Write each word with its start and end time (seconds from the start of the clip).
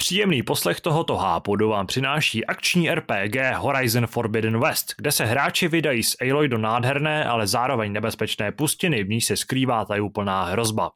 Příjemný 0.00 0.42
poslech 0.42 0.80
tohoto 0.80 1.16
hápodu 1.16 1.68
vám 1.68 1.86
přináší 1.86 2.46
akční 2.46 2.90
RPG 2.90 3.36
Horizon 3.56 4.06
Forbidden 4.06 4.60
West, 4.60 4.94
kde 4.96 5.12
se 5.12 5.24
hráči 5.24 5.68
vydají 5.68 6.02
z 6.02 6.16
Aloy 6.20 6.48
do 6.48 6.58
nádherné, 6.58 7.24
ale 7.24 7.46
zároveň 7.46 7.92
nebezpečné 7.92 8.52
pustiny, 8.52 9.04
v 9.04 9.08
ní 9.08 9.20
se 9.20 9.36
skrývá 9.36 9.84
tajuplná 9.84 10.44
hrozba. 10.44 10.90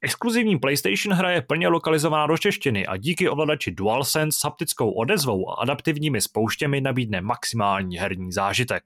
Exkluzivní 0.00 0.58
PlayStation 0.58 1.16
hra 1.16 1.30
je 1.30 1.42
plně 1.42 1.68
lokalizovaná 1.68 2.26
do 2.26 2.38
češtiny 2.38 2.86
a 2.86 2.96
díky 2.96 3.28
ovladači 3.28 3.70
DualSense 3.70 4.38
s 4.38 4.44
haptickou 4.44 4.90
odezvou 4.90 5.50
a 5.50 5.54
adaptivními 5.54 6.20
spouštěmi 6.20 6.80
nabídne 6.80 7.20
maximální 7.20 7.98
herní 7.98 8.32
zážitek. 8.32 8.82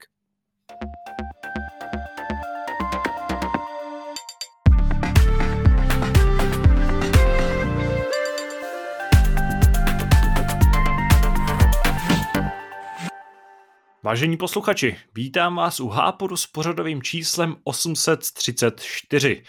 Vážení 14.05 14.37
posluchači, 14.37 14.97
vítám 15.15 15.57
vás 15.57 15.81
u 15.81 15.89
Háporu 15.89 16.37
s 16.37 16.47
pořadovým 16.47 17.03
číslem 17.03 17.57
834. 17.65 19.43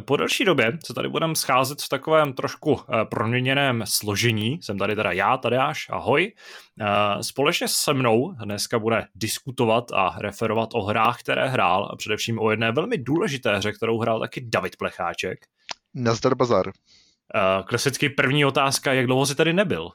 Po 0.00 0.16
delší 0.16 0.44
době 0.44 0.78
se 0.86 0.94
tady 0.94 1.08
budeme 1.08 1.34
scházet 1.34 1.82
v 1.82 1.88
takovém 1.88 2.32
trošku 2.32 2.80
eh, 2.80 3.04
proměněném 3.04 3.82
složení. 3.86 4.62
Jsem 4.62 4.78
tady 4.78 4.96
teda 4.96 5.12
já, 5.12 5.36
Tadeáš, 5.36 5.86
ahoj. 5.90 6.32
Eh, 6.80 7.22
společně 7.22 7.68
se 7.68 7.94
mnou 7.94 8.32
dneska 8.32 8.78
bude 8.78 9.06
diskutovat 9.14 9.84
a 9.92 10.16
referovat 10.18 10.68
o 10.72 10.82
hrách, 10.82 11.20
které 11.20 11.48
hrál 11.48 11.88
a 11.92 11.96
především 11.96 12.38
o 12.38 12.50
jedné 12.50 12.72
velmi 12.72 12.98
důležité 12.98 13.56
hře, 13.56 13.72
kterou 13.72 13.98
hrál 13.98 14.20
taky 14.20 14.40
David 14.40 14.76
Plecháček. 14.76 15.38
Nazdar 15.94 16.34
bazar. 16.34 16.68
Eh, 16.68 17.62
klasicky 17.66 18.08
první 18.08 18.44
otázka, 18.44 18.92
jak 18.92 19.06
dlouho 19.06 19.26
jsi 19.26 19.34
tady 19.34 19.52
nebyl? 19.52 19.90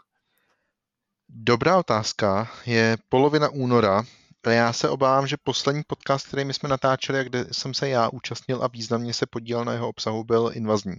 Dobrá 1.33 1.77
otázka. 1.77 2.51
Je 2.65 2.97
polovina 3.09 3.49
února. 3.49 4.03
A 4.43 4.49
já 4.49 4.73
se 4.73 4.89
obávám, 4.89 5.27
že 5.27 5.37
poslední 5.43 5.81
podcast, 5.87 6.27
který 6.27 6.45
my 6.45 6.53
jsme 6.53 6.69
natáčeli, 6.69 7.23
kde 7.23 7.45
jsem 7.51 7.73
se 7.73 7.89
já 7.89 8.09
účastnil 8.09 8.63
a 8.63 8.67
významně 8.67 9.13
se 9.13 9.25
podílel 9.25 9.65
na 9.65 9.73
jeho 9.73 9.89
obsahu, 9.89 10.23
byl 10.23 10.51
invazní. 10.53 10.95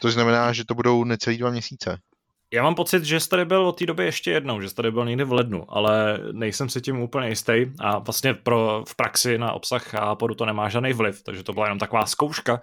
To 0.00 0.10
znamená, 0.10 0.52
že 0.52 0.64
to 0.64 0.74
budou 0.74 1.04
necelý 1.04 1.38
dva 1.38 1.50
měsíce. 1.50 1.98
Já 2.52 2.62
mám 2.62 2.74
pocit, 2.74 3.04
že 3.04 3.20
jsi 3.20 3.28
tady 3.28 3.44
byl 3.44 3.66
od 3.66 3.78
té 3.78 3.86
doby 3.86 4.04
ještě 4.04 4.30
jednou, 4.30 4.60
že 4.60 4.68
jsi 4.68 4.74
tady 4.74 4.90
byl 4.90 5.04
někdy 5.04 5.24
v 5.24 5.32
lednu, 5.32 5.64
ale 5.68 6.20
nejsem 6.32 6.68
si 6.68 6.80
tím 6.80 7.00
úplně 7.00 7.28
jistý 7.28 7.66
a 7.78 7.98
vlastně 7.98 8.34
pro, 8.34 8.84
v 8.88 8.96
praxi 8.96 9.38
na 9.38 9.52
obsah 9.52 9.94
a 9.94 10.14
podu 10.14 10.34
to 10.34 10.46
nemá 10.46 10.68
žádný 10.68 10.92
vliv, 10.92 11.22
takže 11.22 11.42
to 11.42 11.52
byla 11.52 11.66
jenom 11.66 11.78
taková 11.78 12.06
zkouška, 12.06 12.60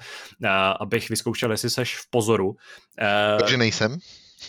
abych 0.79 1.09
vyzkoušel, 1.09 1.51
jestli 1.51 1.69
seš 1.69 1.97
v 1.97 2.09
pozoru. 2.09 2.55
Takže 3.39 3.57
nejsem. 3.57 3.97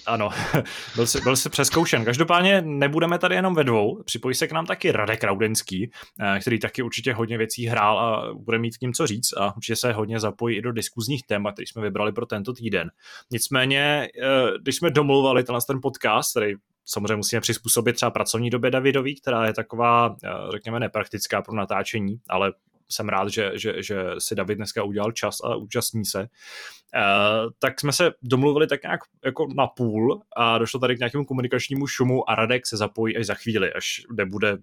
Ano, 0.06 0.30
byl 0.94 1.06
jsi, 1.06 1.20
byl 1.20 1.36
jsi 1.36 1.50
přeskoušen. 1.50 2.04
Každopádně 2.04 2.62
nebudeme 2.62 3.18
tady 3.18 3.34
jenom 3.34 3.54
ve 3.54 3.64
dvou. 3.64 4.02
Připojí 4.02 4.34
se 4.34 4.48
k 4.48 4.52
nám 4.52 4.66
taky 4.66 4.92
Radek 4.92 5.24
Raudenský, 5.24 5.90
eh, 6.20 6.40
který 6.40 6.58
taky 6.58 6.82
určitě 6.82 7.14
hodně 7.14 7.38
věcí 7.38 7.66
hrál 7.66 7.98
a 7.98 8.34
bude 8.34 8.58
mít 8.58 8.76
k 8.76 8.80
ním 8.80 8.92
co 8.92 9.06
říct 9.06 9.32
a 9.36 9.56
určitě 9.56 9.76
se 9.76 9.92
hodně 9.92 10.20
zapojí 10.20 10.56
i 10.56 10.62
do 10.62 10.72
diskuzních 10.72 11.26
témat, 11.26 11.52
který 11.52 11.66
jsme 11.66 11.82
vybrali 11.82 12.12
pro 12.12 12.26
tento 12.26 12.52
týden. 12.52 12.90
Nicméně, 13.30 14.08
eh, 14.22 14.58
když 14.62 14.76
jsme 14.76 14.90
domluvali 14.90 15.44
tenhle 15.44 15.60
ten 15.66 15.80
podcast, 15.82 16.30
který 16.30 16.54
samozřejmě 16.84 17.16
musíme 17.16 17.40
přizpůsobit 17.40 17.96
třeba 17.96 18.10
pracovní 18.10 18.50
době 18.50 18.70
Davidový, 18.70 19.20
která 19.20 19.46
je 19.46 19.52
taková, 19.52 20.16
eh, 20.24 20.28
řekněme, 20.52 20.80
nepraktická 20.80 21.42
pro 21.42 21.54
natáčení, 21.54 22.20
ale 22.28 22.52
jsem 22.90 23.08
rád, 23.08 23.28
že, 23.28 23.50
že, 23.54 23.82
že 23.82 24.04
si 24.18 24.34
David 24.34 24.56
dneska 24.56 24.82
udělal 24.82 25.12
čas 25.12 25.40
a 25.44 25.56
účastní 25.56 26.04
se, 26.04 26.20
uh, 26.20 27.50
tak 27.58 27.80
jsme 27.80 27.92
se 27.92 28.12
domluvili 28.22 28.66
tak 28.66 28.82
nějak 28.82 29.00
jako 29.24 29.46
na 29.56 29.66
půl 29.66 30.22
a 30.36 30.58
došlo 30.58 30.80
tady 30.80 30.96
k 30.96 30.98
nějakému 30.98 31.24
komunikačnímu 31.24 31.86
šumu 31.86 32.30
a 32.30 32.34
Radek 32.34 32.66
se 32.66 32.76
zapojí 32.76 33.16
až 33.16 33.26
za 33.26 33.34
chvíli, 33.34 33.72
až 33.72 34.02
nebude 34.12 34.58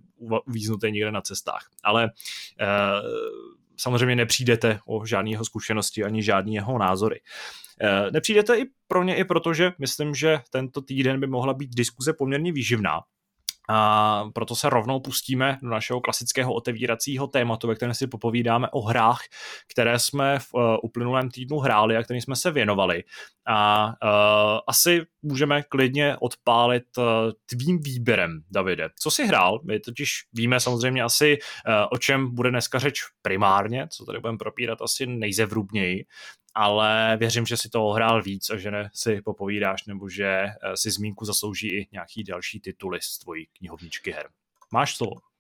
uvíznutý 0.47 0.91
někde 0.91 1.11
na 1.11 1.22
cestách. 1.22 1.69
Ale 1.83 2.03
uh, 2.03 2.09
samozřejmě 3.78 4.16
nepřijdete 4.16 4.79
o 4.88 5.06
žádný 5.06 5.31
jeho 5.31 5.45
zkušenosti 5.45 6.03
ani 6.03 6.24
žádný 6.24 6.53
jeho 6.56 6.78
názory. 6.78 7.19
Uh, 7.84 8.12
nepřijdete 8.12 8.57
i 8.57 8.66
pro 8.88 9.03
ně 9.03 9.16
i 9.16 9.24
proto, 9.24 9.53
že 9.53 9.72
myslím, 9.79 10.16
že 10.16 10.40
tento 10.50 10.81
týden 10.81 11.19
by 11.19 11.28
mohla 11.28 11.53
být 11.53 11.75
diskuze 11.75 12.13
poměrně 12.13 12.51
výživná, 12.51 13.00
a 13.69 14.29
proto 14.33 14.55
se 14.55 14.69
rovnou 14.69 14.99
pustíme 14.99 15.57
do 15.61 15.69
našeho 15.69 16.01
klasického 16.01 16.53
otevíracího 16.53 17.27
tématu, 17.27 17.67
ve 17.67 17.75
kterém 17.75 17.94
si 17.94 18.07
popovídáme 18.07 18.67
o 18.72 18.81
hrách, 18.81 19.19
které 19.72 19.99
jsme 19.99 20.39
v 20.39 20.53
uh, 20.53 20.61
uplynulém 20.83 21.29
týdnu 21.29 21.57
hráli 21.57 21.97
a 21.97 22.03
kterým 22.03 22.21
jsme 22.21 22.35
se 22.35 22.51
věnovali. 22.51 23.03
A 23.47 23.88
uh, 23.88 24.59
asi 24.67 25.01
můžeme 25.21 25.63
klidně 25.63 26.17
odpálit 26.19 26.83
uh, 26.97 27.03
tvým 27.45 27.79
výběrem, 27.81 28.41
Davide. 28.51 28.89
Co 29.00 29.11
jsi 29.11 29.27
hrál? 29.27 29.59
My 29.63 29.79
totiž 29.79 30.11
víme 30.33 30.59
samozřejmě 30.59 31.03
asi, 31.03 31.38
uh, 31.67 31.73
o 31.91 31.97
čem 31.97 32.35
bude 32.35 32.50
dneska 32.50 32.79
řeč 32.79 33.01
primárně, 33.21 33.88
co 33.91 34.05
tady 34.05 34.19
budeme 34.19 34.38
propírat 34.38 34.81
asi 34.81 35.05
nejzevrubněji, 35.05 36.05
ale 36.56 37.17
věřím, 37.17 37.45
že 37.45 37.57
si 37.57 37.69
to 37.69 37.88
hrál 37.88 38.23
víc 38.23 38.50
a 38.50 38.57
že 38.57 38.72
ne 38.72 38.89
si 38.94 39.22
popovídáš, 39.22 39.85
nebo 39.85 40.09
že 40.09 40.25
eh, 40.25 40.78
si 40.78 40.91
zmínku 40.91 41.25
zaslouží 41.25 41.67
i 41.67 41.88
nějaký 41.91 42.23
další 42.23 42.59
tituly 42.59 43.00
z 43.01 43.17
tvojí 43.17 43.47
knihovničky 43.57 44.12
her. 44.12 44.29
Máš 44.72 44.95
slovo. 44.95 45.31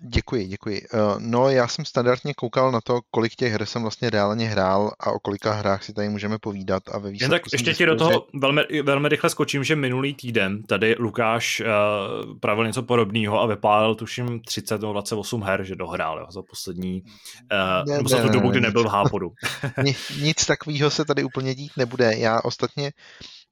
Děkuji, 0.00 0.46
děkuji. 0.46 0.82
Eh, 0.94 0.98
no, 1.18 1.50
já 1.50 1.68
jsem 1.68 1.84
standardně 1.84 2.34
koukal 2.34 2.72
na 2.72 2.80
to, 2.80 3.00
kolik 3.10 3.34
těch 3.34 3.52
her 3.52 3.66
jsem 3.66 3.82
vlastně 3.82 4.10
reálně 4.10 4.48
hrál 4.48 4.90
a 5.00 5.10
o 5.10 5.18
kolika 5.18 5.52
hrách 5.52 5.84
si 5.84 5.92
tady 5.92 6.08
můžeme 6.08 6.38
povídat 6.38 6.82
a 6.92 6.98
ve 6.98 7.10
Jen 7.10 7.30
tak 7.30 7.42
ještě 7.52 7.74
ti 7.74 7.86
do 7.86 7.96
toho 7.96 8.26
velmi, 8.34 8.62
velmi 8.82 9.08
rychle 9.08 9.30
skočím, 9.30 9.64
že 9.64 9.76
minulý 9.76 10.14
týden 10.14 10.62
tady 10.62 10.96
Lukáš 10.98 11.60
uh, 11.60 12.38
pravil 12.40 12.66
něco 12.66 12.82
podobného 12.82 13.40
a 13.40 13.46
vypálil 13.46 13.94
tuším 13.94 14.40
30 14.40 14.80
nebo 14.80 14.92
28 14.92 15.42
her, 15.42 15.64
že 15.64 15.76
dohrál 15.76 16.18
jo, 16.18 16.26
za 16.30 16.42
poslední, 16.42 17.02
uh, 17.02 17.94
ne, 17.94 18.08
za 18.08 18.16
tu 18.16 18.26
ne, 18.26 18.32
dobu, 18.32 18.46
ne, 18.46 18.50
kdy 18.50 18.60
nebyl 18.60 18.84
v 18.84 18.86
Hápodu. 18.86 19.30
Nic 20.20 20.46
takového 20.46 20.90
se 20.90 21.04
tady 21.04 21.24
úplně 21.24 21.54
dít 21.54 21.72
nebude. 21.76 22.12
Já 22.16 22.40
ostatně 22.44 22.92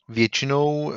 Většinou, 0.08 0.92
eh, 0.92 0.96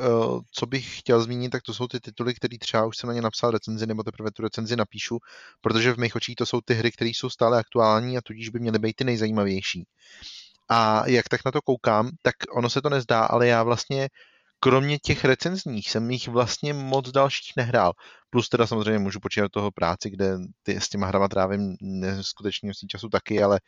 co 0.52 0.66
bych 0.66 0.98
chtěl 0.98 1.22
zmínit, 1.22 1.50
tak 1.50 1.62
to 1.62 1.74
jsou 1.74 1.88
ty 1.88 2.00
tituly, 2.00 2.34
které 2.34 2.58
třeba 2.58 2.86
už 2.86 2.96
jsem 2.96 3.08
na 3.08 3.14
ně 3.14 3.22
napsal 3.22 3.50
recenzi, 3.50 3.86
nebo 3.86 4.02
teprve 4.02 4.30
tu 4.30 4.42
recenzi 4.42 4.76
napíšu, 4.76 5.18
protože 5.60 5.92
v 5.92 5.98
mých 5.98 6.16
očích 6.16 6.36
to 6.36 6.46
jsou 6.46 6.60
ty 6.60 6.74
hry, 6.74 6.92
které 6.92 7.10
jsou 7.10 7.30
stále 7.30 7.58
aktuální 7.58 8.18
a 8.18 8.20
tudíž 8.24 8.48
by 8.48 8.58
měly 8.58 8.78
být 8.78 8.96
ty 8.96 9.04
nejzajímavější. 9.04 9.86
A 10.68 11.08
jak 11.08 11.28
tak 11.28 11.40
na 11.44 11.52
to 11.52 11.62
koukám, 11.62 12.10
tak 12.22 12.34
ono 12.56 12.70
se 12.70 12.82
to 12.82 12.90
nezdá, 12.90 13.24
ale 13.24 13.46
já 13.46 13.62
vlastně 13.62 14.08
kromě 14.60 14.98
těch 14.98 15.24
recenzních 15.24 15.90
jsem 15.90 16.10
jich 16.10 16.28
vlastně 16.28 16.74
moc 16.74 17.10
dalších 17.10 17.52
nehrál. 17.56 17.92
Plus 18.30 18.48
teda 18.48 18.66
samozřejmě 18.66 18.98
můžu 18.98 19.20
počítat 19.20 19.52
toho 19.52 19.70
práci, 19.70 20.10
kde 20.10 20.38
ty, 20.62 20.80
s 20.80 20.88
těma 20.88 21.06
hrama 21.06 21.28
trávím 21.28 21.76
neskutečně 21.80 22.66
množství 22.66 22.88
času 22.88 23.08
taky, 23.08 23.42
ale 23.42 23.60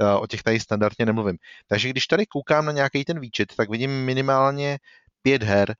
uh, 0.00 0.22
o 0.22 0.26
těch 0.26 0.42
tady 0.42 0.60
standardně 0.60 1.06
nemluvím. 1.06 1.36
Takže 1.66 1.88
když 1.88 2.06
tady 2.06 2.26
koukám 2.26 2.66
na 2.66 2.72
nějaký 2.72 3.04
ten 3.04 3.20
výčet, 3.20 3.54
tak 3.56 3.70
vidím 3.70 4.04
minimálně 4.04 4.78
pět 5.22 5.42
her, 5.42 5.76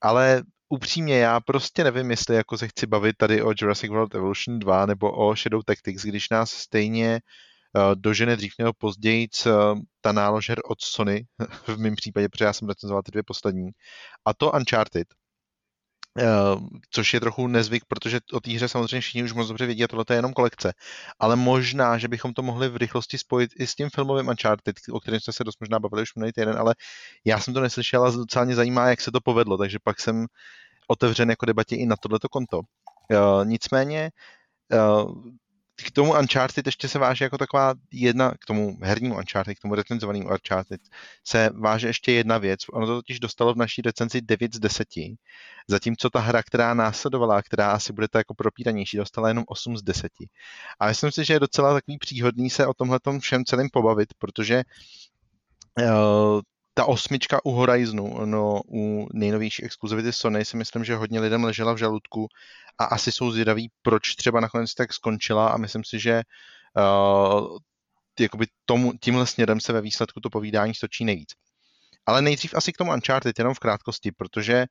ale 0.00 0.42
upřímně 0.68 1.18
já 1.18 1.40
prostě 1.40 1.84
nevím, 1.84 2.10
jestli 2.10 2.36
jako 2.36 2.58
se 2.58 2.68
chci 2.68 2.86
bavit 2.86 3.16
tady 3.16 3.42
o 3.42 3.52
Jurassic 3.58 3.90
World 3.90 4.14
Evolution 4.14 4.58
2 4.58 4.86
nebo 4.86 5.12
o 5.12 5.36
Shadow 5.36 5.62
Tactics, 5.66 6.02
když 6.02 6.30
nás 6.30 6.50
stejně 6.50 7.12
uh, 7.12 7.47
dožene 7.94 8.36
dřív 8.36 8.52
nebo 8.58 8.72
později 8.72 9.28
ta 10.00 10.12
nálož 10.12 10.48
her 10.48 10.58
od 10.64 10.80
Sony, 10.82 11.26
v 11.66 11.78
mém 11.78 11.96
případě, 11.96 12.28
protože 12.28 12.44
já 12.44 12.52
jsem 12.52 12.68
recenzoval 12.68 13.02
ty 13.02 13.10
dvě 13.10 13.22
poslední, 13.22 13.70
a 14.24 14.34
to 14.34 14.52
Uncharted, 14.52 15.08
Uh, 16.22 16.68
což 16.90 17.14
je 17.14 17.20
trochu 17.20 17.46
nezvyk, 17.46 17.84
protože 17.88 18.20
o 18.32 18.40
té 18.40 18.50
hře 18.50 18.68
samozřejmě 18.68 19.00
všichni 19.00 19.22
už 19.22 19.32
moc 19.32 19.48
dobře 19.48 19.66
vědí 19.66 19.84
a 19.84 19.88
tohle 19.88 20.04
je 20.10 20.16
jenom 20.16 20.32
kolekce. 20.32 20.72
Ale 21.18 21.36
možná, 21.36 21.98
že 21.98 22.08
bychom 22.08 22.32
to 22.32 22.42
mohli 22.42 22.68
v 22.68 22.76
rychlosti 22.76 23.18
spojit 23.18 23.50
i 23.58 23.66
s 23.66 23.74
tím 23.74 23.88
filmovým 23.94 24.28
Uncharted, 24.28 24.76
o 24.92 25.00
kterém 25.00 25.20
jsme 25.20 25.32
se 25.32 25.44
dost 25.44 25.60
možná 25.60 25.78
bavili 25.78 26.02
už 26.02 26.14
minulý 26.14 26.32
týden, 26.32 26.58
ale 26.58 26.74
já 27.24 27.40
jsem 27.40 27.54
to 27.54 27.60
neslyšel 27.60 28.04
a 28.04 28.10
docela 28.10 28.44
mě 28.44 28.54
zajímá, 28.54 28.88
jak 28.88 29.00
se 29.00 29.12
to 29.12 29.20
povedlo, 29.20 29.58
takže 29.58 29.78
pak 29.84 30.00
jsem 30.00 30.26
otevřen 30.88 31.30
jako 31.30 31.46
debatě 31.46 31.76
i 31.76 31.86
na 31.86 31.96
tohleto 31.96 32.28
konto. 32.28 32.58
Uh, 32.58 33.44
nicméně 33.44 34.10
k 35.86 35.90
tomu 35.90 36.12
Uncharted 36.12 36.66
ještě 36.66 36.88
se 36.88 36.98
váže 36.98 37.24
jako 37.24 37.38
taková 37.38 37.74
jedna, 37.92 38.30
k 38.40 38.44
tomu 38.46 38.78
hernímu 38.82 39.16
Uncharted, 39.16 39.58
k 39.58 39.62
tomu 39.62 39.74
recenzovanému 39.74 40.28
Uncharted, 40.28 40.80
se 41.24 41.50
váže 41.54 41.86
ještě 41.86 42.12
jedna 42.12 42.38
věc. 42.38 42.60
Ono 42.72 42.86
to 42.86 42.94
totiž 42.94 43.20
dostalo 43.20 43.54
v 43.54 43.56
naší 43.56 43.82
recenzi 43.82 44.20
9 44.20 44.54
z 44.54 44.58
10, 44.58 44.88
zatímco 45.68 46.10
ta 46.10 46.20
hra, 46.20 46.42
která 46.42 46.74
následovala, 46.74 47.42
která 47.42 47.70
asi 47.70 47.92
bude 47.92 48.08
to 48.08 48.18
jako 48.18 48.34
propíranější, 48.34 48.96
dostala 48.96 49.28
jenom 49.28 49.44
8 49.46 49.76
z 49.76 49.82
10. 49.82 50.12
A 50.80 50.86
myslím 50.88 51.12
si, 51.12 51.24
že 51.24 51.32
je 51.32 51.40
docela 51.40 51.74
takový 51.74 51.98
příhodný 51.98 52.50
se 52.50 52.66
o 52.66 52.74
tomhle 52.74 52.98
všem 53.20 53.44
celým 53.44 53.68
pobavit, 53.72 54.08
protože 54.18 54.62
uh, 55.80 56.40
ta 56.78 56.86
osmička 56.86 57.44
u 57.44 57.50
Horizonu, 57.50 58.26
no, 58.26 58.60
u 58.68 59.08
nejnovější 59.12 59.64
exkluzivity 59.64 60.12
Sony 60.12 60.44
si 60.44 60.56
myslím, 60.56 60.84
že 60.84 60.96
hodně 60.96 61.20
lidem 61.20 61.44
ležela 61.44 61.72
v 61.72 61.76
žaludku 61.76 62.28
a 62.78 62.84
asi 62.84 63.12
jsou 63.12 63.30
zvědaví, 63.30 63.70
proč 63.82 64.14
třeba 64.14 64.40
nakonec 64.40 64.74
tak 64.74 64.92
skončila 64.92 65.48
a 65.48 65.56
myslím 65.56 65.84
si, 65.84 65.98
že 65.98 66.22
uh, 66.76 67.58
jakoby 68.20 68.46
tomu, 68.64 68.92
tímhle 69.00 69.26
směrem 69.26 69.60
se 69.60 69.72
ve 69.72 69.80
výsledku 69.80 70.20
to 70.20 70.30
povídání 70.30 70.74
stočí 70.74 71.04
nejvíc. 71.04 71.28
Ale 72.06 72.22
nejdřív 72.22 72.54
asi 72.54 72.72
k 72.72 72.76
tomu 72.76 72.92
Uncharted, 72.92 73.38
jenom 73.38 73.54
v 73.54 73.58
krátkosti, 73.58 74.12
protože 74.12 74.66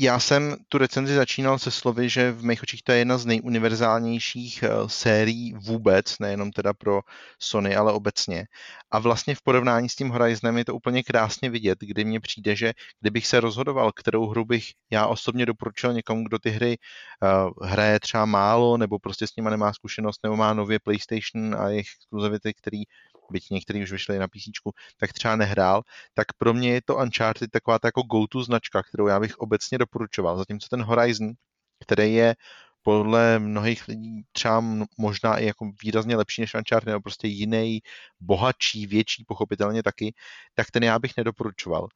já 0.00 0.20
jsem 0.20 0.56
tu 0.68 0.78
recenzi 0.78 1.14
začínal 1.14 1.58
se 1.58 1.70
slovy, 1.70 2.08
že 2.08 2.32
v 2.32 2.44
mých 2.44 2.62
očích 2.62 2.82
to 2.82 2.92
je 2.92 2.98
jedna 2.98 3.18
z 3.18 3.26
nejuniverzálnějších 3.26 4.64
uh, 4.64 4.88
sérií 4.88 5.52
vůbec, 5.52 6.18
nejenom 6.18 6.50
teda 6.50 6.74
pro 6.74 7.00
Sony, 7.38 7.76
ale 7.76 7.92
obecně. 7.92 8.46
A 8.90 8.98
vlastně 8.98 9.34
v 9.34 9.42
porovnání 9.42 9.88
s 9.88 9.96
tím 9.96 10.08
Horizonem 10.08 10.58
je 10.58 10.64
to 10.64 10.74
úplně 10.74 11.02
krásně 11.02 11.50
vidět, 11.50 11.78
kdy 11.80 12.04
mně 12.04 12.20
přijde, 12.20 12.56
že 12.56 12.72
kdybych 13.00 13.26
se 13.26 13.40
rozhodoval, 13.40 13.92
kterou 13.92 14.26
hru 14.26 14.44
bych 14.44 14.64
já 14.90 15.06
osobně 15.06 15.46
doporučil 15.46 15.92
někomu, 15.92 16.24
kdo 16.24 16.38
ty 16.38 16.50
hry 16.50 16.76
uh, 17.22 17.68
hraje 17.68 18.00
třeba 18.00 18.24
málo, 18.24 18.76
nebo 18.76 18.98
prostě 18.98 19.26
s 19.26 19.36
nima 19.36 19.50
nemá 19.50 19.72
zkušenost, 19.72 20.20
nebo 20.22 20.36
má 20.36 20.54
nově 20.54 20.78
PlayStation 20.78 21.54
a 21.54 21.68
jejich 21.68 21.86
exkluzivity, 21.96 22.54
který 22.54 22.82
byť 23.30 23.50
některý 23.50 23.82
už 23.82 23.92
vyšli 23.92 24.18
na 24.18 24.28
PC, 24.28 24.72
tak 24.96 25.12
třeba 25.12 25.36
nehrál, 25.36 25.82
tak 26.14 26.32
pro 26.32 26.54
mě 26.54 26.72
je 26.72 26.82
to 26.82 26.96
Uncharted 26.96 27.50
taková 27.50 27.78
ta 27.78 27.88
jako 27.88 28.02
go-to 28.02 28.42
značka, 28.42 28.82
kterou 28.82 29.06
já 29.06 29.20
bych 29.20 29.38
obecně 29.38 29.78
doporučoval. 29.78 30.38
Zatímco 30.38 30.68
ten 30.70 30.82
Horizon, 30.82 31.32
který 31.80 32.14
je 32.14 32.36
podle 32.82 33.38
mnohých 33.38 33.88
lidí 33.88 34.22
třeba 34.32 34.64
možná 34.98 35.38
i 35.38 35.46
jako 35.46 35.70
výrazně 35.82 36.16
lepší 36.16 36.40
než 36.40 36.54
Uncharted, 36.54 36.86
nebo 36.86 37.00
prostě 37.00 37.28
jiný, 37.28 37.80
bohatší, 38.20 38.86
větší, 38.86 39.24
pochopitelně 39.24 39.82
taky, 39.82 40.14
tak 40.54 40.70
ten 40.70 40.84
já 40.84 40.98
bych 40.98 41.16
nedoporučoval. 41.16 41.88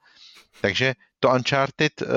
Takže 0.61 0.95
to 1.21 1.31
Uncharted, 1.31 2.03
uh, 2.03 2.09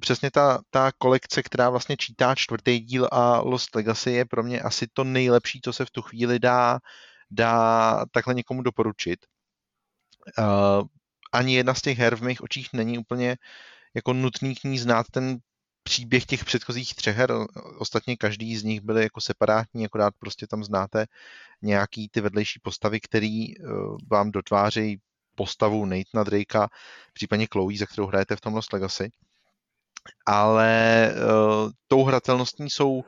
přesně 0.00 0.30
ta, 0.30 0.60
ta 0.70 0.92
kolekce, 0.98 1.42
která 1.42 1.70
vlastně 1.70 1.96
čítá 1.96 2.34
čtvrtý 2.34 2.80
díl 2.80 3.08
a 3.12 3.40
Lost 3.40 3.74
Legacy 3.74 4.10
je 4.10 4.24
pro 4.24 4.42
mě 4.42 4.60
asi 4.60 4.86
to 4.92 5.04
nejlepší, 5.04 5.60
co 5.64 5.72
se 5.72 5.84
v 5.84 5.90
tu 5.90 6.02
chvíli 6.02 6.38
dá 6.38 6.78
dá 7.30 8.04
takhle 8.10 8.34
někomu 8.34 8.62
doporučit. 8.62 9.26
Uh, 10.38 10.86
ani 11.32 11.54
jedna 11.54 11.74
z 11.74 11.82
těch 11.82 11.98
her 11.98 12.16
v 12.16 12.22
mých 12.22 12.42
očích 12.42 12.68
není 12.72 12.98
úplně 12.98 13.36
jako 13.94 14.12
nutný 14.12 14.54
k 14.54 14.64
ní 14.64 14.78
znát 14.78 15.06
ten 15.10 15.38
příběh 15.82 16.26
těch 16.26 16.44
předchozích 16.44 16.94
třech 16.94 17.16
her. 17.16 17.32
Ostatně 17.78 18.16
každý 18.16 18.56
z 18.56 18.64
nich 18.64 18.80
byly 18.80 19.02
jako 19.02 19.20
separátní, 19.20 19.86
akorát 19.86 20.14
prostě 20.18 20.46
tam 20.46 20.64
znáte 20.64 21.06
nějaký 21.62 22.08
ty 22.08 22.20
vedlejší 22.20 22.60
postavy, 22.62 23.00
který 23.00 23.56
uh, 23.56 23.98
vám 24.10 24.30
dotvářejí 24.30 25.00
postavu 25.34 25.86
Nathana 25.86 26.24
Drakea, 26.24 26.68
případně 27.12 27.46
Chloe, 27.52 27.78
za 27.78 27.86
kterou 27.86 28.06
hrajete 28.06 28.36
v 28.36 28.40
tom 28.40 28.54
Lost 28.54 28.72
Legacy. 28.72 29.10
Ale 30.26 31.12
uh, 31.14 31.70
tou 31.86 32.04
hratelností 32.04 32.70
jsou 32.70 33.04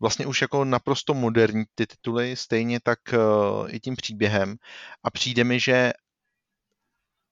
vlastně 0.00 0.26
už 0.26 0.42
jako 0.42 0.64
naprosto 0.64 1.14
moderní 1.14 1.64
ty 1.74 1.86
tituly, 1.86 2.36
stejně 2.36 2.80
tak 2.80 2.98
uh, 3.12 3.74
i 3.74 3.80
tím 3.80 3.96
příběhem 3.96 4.56
a 5.02 5.10
přijde 5.10 5.44
mi, 5.44 5.60
že 5.60 5.92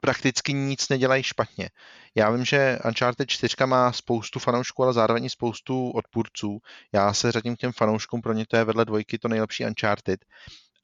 prakticky 0.00 0.52
nic 0.52 0.88
nedělají 0.88 1.22
špatně. 1.22 1.70
Já 2.14 2.30
vím, 2.30 2.44
že 2.44 2.78
Uncharted 2.84 3.30
4 3.30 3.56
má 3.66 3.92
spoustu 3.92 4.38
fanoušků, 4.38 4.82
ale 4.82 4.92
zároveň 4.92 5.24
i 5.24 5.30
spoustu 5.30 5.90
odpůrců. 5.90 6.58
Já 6.92 7.12
se 7.12 7.32
řadím 7.32 7.56
k 7.56 7.58
těm 7.58 7.72
fanouškům, 7.72 8.22
pro 8.22 8.32
ně 8.32 8.44
to 8.48 8.56
je 8.56 8.64
vedle 8.64 8.84
dvojky 8.84 9.18
to 9.18 9.28
nejlepší 9.28 9.64
Uncharted, 9.64 10.20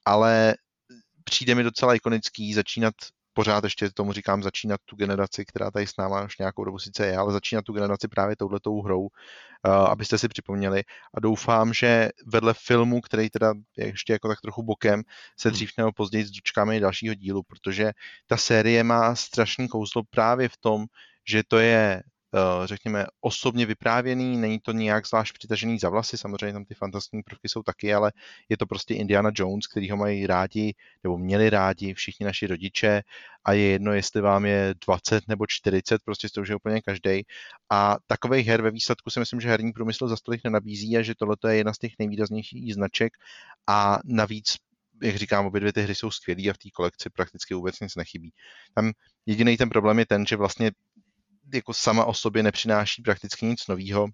ale 0.04 0.54
přijde 1.24 1.54
mi 1.54 1.62
docela 1.62 1.94
ikonický 1.94 2.54
začínat 2.54 2.94
pořád 3.32 3.64
ještě 3.64 3.90
tomu 3.90 4.12
říkám 4.12 4.42
začínat 4.42 4.80
tu 4.84 4.96
generaci, 4.96 5.44
která 5.44 5.70
tady 5.70 5.86
s 5.86 5.96
náma 5.98 6.24
už 6.24 6.38
nějakou 6.38 6.64
dobu 6.64 6.78
sice 6.78 7.06
je, 7.06 7.16
ale 7.16 7.32
začínat 7.32 7.64
tu 7.64 7.72
generaci 7.72 8.08
právě 8.08 8.36
touhletou 8.36 8.82
hrou, 8.82 9.00
uh, 9.00 9.10
abyste 9.72 10.18
si 10.18 10.28
připomněli 10.28 10.82
a 11.14 11.20
doufám, 11.20 11.74
že 11.74 12.08
vedle 12.26 12.54
filmu, 12.54 13.00
který 13.00 13.30
teda 13.30 13.54
je 13.76 13.86
ještě 13.86 14.12
jako 14.12 14.28
tak 14.28 14.40
trochu 14.40 14.62
bokem, 14.62 15.02
se 15.38 15.48
hmm. 15.48 15.54
dřív 15.54 15.70
nebo 15.78 15.92
později 15.92 16.24
dočkáme 16.24 16.76
i 16.76 16.80
dalšího 16.80 17.14
dílu, 17.14 17.42
protože 17.42 17.92
ta 18.26 18.36
série 18.36 18.84
má 18.84 19.14
strašný 19.14 19.68
kouzlo 19.68 20.02
právě 20.10 20.48
v 20.48 20.56
tom, 20.56 20.84
že 21.28 21.42
to 21.48 21.58
je 21.58 22.02
Eh, 22.02 22.19
řekněme, 22.64 23.06
osobně 23.20 23.66
vyprávěný, 23.66 24.36
není 24.36 24.60
to 24.60 24.72
nějak 24.72 25.06
zvlášť 25.06 25.34
přitažený 25.34 25.78
za 25.78 25.90
vlasy, 25.90 26.18
samozřejmě 26.18 26.52
tam 26.52 26.64
ty 26.64 26.74
fantastické 26.74 27.22
prvky 27.24 27.48
jsou 27.48 27.62
taky, 27.62 27.94
ale 27.94 28.12
je 28.48 28.56
to 28.56 28.66
prostě 28.66 28.94
Indiana 28.94 29.30
Jones, 29.34 29.66
který 29.66 29.90
ho 29.90 29.96
mají 29.96 30.26
rádi, 30.26 30.74
nebo 31.04 31.18
měli 31.18 31.50
rádi 31.50 31.94
všichni 31.94 32.26
naši 32.26 32.46
rodiče 32.46 33.02
a 33.44 33.52
je 33.52 33.62
jedno, 33.62 33.92
jestli 33.92 34.20
vám 34.20 34.46
je 34.46 34.74
20 34.86 35.28
nebo 35.28 35.46
40, 35.48 36.02
prostě 36.04 36.28
to 36.34 36.40
už 36.40 36.48
je 36.48 36.56
úplně 36.56 36.80
každý. 36.80 37.22
A 37.70 37.96
takových 38.06 38.46
her 38.46 38.62
ve 38.62 38.70
výsledku 38.70 39.10
si 39.10 39.20
myslím, 39.20 39.40
že 39.40 39.48
herní 39.48 39.72
průmysl 39.72 40.08
za 40.08 40.16
stolik 40.16 40.44
nenabízí 40.44 40.96
a 40.96 41.02
že 41.02 41.14
tohle 41.14 41.36
je 41.48 41.56
jedna 41.56 41.72
z 41.72 41.78
těch 41.78 41.92
nejvýraznějších 41.98 42.74
značek 42.74 43.12
a 43.66 43.98
navíc 44.04 44.56
jak 45.02 45.16
říkám, 45.16 45.46
obě 45.46 45.60
dvě 45.60 45.72
ty 45.72 45.82
hry 45.82 45.94
jsou 45.94 46.10
skvělé 46.10 46.42
a 46.50 46.52
v 46.52 46.58
té 46.58 46.68
kolekci 46.70 47.10
prakticky 47.10 47.54
vůbec 47.54 47.80
nic 47.80 47.96
nechybí. 47.96 48.32
Tam 48.74 48.92
jediný 49.26 49.56
ten 49.56 49.68
problém 49.68 49.98
je 49.98 50.06
ten, 50.06 50.26
že 50.26 50.36
vlastně 50.36 50.70
jako 51.54 51.74
sama 51.74 52.04
o 52.04 52.14
sobě 52.14 52.42
nepřináší 52.42 53.02
prakticky 53.02 53.46
nic 53.46 53.66
nového 53.66 54.08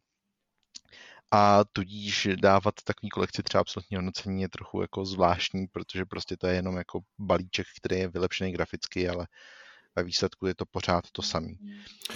a 1.32 1.64
tudíž 1.72 2.28
dávat 2.40 2.74
takový 2.84 3.08
kolekci 3.10 3.42
třeba 3.42 3.60
absolutní 3.60 3.96
hodnocení 3.96 4.42
je 4.42 4.48
trochu 4.48 4.80
jako 4.80 5.04
zvláštní, 5.04 5.66
protože 5.66 6.04
prostě 6.04 6.36
to 6.36 6.46
je 6.46 6.54
jenom 6.54 6.76
jako 6.76 7.00
balíček, 7.18 7.66
který 7.78 8.00
je 8.00 8.08
vylepšený 8.08 8.52
graficky, 8.52 9.08
ale 9.08 9.26
ve 9.96 10.02
výsledku 10.02 10.46
je 10.46 10.54
to 10.54 10.64
pořád 10.70 11.04
to 11.12 11.22
samý. 11.22 11.58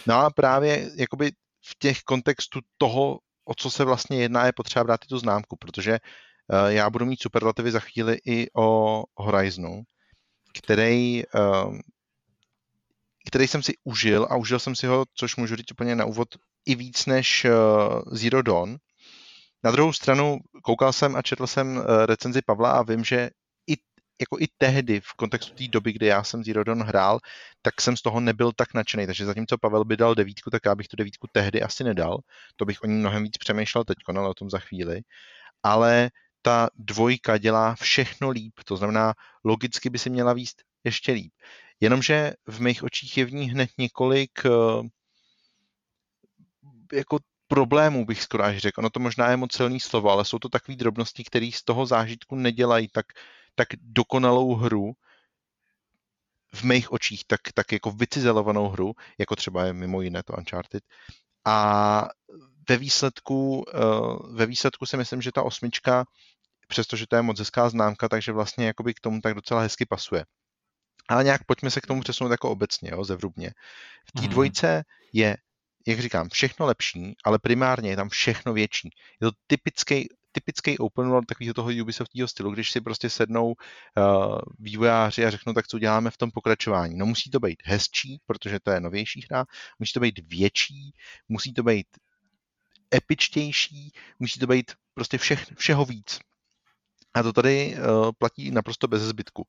No 0.07 0.15
a 0.15 0.31
právě 0.31 0.91
jakoby 0.97 1.33
v 1.65 1.79
těch 1.79 2.03
kontextu 2.03 2.61
toho, 2.79 3.19
o 3.45 3.55
co 3.55 3.71
se 3.71 3.85
vlastně 3.85 4.23
jedná, 4.23 4.47
je 4.47 4.53
potřeba 4.53 4.85
brát 4.85 5.05
i 5.05 5.09
tu 5.09 5.19
známku, 5.19 5.57
protože 5.57 5.93
uh, 5.93 6.69
já 6.69 6.91
budu 6.91 7.07
mít 7.07 7.23
superlativy 7.23 7.71
za 7.71 7.81
chvíli 7.81 8.19
i 8.27 8.47
o 8.57 9.03
Horizonu, 9.17 9.83
který 10.59 11.23
uh, 11.25 11.79
který 13.31 13.49
jsem 13.49 13.63
si 13.63 13.73
užil 13.85 14.27
a 14.31 14.37
užil 14.37 14.59
jsem 14.59 14.75
si 14.75 14.87
ho, 14.87 15.05
což 15.15 15.37
můžu 15.37 15.57
říct 15.57 15.73
úplně 15.73 15.97
na 15.97 16.05
úvod, 16.05 16.29
i 16.67 16.75
víc 16.75 17.07
než 17.07 17.45
uh, 17.45 18.15
Zero 18.17 18.43
Dawn. 18.43 18.77
Na 19.65 19.71
druhou 19.71 19.93
stranu 19.93 20.39
koukal 20.63 20.93
jsem 20.93 21.17
a 21.17 21.23
četl 21.23 21.47
jsem 21.47 21.77
uh, 21.77 21.85
recenzi 22.07 22.43
Pavla 22.43 22.73
a 22.73 22.83
vím, 22.83 23.05
že 23.05 23.31
i, 23.67 23.77
jako 24.21 24.37
i 24.41 24.47
tehdy 24.59 25.01
v 25.01 25.13
kontextu 25.15 25.55
té 25.55 25.69
doby, 25.69 25.93
kdy 25.93 26.07
já 26.07 26.25
jsem 26.25 26.45
Zero 26.45 26.65
Dawn 26.65 26.83
hrál, 26.83 27.19
tak 27.63 27.81
jsem 27.81 27.97
z 27.97 28.03
toho 28.03 28.21
nebyl 28.21 28.53
tak 28.53 28.75
nadšený. 28.75 29.07
Takže 29.07 29.27
zatímco 29.27 29.59
Pavel 29.59 29.85
by 29.85 29.97
dal 29.97 30.15
devítku, 30.15 30.51
tak 30.51 30.63
já 30.67 30.75
bych 30.75 30.89
tu 30.89 30.97
devítku 30.97 31.27
tehdy 31.33 31.63
asi 31.63 31.85
nedal. 31.85 32.19
To 32.57 32.65
bych 32.65 32.83
o 32.83 32.87
ní 32.87 32.95
mnohem 32.95 33.23
víc 33.23 33.39
přemýšlel 33.39 33.85
teď, 33.85 33.97
ale 34.09 34.29
o 34.29 34.35
tom 34.35 34.51
za 34.51 34.59
chvíli. 34.59 35.01
Ale 35.63 36.11
ta 36.43 36.69
dvojka 36.75 37.39
dělá 37.39 37.75
všechno 37.75 38.31
líp, 38.31 38.55
to 38.65 38.77
znamená, 38.77 39.15
logicky 39.45 39.91
by 39.91 39.99
si 39.99 40.11
měla 40.11 40.33
výst 40.33 40.63
ještě 40.85 41.13
líp. 41.13 41.33
Jenomže 41.81 42.33
v 42.47 42.61
mých 42.61 42.83
očích 42.83 43.17
je 43.17 43.25
v 43.25 43.33
ní 43.33 43.51
hned 43.51 43.71
několik 43.79 44.31
eh, 44.47 44.51
jako 46.93 47.19
problémů, 47.49 48.07
bych 48.07 48.23
skoro 48.23 48.45
až 48.45 48.59
řekl. 48.59 48.81
Ono 48.81 48.91
to 48.91 49.01
možná 49.01 49.31
je 49.31 49.37
moc 49.37 49.57
silný 49.57 49.81
slovo, 49.81 50.11
ale 50.11 50.25
jsou 50.25 50.39
to 50.39 50.49
takové 50.49 50.77
drobnosti, 50.77 51.25
které 51.25 51.51
z 51.55 51.63
toho 51.65 51.87
zážitku 51.87 52.37
nedělají 52.37 52.89
tak, 52.93 53.07
tak 53.55 53.69
dokonalou 53.81 54.55
hru, 54.55 54.93
v 56.55 56.63
mých 56.63 56.93
očích 56.93 57.25
tak, 57.27 57.41
tak 57.55 57.73
jako 57.73 57.91
vycizelovanou 57.91 58.69
hru, 58.69 58.93
jako 59.19 59.37
třeba 59.37 59.65
je 59.65 59.73
mimo 59.73 60.03
jiné 60.03 60.23
to 60.23 60.33
Uncharted. 60.33 60.83
A 61.45 62.09
ve 62.69 62.77
výsledku, 62.77 63.65
eh, 63.75 63.79
ve 64.31 64.47
výsledku 64.47 64.87
si 64.87 64.97
myslím, 64.97 65.23
že 65.23 65.33
ta 65.33 65.43
osmička, 65.43 66.05
přestože 66.69 67.07
to 67.07 67.17
je 67.17 67.23
moc 67.23 67.39
hezká 67.39 67.69
známka, 67.69 68.09
takže 68.09 68.33
vlastně 68.33 68.67
jakoby 68.67 68.95
k 68.95 69.01
tomu 69.01 69.21
tak 69.21 69.35
docela 69.35 69.61
hezky 69.61 69.87
pasuje. 69.87 70.25
Ale 71.09 71.25
nějak 71.25 71.45
pojďme 71.45 71.71
se 71.71 71.81
k 71.81 71.87
tomu 71.87 72.01
přesunout 72.01 72.31
jako 72.31 72.51
obecně, 72.51 72.91
jo, 72.93 73.05
zevrubně. 73.05 73.51
V 74.09 74.13
té 74.13 74.23
mm. 74.23 74.29
dvojce 74.29 74.83
je, 75.13 75.37
jak 75.87 76.01
říkám, 76.01 76.29
všechno 76.29 76.67
lepší, 76.67 77.15
ale 77.25 77.39
primárně 77.39 77.91
je 77.91 77.97
tam 77.97 78.09
všechno 78.09 78.53
větší. 78.53 78.91
Je 79.21 79.31
to 79.31 79.37
typický, 79.47 80.09
typický 80.33 80.79
open 80.79 81.09
world 81.09 81.27
takového 81.27 81.55
toho 81.55 81.71
Ubisoftího 81.83 82.29
stylu, 82.29 82.51
když 82.51 82.71
si 82.71 82.81
prostě 82.81 83.11
sednou 83.11 83.47
uh, 83.47 84.39
vývojáři 84.59 85.27
a 85.27 85.31
řeknou, 85.31 85.53
tak 85.53 85.67
co 85.67 85.79
děláme 85.79 86.11
v 86.11 86.17
tom 86.17 86.31
pokračování. 86.31 86.97
No 86.97 87.07
musí 87.07 87.31
to 87.31 87.41
být 87.41 87.63
hezčí, 87.65 88.21
protože 88.27 88.61
to 88.61 88.71
je 88.71 88.81
novější 88.81 89.25
hra, 89.31 89.45
musí 89.79 89.93
to 89.93 90.01
být 90.01 90.21
větší, 90.29 90.95
musí 91.29 91.55
to 91.55 91.63
být 91.63 91.87
epičtější, 92.95 93.93
musí 94.19 94.41
to 94.41 94.47
být 94.47 94.73
prostě 94.95 95.19
všech, 95.19 95.47
všeho 95.57 95.85
víc. 95.85 96.19
A 97.15 97.23
to 97.23 97.33
tady 97.33 97.77
uh, 97.77 98.11
platí 98.19 98.51
naprosto 98.51 98.89
bez 98.89 99.03
zbytku. 99.03 99.47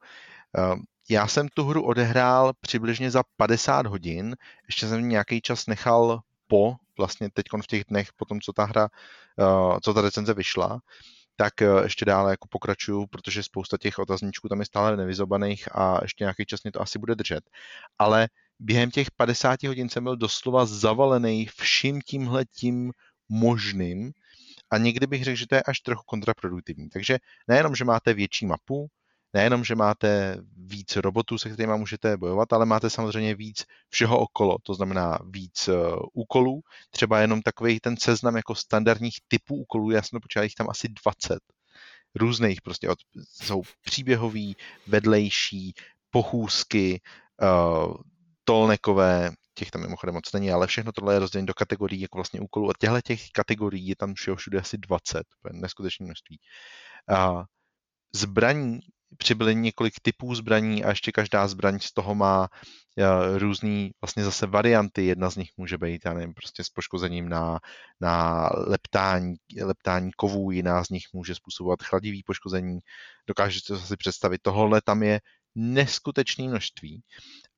Uh, 0.58 0.80
já 1.10 1.28
jsem 1.28 1.48
tu 1.48 1.64
hru 1.64 1.86
odehrál 1.86 2.54
přibližně 2.62 3.12
za 3.12 3.24
50 3.38 3.86
hodin, 3.86 4.36
ještě 4.68 4.88
jsem 4.88 5.10
nějaký 5.10 5.42
čas 5.42 5.68
nechal 5.68 6.20
po, 6.48 6.76
vlastně 6.98 7.30
teď 7.34 7.46
v 7.62 7.68
těch 7.68 7.84
dnech, 7.90 8.14
po 8.14 8.26
tom, 8.26 8.42
co 8.42 8.54
ta 8.54 8.66
hra, 8.66 8.90
uh, 9.38 9.78
co 9.84 9.94
ta 9.94 10.02
recenze 10.02 10.34
vyšla, 10.34 10.80
tak 11.36 11.54
uh, 11.62 11.84
ještě 11.84 12.06
dále 12.06 12.32
jako 12.32 12.48
pokračuju, 12.48 13.08
protože 13.08 13.44
spousta 13.44 13.78
těch 13.78 14.00
otazníčků 14.00 14.50
tam 14.50 14.60
je 14.60 14.66
stále 14.66 14.98
nevyzobaných 14.98 15.76
a 15.76 16.00
ještě 16.02 16.24
nějaký 16.24 16.46
čas 16.46 16.64
mě 16.64 16.72
to 16.72 16.82
asi 16.82 17.00
bude 17.00 17.16
držet. 17.16 17.44
Ale 18.00 18.30
během 18.60 18.92
těch 18.92 19.12
50 19.12 19.64
hodin 19.64 19.90
jsem 19.90 20.04
byl 20.04 20.16
doslova 20.16 20.66
zavalený 20.66 21.46
vším 21.46 22.02
tímhle 22.02 22.46
tím 22.46 22.92
možným 23.30 24.12
a 24.72 24.78
někdy 24.78 25.08
bych 25.08 25.24
řekl, 25.24 25.38
že 25.38 25.48
to 25.48 25.56
je 25.56 25.64
až 25.64 25.80
trochu 25.80 26.04
kontraproduktivní. 26.06 26.90
Takže 26.90 27.18
nejenom, 27.48 27.76
že 27.76 27.86
máte 27.86 28.14
větší 28.14 28.46
mapu, 28.46 28.88
nejenom, 29.34 29.64
že 29.64 29.76
máte 29.76 30.38
víc 30.58 30.96
robotů, 30.96 31.38
se 31.38 31.50
kterými 31.50 31.78
můžete 31.78 32.18
bojovat, 32.18 32.54
ale 32.54 32.66
máte 32.66 32.90
samozřejmě 32.90 33.36
víc 33.36 33.66
všeho 33.90 34.20
okolo, 34.20 34.58
to 34.64 34.74
znamená 34.74 35.20
víc 35.30 35.68
uh, 35.68 35.76
úkolů, 36.14 36.62
třeba 36.90 37.20
jenom 37.20 37.42
takový 37.42 37.80
ten 37.80 37.98
seznam 37.98 38.36
jako 38.36 38.56
standardních 38.56 39.16
typů 39.28 39.56
úkolů, 39.56 39.92
já 39.92 40.02
jsem 40.02 40.20
počítal, 40.20 40.44
jich 40.44 40.56
tam 40.56 40.70
asi 40.70 40.88
20 40.88 41.40
různých, 42.16 42.62
prostě 42.62 42.90
od, 42.90 42.98
jsou 43.34 43.62
příběhový, 43.82 44.56
vedlejší, 44.88 45.74
pochůzky, 46.10 47.02
uh, 47.42 47.94
tolnekové, 48.44 49.32
těch 49.54 49.72
tam 49.72 49.82
mimochodem 49.82 50.16
moc 50.16 50.34
není, 50.34 50.52
ale 50.52 50.68
všechno 50.68 50.92
tohle 50.92 51.14
je 51.14 51.20
rozděleno 51.20 51.46
do 51.46 51.54
kategorií 51.54 52.02
jako 52.02 52.18
vlastně 52.18 52.40
úkolů 52.40 52.70
a 52.70 52.74
těchto 52.80 53.02
těch 53.02 53.30
kategorií 53.32 53.88
je 53.88 53.96
tam 53.96 54.14
všeho 54.14 54.36
všude 54.36 54.60
asi 54.60 54.78
20, 54.78 55.24
to 55.42 55.50
je 55.50 55.54
neskutečné 55.54 56.06
množství. 56.06 56.40
Uh, 57.12 57.44
zbraní 58.16 58.80
přibyly 59.18 59.56
několik 59.56 59.94
typů 60.02 60.36
zbraní 60.36 60.84
a 60.84 60.90
ještě 60.90 61.12
každá 61.12 61.48
zbraň 61.48 61.80
z 61.80 61.94
toho 61.94 62.16
má 62.16 62.42
uh, 62.98 63.38
různý 63.38 63.92
vlastně 64.02 64.24
zase 64.24 64.48
varianty. 64.48 65.06
Jedna 65.06 65.30
z 65.30 65.36
nich 65.36 65.50
může 65.58 65.78
být, 65.78 66.02
já 66.06 66.14
nevím, 66.14 66.34
prostě 66.34 66.64
s 66.64 66.70
poškozením 66.70 67.30
na, 67.30 67.60
na 68.02 68.50
leptání, 68.54 69.36
leptání 69.62 70.12
kovů, 70.18 70.52
jiná 70.52 70.84
z 70.84 70.90
nich 70.90 71.04
může 71.14 71.36
způsobovat 71.36 71.84
chladivý 71.84 72.24
poškození. 72.24 72.80
Dokážete 73.28 73.80
si 73.80 73.98
představit, 73.98 74.42
tohle 74.42 74.82
tam 74.82 75.04
je 75.04 75.20
neskutečné 75.56 76.48
množství. 76.48 77.04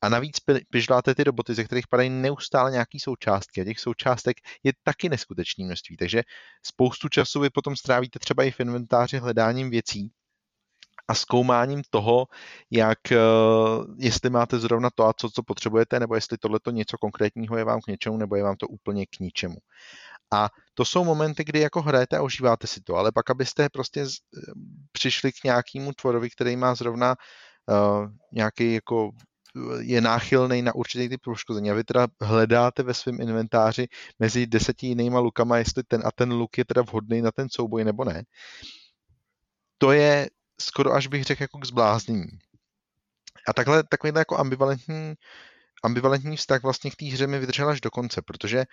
A 0.02 0.10
navíc 0.10 0.38
pižláte 0.70 1.16
ty 1.16 1.24
roboty, 1.24 1.54
ze 1.54 1.64
kterých 1.64 1.88
padají 1.88 2.10
neustále 2.10 2.72
nějaký 2.72 3.00
součástky 3.00 3.62
a 3.62 3.64
těch 3.64 3.80
součástek 3.80 4.38
je 4.64 4.74
taky 4.84 5.10
neskutečné 5.10 5.66
množství. 5.66 5.98
Takže 5.98 6.24
spoustu 6.66 7.10
času 7.10 7.40
vy 7.40 7.50
potom 7.50 7.76
strávíte 7.76 8.20
třeba 8.20 8.44
i 8.44 8.52
v 8.52 8.60
inventáři 8.60 9.18
hledáním 9.18 9.70
věcí, 9.70 10.12
a 11.08 11.14
zkoumáním 11.16 11.82
toho, 11.90 12.28
jak, 12.72 13.12
eh, 13.12 13.18
jestli 13.98 14.30
máte 14.30 14.60
zrovna 14.60 14.90
to 14.96 15.06
a 15.06 15.14
co, 15.14 15.30
co 15.30 15.44
potřebujete, 15.44 16.00
nebo 16.00 16.16
jestli 16.16 16.38
tohleto 16.38 16.72
něco 16.72 16.98
konkrétního 16.98 17.58
je 17.58 17.64
vám 17.64 17.82
k 17.82 17.88
něčemu, 17.88 18.18
nebo 18.18 18.36
je 18.36 18.44
vám 18.44 18.56
to 18.56 18.68
úplně 18.68 19.06
k 19.06 19.20
ničemu. 19.20 19.58
A 20.34 20.50
to 20.74 20.86
jsou 20.86 21.04
momenty, 21.04 21.44
kdy 21.44 21.60
jako 21.60 21.82
hrajete 21.82 22.18
a 22.18 22.22
užíváte 22.22 22.68
si 22.68 22.82
to, 22.82 22.96
ale 22.96 23.12
pak 23.12 23.30
abyste 23.30 23.70
prostě 23.70 24.02
eh, 24.02 24.08
přišli 24.92 25.32
k 25.32 25.44
nějakému 25.44 25.92
tvorovi, 25.94 26.30
který 26.30 26.56
má 26.56 26.76
zrovna 26.76 27.16
uh, 27.70 28.08
nějaký 28.32 28.74
jako 28.74 29.12
je 29.80 30.02
náchylný 30.02 30.62
na 30.62 30.76
určitý 30.76 31.10
typ 31.10 31.22
poškození 31.24 31.72
a 31.72 31.74
vy 31.74 31.84
teda 31.84 32.08
hledáte 32.22 32.84
ve 32.84 32.94
svém 32.94 33.22
inventáři 33.22 33.88
mezi 34.20 34.48
deseti 34.48 34.88
jinýma 34.88 35.20
lukama, 35.20 35.58
jestli 35.58 35.84
ten 35.84 36.02
a 36.06 36.12
ten 36.12 36.34
luk 36.34 36.58
je 36.58 36.66
teda 36.66 36.82
vhodný 36.82 37.22
na 37.22 37.32
ten 37.32 37.48
souboj 37.50 37.84
nebo 37.84 38.04
ne. 38.04 38.24
To 39.78 39.92
je 39.92 40.30
skoro 40.62 40.94
až 40.94 41.08
bych 41.08 41.24
řekl 41.24 41.44
jako 41.44 41.58
k 41.58 41.66
zbláznění. 41.66 42.40
A 43.48 43.54
takhle, 43.54 43.84
takovýhle 43.84 44.22
jako 44.22 44.38
ambivalentní, 44.38 45.14
ambivalentní 45.84 46.38
vztah 46.38 46.64
vlastně 46.64 46.92
k 46.92 46.96
té 46.96 47.06
hře 47.06 47.28
mi 47.28 47.40
vydržel 47.40 47.70
až 47.70 47.82
do 47.82 47.92
konce, 47.92 48.22
protože 48.22 48.66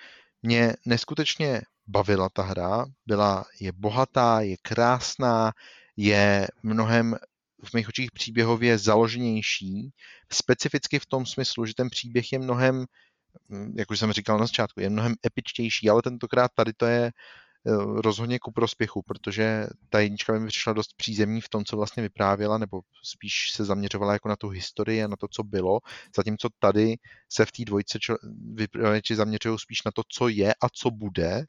mě 0.43 0.75
neskutečně 0.87 1.63
bavila 1.87 2.29
ta 2.29 2.43
hra, 2.43 2.85
byla, 3.07 3.45
je 3.61 3.73
bohatá, 3.73 4.41
je 4.41 4.57
krásná, 4.63 5.53
je 5.97 6.49
mnohem 6.63 7.17
v 7.65 7.75
mých 7.75 7.89
očích 7.89 8.11
příběhově 8.13 8.79
založenější, 8.79 9.91
specificky 10.33 10.99
v 10.99 11.07
tom 11.07 11.27
smyslu, 11.27 11.67
že 11.67 11.75
ten 11.75 11.91
příběh 11.91 12.33
je 12.33 12.39
mnohem, 12.39 12.85
jak 13.77 13.91
už 13.91 13.99
jsem 13.99 14.13
říkal 14.13 14.39
na 14.39 14.47
začátku, 14.47 14.81
je 14.81 14.91
mnohem 14.91 15.15
epičtější, 15.27 15.91
ale 15.91 16.03
tentokrát 16.03 16.51
tady 16.55 16.73
to 16.73 16.87
je 16.87 17.13
rozhodně 17.97 18.39
ku 18.39 18.53
prospěchu, 18.53 19.03
protože 19.03 19.67
ta 19.89 20.01
jednička 20.01 20.39
mi 20.39 20.47
přišla 20.47 20.73
dost 20.73 20.97
přízemní 20.97 21.41
v 21.41 21.49
tom, 21.49 21.65
co 21.65 21.77
vlastně 21.77 22.03
vyprávěla, 22.03 22.59
nebo 22.59 22.81
spíš 23.03 23.53
se 23.53 23.65
zaměřovala 23.65 24.13
jako 24.13 24.29
na 24.29 24.37
tu 24.37 24.49
historii 24.49 25.05
a 25.05 25.09
na 25.09 25.17
to, 25.17 25.29
co 25.29 25.43
bylo, 25.43 25.79
zatímco 26.17 26.49
tady 26.59 26.97
se 27.29 27.47
v 27.47 27.53
té 27.53 27.65
dvojce 27.65 27.99
vypravěči 28.55 29.17
zaměřují 29.17 29.59
spíš 29.59 29.83
na 29.85 29.93
to, 29.93 30.03
co 30.09 30.29
je 30.29 30.55
a 30.55 30.69
co 30.73 30.91
bude. 30.91 31.45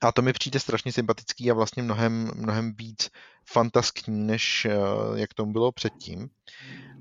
A 0.00 0.12
to 0.12 0.22
mi 0.22 0.32
přijde 0.32 0.60
strašně 0.60 0.92
sympatický 0.92 1.50
a 1.50 1.54
vlastně 1.54 1.82
mnohem, 1.82 2.30
mnohem 2.34 2.74
víc 2.74 3.10
fantaskní, 3.46 4.26
než 4.26 4.64
eh, 4.64 4.70
jak 5.14 5.34
tomu 5.34 5.52
bylo 5.52 5.72
předtím. 5.72 6.28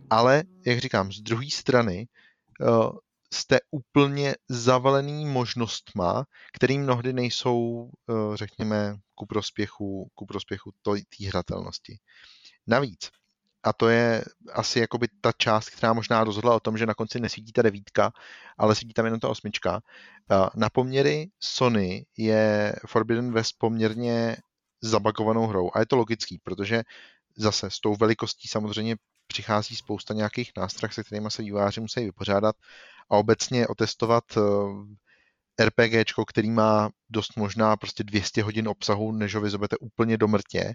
Ale, 0.10 0.44
jak 0.66 0.80
říkám, 0.80 1.12
z 1.12 1.22
druhé 1.22 1.50
strany 1.50 2.08
eh, 2.62 2.66
jste 3.34 3.60
úplně 3.72 4.36
zavalený 4.50 5.26
možnostma, 5.26 6.26
které 6.54 6.78
mnohdy 6.78 7.14
nejsou, 7.14 7.90
eh, 8.10 8.38
řekněme, 8.38 8.96
ku 9.16 9.26
prospěchu, 9.26 10.12
ku 10.16 10.26
prospěchu 10.26 10.72
té 10.84 11.28
hratelnosti. 11.28 11.98
Navíc, 12.68 13.10
a 13.64 13.74
to 13.74 13.90
je 13.90 14.24
asi 14.54 14.80
jakoby 14.80 15.08
ta 15.22 15.32
část, 15.32 15.70
která 15.70 15.94
možná 15.94 16.24
rozhodla 16.24 16.56
o 16.56 16.60
tom, 16.60 16.78
že 16.78 16.86
na 16.86 16.94
konci 16.94 17.20
nesvítí 17.20 17.52
ta 17.52 17.62
devítka, 17.62 18.12
ale 18.58 18.76
svítí 18.76 18.94
tam 18.94 19.06
jenom 19.06 19.20
ta 19.20 19.30
osmička. 19.30 19.82
Eh, 20.32 20.36
na 20.56 20.70
poměry 20.70 21.30
Sony 21.40 22.06
je 22.18 22.76
Forbidden 22.88 23.34
West 23.34 23.56
poměrně 23.58 24.38
zabagovanou 24.82 25.48
hrou 25.48 25.72
a 25.74 25.80
je 25.80 25.86
to 25.86 25.96
logický, 25.96 26.40
protože 26.44 26.84
zase 27.38 27.70
s 27.70 27.80
tou 27.80 27.96
velikostí 27.96 28.48
samozřejmě 28.48 28.96
přichází 29.28 29.76
spousta 29.76 30.14
nějakých 30.14 30.52
nástrah, 30.58 30.94
se 30.94 31.04
kterými 31.04 31.32
se 31.32 31.42
výváři 31.42 31.82
musí 31.82 32.06
vypořádat 32.06 32.56
a 33.12 33.18
obecně 33.18 33.68
otestovat 33.68 34.24
eh, 34.38 34.42
RPGčko, 35.66 36.26
který 36.26 36.52
má 36.52 36.90
dost 37.10 37.38
možná 37.38 37.78
prostě 37.78 38.04
200 38.04 38.44
hodin 38.44 38.68
obsahu, 38.68 39.12
než 39.12 39.36
ho 39.36 39.42
vyzobete 39.42 39.78
úplně 39.78 40.18
do 40.18 40.28
mrtě, 40.28 40.74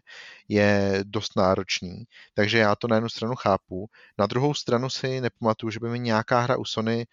je 0.49 1.01
dost 1.03 1.37
náročný. 1.37 2.05
Takže 2.35 2.59
já 2.59 2.77
to 2.77 2.89
na 2.89 2.97
jednu 2.97 3.09
stranu 3.09 3.35
chápu. 3.35 3.87
Na 4.19 4.27
druhou 4.27 4.55
stranu 4.55 4.91
si 4.91 5.21
nepamatuju, 5.21 5.71
že 5.71 5.81
by 5.81 5.89
mi 5.89 5.99
nějaká 5.99 6.41
hra 6.41 6.57
u 6.57 6.65
Sony 6.65 7.07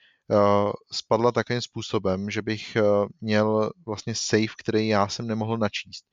spadla 0.92 1.32
takovým 1.32 1.62
způsobem, 1.62 2.30
že 2.30 2.42
bych 2.42 2.78
uh, 2.82 3.08
měl 3.22 3.72
vlastně 3.86 4.16
save, 4.16 4.54
který 4.58 4.88
já 4.88 5.08
jsem 5.08 5.28
nemohl 5.28 5.58
načíst. 5.58 6.06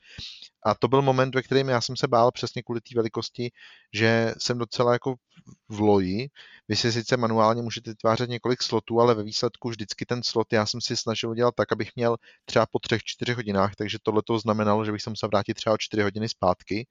A 0.67 0.75
to 0.75 0.89
byl 0.89 1.03
moment, 1.03 1.35
ve 1.35 1.43
kterém 1.43 1.69
já 1.69 1.81
jsem 1.81 1.97
se 1.97 2.09
bál 2.09 2.33
přesně 2.33 2.63
kvůli 2.63 2.81
té 2.81 2.95
velikosti, 2.95 3.51
že 3.95 4.35
jsem 4.39 4.59
docela 4.59 4.93
jako 4.93 5.15
v 5.69 5.81
loji. 5.81 6.29
Vy 6.69 6.77
si 6.77 6.93
sice 6.93 7.17
manuálně 7.17 7.63
můžete 7.63 7.91
vytvářet 7.91 8.31
několik 8.31 8.63
slotů, 8.63 9.01
ale 9.01 9.15
ve 9.15 9.23
výsledku 9.23 9.69
vždycky 9.69 10.07
ten 10.07 10.23
slot 10.23 10.53
já 10.53 10.67
jsem 10.67 10.81
si 10.81 10.97
snažil 10.97 11.35
dělat 11.35 11.55
tak, 11.55 11.73
abych 11.73 11.91
měl 11.97 12.17
třeba 12.45 12.67
po 12.71 12.79
třech, 12.79 13.03
čtyřech 13.05 13.37
hodinách, 13.37 13.75
takže 13.77 13.99
tohle 14.03 14.23
to 14.27 14.39
znamenalo, 14.39 14.85
že 14.85 14.93
bych 14.93 15.03
se 15.03 15.11
musel 15.11 15.29
vrátit 15.29 15.55
třeba 15.55 15.75
o 15.75 15.79
čtyři 15.79 16.03
hodiny 16.03 16.29
zpátky, 16.29 16.87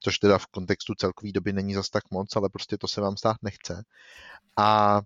což 0.00 0.18
teda 0.18 0.38
v 0.38 0.46
kontextu 0.46 0.94
celkové 0.94 1.32
doby 1.32 1.52
není 1.52 1.74
zas 1.74 1.90
tak 1.90 2.02
moc, 2.10 2.36
ale 2.36 2.48
prostě 2.48 2.78
to 2.78 2.88
se 2.88 3.00
vám 3.00 3.16
stát 3.16 3.36
nechce. 3.42 3.82
A 4.58 5.00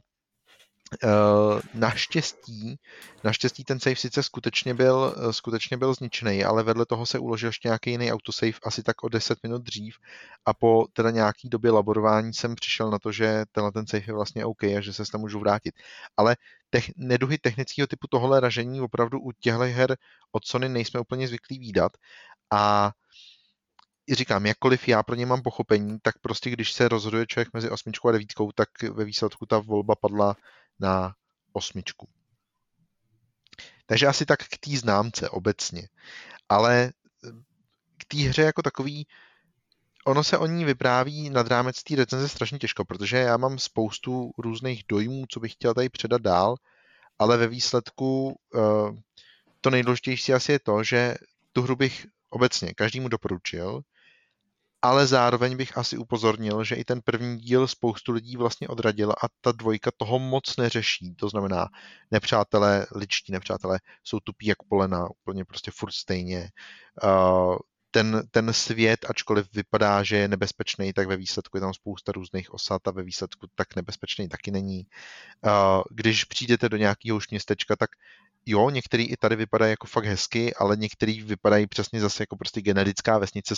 Uh, 1.04 1.60
naštěstí, 1.74 2.78
naštěstí 3.24 3.64
ten 3.64 3.80
save 3.80 3.96
sice 3.96 4.22
skutečně 4.22 4.74
byl, 4.74 5.14
uh, 5.16 5.30
skutečně 5.30 5.76
byl 5.76 5.94
zničený, 5.94 6.44
ale 6.44 6.62
vedle 6.62 6.86
toho 6.86 7.06
se 7.06 7.18
uložil 7.18 7.48
ještě 7.48 7.68
nějaký 7.68 7.90
jiný 7.90 8.12
autosave 8.12 8.52
asi 8.64 8.82
tak 8.82 9.04
o 9.04 9.08
10 9.08 9.38
minut 9.42 9.62
dřív 9.62 9.96
a 10.46 10.54
po 10.54 10.86
teda 10.92 11.10
nějaký 11.10 11.48
době 11.48 11.70
laborování 11.70 12.34
jsem 12.34 12.54
přišel 12.54 12.90
na 12.90 12.98
to, 12.98 13.12
že 13.12 13.44
tenhle 13.52 13.72
ten 13.72 13.86
save 13.86 14.04
je 14.06 14.14
vlastně 14.14 14.44
OK 14.44 14.64
a 14.64 14.80
že 14.80 14.92
se 14.92 15.02
tam 15.12 15.20
můžu 15.20 15.40
vrátit. 15.40 15.74
Ale 16.16 16.36
tech, 16.70 16.90
neduhy 16.96 17.38
technického 17.38 17.86
typu 17.86 18.06
tohle 18.10 18.40
ražení 18.40 18.80
opravdu 18.80 19.20
u 19.20 19.32
těchto 19.32 19.58
her 19.60 19.96
od 20.32 20.44
Sony 20.44 20.68
nejsme 20.68 21.00
úplně 21.00 21.28
zvyklí 21.28 21.58
výdat 21.58 21.92
a 22.52 22.92
říkám, 24.14 24.46
jakkoliv 24.46 24.88
já 24.88 25.02
pro 25.02 25.14
ně 25.14 25.26
mám 25.26 25.42
pochopení, 25.42 25.98
tak 26.02 26.18
prostě 26.18 26.50
když 26.50 26.72
se 26.72 26.88
rozhoduje 26.88 27.26
člověk 27.26 27.48
mezi 27.52 27.70
osmičkou 27.70 28.08
a 28.08 28.12
devítkou, 28.12 28.52
tak 28.52 28.68
ve 28.82 29.04
výsledku 29.04 29.46
ta 29.46 29.58
volba 29.58 29.94
padla 30.00 30.36
na 30.80 31.14
osmičku. 31.52 32.08
Takže 33.86 34.06
asi 34.06 34.26
tak 34.26 34.44
k 34.44 34.58
té 34.58 34.76
známce 34.76 35.30
obecně. 35.30 35.88
Ale 36.48 36.84
eh, 36.84 37.30
k 37.98 38.04
té 38.04 38.16
hře 38.16 38.42
jako 38.42 38.62
takový, 38.62 39.06
ono 40.06 40.24
se 40.24 40.38
o 40.38 40.46
ní 40.46 40.64
vypráví 40.64 41.30
nad 41.30 41.46
rámec 41.46 41.82
té 41.82 41.96
recenze 41.96 42.28
strašně 42.28 42.58
těžko, 42.58 42.84
protože 42.84 43.16
já 43.16 43.36
mám 43.36 43.58
spoustu 43.58 44.30
různých 44.38 44.84
dojmů, 44.88 45.24
co 45.28 45.40
bych 45.40 45.52
chtěl 45.52 45.74
tady 45.74 45.88
předat 45.88 46.22
dál, 46.22 46.56
ale 47.18 47.36
ve 47.36 47.46
výsledku 47.46 48.40
eh, 48.54 49.02
to 49.60 49.70
nejdůležitější 49.70 50.34
asi 50.34 50.52
je 50.52 50.58
to, 50.58 50.84
že 50.84 51.14
tu 51.52 51.62
hru 51.62 51.76
bych 51.76 52.06
obecně 52.30 52.74
každému 52.74 53.08
doporučil, 53.08 53.82
ale 54.82 55.06
zároveň 55.06 55.56
bych 55.56 55.78
asi 55.78 55.98
upozornil, 55.98 56.64
že 56.64 56.74
i 56.74 56.84
ten 56.84 57.00
první 57.04 57.38
díl 57.38 57.68
spoustu 57.68 58.12
lidí 58.12 58.36
vlastně 58.36 58.68
odradil 58.68 59.10
a 59.12 59.26
ta 59.40 59.52
dvojka 59.52 59.90
toho 59.96 60.18
moc 60.18 60.56
neřeší. 60.56 61.14
To 61.14 61.28
znamená, 61.28 61.68
nepřátelé, 62.10 62.86
ličtí 62.94 63.32
nepřátelé 63.32 63.80
jsou 64.04 64.20
tupí 64.20 64.46
jak 64.46 64.62
polena, 64.68 65.10
úplně 65.10 65.44
prostě 65.44 65.70
furt 65.74 65.92
stejně. 65.92 66.50
Uh, 67.04 67.56
ten, 67.98 68.22
ten 68.30 68.52
svět, 68.52 69.10
ačkoliv 69.10 69.46
vypadá, 69.54 70.02
že 70.02 70.16
je 70.16 70.28
nebezpečný, 70.28 70.92
tak 70.92 71.08
ve 71.08 71.16
výsledku 71.16 71.56
je 71.56 71.60
tam 71.60 71.74
spousta 71.74 72.12
různých 72.12 72.54
osad 72.54 72.88
a 72.88 72.90
ve 72.90 73.02
výsledku 73.02 73.46
tak 73.54 73.76
nebezpečný 73.76 74.28
taky 74.28 74.50
není. 74.50 74.86
Když 75.90 76.24
přijdete 76.24 76.68
do 76.68 76.76
nějakého 76.76 77.16
už 77.16 77.30
městečka, 77.30 77.76
tak 77.76 77.90
jo, 78.46 78.70
některý 78.70 79.04
i 79.04 79.16
tady 79.16 79.36
vypadají 79.36 79.70
jako 79.70 79.86
fakt 79.86 80.04
hezky, 80.04 80.54
ale 80.54 80.76
některý 80.76 81.22
vypadají 81.22 81.66
přesně 81.66 82.00
zase 82.00 82.22
jako 82.22 82.36
prostě 82.36 82.60
generická 82.60 83.18
vesnice 83.18 83.54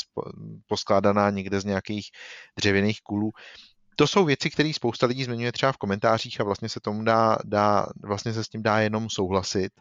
poskládaná 0.67 1.31
někde 1.31 1.61
z 1.61 1.65
nějakých 1.65 2.11
dřevěných 2.57 3.01
kulů. 3.03 3.31
To 3.97 4.07
jsou 4.07 4.25
věci, 4.25 4.51
které 4.51 4.73
spousta 4.75 5.07
lidí 5.07 5.25
zmiňuje 5.25 5.53
třeba 5.53 5.73
v 5.73 5.77
komentářích 5.77 6.41
a 6.41 6.45
vlastně 6.45 6.69
se 6.69 6.81
tomu 6.81 7.05
dá, 7.05 7.39
dá, 7.45 7.87
vlastně 8.03 8.33
se 8.33 8.45
s 8.45 8.49
tím 8.49 8.63
dá 8.63 8.81
jenom 8.81 9.11
souhlasit 9.11 9.73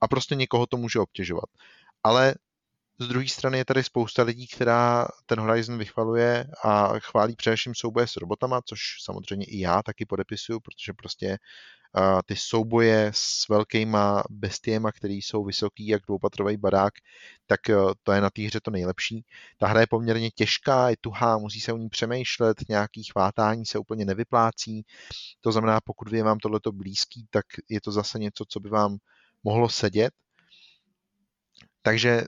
a 0.00 0.08
prostě 0.08 0.34
někoho 0.34 0.66
to 0.66 0.76
může 0.76 0.98
obtěžovat. 0.98 1.48
Ale 2.02 2.34
z 2.98 3.08
druhé 3.08 3.28
strany 3.28 3.58
je 3.58 3.64
tady 3.64 3.84
spousta 3.84 4.22
lidí, 4.22 4.46
která 4.46 5.08
ten 5.26 5.40
Horizon 5.40 5.78
vychvaluje 5.78 6.46
a 6.64 6.98
chválí 6.98 7.36
především 7.36 7.74
souboje 7.74 8.06
s 8.06 8.16
robotama, 8.16 8.60
což 8.64 8.80
samozřejmě 9.02 9.46
i 9.46 9.60
já 9.60 9.82
taky 9.82 10.06
podepisuju, 10.06 10.60
protože 10.60 10.92
prostě 10.92 11.38
ty 12.26 12.36
souboje 12.36 13.10
s 13.14 13.48
velkýma 13.48 14.22
bestiema, 14.30 14.92
který 14.92 15.14
jsou 15.14 15.44
vysoký 15.44 15.86
jak 15.86 16.02
dvoupatrový 16.06 16.56
barák, 16.56 16.94
tak 17.46 17.60
uh, 17.68 17.92
to 18.02 18.12
je 18.12 18.20
na 18.20 18.30
té 18.30 18.42
hře 18.42 18.60
to 18.60 18.70
nejlepší. 18.70 19.24
Ta 19.58 19.66
hra 19.66 19.80
je 19.80 19.86
poměrně 19.86 20.30
těžká, 20.30 20.90
je 20.90 20.96
tuhá, 21.00 21.38
musí 21.38 21.60
se 21.60 21.72
o 21.72 21.76
ní 21.76 21.88
přemýšlet, 21.88 22.56
nějaký 22.68 23.04
chvátání 23.04 23.66
se 23.66 23.78
úplně 23.78 24.04
nevyplácí. 24.04 24.84
To 25.40 25.52
znamená, 25.52 25.80
pokud 25.80 26.12
je 26.12 26.22
vám 26.22 26.38
tohleto 26.38 26.72
blízký, 26.72 27.26
tak 27.30 27.46
je 27.68 27.80
to 27.80 27.92
zase 27.92 28.18
něco, 28.18 28.44
co 28.48 28.60
by 28.60 28.68
vám 28.68 28.96
mohlo 29.44 29.68
sedět. 29.68 30.12
Takže 31.82 32.24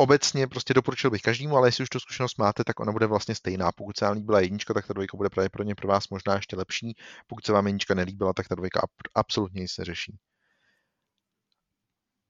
obecně 0.00 0.46
prostě 0.46 0.74
doporučil 0.74 1.10
bych 1.10 1.22
každému, 1.22 1.56
ale 1.56 1.68
jestli 1.68 1.82
už 1.82 1.88
tu 1.88 2.00
zkušenost 2.00 2.38
máte, 2.38 2.64
tak 2.64 2.80
ona 2.80 2.92
bude 2.92 3.06
vlastně 3.06 3.34
stejná. 3.34 3.72
Pokud 3.72 3.96
se 3.96 4.04
vám 4.04 4.14
líbila 4.14 4.40
jednička, 4.40 4.74
tak 4.74 4.86
ta 4.86 4.92
dvojka 4.92 5.16
bude 5.16 5.30
pravděpodobně 5.30 5.74
pro 5.74 5.88
vás 5.88 6.08
možná 6.08 6.34
ještě 6.34 6.56
lepší. 6.56 6.96
Pokud 7.26 7.46
se 7.46 7.52
vám 7.52 7.66
jednička 7.66 7.94
nelíbila, 7.94 8.32
tak 8.32 8.48
ta 8.48 8.54
dvojka 8.54 8.80
absolutně 9.14 9.60
nic 9.60 9.78
neřeší. 9.78 10.18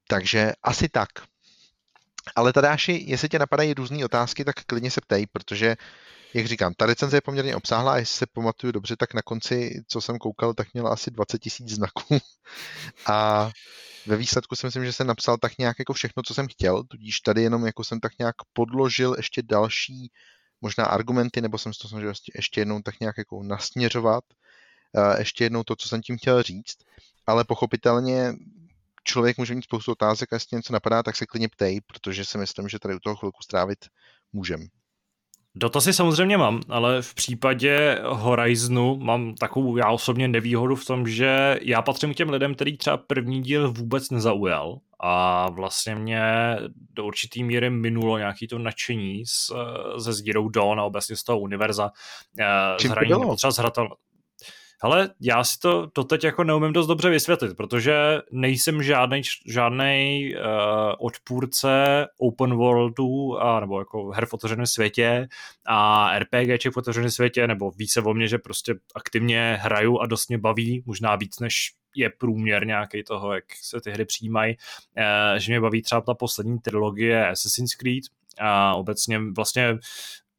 Takže 0.08 0.52
asi 0.62 0.88
tak. 0.88 1.08
Ale 2.36 2.52
Tadáši, 2.52 3.04
jestli 3.06 3.28
tě 3.28 3.38
napadají 3.38 3.74
různé 3.74 4.04
otázky, 4.04 4.44
tak 4.44 4.64
klidně 4.64 4.90
se 4.90 5.00
ptej, 5.00 5.26
protože, 5.26 5.76
jak 6.34 6.46
říkám, 6.46 6.75
ta 6.76 6.87
recenze 6.87 7.16
je 7.16 7.20
poměrně 7.20 7.56
obsáhlá, 7.56 7.99
jestli 7.99 8.18
se 8.18 8.26
pamatuju 8.26 8.72
dobře, 8.72 8.96
tak 8.96 9.14
na 9.14 9.22
konci, 9.22 9.82
co 9.88 10.00
jsem 10.00 10.18
koukal, 10.18 10.54
tak 10.54 10.75
měla 10.75 10.90
asi 10.90 11.10
20 11.10 11.38
tisíc 11.38 11.68
znaků. 11.68 12.18
A 13.06 13.50
ve 14.06 14.16
výsledku 14.16 14.56
si 14.56 14.66
myslím, 14.66 14.84
že 14.84 14.92
jsem 14.92 15.06
napsal 15.06 15.37
tak 15.38 15.58
nějak 15.58 15.78
jako 15.78 15.92
všechno, 15.92 16.22
co 16.22 16.34
jsem 16.34 16.49
chtěl, 16.49 16.84
tudíž 16.84 17.20
tady 17.20 17.42
jenom 17.42 17.66
jako 17.66 17.84
jsem 17.84 18.00
tak 18.00 18.12
nějak 18.18 18.37
podložil 18.52 19.14
ještě 19.16 19.42
další 19.42 20.10
možná 20.60 20.84
argumenty, 20.84 21.40
nebo 21.40 21.58
jsem 21.58 21.72
se 21.72 21.78
to 21.82 21.88
snažil 21.88 22.12
ještě, 22.34 22.60
jednou 22.60 22.82
tak 22.82 23.00
nějak 23.00 23.18
jako 23.18 23.42
nasměřovat, 23.42 24.25
ještě 25.18 25.44
jednou 25.44 25.62
to, 25.62 25.76
co 25.76 25.88
jsem 25.88 26.00
tím 26.02 26.18
chtěl 26.18 26.42
říct, 26.42 26.76
ale 27.26 27.44
pochopitelně 27.44 28.32
člověk 29.04 29.38
může 29.38 29.54
mít 29.54 29.64
spoustu 29.64 29.92
otázek 29.92 30.32
a 30.32 30.37
jestli 30.37 30.56
něco 30.56 30.72
napadá, 30.72 31.02
tak 31.02 31.16
se 31.16 31.26
klidně 31.26 31.49
ptej, 31.49 31.80
protože 31.80 32.25
si 32.25 32.38
myslím, 32.38 32.68
že 32.68 32.78
tady 32.78 32.94
u 32.94 32.99
toho 32.99 33.16
chvilku 33.16 33.42
strávit 33.42 33.78
můžem. 34.32 34.68
Dotazy 35.54 35.92
samozřejmě 35.92 36.38
mám, 36.38 36.61
ale 36.69 37.02
v 37.02 37.14
případě 37.14 37.99
Horizonu 38.04 38.97
mám 38.97 39.35
takovou 39.35 39.76
já 39.76 39.90
osobně 39.90 40.28
nevýhodu 40.28 40.76
v 40.76 40.85
tom, 40.85 41.09
že 41.09 41.59
já 41.62 41.83
patřím 41.83 42.14
k 42.14 42.16
těm 42.16 42.30
lidem, 42.30 42.54
který 42.54 42.76
třeba 42.76 42.97
první 42.97 43.42
díl 43.42 43.73
vůbec 43.73 44.11
nezaujal 44.11 44.78
a 45.00 45.47
vlastně 45.50 45.95
mě 45.95 46.23
do 46.92 47.04
určitý 47.04 47.45
míry 47.45 47.71
minulo 47.71 48.19
nějaký 48.19 48.47
to 48.47 48.59
nadšení 48.59 49.26
z, 49.26 49.52
ze 49.97 50.12
Zero 50.12 50.49
Dawn 50.49 50.80
a 50.80 50.85
obecně 50.85 51.16
z 51.16 51.23
toho 51.23 51.40
univerza. 51.40 51.90
Eh, 52.40 52.76
Čím 52.78 52.90
to 52.90 53.00
bylo? 53.07 53.37
Třeba 53.37 53.50
zhratel, 53.50 53.88
ale 54.80 55.10
já 55.20 55.44
si 55.44 55.58
to 55.58 55.90
doteď 55.94 56.25
jako 56.25 56.44
neumím 56.44 56.72
dost 56.72 56.87
dobře 56.87 57.10
vysvětlit, 57.10 57.56
protože 57.56 58.18
nejsem 58.32 58.82
žádný 58.82 59.22
žádný 59.46 60.34
uh, 60.34 60.42
odpůrce 60.99 62.06
open 62.18 62.54
worldu 62.54 63.38
a, 63.42 63.60
nebo 63.60 63.78
jako 63.78 64.10
her 64.10 64.26
v 64.26 64.34
otevřeném 64.34 64.66
světě 64.66 65.28
a 65.66 66.10
RPGček 66.18 66.75
v 66.75 66.76
otevřeném 66.76 67.10
světě, 67.10 67.46
nebo 67.46 67.70
více 67.70 68.00
o 68.00 68.14
mě, 68.14 68.28
že 68.28 68.38
prostě 68.38 68.75
aktivně 68.94 69.58
hraju 69.60 69.99
a 69.99 70.06
dost 70.06 70.28
mě 70.28 70.38
baví, 70.38 70.82
možná 70.87 71.16
víc 71.16 71.40
než 71.40 71.72
je 71.96 72.10
průměr 72.10 72.66
nějaký 72.66 73.02
toho, 73.02 73.34
jak 73.34 73.44
se 73.62 73.80
ty 73.80 73.90
hry 73.90 74.04
přijímají, 74.04 74.56
uh, 74.96 75.38
že 75.38 75.52
mě 75.52 75.60
baví 75.60 75.82
třeba 75.82 76.00
ta 76.00 76.14
poslední 76.14 76.58
trilogie 76.58 77.28
Assassin's 77.28 77.75
Creed, 77.75 78.05
a 78.40 78.74
obecně 78.74 79.20
vlastně 79.37 79.78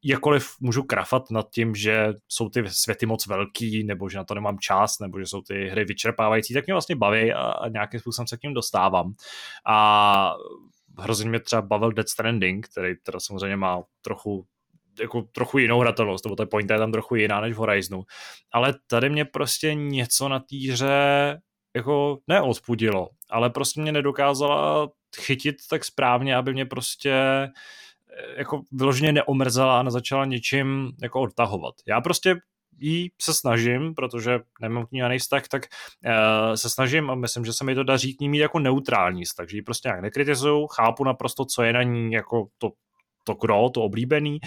jakkoliv 0.03 0.55
můžu 0.59 0.83
krafat 0.83 1.31
nad 1.31 1.49
tím, 1.49 1.75
že 1.75 2.13
jsou 2.27 2.49
ty 2.49 2.69
světy 2.69 3.05
moc 3.05 3.27
velký, 3.27 3.83
nebo 3.83 4.09
že 4.09 4.17
na 4.17 4.23
to 4.23 4.35
nemám 4.35 4.59
čas, 4.59 4.99
nebo 4.99 5.19
že 5.19 5.25
jsou 5.25 5.41
ty 5.41 5.67
hry 5.67 5.85
vyčerpávající, 5.85 6.53
tak 6.53 6.65
mě 6.65 6.73
vlastně 6.73 6.95
baví 6.95 7.33
a, 7.33 7.67
nějakým 7.69 7.99
způsobem 7.99 8.27
se 8.27 8.37
k 8.37 8.43
ním 8.43 8.53
dostávám. 8.53 9.13
A 9.65 10.33
hrozně 10.97 11.29
mě 11.29 11.39
třeba 11.39 11.61
bavil 11.61 11.91
Dead 11.91 12.09
Stranding, 12.09 12.67
který 12.67 12.93
teda 13.03 13.19
samozřejmě 13.19 13.55
má 13.57 13.83
trochu 14.01 14.45
jako 14.99 15.21
trochu 15.21 15.57
jinou 15.57 15.79
hratelnost, 15.79 16.25
nebo 16.25 16.35
ta 16.35 16.45
pointa 16.45 16.73
je 16.73 16.79
tam 16.79 16.91
trochu 16.91 17.15
jiná 17.15 17.41
než 17.41 17.53
v 17.53 17.57
Horizonu. 17.57 18.03
Ale 18.51 18.73
tady 18.87 19.09
mě 19.09 19.25
prostě 19.25 19.73
něco 19.73 20.29
na 20.29 20.39
té 20.39 20.71
hře 20.71 21.41
jako 21.75 22.17
neodpudilo, 22.27 23.09
ale 23.29 23.49
prostě 23.49 23.81
mě 23.81 23.91
nedokázala 23.91 24.89
chytit 25.17 25.55
tak 25.69 25.85
správně, 25.85 26.35
aby 26.35 26.53
mě 26.53 26.65
prostě 26.65 27.13
jako 28.37 28.61
vyloženě 28.71 29.11
neomrzela 29.11 29.79
a 29.79 29.83
nezačala 29.83 30.25
něčím 30.25 30.91
jako 31.01 31.21
odtahovat. 31.21 31.73
Já 31.87 32.01
prostě 32.01 32.35
jí 32.77 33.11
se 33.21 33.33
snažím, 33.33 33.95
protože 33.95 34.39
nemám 34.61 34.85
k 34.85 34.91
ní 34.91 34.99
žádný 34.99 35.19
vztah, 35.19 35.47
tak 35.47 35.63
uh, 36.05 36.53
se 36.53 36.69
snažím 36.69 37.09
a 37.09 37.15
myslím, 37.15 37.45
že 37.45 37.53
se 37.53 37.63
mi 37.63 37.75
to 37.75 37.83
daří 37.83 38.17
k 38.17 38.19
ní 38.19 38.29
mít 38.29 38.39
jako 38.39 38.59
neutrální 38.59 39.23
vztah, 39.25 39.49
že 39.49 39.57
ji 39.57 39.61
prostě 39.61 39.89
nějak 39.89 40.01
nekritizuju, 40.01 40.67
chápu 40.67 41.03
naprosto, 41.03 41.45
co 41.45 41.63
je 41.63 41.73
na 41.73 41.83
ní 41.83 42.13
jako 42.13 42.47
to 42.57 42.69
to 43.23 43.35
kro, 43.35 43.69
to 43.69 43.81
oblíbený. 43.81 44.39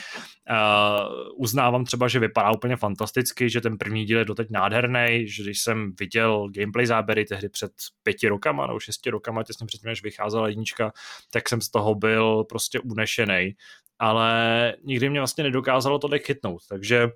Uh, 0.51 1.09
uznávám 1.37 1.85
třeba, 1.85 2.09
že 2.09 2.19
vypadá 2.19 2.53
úplně 2.53 2.77
fantasticky, 2.77 3.51
že 3.51 3.61
ten 3.61 3.79
první 3.79 4.05
díl 4.05 4.19
je 4.19 4.25
doteď 4.25 4.49
nádherný, 4.51 5.25
že 5.29 5.43
když 5.43 5.61
jsem 5.61 5.93
viděl 6.01 6.49
gameplay 6.51 6.87
záběry 6.87 7.25
tehdy 7.25 7.49
před 7.49 7.73
pěti 8.03 8.29
rokama 8.29 8.67
nebo 8.67 8.81
šesti 8.81 9.11
rokama, 9.11 9.43
těsně 9.43 9.67
předtím, 9.67 9.89
než 9.89 10.03
vycházela 10.03 10.49
jednička, 10.49 10.93
tak 11.33 11.49
jsem 11.49 11.61
z 11.61 11.71
toho 11.71 11.95
byl 11.95 12.45
prostě 12.45 12.81
unešený. 12.81 13.55
Ale 13.99 14.75
nikdy 14.85 15.11
mě 15.11 15.21
vlastně 15.21 15.45
nedokázalo 15.45 15.99
to 15.99 16.09
chytnout, 16.19 16.63
takže 16.69 17.09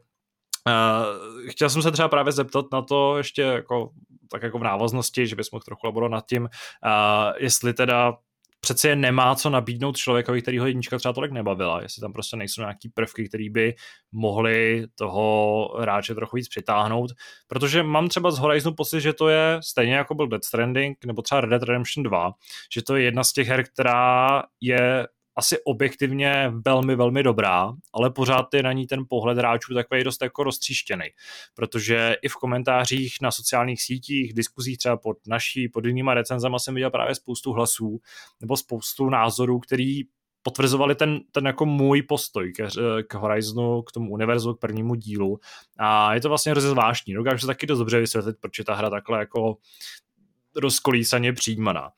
Uh, 0.66 1.50
chtěl 1.50 1.70
jsem 1.70 1.82
se 1.82 1.90
třeba 1.90 2.08
právě 2.08 2.32
zeptat 2.32 2.64
na 2.72 2.82
to 2.82 3.16
ještě 3.18 3.42
jako, 3.42 3.90
tak 4.30 4.42
jako 4.42 4.58
v 4.58 4.62
návaznosti, 4.62 5.26
že 5.26 5.36
bys 5.36 5.50
mohl 5.50 5.62
trochu 5.62 5.86
laborovat 5.86 6.12
nad 6.12 6.26
tím, 6.26 6.42
uh, 6.42 6.48
jestli 7.38 7.74
teda 7.74 8.16
přece 8.60 8.96
nemá 8.96 9.34
co 9.34 9.50
nabídnout 9.50 9.96
člověkovi, 9.96 10.42
který 10.42 10.58
ho 10.58 10.66
jednička 10.66 10.98
třeba 10.98 11.12
tolik 11.12 11.32
nebavila, 11.32 11.82
jestli 11.82 12.00
tam 12.00 12.12
prostě 12.12 12.36
nejsou 12.36 12.60
nějaký 12.60 12.88
prvky, 12.88 13.28
které 13.28 13.50
by 13.50 13.74
mohly 14.12 14.86
toho 14.94 15.68
hráče 15.80 16.14
trochu 16.14 16.36
víc 16.36 16.48
přitáhnout, 16.48 17.10
protože 17.48 17.82
mám 17.82 18.08
třeba 18.08 18.30
z 18.30 18.38
Horizonu 18.38 18.74
pocit, 18.74 19.00
že 19.00 19.12
to 19.12 19.28
je 19.28 19.60
stejně 19.62 19.94
jako 19.94 20.14
byl 20.14 20.26
Death 20.28 20.44
Stranding 20.44 21.04
nebo 21.04 21.22
třeba 21.22 21.40
Red 21.40 21.50
Dead 21.50 21.62
Redemption 21.62 22.02
2, 22.02 22.32
že 22.72 22.82
to 22.82 22.96
je 22.96 23.04
jedna 23.04 23.24
z 23.24 23.32
těch 23.32 23.48
her, 23.48 23.64
která 23.64 24.42
je 24.60 25.06
asi 25.38 25.62
objektivně 25.64 26.52
velmi, 26.64 26.96
velmi 26.96 27.22
dobrá, 27.22 27.72
ale 27.92 28.10
pořád 28.10 28.54
je 28.54 28.62
na 28.62 28.72
ní 28.72 28.86
ten 28.86 29.04
pohled 29.08 29.38
hráčů 29.38 29.74
takový 29.74 30.04
dost 30.04 30.22
jako 30.22 30.44
roztříštěný, 30.44 31.04
protože 31.54 32.16
i 32.22 32.28
v 32.28 32.34
komentářích 32.34 33.16
na 33.22 33.30
sociálních 33.30 33.82
sítích, 33.82 34.34
diskuzích 34.34 34.78
třeba 34.78 34.96
pod 34.96 35.16
naší, 35.26 35.68
pod 35.68 35.84
jinýma 35.84 36.14
recenzama 36.14 36.58
jsem 36.58 36.74
viděl 36.74 36.90
právě 36.90 37.14
spoustu 37.14 37.52
hlasů 37.52 37.98
nebo 38.40 38.56
spoustu 38.56 39.10
názorů, 39.10 39.60
který 39.60 40.02
potvrzovali 40.42 40.94
ten, 40.94 41.20
ten 41.32 41.46
jako 41.46 41.66
můj 41.66 42.02
postoj 42.02 42.52
k, 42.52 42.68
k 43.08 43.14
Horizonu, 43.14 43.82
k 43.82 43.92
tomu 43.92 44.10
univerzu, 44.10 44.54
k 44.54 44.60
prvnímu 44.60 44.94
dílu. 44.94 45.38
A 45.78 46.14
je 46.14 46.20
to 46.20 46.28
vlastně 46.28 46.52
hrozně 46.52 46.70
zvláštní. 46.70 47.14
Dokážu 47.14 47.38
se 47.38 47.46
taky 47.46 47.66
dost 47.66 47.78
dobře 47.78 48.00
vysvětlit, 48.00 48.36
proč 48.40 48.58
je 48.58 48.64
ta 48.64 48.74
hra 48.74 48.90
takhle 48.90 49.18
jako 49.18 49.56
rozkolísaně 50.58 51.32
přijímaná 51.32 51.90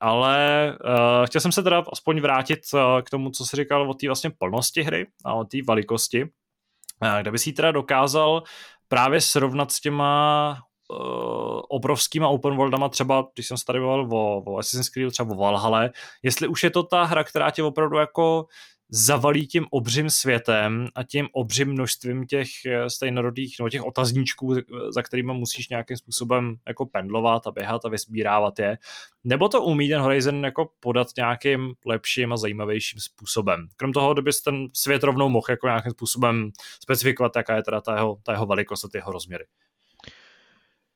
ale 0.00 0.76
uh, 0.84 1.26
chtěl 1.26 1.40
jsem 1.40 1.52
se 1.52 1.62
teda 1.62 1.84
aspoň 1.92 2.20
vrátit 2.20 2.60
uh, 2.74 2.80
k 3.02 3.10
tomu, 3.10 3.30
co 3.30 3.46
jsi 3.46 3.56
říkal 3.56 3.90
o 3.90 3.94
té 3.94 4.06
vlastně 4.06 4.30
plnosti 4.30 4.82
hry 4.82 5.06
a 5.24 5.34
o 5.34 5.44
té 5.44 5.58
velikosti, 5.66 6.22
uh, 6.24 7.20
kde 7.20 7.30
bys 7.30 7.46
ji 7.46 7.52
teda 7.52 7.72
dokázal 7.72 8.42
právě 8.88 9.20
srovnat 9.20 9.72
s 9.72 9.80
těma 9.80 10.50
uh, 10.90 11.60
obrovskýma 11.68 12.28
open 12.28 12.56
worldama, 12.56 12.88
třeba 12.88 13.26
když 13.34 13.46
jsem 13.46 13.56
se 13.56 13.64
tady 13.64 13.80
bavil 13.80 14.08
o, 14.12 14.42
o 14.46 14.58
Assassin's 14.58 14.88
Creed, 14.88 15.12
třeba 15.12 15.32
o 15.32 15.38
Valhalle, 15.38 15.90
jestli 16.22 16.48
už 16.48 16.62
je 16.62 16.70
to 16.70 16.82
ta 16.82 17.04
hra, 17.04 17.24
která 17.24 17.50
tě 17.50 17.62
opravdu 17.62 17.96
jako 17.96 18.46
zavalí 18.90 19.46
tím 19.46 19.66
obřím 19.70 20.10
světem 20.10 20.86
a 20.94 21.02
tím 21.02 21.28
obřím 21.32 21.68
množstvím 21.68 22.26
těch 22.26 22.48
eh, 22.66 22.90
stejnorodých, 22.90 23.56
no 23.60 23.68
těch 23.68 23.82
otazníčků, 23.82 24.54
za 24.88 25.02
kterými 25.02 25.32
musíš 25.32 25.68
nějakým 25.68 25.96
způsobem 25.96 26.56
jako 26.68 26.86
pendlovat 26.86 27.46
a 27.46 27.50
běhat 27.50 27.84
a 27.84 27.88
vyzbírávat 27.88 28.58
je. 28.58 28.78
Nebo 29.24 29.48
to 29.48 29.62
umí 29.62 29.88
ten 29.88 30.00
Horizon 30.00 30.44
jako 30.44 30.70
podat 30.80 31.06
nějakým 31.16 31.72
lepším 31.86 32.32
a 32.32 32.36
zajímavějším 32.36 33.00
způsobem. 33.00 33.68
Krom 33.76 33.92
toho, 33.92 34.12
kdyby 34.12 34.30
ten 34.44 34.68
svět 34.72 35.02
rovnou 35.02 35.28
mohl 35.28 35.46
jako 35.50 35.66
nějakým 35.66 35.92
způsobem 35.92 36.50
specifikovat, 36.82 37.36
jaká 37.36 37.56
je 37.56 37.62
teda 37.62 37.80
ta 37.80 37.94
jeho, 37.94 38.18
ta 38.22 38.32
jeho 38.32 38.46
velikost 38.46 38.84
a 38.84 38.88
ty 38.88 38.98
jeho 38.98 39.12
rozměry. 39.12 39.44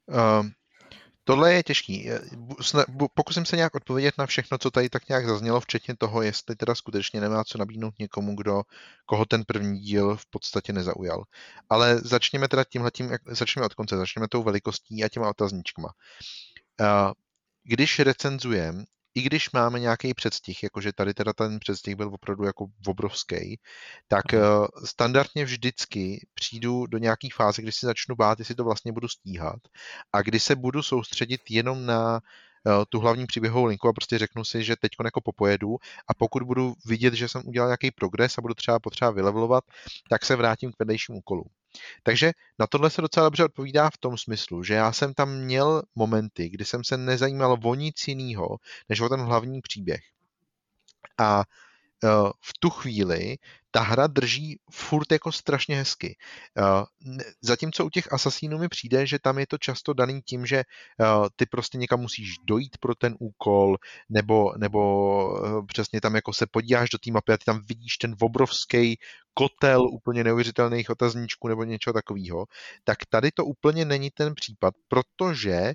Um, 0.06 0.50
Tohle 1.24 1.54
je 1.54 1.62
těžký. 1.62 2.10
Pokusím 3.14 3.46
se 3.46 3.56
nějak 3.56 3.74
odpovědět 3.74 4.14
na 4.18 4.26
všechno, 4.26 4.58
co 4.58 4.70
tady 4.70 4.88
tak 4.88 5.08
nějak 5.08 5.26
zaznělo, 5.26 5.60
včetně 5.60 5.96
toho, 5.96 6.22
jestli 6.22 6.56
teda 6.56 6.74
skutečně 6.74 7.20
nemá 7.20 7.44
co 7.44 7.58
nabídnout 7.58 7.94
někomu, 7.98 8.36
kdo, 8.36 8.62
koho 9.06 9.24
ten 9.24 9.44
první 9.44 9.80
díl 9.80 10.16
v 10.16 10.26
podstatě 10.26 10.72
nezaujal. 10.72 11.24
Ale 11.70 11.98
začněme 11.98 12.48
teda 12.48 12.64
tímhletím, 12.64 13.10
začněme 13.26 13.66
od 13.66 13.74
konce, 13.74 13.96
začněme 13.96 14.28
tou 14.28 14.42
velikostí 14.42 15.04
a 15.04 15.08
těma 15.08 15.28
otazníčkama. 15.28 15.88
Když 17.62 17.98
recenzujeme 17.98 18.84
i 19.14 19.22
když 19.22 19.50
máme 19.50 19.80
nějaký 19.80 20.14
předstih, 20.14 20.62
jakože 20.62 20.92
tady 20.92 21.14
teda 21.14 21.32
ten 21.32 21.58
předstih 21.58 21.96
byl 21.96 22.14
opravdu 22.14 22.44
jako 22.44 22.66
obrovský, 22.86 23.60
tak 24.08 24.24
uh, 24.32 24.66
standardně 24.84 25.44
vždycky 25.44 26.26
přijdu 26.34 26.86
do 26.86 26.98
nějaký 26.98 27.30
fáze, 27.30 27.62
kdy 27.62 27.72
si 27.72 27.86
začnu 27.86 28.16
bát, 28.16 28.38
jestli 28.38 28.54
to 28.54 28.64
vlastně 28.64 28.92
budu 28.92 29.08
stíhat 29.08 29.58
a 30.12 30.22
kdy 30.22 30.40
se 30.40 30.56
budu 30.56 30.82
soustředit 30.82 31.40
jenom 31.50 31.86
na 31.86 32.20
uh, 32.66 32.84
tu 32.88 33.00
hlavní 33.00 33.26
příběhovou 33.26 33.64
linku 33.64 33.88
a 33.88 33.92
prostě 33.92 34.18
řeknu 34.18 34.44
si, 34.44 34.64
že 34.64 34.76
teď 34.76 34.92
jako 35.04 35.20
popojedu 35.20 35.76
a 36.08 36.14
pokud 36.14 36.42
budu 36.42 36.74
vidět, 36.86 37.14
že 37.14 37.28
jsem 37.28 37.42
udělal 37.44 37.68
nějaký 37.68 37.90
progres 37.90 38.38
a 38.38 38.42
budu 38.42 38.54
třeba 38.54 38.78
potřeba 38.78 39.10
vylevelovat, 39.10 39.64
tak 40.10 40.24
se 40.24 40.36
vrátím 40.36 40.72
k 40.72 40.78
vedlejším 40.78 41.16
úkolům. 41.16 41.48
Takže 42.02 42.32
na 42.58 42.66
tohle 42.66 42.90
se 42.90 43.02
docela 43.02 43.26
dobře 43.26 43.44
odpovídá 43.44 43.90
v 43.90 43.98
tom 43.98 44.18
smyslu, 44.18 44.62
že 44.62 44.74
já 44.74 44.92
jsem 44.92 45.14
tam 45.14 45.34
měl 45.34 45.82
momenty, 45.94 46.48
kdy 46.48 46.64
jsem 46.64 46.84
se 46.84 46.96
nezajímal 46.96 47.58
o 47.64 47.74
nic 47.74 48.08
jiného, 48.08 48.56
než 48.88 49.00
o 49.00 49.08
ten 49.08 49.20
hlavní 49.20 49.60
příběh. 49.60 50.00
A 51.18 51.40
e, 51.40 52.08
v 52.40 52.58
tu 52.60 52.70
chvíli 52.70 53.36
ta 53.74 53.80
hra 53.80 54.06
drží 54.06 54.58
furt 54.70 55.12
jako 55.12 55.32
strašně 55.32 55.76
hezky. 55.76 56.16
Uh, 56.58 56.84
zatímco 57.40 57.86
u 57.86 57.90
těch 57.90 58.12
asasínů 58.12 58.58
mi 58.58 58.68
přijde, 58.68 59.06
že 59.06 59.18
tam 59.18 59.38
je 59.38 59.46
to 59.46 59.58
často 59.58 59.94
daný 59.94 60.22
tím, 60.22 60.46
že 60.46 60.62
uh, 61.00 61.26
ty 61.36 61.46
prostě 61.46 61.78
někam 61.78 62.00
musíš 62.00 62.34
dojít 62.44 62.78
pro 62.78 62.94
ten 62.94 63.16
úkol, 63.18 63.76
nebo, 64.08 64.52
nebo 64.58 65.64
přesně 65.66 66.00
tam 66.00 66.14
jako 66.14 66.32
se 66.32 66.46
podíváš 66.46 66.90
do 66.90 66.98
té 66.98 67.10
mapy 67.10 67.32
a 67.32 67.36
ty 67.36 67.44
tam 67.44 67.60
vidíš 67.68 67.96
ten 67.96 68.14
obrovský 68.20 68.98
kotel 69.34 69.82
úplně 69.82 70.24
neuvěřitelných 70.24 70.90
otazníčků 70.90 71.48
nebo 71.48 71.64
něčeho 71.64 71.94
takového, 71.94 72.46
tak 72.84 72.98
tady 73.08 73.30
to 73.32 73.44
úplně 73.44 73.84
není 73.84 74.10
ten 74.10 74.34
případ, 74.34 74.74
protože 74.88 75.72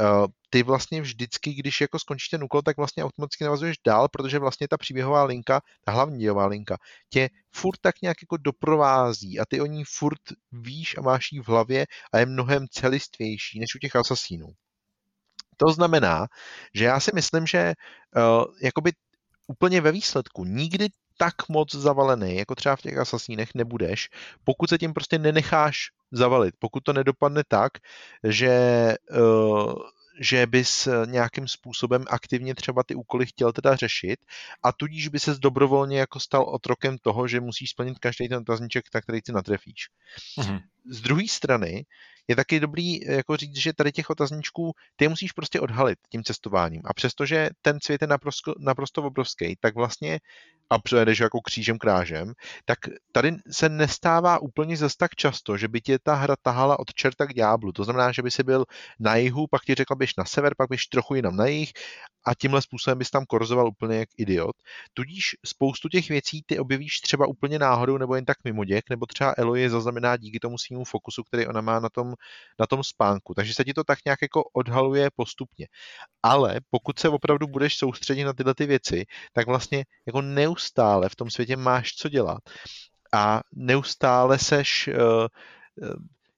uh, 0.00 0.26
ty 0.50 0.62
vlastně 0.62 1.02
vždycky, 1.02 1.54
když 1.54 1.80
jako 1.80 1.98
skončíš 1.98 2.28
ten 2.28 2.44
úkol, 2.44 2.62
tak 2.62 2.76
vlastně 2.76 3.04
automaticky 3.04 3.44
navazuješ 3.44 3.76
dál, 3.86 4.08
protože 4.08 4.38
vlastně 4.38 4.68
ta 4.68 4.76
příběhová 4.76 5.24
linka, 5.24 5.60
ta 5.84 5.92
hlavní 5.92 6.18
dějová 6.18 6.46
linka, 6.46 6.76
tě 7.08 7.28
furt 7.54 7.78
tak 7.80 7.94
nějak 8.02 8.16
jako 8.22 8.36
doprovází 8.36 9.38
a 9.38 9.44
ty 9.48 9.60
o 9.60 9.66
ní 9.66 9.84
furt 9.84 10.20
víš 10.52 10.98
a 10.98 11.00
máš 11.00 11.32
ji 11.32 11.40
v 11.40 11.48
hlavě 11.48 11.86
a 12.12 12.18
je 12.18 12.26
mnohem 12.26 12.66
celistvější 12.70 13.60
než 13.60 13.74
u 13.74 13.78
těch 13.78 13.96
asasínů. 13.96 14.46
To 15.56 15.72
znamená, 15.72 16.26
že 16.74 16.84
já 16.84 17.00
si 17.00 17.10
myslím, 17.14 17.46
že 17.46 17.74
uh, 18.16 18.44
jakoby 18.62 18.92
úplně 19.46 19.80
ve 19.80 19.92
výsledku 19.92 20.44
nikdy 20.44 20.88
tak 21.20 21.48
moc 21.48 21.74
zavalený, 21.74 22.36
jako 22.36 22.54
třeba 22.54 22.76
v 22.76 22.82
těch 22.82 22.98
asasínech 22.98 23.54
nebudeš, 23.54 24.08
pokud 24.44 24.70
se 24.70 24.78
tím 24.78 24.94
prostě 24.94 25.18
nenecháš 25.18 25.90
zavalit. 26.12 26.54
Pokud 26.58 26.80
to 26.80 26.92
nedopadne 26.92 27.42
tak, 27.48 27.72
že 28.24 28.54
uh, 29.10 29.74
že 30.20 30.46
bys 30.46 30.88
nějakým 31.06 31.48
způsobem 31.48 32.04
aktivně 32.08 32.54
třeba 32.54 32.82
ty 32.82 32.94
úkoly 32.94 33.26
chtěl 33.26 33.52
teda 33.52 33.76
řešit 33.76 34.20
a 34.62 34.72
tudíž 34.72 35.08
by 35.08 35.20
se 35.20 35.34
dobrovolně 35.34 35.98
jako 35.98 36.20
stal 36.20 36.42
otrokem 36.42 36.98
toho, 36.98 37.28
že 37.28 37.40
musíš 37.40 37.70
splnit 37.70 37.98
každý 37.98 38.28
ten 38.28 38.38
otazníček, 38.38 38.84
na 38.94 39.00
který 39.00 39.22
ty 39.22 39.32
natrefíš. 39.32 39.88
Mm-hmm. 40.38 40.60
Z 40.90 41.00
druhé 41.00 41.28
strany 41.28 41.86
je 42.28 42.36
taky 42.36 42.60
dobrý 42.60 43.08
eh, 43.08 43.14
jako 43.14 43.36
říct, 43.36 43.56
že 43.56 43.72
tady 43.72 43.92
těch 43.92 44.10
otazníčků 44.10 44.72
ty 44.96 45.08
musíš 45.08 45.32
prostě 45.32 45.60
odhalit 45.60 45.98
tím 46.08 46.24
cestováním. 46.24 46.82
A 46.84 46.94
přestože 46.94 47.50
ten 47.62 47.78
svět 47.82 48.02
je 48.02 48.08
naprosto, 48.08 48.54
naprosto 48.58 49.02
obrovský, 49.02 49.56
tak 49.60 49.74
vlastně 49.74 50.20
a 50.70 50.78
přejedeš 50.78 51.18
jako 51.20 51.40
křížem 51.40 51.78
krážem, 51.78 52.32
tak 52.64 52.78
tady 53.12 53.36
se 53.50 53.68
nestává 53.68 54.38
úplně 54.38 54.76
zase 54.76 54.96
tak 54.98 55.14
často, 55.14 55.56
že 55.56 55.68
by 55.68 55.80
tě 55.80 55.98
ta 55.98 56.14
hra 56.14 56.36
tahala 56.42 56.78
od 56.78 56.94
čerta 56.94 57.26
k 57.26 57.34
ďáblu. 57.34 57.72
To 57.72 57.84
znamená, 57.84 58.12
že 58.12 58.22
by 58.22 58.30
si 58.30 58.42
byl 58.42 58.64
na 59.00 59.16
jihu, 59.16 59.46
pak 59.50 59.64
ti 59.64 59.74
řekla 59.74 59.96
běž 59.96 60.16
na 60.16 60.24
sever, 60.24 60.54
pak 60.58 60.68
běž 60.68 60.86
trochu 60.86 61.14
jinam 61.14 61.36
na 61.36 61.46
jih 61.46 61.72
a 62.24 62.34
tímhle 62.34 62.62
způsobem 62.62 62.98
bys 62.98 63.10
tam 63.10 63.24
korzoval 63.26 63.68
úplně 63.68 63.98
jak 63.98 64.08
idiot. 64.16 64.56
Tudíž 64.94 65.36
spoustu 65.46 65.88
těch 65.88 66.08
věcí 66.08 66.42
ty 66.46 66.58
objevíš 66.58 67.00
třeba 67.00 67.26
úplně 67.26 67.58
náhodou 67.58 67.98
nebo 67.98 68.14
jen 68.14 68.24
tak 68.24 68.36
mimo 68.44 68.64
děk, 68.64 68.84
nebo 68.90 69.06
třeba 69.06 69.34
Elo 69.36 69.54
je 69.54 69.70
zaznamená 69.70 70.16
díky 70.16 70.40
tomu 70.40 70.58
svýmu 70.70 70.84
fokusu, 70.84 71.22
který 71.22 71.46
ona 71.46 71.60
má 71.60 71.80
na 71.80 71.88
tom, 71.88 72.14
na 72.58 72.66
tom 72.66 72.84
spánku. 72.84 73.34
Takže 73.34 73.54
se 73.54 73.64
ti 73.64 73.74
to 73.74 73.84
tak 73.84 73.98
nějak 74.06 74.22
jako 74.22 74.42
odhaluje 74.52 75.10
postupně. 75.16 75.66
Ale 76.22 76.60
pokud 76.70 76.98
se 76.98 77.08
opravdu 77.08 77.46
budeš 77.46 77.78
soustředit 77.78 78.24
na 78.24 78.32
tyhle 78.32 78.54
ty 78.54 78.66
věci, 78.66 79.04
tak 79.32 79.46
vlastně 79.46 79.84
jako 80.06 80.22
neustále 80.22 81.08
v 81.08 81.16
tom 81.16 81.30
světě 81.30 81.56
máš 81.56 81.92
co 81.92 82.08
dělat. 82.08 82.38
A 83.14 83.40
neustále 83.52 84.38
seš 84.38 84.88
uh, 84.88 85.26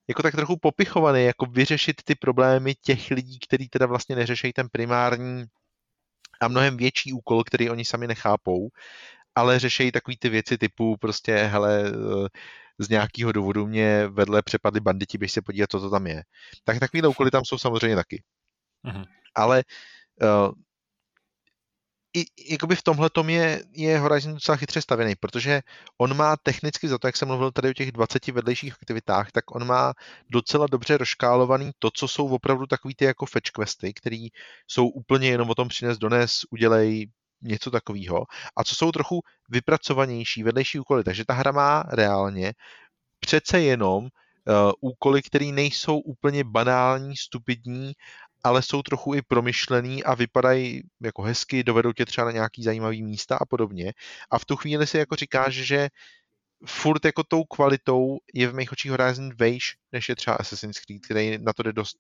jako 0.09 0.23
tak 0.23 0.35
trochu 0.35 0.57
popichovaný, 0.57 1.25
jako 1.25 1.47
vyřešit 1.47 2.03
ty 2.05 2.15
problémy 2.15 2.75
těch 2.75 3.11
lidí, 3.11 3.39
kteří 3.39 3.69
teda 3.69 3.87
vlastně 3.87 4.17
neřešejí 4.17 4.53
ten 4.53 4.69
primární 4.73 5.45
a 6.41 6.49
mnohem 6.49 6.77
větší 6.77 7.13
úkol, 7.13 7.45
který 7.45 7.71
oni 7.71 7.85
sami 7.85 8.07
nechápou, 8.07 8.69
ale 9.35 9.59
řešejí 9.59 9.93
takový 9.93 10.17
ty 10.17 10.29
věci 10.29 10.59
typu 10.59 10.97
prostě, 10.97 11.37
hele, 11.37 11.83
eh, 11.87 12.29
z 12.85 12.89
nějakého 12.89 13.33
důvodu 13.33 13.67
mě 13.67 14.07
vedle 14.09 14.43
přepadli 14.43 14.81
banditi, 14.81 15.19
běž 15.19 15.33
se 15.33 15.43
podívat, 15.43 15.71
co 15.71 15.81
to 15.81 15.91
tam 15.91 16.07
je. 16.07 16.23
Tak 16.65 16.79
takovýhle 16.79 17.09
úkoly 17.09 17.31
tam 17.31 17.45
jsou 17.45 17.59
samozřejmě 17.59 17.97
taky. 17.97 18.23
Uh-huh. 18.87 19.05
Ale 19.35 19.65
uh, 20.23 20.53
i, 22.17 22.25
jakoby 22.53 22.77
v 22.77 22.83
tomhle 22.83 23.11
tom 23.11 23.31
je, 23.31 23.65
je 23.73 23.99
Horizon 23.99 24.35
docela 24.35 24.57
chytře 24.57 24.83
stavěný, 24.83 25.15
protože 25.21 25.61
on 25.99 26.17
má 26.17 26.37
technicky 26.37 26.89
za 26.89 26.99
to, 26.99 27.09
jak 27.09 27.17
jsem 27.17 27.29
mluvil 27.29 27.53
tady 27.53 27.71
o 27.71 27.73
těch 27.73 27.93
20 27.93 28.27
vedlejších 28.27 28.73
aktivitách, 28.73 29.33
tak 29.33 29.55
on 29.55 29.67
má 29.67 29.93
docela 30.31 30.67
dobře 30.67 30.99
rozškálovaný 30.99 31.71
to, 31.79 31.91
co 31.91 32.09
jsou 32.09 32.29
opravdu 32.29 32.67
takový 32.67 32.95
ty 32.95 33.05
jako 33.05 33.27
fetch 33.27 33.51
questy, 33.51 33.95
které 33.95 34.27
jsou 34.67 34.89
úplně 34.89 35.29
jenom 35.29 35.51
o 35.51 35.55
tom 35.55 35.69
přines, 35.69 35.99
dones, 35.99 36.41
udělej 36.51 37.11
něco 37.43 37.71
takového 37.71 38.25
a 38.57 38.65
co 38.65 38.75
jsou 38.75 38.93
trochu 38.93 39.21
vypracovanější 39.49 40.43
vedlejší 40.43 40.79
úkoly. 40.79 41.05
Takže 41.05 41.25
ta 41.25 41.35
hra 41.35 41.53
má 41.53 41.85
reálně 41.89 42.53
přece 43.21 43.61
jenom 43.61 44.05
uh, 44.05 44.11
úkoly, 44.81 45.23
které 45.23 45.47
nejsou 45.47 45.99
úplně 45.99 46.45
banální, 46.45 47.17
stupidní 47.17 47.93
ale 48.45 48.63
jsou 48.63 48.83
trochu 48.83 49.15
i 49.15 49.23
promyšlený 49.23 50.05
a 50.05 50.15
vypadají 50.15 50.83
jako 51.03 51.23
hezky, 51.23 51.65
dovedou 51.65 51.93
tě 51.93 52.05
třeba 52.05 52.25
na 52.25 52.33
nějaký 52.33 52.63
zajímavý 52.63 53.03
místa 53.03 53.37
a 53.37 53.45
podobně. 53.45 53.93
A 54.31 54.39
v 54.39 54.45
tu 54.45 54.57
chvíli 54.57 54.87
si 54.87 54.99
jako 54.99 55.17
říkáš, 55.17 55.55
že 55.55 55.89
furt 56.67 57.05
jako 57.05 57.23
tou 57.23 57.45
kvalitou 57.45 58.19
je 58.35 58.49
v 58.49 58.55
mých 58.55 58.73
očích 58.73 58.91
Horizon 58.91 59.31
vejš, 59.37 59.77
než 59.93 60.09
je 60.09 60.17
třeba 60.17 60.37
Assassin's 60.37 60.79
Creed, 60.79 61.03
který 61.05 61.39
na 61.39 61.53
to 61.53 61.63
jde 61.63 61.73
dost 61.73 61.99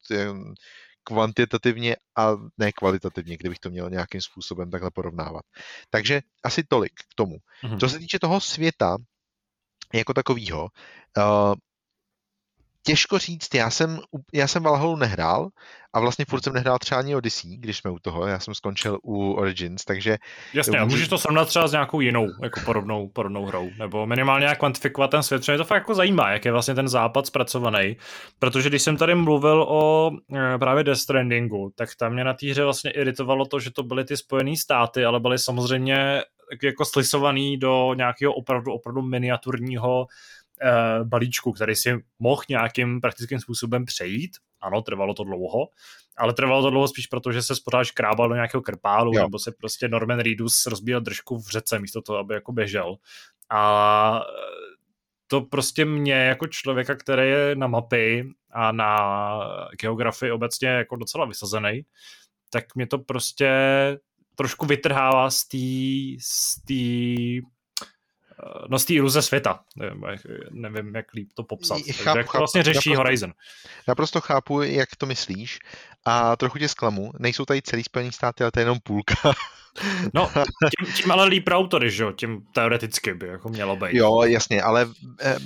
kvantitativně 1.04 1.96
a 2.18 2.30
ne 2.58 2.72
kvalitativně, 2.72 3.36
kdybych 3.36 3.58
to 3.58 3.70
měl 3.70 3.90
nějakým 3.90 4.20
způsobem 4.20 4.70
takhle 4.70 4.90
porovnávat. 4.94 5.42
Takže 5.90 6.20
asi 6.44 6.64
tolik 6.68 6.92
k 6.92 7.14
tomu. 7.14 7.36
Mm-hmm. 7.64 7.80
Co 7.80 7.88
se 7.88 7.98
týče 7.98 8.18
toho 8.18 8.40
světa, 8.40 8.96
jako 9.94 10.14
takového, 10.14 10.62
uh, 10.62 11.54
těžko 12.82 13.18
říct, 13.18 13.54
já 13.54 13.70
jsem, 13.70 14.00
já 14.32 14.46
jsem 14.46 14.62
Valhalu 14.62 14.96
nehrál 14.96 15.48
a 15.92 16.00
vlastně 16.00 16.24
furt 16.28 16.44
jsem 16.44 16.52
nehrál 16.52 16.78
třeba 16.78 16.98
ani 16.98 17.16
Odyssey, 17.16 17.56
když 17.56 17.76
jsme 17.76 17.90
u 17.90 17.98
toho, 17.98 18.26
já 18.26 18.38
jsem 18.38 18.54
skončil 18.54 18.98
u 19.02 19.32
Origins, 19.32 19.84
takže... 19.84 20.18
Jasně, 20.54 20.78
a 20.78 20.84
můžeš 20.84 21.08
to 21.08 21.18
srovnat 21.18 21.48
třeba 21.48 21.68
s 21.68 21.72
nějakou 21.72 22.00
jinou, 22.00 22.26
jako 22.42 22.60
podobnou, 22.64 23.08
podobnou 23.08 23.46
hrou, 23.46 23.70
nebo 23.78 24.06
minimálně 24.06 24.46
jak 24.46 24.58
kvantifikovat 24.58 25.10
ten 25.10 25.22
svět, 25.22 25.48
mě 25.48 25.58
to 25.58 25.64
fakt 25.64 25.76
jako 25.76 25.94
zajímá, 25.94 26.30
jak 26.30 26.44
je 26.44 26.52
vlastně 26.52 26.74
ten 26.74 26.88
západ 26.88 27.26
zpracovaný, 27.26 27.96
protože 28.38 28.68
když 28.68 28.82
jsem 28.82 28.96
tady 28.96 29.14
mluvil 29.14 29.62
o 29.68 30.10
e, 30.36 30.58
právě 30.58 30.84
Death 30.84 31.00
Strandingu, 31.00 31.72
tak 31.76 31.88
tam 31.98 32.12
mě 32.12 32.24
na 32.24 32.34
té 32.34 32.50
hře 32.50 32.64
vlastně 32.64 32.90
iritovalo 32.90 33.46
to, 33.46 33.60
že 33.60 33.70
to 33.70 33.82
byly 33.82 34.04
ty 34.04 34.16
spojené 34.16 34.56
státy, 34.56 35.04
ale 35.04 35.20
byly 35.20 35.38
samozřejmě 35.38 36.22
jako 36.62 36.84
slisovaný 36.84 37.58
do 37.58 37.94
nějakého 37.94 38.32
opravdu, 38.32 38.72
opravdu 38.72 39.02
miniaturního 39.02 40.06
uh, 40.62 41.08
balíčku, 41.08 41.52
který 41.52 41.76
si 41.76 42.04
mohl 42.18 42.42
nějakým 42.48 43.00
praktickým 43.00 43.40
způsobem 43.40 43.84
přejít 43.84 44.30
ano, 44.62 44.82
trvalo 44.82 45.14
to 45.14 45.24
dlouho, 45.24 45.68
ale 46.16 46.32
trvalo 46.32 46.62
to 46.62 46.70
dlouho 46.70 46.88
spíš 46.88 47.06
proto, 47.06 47.32
že 47.32 47.42
se 47.42 47.54
pořád 47.64 47.84
škrábal 47.84 48.28
do 48.28 48.34
nějakého 48.34 48.62
krpálu, 48.62 49.12
jo. 49.14 49.22
nebo 49.22 49.38
se 49.38 49.52
prostě 49.52 49.88
Norman 49.88 50.18
Reedus 50.18 50.66
rozbíjel 50.66 51.00
držku 51.00 51.38
v 51.38 51.48
řece 51.48 51.78
místo 51.78 52.02
toho, 52.02 52.18
aby 52.18 52.34
jako 52.34 52.52
běžel. 52.52 52.96
A 53.50 54.22
to 55.26 55.40
prostě 55.40 55.84
mě 55.84 56.14
jako 56.14 56.46
člověka, 56.46 56.94
který 56.94 57.30
je 57.30 57.54
na 57.54 57.66
mapy 57.66 58.28
a 58.50 58.72
na 58.72 59.10
geografii 59.80 60.32
obecně 60.32 60.68
jako 60.68 60.96
docela 60.96 61.24
vysazený, 61.24 61.82
tak 62.50 62.74
mě 62.74 62.86
to 62.86 62.98
prostě 62.98 63.50
trošku 64.34 64.66
vytrhává 64.66 65.30
z 65.30 65.44
té 66.66 67.46
eh, 68.42 68.66
no 68.68 68.78
z 68.78 68.84
té 68.84 68.94
iluze 68.94 69.22
světa. 69.22 69.60
Nevím, 69.76 70.04
nevím, 70.50 70.94
jak 70.94 71.12
líp 71.14 71.28
to 71.34 71.42
popsat. 71.42 71.78
Chápu, 71.78 71.92
Takže 72.04 72.18
jak 72.18 72.32
to 72.32 72.38
vlastně 72.38 72.62
řeší 72.62 72.90
naprosto, 72.90 72.96
Horizon. 72.96 73.32
Naprosto 73.88 74.20
chápu, 74.20 74.62
jak 74.62 74.96
to 74.96 75.06
myslíš 75.06 75.58
a 76.04 76.36
trochu 76.36 76.58
tě 76.58 76.68
zklamu. 76.68 77.12
Nejsou 77.18 77.44
tady 77.44 77.62
celý 77.62 77.82
Spojený 77.82 78.12
státy, 78.12 78.44
ale 78.44 78.50
to 78.50 78.60
je 78.60 78.62
jenom 78.62 78.78
půlka. 78.82 79.14
No, 80.14 80.30
tím, 80.78 80.92
tím 80.94 81.10
ale 81.12 81.26
líp 81.26 81.44
pro 81.44 81.56
autory, 81.56 81.90
že 81.90 82.02
jo? 82.02 82.12
Tím 82.12 82.46
teoreticky 82.54 83.14
by 83.14 83.26
jako 83.26 83.48
mělo 83.48 83.76
být. 83.76 83.94
Jo, 83.96 84.22
jasně, 84.22 84.62
ale 84.62 84.88
eh, 85.20 85.36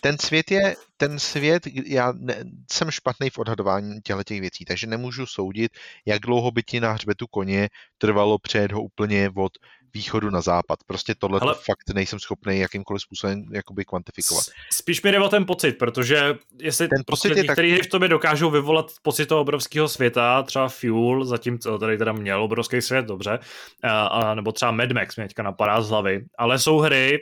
ten 0.00 0.18
svět 0.18 0.50
je, 0.50 0.76
ten 0.96 1.18
svět, 1.18 1.62
já 1.86 2.12
ne, 2.16 2.44
jsem 2.72 2.90
špatný 2.90 3.30
v 3.30 3.38
odhadování 3.38 4.00
těchto 4.00 4.24
těch 4.24 4.40
věcí, 4.40 4.64
takže 4.64 4.86
nemůžu 4.86 5.26
soudit, 5.26 5.72
jak 6.06 6.20
dlouho 6.20 6.50
by 6.50 6.62
ti 6.62 6.80
na 6.80 6.92
hřbetu 6.92 7.26
koně 7.26 7.68
trvalo 7.98 8.38
přejet 8.38 8.72
ho 8.72 8.82
úplně 8.82 9.30
od 9.36 9.52
východu 9.94 10.30
na 10.30 10.40
západ. 10.40 10.78
Prostě 10.86 11.14
tohle 11.18 11.40
Ale... 11.40 11.54
fakt 11.54 11.94
nejsem 11.94 12.18
schopný 12.18 12.58
jakýmkoliv 12.58 13.02
způsobem 13.02 13.44
jakoby 13.52 13.84
kvantifikovat. 13.84 14.44
Spíš 14.72 15.02
mi 15.02 15.12
jde 15.12 15.20
o 15.20 15.28
ten 15.28 15.46
pocit, 15.46 15.72
protože 15.72 16.34
jestli 16.60 16.88
ten 16.88 17.02
prostě 17.06 17.28
pocit 17.28 17.42
některý 17.42 17.76
tak... 17.76 17.86
v 17.86 17.90
tobě 17.90 18.08
dokážou 18.08 18.50
vyvolat 18.50 18.86
pocit 19.02 19.26
toho 19.26 19.40
obrovského 19.40 19.88
světa, 19.88 20.42
třeba 20.42 20.68
Fuel, 20.68 21.24
zatím 21.24 21.58
tady 21.80 21.98
teda 21.98 22.12
měl 22.12 22.42
obrovský 22.42 22.82
svět, 22.82 23.06
dobře, 23.06 23.38
a, 23.82 24.06
a, 24.06 24.34
nebo 24.34 24.52
třeba 24.52 24.70
Mad 24.70 24.92
Max 24.92 25.16
mě 25.16 25.28
teďka 25.28 25.42
napadá 25.42 25.82
z 25.82 25.90
hlavy, 25.90 26.24
ale 26.38 26.58
jsou 26.58 26.78
hry, 26.78 27.18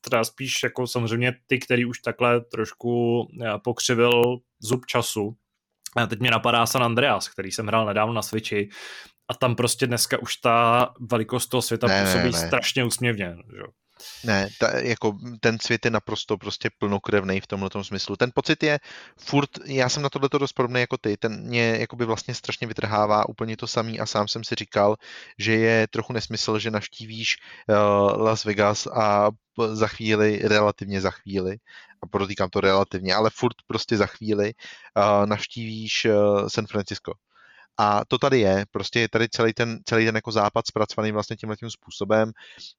teda 0.00 0.24
spíš 0.24 0.62
jako 0.62 0.86
samozřejmě 0.86 1.32
ty, 1.46 1.58
který 1.58 1.84
už 1.84 1.98
takhle 1.98 2.40
trošku 2.40 3.22
pokřivil 3.64 4.38
zub 4.60 4.86
času, 4.86 5.36
a 5.96 6.06
teď 6.06 6.20
mě 6.20 6.30
napadá 6.30 6.66
San 6.66 6.82
Andreas, 6.82 7.28
který 7.28 7.52
jsem 7.52 7.66
hrál 7.66 7.86
nedávno 7.86 8.14
na 8.14 8.22
Switchi 8.22 8.68
a 9.28 9.34
tam 9.34 9.56
prostě 9.56 9.86
dneska 9.86 10.18
už 10.18 10.36
ta 10.36 10.88
velikost 11.00 11.46
toho 11.46 11.62
světa 11.62 11.86
ne, 11.86 12.04
působí 12.04 12.24
ne, 12.24 12.40
ne. 12.40 12.46
strašně 12.46 12.84
úsměvně. 12.84 13.36
Že? 13.56 13.62
Ne, 14.24 14.48
ta, 14.58 14.78
jako 14.78 15.18
ten 15.40 15.58
svět 15.58 15.84
je 15.84 15.90
naprosto 15.90 16.36
prostě 16.36 16.70
plnokrevný 16.78 17.40
v 17.40 17.46
tomhle 17.46 17.70
smyslu. 17.82 18.16
Ten 18.16 18.30
pocit 18.34 18.62
je 18.62 18.78
furt, 19.20 19.50
já 19.64 19.88
jsem 19.88 20.02
na 20.02 20.08
tohle 20.08 20.28
dost 20.38 20.52
podobný 20.52 20.80
jako 20.80 20.96
ty, 20.96 21.16
ten 21.16 21.42
mě 21.42 21.76
jakoby 21.80 22.04
vlastně 22.04 22.34
strašně 22.34 22.66
vytrhává 22.66 23.28
úplně 23.28 23.56
to 23.56 23.66
samý 23.66 24.00
a 24.00 24.06
sám 24.06 24.28
jsem 24.28 24.44
si 24.44 24.54
říkal, 24.54 24.96
že 25.38 25.54
je 25.54 25.86
trochu 25.88 26.12
nesmysl, 26.12 26.58
že 26.58 26.70
navštívíš 26.70 27.36
uh, 27.68 28.22
Las 28.22 28.44
Vegas 28.44 28.86
a 28.86 29.30
za 29.72 29.86
chvíli, 29.86 30.40
relativně 30.44 31.00
za 31.00 31.10
chvíli, 31.10 31.56
a 32.02 32.06
podotýkám 32.06 32.50
to 32.50 32.60
relativně, 32.60 33.14
ale 33.14 33.30
furt 33.30 33.56
prostě 33.66 33.96
za 33.96 34.06
chvíli 34.06 34.52
uh, 34.96 35.26
navštívíš 35.26 36.04
uh, 36.04 36.48
San 36.48 36.66
Francisco. 36.66 37.12
A 37.78 38.04
to 38.04 38.18
tady 38.18 38.40
je, 38.40 38.64
prostě 38.70 39.00
je 39.00 39.08
tady 39.08 39.28
celý 39.28 39.52
ten, 39.52 39.78
celý 39.84 40.06
ten 40.06 40.14
jako 40.14 40.32
západ 40.32 40.66
zpracovaný 40.66 41.12
vlastně 41.12 41.36
tímhle 41.36 41.56
tím 41.56 41.70
způsobem. 41.70 42.32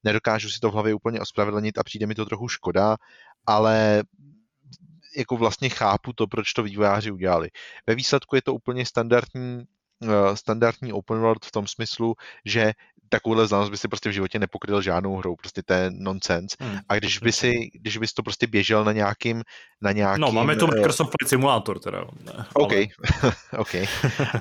Nedokážu 0.04 0.50
si 0.50 0.60
to 0.60 0.70
v 0.70 0.74
hlavě 0.74 0.94
úplně 0.94 1.20
ospravedlnit 1.20 1.78
a 1.78 1.84
přijde 1.84 2.08
mi 2.08 2.16
to 2.16 2.26
trochu 2.26 2.48
škoda, 2.48 2.98
ale 3.46 4.04
jako 5.18 5.38
vlastně 5.38 5.70
chápu 5.70 6.14
to, 6.14 6.28
proč 6.28 6.54
to 6.54 6.64
vývojáři 6.64 7.12
udělali. 7.12 7.50
Ve 7.88 7.96
výsledku 7.96 8.36
je 8.36 8.42
to 8.42 8.54
úplně 8.54 8.86
standardní 8.86 9.64
eh, 10.04 10.36
standardní 10.38 10.94
open 10.94 11.20
world 11.20 11.46
v 11.46 11.52
tom 11.52 11.68
smyslu, 11.68 12.16
že 12.46 12.74
takovouhle 13.10 13.48
znalost 13.48 13.70
by 13.70 13.78
si 13.78 13.88
prostě 13.88 14.10
v 14.10 14.14
životě 14.14 14.40
nepokryl 14.40 14.82
žádnou 14.82 15.16
hrou, 15.16 15.36
prostě 15.36 15.64
to 15.64 15.74
je 15.74 15.92
nonsense. 15.94 16.56
Hmm. 16.60 16.80
A 16.90 16.96
když 16.96 17.20
by 17.20 17.32
si, 17.32 17.54
když 17.74 17.98
bys 17.98 18.14
to 18.14 18.24
prostě 18.24 18.48
běžel 18.48 18.84
na 18.84 18.92
nějakým, 18.92 19.44
na 19.82 19.92
nějakým... 19.92 20.22
No, 20.22 20.32
máme 20.32 20.56
tu 20.56 20.66
eh, 20.66 20.76
Microsoft 20.76 21.08
Flight 21.10 21.30
Simulator 21.30 21.80
teda. 21.80 22.06
Ne, 22.26 22.46
OK, 22.54 22.74
ale... 22.74 22.88
OK. 23.58 23.76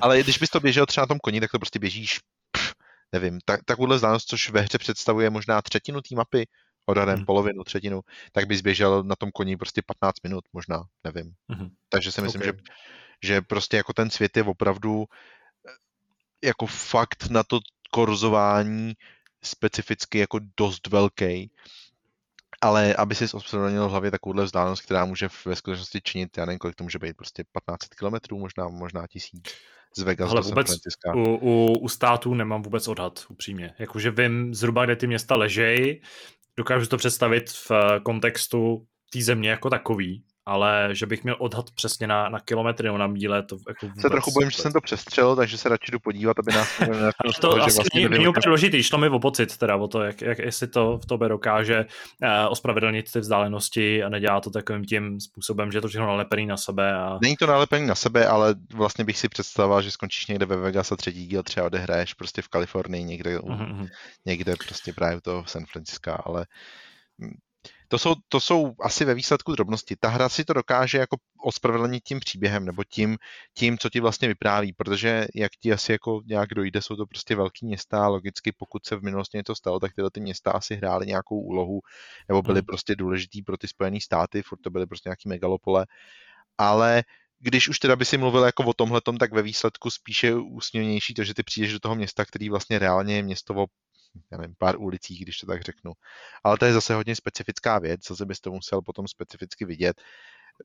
ale 0.01 0.23
když 0.23 0.37
bys 0.37 0.49
to 0.49 0.59
běžel 0.59 0.85
třeba 0.85 1.03
na 1.03 1.07
tom 1.07 1.19
koni, 1.19 1.39
tak 1.39 1.51
to 1.51 1.59
prostě 1.59 1.79
běžíš, 1.79 2.19
pff, 2.51 2.73
nevím, 3.11 3.39
tak, 3.45 3.63
takovouhle 3.65 3.99
znalost, 3.99 4.25
což 4.25 4.49
ve 4.49 4.61
hře 4.61 4.77
představuje 4.77 5.29
možná 5.29 5.61
třetinu 5.61 6.01
té 6.01 6.15
mapy, 6.15 6.47
odhadem 6.85 7.15
hmm. 7.15 7.25
polovinu, 7.25 7.63
třetinu, 7.63 8.01
tak 8.31 8.47
bys 8.47 8.61
běžel 8.61 9.03
na 9.03 9.15
tom 9.15 9.31
koni 9.31 9.57
prostě 9.57 9.81
15 9.81 10.15
minut 10.23 10.43
možná, 10.53 10.83
nevím. 11.03 11.33
Hmm. 11.49 11.69
Takže 11.89 12.11
si 12.11 12.21
myslím, 12.21 12.41
okay. 12.41 12.53
že, 13.23 13.33
že 13.33 13.41
prostě 13.41 13.77
jako 13.77 13.93
ten 13.93 14.09
svět 14.09 14.37
je 14.37 14.43
opravdu 14.43 15.05
eh, 15.05 16.47
jako 16.47 16.65
fakt 16.65 17.29
na 17.29 17.43
to 17.43 17.59
korzování 17.91 18.93
specificky 19.43 20.17
jako 20.17 20.39
dost 20.57 20.87
velký, 20.87 21.51
ale 22.61 22.95
aby 22.95 23.15
si 23.15 23.25
ospravedlnil 23.33 23.87
v 23.87 23.91
hlavě 23.91 24.11
takovouhle 24.11 24.43
vzdálenost, 24.43 24.81
která 24.81 25.05
může 25.05 25.29
ve 25.45 25.55
skutečnosti 25.55 26.01
činit, 26.01 26.37
já 26.37 26.45
nevím, 26.45 26.59
kolik 26.59 26.75
to 26.75 26.83
může 26.83 26.99
být, 26.99 27.17
prostě 27.17 27.43
15 27.51 27.87
km, 27.87 28.35
možná, 28.35 28.67
možná 28.67 29.07
tisíc 29.07 29.43
z 29.97 30.01
Vegas 30.01 30.31
Ale 30.31 30.41
vůbec 30.41 30.75
u, 31.15 31.21
u, 31.21 31.73
u 31.79 31.89
států 31.89 32.33
nemám 32.33 32.61
vůbec 32.61 32.87
odhad, 32.87 33.25
upřímně. 33.29 33.73
Jakože 33.79 34.11
vím 34.11 34.53
zhruba, 34.53 34.85
kde 34.85 34.95
ty 34.95 35.07
města 35.07 35.35
ležejí, 35.35 36.01
dokážu 36.57 36.85
to 36.85 36.97
představit 36.97 37.49
v 37.49 37.71
kontextu 38.03 38.87
té 39.13 39.21
země 39.21 39.49
jako 39.49 39.69
takový, 39.69 40.23
ale 40.49 40.89
že 40.91 41.05
bych 41.05 41.23
měl 41.23 41.35
odhad 41.39 41.71
přesně 41.71 42.07
na, 42.07 42.29
na 42.29 42.39
kilometry 42.39 42.85
nebo 42.85 42.97
na 42.97 43.07
míle, 43.07 43.43
to 43.43 43.57
jako 43.67 43.85
vůbec, 43.85 44.01
se 44.01 44.09
trochu 44.09 44.31
bojím, 44.31 44.49
že 44.49 44.57
jsem 44.57 44.73
to 44.73 44.81
přestřelil, 44.81 45.35
takže 45.35 45.57
se 45.57 45.69
radši 45.69 45.91
jdu 45.91 45.99
podívat, 45.99 46.39
aby 46.39 46.51
nás 46.51 46.77
to, 47.41 47.41
to 47.41 47.63
asi 47.63 47.75
vlastně 47.75 48.09
není 48.09 48.27
úplně 48.27 48.45
důležitý, 48.45 48.83
šlo 48.83 48.97
mi 48.97 49.09
o 49.09 49.19
pocit, 49.19 49.57
teda 49.57 49.75
o 49.75 49.87
to, 49.87 50.03
jak, 50.03 50.21
jak 50.21 50.39
jestli 50.39 50.67
to 50.67 50.97
v 50.97 51.05
tobě 51.05 51.29
dokáže 51.29 51.85
uh, 51.85 52.51
ospravedlnit 52.51 53.11
ty 53.11 53.19
vzdálenosti 53.19 54.03
a 54.03 54.09
nedělá 54.09 54.41
to 54.41 54.49
takovým 54.49 54.85
tím 54.85 55.19
způsobem, 55.19 55.71
že 55.71 55.77
je 55.77 55.81
to 55.81 55.87
všechno 55.87 56.07
nalepený 56.07 56.45
na 56.45 56.57
sebe. 56.57 56.93
A... 56.93 57.17
Není 57.21 57.35
to 57.35 57.47
nalepený 57.47 57.87
na 57.87 57.95
sebe, 57.95 58.27
ale 58.27 58.55
vlastně 58.73 59.05
bych 59.05 59.17
si 59.17 59.29
představoval, 59.29 59.81
že 59.81 59.91
skončíš 59.91 60.27
někde 60.27 60.45
ve 60.45 60.55
Vegas 60.55 60.91
a 60.91 60.95
třetí 60.95 61.27
díl 61.27 61.43
třeba 61.43 61.65
odehraješ 61.65 62.13
prostě 62.13 62.41
v 62.41 62.47
Kalifornii, 62.47 63.03
někde, 63.03 63.37
uh-huh. 63.37 63.89
někde 64.25 64.55
prostě 64.55 64.93
právě 64.93 65.21
to 65.21 65.43
San 65.47 65.65
Francisco, 65.65 66.17
ale 66.25 66.45
to 67.91 67.97
jsou, 67.97 68.15
to 68.27 68.39
jsou 68.39 68.73
asi 68.81 69.05
ve 69.05 69.13
výsledku 69.13 69.51
drobnosti. 69.51 69.95
Ta 69.99 70.09
hra 70.09 70.29
si 70.29 70.45
to 70.45 70.53
dokáže 70.53 70.97
jako 70.97 71.17
ospravedlnit 71.43 72.03
tím 72.03 72.19
příběhem 72.19 72.65
nebo 72.65 72.83
tím, 72.83 73.17
tím, 73.53 73.77
co 73.77 73.89
ti 73.89 73.99
vlastně 73.99 74.27
vypráví, 74.27 74.73
protože 74.73 75.27
jak 75.35 75.51
ti 75.51 75.73
asi 75.73 75.91
jako 75.91 76.21
nějak 76.25 76.49
dojde, 76.49 76.81
jsou 76.81 76.95
to 76.95 77.05
prostě 77.05 77.35
velký 77.35 77.65
města 77.65 78.05
a 78.05 78.07
logicky 78.07 78.51
pokud 78.51 78.85
se 78.85 78.95
v 78.95 79.03
minulosti 79.03 79.37
něco 79.37 79.55
stalo, 79.55 79.79
tak 79.79 79.93
tyhle 79.95 80.11
ty 80.11 80.19
města 80.19 80.51
asi 80.51 80.75
hrály 80.75 81.05
nějakou 81.05 81.41
úlohu 81.41 81.79
nebo 82.27 82.41
byly 82.41 82.59
hmm. 82.59 82.65
prostě 82.65 82.95
důležitý 82.95 83.41
pro 83.41 83.57
ty 83.57 83.67
Spojené 83.67 84.01
státy, 84.01 84.41
furt 84.41 84.59
to 84.61 84.69
byly 84.69 84.85
prostě 84.85 85.09
nějaký 85.09 85.29
megalopole, 85.29 85.85
ale 86.57 87.03
když 87.39 87.69
už 87.69 87.79
teda 87.79 87.95
by 87.95 88.05
si 88.05 88.17
mluvil 88.17 88.43
jako 88.43 88.63
o 88.63 88.73
tomhle, 88.73 89.01
tak 89.19 89.33
ve 89.33 89.41
výsledku 89.41 89.89
spíše 89.89 90.35
úsměvnější 90.35 91.13
to, 91.13 91.23
že 91.23 91.33
ty 91.33 91.43
přijdeš 91.43 91.73
do 91.73 91.79
toho 91.79 91.95
města, 91.95 92.25
který 92.25 92.49
vlastně 92.49 92.79
reálně 92.79 93.15
je 93.15 93.23
město 93.23 93.53
já 94.31 94.37
nevím, 94.37 94.55
pár 94.57 94.75
ulicí, 94.81 95.17
když 95.17 95.37
to 95.37 95.47
tak 95.47 95.61
řeknu. 95.61 95.91
Ale 96.43 96.57
to 96.57 96.65
je 96.65 96.73
zase 96.73 96.93
hodně 96.93 97.15
specifická 97.15 97.79
věc, 97.79 98.07
zase 98.07 98.25
bys 98.25 98.39
to 98.39 98.51
musel 98.51 98.81
potom 98.81 99.07
specificky 99.07 99.65
vidět. 99.65 100.01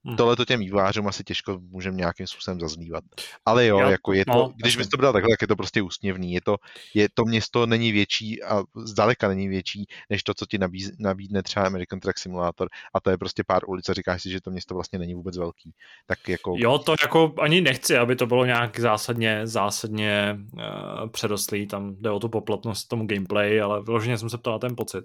Hmm. 0.05 0.17
Tohle 0.17 0.37
to 0.37 0.45
těm 0.45 0.61
vývářům 0.61 1.09
asi 1.09 1.25
těžko 1.25 1.59
můžeme 1.71 1.97
nějakým 1.97 2.27
způsobem 2.27 2.61
zazlívat. 2.61 3.05
Ale 3.47 3.67
jo, 3.67 3.79
jo 3.79 3.91
jako 3.91 4.13
je 4.13 4.25
to, 4.25 4.33
no, 4.33 4.53
když 4.57 4.77
bys 4.77 4.89
to 4.89 4.97
bral 4.97 5.13
takhle, 5.13 5.33
tak 5.33 5.43
je 5.43 5.49
to 5.49 5.57
prostě 5.57 5.83
úsměvný. 5.83 6.33
Je 6.33 6.41
to, 6.41 6.57
je, 6.95 7.09
to 7.15 7.25
město 7.25 7.67
není 7.67 7.93
větší 7.93 8.43
a 8.43 8.63
zdaleka 8.77 9.29
není 9.29 9.49
větší, 9.49 9.87
než 10.11 10.23
to, 10.23 10.35
co 10.35 10.47
ti 10.47 10.59
nabíz, 10.59 10.93
nabídne 10.99 11.43
třeba 11.43 11.67
American 11.67 12.01
Truck 12.01 12.19
Simulator 12.19 12.69
a 12.95 13.01
to 13.01 13.11
je 13.11 13.19
prostě 13.19 13.45
pár 13.47 13.63
ulic 13.67 13.89
a 13.89 13.93
říkáš 13.93 14.23
si, 14.23 14.31
že 14.31 14.41
to 14.41 14.51
město 14.51 14.75
vlastně 14.75 14.99
není 14.99 15.15
vůbec 15.15 15.39
velký. 15.39 15.73
Tak 16.07 16.29
jako... 16.29 16.55
Jo, 16.57 16.79
to 16.79 16.95
jako 17.03 17.35
ani 17.39 17.61
nechci, 17.61 17.97
aby 17.97 18.17
to 18.17 18.27
bylo 18.27 18.45
nějak 18.45 18.81
zásadně, 18.81 19.47
zásadně 19.47 20.39
uh, 20.53 21.11
předostlý, 21.11 21.67
tam 21.67 21.97
jde 22.01 22.11
o 22.11 22.21
tu 22.21 22.29
poplatnost 22.29 22.89
tomu 22.89 23.07
gameplay, 23.07 23.61
ale 23.61 23.83
vyloženě 23.83 24.19
jsem 24.19 24.31
se 24.31 24.39
ptal 24.39 24.53
na 24.53 24.59
ten 24.59 24.77
pocit. 24.77 25.05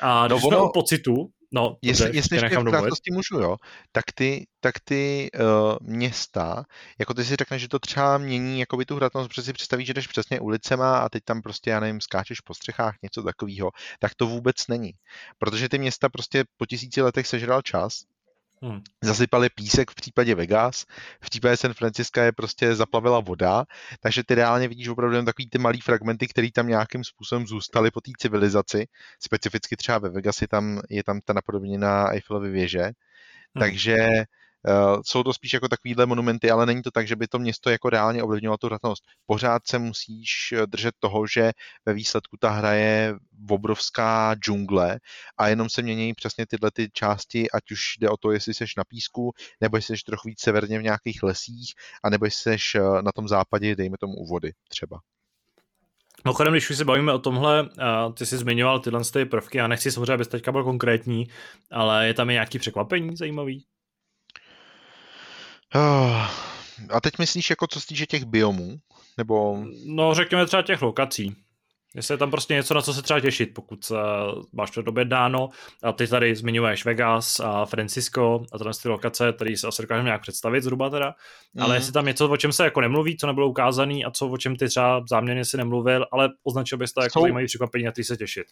A 0.00 0.26
když 0.26 0.42
no, 0.42 0.48
ono, 0.48 0.64
o 0.64 0.72
pocitu, 0.72 1.30
No, 1.52 1.76
jestli, 1.82 2.04
dobře, 2.04 2.18
jestli 2.18 2.36
ještě 2.36 2.58
v 2.58 2.64
krátkosti 2.64 3.10
můžu, 3.12 3.38
jo, 3.38 3.56
tak 3.92 4.04
ty, 4.14 4.46
tak 4.60 4.74
ty 4.84 5.30
uh, 5.34 5.76
města, 5.80 6.64
jako 6.98 7.14
ty 7.14 7.24
si 7.24 7.36
řekneš, 7.36 7.62
že 7.62 7.68
to 7.68 7.78
třeba 7.78 8.18
mění 8.18 8.60
jakoby 8.60 8.84
tu 8.84 8.96
hratnost, 8.96 9.28
protože 9.28 9.42
si 9.42 9.52
představíš, 9.52 9.86
že 9.86 9.94
jdeš 9.94 10.06
přesně 10.06 10.40
ulicema 10.40 10.98
a 10.98 11.08
teď 11.08 11.24
tam 11.24 11.42
prostě, 11.42 11.70
já 11.70 11.80
nevím, 11.80 12.00
skáčeš 12.00 12.40
po 12.40 12.54
střechách, 12.54 12.94
něco 13.02 13.22
takového, 13.22 13.70
tak 13.98 14.14
to 14.14 14.26
vůbec 14.26 14.56
není. 14.68 14.92
Protože 15.38 15.68
ty 15.68 15.78
města 15.78 16.08
prostě 16.08 16.44
po 16.56 16.66
tisíci 16.66 17.02
letech 17.02 17.26
sežral 17.26 17.62
čas 17.62 18.04
Hmm. 18.64 18.80
Zasypali 19.02 19.48
písek 19.54 19.90
v 19.90 19.94
případě 19.94 20.34
Vegas, 20.34 20.84
v 21.20 21.30
případě 21.30 21.56
San 21.56 21.74
Francisca 21.74 22.24
je 22.24 22.32
prostě 22.32 22.74
zaplavila 22.74 23.20
voda, 23.20 23.64
takže 24.00 24.22
ty 24.26 24.34
reálně 24.34 24.68
vidíš 24.68 24.88
opravdu 24.88 25.16
jen 25.16 25.24
takový 25.24 25.48
ty 25.48 25.58
malý 25.58 25.80
fragmenty, 25.80 26.28
které 26.28 26.48
tam 26.54 26.66
nějakým 26.66 27.04
způsobem 27.04 27.46
zůstaly 27.46 27.90
po 27.90 28.00
té 28.00 28.10
civilizaci. 28.18 28.86
Specificky 29.20 29.76
třeba 29.76 29.98
ve 29.98 30.08
Vegas 30.08 30.42
je 30.42 30.48
tam, 30.48 30.80
je 30.90 31.04
tam 31.04 31.20
ta 31.24 31.32
napodobněná 31.32 32.10
Eiffelovy 32.10 32.50
věže. 32.50 32.82
Hmm. 32.82 32.92
Takže 33.58 34.08
jsou 35.06 35.22
to 35.22 35.32
spíš 35.32 35.52
jako 35.52 35.68
takovýhle 35.68 36.06
monumenty, 36.06 36.50
ale 36.50 36.66
není 36.66 36.82
to 36.82 36.90
tak, 36.90 37.08
že 37.08 37.16
by 37.16 37.28
to 37.28 37.38
město 37.38 37.70
jako 37.70 37.90
reálně 37.90 38.22
ovlivňovalo 38.22 38.56
tu 38.56 38.66
hratnost. 38.66 39.04
Pořád 39.26 39.62
se 39.66 39.78
musíš 39.78 40.54
držet 40.66 40.94
toho, 40.98 41.26
že 41.26 41.52
ve 41.86 41.92
výsledku 41.92 42.36
ta 42.40 42.50
hra 42.50 42.72
je 42.72 43.14
obrovská 43.50 44.34
džungle 44.34 44.98
a 45.38 45.48
jenom 45.48 45.70
se 45.70 45.82
mění 45.82 46.14
přesně 46.14 46.46
tyhle 46.46 46.70
ty 46.70 46.90
části, 46.92 47.50
ať 47.50 47.70
už 47.70 47.80
jde 48.00 48.10
o 48.10 48.16
to, 48.16 48.32
jestli 48.32 48.54
jsi 48.54 48.64
na 48.76 48.84
písku, 48.84 49.32
nebo 49.60 49.76
jestli 49.76 49.96
jsi 49.96 50.04
trochu 50.04 50.28
víc 50.28 50.40
severně 50.40 50.78
v 50.78 50.82
nějakých 50.82 51.22
lesích, 51.22 51.74
a 52.04 52.10
nebo 52.10 52.24
jestli 52.24 52.58
jsi 52.58 52.78
na 52.78 53.12
tom 53.14 53.28
západě, 53.28 53.76
dejme 53.76 53.96
tomu 54.00 54.14
u 54.14 54.26
vody 54.26 54.52
třeba. 54.68 55.00
Mimochodem, 56.24 56.52
když 56.52 56.70
už 56.70 56.76
se 56.76 56.84
bavíme 56.84 57.12
o 57.12 57.18
tomhle, 57.18 57.68
ty 58.14 58.26
jsi 58.26 58.38
zmiňoval 58.38 58.80
tyhle 58.80 59.00
ty 59.12 59.24
prvky, 59.24 59.58
já 59.58 59.68
nechci 59.68 59.92
samozřejmě, 59.92 60.12
abys 60.12 60.28
teďka 60.28 60.52
byl 60.52 60.64
konkrétní, 60.64 61.28
ale 61.70 62.06
je 62.06 62.14
tam 62.14 62.30
i 62.30 62.32
nějaký 62.32 62.58
překvapení 62.58 63.16
zajímavý? 63.16 63.64
A 66.90 67.00
teď 67.00 67.18
myslíš, 67.18 67.50
jako 67.50 67.66
co 67.66 67.80
se 67.80 67.86
týče 67.86 68.06
těch 68.06 68.24
biomů? 68.24 68.76
Nebo... 69.18 69.64
No, 69.86 70.14
řekněme 70.14 70.46
třeba 70.46 70.62
těch 70.62 70.82
lokací. 70.82 71.36
Jestli 71.94 72.14
je 72.14 72.18
tam 72.18 72.30
prostě 72.30 72.54
něco, 72.54 72.74
na 72.74 72.82
co 72.82 72.94
se 72.94 73.02
třeba 73.02 73.20
těšit, 73.20 73.54
pokud 73.54 73.90
uh, 73.90 73.98
máš 74.52 74.70
to 74.70 74.82
době 74.82 75.04
dáno. 75.04 75.50
A 75.82 75.92
ty 75.92 76.06
tady 76.06 76.36
zmiňuješ 76.36 76.84
Vegas 76.84 77.40
a 77.40 77.64
Francisco 77.64 78.44
a 78.52 78.58
tohle 78.58 78.72
ty 78.82 78.88
lokace, 78.88 79.32
které 79.32 79.56
se 79.56 79.66
asi 79.66 79.82
dokážeme 79.82 80.06
nějak 80.06 80.22
představit 80.22 80.62
zhruba 80.62 80.90
teda. 80.90 81.14
Mm. 81.54 81.62
Ale 81.62 81.68
mhm. 81.68 81.76
jestli 81.76 81.92
tam 81.92 82.06
něco, 82.06 82.28
o 82.28 82.36
čem 82.36 82.52
se 82.52 82.64
jako 82.64 82.80
nemluví, 82.80 83.16
co 83.16 83.26
nebylo 83.26 83.48
ukázané 83.48 83.94
a 84.04 84.10
co 84.10 84.28
o 84.28 84.36
čem 84.36 84.56
ty 84.56 84.68
třeba 84.68 85.04
záměrně 85.10 85.44
si 85.44 85.56
nemluvil, 85.56 86.06
ale 86.12 86.28
označil 86.44 86.78
bys 86.78 86.92
to 86.92 87.02
jako 87.02 87.12
Jsou... 87.12 87.22
zajímavý 87.22 87.46
překvapení, 87.46 87.84
na 87.84 87.92
který 87.92 88.04
se 88.04 88.16
těšit. 88.16 88.46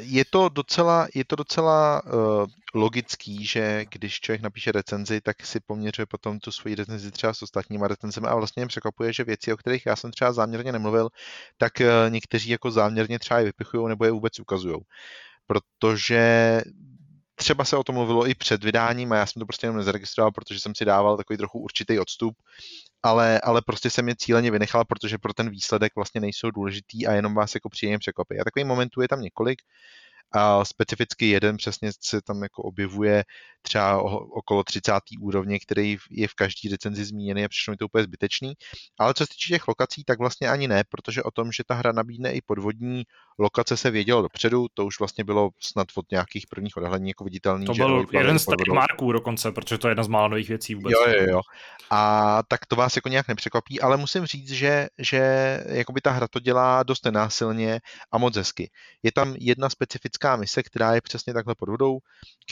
Je 0.00 0.24
to 0.30 0.48
docela, 0.48 1.08
je 1.14 1.24
to 1.24 1.36
docela 1.36 2.02
uh, 2.04 2.46
logický, 2.74 3.46
že 3.46 3.84
když 3.90 4.20
člověk 4.20 4.42
napíše 4.42 4.72
recenzi, 4.72 5.20
tak 5.20 5.46
si 5.46 5.60
poměřuje 5.60 6.06
potom 6.06 6.38
tu 6.38 6.52
svoji 6.52 6.74
recenzi 6.74 7.10
třeba 7.10 7.34
s 7.34 7.42
ostatníma 7.42 7.88
recenzemi 7.88 8.26
a 8.26 8.34
vlastně 8.34 8.60
mě 8.60 8.68
překvapuje, 8.68 9.12
že 9.12 9.24
věci, 9.24 9.52
o 9.52 9.56
kterých 9.56 9.86
já 9.86 9.96
jsem 9.96 10.10
třeba 10.10 10.32
záměrně 10.32 10.72
nemluvil, 10.72 11.08
tak 11.56 11.72
uh, 11.80 12.12
někteří 12.12 12.50
jako 12.50 12.70
záměrně 12.70 13.18
třeba 13.18 13.40
je 13.40 13.44
vypichují 13.44 13.88
nebo 13.88 14.04
je 14.04 14.10
vůbec 14.10 14.40
ukazují. 14.40 14.76
Protože 15.46 16.60
třeba 17.34 17.64
se 17.64 17.76
o 17.76 17.84
tom 17.84 17.94
mluvilo 17.94 18.28
i 18.28 18.34
před 18.34 18.64
vydáním 18.64 19.12
a 19.12 19.16
já 19.16 19.26
jsem 19.26 19.40
to 19.40 19.46
prostě 19.46 19.66
jenom 19.66 19.76
nezaregistroval, 19.76 20.32
protože 20.32 20.60
jsem 20.60 20.74
si 20.74 20.84
dával 20.84 21.16
takový 21.16 21.36
trochu 21.36 21.58
určitý 21.58 21.98
odstup, 21.98 22.34
ale, 23.02 23.40
ale 23.40 23.62
prostě 23.66 23.90
jsem 23.90 24.08
je 24.08 24.14
cíleně 24.18 24.50
vynechal, 24.50 24.84
protože 24.84 25.18
pro 25.18 25.34
ten 25.34 25.50
výsledek 25.50 25.92
vlastně 25.96 26.20
nejsou 26.20 26.50
důležitý 26.50 27.06
a 27.06 27.12
jenom 27.12 27.34
vás 27.34 27.54
jako 27.54 27.68
příjemně 27.68 27.98
překvapí. 27.98 28.40
A 28.40 28.44
takových 28.44 28.66
momentů 28.66 29.00
je 29.00 29.08
tam 29.08 29.20
několik 29.20 29.62
a 30.34 30.64
specificky 30.64 31.28
jeden 31.28 31.56
přesně 31.56 31.90
se 32.00 32.22
tam 32.22 32.42
jako 32.42 32.62
objevuje 32.62 33.24
třeba 33.62 34.02
okolo 34.32 34.64
30. 34.64 34.92
úrovně, 35.20 35.58
který 35.60 35.96
je 36.10 36.28
v 36.28 36.34
každý 36.34 36.68
recenzi 36.68 37.04
zmíněný 37.04 37.44
a 37.44 37.48
přišlo 37.48 37.70
mi 37.70 37.76
to 37.76 37.84
úplně 37.84 38.04
zbytečný. 38.04 38.54
Ale 38.98 39.14
co 39.14 39.24
se 39.24 39.28
týče 39.28 39.54
těch 39.54 39.68
lokací, 39.68 40.04
tak 40.04 40.18
vlastně 40.18 40.48
ani 40.48 40.68
ne, 40.68 40.84
protože 40.88 41.22
o 41.22 41.30
tom, 41.30 41.52
že 41.52 41.64
ta 41.66 41.74
hra 41.74 41.92
nabídne 41.92 42.32
i 42.32 42.40
podvodní 42.42 43.04
lokace 43.38 43.76
se 43.76 43.90
vědělo 43.90 44.22
dopředu, 44.22 44.66
to 44.74 44.86
už 44.86 44.98
vlastně 44.98 45.24
bylo 45.24 45.50
snad 45.60 45.88
od 45.94 46.04
nějakých 46.10 46.46
prvních 46.46 46.76
odhalení 46.76 47.08
jako 47.08 47.24
viditelný. 47.24 47.66
To 47.66 47.74
byl 47.74 48.06
jeden 48.12 48.38
z 48.38 48.46
těch 48.46 48.74
marků 48.74 49.12
dokonce, 49.12 49.52
protože 49.52 49.78
to 49.78 49.88
je 49.88 49.90
jedna 49.90 50.04
z 50.04 50.08
mála 50.08 50.28
nových 50.28 50.48
věcí 50.48 50.74
vůbec. 50.74 50.92
Jo, 50.92 51.12
jo, 51.12 51.26
jo. 51.30 51.40
A 51.90 52.42
tak 52.48 52.66
to 52.66 52.76
vás 52.76 52.96
jako 52.96 53.08
nějak 53.08 53.28
nepřekvapí, 53.28 53.80
ale 53.80 53.96
musím 53.96 54.26
říct, 54.26 54.50
že, 54.50 54.86
že 54.98 55.20
jakoby 55.68 56.00
ta 56.00 56.10
hra 56.10 56.28
to 56.28 56.40
dělá 56.40 56.82
dost 56.82 57.04
nenásilně 57.04 57.80
a 58.12 58.18
moc 58.18 58.36
hezky. 58.36 58.70
Je 59.02 59.12
tam 59.12 59.34
jedna 59.38 59.68
specifická 59.70 60.36
mise, 60.36 60.62
která 60.62 60.94
je 60.94 61.00
přesně 61.00 61.34
takhle 61.34 61.54
pod 61.54 61.68
vodou, 61.68 61.98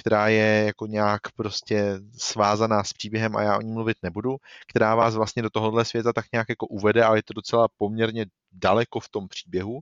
která 0.01 0.29
je 0.29 0.65
jako 0.67 0.87
nějak 0.87 1.21
prostě 1.37 1.99
svázaná 2.19 2.85
s 2.85 2.93
příběhem 2.93 3.37
a 3.37 3.43
já 3.43 3.59
o 3.59 3.61
ní 3.61 3.73
mluvit 3.73 3.97
nebudu, 4.03 4.37
která 4.69 4.95
vás 4.95 5.15
vlastně 5.15 5.43
do 5.43 5.51
tohohle 5.51 5.85
světa 5.85 6.13
tak 6.13 6.25
nějak 6.33 6.49
jako 6.49 6.67
uvede, 6.67 7.05
ale 7.05 7.19
je 7.19 7.23
to 7.23 7.35
docela 7.35 7.69
poměrně 7.79 8.27
daleko 8.53 9.01
v 9.01 9.09
tom 9.09 9.29
příběhu, 9.29 9.81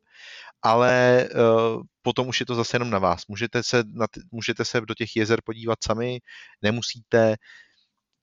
ale 0.63 1.27
uh, 1.35 1.83
potom 2.03 2.29
už 2.29 2.41
je 2.41 2.47
to 2.47 2.55
zase 2.55 2.75
jenom 2.75 2.91
na 2.91 2.99
vás. 2.99 3.27
Můžete 3.29 3.63
se, 3.63 3.83
na 3.93 4.07
můžete 4.31 4.65
se 4.65 4.81
do 4.81 4.95
těch 4.95 5.17
jezer 5.17 5.41
podívat 5.45 5.79
sami, 5.85 6.21
nemusíte. 6.63 7.37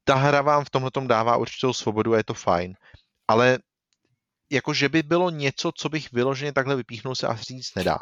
Ta 0.03 0.15
hra 0.15 0.41
vám 0.41 0.65
v 0.65 0.69
tomhle 0.69 0.91
dává 1.07 1.37
určitou 1.37 1.73
svobodu 1.73 2.13
a 2.13 2.17
je 2.17 2.23
to 2.23 2.33
fajn. 2.33 2.73
Ale 3.27 3.59
jako 4.51 4.73
že 4.73 4.89
by 4.89 5.03
bylo 5.03 5.29
něco, 5.29 5.71
co 5.75 5.89
bych 5.89 6.11
vyloženě 6.11 6.53
takhle 6.53 6.75
vypíchnul, 6.75 7.15
se 7.15 7.27
asi 7.27 7.43
říct 7.43 7.75
nedá. 7.75 7.99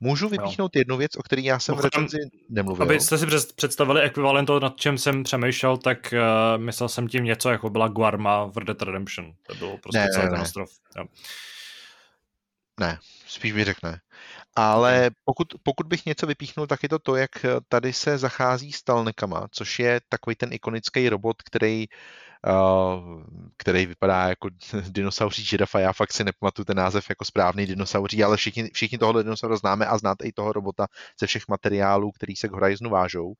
Můžu 0.00 0.28
vypíchnout 0.28 0.74
no. 0.74 0.78
jednu 0.78 0.96
věc, 0.96 1.16
o 1.16 1.22
které 1.22 1.42
já 1.42 1.58
jsem 1.58 1.74
Pochodem, 1.74 1.90
v 1.90 1.94
recenzi 1.94 2.18
nemluvil. 2.48 2.82
Abyste 2.82 3.18
si 3.18 3.26
představili 3.56 4.02
ekvivalent 4.02 4.46
toho, 4.46 4.60
nad 4.60 4.76
čem 4.76 4.98
jsem 4.98 5.22
přemýšlel, 5.22 5.76
tak 5.76 6.14
uh, 6.14 6.62
myslel 6.62 6.88
jsem 6.88 7.08
tím 7.08 7.24
něco, 7.24 7.50
jako 7.50 7.70
byla 7.70 7.88
Guarma 7.88 8.44
v 8.44 8.56
Red 8.56 8.66
Dead 8.66 8.82
Redemption. 8.82 9.32
To 9.46 9.54
bylo 9.54 9.78
prostě 9.78 9.98
ne, 9.98 10.08
celý 10.12 10.24
ne, 10.24 10.30
ten 10.30 10.40
ostrov. 10.40 10.70
Jo. 10.96 11.04
Ne, 12.80 12.98
spíš 13.26 13.52
bych 13.52 13.64
řekl 13.64 13.80
ne. 13.82 14.00
Ale 14.56 15.10
pokud, 15.24 15.48
pokud 15.62 15.86
bych 15.86 16.06
něco 16.06 16.26
vypíchnul, 16.26 16.66
tak 16.66 16.82
je 16.82 16.88
to 16.88 16.98
to, 16.98 17.16
jak 17.16 17.30
tady 17.68 17.92
se 17.92 18.18
zachází 18.18 18.72
s 18.72 18.82
talnekama, 18.82 19.48
což 19.50 19.78
je 19.78 20.00
takový 20.08 20.36
ten 20.36 20.52
ikonický 20.52 21.08
robot, 21.08 21.42
který 21.42 21.86
uh, 22.46 23.22
který 23.56 23.86
vypadá 23.86 24.28
jako 24.28 24.48
dinosauří 24.88 25.44
žirafa. 25.44 25.80
Já 25.80 25.92
fakt 25.92 26.12
si 26.12 26.24
nepamatuju 26.24 26.64
ten 26.64 26.76
název 26.76 27.06
jako 27.08 27.24
správný 27.24 27.66
dinosauří, 27.66 28.24
ale 28.24 28.36
všichni, 28.36 28.70
všichni 28.74 28.98
tohle 28.98 29.22
dinosaura 29.22 29.56
známe 29.56 29.86
a 29.86 29.98
znáte 29.98 30.26
i 30.26 30.32
toho 30.32 30.52
robota 30.52 30.86
ze 31.20 31.26
všech 31.26 31.48
materiálů, 31.48 32.12
který 32.12 32.36
se 32.36 32.48
k 32.48 32.52
Horizonu 32.52 32.90
vážou. 32.90 33.34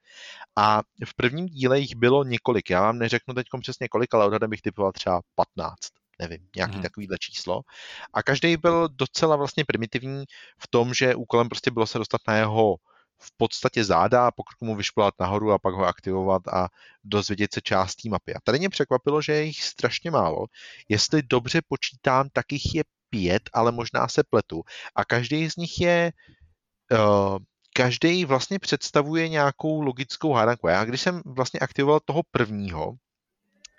A 0.57 0.83
v 1.07 1.15
prvním 1.17 1.47
díle 1.47 1.81
jich 1.81 1.97
bylo 1.97 2.25
několik. 2.25 2.71
Já 2.71 2.81
vám 2.81 2.99
neřeknu 2.99 3.35
teď 3.35 3.47
přesně 3.61 3.89
kolik, 3.89 4.15
ale 4.15 4.27
odhadem 4.27 4.51
bych 4.51 4.63
typoval 4.63 4.93
třeba 4.93 5.21
15 5.35 6.04
nevím, 6.19 6.49
nějaký 6.57 6.75
hmm. 6.75 6.83
takovýhle 6.83 7.19
číslo. 7.21 7.61
A 8.15 8.23
každý 8.23 8.57
byl 8.57 8.89
docela 8.89 9.37
vlastně 9.37 9.65
primitivní 9.65 10.25
v 10.59 10.69
tom, 10.69 10.95
že 10.95 11.15
úkolem 11.15 11.49
prostě 11.49 11.71
bylo 11.71 11.87
se 11.87 11.99
dostat 11.99 12.21
na 12.29 12.37
jeho 12.37 12.77
v 13.19 13.37
podstatě 13.37 13.85
záda 13.85 14.27
a 14.27 14.31
pokud 14.31 14.55
mu 14.61 14.77
vyšplat 14.77 15.15
nahoru 15.21 15.53
a 15.53 15.59
pak 15.59 15.75
ho 15.75 15.85
aktivovat 15.85 16.49
a 16.49 16.69
dozvědět 17.05 17.55
se 17.55 17.61
část 17.61 17.97
té 17.97 18.09
mapy. 18.09 18.35
A 18.35 18.39
tady 18.45 18.59
mě 18.59 18.69
překvapilo, 18.69 19.23
že 19.23 19.33
je 19.33 19.43
jich 19.43 19.63
strašně 19.63 20.11
málo. 20.11 20.47
Jestli 20.89 21.23
dobře 21.23 21.61
počítám, 21.69 22.29
tak 22.33 22.53
jich 22.53 22.75
je 22.75 22.85
pět, 23.11 23.43
ale 23.53 23.73
možná 23.73 24.09
se 24.09 24.23
pletu. 24.31 24.63
A 24.95 25.05
každý 25.05 25.51
z 25.51 25.57
nich 25.57 25.81
je 25.81 26.13
uh, 26.93 27.39
každý 27.77 28.25
vlastně 28.25 28.59
představuje 28.59 29.29
nějakou 29.29 29.81
logickou 29.81 30.33
hádanku. 30.33 30.69
Já 30.69 30.85
když 30.85 31.01
jsem 31.01 31.23
vlastně 31.27 31.61
aktivoval 31.61 32.01
toho 32.05 32.23
prvního, 32.31 32.93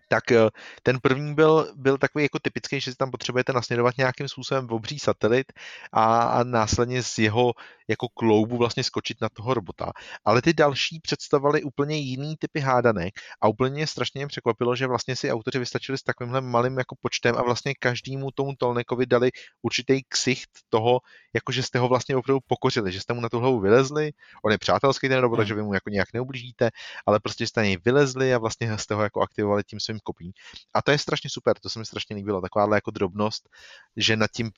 tak 0.08 0.32
eh, 0.32 0.50
ten 0.84 1.00
první 1.00 1.36
byl, 1.36 1.74
byl 1.76 1.98
takový 1.98 2.24
jako 2.24 2.40
typický, 2.40 2.80
že 2.80 2.92
si 2.92 2.98
tam 2.98 3.12
potřebujete 3.12 3.54
nasměrovat 3.54 3.98
nějakým 3.98 4.28
způsobem 4.28 4.68
obří 4.70 5.00
satelit 5.00 5.54
a, 5.92 6.24
a 6.24 6.44
následně 6.44 7.04
z 7.04 7.18
jeho 7.18 7.54
jako 7.88 8.08
kloubu 8.10 8.58
vlastně 8.58 8.84
skočit 8.84 9.22
na 9.22 9.30
toho 9.30 9.54
robota. 9.54 9.92
Ale 10.26 10.42
ty 10.42 10.54
další 10.54 11.00
představovaly 11.00 11.64
úplně 11.64 11.98
jiný 11.98 12.36
typy 12.40 12.60
hádanek 12.60 13.14
a 13.42 13.48
úplně 13.48 13.88
strašně 13.88 14.20
mě 14.20 14.28
překvapilo, 14.28 14.76
že 14.76 14.88
vlastně 14.88 15.16
si 15.16 15.32
autoři 15.32 15.60
vystačili 15.60 15.98
s 15.98 16.04
takovýmhle 16.04 16.42
malým 16.42 16.78
jako 16.78 16.96
počtem 17.02 17.36
a 17.38 17.42
vlastně 17.42 17.74
každému 17.80 18.32
tomu 18.32 18.54
Tolnekovi 18.58 19.06
dali 19.06 19.32
určitý 19.62 20.02
ksicht 20.10 20.50
toho, 20.70 21.00
jako 21.34 21.52
že 21.52 21.64
jste 21.64 21.80
ho 21.80 21.88
vlastně 21.88 22.16
opravdu 22.16 22.40
pokořili, 22.48 22.92
že 22.92 23.00
jste 23.00 23.14
mu 23.14 23.22
na 23.22 23.30
tu 23.30 23.40
hlavu 23.40 23.60
vylezli, 23.60 24.12
on 24.46 24.52
je 24.52 24.58
přátelský 24.58 25.10
ten 25.10 25.20
robot, 25.20 25.38
hmm. 25.38 25.42
takže 25.42 25.54
vy 25.54 25.64
mu 25.64 25.74
jako 25.74 25.90
nějak 25.90 26.14
neublížíte, 26.14 26.70
ale 27.06 27.20
prostě 27.20 27.48
jste 27.48 27.62
na 27.62 27.66
něj 27.66 27.78
vylezli 27.86 28.34
a 28.34 28.38
vlastně 28.38 28.78
jste 28.78 28.94
ho 28.96 29.04
jako 29.04 29.22
aktivovali 29.22 29.64
tím 29.64 29.80
svým 29.80 29.95
kopí. 30.04 30.34
A 30.74 30.82
to 30.82 30.92
je 30.92 30.98
strašně 30.98 31.30
super, 31.30 31.60
to 31.60 31.70
se 31.70 31.80
mi 31.80 31.86
strašně 31.86 32.16
líbilo, 32.16 32.42
takováhle 32.42 32.78
jako 32.78 32.92
drobnost, 32.92 33.50
že 33.98 34.16
nad 34.16 34.32
tím 34.32 34.52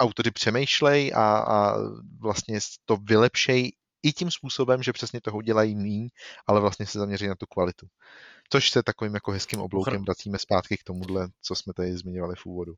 autoři 0.00 0.30
přemýšlej 0.30 1.12
a, 1.14 1.38
a 1.38 1.76
vlastně 2.20 2.58
to 2.84 2.96
vylepšej 2.96 3.72
i 4.02 4.12
tím 4.12 4.30
způsobem, 4.30 4.82
že 4.82 4.92
přesně 4.92 5.20
toho 5.20 5.42
dělají 5.42 5.74
míň, 5.74 6.08
ale 6.46 6.60
vlastně 6.60 6.86
se 6.86 6.98
zaměří 6.98 7.28
na 7.28 7.34
tu 7.34 7.46
kvalitu. 7.46 7.86
Což 8.50 8.70
se 8.70 8.82
takovým 8.82 9.14
jako 9.14 9.32
hezkým 9.32 9.60
obloukem 9.60 10.02
vracíme 10.02 10.38
zpátky 10.38 10.76
k 10.76 10.84
tomuhle, 10.84 11.28
co 11.42 11.54
jsme 11.54 11.72
tady 11.72 11.96
zmiňovali 11.96 12.34
v 12.36 12.46
úvodu. 12.46 12.74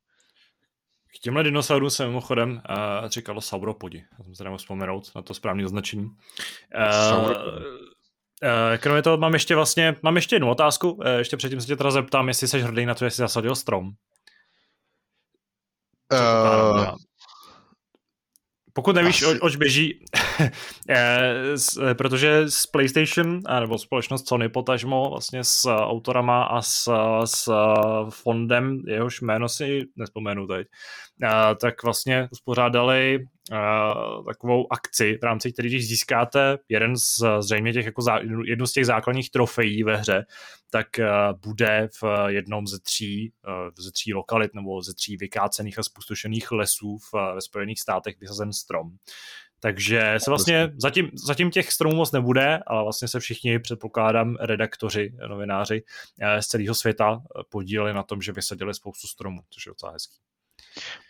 K 1.15 1.19
těmhle 1.19 1.43
dinosaurům 1.43 1.89
se 1.89 2.05
mimochodem 2.05 2.51
uh, 2.51 3.09
říkalo 3.09 3.41
sauropodi. 3.41 4.05
Já 4.17 4.23
jsem 4.23 4.35
se 4.35 4.43
nemohl 4.43 4.57
vzpomenout 4.57 5.11
na 5.15 5.21
to 5.21 5.33
správné 5.33 5.65
označení. 5.65 6.05
Uh, 6.05 6.13
kromě 8.77 9.01
toho 9.01 9.17
mám 9.17 9.33
ještě 9.33 9.55
vlastně, 9.55 9.95
mám 10.01 10.15
ještě 10.15 10.35
jednu 10.35 10.49
otázku. 10.49 10.91
Uh, 10.91 11.05
ještě 11.07 11.37
předtím 11.37 11.61
se 11.61 11.67
tě 11.67 11.75
teda 11.75 11.91
zeptám, 11.91 12.27
jestli 12.27 12.47
jsi 12.47 12.59
hrdý 12.59 12.85
na 12.85 12.95
to, 12.95 13.05
jestli 13.05 13.21
zasadil 13.21 13.55
strom. 13.55 13.89
Uh, 16.13 16.95
pokud 18.73 18.95
nevíš, 18.95 19.23
Asi... 19.23 19.39
oč 19.39 19.55
běží, 19.55 20.05
protože 21.93 22.49
s 22.49 22.67
PlayStation, 22.67 23.39
nebo 23.59 23.77
společnost 23.77 24.27
Sony 24.27 24.49
potažmo 24.49 25.09
vlastně 25.09 25.43
s 25.43 25.65
autorama 25.69 26.43
a 26.43 26.61
s, 26.61 26.89
s 27.25 27.49
fondem, 28.09 28.81
jehož 28.87 29.21
jméno 29.21 29.49
si 29.49 29.81
nespomenu 29.95 30.47
teď, 30.47 30.67
tak 31.61 31.83
vlastně 31.83 32.27
uspořádali 32.31 33.25
takovou 34.27 34.73
akci, 34.73 35.17
v 35.21 35.23
rámci 35.23 35.53
které, 35.53 35.69
když 35.69 35.87
získáte 35.87 36.57
jeden 36.69 36.97
z 36.97 37.23
zřejmě 37.39 37.73
těch 37.73 37.85
jako 37.85 38.01
zá, 38.01 38.19
jednu 38.45 38.67
z 38.67 38.71
těch 38.71 38.85
základních 38.85 39.31
trofejí 39.31 39.83
ve 39.83 39.97
hře, 39.97 40.25
tak 40.69 40.87
bude 41.45 41.89
v 42.01 42.03
jednom 42.27 42.67
ze 42.67 42.79
tří, 42.79 43.33
ze 43.77 43.91
tří 43.91 44.13
lokalit 44.13 44.53
nebo 44.53 44.81
ze 44.81 44.93
tří 44.93 45.17
vykácených 45.17 45.79
a 45.79 45.83
spustošených 45.83 46.51
lesů 46.51 46.97
v, 46.97 47.33
ve 47.35 47.41
Spojených 47.41 47.79
státech 47.79 48.19
vysazen 48.19 48.53
strom. 48.53 48.91
Takže 49.59 50.15
se 50.17 50.31
vlastně 50.31 50.71
zatím, 50.77 51.09
zatím 51.13 51.51
těch 51.51 51.71
stromů 51.71 51.95
moc 51.95 52.11
nebude, 52.11 52.59
ale 52.67 52.83
vlastně 52.83 53.07
se 53.07 53.19
všichni, 53.19 53.59
předpokládám, 53.59 54.35
redaktoři, 54.39 55.13
novináři 55.27 55.83
z 56.39 56.47
celého 56.47 56.75
světa 56.75 57.21
podíleli 57.49 57.93
na 57.93 58.03
tom, 58.03 58.21
že 58.21 58.31
vysadili 58.31 58.73
spoustu 58.73 59.07
stromů, 59.07 59.39
což 59.49 59.65
je 59.65 59.69
docela 59.69 59.91
hezký. 59.91 60.15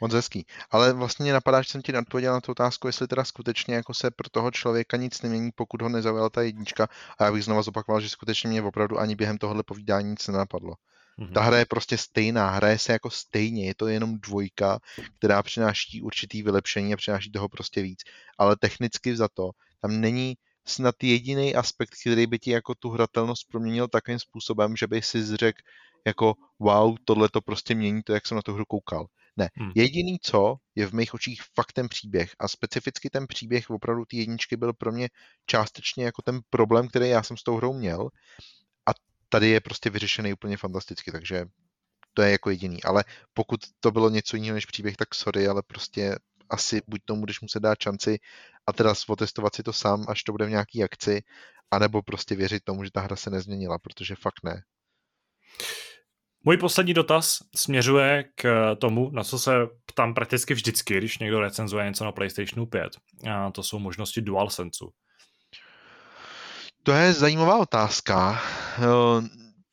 Moc 0.01 0.13
hezký. 0.13 0.45
Ale 0.71 0.93
vlastně 0.93 1.33
napadá, 1.33 1.61
že 1.61 1.69
jsem 1.69 1.81
ti 1.81 1.97
odpověděl 1.97 2.33
na 2.33 2.41
tu 2.41 2.51
otázku, 2.51 2.87
jestli 2.87 3.07
teda 3.07 3.23
skutečně 3.23 3.75
jako 3.75 3.93
se 3.93 4.11
pro 4.11 4.29
toho 4.29 4.51
člověka 4.51 4.97
nic 4.97 5.21
nemění, 5.21 5.51
pokud 5.55 5.81
ho 5.81 5.89
nezaujala 5.89 6.29
ta 6.29 6.41
jednička. 6.41 6.87
A 7.19 7.25
já 7.25 7.31
bych 7.31 7.43
znova 7.43 7.61
zopakoval, 7.61 8.01
že 8.01 8.09
skutečně 8.09 8.49
mě 8.49 8.61
opravdu 8.61 8.99
ani 8.99 9.15
během 9.15 9.37
tohohle 9.37 9.63
povídání 9.63 10.09
nic 10.09 10.27
nenapadlo. 10.27 10.73
Mm-hmm. 11.19 11.33
Ta 11.33 11.41
hra 11.41 11.57
je 11.57 11.65
prostě 11.65 11.97
stejná, 11.97 12.49
hraje 12.49 12.79
se 12.79 12.91
jako 12.91 13.09
stejně, 13.09 13.65
je 13.65 13.75
to 13.75 13.87
jenom 13.87 14.19
dvojka, 14.19 14.79
která 15.17 15.43
přináší 15.43 16.01
určitý 16.01 16.43
vylepšení 16.43 16.93
a 16.93 16.97
přináší 16.97 17.31
toho 17.31 17.49
prostě 17.49 17.81
víc. 17.81 17.99
Ale 18.37 18.55
technicky 18.55 19.15
za 19.15 19.27
to, 19.27 19.51
tam 19.81 20.01
není 20.01 20.37
snad 20.65 20.95
jediný 21.03 21.55
aspekt, 21.55 21.93
který 22.01 22.27
by 22.27 22.39
ti 22.39 22.51
jako 22.51 22.75
tu 22.75 22.89
hratelnost 22.89 23.47
proměnil 23.51 23.87
takovým 23.87 24.19
způsobem, 24.19 24.75
že 24.75 24.87
by 24.87 25.01
si 25.01 25.37
řekl 25.37 25.59
jako 26.05 26.35
wow, 26.59 26.95
tohle 27.05 27.29
to 27.29 27.41
prostě 27.41 27.75
mění 27.75 28.03
to, 28.03 28.13
jak 28.13 28.27
jsem 28.27 28.35
na 28.35 28.41
tu 28.41 28.53
hru 28.53 28.65
koukal. 28.65 29.05
Ne. 29.37 29.49
Hmm. 29.55 29.71
Jediný 29.75 30.17
co 30.21 30.55
je 30.75 30.87
v 30.87 30.93
mých 30.93 31.13
očích 31.13 31.41
fakt 31.55 31.73
ten 31.73 31.89
příběh 31.89 32.31
a 32.39 32.47
specificky 32.47 33.09
ten 33.09 33.27
příběh 33.27 33.69
opravdu 33.69 34.05
ty 34.05 34.17
jedničky 34.17 34.57
byl 34.57 34.73
pro 34.73 34.91
mě 34.91 35.09
částečně 35.45 36.05
jako 36.05 36.21
ten 36.21 36.39
problém, 36.49 36.87
který 36.87 37.09
já 37.09 37.23
jsem 37.23 37.37
s 37.37 37.43
tou 37.43 37.57
hrou 37.57 37.73
měl 37.73 38.09
a 38.89 38.91
tady 39.29 39.49
je 39.49 39.61
prostě 39.61 39.89
vyřešený 39.89 40.33
úplně 40.33 40.57
fantasticky, 40.57 41.11
takže 41.11 41.45
to 42.13 42.21
je 42.21 42.31
jako 42.31 42.49
jediný. 42.49 42.83
Ale 42.83 43.03
pokud 43.33 43.59
to 43.79 43.91
bylo 43.91 44.09
něco 44.09 44.35
jiného 44.35 44.53
než 44.53 44.65
příběh, 44.65 44.97
tak 44.97 45.15
sorry, 45.15 45.47
ale 45.47 45.61
prostě 45.67 46.15
asi 46.49 46.81
buď 46.87 47.01
tomu 47.05 47.19
budeš 47.19 47.41
muset 47.41 47.59
dát 47.59 47.77
šanci 47.83 48.19
a 48.67 48.73
teda 48.73 48.93
otestovat 49.07 49.55
si 49.55 49.63
to 49.63 49.73
sám, 49.73 50.05
až 50.07 50.23
to 50.23 50.31
bude 50.31 50.45
v 50.45 50.49
nějaký 50.49 50.83
akci, 50.83 51.21
anebo 51.71 52.01
prostě 52.01 52.35
věřit 52.35 52.63
tomu, 52.63 52.83
že 52.83 52.91
ta 52.91 53.01
hra 53.01 53.15
se 53.15 53.29
nezměnila, 53.29 53.79
protože 53.79 54.15
fakt 54.15 54.43
ne. 54.43 54.63
Můj 56.43 56.57
poslední 56.57 56.93
dotaz 56.93 57.37
směřuje 57.55 58.23
k 58.35 58.75
tomu, 58.75 59.09
na 59.13 59.23
co 59.23 59.39
se 59.39 59.51
ptám 59.85 60.13
prakticky 60.13 60.53
vždycky, 60.53 60.97
když 60.97 61.17
někdo 61.17 61.39
recenzuje 61.39 61.85
něco 61.85 62.05
na 62.05 62.11
PlayStationu 62.11 62.65
5. 62.65 62.97
A 63.31 63.51
to 63.51 63.63
jsou 63.63 63.79
možnosti 63.79 64.21
DualSense. 64.21 64.85
To 66.83 66.91
je 66.91 67.13
zajímavá 67.13 67.57
otázka 67.57 68.41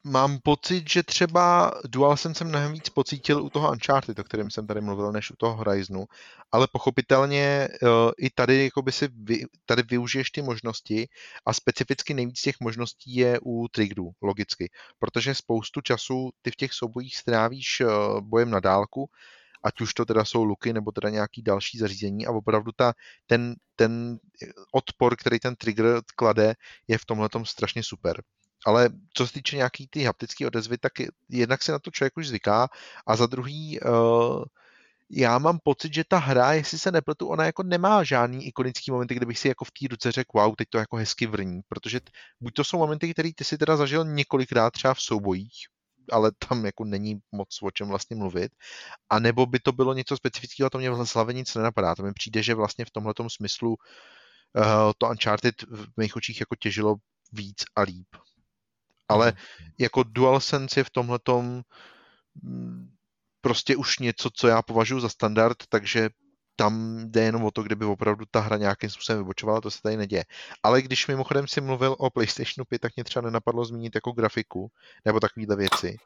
mám 0.04 0.38
pocit, 0.42 0.90
že 0.90 1.02
třeba 1.02 1.72
DualSense 1.88 2.38
jsem 2.38 2.48
mnohem 2.48 2.72
víc 2.72 2.88
pocítil 2.88 3.42
u 3.42 3.50
toho 3.50 3.70
Uncharted, 3.70 4.18
o 4.18 4.24
kterém 4.24 4.50
jsem 4.50 4.66
tady 4.66 4.80
mluvil, 4.80 5.12
než 5.12 5.30
u 5.30 5.34
toho 5.36 5.56
Horizonu, 5.56 6.06
ale 6.52 6.68
pochopitelně 6.72 7.68
uh, 7.82 7.88
i 8.18 8.30
tady 8.30 8.64
jakoby 8.64 8.92
si 8.92 9.08
vy, 9.08 9.44
tady 9.66 9.82
využiješ 9.82 10.30
ty 10.30 10.42
možnosti 10.42 11.08
a 11.46 11.52
specificky 11.52 12.14
nejvíc 12.14 12.40
těch 12.40 12.60
možností 12.60 13.14
je 13.14 13.38
u 13.42 13.68
triggerů, 13.68 14.10
logicky, 14.22 14.70
protože 14.98 15.34
spoustu 15.34 15.80
času 15.80 16.30
ty 16.42 16.50
v 16.50 16.56
těch 16.56 16.72
soubojích 16.72 17.16
strávíš 17.16 17.80
uh, 17.80 18.20
bojem 18.20 18.50
na 18.50 18.60
dálku, 18.60 19.10
ať 19.62 19.80
už 19.80 19.94
to 19.94 20.04
teda 20.04 20.24
jsou 20.24 20.44
luky 20.44 20.72
nebo 20.72 20.92
teda 20.92 21.10
nějaký 21.10 21.42
další 21.42 21.78
zařízení 21.78 22.26
a 22.26 22.30
opravdu 22.30 22.72
ta, 22.72 22.92
ten, 23.26 23.54
ten 23.76 24.18
odpor, 24.72 25.16
který 25.16 25.38
ten 25.38 25.56
trigger 25.56 26.00
klade, 26.16 26.54
je 26.88 26.98
v 26.98 27.04
tomhle 27.04 27.28
strašně 27.44 27.82
super 27.82 28.22
ale 28.66 28.90
co 29.14 29.26
se 29.26 29.32
týče 29.32 29.56
nějaký 29.56 29.88
ty 29.90 30.02
haptické 30.02 30.46
odezvy, 30.46 30.78
tak 30.78 30.92
jednak 31.28 31.62
se 31.62 31.72
na 31.72 31.78
to 31.78 31.90
člověk 31.90 32.16
už 32.16 32.28
zvyká 32.28 32.68
a 33.06 33.16
za 33.16 33.26
druhý 33.26 33.80
uh, 33.80 34.44
já 35.10 35.38
mám 35.38 35.58
pocit, 35.64 35.94
že 35.94 36.04
ta 36.08 36.18
hra, 36.18 36.52
jestli 36.52 36.78
se 36.78 36.92
nepletu, 36.92 37.28
ona 37.28 37.44
jako 37.44 37.62
nemá 37.62 38.04
žádný 38.04 38.46
ikonický 38.46 38.90
momenty, 38.90 39.14
kde 39.14 39.26
bych 39.26 39.38
si 39.38 39.48
jako 39.48 39.64
v 39.64 39.70
té 39.70 39.86
ruce 39.90 40.12
řekl, 40.12 40.30
wow, 40.34 40.54
teď 40.54 40.68
to 40.70 40.78
jako 40.78 40.96
hezky 40.96 41.26
vrní, 41.26 41.60
protože 41.68 42.00
buď 42.40 42.54
to 42.54 42.64
jsou 42.64 42.78
momenty, 42.78 43.12
které 43.12 43.30
ty 43.36 43.44
si 43.44 43.58
teda 43.58 43.76
zažil 43.76 44.04
několikrát 44.04 44.70
třeba 44.70 44.94
v 44.94 45.00
soubojích, 45.00 45.66
ale 46.12 46.32
tam 46.48 46.64
jako 46.64 46.84
není 46.84 47.18
moc 47.32 47.48
o 47.62 47.70
čem 47.70 47.88
vlastně 47.88 48.16
mluvit, 48.16 48.52
a 49.10 49.18
nebo 49.18 49.46
by 49.46 49.58
to 49.58 49.72
bylo 49.72 49.94
něco 49.94 50.16
specifického, 50.16 50.70
to 50.70 50.78
mě 50.78 50.90
v 50.90 51.14
hlavě 51.14 51.34
nic 51.34 51.54
nenapadá. 51.54 51.94
To 51.94 52.02
mi 52.02 52.12
přijde, 52.12 52.42
že 52.42 52.54
vlastně 52.54 52.84
v 52.84 52.90
tomhle 52.90 53.14
smyslu 53.28 53.70
uh, 53.70 54.92
to 54.98 55.08
Uncharted 55.08 55.62
v 55.62 55.86
mých 55.96 56.16
očích 56.16 56.40
jako 56.40 56.56
těžilo 56.56 56.96
víc 57.32 57.64
a 57.76 57.82
líp 57.82 58.08
ale 59.10 59.26
mhm. 59.26 59.36
jako 59.78 60.02
DualSense 60.02 60.80
je 60.80 60.84
v 60.84 60.90
tomhletom 60.90 61.62
mm, 62.42 62.88
prostě 63.40 63.76
už 63.76 63.98
něco, 63.98 64.30
co 64.34 64.48
já 64.48 64.62
považuji 64.62 65.00
za 65.00 65.08
standard, 65.08 65.56
takže 65.68 66.10
tam 66.56 66.98
jde 67.04 67.22
jenom 67.22 67.44
o 67.44 67.50
to, 67.50 67.62
kdyby 67.62 67.84
opravdu 67.84 68.24
ta 68.30 68.40
hra 68.40 68.56
nějakým 68.56 68.90
způsobem 68.90 69.18
vybočovala, 69.18 69.60
to 69.60 69.70
se 69.70 69.82
tady 69.82 69.96
neděje. 69.96 70.24
Ale 70.62 70.82
když 70.82 71.06
mimochodem 71.06 71.48
si 71.48 71.60
mluvil 71.60 71.96
o 71.98 72.10
PlayStationu 72.10 72.64
5, 72.64 72.78
tak 72.78 72.96
mě 72.96 73.04
třeba 73.04 73.22
nenapadlo 73.22 73.64
zmínit 73.64 73.94
jako 73.94 74.12
grafiku, 74.12 74.70
nebo 75.04 75.20
takovýhle 75.20 75.56
věci. 75.56 75.96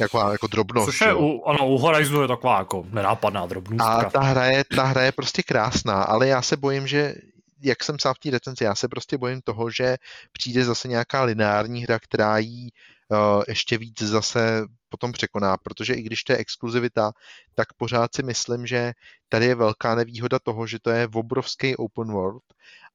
Jako, 0.00 0.18
jako 0.18 0.46
drobnost. 0.46 0.86
Což 0.86 1.00
je, 1.00 1.14
u, 1.14 1.42
ano, 1.46 1.68
u 1.68 1.78
Horizonu 1.78 2.22
je 2.22 2.28
taková 2.28 2.58
jako 2.58 2.86
nenápadná 2.90 3.46
drobnost. 3.46 3.88
A 3.88 4.10
ta 4.10 4.20
hra, 4.20 4.44
je, 4.46 4.64
ta 4.64 4.84
hra 4.84 5.02
je 5.02 5.12
prostě 5.12 5.42
krásná, 5.42 6.02
ale 6.02 6.28
já 6.28 6.42
se 6.42 6.56
bojím, 6.56 6.86
že 6.86 7.14
jak 7.60 7.84
jsem 7.84 7.98
sám 7.98 8.14
v 8.14 8.18
té 8.18 8.30
recenzi, 8.30 8.64
já 8.64 8.74
se 8.74 8.88
prostě 8.88 9.18
bojím 9.18 9.40
toho, 9.40 9.70
že 9.70 9.96
přijde 10.32 10.64
zase 10.64 10.88
nějaká 10.88 11.22
lineární 11.22 11.82
hra, 11.82 11.98
která 11.98 12.38
jí 12.38 12.70
uh, 13.08 13.42
ještě 13.48 13.78
víc 13.78 14.02
zase 14.02 14.62
potom 14.88 15.12
překoná, 15.12 15.56
protože 15.56 15.94
i 15.94 16.02
když 16.02 16.24
to 16.24 16.32
je 16.32 16.38
exkluzivita, 16.38 17.12
tak 17.54 17.72
pořád 17.72 18.14
si 18.14 18.22
myslím, 18.22 18.66
že 18.66 18.92
tady 19.28 19.46
je 19.46 19.54
velká 19.54 19.94
nevýhoda 19.94 20.38
toho, 20.38 20.66
že 20.66 20.78
to 20.78 20.90
je 20.90 21.08
obrovský 21.14 21.76
open 21.76 22.12
world 22.12 22.44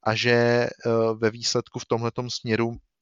a 0.03 0.15
že 0.15 0.67
uh, 0.85 1.19
ve 1.19 1.29
výsledku 1.29 1.79
v 1.79 1.85
tomhletom 1.85 2.29
směru 2.29 2.77
Eh, 2.77 2.92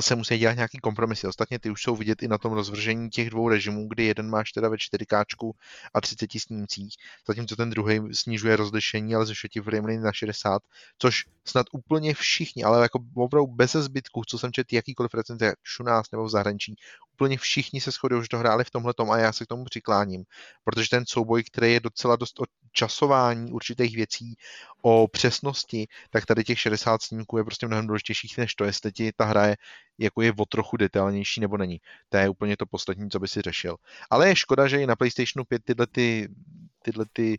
se 0.00 0.16
musí 0.16 0.38
dělat 0.38 0.54
nějaký 0.54 0.78
kompromisy. 0.78 1.26
Ostatně 1.26 1.58
ty 1.58 1.70
už 1.70 1.82
jsou 1.82 1.96
vidět 1.96 2.22
i 2.22 2.28
na 2.28 2.38
tom 2.38 2.52
rozvržení 2.52 3.10
těch 3.10 3.30
dvou 3.30 3.48
režimů, 3.48 3.88
kdy 3.88 4.04
jeden 4.04 4.30
máš 4.30 4.52
teda 4.52 4.68
ve 4.68 4.76
4K 4.76 5.52
a 5.94 6.00
30 6.00 6.30
snímcích, 6.38 6.94
zatímco 7.28 7.56
ten 7.56 7.70
druhý 7.70 8.00
snižuje 8.12 8.56
rozlišení, 8.56 9.14
ale 9.14 9.26
ze 9.26 9.34
frame 9.62 9.96
na 9.96 10.12
60, 10.12 10.62
což 10.98 11.24
snad 11.44 11.66
úplně 11.72 12.14
všichni, 12.14 12.64
ale 12.64 12.82
jako 12.82 12.98
opravdu 13.14 13.46
bez 13.46 13.72
zbytku, 13.72 14.22
co 14.28 14.38
jsem 14.38 14.52
četl 14.52 14.74
jakýkoliv 14.74 15.14
recenze, 15.14 15.52
u 15.80 15.82
nás 15.82 16.10
nebo 16.12 16.24
v 16.24 16.30
zahraničí, 16.30 16.76
úplně 17.16 17.38
všichni 17.38 17.80
se 17.80 17.90
shodují, 17.90 18.22
že 18.22 18.28
to 18.28 18.38
hráli 18.38 18.64
v 18.64 18.70
tomhle 18.70 18.94
tom 18.94 19.10
a 19.10 19.18
já 19.18 19.32
se 19.32 19.44
k 19.44 19.48
tomu 19.48 19.64
přikláním, 19.64 20.24
protože 20.64 20.88
ten 20.90 21.04
souboj, 21.08 21.44
který 21.44 21.72
je 21.72 21.80
docela 21.80 22.16
dost 22.16 22.40
o 22.40 22.44
časování 22.72 23.52
určitých 23.52 23.96
věcí, 23.96 24.36
o 24.82 25.08
přesnosti, 25.08 25.88
tak 26.10 26.26
tady 26.26 26.44
těch 26.44 26.60
60 26.60 27.02
snímků 27.02 27.38
je 27.38 27.44
prostě 27.44 27.66
mnohem 27.66 27.86
důležitějších 27.86 28.38
než 28.38 28.54
to, 28.54 28.64
jestli 28.64 28.92
ti 28.92 29.12
ta 29.16 29.24
hra 29.24 29.46
je, 29.46 29.56
jako 29.98 30.22
je 30.22 30.32
o 30.38 30.44
trochu 30.44 30.76
detailnější 30.76 31.40
nebo 31.40 31.56
není. 31.56 31.80
To 32.08 32.16
je 32.16 32.28
úplně 32.28 32.56
to 32.56 32.66
poslední, 32.66 33.10
co 33.10 33.18
by 33.18 33.28
si 33.28 33.42
řešil. 33.42 33.76
Ale 34.10 34.28
je 34.28 34.36
škoda, 34.36 34.68
že 34.68 34.82
i 34.82 34.86
na 34.86 34.96
PlayStationu 34.96 35.44
5 35.44 35.62
tyhle, 35.64 35.86
ty, 35.86 36.28
tyhle 36.82 37.04
ty 37.12 37.38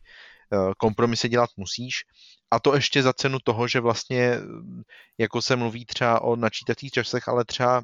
eh, 0.53 0.73
kompromisy 0.77 1.29
dělat 1.29 1.49
musíš. 1.57 2.05
A 2.51 2.59
to 2.59 2.75
ještě 2.75 3.03
za 3.03 3.13
cenu 3.13 3.37
toho, 3.43 3.67
že 3.67 3.79
vlastně, 3.79 4.39
jako 5.17 5.41
se 5.41 5.55
mluví 5.55 5.85
třeba 5.85 6.21
o 6.21 6.35
načítacích 6.35 6.91
časech, 6.91 7.27
ale 7.27 7.45
třeba 7.45 7.83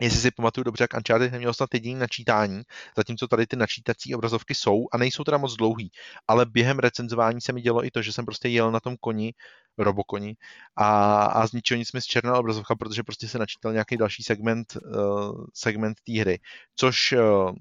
jestli 0.00 0.20
si 0.20 0.30
pamatuju 0.30 0.64
dobře, 0.64 0.84
jak 0.84 0.94
Uncharted 0.94 1.32
neměl 1.32 1.54
snad 1.54 1.74
jediný 1.74 1.94
načítání, 1.94 2.62
zatímco 2.96 3.28
tady 3.28 3.46
ty 3.46 3.56
načítací 3.56 4.14
obrazovky 4.14 4.54
jsou 4.54 4.86
a 4.92 4.98
nejsou 4.98 5.24
teda 5.24 5.38
moc 5.38 5.56
dlouhý, 5.56 5.90
ale 6.28 6.46
během 6.46 6.78
recenzování 6.78 7.40
se 7.40 7.52
mi 7.52 7.60
dělo 7.60 7.84
i 7.84 7.90
to, 7.90 8.02
že 8.02 8.12
jsem 8.12 8.24
prostě 8.24 8.48
jel 8.48 8.70
na 8.70 8.80
tom 8.80 8.96
koni, 9.00 9.32
robokoni 9.78 10.36
a, 10.76 11.22
a 11.24 11.46
z 11.46 11.52
ničeho 11.52 11.78
nic 11.78 11.92
mi 11.92 12.00
zčernala 12.00 12.38
obrazovka, 12.38 12.74
protože 12.74 13.02
prostě 13.02 13.28
se 13.28 13.38
načítal 13.38 13.72
nějaký 13.72 13.96
další 13.96 14.22
segment, 14.22 14.76
uh, 14.76 15.44
segment 15.54 15.96
té 16.06 16.20
hry, 16.20 16.38
což 16.76 17.12
uh, 17.12 17.52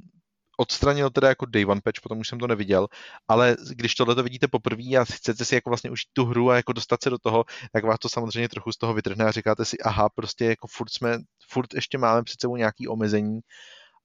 odstranil 0.58 1.10
teda 1.10 1.30
jako 1.30 1.46
day 1.46 1.66
one 1.66 1.82
patch, 1.82 2.02
potom 2.02 2.20
už 2.20 2.28
jsem 2.28 2.40
to 2.40 2.48
neviděl, 2.48 2.88
ale 3.28 3.58
když 3.70 3.96
tohle 3.96 4.16
to 4.16 4.24
vidíte 4.24 4.48
poprvé 4.48 4.84
a 4.84 5.06
chcete 5.06 5.46
si 5.46 5.56
jako 5.56 5.70
vlastně 5.70 5.92
užít 5.92 6.08
tu 6.14 6.26
hru 6.26 6.50
a 6.50 6.56
jako 6.56 6.74
dostat 6.74 7.04
se 7.04 7.10
do 7.10 7.18
toho, 7.18 7.46
tak 7.72 7.84
vás 7.84 8.00
to 8.00 8.10
samozřejmě 8.10 8.50
trochu 8.50 8.72
z 8.72 8.78
toho 8.78 8.94
vytrhne 8.94 9.26
a 9.26 9.32
říkáte 9.32 9.66
si, 9.66 9.78
aha, 9.80 10.10
prostě 10.10 10.46
jako 10.46 10.68
furt 10.68 10.94
jsme, 10.94 11.18
furt 11.50 11.74
ještě 11.74 11.98
máme 11.98 12.24
před 12.24 12.42
sebou 12.42 12.56
nějaký 12.56 12.88
omezení 12.88 13.40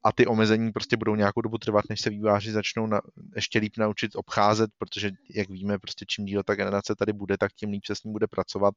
a 0.05 0.13
ty 0.13 0.27
omezení 0.27 0.73
prostě 0.73 0.97
budou 0.97 1.15
nějakou 1.15 1.41
dobu 1.41 1.59
trvat, 1.59 1.85
než 1.89 2.01
se 2.01 2.11
výváři 2.11 2.53
začnou 2.53 2.87
na, 2.87 3.01
ještě 3.35 3.59
líp 3.59 3.73
naučit 3.79 4.17
obcházet, 4.17 4.71
protože 4.79 5.11
jak 5.35 5.49
víme, 5.49 5.79
prostě 5.79 6.05
čím 6.09 6.25
díl 6.25 6.43
ta 6.43 6.55
generace 6.55 6.95
tady 6.95 7.13
bude, 7.13 7.39
tak 7.39 7.53
tím 7.53 7.71
líp 7.71 7.85
se 7.87 7.95
s 7.95 8.05
ním 8.05 8.13
bude 8.13 8.27
pracovat 8.27 8.75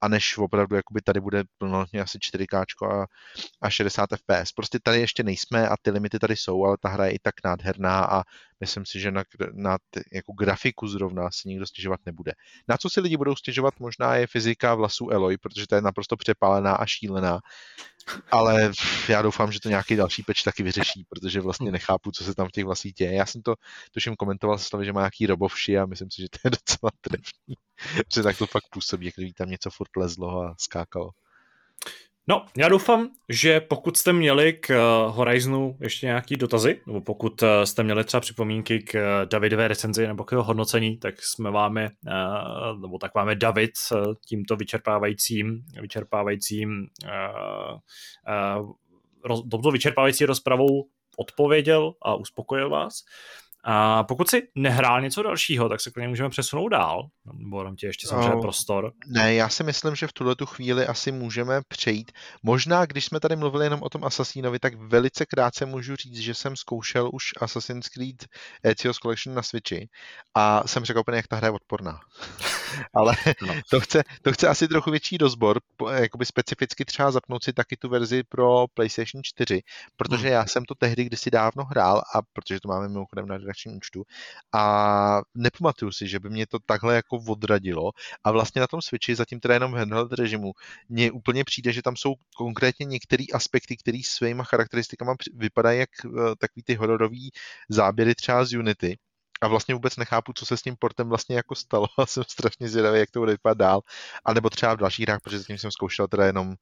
a 0.00 0.08
než 0.08 0.38
opravdu 0.38 0.76
jakoby 0.76 1.00
tady 1.02 1.20
bude 1.20 1.44
plnotně 1.58 2.00
asi 2.00 2.18
4K 2.18 2.64
a, 2.90 3.06
a 3.60 3.70
60 3.70 4.10
FPS. 4.16 4.52
Prostě 4.52 4.78
tady 4.82 5.00
ještě 5.00 5.22
nejsme 5.22 5.68
a 5.68 5.76
ty 5.82 5.90
limity 5.90 6.18
tady 6.18 6.36
jsou, 6.36 6.64
ale 6.64 6.76
ta 6.80 6.88
hra 6.88 7.06
je 7.06 7.12
i 7.12 7.18
tak 7.18 7.34
nádherná 7.44 8.04
a 8.04 8.22
myslím 8.62 8.86
si, 8.86 9.00
že 9.00 9.10
na, 9.10 9.24
na 9.52 9.78
jako 10.12 10.32
grafiku 10.32 10.88
zrovna 10.88 11.30
si 11.30 11.48
nikdo 11.48 11.66
stěžovat 11.66 12.00
nebude. 12.06 12.32
Na 12.68 12.76
co 12.76 12.90
si 12.90 13.00
lidi 13.00 13.16
budou 13.16 13.36
stěžovat 13.36 13.80
možná 13.80 14.16
je 14.16 14.26
fyzika 14.26 14.74
vlasů 14.74 15.10
Eloy, 15.10 15.38
protože 15.38 15.66
ta 15.66 15.76
je 15.76 15.82
naprosto 15.82 16.16
přepálená 16.16 16.74
a 16.74 16.86
šílená 16.86 17.40
ale 18.30 18.72
já 19.08 19.22
doufám, 19.22 19.52
že 19.52 19.60
to 19.60 19.68
nějaký 19.68 19.96
další 19.96 20.22
peč 20.22 20.42
taky 20.42 20.62
vyřeší, 20.62 21.04
protože 21.08 21.40
vlastně 21.40 21.72
nechápu, 21.72 22.10
co 22.10 22.24
se 22.24 22.34
tam 22.34 22.48
v 22.48 22.52
těch 22.52 22.64
vlasích 22.64 22.94
děje. 22.94 23.14
Já 23.14 23.26
jsem 23.26 23.42
to 23.42 23.54
tuším 23.92 24.16
komentoval 24.16 24.58
se 24.58 24.64
slovy, 24.64 24.84
že 24.84 24.92
má 24.92 25.00
nějaký 25.00 25.26
robovši 25.26 25.78
a 25.78 25.86
myslím 25.86 26.10
si, 26.10 26.22
že 26.22 26.28
to 26.28 26.38
je 26.44 26.50
docela 26.60 26.90
trefný, 27.00 27.54
protože 28.08 28.22
tak 28.22 28.38
to 28.38 28.46
fakt 28.46 28.68
působí, 28.72 29.06
jak 29.06 29.14
kdyby 29.14 29.32
tam 29.32 29.48
něco 29.48 29.70
furt 29.70 29.96
lezlo 29.96 30.42
a 30.42 30.54
skákalo. 30.58 31.10
No, 32.28 32.46
já 32.56 32.68
doufám, 32.68 33.08
že 33.28 33.60
pokud 33.60 33.96
jste 33.96 34.12
měli 34.12 34.52
k 34.52 34.70
eh, 34.70 34.76
Horizonu 35.06 35.76
ještě 35.80 36.06
nějaký 36.06 36.36
dotazy, 36.36 36.80
nebo 36.86 37.00
pokud 37.00 37.42
eh, 37.42 37.66
jste 37.66 37.82
měli 37.82 38.04
třeba 38.04 38.20
připomínky 38.20 38.78
k 38.78 38.94
eh, 38.94 39.26
Davidové 39.26 39.68
recenzi 39.68 40.06
nebo 40.06 40.24
k 40.24 40.32
jeho 40.32 40.42
hodnocení, 40.42 40.96
tak 40.96 41.14
jsme 41.22 41.50
vámi, 41.50 41.88
nebo 42.80 42.98
tak 42.98 43.14
máme 43.14 43.34
David 43.34 43.70
tímto 44.28 44.56
vyčerpávajícím, 44.56 45.64
vyčerpávajícím, 45.80 46.86
touto 49.50 49.70
vyčerpávající 49.70 50.24
rozpravou 50.24 50.88
odpověděl 51.16 51.92
a 52.02 52.14
uspokojil 52.14 52.70
vás. 52.70 52.94
A 53.64 54.04
pokud 54.04 54.30
si 54.30 54.48
nehrál 54.54 55.00
něco 55.00 55.22
dalšího, 55.22 55.68
tak 55.68 55.80
se 55.80 55.90
k 55.90 55.96
němu 55.96 56.08
můžeme 56.08 56.28
přesunout 56.28 56.68
dál, 56.68 57.06
nebo 57.34 57.64
nám 57.64 57.76
tě 57.76 57.86
ještě 57.86 58.06
samozřejmě 58.06 58.34
oh, 58.34 58.40
prostor. 58.40 58.92
Ne, 59.06 59.34
já 59.34 59.48
si 59.48 59.64
myslím, 59.64 59.94
že 59.94 60.06
v 60.06 60.12
tuhle 60.12 60.36
tu 60.36 60.46
chvíli 60.46 60.86
asi 60.86 61.12
můžeme 61.12 61.60
přejít. 61.68 62.12
Možná, 62.42 62.86
když 62.86 63.04
jsme 63.04 63.20
tady 63.20 63.36
mluvili 63.36 63.66
jenom 63.66 63.82
o 63.82 63.88
tom 63.88 64.04
Assassinovi, 64.04 64.58
tak 64.58 64.74
velice 64.74 65.26
krátce 65.26 65.66
můžu 65.66 65.96
říct, 65.96 66.18
že 66.18 66.34
jsem 66.34 66.56
zkoušel 66.56 67.10
už 67.12 67.24
Assassin's 67.40 67.88
Creed 67.88 68.26
Ezio's 68.62 68.96
Collection 68.96 69.34
na 69.34 69.42
Switchi 69.42 69.88
a 70.34 70.68
jsem 70.68 70.82
překvapený, 70.82 71.16
jak 71.16 71.26
ta 71.26 71.36
hra 71.36 71.46
je 71.48 71.52
odporná. 71.52 72.00
Ale 72.94 73.14
no. 73.46 73.54
to, 73.70 73.80
chce, 73.80 74.02
to 74.22 74.32
chce 74.32 74.48
asi 74.48 74.68
trochu 74.68 74.90
větší 74.90 75.16
rozbor, 75.16 75.60
jakoby 75.94 76.26
specificky 76.26 76.84
třeba 76.84 77.10
zapnout 77.10 77.44
si 77.44 77.52
taky 77.52 77.76
tu 77.76 77.88
verzi 77.88 78.22
pro 78.28 78.66
PlayStation 78.74 79.22
4, 79.24 79.62
protože 79.96 80.26
hmm. 80.26 80.32
já 80.32 80.46
jsem 80.46 80.64
to 80.64 80.74
tehdy 80.74 81.04
kdysi 81.04 81.30
dávno 81.30 81.64
hrál 81.64 82.02
a 82.14 82.22
protože 82.32 82.60
to 82.60 82.68
máme 82.68 82.88
mimochodem 82.88 83.26
na 83.26 83.38
redakčním 83.52 83.76
účtu. 83.76 84.04
A 84.54 85.20
nepamatuju 85.34 85.92
si, 85.92 86.08
že 86.08 86.20
by 86.20 86.30
mě 86.30 86.46
to 86.46 86.58
takhle 86.66 86.94
jako 86.94 87.16
odradilo. 87.28 87.90
A 88.24 88.32
vlastně 88.32 88.60
na 88.60 88.66
tom 88.66 88.82
Switchi, 88.82 89.14
zatím 89.14 89.40
teda 89.40 89.54
jenom 89.54 89.72
v 89.72 89.76
handheld 89.76 90.12
režimu, 90.12 90.52
mně 90.88 91.12
úplně 91.12 91.44
přijde, 91.44 91.72
že 91.72 91.82
tam 91.82 91.96
jsou 91.96 92.14
konkrétně 92.36 92.86
některé 92.86 93.24
aspekty, 93.34 93.76
které 93.76 93.98
svýma 94.04 94.44
charakteristikama 94.44 95.14
vypadají 95.34 95.78
jak 95.78 95.90
eh, 96.04 96.08
takový 96.38 96.62
ty 96.62 96.74
hororový 96.74 97.30
záběry 97.68 98.14
třeba 98.14 98.44
z 98.44 98.54
Unity, 98.54 98.98
a 99.42 99.48
vlastně 99.48 99.74
vůbec 99.74 99.96
nechápu, 99.96 100.32
co 100.32 100.46
se 100.46 100.56
s 100.56 100.62
tím 100.62 100.76
portem 100.78 101.08
vlastně 101.08 101.36
jako 101.36 101.54
stalo. 101.54 101.86
A 101.98 102.06
jsem 102.06 102.24
strašně 102.28 102.68
zvědavý, 102.68 102.98
jak 102.98 103.10
to 103.10 103.18
bude 103.18 103.32
vypadat 103.32 103.58
dál. 103.58 103.80
A 104.24 104.34
nebo 104.34 104.50
třeba 104.50 104.74
v 104.74 104.76
dalších 104.76 105.06
hrách, 105.06 105.20
protože 105.24 105.38
zatím 105.38 105.58
jsem 105.58 105.70
zkoušel 105.70 106.08
teda 106.08 106.26
jenom 106.26 106.54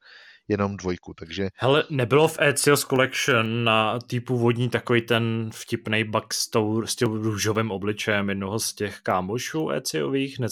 jenom 0.48 0.76
dvojku, 0.76 1.14
takže... 1.14 1.48
Hele, 1.56 1.84
nebylo 1.90 2.28
v 2.28 2.36
Ezio's 2.40 2.84
Collection 2.84 3.64
na 3.64 3.98
té 3.98 4.20
původní 4.20 4.68
takový 4.68 5.02
ten 5.02 5.50
vtipný 5.54 6.04
bug 6.04 6.34
s, 6.34 6.50
tou, 6.50 6.86
s 6.86 6.96
tím 6.96 7.08
růžovým 7.08 7.70
obličejem 7.70 8.28
jednoho 8.28 8.58
z 8.58 8.74
těch 8.74 9.00
kámošů 9.00 9.70
Eziových? 9.70 10.38
Ne, 10.38 10.48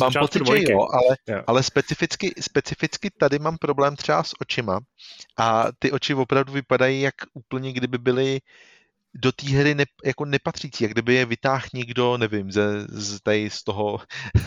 mám 0.00 0.12
pocit, 0.18 0.46
že 0.46 0.72
jo, 0.72 0.78
ale, 0.92 1.16
jo. 1.28 1.42
ale 1.46 1.62
specificky, 1.62 2.34
specificky 2.40 3.10
tady 3.18 3.38
mám 3.38 3.58
problém 3.58 3.96
třeba 3.96 4.22
s 4.22 4.32
očima 4.40 4.80
a 5.38 5.66
ty 5.78 5.92
oči 5.92 6.14
opravdu 6.14 6.52
vypadají 6.52 7.00
jak 7.00 7.14
úplně 7.34 7.72
kdyby 7.72 7.98
byly 7.98 8.40
do 9.14 9.32
té 9.32 9.46
hry 9.46 9.74
ne, 9.74 9.84
jako 10.04 10.24
nepatřící, 10.24 10.84
jak 10.84 10.92
kdyby 10.92 11.14
je 11.14 11.26
vytáhl 11.26 11.66
někdo, 11.74 12.18
nevím, 12.18 12.52
ze, 12.52 12.86
z, 12.88 13.20
tady 13.20 13.50
z 13.50 13.64
toho 13.64 14.00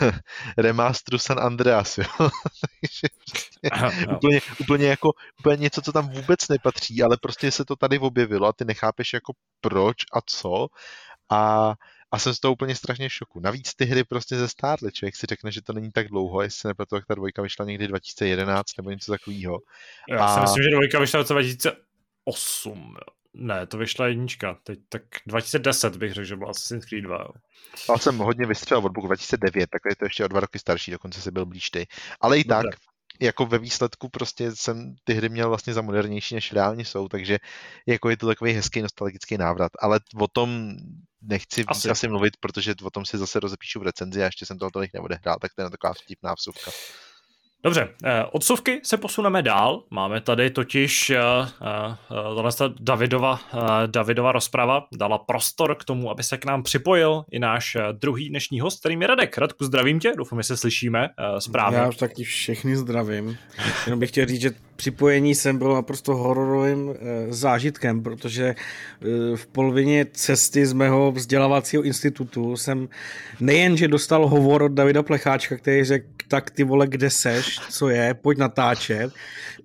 remasteru 0.58 1.18
San 1.18 1.40
Andreas, 1.40 1.98
jo. 1.98 2.06
Takže 2.20 3.08
prostě 3.32 4.06
úplně, 4.16 4.42
úplně, 4.60 4.88
jako, 4.88 5.12
úplně 5.40 5.58
něco, 5.58 5.82
co 5.82 5.92
tam 5.92 6.10
vůbec 6.10 6.48
nepatří, 6.48 7.04
ale 7.04 7.18
prostě 7.18 7.52
se 7.52 7.66
to 7.66 7.76
tady 7.76 8.00
objevilo 8.00 8.48
a 8.48 8.54
ty 8.54 8.66
nechápeš 8.66 9.14
jako 9.14 9.34
proč 9.62 9.98
a 10.14 10.20
co 10.26 10.68
a 11.32 11.74
a 12.12 12.20
jsem 12.20 12.34
z 12.34 12.40
toho 12.40 12.54
úplně 12.54 12.76
strašně 12.76 13.10
v 13.10 13.14
šoku. 13.14 13.40
Navíc 13.40 13.76
ty 13.76 13.86
hry 13.86 14.04
prostě 14.04 14.36
ze 14.36 14.48
stárly. 14.48 14.92
Člověk 14.92 15.16
si 15.16 15.28
řekne, 15.28 15.52
že 15.52 15.62
to 15.62 15.74
není 15.74 15.92
tak 15.92 16.08
dlouho, 16.08 16.42
jestli 16.42 16.60
se 16.60 16.68
nepletu, 16.68 16.96
jak 16.96 17.06
ta 17.06 17.16
dvojka 17.16 17.42
vyšla 17.42 17.66
někdy 17.66 17.88
2011 17.88 18.78
nebo 18.78 18.92
něco 18.92 19.12
takového. 19.12 19.60
Já 20.10 20.26
a... 20.26 20.34
si 20.34 20.40
myslím, 20.40 20.64
že 20.64 20.70
dvojka 20.70 21.00
vyšla 21.00 21.24
v 21.24 21.28
2008. 21.28 22.96
Jo. 22.96 23.16
Ne, 23.38 23.68
to 23.68 23.78
vyšla 23.78 24.08
jednička. 24.08 24.58
Teď 24.64 24.80
tak 24.90 25.02
2010 25.28 25.96
bych 25.96 26.14
řekl, 26.14 26.26
že 26.26 26.36
byl 26.36 26.50
Assassin's 26.50 26.86
Creed 26.86 27.04
2. 27.04 27.18
Jo. 27.18 27.30
Já 27.90 27.98
jsem 27.98 28.18
hodně 28.18 28.46
vystřelil 28.46 28.86
od 28.86 28.92
boku 28.92 29.08
2009, 29.08 29.70
tak 29.70 29.82
je 29.90 29.96
to 29.96 30.06
ještě 30.06 30.26
o 30.26 30.28
dva 30.28 30.40
roky 30.40 30.60
starší, 30.60 30.92
dokonce 30.92 31.22
se 31.22 31.32
byl 31.32 31.46
blíž 31.46 31.70
ty. 31.70 31.88
Ale 32.22 32.40
i 32.40 32.44
Dobře. 32.44 32.70
tak, 32.72 32.80
jako 33.22 33.46
ve 33.46 33.58
výsledku 33.58 34.10
prostě 34.10 34.56
jsem 34.56 34.96
ty 35.04 35.14
hry 35.14 35.30
měl 35.30 35.50
vlastně 35.50 35.74
za 35.74 35.82
modernější, 35.82 36.36
než 36.36 36.54
reálně 36.54 36.86
jsou, 36.86 37.08
takže 37.08 37.38
jako 37.88 38.10
je 38.10 38.18
to 38.18 38.28
takový 38.28 38.52
hezký 38.52 38.82
nostalgický 38.82 39.38
návrat, 39.38 39.72
ale 39.80 40.00
o 40.20 40.28
tom 40.28 40.76
nechci 41.22 41.64
asi. 41.68 41.90
asi 41.90 42.08
mluvit, 42.08 42.38
protože 42.40 42.76
o 42.84 42.90
tom 42.90 43.06
si 43.06 43.18
zase 43.18 43.40
rozepíšu 43.40 43.80
v 43.80 43.84
recenzi 43.84 44.22
a 44.22 44.26
ještě 44.26 44.46
jsem 44.46 44.58
toho 44.58 44.72
tolik 44.72 44.94
neodehrál, 44.94 45.38
tak 45.42 45.54
to 45.56 45.62
je 45.62 45.70
taková 45.70 45.94
vtipná 45.94 46.34
vsuvka. 46.34 46.72
Dobře, 47.66 47.90
eh, 48.04 48.24
odsuvky 48.32 48.80
se 48.84 48.98
posuneme 48.98 49.42
dál. 49.42 49.84
Máme 49.90 50.22
tady 50.22 50.50
totiž 50.50 51.10
uh, 51.10 51.48
uh, 52.50 52.74
Davidova, 52.80 53.32
uh, 53.54 53.60
Davidova 53.88 54.32
rozprava 54.32 54.88
dala 54.98 55.18
prostor 55.18 55.76
k 55.76 55.84
tomu, 55.84 56.12
aby 56.12 56.24
se 56.24 56.38
k 56.38 56.46
nám 56.46 56.64
připojil 56.64 57.24
i 57.32 57.40
náš 57.40 57.78
druhý 57.92 58.30
dnešní 58.30 58.60
host, 58.60 58.80
kterým 58.80 59.02
je 59.02 59.08
Radek. 59.08 59.38
Radku, 59.38 59.66
zdravím 59.66 60.00
tě, 60.00 60.14
doufám, 60.18 60.40
že 60.40 60.44
se 60.44 60.58
slyšíme 60.58 61.10
správně. 61.40 61.78
Já 61.78 61.88
už 61.88 61.96
taky 61.96 62.24
všechny 62.24 62.76
zdravím. 62.76 63.38
Jenom 63.86 64.00
bych 64.00 64.10
chtěl 64.10 64.26
říct, 64.26 64.42
že 64.42 64.52
připojení 64.76 65.36
jsem 65.36 65.58
byl 65.58 65.74
naprosto 65.74 66.16
hororovým 66.16 66.90
e, 66.90 66.96
zážitkem, 67.34 68.04
protože 68.04 68.46
e, 68.46 68.56
v 69.36 69.48
polovině 69.48 70.06
cesty 70.14 70.66
z 70.66 70.74
mého 70.74 71.12
vzdělávacího 71.12 71.84
institutu 71.84 72.58
jsem 72.58 72.90
nejenže 73.40 73.88
dostal 73.88 74.28
hovor 74.28 74.64
od 74.64 74.72
Davida 74.72 75.04
Plecháčka, 75.04 75.58
který 75.58 75.84
řekl, 75.84 76.06
tak 76.28 76.52
ty 76.52 76.64
vole, 76.64 76.88
kde 76.88 77.10
seš, 77.10 77.60
co 77.70 77.90
je, 77.90 78.14
pojď 78.14 78.38
natáčet, 78.38 79.14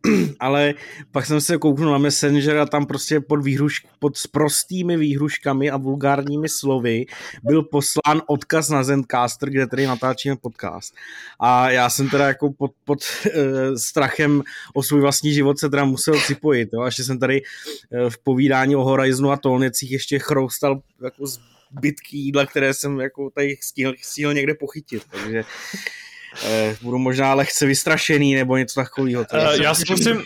ale 0.41 0.75
pak 1.13 1.27
jsem 1.27 1.41
se 1.41 1.59
kouknul 1.59 1.93
na 1.93 1.99
Messenger 1.99 2.59
a 2.59 2.67
tam 2.67 2.87
prostě 2.87 3.21
pod, 3.21 3.45
výhruš, 3.45 3.87
pod 3.99 4.17
sprostými 4.17 4.97
výhruškami 4.97 5.71
a 5.71 5.77
vulgárními 5.77 6.49
slovy 6.49 7.07
byl 7.43 7.63
poslán 7.63 8.23
odkaz 8.27 8.69
na 8.69 8.85
Zencaster, 8.85 9.51
kde 9.51 9.67
tady 9.67 9.87
natáčíme 9.87 10.37
podcast. 10.37 10.95
A 11.41 11.71
já 11.71 11.91
jsem 11.91 12.09
teda 12.09 12.27
jako 12.27 12.53
pod, 12.53 12.71
pod 12.85 12.99
uh, 12.99 13.33
strachem 13.77 14.43
o 14.75 14.83
svůj 14.83 15.01
vlastní 15.01 15.33
život 15.33 15.59
se 15.59 15.71
teda 15.71 15.85
musel 15.85 16.15
připojit, 16.15 16.69
jo? 16.73 16.81
až 16.81 16.97
jsem 16.97 17.19
tady 17.19 17.43
uh, 17.43 18.11
v 18.11 18.19
povídání 18.19 18.77
o 18.77 18.85
Horizonu 18.85 19.31
a 19.31 19.37
Tolněcích 19.37 19.91
ještě 19.91 20.19
chroustal 20.19 20.83
jako 21.05 21.27
zbytky 21.27 22.17
jídla, 22.17 22.47
které 22.47 22.75
jsem 22.75 23.01
jako 23.01 23.31
tady 23.31 23.57
stihl, 23.63 23.95
stihl 24.03 24.35
někde 24.35 24.55
pochytit, 24.55 25.03
takže 25.11 25.45
eh, 26.45 26.77
budu 26.83 26.99
možná 26.99 27.35
lehce 27.35 27.67
vystrašený 27.67 28.35
nebo 28.35 28.57
něco 28.57 28.81
takového. 28.81 29.27
Uh, 29.33 29.63
já 29.63 29.75
si 29.75 29.85
myslím, 29.91 30.25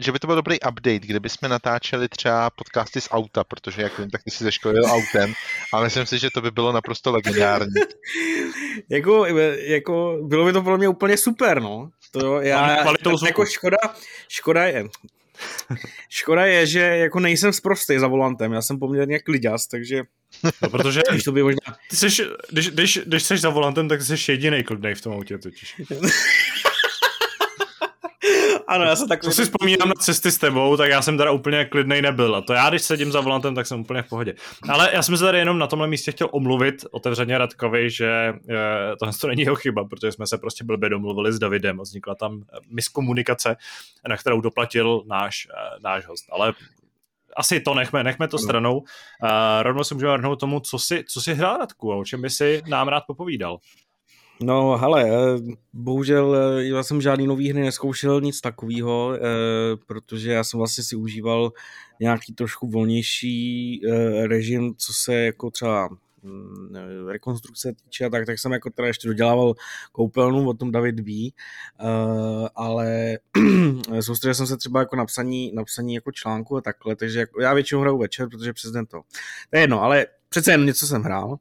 že 0.00 0.12
by 0.12 0.18
to 0.18 0.26
byl 0.26 0.36
dobrý 0.36 0.60
update, 0.60 0.98
kdyby 0.98 1.28
jsme 1.28 1.48
natáčeli 1.48 2.08
třeba 2.08 2.50
podcasty 2.50 3.00
z 3.00 3.08
auta, 3.10 3.44
protože 3.44 3.82
jak 3.82 3.98
vím, 3.98 4.10
tak 4.10 4.22
ty 4.22 4.30
jsi 4.30 4.44
ze 4.44 4.52
školy 4.52 4.80
autem 4.80 5.32
a 5.74 5.82
myslím 5.82 6.06
si, 6.06 6.18
že 6.18 6.30
to 6.30 6.40
by 6.40 6.50
bylo 6.50 6.72
naprosto 6.72 7.12
legendární. 7.12 7.74
jako, 8.90 9.26
jako, 9.58 10.18
bylo 10.22 10.44
by 10.44 10.52
to 10.52 10.62
pro 10.62 10.78
mě 10.78 10.88
úplně 10.88 11.16
super, 11.16 11.62
no. 11.62 11.90
To 12.10 12.40
já, 12.40 12.76
jako 13.26 13.46
škoda, 13.46 13.76
škoda 14.28 14.64
je, 14.64 14.84
Škoda 16.08 16.46
je, 16.46 16.66
že 16.66 16.80
jako 16.80 17.20
nejsem 17.20 17.52
zprostý 17.52 17.98
za 17.98 18.06
volantem, 18.08 18.52
já 18.52 18.62
jsem 18.62 18.78
poměrně 18.78 19.18
kliděs, 19.18 19.66
takže 19.66 20.02
No, 20.62 20.70
protože 20.70 21.00
když 21.10 21.24
to 21.24 21.32
by 21.32 21.42
možná... 21.42 21.76
ty 21.90 21.96
jsi, 21.96 22.24
když, 22.50 22.70
když, 22.70 23.00
když 23.06 23.22
jsi 23.22 23.38
za 23.38 23.50
volantem, 23.50 23.88
tak 23.88 24.02
jsi 24.02 24.32
jediný 24.32 24.62
klidnej 24.62 24.94
v 24.94 25.00
tom 25.00 25.12
autě 25.12 25.38
totiž. 25.38 25.80
ano, 28.66 28.84
já 28.84 28.96
jsem 28.96 29.08
takový... 29.08 29.32
Co 29.32 29.36
si 29.36 29.44
vzpomínám 29.44 29.88
na 29.88 29.94
cesty 29.94 30.32
s 30.32 30.38
tebou, 30.38 30.76
tak 30.76 30.90
já 30.90 31.02
jsem 31.02 31.18
teda 31.18 31.30
úplně 31.30 31.64
klidnej 31.64 32.02
nebyl. 32.02 32.36
A 32.36 32.40
to 32.40 32.52
já, 32.52 32.70
když 32.70 32.82
sedím 32.82 33.12
za 33.12 33.20
volantem, 33.20 33.54
tak 33.54 33.66
jsem 33.66 33.80
úplně 33.80 34.02
v 34.02 34.08
pohodě. 34.08 34.34
Ale 34.68 34.90
já 34.92 35.02
jsem 35.02 35.16
se 35.16 35.24
tady 35.24 35.38
jenom 35.38 35.58
na 35.58 35.66
tomhle 35.66 35.88
místě 35.88 36.12
chtěl 36.12 36.28
omluvit 36.32 36.84
otevřeně 36.90 37.38
Radkovi, 37.38 37.90
že 37.90 38.08
e, 38.08 38.96
tohle 38.98 39.14
to 39.20 39.26
není 39.26 39.42
jeho 39.42 39.56
chyba, 39.56 39.84
protože 39.84 40.12
jsme 40.12 40.26
se 40.26 40.38
prostě 40.38 40.64
blbě 40.64 40.88
domluvili 40.88 41.32
s 41.32 41.38
Davidem 41.38 41.80
a 41.80 41.82
vznikla 41.82 42.14
tam 42.14 42.44
miskomunikace, 42.70 43.56
na 44.08 44.16
kterou 44.16 44.40
doplatil 44.40 45.02
náš, 45.06 45.46
e, 45.46 45.80
náš 45.80 46.06
host. 46.06 46.24
Ale 46.32 46.52
asi 47.36 47.60
to 47.60 47.74
nechme, 47.74 48.04
nechme 48.04 48.28
to 48.28 48.38
stranou. 48.38 48.78
Uh, 48.78 48.84
rovnou 49.62 49.84
se 49.84 49.94
můžeme 49.94 50.12
vrhnout 50.12 50.40
tomu, 50.40 50.60
co 50.60 50.78
si, 50.78 51.04
co 51.08 51.20
si 51.20 51.34
hrál 51.34 51.56
Radku 51.56 51.92
a 51.92 51.96
o 51.96 52.04
čem 52.04 52.22
by 52.22 52.30
si 52.30 52.62
nám 52.68 52.88
rád 52.88 53.02
popovídal. 53.06 53.58
No, 54.42 54.76
hele, 54.76 55.10
bohužel 55.72 56.36
já 56.58 56.82
jsem 56.82 57.00
žádný 57.00 57.26
nový 57.26 57.50
hry 57.50 57.60
neskoušel, 57.60 58.20
nic 58.20 58.40
takového, 58.40 59.18
protože 59.86 60.32
já 60.32 60.44
jsem 60.44 60.58
vlastně 60.58 60.84
si 60.84 60.96
užíval 60.96 61.52
nějaký 62.00 62.34
trošku 62.34 62.70
volnější 62.70 63.80
režim, 64.26 64.74
co 64.76 64.92
se 64.92 65.14
jako 65.14 65.50
třeba 65.50 65.88
rekonstrukce 67.08 67.72
týče 67.72 68.04
a 68.04 68.10
tak, 68.10 68.26
tak 68.26 68.38
jsem 68.38 68.52
jako 68.52 68.70
teda 68.70 68.88
ještě 68.88 69.08
dodělával 69.08 69.54
koupelnu, 69.92 70.48
o 70.48 70.54
tom 70.54 70.72
David 70.72 71.00
ví, 71.00 71.34
uh, 71.82 72.48
ale 72.54 73.18
soustředil 74.00 74.34
jsem 74.34 74.46
se 74.46 74.56
třeba 74.56 74.80
jako 74.80 74.96
napsaní, 74.96 75.52
napsaní 75.54 75.94
jako 75.94 76.12
článku 76.12 76.56
a 76.56 76.60
takhle, 76.60 76.96
takže 76.96 77.18
jako, 77.18 77.40
já 77.40 77.54
většinou 77.54 77.80
hraju 77.80 77.98
večer, 77.98 78.28
protože 78.28 78.52
přes 78.52 78.70
den 78.70 78.86
to. 78.86 79.00
To 79.50 79.56
je 79.56 79.60
jedno, 79.60 79.82
ale 79.82 80.06
přece 80.28 80.50
jen 80.50 80.64
něco 80.64 80.86
jsem 80.86 81.02
hrál 81.02 81.38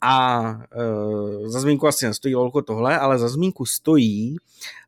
a 0.00 0.40
uh, 0.50 1.48
za 1.48 1.60
zmínku 1.60 1.86
asi 1.86 2.06
nestojí 2.06 2.34
velko 2.34 2.62
tohle, 2.62 2.98
ale 2.98 3.18
za 3.18 3.28
zmínku 3.28 3.66
stojí 3.66 4.36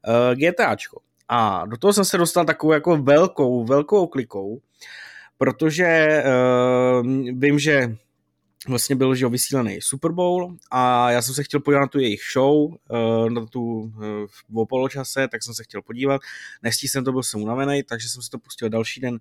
uh, 0.08 0.34
GTAčko. 0.34 1.00
A 1.28 1.66
do 1.66 1.76
toho 1.76 1.92
jsem 1.92 2.04
se 2.04 2.18
dostal 2.18 2.44
takovou 2.44 2.72
jako 2.72 2.96
velkou, 2.96 3.64
velkou 3.64 4.06
klikou, 4.06 4.60
protože 5.38 6.22
uh, 6.26 7.06
vím, 7.32 7.58
že 7.58 7.96
vlastně 8.68 8.96
byl 8.96 9.14
že 9.14 9.28
vysílený 9.28 9.78
Super 9.80 10.12
Bowl 10.12 10.56
a 10.70 11.10
já 11.10 11.22
jsem 11.22 11.34
se 11.34 11.44
chtěl 11.44 11.60
podívat 11.60 11.80
na 11.80 11.86
tu 11.86 11.98
jejich 11.98 12.20
show, 12.32 12.74
eh, 12.90 13.30
na 13.30 13.46
tu 13.46 13.92
eh, 13.96 14.26
v 14.26 14.66
poločase, 14.68 15.28
tak 15.28 15.42
jsem 15.42 15.54
se 15.54 15.64
chtěl 15.64 15.82
podívat. 15.82 16.20
Nestí 16.62 16.88
jsem 16.88 17.04
to, 17.04 17.12
byl 17.12 17.22
jsem 17.22 17.42
unavený, 17.42 17.82
takže 17.82 18.08
jsem 18.08 18.22
si 18.22 18.30
to 18.30 18.38
pustil 18.38 18.68
další 18.68 19.00
den 19.00 19.18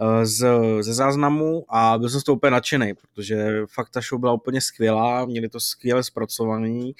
eh, 0.00 0.26
z, 0.26 0.46
ze 0.80 0.94
záznamu 0.94 1.64
a 1.68 1.98
byl 1.98 2.08
jsem 2.08 2.20
z 2.20 2.24
toho 2.24 2.36
úplně 2.36 2.50
nadšený, 2.50 2.94
protože 2.94 3.46
fakt 3.74 3.90
ta 3.90 4.00
show 4.00 4.20
byla 4.20 4.32
úplně 4.32 4.60
skvělá, 4.60 5.24
měli 5.24 5.48
to 5.48 5.60
skvěle 5.60 6.04
zpracovaný 6.04 6.94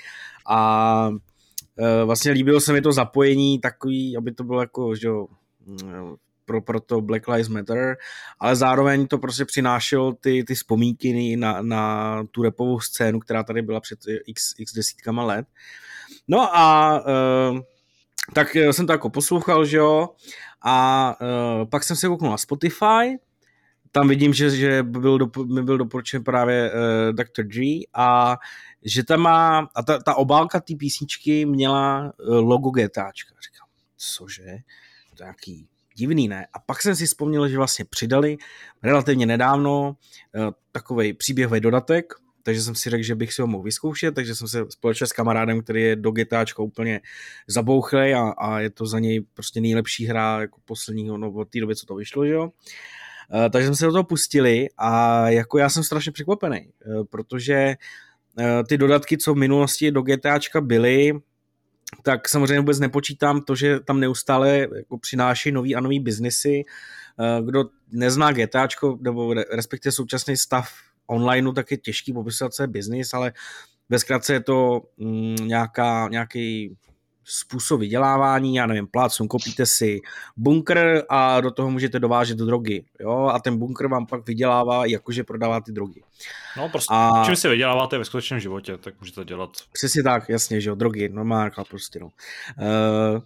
a 0.46 1.10
vlastně 2.04 2.32
líbilo 2.32 2.60
se 2.60 2.72
mi 2.72 2.82
to 2.82 2.92
zapojení 2.92 3.58
takový, 3.58 4.16
aby 4.16 4.32
to 4.32 4.44
bylo 4.44 4.60
jako, 4.60 4.94
že 4.94 5.06
jo, 5.06 5.26
pro, 6.44 6.62
pro 6.62 6.80
to 6.80 7.00
Black 7.00 7.28
Lives 7.28 7.48
Matter, 7.48 7.96
ale 8.40 8.56
zároveň 8.56 9.06
to 9.06 9.18
prostě 9.18 9.44
přinášelo 9.44 10.12
ty, 10.12 10.44
ty 10.44 10.54
vzpomínky 10.54 11.36
na, 11.36 11.62
na 11.62 12.24
tu 12.30 12.42
repovou 12.42 12.80
scénu, 12.80 13.20
která 13.20 13.42
tady 13.42 13.62
byla 13.62 13.80
před 13.80 13.98
x, 14.26 14.54
x 14.58 14.72
desítkama 14.74 15.24
let. 15.24 15.46
No 16.28 16.56
a 16.56 17.00
uh, 17.50 17.60
tak 18.34 18.54
jsem 18.54 18.86
to 18.86 18.92
jako 18.92 19.10
poslouchal, 19.10 19.64
že 19.64 19.76
jo, 19.76 20.08
a 20.64 21.16
uh, 21.20 21.68
pak 21.68 21.84
jsem 21.84 21.96
se 21.96 22.08
kouknul 22.08 22.30
na 22.30 22.38
Spotify, 22.38 23.18
tam 23.92 24.08
vidím, 24.08 24.34
že, 24.34 24.50
že 24.50 24.82
byl 24.82 25.18
do, 25.18 25.44
mi 25.44 25.62
byl 25.62 25.78
doporučen 25.78 26.24
právě 26.24 26.70
uh, 26.72 27.12
Dr. 27.12 27.42
G 27.42 27.86
a 27.94 28.38
že 28.84 29.04
tam 29.04 29.20
má, 29.20 29.68
a 29.74 29.82
ta, 29.82 29.98
ta 29.98 30.14
obálka 30.14 30.60
té 30.60 30.74
písničky 30.74 31.46
měla 31.46 32.12
logo 32.18 32.70
GTAčka. 32.70 33.34
Říkám, 33.42 33.68
cože? 33.96 34.56
To 35.16 35.24
nějaký 35.24 35.68
divný, 35.94 36.28
ne? 36.28 36.46
A 36.52 36.58
pak 36.58 36.82
jsem 36.82 36.96
si 36.96 37.06
vzpomněl, 37.06 37.48
že 37.48 37.56
vlastně 37.56 37.84
přidali 37.84 38.36
relativně 38.82 39.26
nedávno 39.26 39.96
uh, 40.36 40.50
takový 40.72 41.12
příběhový 41.12 41.60
dodatek, 41.60 42.12
takže 42.42 42.62
jsem 42.62 42.74
si 42.74 42.90
řekl, 42.90 43.02
že 43.02 43.14
bych 43.14 43.32
si 43.32 43.42
ho 43.42 43.46
mohl 43.48 43.64
vyzkoušet, 43.64 44.14
takže 44.14 44.34
jsem 44.34 44.48
se 44.48 44.64
společně 44.68 45.06
s 45.06 45.12
kamarádem, 45.12 45.62
který 45.62 45.82
je 45.82 45.96
do 45.96 46.10
GTAčka 46.10 46.62
úplně 46.62 47.00
zabouchlej 47.46 48.14
a, 48.14 48.28
a 48.28 48.60
je 48.60 48.70
to 48.70 48.86
za 48.86 48.98
něj 48.98 49.20
prostě 49.34 49.60
nejlepší 49.60 50.06
hra 50.06 50.40
jako 50.40 50.60
posledního, 50.64 51.18
no 51.18 51.32
od 51.32 51.48
té 51.48 51.60
doby, 51.60 51.76
co 51.76 51.86
to 51.86 51.94
vyšlo, 51.94 52.26
že 52.26 52.32
jo. 52.32 52.44
Uh, 52.44 53.48
takže 53.52 53.66
jsme 53.66 53.76
se 53.76 53.86
do 53.86 53.92
toho 53.92 54.04
pustili 54.04 54.68
a 54.78 55.28
jako 55.28 55.58
já 55.58 55.68
jsem 55.68 55.82
strašně 55.82 56.12
překvapený, 56.12 56.68
uh, 56.86 57.04
protože 57.10 57.74
ty 58.68 58.78
dodatky, 58.78 59.18
co 59.18 59.34
v 59.34 59.36
minulosti 59.36 59.90
do 59.90 60.02
GTAčka 60.02 60.60
byly, 60.60 61.12
tak 62.02 62.28
samozřejmě 62.28 62.60
vůbec 62.60 62.78
nepočítám 62.78 63.40
to, 63.40 63.54
že 63.54 63.80
tam 63.80 64.00
neustále 64.00 64.58
jako 64.76 64.98
přináší 64.98 65.52
nový 65.52 65.76
a 65.76 65.80
nový 65.80 66.00
biznesy. 66.00 66.62
Eh, 67.20 67.42
kdo 67.42 67.64
nezná 67.92 68.32
GTAčko, 68.32 68.98
nebo 69.00 69.34
respektive 69.34 69.92
současný 69.92 70.36
stav 70.36 70.68
online, 71.06 71.52
tak 71.52 71.70
je 71.70 71.76
těžký 71.76 72.12
popisovat, 72.12 72.54
co 72.54 72.62
je 72.62 72.66
biznis, 72.66 73.14
ale 73.14 73.32
ve 73.88 73.98
zkratce 73.98 74.32
je 74.32 74.40
to 74.40 74.82
mm, 74.96 75.34
nějaká, 75.34 76.08
nějaký 76.08 76.76
způsob 77.24 77.80
vydělávání, 77.80 78.54
já 78.54 78.66
nevím, 78.66 78.86
plácnu, 78.86 79.28
kopíte 79.28 79.66
si 79.66 80.00
bunkr 80.36 81.02
a 81.08 81.40
do 81.40 81.50
toho 81.50 81.70
můžete 81.70 81.98
dovážet 81.98 82.38
drogy, 82.38 82.84
jo, 83.00 83.30
a 83.34 83.38
ten 83.38 83.58
bunkr 83.58 83.86
vám 83.86 84.06
pak 84.06 84.26
vydělává, 84.26 84.86
jakože 84.86 85.24
prodává 85.24 85.60
ty 85.60 85.72
drogy. 85.72 86.02
No 86.56 86.68
prostě, 86.68 86.94
a... 86.94 87.22
čím 87.26 87.36
si 87.36 87.48
vyděláváte 87.48 87.98
ve 87.98 88.04
skutečném 88.04 88.40
životě, 88.40 88.78
tak 88.78 88.94
můžete 89.00 89.24
dělat. 89.24 89.50
Přesně 89.72 90.02
tak, 90.02 90.28
jasně, 90.28 90.60
že 90.60 90.68
jo, 90.68 90.74
drogy, 90.74 91.08
normálně 91.08 91.50
prostě, 91.68 92.00
no. 92.00 92.06
Uh, 92.06 93.22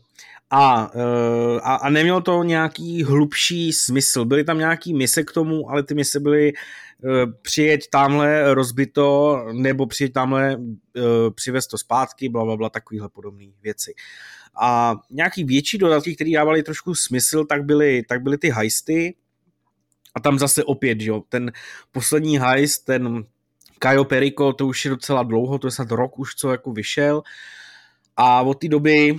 a, 0.50 0.94
uh, 0.94 1.60
a, 1.62 1.74
a 1.74 1.90
nemělo 1.90 2.20
to 2.20 2.42
nějaký 2.42 3.04
hlubší 3.04 3.72
smysl. 3.72 4.24
Byly 4.24 4.44
tam 4.44 4.58
nějaký 4.58 4.94
mise 4.94 5.22
k 5.22 5.32
tomu, 5.32 5.70
ale 5.70 5.82
ty 5.82 5.94
mise 5.94 6.20
byly 6.20 6.52
uh, 6.52 7.32
přijeď 7.42 7.90
tamhle 7.90 8.54
rozbito, 8.54 9.38
nebo 9.52 9.86
přijeď 9.86 10.12
tamhle 10.12 10.56
uh, 10.56 10.62
přivez 11.34 11.66
to 11.66 11.78
zpátky, 11.78 12.28
bla, 12.28 12.44
bla, 12.44 12.56
bla, 12.56 12.68
takovýhle 12.68 13.08
podobné 13.08 13.46
věci. 13.62 13.94
A 14.60 14.94
nějaký 15.10 15.44
větší 15.44 15.78
dodatky, 15.78 16.14
které 16.14 16.30
dávaly 16.34 16.62
trošku 16.62 16.94
smysl, 16.94 17.44
tak 17.44 17.64
byly, 17.64 18.02
tak 18.08 18.22
byly 18.22 18.38
ty 18.38 18.50
heisty. 18.50 19.14
A 20.14 20.20
tam 20.20 20.38
zase 20.38 20.64
opět, 20.64 20.98
jo, 21.00 21.22
ten 21.28 21.52
poslední 21.92 22.38
heist, 22.38 22.84
ten 22.84 23.24
Kajo 23.78 24.04
Perico, 24.04 24.52
to 24.52 24.66
už 24.66 24.84
je 24.84 24.90
docela 24.90 25.22
dlouho, 25.22 25.58
to 25.58 25.66
je 25.66 25.70
snad 25.70 25.90
rok 25.90 26.18
už, 26.18 26.34
co 26.34 26.50
jako 26.50 26.72
vyšel. 26.72 27.22
A 28.16 28.42
od 28.42 28.54
té 28.54 28.68
doby 28.68 29.18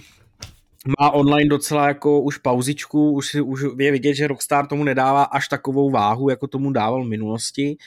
má 1.00 1.12
online 1.12 1.50
docela 1.50 1.88
jako 1.88 2.22
už 2.22 2.38
pauzičku, 2.38 3.12
už, 3.12 3.36
už 3.36 3.62
je 3.80 3.92
vidět, 3.92 4.14
že 4.14 4.28
Rockstar 4.28 4.68
tomu 4.68 4.84
nedává 4.84 5.24
až 5.24 5.48
takovou 5.48 5.92
váhu, 5.92 6.30
jako 6.30 6.48
tomu 6.48 6.72
dával 6.72 7.04
v 7.04 7.08
minulosti. 7.08 7.78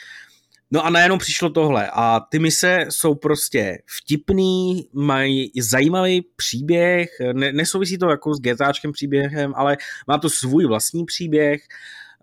No 0.71 0.87
a 0.87 0.91
najednou 0.91 1.19
přišlo 1.19 1.51
tohle 1.51 1.91
a 1.93 2.21
ty 2.31 2.39
mise 2.39 2.87
jsou 2.89 3.15
prostě 3.15 3.79
vtipný, 3.87 4.89
mají 4.93 5.53
zajímavý 5.61 6.27
příběh, 6.37 7.11
ne, 7.33 7.53
nesouvisí 7.53 7.99
to 7.99 8.11
jako 8.11 8.35
s 8.35 8.41
GTAčkem 8.41 8.93
příběhem, 8.93 9.53
ale 9.57 9.77
má 10.09 10.19
to 10.19 10.31
svůj 10.31 10.67
vlastní 10.67 11.05
příběh 11.05 11.61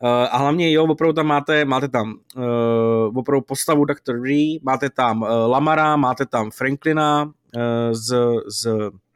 uh, 0.02 0.10
a 0.10 0.38
hlavně 0.38 0.72
jo, 0.72 0.86
opravdu 0.86 1.14
tam 1.14 1.28
máte, 1.28 1.66
máte 1.66 1.88
tam 1.88 2.14
uh, 2.36 3.18
opravdu 3.18 3.42
postavu 3.42 3.86
Dr. 3.86 4.20
Dre, 4.22 4.58
máte 4.62 4.90
tam 4.90 5.22
uh, 5.22 5.28
Lamara, 5.48 5.96
máte 5.96 6.26
tam 6.26 6.52
Franklina 6.52 7.24
uh, 7.24 7.32
z, 7.92 8.16
z 8.48 8.68
Eh, 8.68 9.07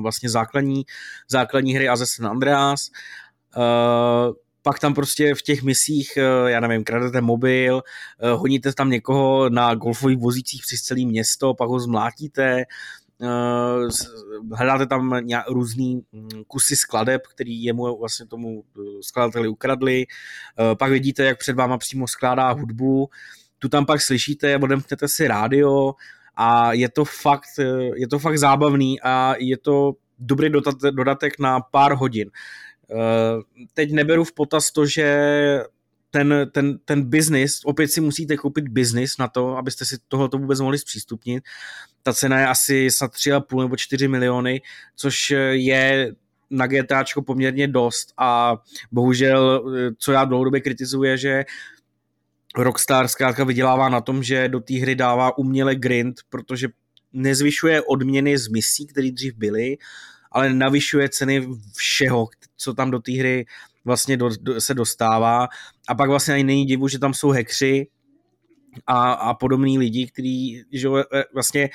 vlastně 0.00 0.30
základní, 0.30 0.84
základní 1.30 1.74
hry 1.74 1.88
a 1.88 1.96
ze 1.96 2.28
Andreas. 2.28 2.90
Uh, 3.56 4.34
pak 4.62 4.78
tam 4.78 4.94
prostě 4.94 5.34
v 5.34 5.42
těch 5.42 5.62
misích, 5.62 6.18
uh, 6.18 6.48
já 6.48 6.60
nevím, 6.60 6.84
kradete 6.84 7.20
mobil, 7.20 7.82
honíte 8.34 8.72
tam 8.72 8.90
někoho 8.90 9.48
na 9.48 9.74
golfových 9.74 10.18
vozících 10.18 10.62
přes 10.66 10.80
celé 10.80 11.04
město, 11.04 11.54
pak 11.54 11.68
ho 11.68 11.80
zmlátíte, 11.80 12.64
hledáte 14.52 14.86
tam 14.86 15.20
různý 15.48 16.02
mm, 16.12 16.28
kusy 16.46 16.76
skladeb, 16.76 17.26
který 17.26 17.62
jemu 17.62 17.98
vlastně 17.98 18.26
tomu 18.26 18.64
skladateli 19.00 19.48
ukradli, 19.48 20.06
pak 20.78 20.90
vidíte, 20.90 21.24
jak 21.24 21.38
před 21.38 21.56
váma 21.56 21.78
přímo 21.78 22.08
skládá 22.08 22.50
hudbu, 22.50 23.08
tu 23.58 23.68
tam 23.68 23.86
pak 23.86 24.00
slyšíte, 24.00 24.58
odemknete 24.58 25.08
si 25.08 25.28
rádio, 25.28 25.94
a 26.36 26.72
je 26.72 26.88
to 26.88 27.04
fakt, 27.04 27.58
eh, 27.58 27.90
je 27.94 28.08
to 28.08 28.18
fakt 28.18 28.38
zábavný 28.38 29.00
a 29.00 29.34
je 29.38 29.56
to 29.56 29.92
dobrý 30.18 30.50
dodatek 30.90 31.38
na 31.38 31.60
pár 31.60 31.92
hodin. 31.92 32.30
Eh, 32.90 32.94
teď 33.74 33.92
neberu 33.92 34.24
v 34.24 34.32
potaz 34.32 34.72
to, 34.72 34.86
že 34.86 35.08
ten, 36.10 36.50
ten, 36.52 36.78
ten 36.84 37.02
business, 37.02 37.60
opět 37.64 37.88
si 37.88 38.00
musíte 38.00 38.36
koupit 38.36 38.68
business 38.68 39.18
na 39.18 39.28
to, 39.28 39.56
abyste 39.56 39.84
si 39.84 39.96
tohoto 40.08 40.38
vůbec 40.38 40.60
mohli 40.60 40.78
zpřístupnit. 40.78 41.44
Ta 42.02 42.12
cena 42.12 42.40
je 42.40 42.46
asi 42.46 42.90
snad 42.90 43.12
3,5 43.12 43.62
nebo 43.62 43.76
4 43.76 44.08
miliony, 44.08 44.62
což 44.96 45.32
je 45.50 46.12
na 46.50 46.66
GTAčko 46.66 47.22
poměrně 47.22 47.68
dost 47.68 48.12
a 48.18 48.56
bohužel, 48.92 49.72
eh, 49.76 49.90
co 49.98 50.12
já 50.12 50.24
dlouhodobě 50.24 50.60
kritizuji, 50.60 51.18
že 51.18 51.44
Rockstar 52.58 53.08
zkrátka 53.08 53.44
vydělává 53.44 53.88
na 53.88 54.00
tom, 54.00 54.22
že 54.22 54.48
do 54.48 54.60
té 54.60 54.74
hry 54.74 54.94
dává 54.94 55.38
uměle 55.38 55.74
grind, 55.74 56.16
protože 56.28 56.68
nezvyšuje 57.12 57.82
odměny 57.82 58.38
z 58.38 58.48
misí, 58.48 58.86
které 58.86 59.10
dřív 59.10 59.34
byly, 59.34 59.76
ale 60.32 60.52
navyšuje 60.52 61.08
ceny 61.08 61.48
všeho, 61.76 62.28
co 62.56 62.74
tam 62.74 62.90
do 62.90 62.98
té 62.98 63.12
hry 63.12 63.46
vlastně 63.84 64.16
do, 64.16 64.30
do, 64.40 64.60
se 64.60 64.74
dostává. 64.74 65.48
A 65.88 65.94
pak 65.94 66.08
vlastně 66.08 66.34
ani 66.34 66.44
není 66.44 66.66
divu, 66.66 66.88
že 66.88 66.98
tam 66.98 67.14
jsou 67.14 67.30
hekři 67.30 67.86
a, 68.86 69.12
a 69.12 69.34
podobní 69.34 69.78
lidi, 69.78 70.06
kteří 70.06 70.64
e, 71.00 71.24
vlastně 71.34 71.70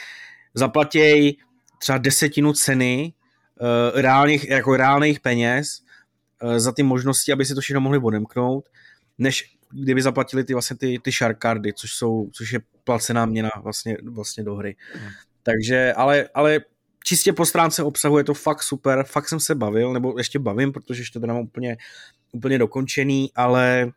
zaplatějí 0.53 1.37
třeba 1.81 1.97
desetinu 1.97 2.53
ceny 2.53 3.13
uh, 3.61 4.01
reálných, 4.01 4.49
jako 4.49 4.77
reálných 4.77 5.19
peněz 5.19 5.81
uh, 6.43 6.57
za 6.57 6.71
ty 6.71 6.83
možnosti, 6.83 7.31
aby 7.31 7.45
si 7.45 7.55
to 7.55 7.61
všechno 7.61 7.81
mohli 7.81 7.99
odemknout 7.99 8.69
než 9.17 9.57
kdyby 9.73 10.01
zaplatili 10.01 10.43
ty 10.43 10.53
vlastně 10.53 10.77
ty, 10.77 10.99
ty 10.99 11.11
sharkardy, 11.11 11.73
což 11.73 11.93
jsou, 11.93 12.29
což 12.33 12.53
je 12.53 12.59
placená 12.83 13.25
měna 13.25 13.49
vlastně, 13.63 13.97
vlastně 14.03 14.43
do 14.43 14.55
hry. 14.55 14.75
Hmm. 14.93 15.09
Takže, 15.43 15.93
ale, 15.93 16.29
ale 16.33 16.59
čistě 17.03 17.33
po 17.33 17.45
stránce 17.45 17.83
obsahu 17.83 18.17
je 18.17 18.23
to 18.23 18.33
fakt 18.33 18.63
super, 18.63 19.03
fakt 19.03 19.29
jsem 19.29 19.39
se 19.39 19.55
bavil, 19.55 19.93
nebo 19.93 20.17
ještě 20.17 20.39
bavím, 20.39 20.71
protože 20.71 21.01
ještě 21.01 21.19
to 21.19 21.27
nemám 21.27 21.43
úplně, 21.43 21.77
úplně 22.31 22.57
dokončený, 22.57 23.31
ale 23.35 23.91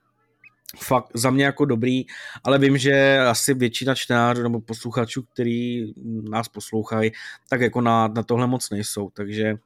fakt 0.79 1.11
za 1.15 1.31
mě 1.31 1.45
jako 1.45 1.65
dobrý, 1.65 2.05
ale 2.45 2.59
vím, 2.59 2.79
že 2.79 3.19
asi 3.19 3.55
většina 3.55 3.95
čtenářů 3.95 4.43
nebo 4.43 4.61
posluchačů, 4.61 5.23
který 5.23 5.93
nás 6.31 6.49
poslouchají, 6.49 7.13
tak 7.49 7.61
jako 7.61 7.81
na, 7.81 8.09
na 8.09 8.23
tohle 8.23 8.47
moc 8.47 8.71
nejsou, 8.71 9.11
takže 9.11 9.53
uh, 9.53 9.59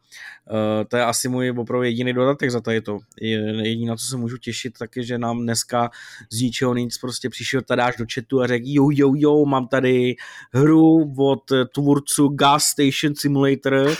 to 0.89 0.97
je 0.97 1.05
asi 1.05 1.29
můj 1.29 1.51
opravdu 1.51 1.83
jediný 1.83 2.13
dodatek 2.13 2.51
za 2.51 2.61
tady 2.61 2.81
to. 2.81 2.99
Jediný, 3.21 3.87
na 3.87 3.97
co 3.97 4.07
se 4.07 4.17
můžu 4.17 4.39
těšit, 4.39 4.79
tak 4.79 4.97
je, 4.97 5.03
že 5.03 5.19
nám 5.19 5.43
dneska 5.43 5.91
z 6.33 6.41
ničeho 6.41 6.75
nic 6.75 6.99
prostě 6.99 7.31
přišel 7.31 7.61
až 7.83 7.97
do 7.97 8.05
chatu 8.15 8.41
a 8.41 8.47
řekl, 8.47 8.65
jo, 8.69 8.89
jo, 8.93 9.13
jo, 9.17 9.45
mám 9.45 9.69
tady 9.69 10.15
hru 10.53 11.15
od 11.19 11.53
tvůrců 11.75 12.29
Gas 12.29 12.65
Station 12.65 13.15
Simulator, 13.15 13.97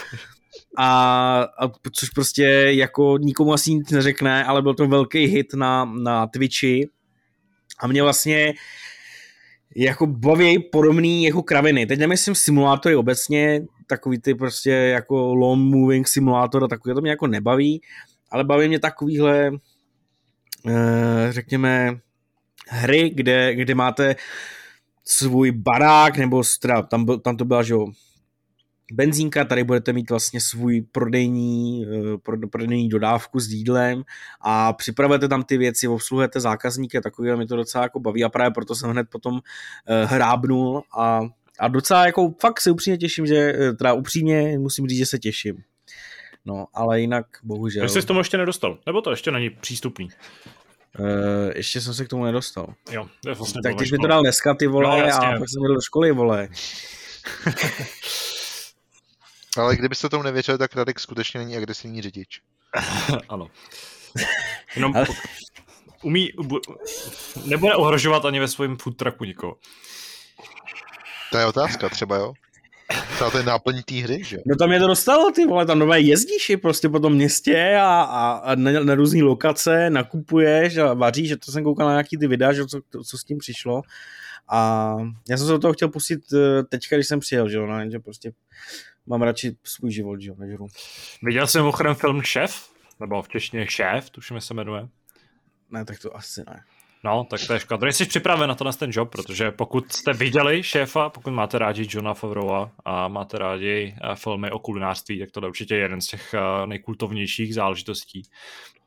a, 0.77 1.41
a 1.59 1.71
což 1.91 2.09
prostě 2.09 2.43
jako 2.67 3.17
nikomu 3.17 3.53
asi 3.53 3.73
nic 3.73 3.91
neřekne, 3.91 4.43
ale 4.43 4.61
byl 4.61 4.73
to 4.73 4.87
velký 4.87 5.25
hit 5.25 5.53
na, 5.53 5.85
na 5.85 6.27
Twitchi 6.27 6.89
a 7.79 7.87
mě 7.87 8.03
vlastně 8.03 8.53
jako 9.75 10.07
baví 10.07 10.59
podobný 10.59 11.23
jako 11.23 11.43
kraviny. 11.43 11.85
Teď 11.85 11.99
nemyslím 11.99 12.35
simulátory 12.35 12.95
obecně, 12.95 13.61
takový 13.87 14.19
ty 14.19 14.35
prostě 14.35 14.71
jako 14.71 15.35
long 15.35 15.73
moving 15.73 16.07
simulátor 16.07 16.63
a 16.63 16.67
takový, 16.67 16.95
to 16.95 17.01
mě 17.01 17.09
jako 17.09 17.27
nebaví, 17.27 17.81
ale 18.31 18.43
baví 18.43 18.67
mě 18.67 18.79
takovýhle 18.79 19.51
eh, 20.67 21.27
řekněme 21.29 21.99
hry, 22.67 23.09
kde, 23.09 23.55
kde 23.55 23.75
máte 23.75 24.15
svůj 25.05 25.51
barák, 25.51 26.17
nebo 26.17 26.43
teda, 26.61 26.81
tam, 26.81 27.05
byl, 27.05 27.19
tam 27.19 27.37
to 27.37 27.45
byla, 27.45 27.63
že 27.63 27.73
jo, 27.73 27.87
benzínka, 28.91 29.45
tady 29.45 29.63
budete 29.63 29.93
mít 29.93 30.09
vlastně 30.09 30.41
svůj 30.41 30.81
prodejní, 30.81 31.85
eh, 32.33 32.47
prodejní 32.47 32.89
dodávku 32.89 33.39
s 33.39 33.49
jídlem 33.49 34.03
a 34.41 34.73
připravujete 34.73 35.27
tam 35.27 35.43
ty 35.43 35.57
věci, 35.57 35.87
obsluhujete 35.87 36.39
zákazníky 36.39 37.01
takový 37.01 37.31
mi 37.31 37.45
to 37.45 37.55
docela 37.55 37.83
jako 37.83 37.99
baví 37.99 38.23
a 38.23 38.29
právě 38.29 38.51
proto 38.51 38.75
jsem 38.75 38.89
hned 38.89 39.07
potom 39.09 39.39
eh, 39.87 40.05
hrábnul 40.05 40.83
a, 40.97 41.21
a 41.59 41.67
docela 41.67 42.05
jako 42.05 42.33
fakt 42.41 42.61
se 42.61 42.71
upřímně 42.71 42.97
těším, 42.97 43.25
že 43.25 43.35
eh, 43.35 43.73
teda 43.73 43.93
upřímně 43.93 44.59
musím 44.59 44.87
říct, 44.87 44.97
že 44.97 45.05
se 45.05 45.19
těším. 45.19 45.57
No, 46.45 46.67
ale 46.73 47.01
jinak 47.01 47.25
bohužel. 47.43 47.89
Jsi 47.89 47.93
se 47.93 48.01
k 48.01 48.05
tomu 48.05 48.19
ještě 48.19 48.37
nedostal, 48.37 48.79
nebo 48.85 49.01
to 49.01 49.11
ještě 49.11 49.31
není 49.31 49.49
přístupný? 49.49 50.09
Uh, 50.99 51.05
ještě 51.55 51.81
jsem 51.81 51.93
se 51.93 52.05
k 52.05 52.07
tomu 52.07 52.23
nedostal. 52.23 52.73
Jo, 52.91 53.07
to 53.23 53.29
je 53.29 53.35
vlastně 53.35 53.61
Tak 53.61 53.75
když 53.75 53.91
mi 53.91 53.97
to 53.97 54.07
dal 54.07 54.21
dneska 54.21 54.53
ty 54.53 54.67
vole 54.67 55.01
no, 55.01 55.15
a 55.15 55.19
pak 55.19 55.49
jsem 55.49 55.63
jel 55.63 55.75
do 55.75 55.81
školy 55.81 56.11
vole. 56.11 56.47
Ale 59.59 59.75
kdybyste 59.75 60.09
tomu 60.09 60.23
nevěřili, 60.23 60.57
tak 60.57 60.75
Radek 60.75 60.99
skutečně 60.99 61.39
není 61.39 61.57
agresivní 61.57 62.01
řidič. 62.01 62.41
ano. 63.29 63.47
Jenom 64.75 64.95
Ale... 64.95 65.05
umí, 66.03 66.29
nebude 67.45 67.75
ohrožovat 67.75 68.25
ani 68.25 68.39
ve 68.39 68.47
svém 68.47 68.77
food 68.77 68.97
trucku 68.97 69.23
nikoho. 69.23 69.57
To 71.31 71.37
je 71.37 71.45
otázka 71.45 71.89
třeba, 71.89 72.15
jo? 72.15 72.33
Třeba 73.13 73.31
to 73.31 73.37
je 73.37 73.43
náplň 73.43 73.81
té 73.83 73.95
hry, 73.95 74.23
že? 74.23 74.37
No 74.45 74.55
tam 74.55 74.71
je 74.71 74.79
to 74.79 74.87
dostalo, 74.87 75.31
ty 75.31 75.45
vole, 75.45 75.65
tam 75.65 75.79
nové 75.79 76.01
jezdíš 76.01 76.51
prostě 76.61 76.89
po 76.89 76.99
tom 76.99 77.13
městě 77.13 77.77
a, 77.81 78.01
a, 78.01 78.31
a 78.31 78.55
na, 78.55 78.71
na 78.83 78.95
různé 78.95 79.23
lokace 79.23 79.89
nakupuješ 79.89 80.77
a 80.77 80.93
vaříš, 80.93 81.27
že 81.27 81.37
to 81.37 81.51
jsem 81.51 81.63
koukal 81.63 81.87
na 81.87 81.93
nějaký 81.93 82.17
ty 82.17 82.27
videa, 82.27 82.53
že 82.53 82.65
co, 82.65 82.81
co 83.05 83.17
s 83.17 83.23
tím 83.23 83.37
přišlo. 83.37 83.81
A 84.49 84.95
já 85.29 85.37
jsem 85.37 85.47
se 85.47 85.53
do 85.53 85.59
toho 85.59 85.73
chtěl 85.73 85.89
pustit 85.89 86.19
eh, 86.33 86.63
teďka, 86.63 86.95
když 86.95 87.07
jsem 87.07 87.19
přijel, 87.19 87.49
že 87.49 87.57
jo, 87.57 87.65
no, 87.65 87.89
že 87.91 87.99
prostě 87.99 88.31
mám 89.09 89.21
radši 89.21 89.55
svůj 89.63 89.91
život, 89.91 90.21
že 90.21 90.29
jo, 90.29 90.35
než 90.37 90.53
hru. 90.53 90.67
Viděl 91.23 91.47
jsem 91.47 91.65
ochrém 91.65 91.95
film 91.95 92.21
Šéf? 92.21 92.69
Nebo 92.99 93.21
v 93.21 93.29
češtině 93.29 93.67
Šéf, 93.67 94.09
tuším, 94.09 94.41
se 94.41 94.53
jmenuje. 94.53 94.87
Ne, 95.71 95.85
tak 95.85 95.99
to 95.99 96.15
asi 96.15 96.43
ne. 96.49 96.63
No, 97.03 97.23
tak 97.29 97.39
to 97.47 97.53
je 97.53 97.59
škoda. 97.59 97.87
Jsi 97.87 98.05
připraven 98.05 98.49
na 98.49 98.55
to 98.55 98.63
na 98.63 98.71
ten 98.71 98.89
job, 98.93 99.09
protože 99.11 99.51
pokud 99.51 99.91
jste 99.91 100.13
viděli 100.13 100.63
šéfa, 100.63 101.09
pokud 101.09 101.31
máte 101.31 101.59
rádi 101.59 101.87
Johna 101.89 102.13
Favreau 102.13 102.67
a 102.85 103.07
máte 103.07 103.37
rádi 103.37 103.95
eh, 104.01 104.15
filmy 104.15 104.51
o 104.51 104.59
kulinářství, 104.59 105.19
tak 105.19 105.31
to 105.31 105.39
je 105.45 105.47
určitě 105.47 105.75
jeden 105.75 106.01
z 106.01 106.07
těch 106.07 106.33
eh, 106.33 106.67
nejkultovnějších 106.67 107.55
záležitostí. 107.55 108.21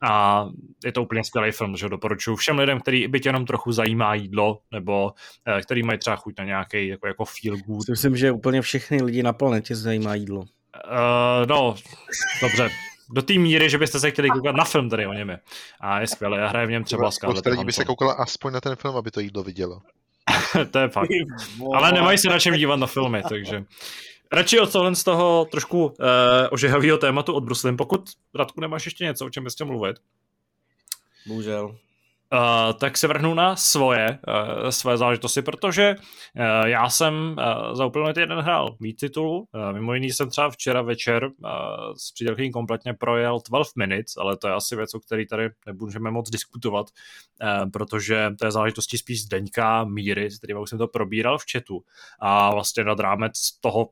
A 0.03 0.47
je 0.85 0.93
to 0.93 1.03
úplně 1.03 1.25
skvělý 1.25 1.53
film, 1.53 1.77
že 1.77 1.89
doporučuji 1.89 2.37
všem 2.37 2.59
lidem, 2.59 2.81
který 2.81 3.09
by 3.09 3.21
tě 3.21 3.29
jenom 3.29 3.47
trochu 3.47 3.73
zajímá 3.73 4.15
jídlo, 4.15 4.59
nebo 4.73 5.13
eh, 5.47 5.63
který 5.63 5.83
mají 5.83 5.99
třeba 5.99 6.17
chuť 6.17 6.35
na 6.39 6.45
nějaký 6.45 6.89
jako, 6.89 7.07
jako 7.07 7.25
feel 7.25 7.57
good. 7.57 7.89
Myslím, 7.89 8.17
že 8.17 8.33
úplně 8.33 8.63
všechny 8.63 9.03
lidi 9.03 9.23
na 9.23 9.33
planetě 9.33 9.77
zajímá 9.77 10.15
jídlo. 10.15 10.41
Uh, 10.41 11.47
no, 11.49 11.75
dobře, 12.43 12.71
do 13.15 13.23
té 13.23 13.35
míry, 13.35 13.71
že 13.71 13.79
byste 13.79 14.01
se 14.01 14.11
chtěli 14.11 14.31
koukat 14.31 14.57
na 14.57 14.65
film 14.65 14.91
tady 14.91 15.07
o 15.07 15.13
něm. 15.13 15.39
A 15.81 16.01
je 16.01 16.07
skvělé, 16.07 16.39
já 16.39 16.49
hraje 16.49 16.67
v 16.67 16.71
něm 16.71 16.85
třeba 16.85 17.11
Scarlett 17.11 17.47
lidí 17.47 17.65
by 17.65 17.73
se 17.73 17.85
koukala 17.85 18.13
aspoň 18.13 18.53
na 18.53 18.61
ten 18.61 18.77
film, 18.77 18.97
aby 18.97 19.11
to 19.11 19.21
jídlo 19.21 19.43
vidělo. 19.43 19.81
to 20.71 20.79
je 20.79 20.89
fakt. 20.89 21.09
Ale 21.75 21.93
nemají 21.93 22.19
se 22.19 22.29
na 22.29 22.39
čem 22.39 22.55
dívat 22.55 22.77
na 22.77 22.87
filmy, 22.87 23.23
takže... 23.29 23.65
Radši 24.33 24.61
od 24.61 24.73
tohle 24.73 24.97
z 24.97 25.05
toho 25.05 25.45
trošku 25.51 25.87
uh, 25.87 25.93
ožehavého 26.51 26.99
tématu 26.99 27.35
odbruslím, 27.35 27.77
pokud, 27.77 28.11
Radku, 28.35 28.61
nemáš 28.61 28.85
ještě 28.85 29.05
něco, 29.05 29.27
o 29.27 29.31
čem 29.31 29.45
bys 29.45 29.55
chtěl 29.55 29.67
mluvit. 29.67 29.97
Bohužel. 31.27 31.65
Uh, 31.65 32.73
tak 32.79 32.99
se 32.99 33.09
vrhnu 33.09 33.35
na 33.35 33.57
svoje, 33.57 34.19
uh, 34.29 34.69
své 34.69 34.97
záležitosti, 34.97 35.43
protože 35.43 35.95
uh, 35.97 36.67
já 36.67 36.91
jsem 36.91 37.37
uh, 37.39 37.75
za 37.75 37.87
úplně 37.87 38.13
jeden 38.17 38.39
hrál 38.39 38.77
víc 38.81 39.01
titulů. 39.01 39.39
Uh, 39.39 39.73
mimo 39.73 39.95
jiný 39.95 40.11
jsem 40.11 40.31
třeba 40.31 40.51
včera 40.51 40.83
večer 40.83 41.25
uh, 41.25 41.51
s 41.97 42.13
přítelkyní 42.13 42.53
kompletně 42.53 42.95
projel 42.95 43.39
12 43.49 43.77
minutes, 43.77 44.17
ale 44.17 44.37
to 44.37 44.49
je 44.49 44.55
asi 44.55 44.77
věc, 44.77 44.95
o 44.95 45.01
který 45.01 45.27
tady 45.27 45.51
nebudeme 45.67 46.11
moc 46.11 46.31
diskutovat, 46.31 46.87
uh, 47.43 47.71
protože 47.71 48.31
to 48.39 48.45
je 48.45 48.51
záležitosti 48.51 48.99
spíš 48.99 49.23
Zdeňka 49.23 49.85
Míry, 49.85 50.31
s 50.31 50.39
kterým 50.39 50.59
už 50.59 50.71
jsem 50.71 50.79
to 50.79 50.89
probíral 50.89 51.39
v 51.39 51.45
chatu. 51.53 51.85
A 52.21 52.55
vlastně 52.55 52.85
nad 52.85 53.01
rámec 53.01 53.33
toho 53.61 53.89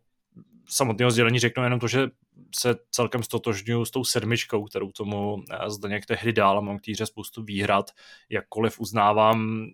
samotného 0.70 1.10
sdělení 1.10 1.38
řeknu 1.38 1.64
jenom 1.64 1.80
to, 1.80 1.88
že 1.88 2.08
se 2.54 2.74
celkem 2.90 3.22
stotožňuju 3.22 3.84
s 3.84 3.90
tou 3.90 4.04
sedmičkou, 4.04 4.64
kterou 4.64 4.92
tomu 4.92 5.42
eh, 5.50 5.70
Zdeněk 5.70 6.06
tehdy 6.06 6.32
dál 6.32 6.62
mám 6.62 6.78
k 6.78 6.82
týře 6.82 7.06
spoustu 7.06 7.42
výhrad, 7.42 7.90
jakkoliv 8.28 8.80
uznávám 8.80 9.66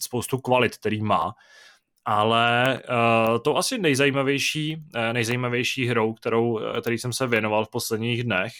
spoustu 0.00 0.38
kvalit, 0.38 0.76
který 0.76 1.02
má. 1.02 1.34
Ale 2.06 2.82
uh, 2.88 3.38
to 3.38 3.56
asi 3.56 3.78
nejzajímavější, 3.78 4.76
uh, 4.76 5.12
nejzajímavější 5.12 5.86
hrou, 5.86 6.14
kterou, 6.14 6.60
který 6.80 6.98
jsem 6.98 7.12
se 7.12 7.26
věnoval 7.26 7.64
v 7.64 7.70
posledních 7.70 8.24
dnech, 8.24 8.52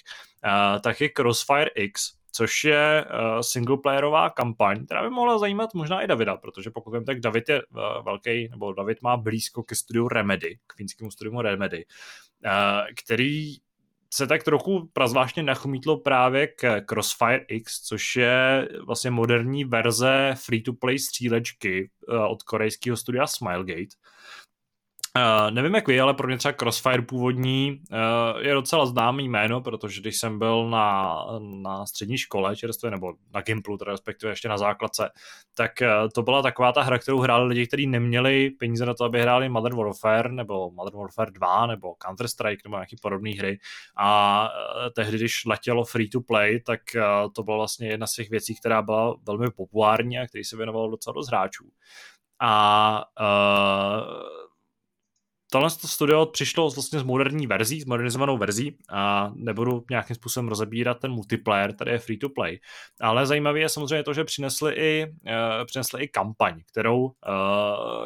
tak 0.81 1.01
je 1.01 1.09
Crossfire 1.09 1.71
X, 1.75 2.13
což 2.37 2.65
je 2.65 3.05
uh, 3.05 3.41
singleplayerová 3.41 4.31
kampaň, 4.31 4.87
která 4.87 5.03
by 5.03 5.11
mohla 5.11 5.39
zajímat 5.39 5.75
možná 5.75 6.03
i 6.03 6.07
Davida, 6.07 6.37
protože 6.37 6.71
pokud 6.71 6.91
vím, 6.91 7.05
tak 7.05 7.21
David 7.21 7.49
je 7.49 7.63
uh, 7.65 8.05
velký, 8.05 8.49
nebo 8.49 8.73
David 8.73 9.03
má 9.03 9.17
blízko 9.17 9.63
ke 9.63 9.75
studiu 9.75 10.09
Remedy, 10.09 10.59
k 10.67 10.77
finskému 10.77 11.11
studiu 11.11 11.41
Remedy, 11.41 11.85
uh, 12.45 12.51
který 13.05 13.55
se 14.15 14.27
tak 14.27 14.45
trochu 14.45 14.91
prazvážně 14.93 15.43
nachmítlo 15.43 16.01
právě 16.01 16.47
k 16.47 16.81
Crossfire 16.81 17.45
X, 17.49 17.81
což 17.81 18.17
je 18.17 18.69
vlastně 18.87 19.11
moderní 19.11 19.65
verze 19.65 20.35
free-to-play 20.35 20.99
střílečky 20.99 21.91
od 22.29 22.43
korejského 22.43 22.97
studia 22.97 23.27
Smilegate. 23.27 23.97
Uh, 25.19 25.51
nevím 25.51 25.75
jak 25.75 25.89
vy, 25.89 26.01
ale 26.01 26.15
pro 26.15 26.27
mě 26.27 26.39
třeba 26.39 26.53
Crossfire 26.53 27.03
původní 27.03 27.81
uh, 27.93 28.41
je 28.41 28.55
docela 28.55 28.87
známý 28.87 29.29
jméno, 29.29 29.61
protože 29.61 30.01
když 30.01 30.17
jsem 30.21 30.39
byl 30.39 30.71
na, 30.71 31.17
na 31.39 31.87
střední 31.87 32.19
škole 32.19 32.57
čerstvě, 32.57 32.91
nebo 32.91 33.13
na 33.35 33.41
Gimplu, 33.41 33.77
teda 33.77 33.93
respektive 33.93 34.33
ještě 34.33 34.49
na 34.49 34.59
základce, 34.59 35.11
tak 35.57 35.73
uh, 35.83 36.09
to 36.15 36.23
byla 36.23 36.43
taková 36.43 36.73
ta 36.73 36.83
hra, 36.83 36.99
kterou 36.99 37.19
hráli 37.19 37.49
lidi, 37.49 37.67
kteří 37.67 37.87
neměli 37.87 38.51
peníze 38.51 38.87
na 38.87 38.95
to, 38.95 39.05
aby 39.05 39.21
hráli 39.21 39.49
Modern 39.49 39.77
Warfare, 39.77 40.33
nebo 40.33 40.71
Modern 40.71 40.97
Warfare 40.97 41.31
2, 41.31 41.67
nebo 41.67 41.93
Counter-Strike, 41.93 42.61
nebo 42.65 42.77
nějaké 42.77 42.97
podobné 43.03 43.31
hry. 43.31 43.59
A 43.97 44.43
uh, 44.49 44.91
tehdy, 44.97 45.19
když 45.19 45.45
letělo 45.45 45.85
free 45.85 46.09
to 46.09 46.21
play, 46.21 46.61
tak 46.61 46.81
uh, 46.97 47.33
to 47.33 47.43
byla 47.43 47.57
vlastně 47.57 47.89
jedna 47.89 48.07
z 48.07 48.13
těch 48.13 48.31
věcí, 48.31 48.55
která 48.61 48.83
byla 48.83 49.17
velmi 49.27 49.51
populární 49.51 50.19
a 50.19 50.27
který 50.27 50.45
se 50.45 50.57
věnovalo 50.57 50.91
docela 50.91 51.15
dost 51.15 51.29
hráčů. 51.29 51.65
A 52.41 53.05
uh, 53.21 54.44
tohle 55.55 55.71
studio 55.71 56.27
přišlo 56.27 56.71
vlastně 56.71 56.99
s 56.99 57.03
moderní 57.03 57.47
verzí, 57.47 57.81
s 57.81 57.85
modernizovanou 57.85 58.39
verzí 58.39 58.79
a 58.91 59.33
nebudu 59.35 59.85
nějakým 59.91 60.17
způsobem 60.17 60.49
rozebírat 60.49 60.99
ten 61.01 61.13
multiplayer, 61.13 61.73
tady 61.73 61.91
je 61.91 61.99
free 61.99 62.19
to 62.19 62.29
play, 62.29 62.59
ale 63.01 63.27
zajímavé 63.27 63.61
je 63.61 63.69
samozřejmě 63.69 64.03
to, 64.03 64.15
že 64.15 64.25
přinesli 64.25 64.75
i, 64.75 65.07
uh, 65.07 65.65
přinesli 65.67 66.03
i 66.05 66.09
kampaň, 66.09 66.61
kterou, 66.71 67.03
uh, 67.03 67.13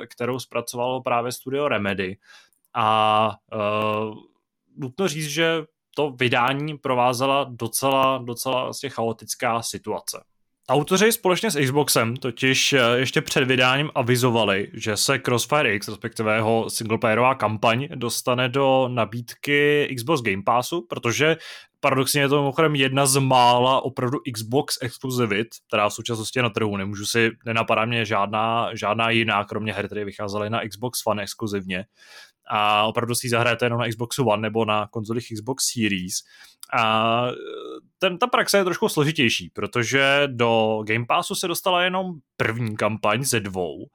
kterou 0.09 0.39
zpracovalo 0.39 1.03
právě 1.03 1.33
studio 1.33 1.69
Remedy 1.69 2.17
a 2.75 3.31
uh, 3.55 4.15
nutno 4.77 5.09
říct, 5.09 5.29
že 5.29 5.63
to 5.97 6.11
vydání 6.11 6.79
provázela 6.79 7.47
docela, 7.51 8.19
docela 8.19 8.65
vlastně 8.65 8.91
chaotická 8.91 9.63
situace. 9.63 10.25
Autoři 10.71 11.13
společně 11.13 11.51
s 11.51 11.61
Xboxem 11.61 12.17
totiž 12.17 12.73
eh, 12.73 12.79
ještě 12.97 13.23
před 13.23 13.45
vydáním 13.45 13.91
avizovali, 13.95 14.71
že 14.75 14.97
se 14.97 15.19
Crossfire 15.19 15.75
X, 15.75 15.89
respektive 15.89 16.35
jeho 16.35 16.71
singleplayerová 16.71 17.35
kampaň, 17.35 17.89
dostane 17.95 18.49
do 18.49 18.89
nabídky 18.89 19.89
Xbox 19.97 20.23
Game 20.23 20.43
Passu, 20.47 20.87
protože 20.89 21.37
paradoxně 21.81 22.21
je 22.21 22.29
to 22.29 22.37
mimochodem 22.37 22.75
jedna 22.75 23.07
z 23.07 23.17
mála 23.17 23.85
opravdu 23.85 24.19
Xbox 24.35 24.75
exkluzivit, 24.83 25.49
která 25.69 25.89
v 25.89 25.95
současnosti 25.95 26.39
je 26.39 26.43
na 26.43 26.51
trhu. 26.51 26.77
Nemůžu 26.77 27.07
si, 27.07 27.31
nenapadá 27.47 27.85
mě 27.85 28.05
žádná, 28.05 28.71
žádná 28.75 29.11
jiná, 29.11 29.45
kromě 29.45 29.73
her, 29.73 29.87
které 29.87 30.05
vycházely 30.05 30.51
na 30.51 30.61
Xbox 30.69 30.99
One 31.07 31.23
exkluzivně 31.23 31.85
a 32.51 32.85
opravdu 32.85 33.15
si 33.15 33.27
ji 33.27 33.31
zahrajete 33.31 33.67
jenom 33.67 33.81
na 33.81 33.89
Xbox 33.89 34.19
One 34.19 34.43
nebo 34.43 34.65
na 34.65 34.87
konzolích 34.87 35.29
Xbox 35.35 35.65
Series. 35.73 36.15
A 36.73 37.25
ten, 37.99 38.19
ta 38.19 38.27
praxe 38.27 38.59
je 38.59 38.65
trošku 38.65 38.89
složitější, 38.89 39.51
protože 39.51 40.23
do 40.27 40.83
Game 40.87 41.05
Passu 41.09 41.35
se 41.35 41.49
dostala 41.49 41.83
jenom 41.83 42.13
první 42.37 42.77
kampaň 42.77 43.25
ze 43.25 43.41
dvou, 43.41 43.87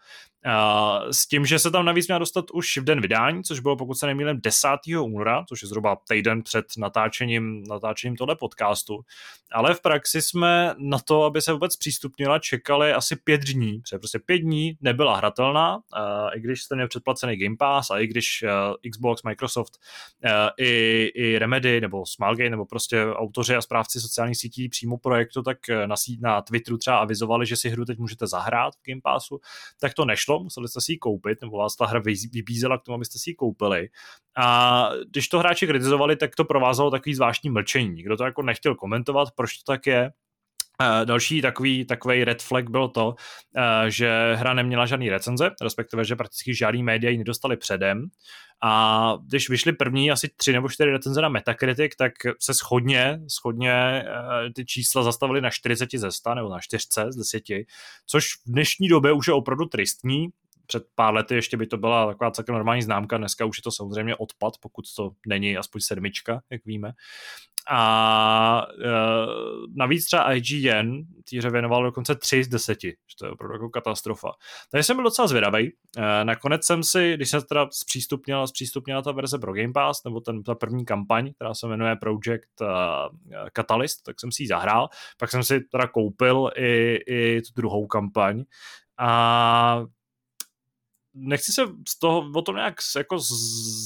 s 1.12 1.28
tím, 1.28 1.46
že 1.46 1.60
se 1.60 1.72
tam 1.72 1.86
navíc 1.86 2.08
měla 2.08 2.20
dostat 2.20 2.46
už 2.52 2.78
v 2.78 2.84
den 2.84 3.02
vydání, 3.02 3.44
což 3.44 3.60
bylo, 3.60 3.78
pokud 3.78 3.94
se 3.94 4.08
nemýlím, 4.08 4.42
10. 4.42 4.68
února, 5.02 5.46
což 5.50 5.62
je 5.62 5.68
zhruba 5.68 5.98
týden 6.08 6.44
před 6.44 6.66
natáčením, 6.78 7.64
natáčením 7.64 8.18
tohle 8.18 8.36
podcastu. 8.36 9.00
Ale 9.52 9.74
v 9.74 9.82
praxi 9.82 10.22
jsme 10.22 10.76
na 10.78 11.00
to, 11.00 11.24
aby 11.24 11.42
se 11.42 11.54
vůbec 11.54 11.76
přístupnila, 11.76 12.40
čekali 12.40 12.94
asi 12.94 13.16
pět 13.16 13.42
dní, 13.42 13.80
protože 13.80 14.00
prostě 14.00 14.20
pět 14.20 14.38
dní 14.38 14.78
nebyla 14.82 15.18
hratelná, 15.18 15.80
i 16.36 16.40
když 16.40 16.64
jste 16.64 16.76
měl 16.76 16.88
předplacený 16.88 17.38
Game 17.38 17.58
Pass 17.60 17.92
a 17.92 18.00
i 18.00 18.08
když 18.08 18.46
Xbox, 18.92 19.24
Microsoft, 19.24 19.80
i, 20.58 21.12
i 21.16 21.40
Remedy 21.40 21.82
nebo 21.82 22.06
Smilegate 22.06 22.50
nebo 22.50 22.66
prostě 22.66 23.06
autoři 23.06 23.56
a 23.56 23.62
správci 23.62 24.02
sociálních 24.02 24.38
sítí 24.38 24.70
přímo 24.70 24.98
projektu, 24.98 25.44
tak 25.44 25.58
na, 25.86 25.96
na 26.20 26.42
Twitteru 26.42 26.78
třeba 26.78 26.98
avizovali, 26.98 27.46
že 27.46 27.56
si 27.56 27.70
hru 27.70 27.86
teď 27.86 28.00
můžete 28.00 28.28
zahrát 28.28 28.74
v 28.74 28.92
Game 28.92 29.02
Passu, 29.04 29.40
tak 29.80 29.94
to 29.94 30.06
nešlo 30.06 30.33
nešlo, 30.34 30.44
museli 30.44 30.68
jste 30.68 30.82
si 30.82 30.92
ji 30.92 30.98
koupit, 30.98 31.42
nebo 31.42 31.58
vás 31.58 31.76
ta 31.76 31.86
hra 31.86 32.00
vybízela 32.32 32.78
k 32.78 32.84
tomu, 32.84 32.96
abyste 32.96 33.20
si 33.20 33.30
ji 33.30 33.36
koupili. 33.36 33.90
A 34.38 34.90
když 35.10 35.28
to 35.28 35.40
hráči 35.40 35.68
kritizovali, 35.68 36.16
tak 36.16 36.36
to 36.36 36.46
provázelo 36.46 36.92
takový 36.92 37.16
zvláštní 37.16 37.50
mlčení. 37.50 37.90
Nikdo 37.90 38.18
to 38.18 38.24
jako 38.24 38.42
nechtěl 38.42 38.76
komentovat, 38.76 39.28
proč 39.36 39.58
to 39.58 39.72
tak 39.72 39.88
je. 39.88 40.12
Další 41.06 41.42
takový, 41.42 41.86
takový 41.86 42.24
red 42.24 42.42
flag 42.42 42.70
byl 42.70 42.88
to, 42.88 43.16
že 43.88 44.34
hra 44.36 44.54
neměla 44.54 44.86
žádný 44.86 45.10
recenze, 45.10 45.52
respektive, 45.62 46.06
že 46.06 46.16
prakticky 46.16 46.56
žádný 46.56 46.84
média 46.84 47.12
ji 47.12 47.18
nedostali 47.18 47.58
předem. 47.58 48.08
A 48.66 49.14
když 49.28 49.50
vyšly 49.50 49.74
první 49.74 50.12
asi 50.12 50.30
tři 50.38 50.54
nebo 50.54 50.70
čtyři 50.70 50.92
recenze 50.92 51.22
na 51.22 51.30
Metacritic, 51.30 51.96
tak 51.98 52.12
se 52.40 52.54
schodně, 52.54 53.20
schodně 53.28 54.06
ty 54.56 54.66
čísla 54.66 55.04
zastavily 55.04 55.42
na 55.42 55.50
40 55.50 55.90
ze 55.96 56.12
100 56.12 56.36
nebo 56.36 56.50
na 56.50 56.60
4 56.60 56.84
z 57.10 57.16
10, 57.16 57.44
což 58.06 58.26
v 58.26 58.52
dnešní 58.52 58.88
době 58.88 59.12
už 59.12 59.28
je 59.28 59.34
opravdu 59.34 59.66
tristní, 59.66 60.28
před 60.68 60.84
pár 60.96 61.14
lety 61.14 61.36
ještě 61.36 61.58
by 61.58 61.68
to 61.68 61.78
byla 61.78 62.08
taková 62.08 62.32
celkem 62.32 62.56
normální 62.56 62.82
známka, 62.82 63.18
dneska 63.18 63.46
už 63.46 63.58
je 63.58 63.64
to 63.64 63.72
samozřejmě 63.72 64.16
odpad, 64.16 64.54
pokud 64.62 64.86
to 64.96 65.12
není 65.28 65.58
aspoň 65.58 65.82
sedmička, 65.82 66.42
jak 66.50 66.66
víme. 66.66 66.94
A 67.70 68.68
e, 68.86 68.90
navíc 69.76 70.06
třeba 70.06 70.34
IGN 70.34 71.02
týře 71.30 71.50
věnoval 71.50 71.84
dokonce 71.84 72.16
3 72.16 72.44
z 72.44 72.48
10, 72.48 72.82
že 72.82 72.92
to 73.20 73.26
je 73.26 73.32
opravdu 73.32 73.56
jako 73.56 73.70
katastrofa. 73.70 74.32
Takže 74.72 74.84
jsem 74.84 74.96
byl 74.96 75.04
docela 75.04 75.28
zvědavý. 75.28 75.72
E, 75.98 76.26
nakonec 76.26 76.66
jsem 76.66 76.84
si, 76.84 77.14
když 77.14 77.30
se 77.30 77.42
teda 77.42 77.68
zpřístupnila, 77.72 78.48
zpřístupnila 78.48 79.02
ta 79.02 79.12
verze 79.12 79.40
pro 79.40 79.54
Game 79.54 79.74
Pass, 79.74 80.04
nebo 80.04 80.20
ten, 80.20 80.44
ta 80.44 80.56
první 80.56 80.86
kampaň, 80.86 81.34
která 81.34 81.54
se 81.54 81.68
jmenuje 81.68 81.96
Project 81.96 82.62
uh, 82.62 82.68
Catalyst, 83.54 84.04
tak 84.04 84.20
jsem 84.20 84.32
si 84.32 84.44
ji 84.44 84.48
zahrál. 84.48 84.90
Pak 85.18 85.32
jsem 85.32 85.44
si 85.44 85.62
teda 85.62 85.88
koupil 85.88 86.50
i, 86.56 87.00
i 87.08 87.42
tu 87.42 87.54
druhou 87.56 87.88
kampaň. 87.88 88.44
A 88.98 89.86
nechci 91.14 91.52
se 91.52 91.62
z 91.88 92.00
toho 92.00 92.32
o 92.36 92.42
tom 92.42 92.56
nějak 92.56 92.76
jako 92.98 93.18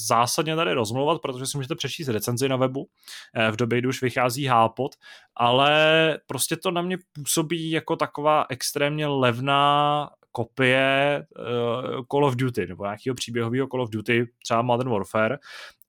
zásadně 0.07 0.55
tady 0.55 0.73
rozmluvat, 0.73 1.21
protože 1.21 1.45
si 1.45 1.57
můžete 1.57 1.75
přečíst 1.75 2.07
recenzi 2.07 2.49
na 2.49 2.55
webu 2.55 2.87
eh, 3.35 3.51
v 3.51 3.55
době, 3.55 3.79
kdy 3.79 3.87
už 3.87 4.01
vychází 4.01 4.45
Hápot, 4.45 4.95
ale 5.35 6.19
prostě 6.27 6.57
to 6.57 6.71
na 6.71 6.81
mě 6.81 6.97
působí 7.13 7.71
jako 7.71 7.95
taková 7.95 8.45
extrémně 8.49 9.07
levná 9.07 10.09
kopie 10.31 11.25
uh, 11.39 12.05
Call 12.11 12.25
of 12.25 12.35
Duty, 12.35 12.67
nebo 12.67 12.83
nějakého 12.83 13.15
příběhového 13.15 13.67
Call 13.67 13.81
of 13.81 13.89
Duty, 13.89 14.25
třeba 14.43 14.61
Modern 14.61 14.89
Warfare. 14.89 15.37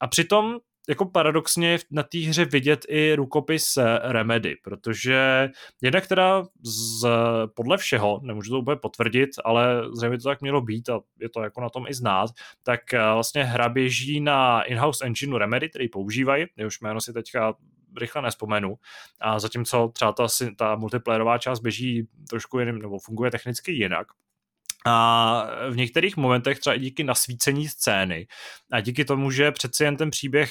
A 0.01 0.07
přitom 0.07 0.59
jako 0.89 1.05
paradoxně 1.05 1.79
na 1.91 2.03
té 2.03 2.19
hře 2.19 2.45
vidět 2.45 2.87
i 2.89 3.15
rukopis 3.15 3.77
eh, 3.77 3.99
Remedy, 4.03 4.57
protože 4.65 5.51
jedna, 5.83 6.01
která 6.01 6.43
z, 6.63 7.09
podle 7.57 7.77
všeho, 7.77 8.21
nemůžu 8.23 8.51
to 8.51 8.59
úplně 8.59 8.77
potvrdit, 8.77 9.31
ale 9.45 9.83
zřejmě 9.97 10.19
to 10.19 10.29
tak 10.29 10.41
mělo 10.41 10.61
být 10.61 10.89
a 10.89 11.01
je 11.21 11.29
to 11.29 11.43
jako 11.43 11.61
na 11.61 11.71
tom 11.71 11.87
i 11.89 11.95
znát, 11.95 12.31
tak 12.63 12.95
eh, 12.95 12.99
vlastně 12.99 13.45
hra 13.45 13.69
běží 13.69 14.21
na 14.21 14.63
in-house 14.63 15.07
engineu 15.07 15.39
Remedy, 15.39 15.69
který 15.69 15.89
používají, 15.89 16.47
jehož 16.57 16.81
jméno 16.81 17.01
si 17.01 17.13
teďka 17.13 17.55
rychle 18.01 18.23
nespomenu. 18.23 18.75
A 19.21 19.39
zatímco 19.39 19.91
třeba 19.95 20.13
ta, 20.13 20.27
ta 20.57 20.77
multiplayerová 20.77 21.39
část 21.39 21.61
běží 21.61 22.09
trošku 22.31 22.59
jiným, 22.59 22.79
nebo 22.79 22.99
funguje 22.99 23.31
technicky 23.31 23.73
jinak, 23.73 24.07
a 24.87 25.47
v 25.71 25.77
některých 25.77 26.17
momentech 26.17 26.59
třeba 26.59 26.75
i 26.75 26.81
díky 26.81 27.05
nasvícení 27.05 27.69
scény 27.69 28.27
a 28.73 28.81
díky 28.81 29.05
tomu, 29.05 29.31
že 29.31 29.53
přeci 29.53 29.85
jen 29.85 29.97
ten 29.97 30.11
příběh 30.11 30.51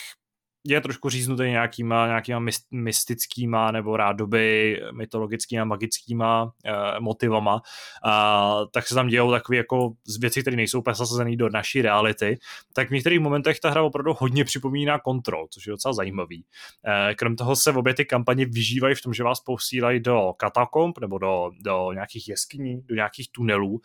je 0.68 0.82
trošku 0.82 1.10
říznutý 1.10 1.44
nějakýma, 1.44 2.08
nějakýma 2.08 2.46
mystickýma 2.72 3.72
nebo 3.72 3.98
rádoby 3.98 4.80
mytologickýma, 4.92 5.64
magickýma 5.64 6.44
uh, 6.44 6.52
motivama, 7.00 7.56
uh, 7.56 8.66
tak 8.74 8.88
se 8.88 8.96
tam 8.96 9.08
dějou 9.08 9.32
takové 9.32 9.58
jako 9.58 9.92
z 10.08 10.20
věci, 10.20 10.42
které 10.42 10.58
nejsou 10.58 10.84
zasazené 10.88 11.36
do 11.36 11.50
naší 11.50 11.82
reality, 11.82 12.38
tak 12.74 12.88
v 12.88 12.92
některých 12.92 13.20
momentech 13.20 13.60
ta 13.60 13.70
hra 13.70 13.84
opravdu 13.84 14.14
hodně 14.18 14.44
připomíná 14.44 15.00
kontrol, 15.00 15.48
což 15.52 15.68
je 15.68 15.72
docela 15.72 15.94
zajímavý. 15.94 16.46
Uh, 16.88 17.14
krom 17.16 17.36
toho 17.36 17.56
se 17.56 17.72
obě 17.72 17.94
ty 17.94 18.06
kampaně 18.06 18.46
vyžívají 18.46 18.96
v 18.96 19.02
tom, 19.02 19.14
že 19.14 19.24
vás 19.24 19.40
posílají 19.40 20.00
do 20.00 20.34
katakomb 20.38 21.00
nebo 21.00 21.18
do, 21.18 21.52
do 21.64 21.94
nějakých 21.94 22.28
jeskyní, 22.28 22.82
do 22.82 22.96
nějakých 22.96 23.32
tunelů, 23.32 23.72
uh, 23.72 23.80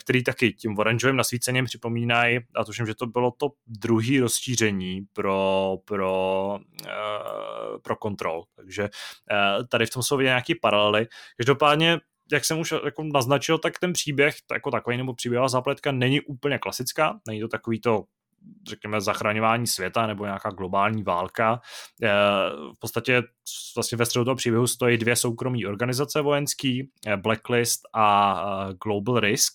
který 0.00 0.24
taky 0.24 0.52
tím 0.52 0.78
oranžovým 0.78 1.16
nasvícením 1.16 1.64
připomínají, 1.64 2.38
a 2.56 2.64
tuším, 2.64 2.86
že 2.86 2.94
to 2.94 3.06
bylo 3.06 3.30
to 3.30 3.48
druhý 3.66 4.20
rozšíření 4.20 5.02
pro, 5.12 5.76
pro 5.84 6.15
pro 7.82 7.96
kontrol. 7.96 8.42
Takže 8.56 8.82
uh, 8.82 9.66
tady 9.66 9.86
v 9.86 9.90
tom 9.90 10.02
jsou 10.02 10.20
nějaké 10.20 10.52
paralely. 10.62 11.06
Každopádně 11.36 11.98
jak 12.32 12.44
jsem 12.44 12.58
už 12.58 12.74
jako 12.84 13.04
naznačil, 13.04 13.58
tak 13.58 13.78
ten 13.78 13.92
příběh 13.92 14.36
jako 14.52 14.70
takový 14.70 14.96
nebo 14.96 15.14
příběhová 15.14 15.48
zápletka 15.48 15.92
není 15.92 16.20
úplně 16.20 16.58
klasická, 16.58 17.18
není 17.28 17.40
to 17.40 17.48
takový 17.48 17.80
to 17.80 18.04
řekněme, 18.68 19.00
zachraňování 19.00 19.66
světa 19.66 20.06
nebo 20.06 20.24
nějaká 20.24 20.50
globální 20.50 21.02
válka. 21.02 21.60
V 22.76 22.78
podstatě 22.78 23.22
vlastně 23.76 23.98
ve 23.98 24.06
středu 24.06 24.24
toho 24.24 24.34
příběhu 24.34 24.66
stojí 24.66 24.98
dvě 24.98 25.16
soukromé 25.16 25.58
organizace 25.68 26.20
vojenský, 26.20 26.90
Blacklist 27.16 27.80
a 27.94 28.68
Global 28.84 29.20
Risk, 29.20 29.52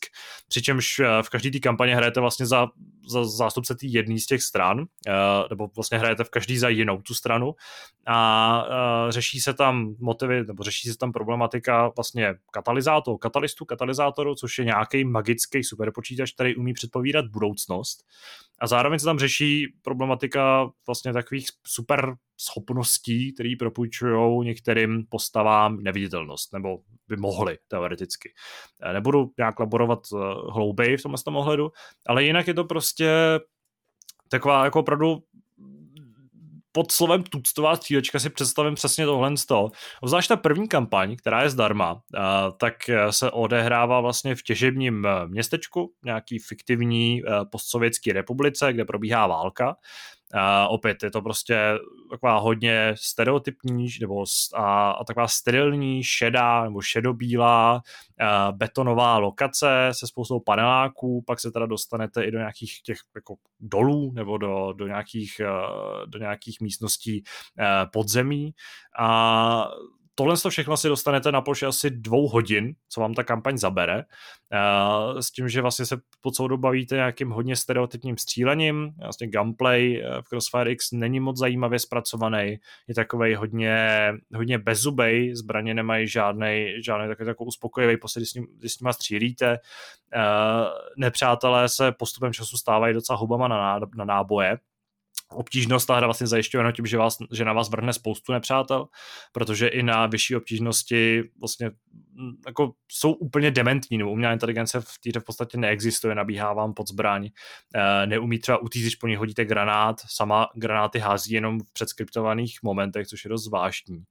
přičemž 0.48 1.02
v 1.22 1.30
každé 1.30 1.52
té 1.52 1.60
kampaně 1.60 1.96
hrajete 1.96 2.20
vlastně 2.20 2.46
za, 2.46 2.68
za 3.08 3.26
zástupce 3.26 3.76
té 3.76 3.86
jedné 3.86 4.20
z 4.20 4.26
těch 4.26 4.44
stran, 4.44 4.86
nebo 5.50 5.70
vlastně 5.76 5.98
hrajete 5.98 6.24
v 6.24 6.30
každý 6.30 6.58
za 6.58 6.70
jinou 6.70 7.02
tu 7.02 7.14
stranu. 7.14 7.56
A 8.08 8.66
řeší 9.10 9.40
se 9.42 9.54
tam 9.54 9.96
motivy, 10.00 10.44
nebo 10.44 10.64
řeší 10.64 10.90
se 10.90 10.98
tam 10.98 11.12
problematika 11.12 11.92
vlastně 11.96 12.36
katalyzátor, 12.52 13.18
katalystu, 13.18 13.66
katalyzátoru, 13.66 14.36
což 14.36 14.58
je 14.58 14.66
nějaký 14.66 15.06
magický 15.06 15.64
superpočítač, 15.64 16.32
který 16.32 16.56
umí 16.56 16.74
předpovídat 16.74 17.26
budoucnost. 17.26 18.06
A 18.60 18.68
zároveň 18.68 19.00
se 19.00 19.06
tam 19.06 19.20
řeší 19.20 19.74
problematika 19.82 20.70
vlastně 20.88 21.14
takových 21.14 21.48
super 21.68 22.16
schopností, 22.42 23.34
které 23.34 23.54
propůjčují 23.60 24.46
některým 24.46 25.06
postavám 25.10 25.84
neviditelnost, 25.84 26.54
nebo 26.54 26.80
by 27.08 27.18
mohly 27.18 27.58
teoreticky. 27.68 28.34
Nebudu 28.94 29.32
nějak 29.38 29.60
laborovat 29.60 30.00
eh, 30.14 30.18
hlouběji 30.52 30.98
v 30.98 31.04
tomhle 31.04 31.20
ohledu, 31.26 31.72
ale 32.08 32.24
jinak 32.24 32.48
je 32.48 32.54
to 32.54 32.64
prostě 32.64 33.40
taková 34.30 34.66
jako 34.66 34.80
opravdu 34.80 35.24
pod 36.72 36.92
slovem 36.92 37.24
tuctová 37.24 37.76
střílečka 37.76 38.20
si 38.20 38.30
představím 38.30 38.76
přesně 38.76 39.06
tohle 39.06 39.38
z 39.38 39.46
toho. 39.46 39.72
Zvlášť 40.06 40.30
ta 40.30 40.36
první 40.36 40.68
kampaň, 40.68 41.16
která 41.16 41.44
je 41.44 41.50
zdarma, 41.50 42.02
tak 42.58 42.74
se 43.10 43.32
odehrává 43.32 44.02
vlastně 44.02 44.36
v 44.36 44.44
těžebním 44.44 45.06
eh, 45.06 45.28
městečku, 45.28 45.94
nějaký 46.06 46.40
fiktivní 46.40 47.22
eh, 47.22 47.32
postsovětské 47.52 48.14
republice, 48.14 48.74
kde 48.74 48.86
probíhá 48.86 49.28
válka 49.28 49.76
a 50.34 50.68
opět 50.68 51.04
je 51.04 51.12
to 51.12 51.22
prostě 51.22 51.78
taková 52.10 52.40
hodně 52.40 52.94
stereotypní 52.98 53.88
nebo 54.02 54.24
a, 54.56 54.92
a 54.92 55.04
taková 55.04 55.28
sterilní, 55.28 56.04
šedá 56.04 56.64
nebo 56.64 56.82
šedobílá 56.82 57.82
a 58.20 58.52
betonová 58.52 59.18
lokace 59.18 59.90
se 59.92 60.08
spoustou 60.08 60.40
paneláků, 60.40 61.24
pak 61.28 61.40
se 61.40 61.52
teda 61.52 61.66
dostanete 61.66 62.24
i 62.24 62.32
do 62.32 62.38
nějakých 62.38 62.82
těch 62.82 62.98
jako 63.16 63.36
dolů 63.60 64.12
nebo 64.14 64.38
do, 64.38 64.74
do, 64.74 64.88
nějakých, 64.88 65.42
do 66.06 66.20
nějakých 66.20 66.62
místností 66.62 67.24
podzemí. 67.94 68.54
A 69.00 69.68
tohle 70.22 70.38
to 70.38 70.50
všechno 70.50 70.78
si 70.78 70.88
dostanete 70.88 71.32
na 71.32 71.42
ploše 71.42 71.66
asi 71.66 71.90
dvou 71.90 72.28
hodin, 72.28 72.74
co 72.90 73.02
vám 73.02 73.14
ta 73.14 73.24
kampaň 73.24 73.58
zabere, 73.58 74.04
s 75.20 75.32
tím, 75.32 75.50
že 75.50 75.62
vlastně 75.62 75.86
se 75.86 75.98
po 76.22 76.32
celou 76.32 76.48
dobu 76.48 76.62
bavíte 76.62 76.96
nějakým 76.96 77.30
hodně 77.30 77.56
stereotypním 77.56 78.18
střílením, 78.18 78.90
vlastně 79.00 79.28
gameplay 79.28 80.04
v 80.22 80.30
Crossfire 80.30 80.72
X 80.72 80.92
není 80.92 81.20
moc 81.20 81.38
zajímavě 81.38 81.80
zpracovaný, 81.80 82.58
je 82.88 82.96
takový 82.96 83.36
hodně, 83.36 83.78
hodně 84.36 84.58
bezzubej, 84.58 85.36
zbraně 85.36 85.74
nemají 85.74 86.08
žádný, 86.08 86.74
žádný 86.86 87.08
takový, 87.08 87.26
takový 87.26 87.48
uspokojivý 87.48 87.98
pocit, 87.98 88.20
když 88.20 88.30
s, 88.30 88.34
ním, 88.34 88.48
když 88.60 88.74
s 88.74 88.80
nima 88.80 88.94
střílíte, 88.94 89.60
nepřátelé 90.98 91.70
se 91.70 91.92
postupem 91.92 92.34
času 92.34 92.58
stávají 92.58 92.94
docela 92.94 93.18
hubama 93.18 93.48
na, 93.48 93.80
na 93.96 94.06
náboje, 94.06 94.58
obtížnost 95.32 95.86
ta 95.86 95.96
hra 95.96 96.08
vlastně 96.08 96.28
zajišťuje 96.28 96.74
tím, 96.74 96.86
že, 96.86 96.98
vás, 96.98 97.18
že 97.32 97.46
na 97.46 97.54
vás 97.54 97.70
vrhne 97.70 97.94
spoustu 97.94 98.32
nepřátel, 98.32 98.86
protože 99.32 99.68
i 99.68 99.84
na 99.84 100.08
vyšší 100.08 100.36
obtížnosti 100.36 101.24
vlastně 101.40 101.72
mm, 102.14 102.32
jako 102.48 102.72
jsou 102.92 103.12
úplně 103.14 103.52
dementní, 103.52 103.98
nebo 103.98 104.12
umělá 104.12 104.34
inteligence 104.34 104.82
v 104.82 105.12
té 105.14 105.20
v 105.20 105.24
podstatě 105.24 105.58
neexistuje, 105.58 106.16
nabíhá 106.16 106.54
vám 106.54 106.74
pod 106.74 106.88
zbraň, 106.88 107.30
e, 107.76 108.08
neumí 108.08 108.40
třeba 108.40 108.58
utíct, 108.58 109.00
po 109.00 109.08
ní 109.08 109.16
hodíte 109.16 109.46
granát, 109.46 110.02
sama 110.08 110.48
granáty 110.56 111.00
hází 111.00 111.34
jenom 111.34 111.60
v 111.60 111.74
předskriptovaných 111.74 112.60
momentech, 112.64 113.08
což 113.08 113.26
je 113.26 113.30
dost 113.30 113.44
zvláštní. 113.44 114.04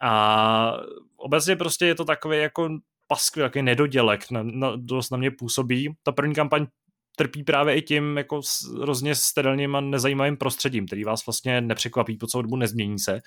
A 0.00 0.76
obecně 1.16 1.56
prostě 1.56 1.86
je 1.86 1.94
to 1.94 2.04
takový 2.04 2.38
jako 2.38 2.68
paskvil, 3.06 3.44
jaký 3.44 3.62
nedodělek, 3.62 4.30
na, 4.30 4.42
na, 4.42 4.72
dost 4.76 5.10
na 5.10 5.18
mě 5.18 5.30
působí. 5.30 5.94
Ta 6.02 6.12
první 6.12 6.34
kampaň 6.34 6.66
trpí 7.16 7.42
právě 7.44 7.76
i 7.76 7.82
tím 7.82 8.16
jako 8.16 8.40
hrozně 8.80 9.14
sterilním 9.14 9.76
a 9.76 9.80
nezajímavým 9.80 10.36
prostředím, 10.36 10.86
který 10.86 11.04
vás 11.04 11.26
vlastně 11.26 11.60
nepřekvapí 11.60 12.16
po 12.16 12.26
celou 12.26 12.42
dobu, 12.42 12.56
nezmění 12.56 12.98
se. 12.98 13.20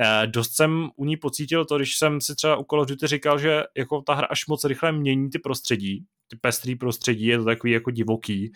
E, 0.00 0.26
dost 0.26 0.56
jsem 0.56 0.90
u 0.96 1.04
ní 1.04 1.16
pocítil 1.16 1.64
to, 1.64 1.76
když 1.76 1.96
jsem 1.96 2.20
si 2.20 2.34
třeba 2.34 2.56
u 2.56 2.64
Call 2.64 2.80
of 2.80 2.88
Duty 2.88 3.06
říkal, 3.06 3.38
že 3.38 3.62
jako 3.76 4.02
ta 4.02 4.14
hra 4.14 4.26
až 4.30 4.46
moc 4.46 4.64
rychle 4.64 4.92
mění 4.92 5.30
ty 5.30 5.38
prostředí, 5.38 6.04
pestrý 6.40 6.76
prostředí, 6.76 7.26
je 7.26 7.38
to 7.38 7.44
takový 7.44 7.72
jako 7.72 7.90
divoký, 7.90 8.52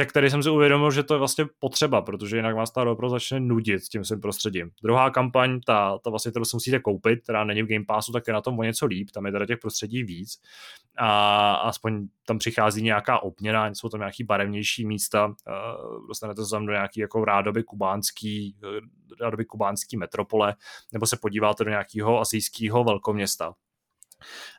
tak 0.00 0.12
tady 0.12 0.30
jsem 0.30 0.42
si 0.42 0.50
uvědomil, 0.50 0.90
že 0.90 1.02
to 1.02 1.14
je 1.14 1.18
vlastně 1.18 1.46
potřeba, 1.58 2.02
protože 2.02 2.36
jinak 2.36 2.56
vás 2.56 2.70
ta 2.70 2.82
opravdu 2.82 3.08
začne 3.08 3.40
nudit 3.40 3.82
tím 3.82 4.04
svým 4.04 4.20
prostředím. 4.20 4.70
Druhá 4.82 5.10
kampaň, 5.10 5.60
ta, 5.66 5.98
ta 5.98 6.10
vlastně, 6.10 6.30
kterou 6.30 6.44
si 6.44 6.56
musíte 6.56 6.78
koupit, 6.78 7.22
která 7.22 7.44
není 7.44 7.62
v 7.62 7.66
Game 7.66 7.84
Passu, 7.84 8.12
tak 8.12 8.26
je 8.26 8.32
na 8.32 8.40
tom 8.40 8.58
o 8.58 8.62
něco 8.62 8.86
líp, 8.86 9.10
tam 9.10 9.26
je 9.26 9.32
teda 9.32 9.46
těch 9.46 9.58
prostředí 9.58 10.02
víc 10.02 10.40
a 10.98 11.54
aspoň 11.54 12.08
tam 12.26 12.38
přichází 12.38 12.82
nějaká 12.82 13.22
obměna, 13.22 13.66
jsou 13.66 13.88
tam 13.88 14.00
nějaký 14.00 14.24
barevnější 14.24 14.86
místa, 14.86 15.34
dostanete 16.08 16.44
se 16.44 16.50
tam 16.50 16.66
do 16.66 16.72
nějaký 16.72 17.00
jako 17.00 17.24
rádoby 17.24 17.62
kubánský, 17.62 18.56
rádoby 19.20 19.44
kubánský 19.44 19.96
metropole, 19.96 20.54
nebo 20.92 21.06
se 21.06 21.16
podíváte 21.16 21.64
do 21.64 21.70
nějakého 21.70 22.20
asijského 22.20 22.84
velkoměsta 22.84 23.54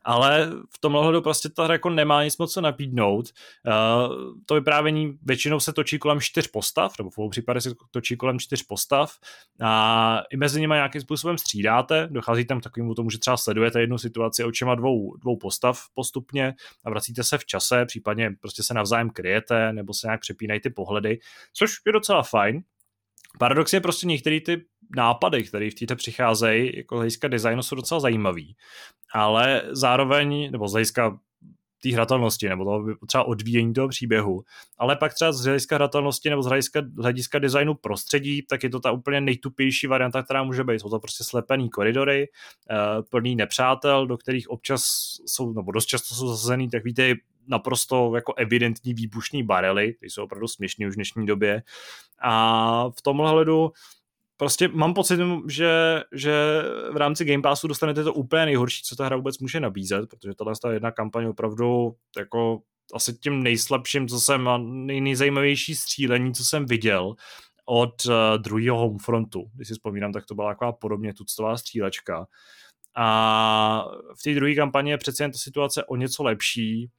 ale 0.03 0.49
v 0.75 0.79
tomhle 0.79 1.03
hledu 1.03 1.21
prostě 1.21 1.49
ta 1.49 1.63
hra 1.63 1.73
jako 1.73 1.89
nemá 1.89 2.23
nic 2.23 2.37
moc 2.37 2.53
co 2.53 2.61
napídnout. 2.61 3.29
Uh, 3.67 4.15
to 4.45 4.55
vyprávění 4.55 5.17
většinou 5.21 5.59
se 5.59 5.73
točí 5.73 5.99
kolem 5.99 6.21
čtyř 6.21 6.47
postav, 6.47 6.93
nebo 6.99 7.09
v 7.09 7.17
obou 7.17 7.29
případech 7.29 7.63
se 7.63 7.71
točí 7.91 8.17
kolem 8.17 8.39
čtyř 8.39 8.63
postav 8.63 9.13
a 9.61 10.21
i 10.31 10.37
mezi 10.37 10.61
nimi 10.61 10.73
nějakým 10.73 11.01
způsobem 11.01 11.37
střídáte, 11.37 12.07
dochází 12.11 12.45
tam 12.45 12.59
k 12.59 12.63
takovému 12.63 12.95
tomu, 12.95 13.09
že 13.09 13.19
třeba 13.19 13.37
sledujete 13.37 13.81
jednu 13.81 13.97
situaci 13.97 14.43
očima 14.43 14.75
dvou, 14.75 15.15
dvou 15.15 15.37
postav 15.37 15.79
postupně 15.93 16.53
a 16.85 16.89
vracíte 16.89 17.23
se 17.23 17.37
v 17.37 17.45
čase, 17.45 17.85
případně 17.85 18.31
prostě 18.41 18.63
se 18.63 18.73
navzájem 18.73 19.09
kryjete 19.09 19.73
nebo 19.73 19.93
se 19.93 20.07
nějak 20.07 20.21
přepínají 20.21 20.59
ty 20.59 20.69
pohledy, 20.69 21.19
což 21.53 21.71
je 21.85 21.91
docela 21.91 22.23
fajn. 22.23 22.63
Paradox 23.39 23.73
je 23.73 23.81
prostě 23.81 24.07
některý 24.07 24.41
ty 24.41 24.65
nápady, 24.95 25.43
které 25.43 25.71
v 25.71 25.73
této 25.73 25.95
přicházejí, 25.95 26.77
jako 26.77 26.95
z 26.95 26.97
hlediska 26.97 27.27
designu 27.27 27.63
jsou 27.63 27.75
docela 27.75 27.99
zajímavý, 27.99 28.55
ale 29.13 29.61
zároveň, 29.71 30.51
nebo 30.51 30.67
z 30.67 30.71
hlediska 30.71 31.19
té 31.83 31.93
hratelnosti, 31.93 32.49
nebo 32.49 32.65
toho 32.65 32.83
třeba 33.07 33.23
odvíjení 33.23 33.73
toho 33.73 33.87
příběhu. 33.87 34.43
Ale 34.77 34.95
pak 34.95 35.13
třeba 35.13 35.31
z 35.31 35.45
hlediska 35.45 35.75
hratelnosti 35.75 36.29
nebo 36.29 36.43
z 36.43 36.45
hlediska, 36.45 36.81
hlediska 36.97 37.39
designu 37.39 37.73
prostředí, 37.73 38.41
tak 38.41 38.63
je 38.63 38.69
to 38.69 38.79
ta 38.79 38.91
úplně 38.91 39.21
nejtupější 39.21 39.87
varianta, 39.87 40.23
která 40.23 40.43
může 40.43 40.63
být. 40.63 40.79
Jsou 40.79 40.89
to 40.89 40.99
prostě 40.99 41.23
slepený 41.23 41.69
koridory, 41.69 42.27
uh, 42.71 43.05
plný 43.09 43.35
nepřátel, 43.35 44.07
do 44.07 44.17
kterých 44.17 44.49
občas 44.49 44.83
jsou, 45.25 45.53
nebo 45.53 45.71
dost 45.71 45.85
často 45.85 46.15
jsou 46.15 46.27
zasazený, 46.27 46.69
tak 46.69 46.83
víte, 46.83 47.15
naprosto 47.47 48.11
jako 48.15 48.33
evidentní 48.33 48.93
výbušní 48.93 49.43
barely, 49.43 49.93
ty 49.93 50.09
jsou 50.09 50.23
opravdu 50.23 50.47
směšný 50.47 50.87
už 50.87 50.93
v 50.93 50.95
dnešní 50.95 51.25
době. 51.25 51.63
A 52.21 52.89
v 52.89 53.01
tomhle 53.01 53.29
hledu 53.29 53.71
prostě 54.39 54.67
mám 54.67 54.93
pocit, 54.93 55.19
že, 55.47 56.01
že 56.13 56.63
v 56.93 56.97
rámci 56.97 57.25
Game 57.25 57.41
Passu 57.41 57.67
dostanete 57.67 58.03
to 58.03 58.13
úplně 58.13 58.45
nejhorší, 58.45 58.83
co 58.83 58.95
ta 58.95 59.05
hra 59.05 59.15
vůbec 59.15 59.39
může 59.39 59.59
nabízet, 59.59 60.09
protože 60.09 60.35
tahle 60.35 60.53
ta 60.61 60.71
jedna 60.71 60.91
kampaň 60.91 61.25
opravdu 61.25 61.95
jako 62.17 62.61
asi 62.93 63.13
tím 63.13 63.43
nejslabším, 63.43 64.07
co 64.07 64.19
jsem 64.19 64.47
a 64.47 64.57
nej, 64.57 65.01
nejzajímavější 65.01 65.75
střílení, 65.75 66.33
co 66.33 66.45
jsem 66.45 66.65
viděl 66.65 67.15
od 67.65 68.05
uh, 68.05 68.13
druhého 68.37 68.77
Homefrontu. 68.77 69.43
Když 69.55 69.67
si 69.67 69.73
vzpomínám, 69.73 70.11
tak 70.11 70.25
to 70.25 70.35
byla 70.35 70.51
taková 70.51 70.71
podobně 70.71 71.13
tuctová 71.13 71.57
střílečka. 71.57 72.27
A 72.95 73.85
v 74.19 74.23
té 74.23 74.35
druhé 74.35 74.55
kampani 74.55 74.91
je 74.91 74.97
přece 74.97 75.23
jen 75.23 75.31
ta 75.31 75.37
situace 75.37 75.83
o 75.83 75.95
něco 75.95 76.23
lepší, 76.23 76.89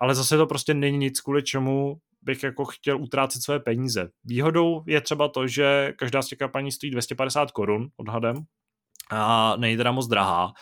ale 0.00 0.14
zase 0.14 0.36
to 0.36 0.46
prostě 0.46 0.74
není 0.74 0.98
nic, 0.98 1.20
kvůli 1.20 1.42
čemu 1.42 1.96
bych 2.22 2.42
jako 2.42 2.64
chtěl 2.64 3.02
utrácet 3.02 3.42
své 3.42 3.60
peníze. 3.60 4.08
Výhodou 4.24 4.84
je 4.86 5.00
třeba 5.00 5.28
to, 5.28 5.46
že 5.46 5.92
každá 5.96 6.22
z 6.22 6.26
těch 6.26 6.38
kampaní 6.38 6.72
stojí 6.72 6.90
250 6.90 7.50
korun 7.50 7.88
odhadem 7.96 8.36
a 9.10 9.56
není 9.56 9.76
teda 9.76 9.92
moc 9.92 10.08
drahá, 10.08 10.52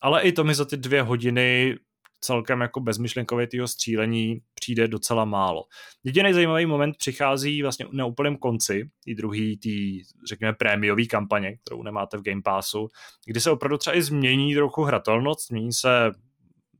ale 0.00 0.22
i 0.22 0.32
to 0.32 0.44
mi 0.44 0.54
za 0.54 0.64
ty 0.64 0.76
dvě 0.76 1.02
hodiny 1.02 1.76
celkem 2.20 2.60
jako 2.60 2.80
bezmyšlenkově 2.80 3.46
týho 3.46 3.68
střílení 3.68 4.40
přijde 4.54 4.88
docela 4.88 5.24
málo. 5.24 5.64
Jediný 6.04 6.32
zajímavý 6.32 6.66
moment 6.66 6.96
přichází 6.96 7.62
vlastně 7.62 7.86
na 7.92 8.06
úplném 8.06 8.36
konci, 8.36 8.90
i 9.06 9.14
druhý 9.14 9.58
tý, 9.58 10.02
řekněme, 10.28 10.52
prémiový 10.52 11.08
kampaně, 11.08 11.56
kterou 11.56 11.82
nemáte 11.82 12.16
v 12.16 12.22
Game 12.22 12.42
Passu, 12.44 12.88
kdy 13.26 13.40
se 13.40 13.50
opravdu 13.50 13.78
třeba 13.78 13.96
i 13.96 14.02
změní 14.02 14.54
trochu 14.54 14.82
hratelnost, 14.82 15.46
změní 15.48 15.72
se 15.72 16.10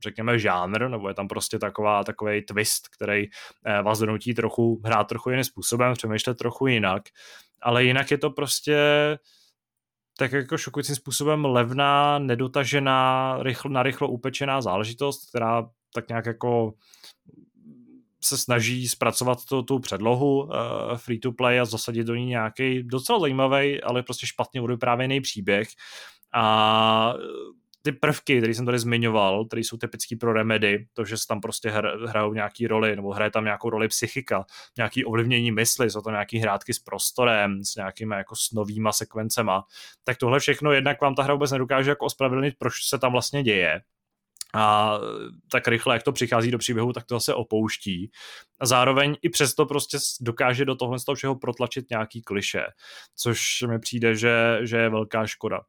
řekněme, 0.03 0.39
žánr, 0.39 0.89
nebo 0.89 1.07
je 1.07 1.13
tam 1.13 1.27
prostě 1.27 1.59
taková, 1.59 2.03
takový 2.03 2.41
twist, 2.41 2.87
který 2.87 3.25
eh, 3.65 3.81
vás 3.81 3.99
donutí 3.99 4.33
trochu 4.33 4.81
hrát 4.85 5.03
trochu 5.03 5.29
jiným 5.29 5.43
způsobem, 5.43 5.93
přemýšlet 5.93 6.37
trochu 6.37 6.67
jinak, 6.67 7.03
ale 7.61 7.83
jinak 7.83 8.11
je 8.11 8.17
to 8.17 8.29
prostě 8.29 8.77
tak 10.17 10.31
jako 10.31 10.57
šokujícím 10.57 10.95
způsobem 10.95 11.45
levná, 11.45 12.19
nedotažená, 12.19 13.37
rychl, 13.41 13.69
narychlo 13.69 14.07
upečená 14.07 14.61
záležitost, 14.61 15.29
která 15.29 15.69
tak 15.93 16.09
nějak 16.09 16.25
jako 16.25 16.73
se 18.23 18.37
snaží 18.37 18.87
zpracovat 18.87 19.45
to, 19.49 19.63
tu 19.63 19.79
předlohu 19.79 20.43
uh, 20.43 20.51
free 20.95 21.19
to 21.19 21.31
play 21.31 21.59
a 21.59 21.65
zasadit 21.65 22.03
do 22.03 22.15
ní 22.15 22.25
nějaký 22.25 22.83
docela 22.83 23.19
zajímavý, 23.19 23.81
ale 23.83 24.03
prostě 24.03 24.27
špatně 24.27 24.61
odvyprávěný 24.61 25.21
příběh. 25.21 25.67
A 26.33 27.13
ty 27.81 27.91
prvky, 27.91 28.37
které 28.37 28.53
jsem 28.53 28.65
tady 28.65 28.79
zmiňoval, 28.79 29.45
které 29.45 29.59
jsou 29.59 29.77
typické 29.77 30.15
pro 30.15 30.33
Remedy, 30.33 30.87
to, 30.93 31.05
že 31.05 31.17
se 31.17 31.27
tam 31.27 31.41
prostě 31.41 31.69
hrajou 32.07 32.33
nějaký 32.33 32.67
roli, 32.67 32.95
nebo 32.95 33.13
hraje 33.13 33.31
tam 33.31 33.43
nějakou 33.43 33.69
roli 33.69 33.87
psychika, 33.87 34.45
nějaký 34.77 35.05
ovlivnění 35.05 35.51
mysli, 35.51 35.89
jsou 35.89 36.01
to 36.01 36.11
nějaký 36.11 36.37
hrátky 36.37 36.73
s 36.73 36.79
prostorem, 36.79 37.63
s 37.63 37.75
nějakými 37.75 38.15
jako 38.15 38.35
s 38.35 38.51
novýma 38.51 38.91
sekvencema, 38.91 39.63
tak 40.03 40.17
tohle 40.17 40.39
všechno 40.39 40.71
jednak 40.71 41.01
vám 41.01 41.15
ta 41.15 41.23
hra 41.23 41.33
vůbec 41.33 41.51
nedokáže 41.51 41.89
jako 41.89 42.05
ospravedlnit, 42.05 42.55
proč 42.57 42.73
se 42.89 42.99
tam 42.99 43.11
vlastně 43.11 43.43
děje 43.43 43.81
a 44.53 44.97
tak 45.51 45.67
rychle, 45.67 45.95
jak 45.95 46.03
to 46.03 46.11
přichází 46.11 46.51
do 46.51 46.57
příběhu, 46.57 46.93
tak 46.93 47.05
to 47.05 47.15
zase 47.15 47.33
opouští. 47.33 48.11
A 48.59 48.65
zároveň 48.65 49.15
i 49.21 49.29
přesto 49.29 49.65
prostě 49.65 49.97
dokáže 50.21 50.65
do 50.65 50.75
tohle 50.75 50.99
z 50.99 51.05
toho 51.05 51.15
všeho 51.15 51.35
protlačit 51.35 51.89
nějaký 51.89 52.21
kliše, 52.21 52.63
což 53.15 53.61
mi 53.69 53.79
přijde, 53.79 54.15
že, 54.15 54.59
že 54.61 54.77
je 54.77 54.89
velká 54.89 55.27
škoda. 55.27 55.61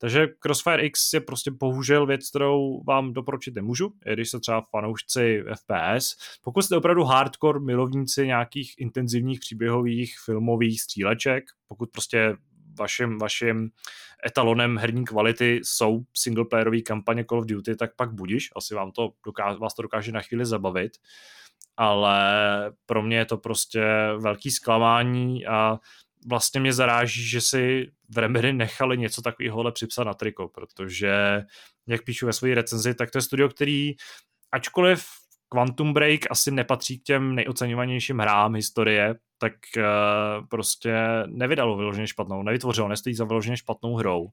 Takže 0.00 0.26
Crossfire 0.40 0.82
X 0.82 1.12
je 1.12 1.20
prostě 1.20 1.50
bohužel 1.50 2.06
věc, 2.06 2.30
kterou 2.30 2.82
vám 2.86 3.12
doporučit 3.12 3.54
nemůžu, 3.54 3.92
i 4.06 4.12
když 4.12 4.30
se 4.30 4.40
třeba 4.40 4.66
fanoušci 4.70 5.44
FPS. 5.54 6.16
Pokud 6.42 6.62
jste 6.62 6.76
opravdu 6.76 7.04
hardcore 7.04 7.60
milovníci 7.60 8.26
nějakých 8.26 8.74
intenzivních 8.78 9.40
příběhových 9.40 10.14
filmových 10.24 10.82
stříleček, 10.82 11.44
pokud 11.68 11.90
prostě 11.90 12.36
vaším, 12.78 13.18
vaším 13.18 13.70
etalonem 14.26 14.76
herní 14.76 15.04
kvality 15.04 15.60
jsou 15.64 16.02
singleplayerové 16.16 16.80
kampaně 16.80 17.24
Call 17.24 17.40
of 17.40 17.46
Duty, 17.46 17.76
tak 17.76 17.96
pak 17.96 18.12
budiš, 18.12 18.48
asi 18.56 18.74
vám 18.74 18.92
to 18.92 19.12
dokáže, 19.26 19.58
vás 19.58 19.74
to 19.74 19.82
dokáže 19.82 20.12
na 20.12 20.20
chvíli 20.20 20.46
zabavit, 20.46 20.92
ale 21.76 22.22
pro 22.86 23.02
mě 23.02 23.16
je 23.16 23.24
to 23.24 23.36
prostě 23.36 23.84
velký 24.18 24.50
zklamání 24.50 25.46
a 25.46 25.78
vlastně 26.26 26.60
mě 26.60 26.72
zaráží, 26.72 27.22
že 27.28 27.40
si 27.40 27.90
v 28.10 28.18
Remedy 28.18 28.52
nechali 28.52 28.98
něco 28.98 29.22
takového 29.22 29.72
připsat 29.72 30.04
na 30.04 30.14
triko, 30.14 30.48
protože, 30.48 31.42
jak 31.86 32.04
píšu 32.04 32.26
ve 32.26 32.32
své 32.32 32.54
recenzi, 32.54 32.94
tak 32.94 33.10
to 33.10 33.18
je 33.18 33.22
studio, 33.22 33.48
který 33.48 33.92
ačkoliv 34.52 35.06
Quantum 35.48 35.92
Break 35.92 36.20
asi 36.30 36.50
nepatří 36.50 36.98
k 36.98 37.02
těm 37.02 37.34
nejoceňovanějším 37.34 38.18
hrám 38.18 38.54
historie, 38.54 39.14
tak 39.38 39.52
uh, 39.76 40.46
prostě 40.46 40.94
nevydalo 41.26 41.76
vyloženě 41.76 42.06
špatnou, 42.06 42.42
nevytvořilo, 42.42 42.88
nestojí 42.88 43.14
za 43.14 43.24
vyloženě 43.24 43.56
špatnou 43.56 43.94
hrou. 43.96 44.28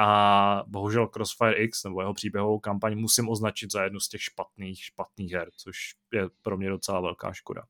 a 0.00 0.62
bohužel 0.66 1.06
Crossfire 1.06 1.52
X 1.52 1.84
nebo 1.84 2.00
jeho 2.00 2.14
příběhovou 2.14 2.58
kampaň 2.58 2.98
musím 2.98 3.28
označit 3.28 3.72
za 3.72 3.84
jednu 3.84 4.00
z 4.00 4.08
těch 4.08 4.22
špatných, 4.22 4.84
špatných 4.84 5.32
her, 5.32 5.50
což 5.56 5.94
je 6.12 6.28
pro 6.42 6.56
mě 6.56 6.68
docela 6.68 7.00
velká 7.00 7.32
škoda. 7.32 7.62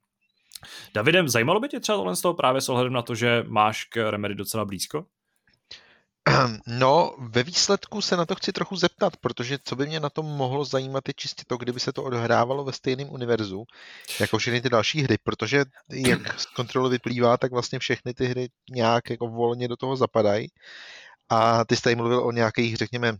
Davidem, 0.95 1.28
zajímalo 1.28 1.61
by 1.61 1.68
tě 1.68 1.80
třeba 1.80 1.99
tohle 1.99 2.16
z 2.16 2.20
toho 2.20 2.34
právě 2.34 2.61
s 2.61 2.68
ohledem 2.68 2.93
na 2.93 3.03
to, 3.03 3.14
že 3.14 3.45
máš 3.49 3.84
k 3.84 4.11
Remedy 4.11 4.34
docela 4.34 4.64
blízko? 4.64 5.07
No, 6.66 7.14
ve 7.18 7.43
výsledku 7.43 8.03
se 8.03 8.16
na 8.16 8.26
to 8.26 8.35
chci 8.35 8.53
trochu 8.53 8.76
zeptat, 8.76 9.16
protože 9.16 9.59
co 9.64 9.76
by 9.76 9.87
mě 9.87 10.01
na 10.01 10.11
tom 10.11 10.26
mohlo 10.26 10.64
zajímat 10.64 11.09
je 11.09 11.14
čistě 11.16 11.43
to, 11.47 11.57
kdyby 11.57 11.81
se 11.81 11.93
to 11.93 12.05
odhrávalo 12.05 12.64
ve 12.64 12.72
stejném 12.72 13.11
univerzu, 13.11 13.64
jako 14.20 14.39
všechny 14.39 14.61
ty 14.61 14.68
další 14.68 15.03
hry, 15.03 15.18
protože 15.24 15.64
jak 15.93 16.41
z 16.41 16.47
kontroly 16.47 16.91
vyplývá, 16.91 17.37
tak 17.37 17.53
vlastně 17.53 17.79
všechny 17.79 18.14
ty 18.14 18.26
hry 18.26 18.49
nějak 18.70 19.11
jako 19.11 19.29
volně 19.29 19.68
do 19.68 19.76
toho 19.76 19.97
zapadají. 19.97 20.49
A 21.29 21.64
ty 21.64 21.76
jsi 21.76 21.83
tady 21.83 21.97
mluvil 21.97 22.26
o 22.26 22.33
nějakých, 22.33 22.76
řekněme, 22.76 23.16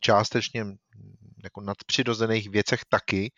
částečně 0.00 0.66
jako 1.44 1.60
nadpřirozených 1.60 2.50
věcech 2.50 2.80
taky, 2.88 3.32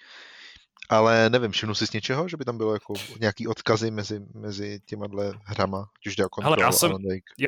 ale 0.88 1.30
nevím, 1.30 1.50
všimnu 1.50 1.74
si 1.74 1.86
z 1.86 1.92
něčeho, 1.92 2.28
že 2.28 2.36
by 2.36 2.44
tam 2.44 2.56
bylo 2.56 2.72
jako 2.72 2.94
nějaký 3.20 3.48
odkazy 3.48 3.90
mezi, 3.90 4.20
mezi 4.34 4.80
těma 4.86 5.06
dle 5.06 5.32
hrama, 5.44 5.88
když 6.02 6.16
jde 6.16 6.24
o 6.24 6.28
Control 6.28 6.54
Hele, 6.54 6.66
já, 6.66 6.72
jsem, 6.72 6.92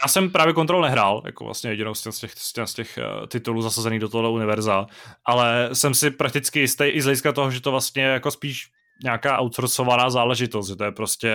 já 0.02 0.08
jsem 0.08 0.30
právě 0.30 0.54
Control 0.54 0.82
nehrál, 0.82 1.22
jako 1.26 1.44
vlastně 1.44 1.70
jedinou 1.70 1.94
z 1.94 2.02
těch, 2.02 2.14
z 2.14 2.52
těch, 2.52 2.68
z 2.68 2.74
těch, 2.74 2.98
uh, 3.20 3.26
titulů 3.26 3.62
zasazených 3.62 4.00
do 4.00 4.08
tohle 4.08 4.30
univerza, 4.30 4.86
ale 5.24 5.70
jsem 5.72 5.94
si 5.94 6.10
prakticky 6.10 6.60
jistý 6.60 6.84
i 6.84 7.00
z 7.00 7.04
hlediska 7.04 7.32
toho, 7.32 7.50
že 7.50 7.60
to 7.60 7.70
vlastně 7.70 8.02
jako 8.02 8.30
spíš 8.30 8.70
nějaká 9.04 9.40
outsourcovaná 9.40 10.10
záležitost, 10.10 10.68
že 10.68 10.76
to 10.76 10.84
je 10.84 10.92
prostě 10.92 11.32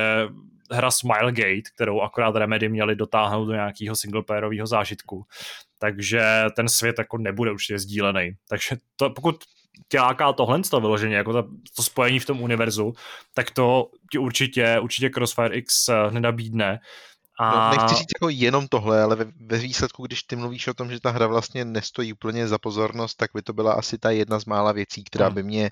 hra 0.72 0.92
Smilegate, 0.92 1.62
kterou 1.76 2.02
akorát 2.02 2.36
Remedy 2.36 2.70
měli 2.70 2.96
dotáhnout 2.96 3.46
do 3.46 3.54
nějakého 3.54 3.96
singleplayerového 3.96 4.68
zážitku. 4.68 5.26
Takže 5.80 6.44
ten 6.56 6.70
svět 6.70 6.96
jako 7.00 7.18
nebude 7.18 7.52
určitě 7.52 7.80
sdílený. 7.80 8.32
Takže 8.50 8.76
to, 8.96 9.10
pokud 9.10 9.36
tě 9.88 10.00
láká 10.00 10.34
tohle 10.34 10.62
to 10.62 10.82
vyloženě, 10.82 11.16
jako 11.16 11.34
to, 11.34 11.44
to 11.76 11.84
spojení 11.84 12.20
v 12.20 12.26
tom 12.26 12.42
univerzu, 12.42 12.94
tak 13.34 13.52
to 13.52 13.90
ti 14.12 14.18
určitě, 14.18 14.80
určitě 14.80 15.10
Crossfire 15.10 15.56
X 15.56 15.90
eh, 15.90 16.12
nenabídne. 16.12 16.80
A... 17.40 17.52
No, 17.52 17.72
nechci 17.72 17.96
říct 17.96 18.14
jako 18.16 18.30
jenom 18.30 18.68
tohle, 18.68 19.02
ale 19.02 19.16
ve, 19.16 19.26
ve 19.40 19.58
výsledku, 19.58 20.06
když 20.06 20.24
ty 20.24 20.36
mluvíš 20.36 20.68
o 20.68 20.74
tom, 20.74 20.92
že 20.92 21.00
ta 21.00 21.10
hra 21.10 21.28
vlastně 21.28 21.66
nestojí 21.66 22.14
úplně 22.14 22.48
za 22.48 22.58
pozornost, 22.58 23.16
tak 23.16 23.30
by 23.36 23.42
to 23.42 23.54
byla 23.54 23.74
asi 23.74 23.98
ta 23.98 24.12
jedna 24.12 24.40
z 24.40 24.46
mála 24.46 24.72
věcí, 24.72 25.04
která 25.04 25.26
hmm. 25.26 25.36
by 25.36 25.44
mě 25.44 25.72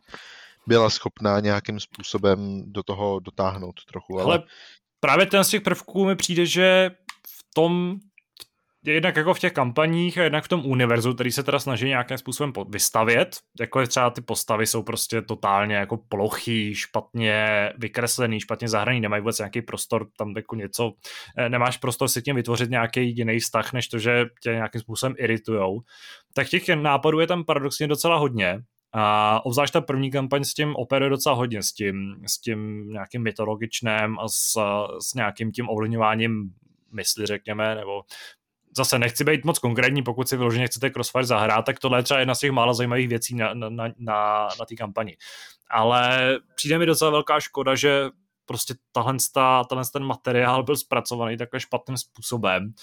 byla 0.67 0.89
schopná 0.89 1.39
nějakým 1.39 1.79
způsobem 1.79 2.63
do 2.65 2.83
toho 2.83 3.19
dotáhnout 3.19 3.85
trochu. 3.85 4.19
Ale, 4.19 4.23
ale 4.23 4.43
právě 4.99 5.25
ten 5.25 5.43
z 5.43 5.49
těch 5.49 5.61
prvků 5.61 6.05
mi 6.05 6.15
přijde, 6.15 6.45
že 6.45 6.91
v 7.27 7.53
tom 7.53 7.99
jednak 8.85 9.15
jako 9.15 9.33
v 9.33 9.39
těch 9.39 9.53
kampaních 9.53 10.17
a 10.17 10.23
jednak 10.23 10.43
v 10.43 10.47
tom 10.47 10.65
univerzu, 10.65 11.13
který 11.13 11.31
se 11.31 11.43
teda 11.43 11.59
snaží 11.59 11.87
nějakým 11.87 12.17
způsobem 12.17 12.53
vystavět, 12.69 13.37
jako 13.59 13.79
je 13.79 13.87
třeba 13.87 14.09
ty 14.09 14.21
postavy 14.21 14.67
jsou 14.67 14.83
prostě 14.83 15.21
totálně 15.21 15.75
jako 15.75 15.97
plochý, 15.97 16.75
špatně 16.75 17.69
vykreslený, 17.77 18.39
špatně 18.39 18.69
zahraný, 18.69 19.01
nemají 19.01 19.21
vůbec 19.21 19.37
nějaký 19.37 19.61
prostor, 19.61 20.07
tam 20.17 20.33
jako 20.35 20.55
něco, 20.55 20.93
eh, 21.37 21.49
nemáš 21.49 21.77
prostor 21.77 22.07
si 22.07 22.21
tím 22.21 22.35
vytvořit 22.35 22.69
nějaký 22.69 23.17
jiný 23.17 23.39
vztah, 23.39 23.73
než 23.73 23.87
to, 23.87 23.99
že 23.99 24.25
tě 24.43 24.49
nějakým 24.49 24.81
způsobem 24.81 25.15
iritujou. 25.17 25.81
Tak 26.33 26.49
těch 26.49 26.69
nápadů 26.69 27.19
je 27.19 27.27
tam 27.27 27.43
paradoxně 27.43 27.87
docela 27.87 28.17
hodně, 28.17 28.59
a 28.93 29.45
obzvlášť 29.45 29.73
ta 29.73 29.81
první 29.81 30.11
kampaň 30.11 30.43
s 30.43 30.53
tím 30.53 30.75
operuje 30.75 31.09
docela 31.09 31.35
hodně, 31.35 31.63
s 31.63 31.73
tím, 31.73 32.15
s 32.27 32.41
tím 32.41 32.89
nějakým 32.89 33.23
mytologičným 33.23 34.19
a 34.19 34.27
s, 34.27 34.57
s 34.99 35.13
nějakým 35.13 35.51
tím 35.51 35.69
ovlivňováním 35.69 36.51
mysli, 36.91 37.25
řekněme, 37.25 37.75
nebo 37.75 38.01
zase 38.77 38.99
nechci 38.99 39.23
být 39.23 39.45
moc 39.45 39.59
konkrétní, 39.59 40.03
pokud 40.03 40.29
si 40.29 40.37
vyloženě 40.37 40.67
chcete 40.67 40.89
Crossfire 40.89 41.25
zahrát, 41.25 41.65
tak 41.65 41.79
tohle 41.79 41.99
je 41.99 42.03
třeba 42.03 42.19
jedna 42.19 42.35
z 42.35 42.39
těch 42.39 42.51
málo 42.51 42.73
zajímavých 42.73 43.07
věcí 43.07 43.35
na, 43.35 43.53
na, 43.53 43.69
na, 43.69 43.87
na, 43.97 44.47
na 44.59 44.65
té 44.65 44.75
kampani. 44.75 45.17
Ale 45.69 46.37
přijde 46.55 46.77
mi 46.77 46.85
docela 46.85 47.11
velká 47.11 47.39
škoda, 47.39 47.75
že 47.75 48.09
prostě 48.45 48.73
tahle, 48.91 49.17
tahle 49.69 49.83
ten 49.93 50.03
materiál 50.03 50.63
byl 50.63 50.75
zpracovaný 50.75 51.37
takhle 51.37 51.59
špatným 51.59 51.97
způsobem. 51.97 52.73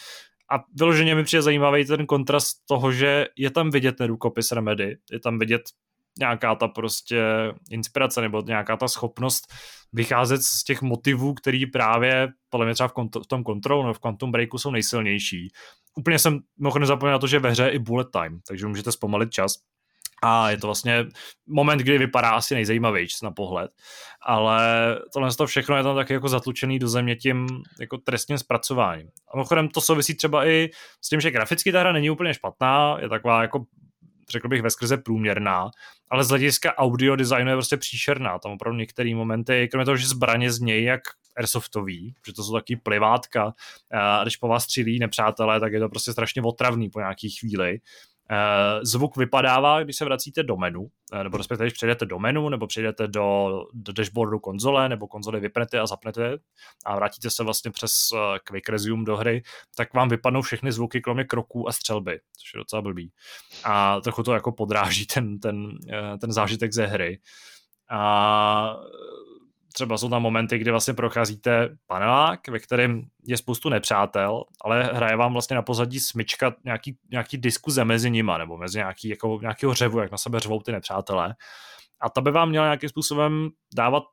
A 0.50 0.64
vyloženě 0.74 1.14
mi 1.14 1.24
přijde 1.24 1.42
zajímavý 1.42 1.84
ten 1.84 2.06
kontrast 2.06 2.56
toho, 2.68 2.92
že 2.92 3.26
je 3.36 3.50
tam 3.50 3.70
vidět 3.70 3.96
ten 3.96 4.06
rukopis 4.06 4.52
Remedy, 4.52 4.98
je 5.10 5.20
tam 5.20 5.38
vidět 5.38 5.62
nějaká 6.18 6.54
ta 6.54 6.68
prostě 6.68 7.22
inspirace 7.70 8.20
nebo 8.20 8.42
nějaká 8.46 8.76
ta 8.76 8.88
schopnost 8.88 9.52
vycházet 9.92 10.42
z 10.42 10.64
těch 10.64 10.82
motivů, 10.82 11.34
který 11.34 11.66
právě 11.66 12.28
podle 12.50 12.66
mě 12.66 12.74
třeba 12.74 12.88
v, 12.88 12.92
kont- 12.92 13.22
v 13.22 13.26
tom 13.26 13.44
Control 13.44 13.82
nebo 13.82 13.94
v 13.94 13.98
Quantum 13.98 14.32
Breaku 14.32 14.58
jsou 14.58 14.70
nejsilnější. 14.70 15.48
Úplně 15.96 16.18
jsem 16.18 16.38
mohl 16.58 16.86
zapomněl 16.86 17.12
na 17.12 17.18
to, 17.18 17.26
že 17.26 17.38
ve 17.38 17.50
hře 17.50 17.62
je 17.62 17.70
i 17.70 17.78
bullet 17.78 18.08
time, 18.12 18.40
takže 18.48 18.66
můžete 18.66 18.92
zpomalit 18.92 19.30
čas. 19.30 19.54
A 20.22 20.50
je 20.50 20.56
to 20.56 20.66
vlastně 20.66 21.06
moment, 21.46 21.78
kdy 21.78 21.98
vypadá 21.98 22.30
asi 22.30 22.54
nejzajímavější 22.54 23.16
na 23.22 23.30
pohled. 23.30 23.70
Ale 24.26 24.60
tohle 25.12 25.34
to 25.34 25.46
všechno 25.46 25.76
je 25.76 25.82
tam 25.82 25.96
taky 25.96 26.12
jako 26.12 26.28
zatlučený 26.28 26.78
do 26.78 26.88
země 26.88 27.16
tím 27.16 27.46
jako 27.80 27.98
trestním 27.98 28.38
zpracováním. 28.38 29.08
A 29.32 29.36
mimochodem 29.36 29.68
to 29.68 29.80
souvisí 29.80 30.14
třeba 30.14 30.46
i 30.46 30.70
s 31.00 31.08
tím, 31.08 31.20
že 31.20 31.30
graficky 31.30 31.72
ta 31.72 31.80
hra 31.80 31.92
není 31.92 32.10
úplně 32.10 32.34
špatná, 32.34 32.96
je 33.00 33.08
taková 33.08 33.42
jako 33.42 33.64
řekl 34.30 34.48
bych, 34.48 34.62
ve 34.62 34.70
skrze 34.70 34.96
průměrná, 34.96 35.70
ale 36.10 36.24
z 36.24 36.28
hlediska 36.28 36.74
audio 36.78 37.16
designu 37.16 37.50
je 37.50 37.56
prostě 37.56 37.76
příšerná. 37.76 38.38
Tam 38.38 38.52
opravdu 38.52 38.78
některé 38.78 39.14
momenty, 39.14 39.68
kromě 39.70 39.84
toho, 39.84 39.96
že 39.96 40.06
zbraně 40.06 40.52
z 40.52 40.60
něj 40.60 40.84
jak 40.84 41.00
airsoftový, 41.36 42.14
že 42.26 42.32
to 42.32 42.44
jsou 42.44 42.52
taky 42.52 42.76
plivátka, 42.76 43.54
a 43.94 44.22
když 44.22 44.36
po 44.36 44.48
vás 44.48 44.64
střílí 44.64 44.98
nepřátelé, 44.98 45.60
tak 45.60 45.72
je 45.72 45.80
to 45.80 45.88
prostě 45.88 46.12
strašně 46.12 46.42
otravný 46.42 46.90
po 46.90 46.98
nějaký 46.98 47.30
chvíli. 47.30 47.80
Eh, 48.30 48.84
zvuk 48.84 49.16
vypadává, 49.16 49.82
když 49.82 49.96
se 49.96 50.04
vracíte 50.04 50.42
do 50.42 50.56
menu, 50.56 50.86
eh, 51.12 51.24
nebo 51.24 51.36
respektive 51.36 51.66
když 51.66 51.74
přejdete 51.74 52.06
do 52.06 52.18
menu, 52.18 52.48
nebo 52.48 52.66
přejdete 52.66 53.08
do, 53.08 53.48
do 53.72 53.92
dashboardu 53.92 54.38
konzole, 54.38 54.88
nebo 54.88 55.08
konzole 55.08 55.40
vypnete 55.40 55.80
a 55.80 55.86
zapnete 55.86 56.38
a 56.86 56.96
vrátíte 56.96 57.30
se 57.30 57.44
vlastně 57.44 57.70
přes 57.70 57.92
eh, 58.14 58.38
Quick 58.44 58.68
Resume 58.68 59.04
do 59.04 59.16
hry, 59.16 59.42
tak 59.76 59.94
vám 59.94 60.08
vypadnou 60.08 60.42
všechny 60.42 60.72
zvuky, 60.72 61.00
kromě 61.00 61.24
kroků 61.24 61.68
a 61.68 61.72
střelby, 61.72 62.20
což 62.38 62.54
je 62.54 62.58
docela 62.58 62.82
blbý. 62.82 63.12
A 63.64 64.00
trochu 64.00 64.22
to 64.22 64.34
jako 64.34 64.52
podráží 64.52 65.06
ten, 65.06 65.38
ten, 65.40 65.68
ten 66.20 66.32
zážitek 66.32 66.72
ze 66.72 66.86
hry. 66.86 67.20
A 67.90 68.76
třeba 69.78 69.98
jsou 69.98 70.08
tam 70.08 70.22
momenty, 70.22 70.58
kdy 70.58 70.70
vlastně 70.70 70.94
procházíte 70.94 71.76
panelák, 71.86 72.48
ve 72.48 72.58
kterém 72.58 73.02
je 73.26 73.36
spoustu 73.36 73.68
nepřátel, 73.68 74.44
ale 74.64 74.82
hraje 74.82 75.16
vám 75.16 75.32
vlastně 75.32 75.56
na 75.56 75.62
pozadí 75.62 76.00
smyčka 76.00 76.54
nějaký, 76.64 76.98
nějaký 77.10 77.38
diskuze 77.38 77.84
mezi 77.84 78.10
nima, 78.10 78.38
nebo 78.38 78.56
mezi 78.56 78.78
nějaký, 78.78 79.08
jako, 79.08 79.38
nějakého 79.40 79.74
řevu, 79.74 79.98
jak 79.98 80.10
na 80.10 80.18
sebe 80.18 80.40
řvou 80.40 80.60
ty 80.60 80.72
nepřátelé. 80.72 81.34
A 82.00 82.10
ta 82.10 82.20
by 82.20 82.30
vám 82.30 82.48
měla 82.48 82.66
nějakým 82.66 82.88
způsobem 82.88 83.48
dávat 83.74 84.04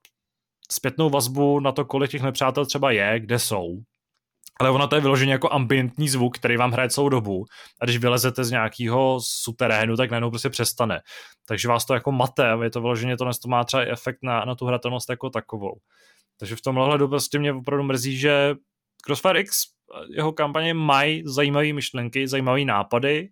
zpětnou 0.72 1.10
vazbu 1.10 1.60
na 1.60 1.72
to, 1.72 1.86
kolik 1.86 2.12
těch 2.12 2.22
nepřátel 2.22 2.66
třeba 2.66 2.92
je, 2.92 3.20
kde 3.20 3.40
jsou, 3.40 3.78
ale 4.60 4.70
ono 4.70 4.88
to 4.88 4.96
je 4.96 5.02
vyloženě 5.02 5.32
jako 5.32 5.54
ambientní 5.54 6.10
zvuk, 6.10 6.38
který 6.38 6.58
vám 6.58 6.72
hraje 6.72 6.90
celou 6.90 7.10
dobu 7.10 7.46
a 7.82 7.86
když 7.86 7.98
vylezete 7.98 8.44
z 8.44 8.52
nějakého 8.52 9.20
suterénu, 9.22 9.96
tak 9.96 10.12
najednou 10.12 10.30
prostě 10.30 10.50
přestane. 10.50 11.02
Takže 11.48 11.68
vás 11.68 11.86
to 11.86 11.94
jako 11.94 12.12
mate, 12.12 12.58
je 12.64 12.70
to 12.70 12.82
vyloženě, 12.82 13.18
to, 13.18 13.26
to 13.44 13.48
má 13.48 13.64
třeba 13.64 13.84
i 13.84 13.90
efekt 13.90 14.20
na, 14.24 14.46
na 14.46 14.56
tu 14.56 14.66
hratelnost 14.66 15.10
jako 15.10 15.30
takovou. 15.30 15.80
Takže 16.40 16.56
v 16.56 16.62
tomhle 16.62 16.86
hledu 16.86 17.08
prostě 17.08 17.40
mě 17.40 17.54
opravdu 17.54 17.84
mrzí, 17.84 18.18
že 18.18 18.56
Crossfire 19.06 19.40
X, 19.40 19.58
jeho 20.16 20.32
kampaně 20.32 20.74
mají 20.74 21.24
zajímavé 21.26 21.74
myšlenky, 21.74 22.28
zajímavé 22.28 22.66
nápady, 22.66 23.30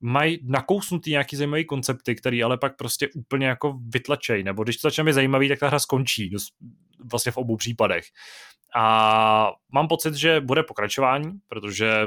mají 0.00 0.38
nakousnutý 0.42 1.10
nějaký 1.10 1.36
zajímavý 1.36 1.64
koncepty, 1.64 2.14
který 2.14 2.42
ale 2.42 2.58
pak 2.58 2.76
prostě 2.76 3.08
úplně 3.14 3.46
jako 3.46 3.78
vytlačej, 3.88 4.44
nebo 4.44 4.64
když 4.64 4.76
to 4.76 4.86
začne 4.86 5.04
být 5.04 5.12
zajímavý, 5.12 5.48
tak 5.48 5.58
ta 5.58 5.68
hra 5.68 5.78
skončí, 5.78 6.30
vlastně 7.04 7.32
v 7.32 7.36
obou 7.36 7.56
případech. 7.56 8.04
A 8.76 9.52
mám 9.72 9.88
pocit, 9.88 10.14
že 10.14 10.40
bude 10.40 10.62
pokračování, 10.62 11.38
protože 11.48 12.06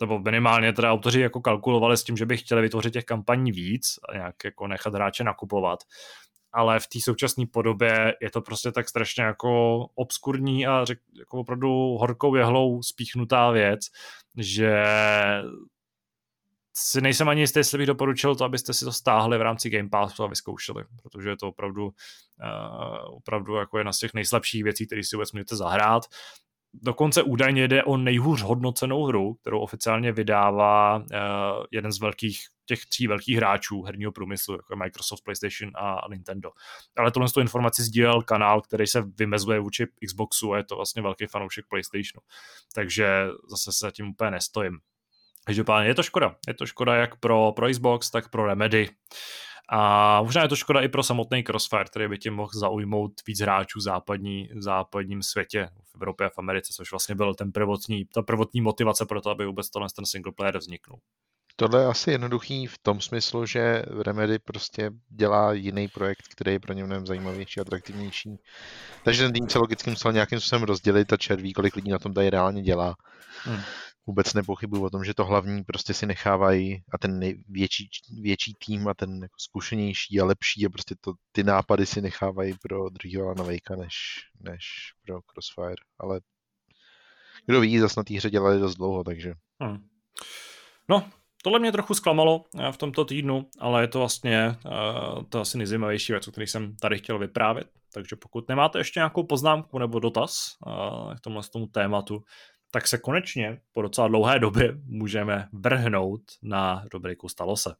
nebo 0.00 0.18
minimálně 0.18 0.72
teda 0.72 0.92
autoři 0.92 1.20
jako 1.20 1.40
kalkulovali 1.40 1.96
s 1.96 2.04
tím, 2.04 2.16
že 2.16 2.26
by 2.26 2.36
chtěli 2.36 2.62
vytvořit 2.62 2.92
těch 2.92 3.04
kampaní 3.04 3.52
víc 3.52 3.98
a 4.08 4.14
nějak 4.14 4.34
jako 4.44 4.66
nechat 4.66 4.94
hráče 4.94 5.24
nakupovat. 5.24 5.78
Ale 6.52 6.80
v 6.80 6.86
té 6.86 6.98
současné 7.00 7.44
podobě 7.52 8.14
je 8.20 8.30
to 8.30 8.40
prostě 8.40 8.72
tak 8.72 8.88
strašně 8.88 9.24
jako 9.24 9.78
obskurní 9.94 10.66
a 10.66 10.84
řek, 10.84 10.98
jako 11.18 11.38
opravdu 11.38 11.68
horkou 12.00 12.34
jehlou 12.34 12.82
spíchnutá 12.82 13.50
věc, 13.50 13.80
že 14.38 14.84
si 16.76 17.00
nejsem 17.00 17.28
ani 17.28 17.40
jistý, 17.40 17.58
jestli 17.58 17.78
bych 17.78 17.86
doporučil 17.86 18.36
to, 18.36 18.44
abyste 18.44 18.74
si 18.74 18.84
to 18.84 18.92
stáhli 18.92 19.38
v 19.38 19.42
rámci 19.42 19.70
Game 19.70 19.88
Passu 19.88 20.24
a 20.24 20.26
vyzkoušeli, 20.26 20.84
protože 21.02 21.28
je 21.28 21.36
to 21.36 21.48
opravdu, 21.48 21.84
uh, 21.84 23.16
opravdu 23.16 23.54
jako 23.54 23.78
jedna 23.78 23.92
z 23.92 23.98
těch 23.98 24.14
nejslabších 24.14 24.64
věcí, 24.64 24.86
které 24.86 25.04
si 25.04 25.16
vůbec 25.16 25.32
můžete 25.32 25.56
zahrát. 25.56 26.02
Dokonce 26.72 27.22
údajně 27.22 27.68
jde 27.68 27.84
o 27.84 27.96
nejhůř 27.96 28.42
hodnocenou 28.42 29.04
hru, 29.04 29.34
kterou 29.34 29.58
oficiálně 29.58 30.12
vydává 30.12 30.96
uh, 30.96 31.04
jeden 31.70 31.92
z 31.92 32.00
velkých 32.00 32.40
těch 32.66 32.86
tří 32.86 33.06
velkých 33.06 33.36
hráčů 33.36 33.82
herního 33.82 34.12
průmyslu, 34.12 34.54
jako 34.54 34.76
Microsoft, 34.76 35.24
PlayStation 35.24 35.72
a 35.76 36.00
Nintendo. 36.10 36.50
Ale 36.96 37.10
tohle 37.10 37.28
tu 37.30 37.40
informaci 37.40 37.82
sdílel 37.82 38.22
kanál, 38.22 38.60
který 38.60 38.86
se 38.86 39.02
vymezuje 39.18 39.60
vůči 39.60 39.86
Xboxu 40.06 40.52
a 40.52 40.56
je 40.56 40.64
to 40.64 40.76
vlastně 40.76 41.02
velký 41.02 41.26
fanoušek 41.26 41.64
PlayStationu. 41.68 42.20
Takže 42.74 43.26
zase 43.50 43.72
se 43.72 43.86
zatím 43.86 44.08
úplně 44.08 44.30
nestojím. 44.30 44.78
Každopádně 45.44 45.88
je 45.88 45.94
to 45.94 46.02
škoda. 46.02 46.34
Je 46.48 46.54
to 46.54 46.66
škoda 46.66 46.94
jak 46.94 47.16
pro, 47.16 47.52
pro 47.52 47.68
Xbox, 47.70 48.10
tak 48.10 48.28
pro 48.28 48.46
Remedy. 48.46 48.88
A 49.72 50.22
možná 50.22 50.42
je 50.42 50.48
to 50.48 50.56
škoda 50.56 50.80
i 50.80 50.88
pro 50.88 51.02
samotný 51.02 51.42
Crossfire, 51.42 51.84
který 51.84 52.08
by 52.08 52.18
tím 52.18 52.34
mohl 52.34 52.50
zaujmout 52.54 53.12
víc 53.26 53.40
hráčů 53.40 53.78
v, 53.78 53.82
západní, 53.82 54.48
v 54.54 54.62
západním 54.62 55.22
světě, 55.22 55.68
v 55.84 55.94
Evropě 55.94 56.26
a 56.26 56.30
v 56.30 56.38
Americe, 56.38 56.72
což 56.76 56.90
vlastně 56.90 57.14
byl 57.14 57.34
ten 57.34 57.52
prvotní, 57.52 58.04
ta 58.04 58.22
prvotní 58.22 58.60
motivace 58.60 59.06
pro 59.06 59.20
to, 59.20 59.30
aby 59.30 59.46
vůbec 59.46 59.70
tohle 59.70 59.88
ten 59.96 60.06
single 60.06 60.32
player 60.32 60.58
vzniknul. 60.58 60.98
Tohle 61.56 61.80
je 61.80 61.86
asi 61.86 62.10
jednoduchý 62.10 62.66
v 62.66 62.78
tom 62.78 63.00
smyslu, 63.00 63.46
že 63.46 63.82
Remedy 64.02 64.38
prostě 64.38 64.90
dělá 65.08 65.52
jiný 65.52 65.88
projekt, 65.88 66.22
který 66.30 66.52
je 66.52 66.60
pro 66.60 66.72
ně 66.72 66.84
mnohem 66.84 67.06
zajímavější 67.06 67.60
a 67.60 67.62
atraktivnější. 67.62 68.36
Takže 69.04 69.22
ten 69.22 69.32
tým 69.32 69.48
se 69.48 69.58
logicky 69.58 69.90
musel 69.90 70.12
nějakým 70.12 70.40
způsobem 70.40 70.62
rozdělit 70.62 71.12
a 71.12 71.16
červí, 71.16 71.52
kolik 71.52 71.76
lidí 71.76 71.90
na 71.90 71.98
tom 71.98 72.14
tady 72.14 72.30
reálně 72.30 72.62
dělá. 72.62 72.94
Hmm 73.44 73.60
vůbec 74.10 74.34
nepochybuju 74.34 74.84
o 74.84 74.90
tom, 74.90 75.04
že 75.04 75.14
to 75.14 75.24
hlavní 75.24 75.64
prostě 75.64 75.94
si 75.94 76.06
nechávají 76.06 76.82
a 76.92 76.98
ten 76.98 77.18
největší, 77.18 77.88
větší 78.20 78.54
tým 78.66 78.88
a 78.88 78.94
ten 78.94 79.22
jako 79.22 79.34
zkušenější 79.38 80.20
a 80.20 80.24
lepší 80.24 80.66
a 80.66 80.68
prostě 80.68 80.94
to, 81.00 81.12
ty 81.32 81.44
nápady 81.44 81.86
si 81.86 82.00
nechávají 82.00 82.54
pro 82.62 82.88
druhého 82.88 83.26
Alana 83.26 83.42
Wakea 83.42 83.76
než, 83.76 83.94
než 84.40 84.64
pro 85.06 85.22
Crossfire, 85.22 85.82
ale 85.98 86.20
kdo 87.46 87.60
ví, 87.60 87.78
zase 87.78 88.00
na 88.00 88.04
té 88.04 88.14
hře 88.14 88.30
dělali 88.30 88.58
dost 88.58 88.76
dlouho, 88.76 89.04
takže. 89.04 89.34
Hmm. 89.62 89.78
No, 90.88 91.10
tohle 91.42 91.58
mě 91.58 91.72
trochu 91.72 91.94
zklamalo 91.94 92.44
eh, 92.58 92.72
v 92.72 92.76
tomto 92.76 93.04
týdnu, 93.04 93.46
ale 93.58 93.82
je 93.82 93.88
to 93.88 93.98
vlastně 93.98 94.56
uh, 94.66 95.22
to 95.28 95.40
asi 95.40 95.58
nejzajímavější 95.58 96.12
věc, 96.12 96.28
o 96.28 96.30
který 96.30 96.46
jsem 96.46 96.76
tady 96.76 96.98
chtěl 96.98 97.18
vyprávět. 97.18 97.68
Takže 97.94 98.16
pokud 98.16 98.48
nemáte 98.48 98.78
ještě 98.78 99.00
nějakou 99.00 99.22
poznámku 99.22 99.78
nebo 99.78 100.00
dotaz 100.00 100.56
uh, 100.66 101.14
k 101.14 101.20
tomu 101.52 101.66
tématu, 101.66 102.22
tak 102.70 102.88
se 102.88 102.98
konečně 102.98 103.60
po 103.72 103.82
docela 103.82 104.08
dlouhé 104.08 104.38
době 104.38 104.72
můžeme 104.86 105.48
vrhnout 105.52 106.20
na 106.42 106.84
rubriku 106.92 107.28
Stalo 107.28 107.56
se. 107.56 107.74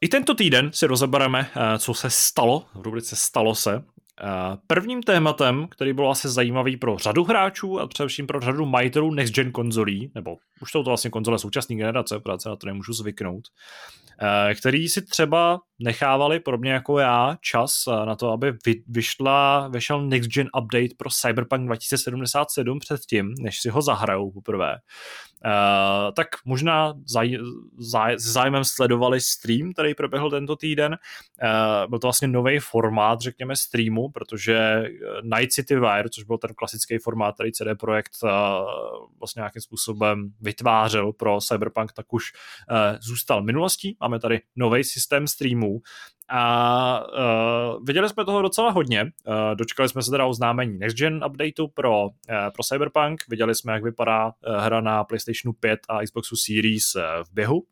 I 0.00 0.08
tento 0.08 0.34
týden 0.34 0.70
si 0.72 0.86
rozebereme, 0.86 1.50
eh, 1.56 1.78
co 1.78 1.94
se 1.94 2.10
stalo 2.10 2.66
v 2.74 2.82
rubrice 2.82 3.16
Stalo 3.16 3.54
se 3.54 3.84
Prvním 4.66 5.02
tématem, 5.02 5.68
který 5.70 5.92
byl 5.92 6.10
asi 6.10 6.28
zajímavý 6.28 6.76
pro 6.76 6.98
řadu 6.98 7.24
hráčů 7.24 7.80
a 7.80 7.86
především 7.86 8.26
pro 8.26 8.40
řadu 8.40 8.66
majitelů 8.66 9.10
next 9.10 9.34
gen 9.34 9.52
konzolí, 9.52 10.12
nebo 10.14 10.36
už 10.60 10.70
jsou 10.70 10.82
to 10.82 10.90
vlastně 10.90 11.10
konzole 11.10 11.38
současné 11.38 11.76
generace, 11.76 12.20
protože 12.20 12.48
na 12.48 12.56
to 12.56 12.66
nemůžu 12.66 12.92
zvyknout, 12.92 13.48
který 14.54 14.88
si 14.88 15.02
třeba 15.02 15.60
nechávali, 15.78 16.40
podobně 16.40 16.72
jako 16.72 16.98
já, 16.98 17.36
čas 17.40 17.84
na 18.04 18.16
to, 18.16 18.30
aby 18.30 18.52
vyšla, 18.88 19.68
vyšel 19.68 20.06
next 20.06 20.30
gen 20.30 20.48
update 20.58 20.94
pro 20.96 21.10
Cyberpunk 21.10 21.66
2077 21.66 22.78
předtím, 22.78 23.34
než 23.40 23.60
si 23.60 23.68
ho 23.68 23.82
zahrajou 23.82 24.30
poprvé. 24.30 24.76
Uh, 25.44 26.12
tak 26.14 26.26
možná 26.44 26.94
zaj, 27.06 27.38
zaj, 27.78 28.18
s 28.18 28.22
zájmem 28.22 28.64
sledovali 28.64 29.20
stream, 29.20 29.72
který 29.72 29.94
proběhl 29.94 30.30
tento 30.30 30.56
týden. 30.56 30.96
Uh, 31.42 31.90
byl 31.90 31.98
to 31.98 32.06
vlastně 32.06 32.28
nový 32.28 32.58
formát, 32.58 33.20
řekněme, 33.20 33.56
streamu, 33.56 34.10
protože 34.10 34.84
Night 35.22 35.52
City 35.52 35.74
Wire, 35.74 36.08
což 36.10 36.24
byl 36.24 36.38
ten 36.38 36.50
klasický 36.54 36.98
formát, 36.98 37.34
který 37.34 37.52
CD 37.52 37.78
Projekt 37.78 38.12
uh, 38.22 38.30
vlastně 39.18 39.40
nějakým 39.40 39.62
způsobem 39.62 40.32
vytvářel 40.40 41.12
pro 41.12 41.40
Cyberpunk, 41.40 41.92
tak 41.92 42.12
už 42.12 42.32
uh, 42.70 42.98
zůstal 43.00 43.42
minulostí. 43.42 43.96
Máme 44.10 44.20
tady 44.20 44.40
nový 44.56 44.84
systém 44.84 45.26
streamů 45.26 45.80
a 46.28 47.04
uh, 47.04 47.84
viděli 47.84 48.08
jsme 48.08 48.24
toho 48.24 48.42
docela 48.42 48.70
hodně. 48.70 49.02
Uh, 49.02 49.34
dočkali 49.54 49.88
jsme 49.88 50.02
se 50.02 50.10
teda 50.10 50.26
oznámení 50.26 50.78
Next 50.78 50.96
Gen 50.96 51.24
updateu 51.26 51.68
pro, 51.68 52.04
uh, 52.04 52.10
pro 52.54 52.62
Cyberpunk. 52.62 53.20
Viděli 53.28 53.54
jsme, 53.54 53.72
jak 53.72 53.84
vypadá 53.84 54.26
uh, 54.26 54.32
hra 54.56 54.80
na 54.80 55.04
PlayStationu 55.04 55.52
5 55.52 55.80
a 55.88 56.02
Xboxu 56.04 56.36
Series 56.36 56.94
uh, 56.94 57.02
v 57.24 57.32
běhu. 57.32 57.62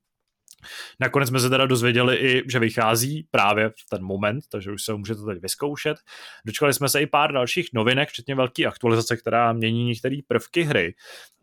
Nakonec 1.01 1.28
jsme 1.28 1.40
se 1.40 1.51
teda 1.51 1.66
dozvěděli 1.66 2.16
i, 2.16 2.43
že 2.51 2.59
vychází 2.59 3.28
právě 3.31 3.70
v 3.70 3.89
ten 3.90 4.05
moment, 4.05 4.44
takže 4.51 4.73
už 4.73 4.82
se 4.82 4.94
můžete 4.94 5.20
teď 5.23 5.43
vyzkoušet. 5.43 5.97
Dočkali 6.47 6.74
jsme 6.74 6.89
se 6.89 7.02
i 7.02 7.06
pár 7.06 7.32
dalších 7.32 7.69
novinek, 7.74 8.09
včetně 8.09 8.35
velké 8.35 8.65
aktualizace, 8.65 9.16
která 9.16 9.52
mění 9.52 9.85
některé 9.85 10.16
prvky 10.28 10.62
hry. 10.62 10.94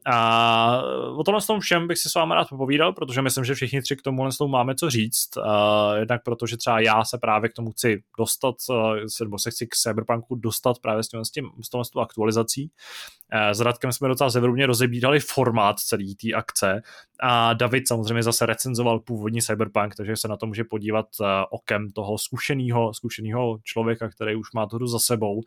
A 0.08 0.82
o 1.16 1.24
tomhle 1.24 1.42
tom 1.42 1.60
všem 1.60 1.88
bych 1.88 1.98
si 1.98 2.10
s 2.10 2.16
vámi 2.16 2.34
rád 2.36 2.50
popovídal, 2.50 2.94
protože 2.94 3.22
myslím, 3.22 3.46
že 3.46 3.56
všichni 3.56 3.82
tři 3.82 3.96
k 3.96 4.02
tomu 4.02 4.30
tomu 4.38 4.52
máme 4.52 4.76
co 4.76 4.90
říct. 4.90 5.38
Uh, 5.38 5.44
jednak 6.00 6.24
protože 6.24 6.58
třeba 6.58 6.80
já 6.80 7.04
se 7.04 7.18
právě 7.18 7.50
k 7.50 7.54
tomu 7.54 7.72
chci 7.72 8.04
dostat, 8.18 8.56
uh, 8.70 8.96
nebo 9.24 9.40
se 9.40 9.52
chci 9.52 9.68
k 9.68 9.76
Cyberpunku 9.76 10.36
dostat 10.36 10.80
právě 10.80 11.04
s, 11.04 11.08
tím, 11.08 11.26
s, 11.26 11.32
tím, 11.32 11.50
s, 11.84 11.90
tou 11.90 12.00
aktualizací. 12.00 12.72
Uh, 13.34 13.50
s 13.50 13.60
Radkem 13.60 13.92
jsme 13.92 14.08
docela 14.08 14.30
zevrubně 14.30 14.66
rozebírali 14.66 15.20
formát 15.20 15.80
celé 15.80 16.16
té 16.22 16.34
akce 16.34 16.82
a 17.20 17.54
David 17.54 17.88
samozřejmě 17.88 18.24
zase 18.24 18.46
recenzoval 18.46 19.00
původní 19.00 19.42
Cyberpunk, 19.42 19.96
takže 19.96 20.16
se 20.16 20.28
na 20.28 20.38
to 20.38 20.46
může 20.46 20.64
podívat 20.64 21.06
uh, 21.20 21.28
okem 21.50 21.90
toho 21.90 22.18
zkušeného, 22.18 22.94
zkušeného 22.94 23.58
člověka, 23.64 24.10
který 24.10 24.36
už 24.36 24.52
má 24.54 24.66
to 24.66 24.88
za 24.88 25.00
sebou 25.00 25.42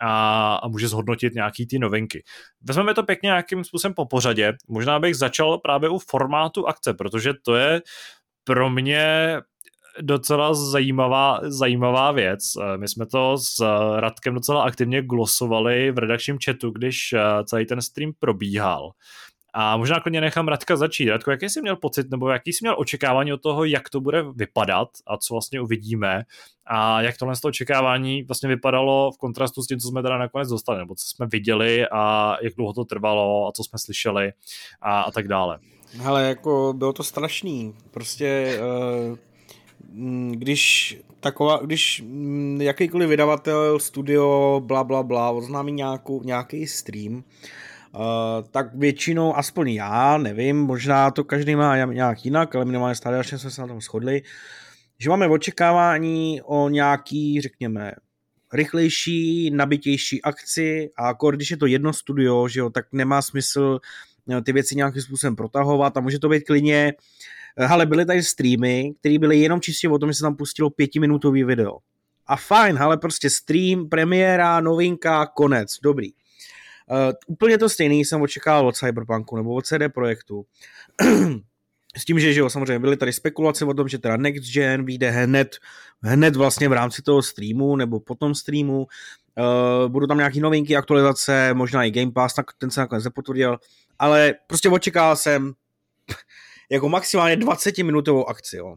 a, 0.00 0.54
a 0.54 0.68
může 0.68 0.88
zhodnotit 0.88 1.34
nějaký 1.34 1.66
ty 1.66 1.78
novinky. 1.78 2.22
Vezmeme 2.68 2.94
to 2.94 3.02
pěkně 3.02 3.26
nějakým 3.26 3.64
způsobem 3.64 3.94
po 3.94 4.06
pořadě. 4.06 4.52
Možná 4.68 4.98
bych 4.98 5.16
začal 5.16 5.58
právě 5.58 5.88
u 5.88 5.98
formátu 5.98 6.68
akce, 6.68 6.94
protože 6.94 7.32
to 7.44 7.54
je 7.54 7.82
pro 8.44 8.70
mě 8.70 9.36
docela 10.00 10.54
zajímavá, 10.54 11.40
zajímavá 11.42 12.12
věc. 12.12 12.42
My 12.76 12.88
jsme 12.88 13.06
to 13.06 13.38
s 13.38 13.64
Radkem 13.96 14.34
docela 14.34 14.62
aktivně 14.62 15.02
glosovali 15.02 15.90
v 15.90 15.98
redakčním 15.98 16.38
chatu, 16.44 16.70
když 16.70 17.14
celý 17.44 17.66
ten 17.66 17.82
stream 17.82 18.12
probíhal. 18.18 18.90
A 19.54 19.76
možná 19.76 20.00
klidně 20.00 20.20
nechám 20.20 20.48
Radka 20.48 20.76
začít. 20.76 21.08
Radko, 21.08 21.30
jaký 21.30 21.48
jsi 21.48 21.60
měl 21.60 21.76
pocit, 21.76 22.10
nebo 22.10 22.28
jaký 22.28 22.52
jsi 22.52 22.58
měl 22.64 22.74
očekávání 22.78 23.32
od 23.32 23.42
toho, 23.42 23.64
jak 23.64 23.90
to 23.90 24.00
bude 24.00 24.22
vypadat 24.22 24.88
a 25.06 25.16
co 25.16 25.34
vlastně 25.34 25.60
uvidíme 25.60 26.22
a 26.66 27.02
jak 27.02 27.16
tohle 27.16 27.36
z 27.36 27.40
toho 27.40 27.48
očekávání 27.48 28.22
vlastně 28.22 28.48
vypadalo 28.48 29.10
v 29.12 29.18
kontrastu 29.18 29.62
s 29.62 29.66
tím, 29.66 29.78
co 29.78 29.88
jsme 29.88 30.02
teda 30.02 30.18
nakonec 30.18 30.48
dostali, 30.48 30.78
nebo 30.78 30.94
co 30.94 31.04
jsme 31.06 31.26
viděli 31.26 31.86
a 31.92 32.36
jak 32.42 32.54
dlouho 32.54 32.72
to 32.72 32.84
trvalo 32.84 33.48
a 33.48 33.52
co 33.52 33.64
jsme 33.64 33.78
slyšeli 33.78 34.32
a, 34.80 35.00
a 35.00 35.10
tak 35.10 35.28
dále. 35.28 35.58
Hele, 35.96 36.28
jako 36.28 36.74
bylo 36.76 36.92
to 36.92 37.02
strašný. 37.02 37.74
Prostě 37.90 38.58
uh, 39.10 39.18
když 40.30 40.96
taková, 41.20 41.60
když 41.62 42.04
jakýkoliv 42.58 43.08
vydavatel, 43.08 43.78
studio, 43.78 44.60
bla, 44.64 44.84
bla, 44.84 45.02
bla, 45.02 45.30
oznámí 45.30 45.72
nějakou, 45.72 46.22
nějaký 46.22 46.66
stream, 46.66 47.24
tak 48.50 48.74
většinou, 48.74 49.36
aspoň 49.36 49.70
já, 49.70 50.18
nevím, 50.18 50.56
možná 50.56 51.10
to 51.10 51.24
každý 51.24 51.56
má 51.56 51.76
nějak 51.76 52.24
jinak, 52.24 52.54
ale 52.54 52.64
minimálně 52.64 52.94
stále 52.94 53.24
jsme 53.24 53.38
se 53.38 53.60
na 53.60 53.66
tom 53.66 53.80
shodli, 53.80 54.22
že 54.98 55.10
máme 55.10 55.28
očekávání 55.28 56.40
o 56.44 56.68
nějaký, 56.68 57.40
řekněme, 57.40 57.92
rychlejší, 58.52 59.50
nabitější 59.50 60.22
akci 60.22 60.90
a 60.96 61.06
jako 61.06 61.30
když 61.30 61.50
je 61.50 61.56
to 61.56 61.66
jedno 61.66 61.92
studio, 61.92 62.48
že 62.48 62.60
jo, 62.60 62.70
tak 62.70 62.86
nemá 62.92 63.22
smysl 63.22 63.78
eh, 64.30 64.42
ty 64.42 64.52
věci 64.52 64.76
nějakým 64.76 65.02
způsobem 65.02 65.36
protahovat 65.36 65.96
a 65.96 66.00
může 66.00 66.18
to 66.18 66.28
být 66.28 66.44
klidně, 66.44 66.92
ale 67.68 67.86
byly 67.86 68.06
tady 68.06 68.22
streamy, 68.22 68.92
které 69.00 69.18
byly 69.18 69.38
jenom 69.38 69.60
čistě 69.60 69.88
o 69.88 69.98
tom, 69.98 70.10
že 70.10 70.14
se 70.14 70.22
tam 70.22 70.36
pustilo 70.36 70.70
pětiminutový 70.70 71.44
video. 71.44 71.78
A 72.26 72.36
fajn, 72.36 72.78
ale 72.78 72.96
prostě 72.96 73.30
stream, 73.30 73.88
premiéra, 73.88 74.60
novinka, 74.60 75.26
konec, 75.26 75.76
dobrý. 75.82 76.10
Uh, 76.90 77.12
úplně 77.26 77.58
to 77.58 77.68
stejný 77.68 78.04
jsem 78.04 78.22
očekával 78.22 78.66
od 78.66 78.76
Cyberpunku 78.76 79.36
nebo 79.36 79.54
od 79.54 79.66
CD 79.66 79.82
Projektu. 79.94 80.44
S 81.96 82.04
tím, 82.04 82.20
že, 82.20 82.32
že 82.32 82.40
jo, 82.40 82.50
samozřejmě 82.50 82.78
byly 82.78 82.96
tady 82.96 83.12
spekulace 83.12 83.64
o 83.64 83.74
tom, 83.74 83.88
že 83.88 83.98
teda 83.98 84.16
Next 84.16 84.52
Gen 84.52 84.84
vyjde 84.84 85.10
hned, 85.10 85.56
hned 86.02 86.36
vlastně 86.36 86.68
v 86.68 86.72
rámci 86.72 87.02
toho 87.02 87.22
streamu 87.22 87.76
nebo 87.76 88.00
po 88.00 88.14
tom 88.14 88.34
streamu. 88.34 88.86
Uh, 89.38 89.88
budou 89.88 90.06
tam 90.06 90.16
nějaké 90.16 90.40
novinky, 90.40 90.76
aktualizace, 90.76 91.54
možná 91.54 91.84
i 91.84 91.90
Game 91.90 92.12
Pass, 92.12 92.34
tak 92.34 92.46
ten 92.58 92.70
se 92.70 92.80
nakonec 92.80 93.04
nepotvrdil, 93.04 93.58
ale 93.98 94.34
prostě 94.46 94.68
očekával 94.68 95.16
jsem 95.16 95.52
jako 96.70 96.88
maximálně 96.88 97.36
20 97.36 97.78
minutovou 97.78 98.28
akci, 98.28 98.56
jo. 98.56 98.76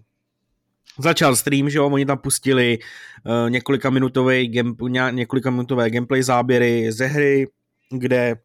Začal 0.99 1.35
stream, 1.35 1.69
že 1.69 1.77
jo, 1.77 1.89
oni 1.89 2.05
tam 2.05 2.17
pustili 2.17 2.79
uh, 3.25 3.49
několika, 3.49 3.89
minutový 3.89 4.47
game, 4.47 5.11
několika 5.11 5.49
minutové 5.49 5.89
gameplay 5.89 6.23
záběry 6.23 6.91
ze 6.91 7.05
hry, 7.05 7.47
kde 7.99 8.35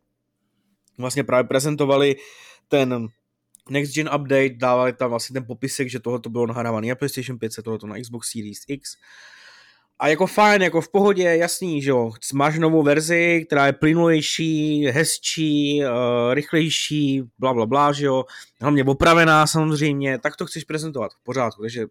vlastně 0.98 1.24
právě 1.24 1.48
prezentovali 1.48 2.16
ten 2.68 3.08
Next 3.70 3.94
Gen 3.94 4.10
Update, 4.14 4.54
dávali 4.56 4.92
tam 4.92 5.10
vlastně 5.10 5.34
ten 5.34 5.46
popisek, 5.46 5.90
že 5.90 6.00
tohle 6.00 6.20
to 6.20 6.30
bylo 6.30 6.46
nahrávané 6.46 6.88
na 6.88 6.94
PlayStation 6.94 7.38
5, 7.38 7.52
tohle 7.64 7.78
na 7.88 8.00
Xbox 8.02 8.30
Series 8.30 8.60
X. 8.68 8.96
A 10.00 10.08
jako 10.08 10.26
fajn, 10.26 10.62
jako 10.62 10.80
v 10.80 10.88
pohodě, 10.88 11.22
jasný, 11.22 11.82
že 11.82 11.90
jo, 11.90 12.10
máš 12.34 12.58
novou 12.58 12.82
verzi, 12.82 13.44
která 13.46 13.66
je 13.66 13.72
plynulejší, 13.72 14.86
hezčí, 14.86 15.80
uh, 15.84 16.34
rychlejší, 16.34 17.22
bla, 17.38 17.54
bla, 17.54 17.66
bla, 17.66 17.92
že 17.92 18.06
jo, 18.06 18.24
hlavně 18.60 18.84
opravená 18.84 19.46
samozřejmě, 19.46 20.18
tak 20.18 20.36
to 20.36 20.46
chceš 20.46 20.64
prezentovat 20.64 21.12
v 21.12 21.24
pořádku, 21.24 21.62
takže 21.62 21.86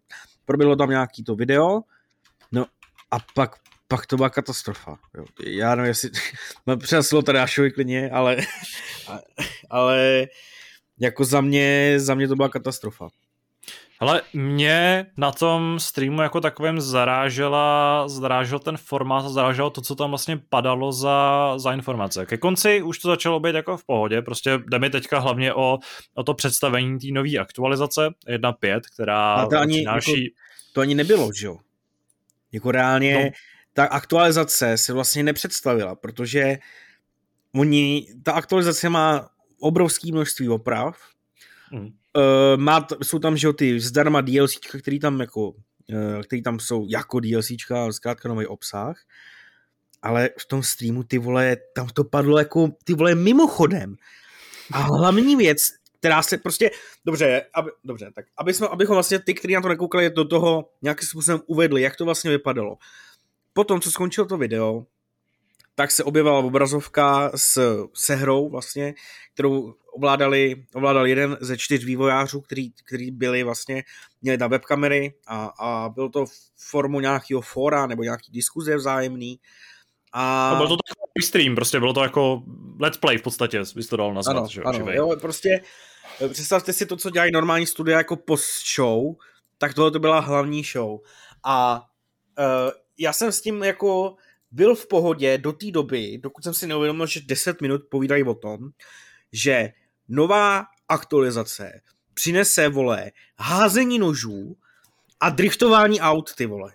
proběhlo 0.45 0.75
tam 0.75 0.89
nějaký 0.89 1.23
to 1.23 1.35
video, 1.35 1.81
no 2.51 2.65
a 3.11 3.17
pak 3.35 3.55
pak 3.87 4.05
to 4.05 4.15
byla 4.15 4.29
katastrofa. 4.29 4.97
Jo. 5.17 5.25
Já 5.43 5.75
nevím, 5.75 5.87
jestli 5.87 6.09
tady 7.25 7.39
Ašovi 7.39 7.71
klidně, 7.71 8.09
ale, 8.09 8.37
ale 9.69 10.27
jako 10.99 11.25
za 11.25 11.41
mě, 11.41 11.93
za 11.97 12.15
mě 12.15 12.27
to 12.27 12.35
byla 12.35 12.49
katastrofa. 12.49 13.09
Ale 13.99 14.21
mě 14.33 15.05
na 15.17 15.31
tom 15.31 15.79
streamu 15.79 16.21
jako 16.21 16.41
takovém 16.41 16.81
zarážela, 16.81 18.07
zarážel 18.07 18.59
ten 18.59 18.77
formát 18.77 19.25
a 19.25 19.29
zaráželo 19.29 19.69
to, 19.69 19.81
co 19.81 19.95
tam 19.95 20.09
vlastně 20.09 20.37
padalo 20.49 20.91
za, 20.91 21.53
za 21.57 21.73
informace. 21.73 22.25
Ke 22.25 22.37
konci 22.37 22.81
už 22.81 22.99
to 22.99 23.07
začalo 23.07 23.39
být 23.39 23.55
jako 23.55 23.77
v 23.77 23.85
pohodě, 23.85 24.21
prostě 24.21 24.59
jde 24.67 24.79
mi 24.79 24.89
teďka 24.89 25.19
hlavně 25.19 25.53
o, 25.53 25.79
o 26.13 26.23
to 26.23 26.33
představení 26.33 26.99
té 26.99 27.07
nové 27.11 27.37
aktualizace 27.37 28.09
1.5, 28.29 28.81
která 28.93 29.33
a 29.33 29.45
to 29.45 29.59
ani, 29.59 29.75
přináší... 29.77 30.23
Jako, 30.23 30.35
to 30.73 30.81
ani 30.81 30.95
nebylo, 30.95 31.29
že 31.39 31.47
jo? 31.47 31.57
Jako 32.51 32.71
reálně 32.71 33.13
no. 33.23 33.29
Ta 33.77 33.85
aktualizace 33.85 34.77
se 34.77 34.93
vlastně 34.93 35.23
nepředstavila, 35.23 35.95
protože 35.95 36.57
oni, 37.55 38.07
ta 38.23 38.31
aktualizace 38.31 38.89
má 38.89 39.29
obrovské 39.59 40.11
množství 40.11 40.49
oprav, 40.49 40.97
mm 41.71 41.87
uh, 42.17 42.61
má, 42.61 42.87
jsou 43.03 43.19
tam, 43.19 43.37
že 43.37 43.53
ty 43.53 43.79
zdarma 43.79 44.21
DLC, 44.21 44.57
který 44.81 44.99
tam 44.99 45.19
jako, 45.19 45.49
uh, 45.49 46.21
který 46.23 46.41
tam 46.41 46.59
jsou 46.59 46.85
jako 46.89 47.19
DLC, 47.19 47.51
zkrátka 47.91 48.29
nový 48.29 48.45
obsah, 48.45 48.97
ale 50.01 50.29
v 50.39 50.45
tom 50.45 50.63
streamu, 50.63 51.03
ty 51.03 51.17
vole, 51.17 51.57
tam 51.75 51.87
to 51.87 52.03
padlo 52.03 52.37
jako, 52.37 52.69
ty 52.83 52.93
vole, 52.93 53.15
mimochodem. 53.15 53.95
A 54.71 54.79
hlavní 54.79 55.35
věc, 55.35 55.69
která 55.99 56.21
se 56.21 56.37
prostě, 56.37 56.71
dobře, 57.05 57.45
aby, 57.53 57.71
dobře, 57.83 58.11
tak 58.15 58.25
aby 58.37 58.53
jsme, 58.53 58.67
abychom 58.67 58.93
vlastně 58.93 59.19
ty, 59.19 59.33
kteří 59.33 59.53
na 59.53 59.61
to 59.61 59.67
nekoukali, 59.67 60.09
do 60.09 60.25
toho 60.25 60.69
nějakým 60.81 61.07
způsobem 61.07 61.41
uvedli, 61.45 61.81
jak 61.81 61.95
to 61.95 62.05
vlastně 62.05 62.31
vypadalo. 62.31 62.77
Potom, 63.57 63.81
co 63.81 63.91
skončilo 63.91 64.27
to 64.27 64.37
video, 64.37 64.85
tak 65.75 65.91
se 65.91 66.03
objevila 66.03 66.39
obrazovka 66.39 67.31
s, 67.35 67.85
se 67.93 68.15
hrou 68.15 68.49
vlastně, 68.49 68.93
kterou 69.33 69.73
ovládali, 69.93 70.65
ovládal 70.73 71.07
jeden 71.07 71.37
ze 71.41 71.57
čtyř 71.57 71.85
vývojářů, 71.85 72.41
který, 72.41 72.71
který 72.71 73.11
byli 73.11 73.43
vlastně, 73.43 73.83
měli 74.21 74.37
tam 74.37 74.49
webkamery 74.49 75.13
a, 75.27 75.45
a 75.59 75.89
byl 75.89 76.09
to 76.09 76.25
formu 76.57 76.99
nějakého 76.99 77.41
fora 77.41 77.87
nebo 77.87 78.03
nějaký 78.03 78.31
diskuze 78.31 78.75
vzájemný. 78.75 79.39
A... 80.13 80.49
No, 80.53 80.57
byl 80.57 80.67
to 80.67 80.75
takový 80.75 81.27
stream, 81.27 81.55
prostě 81.55 81.79
bylo 81.79 81.93
to 81.93 82.03
jako 82.03 82.43
let's 82.79 82.97
play 82.97 83.17
v 83.17 83.23
podstatě, 83.23 83.61
bys 83.75 83.87
to 83.87 83.97
dal 83.97 84.13
nazvat. 84.13 84.37
Ano, 84.37 84.47
že, 84.47 84.61
ano 84.61 84.91
jo, 84.91 85.15
prostě 85.21 85.61
eh, 86.21 86.29
představte 86.29 86.73
si 86.73 86.85
to, 86.85 86.97
co 86.97 87.09
dělají 87.09 87.31
normální 87.31 87.65
studia 87.65 87.97
jako 87.97 88.15
post 88.15 88.75
show, 88.75 89.15
tak 89.57 89.73
tohle 89.73 89.91
to 89.91 89.99
byla 89.99 90.19
hlavní 90.19 90.63
show. 90.63 90.99
A 91.43 91.85
uh, 92.39 92.71
já 92.97 93.13
jsem 93.13 93.31
s 93.31 93.41
tím 93.41 93.63
jako 93.63 94.15
byl 94.51 94.75
v 94.75 94.87
pohodě 94.87 95.37
do 95.37 95.53
té 95.53 95.71
doby, 95.71 96.17
dokud 96.17 96.43
jsem 96.43 96.53
si 96.53 96.67
neuvědomil, 96.67 97.07
že 97.07 97.21
10 97.25 97.61
minut 97.61 97.81
povídají 97.89 98.23
o 98.23 98.33
tom, 98.33 98.59
že 99.31 99.69
nová 100.07 100.65
aktualizace 100.89 101.81
přinese, 102.13 102.69
vole, 102.69 103.11
házení 103.39 103.99
nožů 103.99 104.55
a 105.19 105.29
driftování 105.29 106.01
aut, 106.01 106.35
ty 106.35 106.45
vole. 106.45 106.73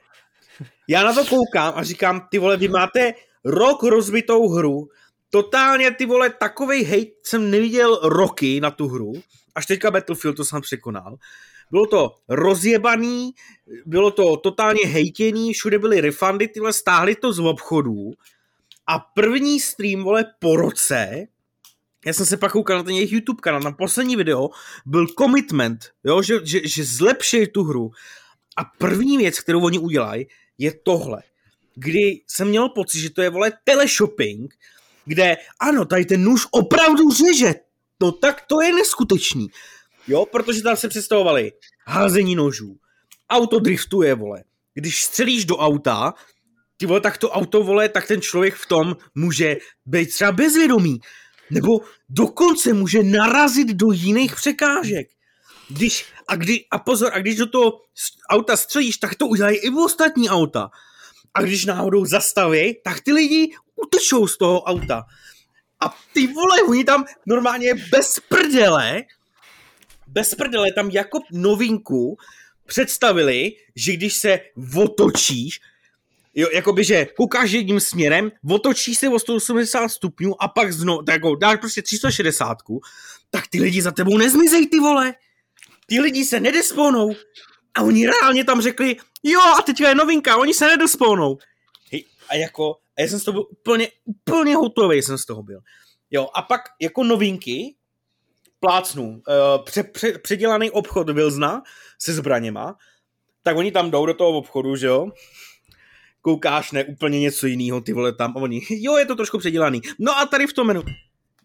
Já 0.89 1.05
na 1.05 1.13
to 1.13 1.25
koukám 1.25 1.73
a 1.77 1.83
říkám, 1.83 2.29
ty 2.31 2.39
vole, 2.39 2.57
vy 2.57 2.69
máte 2.69 3.15
rok 3.45 3.83
rozbitou 3.83 4.49
hru, 4.49 4.89
totálně, 5.31 5.91
ty 5.91 6.07
vole, 6.07 6.31
takovej 6.31 6.85
hate 6.85 7.11
jsem 7.23 7.51
neviděl 7.51 8.01
roky 8.03 8.61
na 8.61 8.71
tu 8.71 8.89
hru, 8.89 9.13
až 9.55 9.67
teďka 9.67 9.91
Battlefield 9.91 10.37
to 10.37 10.45
jsem 10.45 10.61
překonal. 10.61 11.17
Bylo 11.73 11.87
to 11.87 12.15
rozjebaný, 12.29 13.33
bylo 13.87 14.11
to 14.11 14.37
totálně 14.37 14.87
hejtěný, 14.87 15.53
všude 15.53 15.79
byly 15.79 16.01
refundy, 16.01 16.49
tyhle 16.49 16.73
stáhli 16.73 17.15
to 17.15 17.33
z 17.33 17.39
obchodů 17.39 18.13
a 18.87 18.99
první 18.99 19.61
stream, 19.61 20.03
vole, 20.03 20.25
po 20.39 20.57
roce, 20.57 21.27
já 22.07 22.13
jsem 22.13 22.27
se 22.27 22.37
pak 22.37 22.53
koukal 22.53 22.77
na 22.77 22.83
ten 22.83 22.95
jejich 22.95 23.13
YouTube 23.13 23.41
kanál, 23.41 23.61
na 23.61 23.73
poslední 23.73 24.17
video, 24.17 24.51
byl 24.87 25.07
commitment, 25.19 25.91
jo, 26.05 26.23
že, 26.23 26.35
že, 26.45 26.61
že 26.69 26.85
zlepší 26.85 27.47
tu 27.47 27.63
hru. 27.63 27.91
A 28.57 28.65
první 28.65 29.19
věc, 29.19 29.41
kterou 29.41 29.65
oni 29.65 29.79
udělají, 29.79 30.27
je 30.59 30.73
tohle. 30.83 31.23
Kdy 31.75 32.21
jsem 32.27 32.49
měl 32.49 32.69
pocit, 32.69 33.01
že 33.01 33.11
to 33.11 33.23
je, 33.23 33.31
vole, 33.31 33.53
teleshopping, 33.65 34.55
kde, 35.05 35.37
ano, 35.61 35.85
tady 35.85 36.05
ten 36.05 36.25
nůž 36.25 36.47
opravdu 36.51 37.11
řeže. 37.11 37.55
No 38.01 38.13
tak 38.13 38.41
to 38.47 38.61
je 38.61 38.73
neskutečný. 38.73 39.49
Jo, 40.07 40.27
protože 40.27 40.63
tam 40.63 40.77
se 40.77 40.89
představovali 40.89 41.53
házení 41.87 42.35
nožů, 42.35 42.77
auto 43.31 43.59
driftuje, 43.59 44.15
vole. 44.15 44.45
Když 44.75 45.05
střelíš 45.05 45.45
do 45.45 45.57
auta, 45.57 46.15
ty 46.77 46.87
vole, 46.87 47.01
tak 47.01 47.19
to 47.19 47.31
auto, 47.31 47.63
vole, 47.63 47.89
tak 47.89 48.07
ten 48.07 48.21
člověk 48.21 48.55
v 48.55 48.67
tom 48.67 48.97
může 49.15 49.57
být 49.87 50.07
třeba 50.07 50.33
bezvědomý. 50.33 51.01
Nebo 51.51 51.81
dokonce 52.09 52.73
může 52.73 53.03
narazit 53.03 53.69
do 53.69 53.93
jiných 53.93 54.37
překážek. 54.37 55.09
Když, 55.69 56.07
a, 56.29 56.37
kdy, 56.37 56.65
a 56.71 56.79
pozor, 56.79 57.11
a 57.15 57.19
když 57.19 57.37
do 57.37 57.47
toho 57.47 57.81
auta 58.31 58.57
střelíš, 58.57 58.97
tak 58.97 59.15
to 59.15 59.27
udělají 59.27 59.57
i 59.57 59.71
v 59.71 59.79
ostatní 59.79 60.31
auta. 60.31 60.71
A 61.35 61.43
když 61.43 61.65
náhodou 61.65 62.05
zastaví, 62.05 62.77
tak 62.85 63.01
ty 63.01 63.13
lidi 63.13 63.55
utečou 63.77 64.27
z 64.27 64.39
toho 64.39 64.63
auta. 64.63 65.03
A 65.81 65.97
ty 66.13 66.27
vole, 66.27 66.63
oni 66.63 66.85
tam 66.85 67.05
normálně 67.27 67.75
bez 67.75 68.21
prdele 68.29 69.03
bez 70.13 70.35
prdele 70.35 70.73
tam 70.73 70.91
jako 70.91 71.19
novinku 71.33 72.17
představili, 72.67 73.53
že 73.77 73.93
když 73.93 74.15
se 74.15 74.41
otočíš, 74.77 75.61
jo, 76.35 76.49
jakoby, 76.53 76.85
že 76.85 77.07
koukáš 77.17 77.51
jedním 77.51 77.81
směrem, 77.81 78.33
otočíš 78.51 78.99
se 78.99 79.09
o 79.09 79.19
180 79.19 79.89
stupňů 79.89 80.43
a 80.43 80.49
pak 80.49 80.73
znovu, 80.73 81.03
tak 81.03 81.15
jako 81.15 81.35
dáš 81.35 81.59
prostě 81.61 81.83
360, 81.83 82.59
tak 83.31 83.49
ty 83.49 83.61
lidi 83.61 83.83
za 83.83 83.91
tebou 83.91 84.19
nezmizej, 84.19 84.67
ty 84.67 84.81
vole. 84.81 85.15
Ty 85.87 86.01
lidi 86.01 86.25
se 86.25 86.41
nedespónou. 86.41 87.15
A 87.75 87.83
oni 87.83 88.07
reálně 88.07 88.45
tam 88.45 88.63
řekli, 88.63 88.97
jo, 89.23 89.41
a 89.59 89.63
teďka 89.63 89.89
je 89.89 89.95
novinka, 89.95 90.37
oni 90.37 90.55
se 90.55 90.67
nedespónou. 90.67 91.39
Hej, 91.93 92.05
a 92.29 92.35
jako, 92.35 92.77
a 92.99 93.01
já 93.01 93.09
jsem 93.09 93.21
z 93.21 93.25
toho 93.25 93.33
byl 93.33 93.47
úplně, 93.51 93.89
úplně 94.05 94.57
hotový 94.57 95.03
jsem 95.03 95.19
z 95.19 95.27
toho 95.27 95.43
byl. 95.43 95.61
Jo, 96.11 96.29
a 96.35 96.43
pak 96.43 96.61
jako 96.81 97.05
novinky, 97.05 97.75
plácnu, 98.63 99.09
uh, 99.09 99.65
pře, 99.65 99.83
pře, 99.83 100.19
předělaný 100.19 100.71
obchod 100.71 101.11
Vilzna 101.11 101.63
se 101.99 102.13
zbraněma, 102.13 102.77
tak 103.43 103.57
oni 103.57 103.73
tam 103.73 103.91
jdou 103.91 104.07
do 104.07 104.15
toho 104.15 104.31
obchodu, 104.31 104.77
že 104.77 104.87
jo? 104.87 105.09
Koukáš, 106.21 106.73
ne, 106.73 106.85
úplně 106.85 107.21
něco 107.21 107.47
jiného, 107.47 107.81
ty 107.81 107.93
vole 107.93 108.13
tam, 108.13 108.37
a 108.37 108.41
oni, 108.41 108.61
jo, 108.71 108.97
je 108.97 109.07
to 109.07 109.17
trošku 109.17 109.39
předělaný. 109.39 109.81
No 109.99 110.19
a 110.19 110.27
tady 110.27 110.47
v 110.47 110.53
tom 110.53 110.67
menu, 110.67 110.83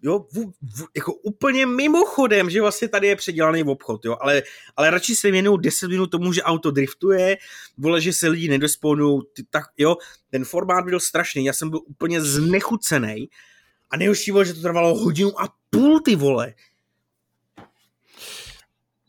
jo, 0.01 0.25
v, 0.31 0.37
v, 0.61 0.85
jako 0.95 1.13
úplně 1.13 1.65
mimochodem, 1.65 2.49
že 2.49 2.61
vlastně 2.61 2.87
tady 2.87 3.07
je 3.07 3.15
předělaný 3.15 3.63
obchod, 3.63 4.05
jo, 4.05 4.17
ale, 4.21 4.43
ale 4.75 4.89
radši 4.89 5.15
se 5.15 5.31
věnují 5.31 5.57
10 5.61 5.87
minut 5.87 6.07
tomu, 6.07 6.33
že 6.33 6.43
auto 6.43 6.71
driftuje, 6.71 7.37
vole, 7.77 8.01
že 8.01 8.13
se 8.13 8.27
lidi 8.27 8.49
nedosponují, 8.49 9.21
tak 9.49 9.63
jo, 9.77 9.95
ten 10.29 10.45
formát 10.45 10.85
byl 10.85 10.99
strašný, 10.99 11.45
já 11.45 11.53
jsem 11.53 11.69
byl 11.69 11.81
úplně 11.85 12.21
znechucený 12.21 13.29
a 13.89 13.97
nejhorší 13.97 14.31
že 14.43 14.53
to 14.53 14.61
trvalo 14.61 14.95
hodinu 14.95 15.41
a 15.41 15.49
půl, 15.69 15.99
ty 15.99 16.15
vole 16.15 16.53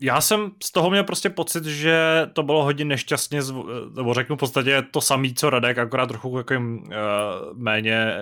já 0.00 0.20
jsem 0.20 0.50
z 0.64 0.72
toho 0.72 0.90
měl 0.90 1.04
prostě 1.04 1.30
pocit, 1.30 1.64
že 1.64 2.26
to 2.32 2.42
bylo 2.42 2.64
hodně 2.64 2.84
nešťastně, 2.84 3.40
zv- 3.40 3.94
nebo 3.96 4.14
řeknu 4.14 4.36
v 4.36 4.38
podstatě 4.38 4.82
to 4.90 5.00
samé, 5.00 5.28
co 5.36 5.50
Radek, 5.50 5.78
akorát 5.78 6.06
trochu 6.06 6.36
takovým 6.36 6.78
uh, 6.78 6.88
méně 7.54 8.14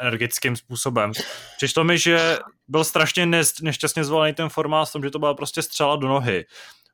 energickým 0.00 0.56
způsobem. 0.56 1.12
Přišlo 1.56 1.84
mi, 1.84 1.98
že 1.98 2.38
byl 2.68 2.84
strašně 2.84 3.26
ne- 3.26 3.42
nešťastně 3.62 4.04
zvolený 4.04 4.34
ten 4.34 4.48
formát 4.48 4.88
v 4.88 4.92
tom, 4.92 5.02
že 5.02 5.10
to 5.10 5.18
byla 5.18 5.34
prostě 5.34 5.62
střela 5.62 5.96
do 5.96 6.08
nohy. 6.08 6.44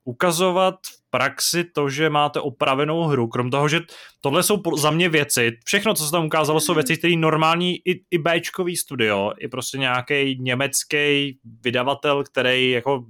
Ukazovat 0.05 0.75
v 0.75 1.11
praxi 1.11 1.65
to, 1.65 1.89
že 1.89 2.11
máte 2.11 2.41
opravenou 2.41 3.03
hru, 3.03 3.29
krom 3.29 3.51
toho, 3.51 3.69
že 3.69 3.81
tohle 4.21 4.43
jsou 4.43 4.63
za 4.77 4.91
mě 4.91 5.09
věci, 5.09 5.53
všechno, 5.65 5.95
co 5.95 6.05
se 6.05 6.11
tam 6.11 6.25
ukázalo, 6.25 6.61
jsou 6.61 6.75
věci, 6.75 6.97
které 6.97 7.17
normální 7.17 7.77
i, 7.77 8.01
i 8.11 8.19
Bčkový 8.19 8.77
studio, 8.77 9.33
i 9.39 9.49
prostě 9.49 9.79
nějaký 9.79 10.39
německý 10.41 11.39
vydavatel, 11.63 12.25
který 12.25 12.71
jako 12.71 13.05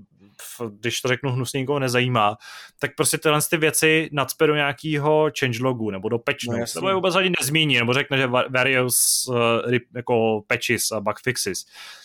když 0.70 1.00
to 1.00 1.08
řeknu 1.08 1.32
hnusně 1.32 1.60
nikoho 1.60 1.78
nezajímá, 1.78 2.36
tak 2.78 2.90
prostě 2.96 3.18
tyhle 3.18 3.40
ty 3.50 3.56
věci 3.56 4.08
nadspe 4.12 4.46
do 4.46 4.54
nějakého 4.54 5.30
changelogu 5.40 5.90
nebo 5.90 6.08
do 6.08 6.18
patch 6.18 6.44
no, 6.48 6.56
nebo 6.74 6.88
je 6.88 6.94
vůbec 6.94 7.14
ani 7.14 7.32
nezmíní, 7.40 7.78
nebo 7.78 7.92
řekne, 7.92 8.18
že 8.18 8.26
various 8.26 9.26
uh, 9.28 9.36
jako 9.96 10.42
patches 10.46 10.92
a 10.92 11.00
bug 11.00 11.20
fixes. 11.24 11.64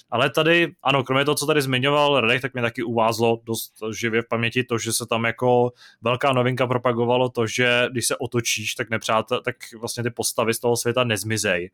Ale 0.10 0.30
tady, 0.30 0.76
ano, 0.84 1.04
kromě 1.04 1.26
toho, 1.26 1.36
co 1.36 1.46
tady 1.46 1.62
zmiňoval 1.62 2.22
Radek, 2.22 2.42
tak 2.42 2.54
mě 2.54 2.62
taky 2.62 2.84
uvázlo 2.84 3.42
dost 3.44 3.74
živě 4.00 4.22
v 4.22 4.28
paměti 4.28 4.64
to, 4.64 4.78
že 4.78 4.94
se 4.94 5.06
tam 5.06 5.24
jako 5.24 5.72
velká 6.02 6.34
novinka 6.34 6.68
propagovalo 6.68 7.30
to, 7.30 7.48
že 7.48 7.88
když 7.92 8.08
se 8.08 8.18
otočíš, 8.18 8.76
tak 8.76 8.90
nepřátel, 8.90 9.42
tak 9.42 9.56
vlastně 9.80 10.04
ty 10.04 10.10
postavy 10.10 10.54
z 10.54 10.60
toho 10.60 10.78
světa 10.78 11.04
nezmizej. 11.04 11.72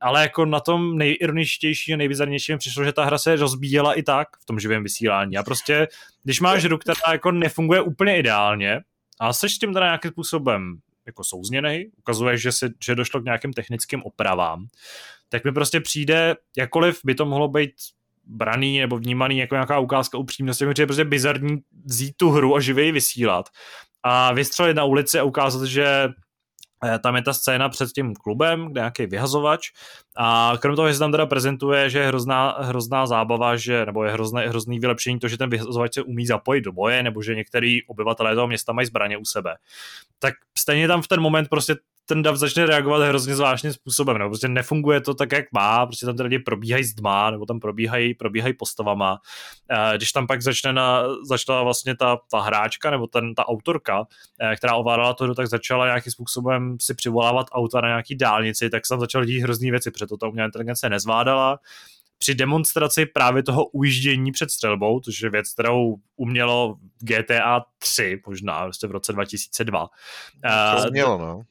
Ale 0.00 0.22
jako 0.22 0.44
na 0.44 0.60
tom 0.60 0.98
nejironičtější 0.98 1.94
a 1.94 1.96
nejbizarnější 1.96 2.52
mi 2.52 2.58
přišlo, 2.58 2.84
že 2.84 2.92
ta 2.92 3.04
hra 3.04 3.18
se 3.18 3.36
rozbíjela 3.36 3.94
i 3.94 4.02
tak 4.02 4.28
v 4.40 4.44
tom 4.44 4.60
živém 4.60 4.82
vysílání. 4.82 5.36
A 5.36 5.42
prostě, 5.42 5.88
když 6.24 6.40
máš 6.40 6.64
hru, 6.64 6.78
která 6.78 7.12
jako 7.12 7.30
nefunguje 7.30 7.80
úplně 7.80 8.18
ideálně, 8.18 8.80
a 9.20 9.32
seš 9.32 9.54
s 9.54 9.58
tím 9.58 9.74
teda 9.74 9.86
nějakým 9.86 10.10
způsobem 10.10 10.78
jako 11.06 11.24
souzněný, 11.24 11.86
ukazuje, 11.98 12.38
že, 12.38 12.52
si, 12.52 12.66
že 12.84 12.94
došlo 12.94 13.20
k 13.20 13.24
nějakým 13.24 13.52
technickým 13.52 14.02
opravám, 14.02 14.66
tak 15.28 15.44
mi 15.44 15.52
prostě 15.52 15.80
přijde, 15.80 16.36
jakkoliv 16.56 17.00
by 17.04 17.14
to 17.14 17.26
mohlo 17.26 17.48
být 17.48 17.72
braný 18.24 18.80
nebo 18.80 18.98
vnímaný 18.98 19.38
jako 19.38 19.54
nějaká 19.54 19.78
ukázka 19.78 20.18
upřímnosti, 20.18 20.66
protože 20.66 20.82
je 20.82 20.86
prostě 20.86 21.04
bizarní 21.04 21.58
vzít 21.84 22.16
tu 22.16 22.30
hru 22.30 22.56
a 22.56 22.60
živě 22.60 22.92
vysílat 22.92 23.48
a 24.02 24.32
vystřelit 24.32 24.76
na 24.76 24.84
ulici 24.84 25.18
a 25.18 25.24
ukázat, 25.24 25.64
že 25.64 26.08
Eh, 26.84 26.98
tam 26.98 27.16
je 27.16 27.22
ta 27.22 27.32
scéna 27.32 27.68
před 27.68 27.92
tím 27.92 28.14
klubem, 28.14 28.66
kde 28.66 28.80
nějaký 28.80 29.06
vyhazovač 29.06 29.68
a 30.16 30.52
krom 30.60 30.76
toho, 30.76 30.88
že 30.88 30.94
se 30.94 30.98
tam 30.98 31.10
teda 31.10 31.26
prezentuje, 31.26 31.90
že 31.90 31.98
je 31.98 32.06
hrozná, 32.06 32.56
hrozná 32.60 33.06
zábava, 33.06 33.56
že, 33.56 33.86
nebo 33.86 34.04
je 34.04 34.10
hrozné, 34.10 34.48
hrozný 34.48 34.78
vylepšení 34.78 35.18
to, 35.18 35.28
že 35.28 35.38
ten 35.38 35.50
vyhazovač 35.50 35.94
se 35.94 36.02
umí 36.02 36.26
zapojit 36.26 36.60
do 36.60 36.72
boje, 36.72 37.02
nebo 37.02 37.22
že 37.22 37.34
některý 37.34 37.86
obyvatelé 37.86 38.34
toho 38.34 38.46
města 38.46 38.72
mají 38.72 38.86
zbraně 38.86 39.16
u 39.16 39.24
sebe. 39.24 39.56
Tak 40.18 40.34
stejně 40.58 40.88
tam 40.88 41.02
v 41.02 41.08
ten 41.08 41.20
moment 41.20 41.48
prostě 41.48 41.76
ten 42.06 42.22
dav 42.22 42.36
začne 42.36 42.66
reagovat 42.66 43.08
hrozně 43.08 43.36
zvláštním 43.36 43.72
způsobem, 43.72 44.18
nebo 44.18 44.30
prostě 44.30 44.48
nefunguje 44.48 45.00
to 45.00 45.14
tak, 45.14 45.32
jak 45.32 45.44
má, 45.52 45.86
prostě 45.86 46.06
tam 46.06 46.16
ty 46.16 46.22
lidi 46.22 46.38
probíhají 46.38 46.84
s 46.84 46.94
dma, 46.94 47.30
nebo 47.30 47.46
tam 47.46 47.60
probíhají, 47.60 48.14
probíhají 48.14 48.54
postavama. 48.54 49.18
Když 49.96 50.12
tam 50.12 50.26
pak 50.26 50.42
začne 50.42 50.72
na, 50.72 51.02
začala 51.28 51.62
vlastně 51.62 51.96
ta, 51.96 52.18
ta 52.30 52.40
hráčka, 52.40 52.90
nebo 52.90 53.06
ten, 53.06 53.34
ta 53.34 53.48
autorka, 53.48 54.04
eh, 54.40 54.56
která 54.56 54.74
ovládala 54.74 55.14
to, 55.14 55.34
tak 55.34 55.46
začala 55.46 55.86
nějakým 55.86 56.12
způsobem 56.12 56.76
si 56.80 56.94
přivolávat 56.94 57.46
auta 57.52 57.80
na 57.80 57.88
nějaký 57.88 58.16
dálnici, 58.16 58.70
tak 58.70 58.86
se 58.86 58.88
tam 58.88 59.00
začaly 59.00 59.26
dít 59.26 59.40
hrozný 59.40 59.70
věci, 59.70 59.90
protože 59.90 60.06
to 60.06 60.28
umělá 60.28 60.46
inteligence 60.46 60.88
nezvládala 60.88 61.58
při 62.18 62.34
demonstraci 62.34 63.06
právě 63.06 63.42
toho 63.42 63.66
ujíždění 63.66 64.32
před 64.32 64.50
střelbou, 64.50 65.00
což 65.00 65.22
je 65.22 65.30
věc, 65.30 65.52
kterou 65.52 65.96
umělo 66.16 66.76
GTA 66.98 67.64
3, 67.78 68.20
možná 68.26 68.62
prostě 68.62 68.86
v 68.86 68.90
roce 68.90 69.12
2002. 69.12 69.88
To 70.82 70.88
umělo, 70.88 71.18
no. 71.18 71.42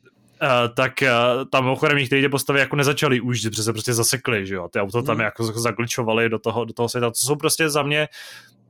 Uh, 0.42 0.76
tak 0.76 0.94
uh, 1.02 1.46
tam 1.52 1.64
mimochodem 1.64 1.98
některé 1.98 2.22
ty 2.22 2.30
postavy 2.30 2.60
jako 2.60 2.76
nezačaly 2.76 3.22
už, 3.22 3.42
protože 3.42 3.64
se 3.64 3.74
prostě 3.74 3.94
zasekly, 3.94 4.48
že 4.48 4.56
jo, 4.56 4.68
ty 4.68 4.80
auto 4.80 5.02
tam 5.02 5.18
mm. 5.18 5.22
jako 5.22 5.44
zagličovaly 5.44 6.30
do 6.30 6.40
toho, 6.40 6.66
do 6.66 6.74
toho 6.74 6.90
světa, 6.90 7.10
to 7.10 7.16
jsou 7.16 7.36
prostě 7.36 7.70
za 7.70 7.84
mě 7.84 8.08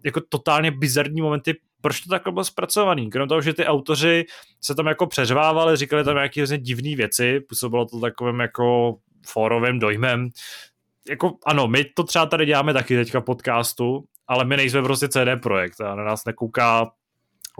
jako 0.04 0.22
totálně 0.30 0.72
bizarní 0.72 1.22
momenty, 1.22 1.56
proč 1.82 2.02
to 2.02 2.10
takhle 2.10 2.34
bylo 2.34 2.46
zpracovaný, 2.46 3.10
krom 3.10 3.28
toho, 3.28 3.42
že 3.42 3.54
ty 3.54 3.66
autoři 3.66 4.26
se 4.62 4.76
tam 4.76 4.88
jako 4.88 5.08
přeřvávali, 5.08 5.78
říkali 5.78 6.04
tam 6.04 6.16
nějaké 6.16 6.42
hrozně 6.42 6.58
divné 6.58 6.96
věci, 6.96 7.40
působilo 7.40 7.86
to 7.86 8.00
takovým 8.00 8.40
jako 8.40 8.96
fórovým 9.28 9.80
dojmem, 9.80 10.30
jako 11.10 11.34
ano, 11.46 11.68
my 11.68 11.86
to 11.86 12.04
třeba 12.04 12.26
tady 12.26 12.46
děláme 12.46 12.74
taky 12.74 12.96
teďka 12.96 13.22
podcastu, 13.22 14.04
ale 14.28 14.46
my 14.46 14.58
nejsme 14.58 14.82
prostě 14.82 15.08
CD 15.08 15.42
Projekt 15.42 15.82
a 15.82 15.96
na 15.96 16.04
nás 16.04 16.26
nekouká 16.26 16.92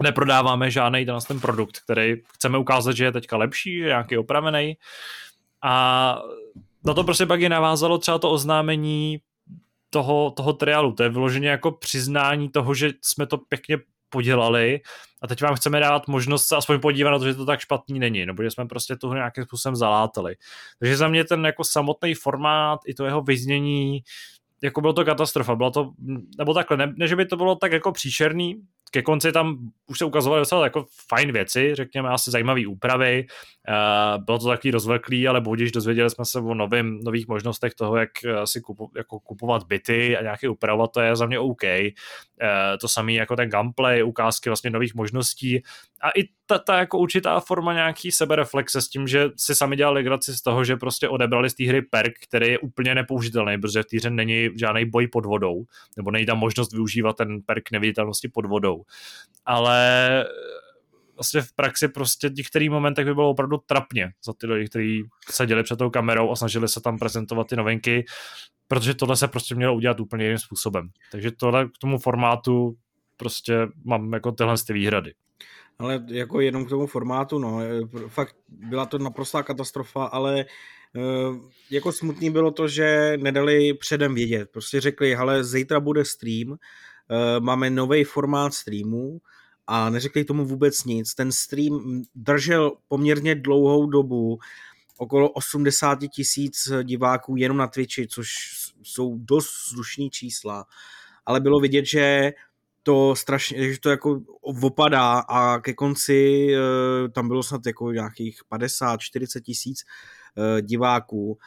neprodáváme 0.02 0.70
žádný 0.70 1.06
ten, 1.06 1.18
ten 1.28 1.40
produkt, 1.40 1.78
který 1.80 2.14
chceme 2.34 2.58
ukázat, 2.58 2.96
že 2.96 3.04
je 3.04 3.12
teďka 3.12 3.36
lepší, 3.36 3.78
že 3.78 3.84
nějaký 3.84 4.18
opravený. 4.18 4.76
A 5.62 6.18
na 6.84 6.94
to 6.94 7.04
prostě 7.04 7.26
pak 7.26 7.40
je 7.40 7.48
navázalo 7.48 7.98
třeba 7.98 8.18
to 8.18 8.30
oznámení 8.30 9.20
toho, 9.90 10.30
toho 10.30 10.52
triálu. 10.52 10.92
To 10.92 11.02
je 11.02 11.08
vyloženě 11.08 11.48
jako 11.48 11.72
přiznání 11.72 12.48
toho, 12.48 12.74
že 12.74 12.90
jsme 13.02 13.26
to 13.26 13.38
pěkně 13.38 13.78
podělali 14.08 14.80
a 15.22 15.26
teď 15.26 15.42
vám 15.42 15.54
chceme 15.54 15.80
dát 15.80 16.08
možnost 16.08 16.46
se 16.46 16.56
aspoň 16.56 16.80
podívat 16.80 17.10
na 17.10 17.18
to, 17.18 17.26
že 17.26 17.34
to 17.34 17.46
tak 17.46 17.60
špatný 17.60 17.98
není, 17.98 18.26
nebo 18.26 18.42
že 18.42 18.50
jsme 18.50 18.66
prostě 18.66 18.96
tu 18.96 19.12
nějakým 19.12 19.44
způsobem 19.44 19.76
zalátali. 19.76 20.36
Takže 20.78 20.96
za 20.96 21.08
mě 21.08 21.24
ten 21.24 21.46
jako 21.46 21.64
samotný 21.64 22.14
formát 22.14 22.80
i 22.86 22.94
to 22.94 23.04
jeho 23.04 23.22
vyznění 23.22 24.02
jako 24.62 24.80
bylo 24.80 24.92
to 24.92 25.04
katastrofa, 25.04 25.54
bylo 25.54 25.70
to, 25.70 25.90
nebo 26.38 26.54
takhle, 26.54 26.76
ne, 26.76 26.92
ne 26.96 27.08
že 27.08 27.16
by 27.16 27.26
to 27.26 27.36
bylo 27.36 27.56
tak 27.56 27.72
jako 27.72 27.92
příšerný, 27.92 28.62
ke 28.90 29.02
konci 29.02 29.32
tam 29.32 29.70
už 29.86 29.98
se 29.98 30.04
ukazovaly 30.04 30.40
docela 30.40 30.64
jako 30.64 30.86
fajn 31.08 31.32
věci, 31.32 31.74
řekněme 31.74 32.08
asi 32.08 32.30
zajímavé 32.30 32.66
úpravy, 32.66 33.26
uh, 33.68 34.24
bylo 34.24 34.38
to 34.38 34.48
takový 34.48 34.70
rozvleklý, 34.70 35.28
ale 35.28 35.40
budíš 35.40 35.72
dozvěděli 35.72 36.10
jsme 36.10 36.24
se 36.24 36.38
o 36.40 36.54
novým, 36.54 37.00
nových 37.04 37.28
možnostech 37.28 37.74
toho, 37.74 37.96
jak 37.96 38.10
eh, 38.24 38.46
si 38.46 38.60
kupo, 38.60 38.88
jako 38.96 39.20
kupovat 39.20 39.62
byty 39.66 40.16
a 40.16 40.22
nějaké 40.22 40.48
upravovat, 40.48 40.92
to 40.92 41.00
je 41.00 41.16
za 41.16 41.26
mě 41.26 41.38
OK. 41.38 41.62
Uh, 41.62 42.48
to 42.80 42.88
samé 42.88 43.12
jako 43.12 43.36
ten 43.36 43.48
gameplay, 43.48 44.02
ukázky 44.02 44.48
vlastně 44.48 44.70
nových 44.70 44.94
možností 44.94 45.62
a 46.02 46.10
i 46.10 46.28
ta, 46.46 46.58
ta 46.58 46.78
jako 46.78 46.98
určitá 46.98 47.40
forma 47.40 47.74
nějaký 47.74 48.12
sebereflexe 48.12 48.82
s 48.82 48.88
tím, 48.88 49.06
že 49.06 49.28
si 49.36 49.54
sami 49.54 49.76
dělali 49.76 49.94
legraci 49.94 50.34
z 50.36 50.42
toho, 50.42 50.64
že 50.64 50.76
prostě 50.76 51.08
odebrali 51.08 51.50
z 51.50 51.54
té 51.54 51.64
hry 51.64 51.82
perk, 51.82 52.12
který 52.28 52.48
je 52.48 52.58
úplně 52.58 52.94
nepoužitelný, 52.94 53.58
protože 53.58 53.82
v 53.82 53.86
té 53.86 53.96
hře 53.96 54.10
není 54.10 54.48
žádný 54.58 54.84
boj 54.84 55.06
pod 55.06 55.26
vodou, 55.26 55.64
nebo 55.96 56.10
není 56.10 56.26
tam 56.26 56.38
možnost 56.38 56.72
využívat 56.72 57.16
ten 57.16 57.42
perk 57.42 57.70
neviditelnosti 57.70 58.28
pod 58.28 58.46
vodou. 58.46 58.75
Ale 59.46 60.24
vlastně 61.14 61.42
v 61.42 61.52
praxi 61.52 61.88
prostě 61.88 62.28
v 62.28 62.34
některých 62.34 62.70
momentech 62.70 63.06
by 63.06 63.14
bylo 63.14 63.30
opravdu 63.30 63.56
trapně 63.66 64.12
za 64.24 64.32
ty 64.32 64.46
lidi, 64.46 64.68
kteří 64.68 65.04
seděli 65.30 65.62
před 65.62 65.76
tou 65.76 65.90
kamerou 65.90 66.30
a 66.30 66.36
snažili 66.36 66.68
se 66.68 66.80
tam 66.80 66.98
prezentovat 66.98 67.46
ty 67.46 67.56
novinky, 67.56 68.04
protože 68.68 68.94
tohle 68.94 69.16
se 69.16 69.28
prostě 69.28 69.54
mělo 69.54 69.74
udělat 69.74 70.00
úplně 70.00 70.24
jiným 70.24 70.38
způsobem. 70.38 70.88
Takže 71.12 71.30
tohle 71.30 71.66
k 71.66 71.78
tomu 71.80 71.98
formátu 71.98 72.76
prostě 73.16 73.68
mám 73.84 74.12
jako 74.12 74.32
tyhle 74.32 74.54
ty 74.66 74.72
výhrady. 74.72 75.14
Ale 75.78 76.04
jako 76.06 76.40
jenom 76.40 76.66
k 76.66 76.68
tomu 76.68 76.86
formátu, 76.86 77.38
no, 77.38 77.60
fakt 78.08 78.36
byla 78.48 78.86
to 78.86 78.98
naprostá 78.98 79.42
katastrofa, 79.42 80.04
ale 80.04 80.40
eh, 80.40 81.00
jako 81.70 81.92
smutný 81.92 82.30
bylo 82.30 82.50
to, 82.50 82.68
že 82.68 83.16
nedali 83.16 83.74
předem 83.74 84.14
vědět. 84.14 84.50
Prostě 84.52 84.80
řekli, 84.80 85.14
hele, 85.14 85.44
zítra 85.44 85.80
bude 85.80 86.04
stream, 86.04 86.52
eh, 86.52 86.56
máme 87.40 87.70
nový 87.70 88.04
formát 88.04 88.54
streamu 88.54 89.20
a 89.66 89.90
neřekli 89.90 90.24
tomu 90.24 90.44
vůbec 90.44 90.84
nic. 90.84 91.14
Ten 91.14 91.32
stream 91.32 92.02
držel 92.14 92.72
poměrně 92.88 93.34
dlouhou 93.34 93.86
dobu, 93.86 94.38
okolo 94.98 95.30
80 95.30 95.98
tisíc 96.08 96.68
diváků 96.82 97.36
jenom 97.36 97.56
na 97.56 97.66
Twitchi, 97.66 98.06
což 98.06 98.28
jsou 98.82 99.18
dost 99.18 99.48
slušný 99.48 100.10
čísla, 100.10 100.64
ale 101.26 101.40
bylo 101.40 101.60
vidět, 101.60 101.84
že 101.84 102.32
to 102.82 103.16
strašně, 103.16 103.72
že 103.72 103.80
to 103.80 103.90
jako 103.90 104.20
opadá 104.40 105.18
a 105.18 105.60
ke 105.60 105.74
konci 105.74 106.48
eh, 106.54 107.08
tam 107.08 107.28
bylo 107.28 107.42
snad 107.42 107.66
jako 107.66 107.92
nějakých 107.92 108.40
50-40 108.52 109.40
tisíc 109.40 109.84
eh, 110.36 110.62
diváků 110.62 111.38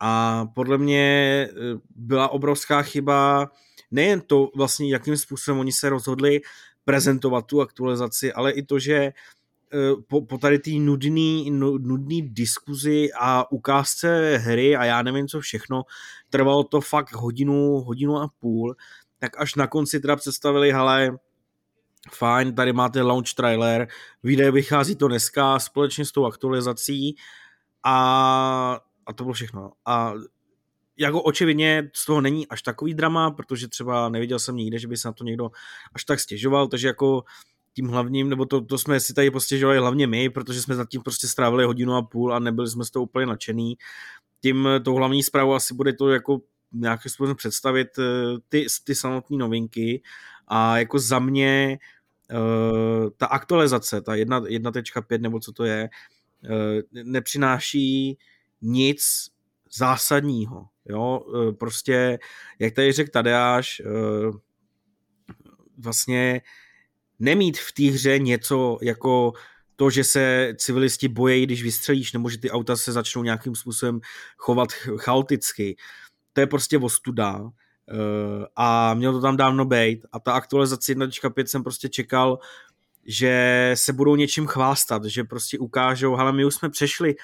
a 0.00 0.44
podle 0.54 0.78
mě 0.78 1.02
eh, 1.50 1.54
byla 1.96 2.28
obrovská 2.28 2.82
chyba 2.82 3.50
nejen 3.90 4.20
to 4.20 4.50
vlastně, 4.56 4.92
jakým 4.92 5.16
způsobem 5.16 5.60
oni 5.60 5.72
se 5.72 5.88
rozhodli 5.88 6.40
prezentovat 6.84 7.46
tu 7.46 7.60
aktualizaci, 7.60 8.32
ale 8.32 8.52
i 8.52 8.62
to, 8.62 8.78
že 8.78 9.12
po, 10.08 10.20
po 10.20 10.38
tady 10.38 10.58
té 10.58 10.70
nudný, 10.70 11.50
nudný 11.50 12.22
diskuzi 12.22 13.08
a 13.20 13.52
ukázce 13.52 14.36
hry 14.36 14.76
a 14.76 14.84
já 14.84 15.02
nevím 15.02 15.28
co 15.28 15.40
všechno, 15.40 15.82
trvalo 16.30 16.64
to 16.64 16.80
fakt 16.80 17.12
hodinu, 17.12 17.80
hodinu 17.80 18.16
a 18.16 18.30
půl 18.38 18.76
tak 19.18 19.40
až 19.40 19.54
na 19.54 19.66
konci 19.66 20.00
teda 20.00 20.16
představili, 20.16 20.72
hele, 20.72 21.18
fajn, 22.12 22.54
tady 22.54 22.72
máte 22.72 23.02
launch 23.02 23.34
trailer, 23.34 23.88
video 24.22 24.52
vychází 24.52 24.96
to 24.96 25.08
dneska 25.08 25.58
společně 25.58 26.04
s 26.04 26.12
tou 26.12 26.26
aktualizací 26.26 27.16
a, 27.84 28.80
a 29.06 29.12
to 29.12 29.24
bylo 29.24 29.34
všechno. 29.34 29.72
A 29.86 30.12
jako 30.98 31.22
očividně 31.22 31.90
z 31.94 32.06
toho 32.06 32.20
není 32.20 32.48
až 32.48 32.62
takový 32.62 32.94
drama, 32.94 33.30
protože 33.30 33.68
třeba 33.68 34.08
neviděl 34.08 34.38
jsem 34.38 34.56
nikde, 34.56 34.78
že 34.78 34.88
by 34.88 34.96
se 34.96 35.08
na 35.08 35.12
to 35.12 35.24
někdo 35.24 35.50
až 35.92 36.04
tak 36.04 36.20
stěžoval, 36.20 36.68
takže 36.68 36.86
jako 36.86 37.24
tím 37.72 37.88
hlavním, 37.88 38.28
nebo 38.28 38.46
to, 38.46 38.60
to 38.60 38.78
jsme 38.78 39.00
si 39.00 39.14
tady 39.14 39.30
postěžovali 39.30 39.78
hlavně 39.78 40.06
my, 40.06 40.30
protože 40.30 40.62
jsme 40.62 40.74
zatím 40.74 41.02
prostě 41.02 41.28
strávili 41.28 41.64
hodinu 41.64 41.94
a 41.94 42.02
půl 42.02 42.34
a 42.34 42.38
nebyli 42.38 42.68
jsme 42.68 42.84
z 42.84 42.90
toho 42.90 43.02
úplně 43.02 43.26
nadšený. 43.26 43.76
Tím 44.40 44.68
tou 44.84 44.94
hlavní 44.94 45.22
zprávou 45.22 45.54
asi 45.54 45.74
bude 45.74 45.92
to 45.92 46.08
jako 46.08 46.40
nějakým 46.72 47.10
způsobem 47.10 47.36
představit 47.36 47.88
eh, 47.98 48.02
ty, 48.48 48.66
ty 48.84 48.94
samotné 48.94 49.36
novinky 49.36 50.02
a 50.48 50.78
jako 50.78 50.98
za 50.98 51.18
mě 51.18 51.78
eh, 52.30 53.10
ta 53.16 53.26
aktualizace, 53.26 54.00
ta 54.00 54.12
1.5 54.12 55.20
nebo 55.20 55.40
co 55.40 55.52
to 55.52 55.64
je, 55.64 55.88
eh, 56.44 57.02
nepřináší 57.02 58.18
nic 58.62 59.30
zásadního. 59.72 60.66
Jo? 60.88 61.20
Prostě, 61.58 62.18
jak 62.58 62.74
tady 62.74 62.92
řekl 62.92 63.10
Tadeáš, 63.10 63.82
vlastně 65.78 66.40
nemít 67.18 67.58
v 67.58 67.72
té 67.72 67.82
hře 67.82 68.18
něco 68.18 68.78
jako 68.82 69.32
to, 69.76 69.90
že 69.90 70.04
se 70.04 70.54
civilisti 70.56 71.08
bojejí, 71.08 71.46
když 71.46 71.62
vystřelíš, 71.62 72.12
nebo 72.12 72.30
že 72.30 72.38
ty 72.38 72.50
auta 72.50 72.76
se 72.76 72.92
začnou 72.92 73.22
nějakým 73.22 73.54
způsobem 73.54 74.00
chovat 74.36 74.72
chaoticky 74.72 75.76
to 76.38 76.40
je 76.42 76.46
prostě 76.46 76.78
ostuda 76.78 77.38
uh, 77.38 77.50
a 78.56 78.94
měl 78.94 79.12
to 79.12 79.20
tam 79.20 79.36
dávno 79.36 79.64
být 79.64 80.06
a 80.12 80.20
ta 80.20 80.32
aktualizace 80.32 80.92
1.5 80.92 81.44
jsem 81.44 81.62
prostě 81.62 81.88
čekal, 81.88 82.38
že 83.06 83.72
se 83.74 83.92
budou 83.92 84.16
něčím 84.16 84.46
chvástat, 84.46 85.04
že 85.04 85.24
prostě 85.24 85.58
ukážou, 85.58 86.16
ale 86.16 86.32
my 86.32 86.44
už 86.44 86.54
jsme 86.54 86.70
přešli 86.70 87.14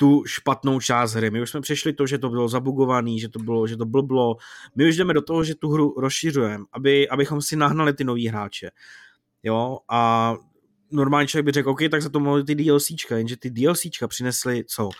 tu 0.00 0.22
špatnou 0.26 0.80
část 0.80 1.14
hry. 1.14 1.30
My 1.30 1.42
už 1.42 1.50
jsme 1.50 1.60
přešli 1.60 1.92
to, 1.92 2.06
že 2.06 2.18
to 2.18 2.28
bylo 2.28 2.48
zabugovaný, 2.48 3.20
že 3.20 3.28
to 3.28 3.38
bylo, 3.38 3.66
že 3.66 3.76
to 3.76 3.84
blblo. 3.84 4.36
My 4.76 4.88
už 4.88 4.96
jdeme 4.96 5.14
do 5.14 5.22
toho, 5.22 5.44
že 5.44 5.54
tu 5.54 5.70
hru 5.70 5.94
rozšiřujeme, 5.98 6.64
aby, 6.72 7.08
abychom 7.08 7.42
si 7.42 7.56
nahnali 7.56 7.92
ty 7.92 8.04
nový 8.04 8.28
hráče. 8.28 8.70
Jo, 9.42 9.78
a 9.88 10.34
normální 10.90 11.28
člověk 11.28 11.44
by 11.44 11.52
řekl, 11.52 11.70
OK, 11.70 11.78
tak 11.90 12.02
za 12.02 12.08
to 12.08 12.20
mohly 12.20 12.44
ty 12.44 12.54
DLCčka, 12.54 13.16
jenže 13.16 13.36
ty 13.36 13.50
DLCčka 13.50 14.08
přinesly 14.08 14.64
co? 14.64 14.90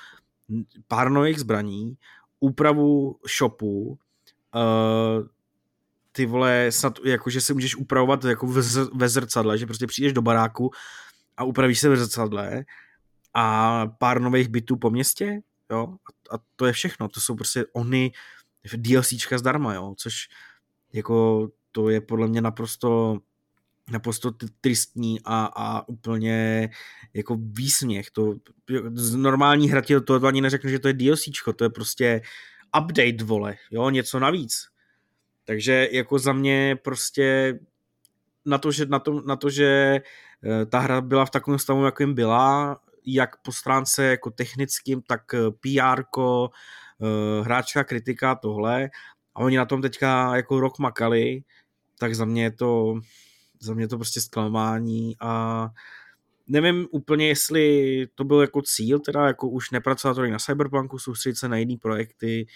Pár 0.88 1.10
nových 1.10 1.40
zbraní, 1.40 1.96
úpravu 2.40 3.16
shopu, 3.38 3.88
uh, 3.88 5.26
ty 6.12 6.26
vole, 6.26 6.66
snad, 6.70 6.98
jako, 7.04 7.30
že 7.30 7.40
si 7.40 7.54
můžeš 7.54 7.76
upravovat 7.76 8.24
jako 8.24 8.46
ve 8.94 9.08
zrcadle, 9.08 9.58
že 9.58 9.66
prostě 9.66 9.86
přijdeš 9.86 10.12
do 10.12 10.22
baráku 10.22 10.70
a 11.36 11.44
upravíš 11.44 11.80
se 11.80 11.88
ve 11.88 11.96
zrcadle 11.96 12.64
a 13.38 13.86
pár 13.98 14.20
nových 14.20 14.48
bytů 14.48 14.76
po 14.76 14.90
městě, 14.90 15.40
jo, 15.70 15.88
a, 16.32 16.36
a 16.36 16.38
to 16.56 16.66
je 16.66 16.72
všechno, 16.72 17.08
to 17.08 17.20
jsou 17.20 17.34
prostě 17.34 17.64
ony 17.72 18.12
DLCčka 18.76 19.38
zdarma, 19.38 19.74
jo, 19.74 19.94
což 19.98 20.28
jako 20.92 21.48
to 21.72 21.88
je 21.88 22.00
podle 22.00 22.28
mě 22.28 22.40
naprosto 22.40 23.18
naprosto 23.90 24.30
tristní 24.60 25.20
a, 25.24 25.44
a 25.56 25.88
úplně 25.88 26.68
jako 27.14 27.36
výsměch. 27.40 28.10
To, 28.10 28.34
z 28.94 29.14
normální 29.14 29.68
hra 29.68 29.82
to, 29.82 30.18
to 30.20 30.26
ani 30.26 30.40
neřekne, 30.40 30.70
že 30.70 30.78
to 30.78 30.88
je 30.88 30.94
DLCčko, 30.94 31.52
to 31.52 31.64
je 31.64 31.70
prostě 31.70 32.20
update, 32.80 33.24
vole, 33.24 33.56
jo, 33.70 33.90
něco 33.90 34.18
navíc. 34.18 34.68
Takže 35.44 35.88
jako 35.92 36.18
za 36.18 36.32
mě 36.32 36.76
prostě 36.84 37.58
na 38.44 38.58
to, 38.58 38.72
že, 38.72 38.86
na 38.86 38.98
to, 38.98 39.22
na 39.26 39.36
to, 39.36 39.50
že 39.50 40.00
eh, 40.44 40.66
ta 40.66 40.78
hra 40.78 41.00
byla 41.00 41.24
v 41.24 41.30
takovém 41.30 41.58
stavu, 41.58 41.84
jakým 41.84 42.14
byla, 42.14 42.80
jak 43.14 43.42
po 43.42 43.52
stránce 43.52 44.04
jako 44.04 44.30
technickým, 44.30 45.02
tak 45.02 45.34
eh, 45.34 45.50
PR, 45.50 46.02
eh, 46.02 47.42
hráčská 47.42 47.84
kritika, 47.84 48.34
tohle. 48.34 48.90
A 49.34 49.40
oni 49.40 49.56
na 49.56 49.64
tom 49.64 49.82
teďka 49.82 50.36
jako 50.36 50.60
rok 50.60 50.78
makali, 50.78 51.42
tak 51.98 52.14
za 52.14 52.24
mě 52.24 52.42
je 52.42 52.50
to, 52.50 53.00
za 53.60 53.74
mě 53.74 53.88
to 53.88 53.96
prostě 53.96 54.20
zklamání 54.20 55.16
a 55.20 55.68
nevím 56.48 56.86
úplně, 56.90 57.28
jestli 57.28 58.06
to 58.14 58.24
byl 58.24 58.40
jako 58.40 58.62
cíl, 58.62 58.98
teda 59.00 59.26
jako 59.26 59.48
už 59.48 59.70
nepracovat 59.70 60.14
tolik 60.14 60.32
na 60.32 60.38
Cyberpunku, 60.38 60.98
soustředit 60.98 61.36
se 61.36 61.48
na 61.48 61.56
jiný 61.56 61.76
projekty, 61.76 62.46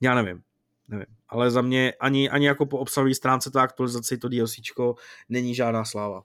já 0.00 0.14
nevím, 0.14 0.42
nevím. 0.88 1.06
Ale 1.28 1.50
za 1.50 1.62
mě 1.62 1.92
ani, 2.00 2.30
ani 2.30 2.46
jako 2.46 2.66
po 2.66 2.78
obsahové 2.78 3.14
stránce 3.14 3.50
to 3.50 3.58
aktualizaci, 3.58 4.18
to 4.18 4.28
DLCčko 4.28 4.94
není 5.28 5.54
žádná 5.54 5.84
sláva. 5.84 6.22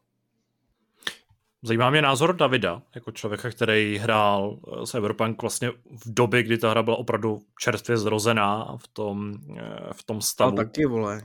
Zajímá 1.64 1.90
mě 1.90 2.02
názor 2.02 2.36
Davida, 2.36 2.82
jako 2.96 3.12
člověka, 3.12 3.50
který 3.50 3.98
hrál 3.98 4.58
eh, 4.58 4.86
Cyberpunk 4.86 5.42
vlastně 5.42 5.70
v 5.72 6.14
době, 6.14 6.44
kdy 6.44 6.58
ta 6.58 6.70
hra 6.70 6.84
byla 6.84 6.98
opravdu 6.98 7.42
čerstvě 7.60 7.98
zrozená 7.98 8.78
v 8.78 8.88
tom, 8.88 9.34
eh, 9.58 9.94
v 9.94 10.04
tom 10.04 10.22
stavu. 10.22 10.58
Ale 10.58 10.66
taky, 10.66 10.86
vole. 10.86 11.22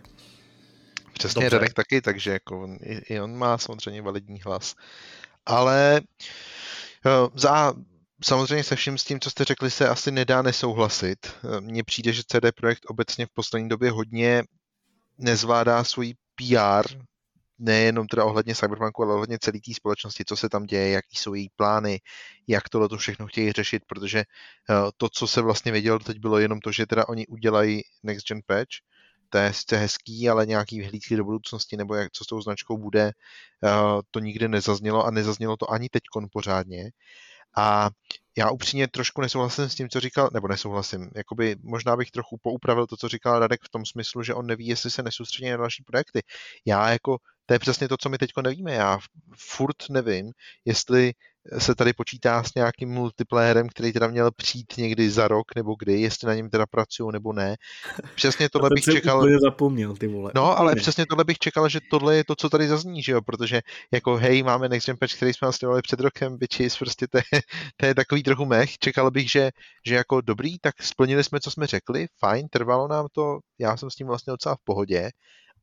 Přesně, 1.13 1.41
Dobře. 1.41 1.59
Radek 1.59 1.75
taky, 1.75 2.01
takže 2.01 2.31
jako 2.31 2.63
on, 2.63 2.79
i, 2.83 3.15
i 3.15 3.21
on 3.21 3.37
má 3.37 3.59
samozřejmě 3.59 4.03
validní 4.03 4.41
hlas. 4.45 4.75
Ale 5.47 6.01
eh, 7.07 7.11
za, 7.35 7.75
samozřejmě 8.25 8.65
se 8.65 8.77
vším 8.77 8.99
s 8.99 9.05
tím, 9.05 9.21
co 9.21 9.31
jste 9.31 9.45
řekli, 9.45 9.71
se 9.71 9.89
asi 9.89 10.11
nedá 10.11 10.43
nesouhlasit. 10.43 11.33
Mně 11.61 11.85
přijde, 11.85 12.13
že 12.13 12.23
CD 12.23 12.47
Projekt 12.57 12.83
obecně 12.87 13.27
v 13.27 13.31
poslední 13.35 13.69
době 13.69 13.91
hodně 13.91 14.43
nezvládá 15.19 15.85
svůj 15.85 16.15
PR 16.37 16.89
nejenom 17.63 18.07
teda 18.07 18.25
ohledně 18.25 18.55
Cyberpunku, 18.55 19.03
ale 19.03 19.15
ohledně 19.15 19.39
celé 19.39 19.59
té 19.67 19.75
společnosti, 19.75 20.25
co 20.25 20.37
se 20.37 20.49
tam 20.49 20.65
děje, 20.65 20.91
jaký 20.91 21.17
jsou 21.17 21.35
její 21.35 21.49
plány, 21.57 22.01
jak 22.49 22.69
tohle 22.69 22.89
to 22.89 22.97
všechno 22.97 23.27
chtějí 23.27 23.53
řešit, 23.53 23.83
protože 23.87 24.19
eh, 24.19 24.75
to, 24.97 25.09
co 25.09 25.27
se 25.27 25.43
vlastně 25.43 25.73
vědělo 25.73 25.99
teď 25.99 26.19
bylo 26.19 26.39
jenom 26.39 26.61
to, 26.61 26.73
že 26.73 26.87
teda 26.87 27.09
oni 27.09 27.27
udělají 27.27 27.83
Next 28.03 28.29
Gen 28.29 28.41
Patch, 28.47 28.73
to 29.29 29.39
je 29.39 29.53
sice 29.53 29.77
hezký, 29.77 30.29
ale 30.29 30.47
nějaký 30.47 30.79
vyhlídky 30.81 31.17
do 31.17 31.25
budoucnosti 31.25 31.77
nebo 31.77 31.95
jak, 31.95 32.13
co 32.13 32.25
s 32.25 32.27
tou 32.27 32.41
značkou 32.43 32.79
bude, 32.79 33.13
eh, 33.65 33.71
to 34.11 34.21
nikdy 34.21 34.49
nezaznělo 34.49 35.05
a 35.05 35.11
nezaznělo 35.11 35.57
to 35.57 35.71
ani 35.73 35.89
teď 35.89 36.03
pořádně. 36.33 36.91
A 37.57 37.91
já 38.37 38.51
upřímně 38.51 38.89
trošku 38.89 39.21
nesouhlasím 39.21 39.69
s 39.69 39.75
tím, 39.75 39.89
co 39.89 40.01
říkal, 40.01 40.31
nebo 40.35 40.49
nesouhlasím, 40.49 41.11
jakoby 41.17 41.57
možná 41.63 41.97
bych 41.97 42.11
trochu 42.11 42.39
poupravil 42.43 42.87
to, 42.87 42.97
co 42.97 43.09
říkal 43.09 43.39
Radek 43.39 43.61
v 43.65 43.69
tom 43.69 43.87
smyslu, 43.87 44.23
že 44.23 44.35
on 44.35 44.47
neví, 44.47 44.67
jestli 44.67 44.91
se 44.91 45.03
nesoustředí 45.03 45.51
na 45.51 45.57
další 45.57 45.83
projekty. 45.83 46.23
Já 46.67 46.91
jako 46.91 47.19
to 47.47 47.55
je 47.55 47.59
přesně 47.59 47.89
to, 47.89 47.97
co 47.97 48.09
my 48.09 48.19
teď 48.19 48.31
nevíme. 48.43 48.73
Já 48.73 48.99
furt 49.37 49.77
nevím, 49.91 50.31
jestli 50.65 51.13
se 51.59 51.75
tady 51.75 51.93
počítá 51.93 52.43
s 52.43 52.55
nějakým 52.55 52.89
multiplayerem, 52.89 53.69
který 53.69 53.93
teda 53.93 54.07
měl 54.07 54.31
přijít 54.31 54.75
někdy 54.77 55.11
za 55.11 55.29
rok 55.29 55.45
nebo 55.57 55.75
kdy, 55.79 56.01
jestli 56.01 56.27
na 56.27 56.35
něm 56.35 56.51
teda 56.51 56.67
pracují 56.67 57.13
nebo 57.13 57.33
ne. 57.33 57.57
Přesně 58.15 58.49
tohle 58.49 58.71
bych 58.75 58.85
čekal. 58.85 59.27
zapomněl, 59.43 59.97
ty 59.97 60.07
vole. 60.07 60.33
No, 60.35 60.59
ale 60.59 60.77
přesně 60.77 61.07
tohle 61.07 61.25
bych 61.25 61.39
čekal, 61.39 61.69
že 61.69 61.81
tohle 61.91 62.17
je 62.17 62.25
to, 62.25 62.35
co 62.37 62.51
tady 62.51 62.69
zazní, 62.69 63.03
že 63.03 63.13
jo, 63.13 63.23
protože 63.23 63.61
jako 63.93 64.17
hej, 64.17 64.43
máme 64.43 64.69
Next 64.69 64.87
Gen 64.87 64.97
Patch, 64.97 65.15
který 65.17 65.33
jsme 65.33 65.47
nastavili 65.47 65.83
před 65.83 66.01
rokem, 66.01 66.39
bitches, 66.39 66.79
prostě 66.79 67.07
to 67.07 67.19
je, 67.19 67.41
to 67.77 67.87
je 67.87 67.95
takový 67.95 68.23
trochu 68.23 68.45
mech. 68.45 68.79
Čekal 68.79 69.11
bych, 69.11 69.31
že, 69.31 69.51
že 69.87 69.95
jako 69.95 70.21
dobrý, 70.21 70.59
tak 70.59 70.83
splnili 70.83 71.25
jsme, 71.25 71.41
co 71.41 71.51
jsme 71.51 71.67
řekli, 71.67 72.07
fajn, 72.19 72.49
trvalo 72.51 72.89
nám 72.89 73.07
to, 73.13 73.39
já 73.61 73.77
jsem 73.77 73.91
s 73.91 73.95
tím 73.95 74.07
vlastně 74.07 74.31
docela 74.31 74.55
v 74.55 74.65
pohodě, 74.65 75.11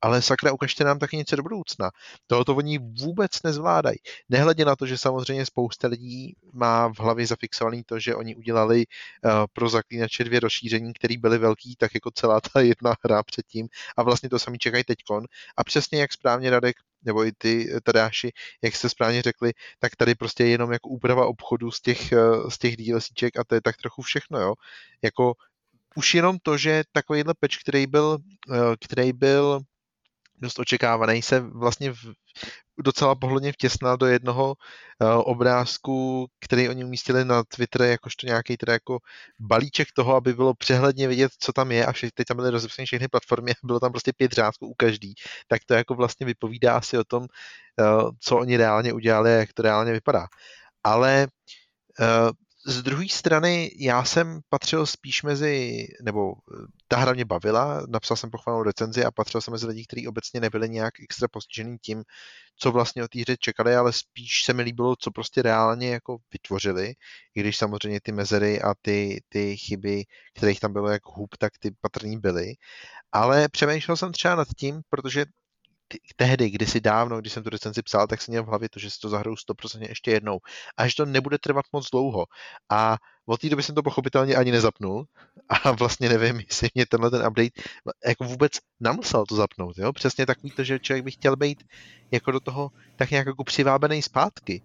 ale 0.01 0.21
sakra, 0.21 0.51
ukažte 0.51 0.83
nám 0.83 0.99
taky 0.99 1.17
něco 1.17 1.35
do 1.35 1.43
budoucna. 1.43 1.91
Tohoto 2.27 2.55
oni 2.55 2.77
vůbec 2.77 3.31
nezvládají. 3.43 3.97
Nehledě 4.29 4.65
na 4.65 4.75
to, 4.75 4.85
že 4.85 4.97
samozřejmě 4.97 5.45
spousta 5.45 5.87
lidí 5.87 6.35
má 6.53 6.87
v 6.87 6.99
hlavě 6.99 7.27
zafixovaný 7.27 7.83
to, 7.83 7.99
že 7.99 8.15
oni 8.15 8.35
udělali 8.35 8.85
uh, 8.85 9.31
pro 9.53 9.69
zaklínače 9.69 10.23
dvě 10.23 10.39
rozšíření, 10.39 10.93
které 10.93 11.17
byly 11.17 11.37
velký, 11.37 11.75
tak 11.75 11.93
jako 11.93 12.11
celá 12.11 12.41
ta 12.41 12.61
jedna 12.61 12.95
hra 13.03 13.23
předtím 13.23 13.67
a 13.97 14.03
vlastně 14.03 14.29
to 14.29 14.39
sami 14.39 14.57
čekají 14.57 14.83
teďkon. 14.83 15.23
A 15.57 15.63
přesně 15.63 16.01
jak 16.01 16.13
správně 16.13 16.49
Radek 16.49 16.75
nebo 17.03 17.25
i 17.25 17.31
ty 17.37 17.71
eh, 17.71 17.81
Tadáši, 17.81 18.31
jak 18.61 18.75
jste 18.75 18.89
správně 18.89 19.21
řekli, 19.21 19.53
tak 19.79 19.95
tady 19.95 20.15
prostě 20.15 20.43
je 20.43 20.49
jenom 20.49 20.71
jako 20.71 20.89
úprava 20.89 21.25
obchodu 21.25 21.71
z 21.71 21.81
těch, 21.81 22.11
eh, 22.11 22.17
z 22.49 22.57
těch 22.57 22.77
DLCček 22.77 23.39
a 23.39 23.43
to 23.43 23.55
je 23.55 23.61
tak 23.61 23.77
trochu 23.77 24.01
všechno, 24.01 24.39
jo. 24.39 24.53
Jako 25.01 25.33
už 25.95 26.13
jenom 26.13 26.37
to, 26.43 26.57
že 26.57 26.83
takovýhle 26.91 27.33
peč, 27.39 27.57
který 27.57 27.87
byl, 27.87 28.17
který 28.79 29.13
byl 29.13 29.61
dost 30.41 30.59
očekávaný, 30.59 31.21
se 31.21 31.39
vlastně 31.39 31.91
v, 31.93 32.13
docela 32.79 33.15
pohodlně 33.15 33.51
vtěsnal 33.51 33.97
do 33.97 34.05
jednoho 34.05 34.47
uh, 34.47 35.07
obrázku, 35.25 36.27
který 36.39 36.69
oni 36.69 36.85
umístili 36.85 37.25
na 37.25 37.43
Twitter 37.43 37.81
jakožto 37.81 38.27
nějaký 38.27 38.57
teda 38.57 38.73
jako 38.73 38.99
balíček 39.39 39.87
toho, 39.95 40.15
aby 40.15 40.33
bylo 40.33 40.53
přehledně 40.53 41.07
vidět, 41.07 41.31
co 41.39 41.53
tam 41.53 41.71
je. 41.71 41.85
A 41.85 41.91
vše, 41.91 42.09
teď 42.13 42.27
tam 42.27 42.37
byly 42.37 42.49
rozepsané 42.49 42.85
všechny 42.85 43.07
platformy 43.07 43.51
a 43.51 43.55
bylo 43.63 43.79
tam 43.79 43.91
prostě 43.91 44.13
pět 44.13 44.31
řádků 44.31 44.67
u 44.67 44.73
každý, 44.73 45.13
tak 45.47 45.61
to 45.65 45.73
jako 45.73 45.95
vlastně 45.95 46.25
vypovídá 46.25 46.77
asi 46.77 46.97
o 46.97 47.03
tom, 47.03 47.23
uh, 47.23 48.09
co 48.19 48.37
oni 48.37 48.57
reálně 48.57 48.93
udělali 48.93 49.33
a 49.33 49.37
jak 49.37 49.53
to 49.53 49.61
reálně 49.61 49.91
vypadá. 49.91 50.27
Ale 50.83 51.27
uh, 51.99 52.31
z 52.69 52.81
druhé 52.83 53.09
strany 53.09 53.71
já 53.79 54.03
jsem 54.03 54.39
patřil 54.49 54.85
spíš 54.85 55.23
mezi, 55.23 55.87
nebo 56.03 56.33
eh, 56.33 56.65
ta 56.87 56.97
hra 56.97 57.13
mě 57.13 57.25
bavila, 57.25 57.81
napsal 57.87 58.17
jsem 58.17 58.29
pochvalnou 58.29 58.63
recenzi 58.63 59.05
a 59.05 59.11
patřil 59.11 59.41
jsem 59.41 59.51
mezi 59.51 59.67
lidi, 59.67 59.85
kteří 59.85 60.07
obecně 60.07 60.39
nebyli 60.39 60.69
nějak 60.69 60.93
extra 61.03 61.27
postižený 61.27 61.77
tím, 61.77 62.03
co 62.55 62.71
vlastně 62.71 63.03
od 63.03 63.11
té 63.11 63.21
hry 63.21 63.37
čekali, 63.37 63.75
ale 63.75 63.93
spíš 63.93 64.43
se 64.45 64.53
mi 64.53 64.63
líbilo, 64.63 64.95
co 64.99 65.11
prostě 65.11 65.41
reálně 65.41 65.89
jako 65.89 66.17
vytvořili, 66.33 66.93
i 67.35 67.39
když 67.39 67.57
samozřejmě 67.57 67.99
ty 68.03 68.11
mezery 68.11 68.61
a 68.61 68.73
ty, 68.81 69.21
ty 69.29 69.57
chyby, 69.57 70.03
kterých 70.35 70.59
tam 70.59 70.73
bylo 70.73 70.89
jak 70.89 71.01
hub, 71.05 71.37
tak 71.37 71.53
ty 71.59 71.71
patrní 71.81 72.19
byly. 72.19 72.53
Ale 73.11 73.49
přemýšlel 73.49 73.97
jsem 73.97 74.11
třeba 74.11 74.35
nad 74.35 74.47
tím, 74.57 74.81
protože 74.89 75.25
tehdy, 76.15 76.49
kdysi 76.49 76.81
dávno, 76.81 77.19
když 77.19 77.33
jsem 77.33 77.43
tu 77.43 77.49
recenzi 77.49 77.81
psal, 77.81 78.07
tak 78.07 78.21
jsem 78.21 78.31
měl 78.31 78.43
v 78.43 78.47
hlavě 78.47 78.69
to, 78.69 78.79
že 78.79 78.89
si 78.89 78.99
to 78.99 79.09
zahraju 79.09 79.35
100% 79.35 79.89
ještě 79.89 80.11
jednou. 80.11 80.39
A 80.77 80.87
že 80.87 80.95
to 80.95 81.05
nebude 81.05 81.37
trvat 81.37 81.65
moc 81.73 81.89
dlouho. 81.89 82.25
A 82.69 82.97
od 83.25 83.41
té 83.41 83.49
doby 83.49 83.63
jsem 83.63 83.75
to 83.75 83.83
pochopitelně 83.83 84.35
ani 84.35 84.51
nezapnul 84.51 85.05
a 85.49 85.71
vlastně 85.79 86.09
nevím, 86.09 86.39
jestli 86.39 86.69
mě 86.75 86.85
tenhle 86.85 87.11
ten 87.11 87.27
update 87.27 87.61
jako 88.07 88.23
vůbec 88.23 88.51
namusel 88.79 89.25
to 89.25 89.35
zapnout. 89.35 89.77
Jo? 89.77 89.93
Přesně 89.93 90.25
takový 90.25 90.51
to, 90.51 90.63
že 90.63 90.79
člověk 90.79 91.05
by 91.05 91.11
chtěl 91.11 91.35
být 91.35 91.63
jako 92.11 92.31
do 92.31 92.39
toho 92.39 92.69
tak 92.95 93.11
nějak 93.11 93.27
jako 93.27 93.43
přivábený 93.43 94.01
zpátky. 94.01 94.61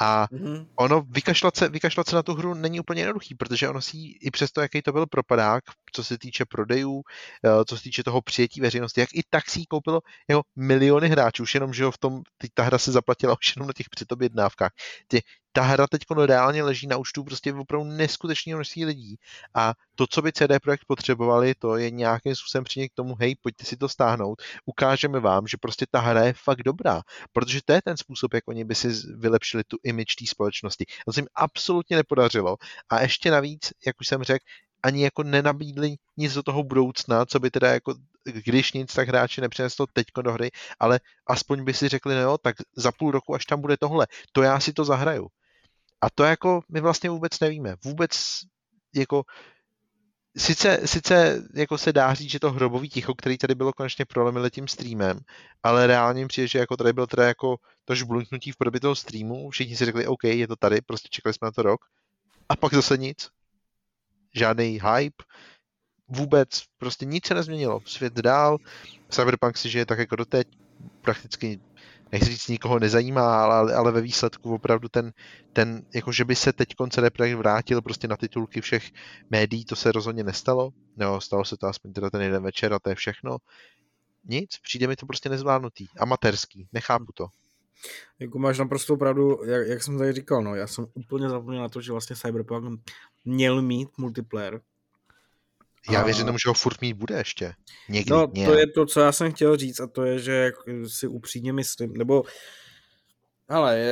A 0.00 0.26
mm-hmm. 0.26 0.66
ono 0.74 1.02
vykašlat 1.02 1.56
se, 1.56 1.68
vykašlat 1.68 2.08
se 2.08 2.16
na 2.16 2.22
tu 2.22 2.34
hru 2.34 2.54
není 2.54 2.80
úplně 2.80 3.02
jednoduchý, 3.02 3.34
protože 3.34 3.68
ono 3.68 3.80
si 3.82 3.96
i 4.20 4.30
přesto, 4.30 4.60
jaký 4.60 4.82
to 4.82 4.92
byl 4.92 5.06
propadák, 5.06 5.64
co 5.92 6.04
se 6.04 6.18
týče 6.18 6.44
prodejů, 6.44 7.02
eh, 7.44 7.64
co 7.64 7.76
se 7.76 7.82
týče 7.82 8.04
toho 8.04 8.22
přijetí 8.22 8.60
veřejnosti, 8.60 9.00
jak 9.00 9.14
i 9.14 9.22
tak 9.30 9.50
si 9.50 9.66
koupilo 9.66 10.00
jako 10.28 10.42
miliony 10.56 11.08
hráčů, 11.08 11.42
už 11.42 11.54
jenom, 11.54 11.72
že 11.72 11.82
jo, 11.82 11.90
v 11.90 11.98
tom, 11.98 12.22
ta 12.54 12.62
hra 12.62 12.78
se 12.78 12.92
zaplatila 12.92 13.36
už 13.40 13.56
jenom 13.56 13.66
na 13.66 13.72
těch 13.72 13.88
předobjednávkách. 13.88 14.72
Ty, 15.08 15.22
ta 15.52 15.62
hra 15.62 15.86
teď 15.86 16.02
reálně 16.24 16.62
leží 16.62 16.86
na 16.86 16.96
účtu 16.96 17.24
prostě 17.24 17.54
opravdu 17.54 17.90
neskutečného 17.90 18.58
množství 18.58 18.84
lidí 18.84 19.16
a 19.54 19.74
to, 19.94 20.06
co 20.06 20.22
by 20.22 20.32
CD 20.32 20.62
Projekt 20.62 20.84
potřebovali, 20.86 21.54
to 21.54 21.76
je 21.76 21.90
nějakým 21.90 22.34
způsobem 22.34 22.64
přijít 22.64 22.88
k 22.88 22.94
tomu, 22.94 23.14
hej, 23.14 23.36
pojďte 23.42 23.64
si 23.64 23.76
to 23.76 23.88
stáhnout, 23.88 24.42
ukážeme 24.66 25.20
vám, 25.20 25.46
že 25.46 25.56
prostě 25.56 25.86
ta 25.90 26.00
hra 26.00 26.24
je 26.24 26.32
fakt 26.32 26.62
dobrá, 26.62 27.02
protože 27.32 27.60
to 27.64 27.72
je 27.72 27.82
ten 27.82 27.96
způsob, 27.96 28.34
jak 28.34 28.48
oni 28.48 28.64
by 28.64 28.74
si 28.74 28.88
vylepšili 29.16 29.64
tu 29.64 29.76
image 29.82 30.14
té 30.18 30.26
společnosti. 30.26 30.84
To 31.06 31.12
se 31.12 31.20
jim 31.20 31.28
absolutně 31.34 31.96
nepodařilo 31.96 32.56
a 32.90 33.00
ještě 33.00 33.30
navíc, 33.30 33.72
jak 33.86 34.00
už 34.00 34.06
jsem 34.06 34.22
řekl, 34.22 34.44
ani 34.82 35.04
jako 35.04 35.22
nenabídli 35.22 35.96
nic 36.16 36.34
do 36.34 36.42
toho 36.42 36.62
budoucna, 36.62 37.26
co 37.26 37.40
by 37.40 37.50
teda 37.50 37.72
jako 37.72 37.94
když 38.24 38.72
nic, 38.72 38.94
tak 38.94 39.08
hráči 39.08 39.40
nepřinesl 39.40 39.86
teď 39.92 40.06
do 40.22 40.32
hry, 40.32 40.50
ale 40.80 41.00
aspoň 41.26 41.64
by 41.64 41.74
si 41.74 41.88
řekli, 41.88 42.14
no 42.14 42.20
jo, 42.20 42.38
tak 42.38 42.56
za 42.76 42.92
půl 42.92 43.10
roku, 43.10 43.34
až 43.34 43.44
tam 43.44 43.60
bude 43.60 43.76
tohle, 43.76 44.06
to 44.32 44.42
já 44.42 44.60
si 44.60 44.72
to 44.72 44.84
zahraju. 44.84 45.28
A 46.00 46.10
to 46.10 46.24
jako 46.24 46.60
my 46.68 46.80
vlastně 46.80 47.10
vůbec 47.10 47.40
nevíme. 47.40 47.76
Vůbec 47.84 48.40
jako 48.94 49.24
sice, 50.36 50.80
sice 50.84 51.42
jako 51.54 51.78
se 51.78 51.92
dá 51.92 52.14
říct, 52.14 52.30
že 52.30 52.40
to 52.40 52.52
hrobový 52.52 52.88
ticho, 52.88 53.14
který 53.14 53.38
tady 53.38 53.54
bylo 53.54 53.72
konečně 53.72 54.04
prolomili 54.04 54.50
tím 54.50 54.68
streamem, 54.68 55.18
ale 55.62 55.86
reálně 55.86 56.26
přijde, 56.26 56.48
že 56.48 56.58
jako 56.58 56.76
tady 56.76 56.92
byl 56.92 57.06
teda 57.06 57.26
jako 57.26 57.56
to 57.84 57.94
žblunknutí 57.94 58.52
v 58.52 58.56
podobě 58.56 58.80
toho 58.80 58.94
streamu, 58.94 59.50
všichni 59.50 59.76
si 59.76 59.84
řekli, 59.84 60.06
OK, 60.06 60.24
je 60.24 60.48
to 60.48 60.56
tady, 60.56 60.80
prostě 60.80 61.08
čekali 61.10 61.34
jsme 61.34 61.46
na 61.46 61.52
to 61.52 61.62
rok, 61.62 61.80
a 62.48 62.56
pak 62.56 62.74
zase 62.74 62.96
nic. 62.96 63.28
Žádný 64.34 64.80
hype, 64.82 65.24
vůbec, 66.08 66.62
prostě 66.78 67.04
nic 67.04 67.26
se 67.26 67.34
nezměnilo. 67.34 67.80
Svět 67.86 68.12
dál, 68.12 68.58
Cyberpunk 69.08 69.56
si 69.56 69.70
žije 69.70 69.86
tak 69.86 69.98
jako 69.98 70.16
doteď, 70.16 70.48
prakticky 71.00 71.60
nechci 72.12 72.30
říct, 72.30 72.48
nikoho 72.48 72.78
nezajímá, 72.78 73.44
ale, 73.44 73.74
ale 73.74 73.92
ve 73.92 74.00
výsledku 74.00 74.54
opravdu 74.54 74.88
ten, 74.88 75.12
ten, 75.52 75.82
jako 75.94 76.12
že 76.12 76.24
by 76.24 76.36
se 76.36 76.52
teď 76.52 76.68
CD 76.90 77.10
Projekt 77.12 77.36
vrátil 77.36 77.82
prostě 77.82 78.08
na 78.08 78.16
titulky 78.16 78.60
všech 78.60 78.90
médií, 79.30 79.64
to 79.64 79.76
se 79.76 79.92
rozhodně 79.92 80.24
nestalo. 80.24 80.70
No, 80.96 81.20
stalo 81.20 81.44
se 81.44 81.56
to 81.56 81.66
aspoň 81.66 81.92
teda 81.92 82.10
ten 82.10 82.20
jeden 82.20 82.42
večer 82.42 82.72
a 82.72 82.78
to 82.78 82.88
je 82.88 82.94
všechno. 82.94 83.36
Nic, 84.24 84.50
přijde 84.62 84.86
mi 84.86 84.96
to 84.96 85.06
prostě 85.06 85.28
nezvládnutý, 85.28 85.86
amatérský, 85.98 86.68
nechápu 86.72 87.12
to. 87.14 87.26
Jako 88.18 88.38
máš 88.38 88.58
naprosto 88.58 88.96
pravdu, 88.96 89.44
jak, 89.44 89.68
jak 89.68 89.82
jsem 89.82 89.98
tady 89.98 90.12
říkal, 90.12 90.42
no, 90.42 90.54
já 90.54 90.66
jsem 90.66 90.86
úplně 90.94 91.28
zapomněl 91.28 91.62
na 91.62 91.68
to, 91.68 91.80
že 91.80 91.92
vlastně 91.92 92.16
Cyberpunk 92.16 92.80
měl 93.24 93.62
mít 93.62 93.88
multiplayer, 93.98 94.60
já 95.90 96.04
věřím 96.04 96.26
tomu, 96.26 96.38
že 96.38 96.48
ho 96.48 96.54
furt 96.54 96.80
mít 96.80 96.94
bude 96.94 97.16
ještě. 97.16 97.52
Někdy, 97.88 98.10
no, 98.10 98.28
nějak. 98.34 98.52
to 98.52 98.58
je 98.58 98.66
to, 98.66 98.86
co 98.86 99.00
já 99.00 99.12
jsem 99.12 99.32
chtěl 99.32 99.56
říct 99.56 99.80
a 99.80 99.86
to 99.86 100.04
je, 100.04 100.18
že 100.18 100.52
si 100.86 101.06
upřímně 101.06 101.52
myslím, 101.52 101.92
nebo 101.92 102.24
ale 103.48 103.86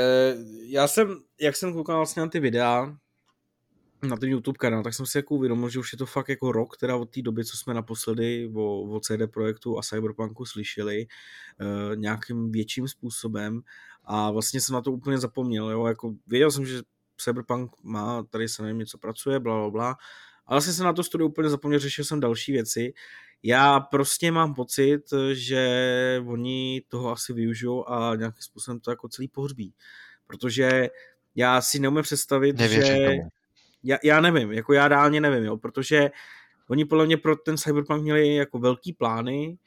já 0.63 0.89
jsem, 0.89 1.17
jak 1.41 1.57
jsem 1.57 1.73
koukal 1.73 1.97
vlastně 1.97 2.23
na 2.23 2.29
ty 2.29 2.41
videa, 2.41 2.97
na 4.03 4.17
ten 4.17 4.29
YouTube 4.29 4.59
kanál, 4.59 4.83
tak 4.83 4.95
jsem 4.95 5.07
si 5.07 5.19
jako 5.19 5.35
uvědomil, 5.35 5.69
že 5.69 5.79
už 5.79 5.93
je 5.93 5.99
to 5.99 6.07
fakt 6.07 6.29
jako 6.29 6.53
rok, 6.53 6.77
teda 6.77 6.97
od 6.97 7.11
té 7.11 7.23
doby, 7.23 7.45
co 7.45 7.57
jsme 7.57 7.75
naposledy 7.75 8.51
o, 8.55 8.83
o 8.83 9.01
CD 9.01 9.33
Projektu 9.33 9.79
a 9.79 9.83
Cyberpunku 9.83 10.45
slyšeli 10.45 11.07
uh, 11.61 11.97
nějakým 11.97 12.53
větším 12.53 12.89
způsobem 12.89 13.61
a 14.05 14.31
vlastně 14.31 14.61
jsem 14.61 14.75
na 14.75 14.81
to 14.81 14.93
úplně 14.93 15.19
zapomněl, 15.19 15.71
jo, 15.71 15.87
jako 15.87 16.15
věděl 16.27 16.51
jsem, 16.51 16.67
že 16.67 16.81
Cyberpunk 17.21 17.71
má, 17.83 18.23
tady 18.23 18.49
se 18.49 18.63
nevím, 18.63 18.79
něco 18.79 18.99
pracuje, 18.99 19.41
bla, 19.41 19.55
bla, 19.57 19.71
bla, 19.71 19.97
ale 20.49 20.57
vlastně 20.57 20.73
jsem 20.73 20.85
na 20.85 20.93
to 20.93 21.03
studiu 21.03 21.29
úplně 21.29 21.49
zapomněl, 21.49 21.81
řešil 21.81 22.05
jsem 22.05 22.21
další 22.21 22.53
věci. 22.53 22.93
Já 23.43 23.81
prostě 23.81 24.33
mám 24.33 24.55
pocit, 24.55 25.01
že 25.33 26.23
oni 26.27 26.83
toho 26.89 27.11
asi 27.11 27.33
využijou 27.33 27.89
a 27.89 28.17
nějakým 28.17 28.43
způsobem 28.43 28.81
to 28.81 28.91
jako 28.91 29.09
celý 29.09 29.29
pohřbí. 29.29 29.75
Protože 30.27 30.89
já 31.35 31.61
si 31.61 31.79
neumím 31.79 32.03
představit, 32.03 32.57
Nevěřím 32.57 32.97
že... 32.97 33.07
Tomu. 33.07 33.29
Já, 33.83 33.99
já 34.05 34.21
nevím, 34.21 34.53
jako 34.53 34.73
já 34.73 34.89
reálně 34.89 35.21
nevím, 35.21 35.45
jo, 35.45 35.57
protože 35.57 36.11
oni 36.69 36.85
podle 36.85 37.07
mě 37.07 37.17
pro 37.17 37.37
ten 37.37 37.57
Cyberpunk 37.57 38.03
měli 38.03 38.35
jako 38.35 38.59
velký 38.59 38.93
plány, 38.93 39.59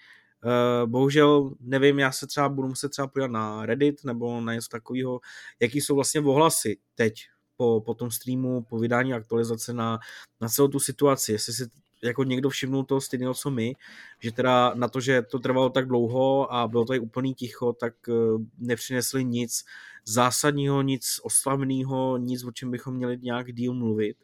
Uh, 0.45 0.89
bohužel 0.89 1.55
nevím, 1.59 1.99
já 1.99 2.11
se 2.11 2.27
třeba 2.27 2.49
budu 2.49 2.67
muset 2.67 2.89
třeba 2.89 3.07
podívat 3.07 3.31
na 3.31 3.65
Reddit 3.65 4.03
nebo 4.03 4.41
na 4.41 4.53
něco 4.53 4.67
takového, 4.69 5.19
jaký 5.59 5.81
jsou 5.81 5.95
vlastně 5.95 6.21
ohlasy 6.21 6.77
teď 6.95 7.13
po, 7.61 7.81
po 7.85 7.93
tom 7.93 8.11
streamu, 8.11 8.61
po 8.61 8.79
vydání 8.79 9.13
aktualizace 9.13 9.73
na, 9.73 9.99
na 10.41 10.49
celou 10.49 10.67
tu 10.67 10.79
situaci, 10.79 11.31
jestli 11.31 11.53
si 11.53 11.69
jako 12.03 12.23
někdo 12.23 12.49
všimnul 12.49 12.83
toho 12.83 13.01
stejného, 13.01 13.33
co 13.33 13.51
my, 13.51 13.75
že 14.19 14.31
teda 14.31 14.73
na 14.73 14.87
to, 14.87 14.99
že 14.99 15.21
to 15.21 15.39
trvalo 15.39 15.69
tak 15.69 15.87
dlouho 15.87 16.53
a 16.53 16.67
bylo 16.67 16.85
tady 16.85 16.99
úplný 16.99 17.33
ticho, 17.33 17.73
tak 17.73 17.93
eh, 18.09 18.13
nepřinesli 18.57 19.25
nic 19.25 19.65
zásadního, 20.05 20.81
nic 20.81 21.19
oslavného, 21.23 22.17
nic, 22.17 22.43
o 22.43 22.51
čem 22.51 22.71
bychom 22.71 22.95
měli 22.95 23.17
nějak 23.21 23.53
díl 23.53 23.73
mluvit. 23.73 24.17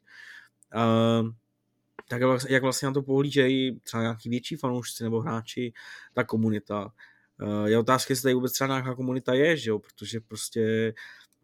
Uh, 0.76 1.30
tak 2.10 2.22
jak 2.50 2.64
vlastně 2.64 2.86
na 2.86 2.94
to 2.94 3.02
pohlížejí 3.02 3.80
třeba 3.80 4.04
nějaký 4.04 4.30
větší 4.30 4.56
fanoušci 4.56 5.04
nebo 5.04 5.22
hráči, 5.22 5.74
ta 6.14 6.24
komunita. 6.24 6.92
Uh, 7.42 7.66
je 7.66 7.78
otázka, 7.78 8.12
jestli 8.12 8.24
tady 8.24 8.34
vůbec 8.34 8.54
třeba 8.54 8.68
nějaká 8.68 8.96
komunita 8.96 9.34
je, 9.34 9.58
že 9.58 9.70
jo? 9.70 9.80
protože 9.80 10.20
prostě 10.20 10.94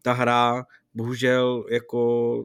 ta 0.02 0.12
hra 0.12 0.66
bohužel 0.94 1.64
jako 1.70 2.44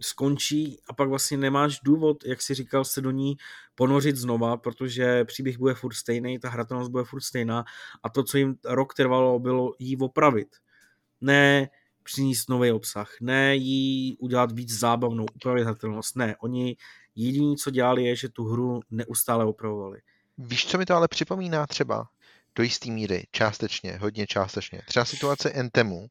skončí 0.00 0.78
a 0.88 0.92
pak 0.92 1.08
vlastně 1.08 1.36
nemáš 1.36 1.80
důvod, 1.84 2.24
jak 2.24 2.42
si 2.42 2.54
říkal, 2.54 2.84
se 2.84 3.00
do 3.00 3.10
ní 3.10 3.36
ponořit 3.74 4.16
znova, 4.16 4.56
protože 4.56 5.24
příběh 5.24 5.58
bude 5.58 5.74
furt 5.74 5.94
stejný, 5.94 6.38
ta 6.38 6.48
hratelnost 6.48 6.90
bude 6.90 7.04
furt 7.04 7.20
stejná 7.20 7.64
a 8.02 8.08
to, 8.08 8.22
co 8.22 8.38
jim 8.38 8.56
rok 8.64 8.94
trvalo, 8.94 9.38
bylo 9.38 9.72
jí 9.78 9.96
opravit. 9.96 10.48
Ne 11.20 11.68
přinést 12.06 12.48
nový 12.48 12.70
obsah, 12.72 13.16
ne 13.20 13.56
jí 13.56 14.16
udělat 14.18 14.52
víc 14.52 14.78
zábavnou, 14.78 15.26
upravit 15.34 15.64
hratelnost, 15.64 16.16
ne, 16.16 16.36
oni 16.36 16.76
jediný, 17.14 17.56
co 17.56 17.70
dělali, 17.70 18.04
je, 18.04 18.16
že 18.16 18.28
tu 18.28 18.44
hru 18.44 18.80
neustále 18.90 19.44
opravovali. 19.44 20.00
Víš, 20.38 20.66
co 20.66 20.78
mi 20.78 20.86
to 20.86 20.94
ale 20.94 21.08
připomíná 21.08 21.66
třeba? 21.66 22.08
Do 22.56 22.62
jisté 22.62 22.90
míry, 22.90 23.26
částečně, 23.32 23.98
hodně 24.00 24.26
částečně. 24.26 24.82
Třeba 24.86 25.04
situace 25.04 25.50
Entemu, 25.50 26.06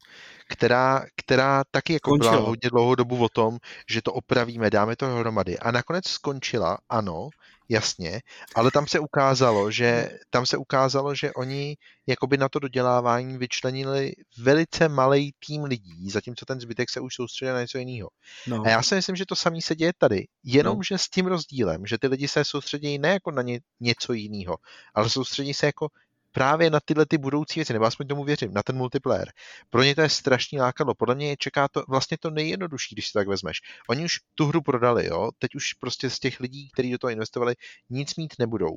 která, 0.48 1.04
která 1.16 1.64
taky 1.70 1.92
jako 1.92 2.10
skončila. 2.10 2.32
byla 2.32 2.46
hodně 2.46 2.70
dlouhou 2.70 2.94
dobu 2.94 3.24
o 3.24 3.28
tom, 3.28 3.58
že 3.90 4.02
to 4.02 4.12
opravíme, 4.12 4.70
dáme 4.70 4.96
to 4.96 5.06
hromady. 5.06 5.58
A 5.58 5.70
nakonec 5.70 6.08
skončila, 6.08 6.78
ano, 6.88 7.28
jasně, 7.68 8.20
ale 8.54 8.70
tam 8.70 8.86
se 8.86 8.98
ukázalo, 8.98 9.70
že 9.70 10.10
tam 10.30 10.46
se 10.46 10.56
ukázalo, 10.56 11.14
že 11.14 11.32
oni 11.32 11.76
jakoby 12.06 12.36
na 12.36 12.48
to 12.48 12.58
dodělávání 12.58 13.38
vyčlenili 13.38 14.12
velice 14.38 14.88
malý 14.88 15.32
tým 15.46 15.64
lidí, 15.64 16.10
zatímco 16.10 16.44
ten 16.46 16.60
zbytek 16.60 16.90
se 16.90 17.00
už 17.00 17.14
soustředil 17.14 17.54
na 17.54 17.60
něco 17.60 17.78
jiného. 17.78 18.08
No. 18.46 18.62
A 18.66 18.68
já 18.68 18.82
si 18.82 18.94
myslím, 18.94 19.16
že 19.16 19.26
to 19.26 19.36
samé 19.36 19.60
se 19.60 19.74
děje 19.74 19.92
tady, 19.98 20.24
jenom 20.44 20.76
no. 20.76 20.82
že 20.82 20.98
s 20.98 21.08
tím 21.08 21.26
rozdílem, 21.26 21.86
že 21.86 21.98
ty 21.98 22.06
lidi 22.06 22.28
se 22.28 22.44
soustředí 22.44 22.98
ne 22.98 23.08
jako 23.08 23.30
na 23.30 23.42
ně, 23.42 23.60
něco 23.80 24.12
jiného, 24.12 24.56
ale 24.94 25.10
soustředí 25.10 25.54
se 25.54 25.66
jako 25.66 25.88
právě 26.36 26.70
na 26.70 26.80
tyhle 26.84 27.06
ty 27.06 27.18
budoucí 27.18 27.60
věci, 27.60 27.72
nebo 27.72 27.84
aspoň 27.84 28.06
tomu 28.06 28.24
věřím, 28.24 28.54
na 28.54 28.62
ten 28.62 28.76
multiplayer. 28.76 29.28
Pro 29.70 29.82
ně 29.82 29.94
to 29.94 30.00
je 30.00 30.08
strašný 30.08 30.60
lákadlo. 30.60 30.94
Podle 30.94 31.14
mě 31.14 31.36
čeká 31.36 31.68
to 31.68 31.84
vlastně 31.88 32.16
to 32.20 32.30
nejjednodušší, 32.30 32.94
když 32.94 33.06
si 33.06 33.12
tak 33.12 33.28
vezmeš. 33.28 33.56
Oni 33.88 34.04
už 34.04 34.12
tu 34.34 34.46
hru 34.46 34.62
prodali, 34.62 35.06
jo? 35.06 35.30
Teď 35.38 35.54
už 35.54 35.72
prostě 35.72 36.10
z 36.10 36.18
těch 36.18 36.40
lidí, 36.40 36.68
kteří 36.72 36.92
do 36.92 36.98
toho 36.98 37.10
investovali, 37.10 37.54
nic 37.90 38.16
mít 38.16 38.34
nebudou 38.38 38.76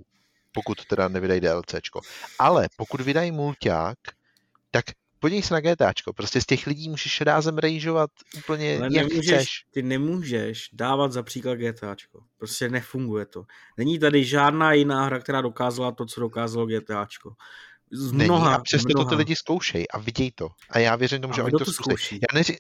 pokud 0.52 0.86
teda 0.86 1.07
nevydají 1.07 1.41
DLCčko. 1.41 2.02
Ale 2.40 2.68
pokud 2.77 3.02
vydají 3.02 3.31
mulťák, 3.31 3.98
tak 4.72 4.86
podívej 5.20 5.44
se 5.44 5.54
na 5.54 5.60
GTAčko, 5.62 6.14
prostě 6.14 6.41
z 6.41 6.46
těch 6.46 6.68
lidí 6.68 6.90
můžeš 6.90 7.22
rázem 7.22 7.58
rejžovat 7.58 8.10
úplně 8.38 8.78
Ale 8.78 8.90
jak 8.91 9.08
nemůžeš, 9.08 9.36
chceš. 9.36 9.66
Ty 9.72 9.84
nemůžeš 9.84 10.70
dávat 10.74 11.12
za 11.12 11.24
příklad 11.24 11.56
GTAčko. 11.56 12.24
Prostě 12.38 12.70
nefunguje 12.70 13.26
to. 13.26 13.44
Není 13.78 14.00
tady 14.00 14.26
žádná 14.26 14.74
jiná 14.74 15.06
hra, 15.06 15.20
která 15.20 15.41
dokázala 15.41 15.91
to, 15.91 16.06
co 16.06 16.22
dokázalo 16.22 16.66
GTAčko. 16.66 17.34
Z 17.91 18.12
mnoha, 18.12 18.44
Není, 18.46 18.56
a 18.56 18.60
přesto 18.60 18.90
mnoha. 18.90 19.06
to 19.06 19.10
ty 19.10 19.16
lidi 19.16 19.36
zkoušejí 19.36 19.91
a 19.91 20.00
vidějí 20.00 20.32
to. 20.32 20.50
A 20.70 20.80
já 20.80 20.96
věřím 20.96 21.22
tomu, 21.22 21.34
že 21.34 21.44
oni 21.44 21.52
to, 21.52 21.66
to 21.66 21.74
zkouší. 21.74 22.16
Já 22.16 22.38
neři... 22.38 22.58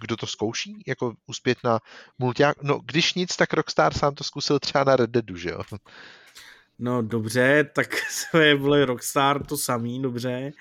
Kdo 0.00 0.16
to 0.16 0.26
zkouší? 0.26 0.82
Jako 0.86 1.12
uspět 1.26 1.58
na 1.64 1.78
multiák? 2.18 2.62
No, 2.62 2.80
když 2.84 3.14
nic, 3.14 3.36
tak 3.36 3.52
Rockstar 3.52 3.94
sám 3.94 4.14
to 4.14 4.24
zkusil 4.24 4.58
třeba 4.58 4.84
na 4.84 4.96
Red 4.96 5.10
Deadu, 5.10 5.36
že 5.36 5.50
jo? 5.50 5.62
No 6.78 7.02
dobře, 7.02 7.70
tak 7.74 7.96
jsme 8.10 8.56
byli 8.56 8.84
Rockstar 8.84 9.46
to 9.46 9.56
samý, 9.56 10.02
dobře. 10.02 10.52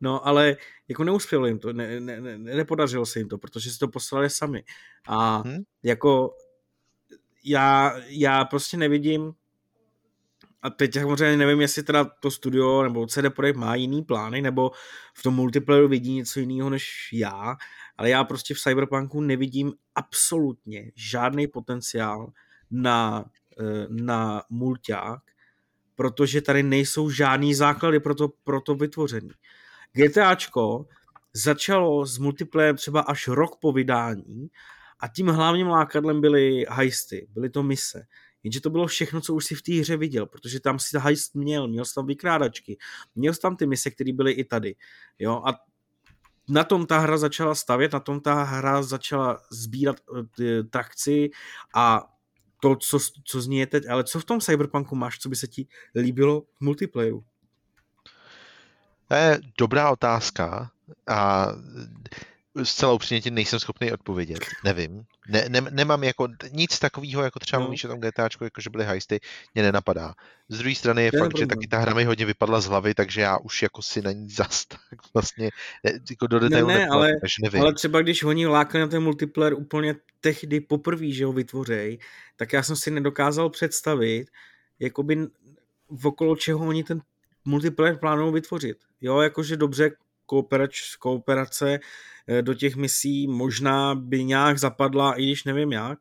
No, 0.00 0.26
ale 0.26 0.56
jako 0.88 1.04
neuspělo 1.04 1.46
jim 1.46 1.58
to, 1.58 1.72
ne, 1.72 2.00
ne, 2.00 2.20
ne, 2.20 2.38
nepodařilo 2.38 3.06
se 3.06 3.18
jim 3.18 3.28
to, 3.28 3.38
protože 3.38 3.70
si 3.70 3.78
to 3.78 3.88
poslali 3.88 4.30
sami. 4.30 4.64
A 5.06 5.36
hmm? 5.36 5.62
jako 5.82 6.34
já, 7.44 7.94
já 8.08 8.44
prostě 8.44 8.76
nevidím, 8.76 9.34
a 10.62 10.70
teď 10.70 10.94
samozřejmě 10.94 11.36
nevím, 11.36 11.60
jestli 11.60 11.82
teda 11.82 12.04
to 12.04 12.30
studio 12.30 12.82
nebo 12.82 13.06
CD 13.06 13.34
Projekt 13.34 13.56
má 13.56 13.74
jiný 13.74 14.02
plány, 14.02 14.42
nebo 14.42 14.70
v 15.14 15.22
tom 15.22 15.34
multiplayeru 15.34 15.88
vidí 15.88 16.14
něco 16.14 16.40
jiného 16.40 16.70
než 16.70 17.08
já, 17.12 17.56
ale 17.96 18.10
já 18.10 18.24
prostě 18.24 18.54
v 18.54 18.60
Cyberpunku 18.60 19.20
nevidím 19.20 19.72
absolutně 19.94 20.92
žádný 20.94 21.46
potenciál 21.46 22.32
na, 22.70 23.24
eh, 23.60 23.86
na 23.88 24.42
mulťák, 24.50 25.20
protože 25.94 26.42
tady 26.42 26.62
nejsou 26.62 27.10
žádný 27.10 27.54
základy 27.54 28.00
pro 28.00 28.14
to, 28.14 28.28
pro 28.44 28.60
to 28.60 28.74
vytvoření. 28.74 29.30
GTAčko 29.92 30.86
začalo 31.32 32.06
s 32.06 32.18
multiplayerem 32.18 32.76
třeba 32.76 33.00
až 33.00 33.28
rok 33.28 33.56
po 33.56 33.72
vydání 33.72 34.48
a 35.00 35.08
tím 35.08 35.28
hlavním 35.28 35.66
lákadlem 35.66 36.20
byly 36.20 36.66
heisty, 36.68 37.28
byly 37.30 37.50
to 37.50 37.62
mise. 37.62 38.06
Jenže 38.42 38.60
to 38.60 38.70
bylo 38.70 38.86
všechno, 38.86 39.20
co 39.20 39.34
už 39.34 39.44
si 39.44 39.54
v 39.54 39.62
té 39.62 39.72
hře 39.72 39.96
viděl, 39.96 40.26
protože 40.26 40.60
tam 40.60 40.78
si 40.78 40.98
heist 40.98 41.34
měl, 41.34 41.68
měl 41.68 41.84
jsi 41.84 41.94
tam 41.94 42.06
vykrádačky, 42.06 42.78
měl 43.14 43.34
jsi 43.34 43.40
tam 43.40 43.56
ty 43.56 43.66
mise, 43.66 43.90
které 43.90 44.12
byly 44.12 44.32
i 44.32 44.44
tady. 44.44 44.74
Jo? 45.18 45.42
A 45.46 45.54
na 46.48 46.64
tom 46.64 46.86
ta 46.86 46.98
hra 46.98 47.18
začala 47.18 47.54
stavět, 47.54 47.92
na 47.92 48.00
tom 48.00 48.20
ta 48.20 48.42
hra 48.42 48.82
začala 48.82 49.38
sbírat 49.52 49.96
uh, 50.10 50.22
trakci 50.70 51.30
a 51.74 52.06
to, 52.62 52.76
co, 52.76 52.98
co 53.24 53.40
zní 53.40 53.58
je 53.58 53.66
teď, 53.66 53.88
ale 53.88 54.04
co 54.04 54.20
v 54.20 54.24
tom 54.24 54.40
Cyberpunku 54.40 54.96
máš, 54.96 55.18
co 55.18 55.28
by 55.28 55.36
se 55.36 55.46
ti 55.46 55.66
líbilo 55.94 56.40
v 56.40 56.60
multiplayeru? 56.60 57.24
To 59.10 59.16
je 59.16 59.40
dobrá 59.58 59.90
otázka 59.90 60.70
a 61.06 61.48
zcela 62.62 62.92
upřímně 62.92 63.20
ti 63.20 63.30
nejsem 63.30 63.58
schopný 63.58 63.92
odpovědět. 63.92 64.46
Nevím. 64.64 65.02
Ne, 65.28 65.44
ne, 65.48 65.60
nemám 65.70 66.04
jako 66.04 66.28
nic 66.52 66.78
takového, 66.78 67.22
jako 67.22 67.38
třeba 67.38 67.60
no. 67.60 67.64
mluvíš 67.64 67.84
o 67.84 67.88
tom 67.88 68.00
GTAčku, 68.00 68.44
jako 68.44 68.60
že 68.60 68.70
byly 68.70 68.84
heisty, 68.84 69.20
mě 69.54 69.62
nenapadá. 69.62 70.14
Z 70.48 70.58
druhé 70.58 70.74
strany 70.74 71.02
je, 71.02 71.10
je 71.14 71.18
fakt, 71.18 71.38
že 71.38 71.46
taky 71.46 71.66
ta 71.66 71.78
hra 71.78 71.94
mi 71.94 72.04
hodně 72.04 72.26
vypadla 72.26 72.60
z 72.60 72.66
hlavy, 72.66 72.94
takže 72.94 73.20
já 73.20 73.38
už 73.38 73.62
jako 73.62 73.82
si 73.82 74.02
na 74.02 74.12
ní 74.12 74.30
zas 74.30 74.66
tak 74.68 74.98
vlastně 75.14 75.50
jako 76.10 76.26
do 76.26 76.38
detailu 76.38 76.68
ne, 76.68 76.74
ne, 76.74 76.88
ale, 76.88 77.10
nevím. 77.42 77.60
ale 77.60 77.74
třeba 77.74 78.02
když 78.02 78.22
oni 78.22 78.46
lákali 78.46 78.82
na 78.82 78.88
ten 78.88 79.02
multiplayer 79.02 79.54
úplně 79.54 79.94
tehdy 80.20 80.60
poprvé, 80.60 81.10
že 81.10 81.24
ho 81.24 81.32
vytvořej, 81.32 81.98
tak 82.36 82.52
já 82.52 82.62
jsem 82.62 82.76
si 82.76 82.90
nedokázal 82.90 83.50
představit, 83.50 84.26
jakoby 84.78 85.26
okolo 86.04 86.36
čeho 86.36 86.66
oni 86.66 86.84
ten 86.84 87.00
multiplayer 87.44 87.98
plánují 87.98 88.32
vytvořit. 88.32 88.78
Jo, 89.00 89.20
jakože 89.20 89.56
dobře, 89.56 89.90
kooperač, 90.26 90.96
kooperace 90.96 91.78
eh, 92.28 92.42
do 92.42 92.54
těch 92.54 92.76
misí 92.76 93.26
možná 93.26 93.94
by 93.94 94.24
nějak 94.24 94.58
zapadla, 94.58 95.14
i 95.14 95.22
když 95.22 95.44
nevím 95.44 95.72
jak, 95.72 95.98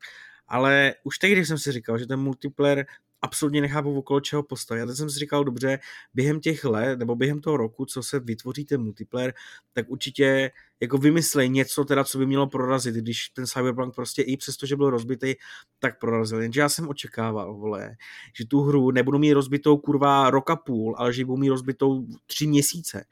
ale 0.48 0.94
už 1.04 1.18
tehdy 1.18 1.46
jsem 1.46 1.58
si 1.58 1.72
říkal, 1.72 1.98
že 1.98 2.08
ten 2.08 2.20
multiplayer 2.20 2.86
absolutně 3.22 3.62
nechápu 3.62 3.98
okolo 3.98 4.20
čeho 4.20 4.44
postavit. 4.44 4.80
Já 4.80 4.86
teď 4.86 4.96
jsem 4.96 5.10
si 5.10 5.20
říkal, 5.20 5.44
dobře, 5.44 5.80
během 6.14 6.40
těch 6.40 6.66
let, 6.66 7.00
nebo 7.00 7.16
během 7.16 7.42
toho 7.42 7.58
roku, 7.58 7.86
co 7.86 8.04
se 8.04 8.20
vytvoří 8.20 8.66
ten 8.66 8.84
multiplayer, 8.84 9.34
tak 9.74 9.90
určitě 9.90 10.52
jako 10.80 10.98
vymyslej 10.98 11.50
něco 11.50 11.86
teda, 11.86 12.04
co 12.04 12.18
by 12.18 12.26
mělo 12.26 12.48
prorazit, 12.48 12.96
když 12.96 13.30
ten 13.30 13.48
Cyberpunk 13.48 13.96
prostě 13.96 14.22
i 14.22 14.38
přesto, 14.38 14.66
že 14.66 14.76
byl 14.76 14.90
rozbitý, 14.90 15.36
tak 15.80 16.00
prorazil. 16.00 16.42
Jenže 16.42 16.62
já 16.62 16.70
jsem 16.70 16.90
očekával, 16.90 17.56
vole, 17.56 17.96
že 18.38 18.46
tu 18.46 18.62
hru 18.62 18.92
nebudu 18.92 19.20
mít 19.20 19.34
rozbitou 19.34 19.78
kurva 19.78 20.30
roka 20.30 20.56
půl, 20.56 20.96
ale 20.98 21.14
že 21.14 21.22
ji 21.22 21.26
budu 21.26 21.38
mít 21.38 21.50
rozbitou 21.50 22.06
tři 22.28 22.48
měsíce 22.48 23.06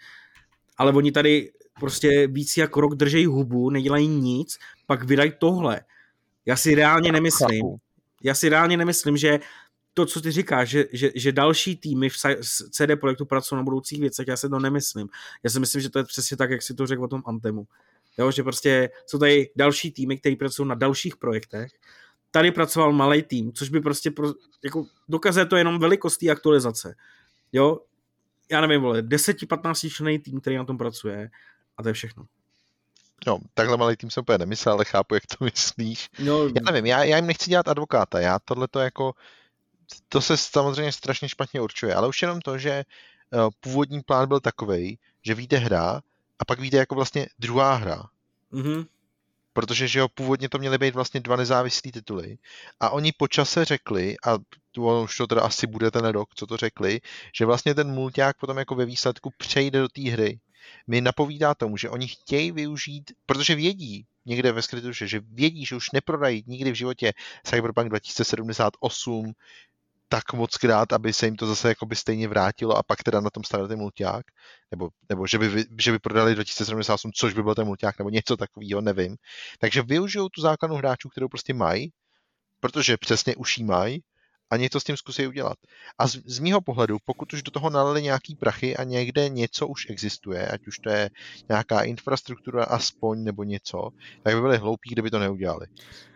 ale 0.78 0.94
oni 0.94 1.12
tady 1.12 1.52
prostě 1.80 2.28
víc 2.28 2.58
jak 2.58 2.76
rok 2.76 2.96
držejí 2.96 3.26
hubu, 3.26 3.70
nedělají 3.70 4.08
nic, 4.08 4.58
pak 4.86 5.04
vydají 5.04 5.34
tohle. 5.40 5.82
Já 6.46 6.56
si 6.56 6.76
reálně 6.76 7.12
nemyslím, 7.12 7.66
já 8.24 8.36
si 8.36 8.50
reálně 8.50 8.78
nemyslím, 8.78 9.18
že 9.18 9.40
to, 9.98 10.06
co 10.06 10.22
ty 10.22 10.32
říkáš, 10.32 10.70
že, 10.70 10.86
že, 10.94 11.12
že 11.16 11.32
další 11.32 11.76
týmy 11.76 12.10
v 12.10 12.16
CD 12.72 13.00
Projektu 13.00 13.26
pracují 13.26 13.58
na 13.58 13.64
budoucích 13.64 14.00
věcech, 14.00 14.28
já 14.28 14.38
si 14.38 14.50
to 14.50 14.60
nemyslím. 14.60 15.10
Já 15.44 15.50
si 15.50 15.60
myslím, 15.60 15.82
že 15.82 15.90
to 15.90 16.00
je 16.00 16.04
přesně 16.04 16.38
tak, 16.38 16.52
jak 16.52 16.62
si 16.62 16.74
to 16.74 16.88
řekl 16.88 17.04
o 17.04 17.08
tom 17.08 17.24
Antemu. 17.26 17.68
Jo, 18.18 18.32
že 18.32 18.44
prostě 18.44 18.90
jsou 19.06 19.18
tady 19.18 19.50
další 19.56 19.92
týmy, 19.92 20.18
kteří 20.18 20.36
pracují 20.36 20.70
na 20.70 20.76
dalších 20.76 21.16
projektech. 21.16 21.72
Tady 22.32 22.52
pracoval 22.52 22.92
malý 22.94 23.24
tým, 23.24 23.54
což 23.54 23.70
by 23.70 23.82
prostě 23.82 24.12
pro, 24.12 24.34
jako 24.64 24.86
dokazuje 25.10 25.46
to 25.46 25.56
jenom 25.56 25.80
velikost 25.80 26.18
té 26.18 26.30
aktualizace. 26.30 26.96
Jo, 27.54 27.80
já 28.52 28.62
nevím, 28.62 28.82
vole, 28.82 29.02
10-15 29.02 29.90
člený 29.90 30.20
tým, 30.20 30.42
který 30.42 30.58
na 30.58 30.66
tom 30.66 30.78
pracuje 30.78 31.30
a 31.78 31.84
to 31.84 31.90
je 31.90 31.94
všechno. 31.94 32.26
No, 33.28 33.40
takhle 33.54 33.78
malý 33.78 33.96
tým 33.96 34.10
jsem 34.10 34.22
úplně 34.22 34.38
nemyslel, 34.38 34.76
ale 34.76 34.86
chápu, 34.86 35.14
jak 35.14 35.24
to 35.26 35.46
myslíš. 35.46 36.10
No, 36.20 36.48
já 36.48 36.72
nevím, 36.72 36.86
já, 36.86 37.04
já 37.04 37.16
jim 37.16 37.28
nechci 37.28 37.50
dělat 37.50 37.68
advokáta, 37.68 38.20
já 38.20 38.40
tohle 38.40 38.68
to 38.68 38.80
jako, 38.80 39.14
to 40.10 40.22
se 40.22 40.38
samozřejmě 40.38 40.92
strašně 40.92 41.30
špatně 41.30 41.62
určuje, 41.62 41.96
ale 41.96 42.08
už 42.08 42.22
jenom 42.22 42.42
to, 42.42 42.58
že 42.58 42.72
eh, 42.72 42.86
původní 43.60 44.02
plán 44.02 44.28
byl 44.28 44.40
takový, 44.40 45.00
že 45.22 45.34
vyjde 45.34 45.58
hra 45.58 46.02
a 46.40 46.46
pak 46.46 46.60
vyjde 46.60 46.78
jako 46.78 46.96
vlastně 46.96 47.28
druhá 47.40 47.76
hra. 47.76 48.04
Mm-hmm 48.54 48.86
protože 49.58 49.88
že 49.88 50.00
jo, 50.00 50.08
původně 50.08 50.50
to 50.50 50.58
měly 50.58 50.78
být 50.78 50.96
vlastně 50.96 51.20
dva 51.20 51.36
nezávislí 51.36 51.92
tituly 51.92 52.38
a 52.80 52.90
oni 52.90 53.12
po 53.12 53.28
čase 53.28 53.66
řekli, 53.66 54.16
a 54.26 54.38
to, 54.72 55.02
už 55.04 55.18
to 55.18 55.28
teda 55.28 55.42
asi 55.42 55.68
bude 55.68 55.92
ten 55.92 56.06
rok, 56.06 56.30
co 56.36 56.48
to 56.48 56.58
řekli, 56.58 57.02
že 57.34 57.46
vlastně 57.46 57.76
ten 57.76 57.92
mulťák 57.92 58.38
potom 58.38 58.58
jako 58.58 58.76
ve 58.76 58.86
výsledku 58.86 59.32
přejde 59.38 59.80
do 59.80 59.88
té 59.88 60.02
hry. 60.02 60.40
Mi 60.88 61.02
napovídá 61.02 61.56
tomu, 61.56 61.78
že 61.78 61.90
oni 61.90 62.08
chtějí 62.08 62.52
využít, 62.52 63.12
protože 63.26 63.56
vědí, 63.56 64.06
někde 64.26 64.52
ve 64.52 64.62
skrytu, 64.62 64.92
že 64.92 65.20
vědí, 65.20 65.66
že 65.66 65.76
už 65.76 65.92
neprodají 65.92 66.44
nikdy 66.48 66.72
v 66.72 66.76
životě 66.76 67.14
Cyberpunk 67.44 67.90
2078, 67.90 69.34
tak 70.10 70.34
moc 70.34 70.58
krát, 70.58 70.94
aby 70.94 71.14
se 71.14 71.26
jim 71.26 71.36
to 71.36 71.48
zase 71.48 71.70
jakoby 71.70 71.96
stejně 71.96 72.28
vrátilo 72.28 72.78
a 72.78 72.84
pak 72.84 73.04
teda 73.04 73.22
na 73.22 73.30
tom 73.30 73.44
stavili 73.44 73.70
ten 73.70 73.80
mulťák, 73.80 74.26
nebo, 74.72 74.90
nebo 75.10 75.28
že, 75.28 75.38
by, 75.40 75.66
že 75.80 75.92
by 75.92 76.00
prodali 76.00 76.36
2078, 76.36 77.12
což 77.16 77.34
by 77.34 77.44
byl 77.44 77.56
ten 77.56 77.66
mulťák, 77.66 78.00
nebo 78.00 78.10
něco 78.10 78.38
takového, 78.38 78.82
nevím. 78.82 79.16
Takže 79.60 79.82
využijou 79.82 80.30
tu 80.30 80.42
základnu 80.42 80.78
hráčů, 80.78 81.10
kterou 81.10 81.28
prostě 81.28 81.54
mají, 81.54 81.90
protože 82.60 82.98
přesně 82.98 83.36
už 83.36 83.58
jí 83.58 83.64
mají, 83.64 84.04
a 84.50 84.58
něco 84.58 84.80
s 84.80 84.84
tím 84.84 84.98
zkusí 84.98 85.28
udělat. 85.28 85.58
A 85.98 86.08
z, 86.08 86.18
z 86.26 86.40
mýho 86.40 86.62
pohledu, 86.62 86.98
pokud 87.06 87.34
už 87.34 87.44
do 87.44 87.52
toho 87.52 87.70
nalili 87.70 88.04
nějaký 88.04 88.36
prachy 88.36 88.78
a 88.78 88.84
někde 88.84 89.30
něco 89.30 89.68
už 89.68 89.90
existuje, 89.90 90.48
ať 90.48 90.68
už 90.68 90.80
to 90.80 90.90
je 90.90 91.10
nějaká 91.50 91.82
infrastruktura 91.82 92.64
aspoň 92.64 93.24
nebo 93.24 93.44
něco, 93.44 93.90
tak 94.24 94.36
by 94.36 94.42
byli 94.42 94.58
hloupí, 94.58 94.90
kdyby 94.90 95.12
to 95.12 95.20
neudělali. 95.20 95.68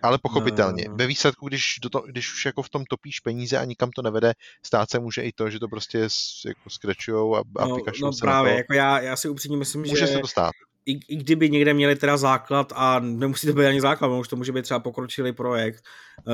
Ale 0.01 0.17
pochopitelně, 0.17 0.85
no. 0.89 0.95
ve 0.95 1.07
výsledku, 1.07 1.47
když, 1.47 1.79
do 1.81 1.89
to, 1.89 1.99
když 1.99 2.33
už 2.33 2.45
jako 2.45 2.61
v 2.61 2.69
tom 2.69 2.83
topíš 2.85 3.19
peníze 3.19 3.57
a 3.57 3.65
nikam 3.65 3.89
to 3.95 4.01
nevede, 4.01 4.33
stát 4.65 4.89
se 4.89 4.99
může 4.99 5.21
i 5.21 5.31
to, 5.31 5.49
že 5.49 5.59
to 5.59 5.67
prostě 5.67 5.97
jako 6.45 6.69
skrečujou 6.69 7.35
a, 7.35 7.39
a 7.39 7.65
no, 7.65 7.77
no 8.01 8.11
právě, 8.21 8.53
jako 8.53 8.73
já, 8.73 8.99
já 8.99 9.15
si 9.15 9.29
upřímně 9.29 9.57
myslím, 9.57 9.81
může 9.81 9.95
že... 9.95 10.01
Může 10.01 10.13
se 10.13 10.19
to 10.19 10.27
stát 10.27 10.51
i, 10.85 10.99
i 11.07 11.15
kdyby 11.15 11.49
někde 11.49 11.73
měli 11.73 11.95
teda 11.95 12.17
základ 12.17 12.73
a 12.75 12.99
nemusí 12.99 13.47
to 13.47 13.53
být 13.53 13.65
ani 13.65 13.81
základ, 13.81 14.19
už 14.19 14.27
to 14.27 14.35
může 14.35 14.51
být 14.51 14.61
třeba 14.61 14.79
pokročilý 14.79 15.33
projekt, 15.33 15.85
uh, 16.27 16.33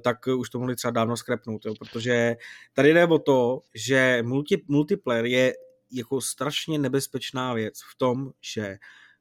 tak 0.00 0.26
už 0.26 0.50
to 0.50 0.58
mohli 0.58 0.76
třeba 0.76 0.90
dávno 0.90 1.16
skrepnout, 1.16 1.66
jo, 1.66 1.74
protože 1.78 2.36
tady 2.72 2.94
jde 2.94 3.06
o 3.06 3.18
to, 3.18 3.60
že 3.74 4.22
multi, 4.22 4.62
multiplayer 4.68 5.24
je 5.24 5.54
jako 5.92 6.20
strašně 6.20 6.78
nebezpečná 6.78 7.54
věc 7.54 7.80
v 7.92 7.98
tom, 7.98 8.30
že 8.40 8.76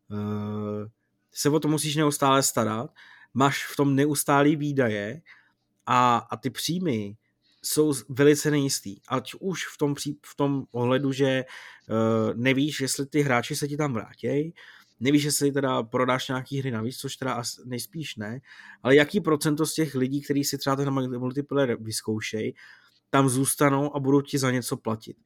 uh, 0.10 0.88
se 1.32 1.50
o 1.50 1.60
to 1.60 1.68
musíš 1.68 1.96
neustále 1.96 2.44
starat, 2.44 2.90
máš 3.34 3.66
v 3.66 3.76
tom 3.76 3.96
neustálý 3.96 4.56
výdaje 4.56 5.22
a, 5.86 6.18
a 6.18 6.38
ty 6.38 6.50
příjmy 6.50 7.18
jsou 7.66 7.94
velice 8.10 8.52
nejistý. 8.52 8.98
Ať 9.08 9.34
už 9.40 9.66
v 9.68 9.78
tom, 9.78 9.96
v 10.26 10.36
tom 10.36 10.64
ohledu, 10.72 11.12
že 11.12 11.46
uh, 11.90 12.34
nevíš, 12.34 12.82
jestli 12.82 13.06
ty 13.06 13.22
hráči 13.22 13.56
se 13.56 13.68
ti 13.68 13.78
tam 13.78 13.94
vrátí, 13.94 14.54
nevíš, 15.00 15.24
jestli 15.24 15.52
teda 15.52 15.84
prodáš 15.84 16.28
nějaký 16.28 16.60
hry 16.60 16.72
navíc, 16.72 16.98
což 16.98 17.16
teda 17.16 17.42
nejspíš 17.66 18.16
ne, 18.16 18.40
ale 18.84 18.96
jaký 18.96 19.22
procento 19.22 19.66
z 19.66 19.74
těch 19.74 19.96
lidí, 19.96 20.22
kteří 20.22 20.44
si 20.44 20.58
třeba 20.58 20.76
ten 20.76 20.92
multiplayer 21.20 21.78
vyzkoušejí, 21.80 22.56
tam 23.10 23.30
zůstanou 23.30 23.96
a 23.96 24.00
budou 24.00 24.22
ti 24.22 24.38
za 24.38 24.52
něco 24.52 24.78
platit. 24.78 25.18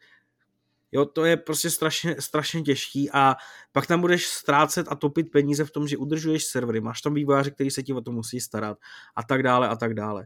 Jo, 0.92 1.06
to 1.06 1.26
je 1.26 1.38
prostě 1.38 1.70
strašně, 1.70 2.16
strašně 2.20 2.62
těžký 2.62 3.12
a 3.12 3.36
pak 3.72 3.88
tam 3.88 4.02
budeš 4.02 4.28
ztrácet 4.28 4.88
a 4.90 4.96
topit 4.96 5.32
peníze 5.32 5.66
v 5.66 5.72
tom, 5.72 5.88
že 5.88 5.98
udržuješ 5.98 6.46
servery, 6.46 6.82
máš 6.82 7.02
tam 7.02 7.14
vývojáře, 7.14 7.52
který 7.52 7.72
se 7.72 7.84
ti 7.84 7.94
o 7.94 8.02
to 8.02 8.12
musí 8.12 8.40
starat 8.40 8.78
a 9.16 9.24
tak 9.24 9.44
dále 9.44 9.68
a 9.68 9.76
tak 9.76 9.94
dále. 9.94 10.26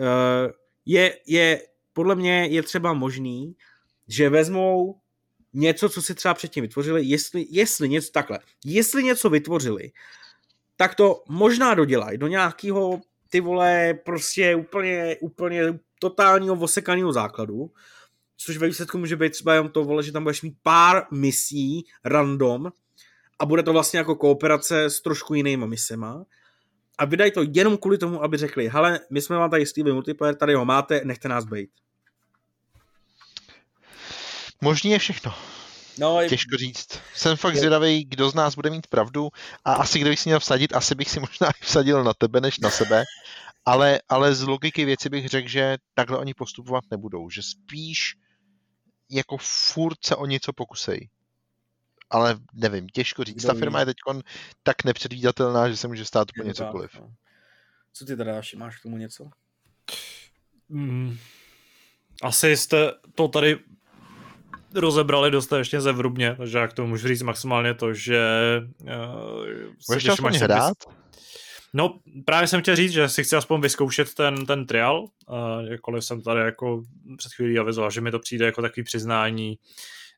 Uh, 0.00 0.52
je, 0.88 1.18
je, 1.26 1.62
podle 1.92 2.14
mě 2.14 2.46
je 2.46 2.62
třeba 2.62 2.92
možný, 2.92 3.56
že 4.08 4.28
vezmou 4.28 5.00
něco, 5.52 5.88
co 5.88 6.02
si 6.02 6.14
třeba 6.14 6.34
předtím 6.34 6.62
vytvořili, 6.62 7.04
jestli, 7.04 7.46
jestli 7.50 7.88
něco 7.88 8.10
takhle, 8.12 8.38
jestli 8.64 9.02
něco 9.02 9.30
vytvořili, 9.30 9.92
tak 10.76 10.94
to 10.94 11.22
možná 11.28 11.74
dodělají 11.74 12.18
do 12.18 12.26
nějakého 12.26 13.00
ty 13.28 13.40
vole 13.40 13.94
prostě 14.04 14.54
úplně, 14.54 15.16
úplně 15.20 15.62
totálního 15.98 16.54
osekaného 16.54 17.12
základu, 17.12 17.70
což 18.36 18.56
ve 18.56 18.66
výsledku 18.66 18.98
může 18.98 19.16
být 19.16 19.32
třeba 19.32 19.54
jenom 19.54 19.68
to, 19.68 19.84
vole, 19.84 20.02
že 20.02 20.12
tam 20.12 20.22
budeš 20.22 20.42
mít 20.42 20.54
pár 20.62 21.06
misí 21.10 21.84
random 22.04 22.72
a 23.38 23.46
bude 23.46 23.62
to 23.62 23.72
vlastně 23.72 23.98
jako 23.98 24.16
kooperace 24.16 24.84
s 24.84 25.00
trošku 25.00 25.34
jinýma 25.34 25.66
misema 25.66 26.24
a 26.98 27.04
vydají 27.04 27.30
to 27.30 27.42
jenom 27.52 27.76
kvůli 27.76 27.98
tomu, 27.98 28.22
aby 28.22 28.36
řekli, 28.36 28.68
hele, 28.68 29.00
my 29.10 29.20
jsme 29.20 29.36
vám 29.36 29.50
tady 29.50 29.66
Steven 29.66 29.92
multiplayer, 29.92 30.34
tady 30.34 30.54
ho 30.54 30.64
máte, 30.64 31.00
nechte 31.04 31.28
nás 31.28 31.44
být. 31.44 31.70
Možný 34.60 34.90
je 34.90 34.98
všechno. 34.98 35.34
No, 35.98 36.18
Těžko 36.28 36.56
říct. 36.56 37.00
Jsem 37.14 37.36
fakt 37.36 37.54
je... 37.54 37.58
zvědavý, 37.58 38.04
kdo 38.04 38.30
z 38.30 38.34
nás 38.34 38.54
bude 38.54 38.70
mít 38.70 38.86
pravdu 38.86 39.28
a 39.64 39.72
asi 39.72 39.98
kdybych 39.98 40.20
si 40.20 40.28
měl 40.28 40.40
vsadit, 40.40 40.74
asi 40.74 40.94
bych 40.94 41.10
si 41.10 41.20
možná 41.40 41.48
vsadil 41.60 42.04
na 42.04 42.14
tebe 42.14 42.40
než 42.40 42.58
na 42.58 42.70
sebe, 42.70 43.04
ale, 43.64 44.00
ale 44.08 44.34
z 44.34 44.42
logiky 44.42 44.84
věci 44.84 45.08
bych 45.08 45.28
řekl, 45.28 45.48
že 45.48 45.76
takhle 45.94 46.18
oni 46.18 46.34
postupovat 46.34 46.84
nebudou, 46.90 47.30
že 47.30 47.42
spíš 47.42 48.14
jako 49.10 49.36
furt 49.40 49.98
se 50.04 50.16
o 50.16 50.26
něco 50.26 50.52
pokusej 50.52 51.08
ale 52.10 52.38
nevím, 52.54 52.88
těžko 52.88 53.24
říct. 53.24 53.44
Ta 53.44 53.54
firma 53.54 53.80
je 53.80 53.86
teď 53.86 53.96
tak 54.62 54.84
nepředvídatelná, 54.84 55.68
že 55.68 55.76
se 55.76 55.88
může 55.88 56.04
stát 56.04 56.28
úplně 56.36 56.54
cokoliv. 56.54 56.90
No. 57.00 57.12
Co 57.92 58.04
ty 58.04 58.16
teda 58.16 58.40
máš 58.56 58.78
k 58.78 58.82
tomu 58.82 58.96
něco? 58.96 59.30
Mm, 60.68 61.18
asi 62.22 62.56
jste 62.56 62.92
to 63.14 63.28
tady 63.28 63.58
rozebrali 64.74 65.30
dostatečně 65.30 65.80
zevrubně, 65.80 66.34
takže 66.38 66.58
jak 66.58 66.72
to 66.72 66.86
můžu 66.86 67.08
říct 67.08 67.22
maximálně 67.22 67.74
to, 67.74 67.94
že 67.94 68.22
uh, 68.80 68.88
Můžeš 69.88 70.04
to 70.04 70.12
aspoň 70.12 70.38
hrát? 70.38 70.76
No, 71.72 71.98
právě 72.24 72.48
jsem 72.48 72.60
chtěl 72.62 72.76
říct, 72.76 72.92
že 72.92 73.08
si 73.08 73.24
chci 73.24 73.36
aspoň 73.36 73.60
vyzkoušet 73.60 74.14
ten, 74.14 74.46
ten 74.46 74.66
trial, 74.66 75.00
uh, 75.00 75.70
jakkoliv 75.70 76.04
jsem 76.04 76.22
tady 76.22 76.40
jako 76.40 76.82
před 77.16 77.32
chvílí 77.32 77.58
avizoval, 77.58 77.90
že 77.90 78.00
mi 78.00 78.10
to 78.10 78.18
přijde 78.18 78.46
jako 78.46 78.62
takový 78.62 78.84
přiznání 78.84 79.58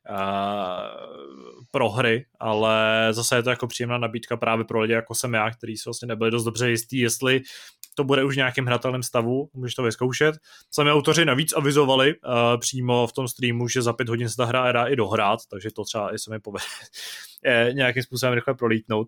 uh, 0.09 1.65
pro 1.71 1.89
hry, 1.89 2.25
ale 2.39 3.07
zase 3.11 3.35
je 3.35 3.43
to 3.43 3.49
jako 3.49 3.67
příjemná 3.67 3.97
nabídka 3.97 4.37
právě 4.37 4.65
pro 4.65 4.79
lidi, 4.79 4.93
jako 4.93 5.15
jsem 5.15 5.33
já, 5.33 5.51
kteří 5.51 5.77
se 5.77 5.89
vlastně 5.89 6.07
nebyli 6.07 6.31
dost 6.31 6.43
dobře 6.43 6.69
jistý, 6.69 6.99
jestli 6.99 7.41
to 7.95 8.03
bude 8.03 8.23
už 8.23 8.33
v 8.33 8.37
nějakém 8.37 8.65
hratelném 8.65 9.03
stavu, 9.03 9.49
můžeš 9.53 9.75
to 9.75 9.83
vyzkoušet. 9.83 10.35
Sami 10.71 10.91
autoři 10.91 11.25
navíc 11.25 11.53
avizovali 11.53 12.15
uh, 12.15 12.31
přímo 12.59 13.07
v 13.07 13.13
tom 13.13 13.27
streamu, 13.27 13.67
že 13.67 13.81
za 13.81 13.93
pět 13.93 14.09
hodin 14.09 14.29
se 14.29 14.35
ta 14.35 14.45
hra 14.45 14.71
dá 14.71 14.85
i 14.85 14.95
dohrát, 14.95 15.39
takže 15.49 15.69
to 15.71 15.83
třeba 15.83 16.13
i 16.13 16.19
se 16.19 16.31
mi 16.31 16.39
povede 16.39 16.65
nějakým 17.73 18.03
způsobem 18.03 18.33
rychle 18.33 18.53
prolítnout. 18.53 19.07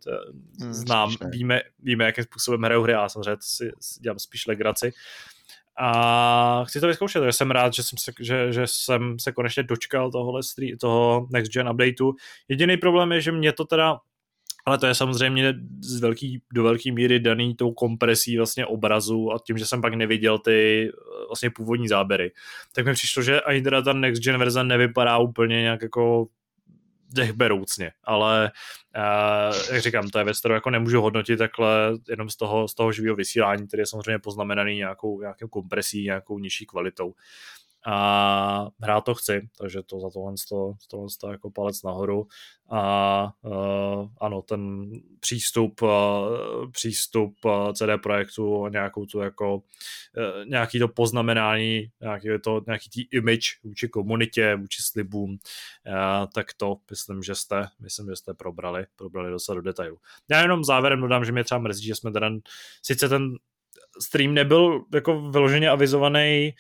Hmm, 0.62 0.74
Znám, 0.74 1.16
víme, 1.32 1.62
víme, 1.80 2.06
jakým 2.06 2.24
způsobem 2.24 2.62
hrajou 2.62 2.84
hry, 2.84 2.94
a 2.94 3.10
samozřejmě 3.10 3.38
si, 3.40 3.72
si 3.80 4.00
dělám 4.02 4.20
spíš 4.20 4.48
legraci. 4.48 4.92
A 5.80 6.64
chci 6.68 6.80
to 6.80 6.88
vyzkoušet, 6.88 7.20
takže 7.20 7.34
jsem 7.34 7.52
rád, 7.52 7.74
že 7.74 7.84
jsem 7.84 7.98
se, 7.98 8.12
že, 8.20 8.52
že 8.52 8.62
jsem 8.66 9.20
se 9.20 9.32
konečně 9.32 9.64
dočkal 9.64 10.12
tohohle, 10.12 10.42
toho 10.80 11.28
Next 11.32 11.52
Gen 11.54 11.70
updateu. 11.70 12.14
Jediný 12.48 12.78
problém 12.78 13.12
je, 13.12 13.22
že 13.22 13.32
mě 13.32 13.54
to 13.54 13.66
teda 13.66 13.98
ale 14.66 14.78
to 14.78 14.86
je 14.86 14.96
samozřejmě 14.96 15.54
z 15.80 16.00
velký, 16.00 16.42
do 16.54 16.64
velké 16.64 16.92
míry 16.92 17.20
daný 17.20 17.56
tou 17.56 17.72
kompresí 17.72 18.38
vlastně 18.38 18.66
obrazu 18.66 19.32
a 19.32 19.40
tím, 19.46 19.58
že 19.58 19.66
jsem 19.66 19.82
pak 19.82 19.94
neviděl 19.94 20.40
ty 20.40 20.90
vlastně 21.28 21.50
původní 21.50 21.88
záběry. 21.88 22.32
Tak 22.76 22.86
mi 22.86 22.94
přišlo, 22.94 23.24
že 23.24 23.42
ani 23.42 23.62
teda 23.62 23.82
ta 23.82 23.94
next 23.94 24.24
gen 24.24 24.38
verze 24.38 24.64
nevypadá 24.64 25.18
úplně 25.18 25.62
nějak 25.62 25.82
jako 25.82 26.28
dechberoucně, 27.14 27.92
ale 28.04 28.52
uh, 28.98 29.74
jak 29.74 29.82
říkám, 29.82 30.10
to 30.10 30.18
je 30.18 30.26
věc, 30.26 30.40
kterou 30.40 30.54
jako 30.54 30.70
nemůžu 30.70 31.02
hodnotit 31.02 31.38
takhle 31.38 31.94
jenom 32.10 32.30
z 32.30 32.36
toho, 32.36 32.68
z 32.68 32.74
toho 32.74 32.92
živého 32.92 33.16
vysílání, 33.16 33.68
který 33.68 33.82
je 33.82 33.88
samozřejmě 33.88 34.20
poznamenaný 34.20 34.76
nějakou, 34.76 35.22
nějakou 35.22 35.48
kompresí, 35.48 36.04
nějakou 36.04 36.40
nižší 36.40 36.66
kvalitou 36.66 37.14
a 37.86 38.68
hrát 38.82 39.02
to 39.02 39.16
chci, 39.16 39.50
takže 39.58 39.84
to 39.84 40.00
za 40.00 40.10
tohle, 40.10 40.34
to, 40.50 40.74
tohle 40.90 41.08
to 41.22 41.32
jako 41.32 41.52
palec 41.52 41.84
nahoru 41.84 42.28
a 42.70 43.34
uh, 43.42 44.10
ano, 44.22 44.42
ten 44.42 44.92
přístup 45.20 45.82
uh, 45.82 45.92
přístup 46.72 47.36
uh, 47.46 47.72
CD 47.74 48.02
Projektu 48.04 48.68
nějakou 48.68 49.06
tu 49.06 49.20
jako 49.20 49.56
uh, 49.56 49.62
nějaký 50.46 50.80
to 50.80 50.88
poznamenání, 50.88 51.92
nějaký, 52.02 52.28
to, 52.44 52.62
nějaký 52.68 52.90
tý 52.90 53.02
image 53.12 53.60
vůči 53.64 53.88
komunitě, 53.88 54.56
vůči 54.56 54.82
slibům, 54.82 55.32
uh, 55.32 55.38
tak 56.34 56.54
to 56.58 56.78
myslím, 56.90 57.24
že 57.24 57.36
jste, 57.36 57.68
myslím, 57.80 58.10
že 58.10 58.16
jste 58.16 58.34
probrali, 58.34 58.86
probrali 58.96 59.32
docela 59.32 59.56
do 59.56 59.62
detailu. 59.62 59.98
Já 60.30 60.42
jenom 60.42 60.64
závěrem 60.64 61.02
dodám, 61.02 61.26
že 61.26 61.32
mě 61.32 61.44
třeba 61.44 61.60
mrzí, 61.60 61.86
že 61.86 61.96
jsme 61.96 62.12
ten, 62.12 62.40
sice 62.82 63.10
ten 63.10 63.38
stream 64.02 64.34
nebyl 64.34 64.86
jako 64.94 65.22
vyloženě 65.30 65.70
avizovaný 65.70 66.54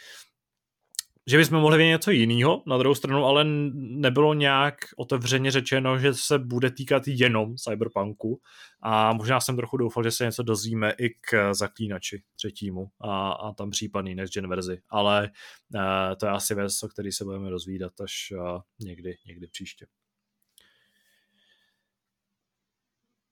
že 1.28 1.38
bychom 1.38 1.60
mohli 1.60 1.78
vědět 1.78 1.91
něco 1.91 2.12
jiného, 2.12 2.64
na 2.68 2.78
druhou 2.78 2.95
stranu 2.95 3.26
ale 3.26 3.44
nebylo 3.74 4.34
nějak 4.34 4.76
otevřeně 4.98 5.52
řečeno, 5.52 6.00
že 6.00 6.14
se 6.14 6.40
bude 6.40 6.72
týkat 6.72 7.04
jenom 7.08 7.56
Cyberpunku 7.56 8.41
a 8.82 9.14
možná 9.14 9.40
jsem 9.40 9.56
trochu 9.56 9.78
doufal, 9.78 10.04
že 10.04 10.12
se 10.12 10.26
něco 10.26 10.44
dozvíme 10.44 10.94
i 11.00 11.10
k 11.10 11.54
zaklínači 11.54 12.24
třetímu 12.36 12.88
a, 13.02 13.32
a 13.32 13.54
tam 13.54 13.70
případný 13.70 14.16
next 14.16 14.34
gen 14.34 14.48
verzi, 14.48 14.82
ale 14.90 15.32
uh, 15.76 15.82
to 16.20 16.26
je 16.26 16.32
asi 16.32 16.56
věc, 16.56 16.84
o 16.84 16.88
který 16.88 17.12
se 17.12 17.24
budeme 17.24 17.50
dozvídat 17.50 18.02
až 18.02 18.34
uh, 18.36 18.62
někdy, 18.80 19.18
někdy 19.28 19.48
příště. 19.48 19.86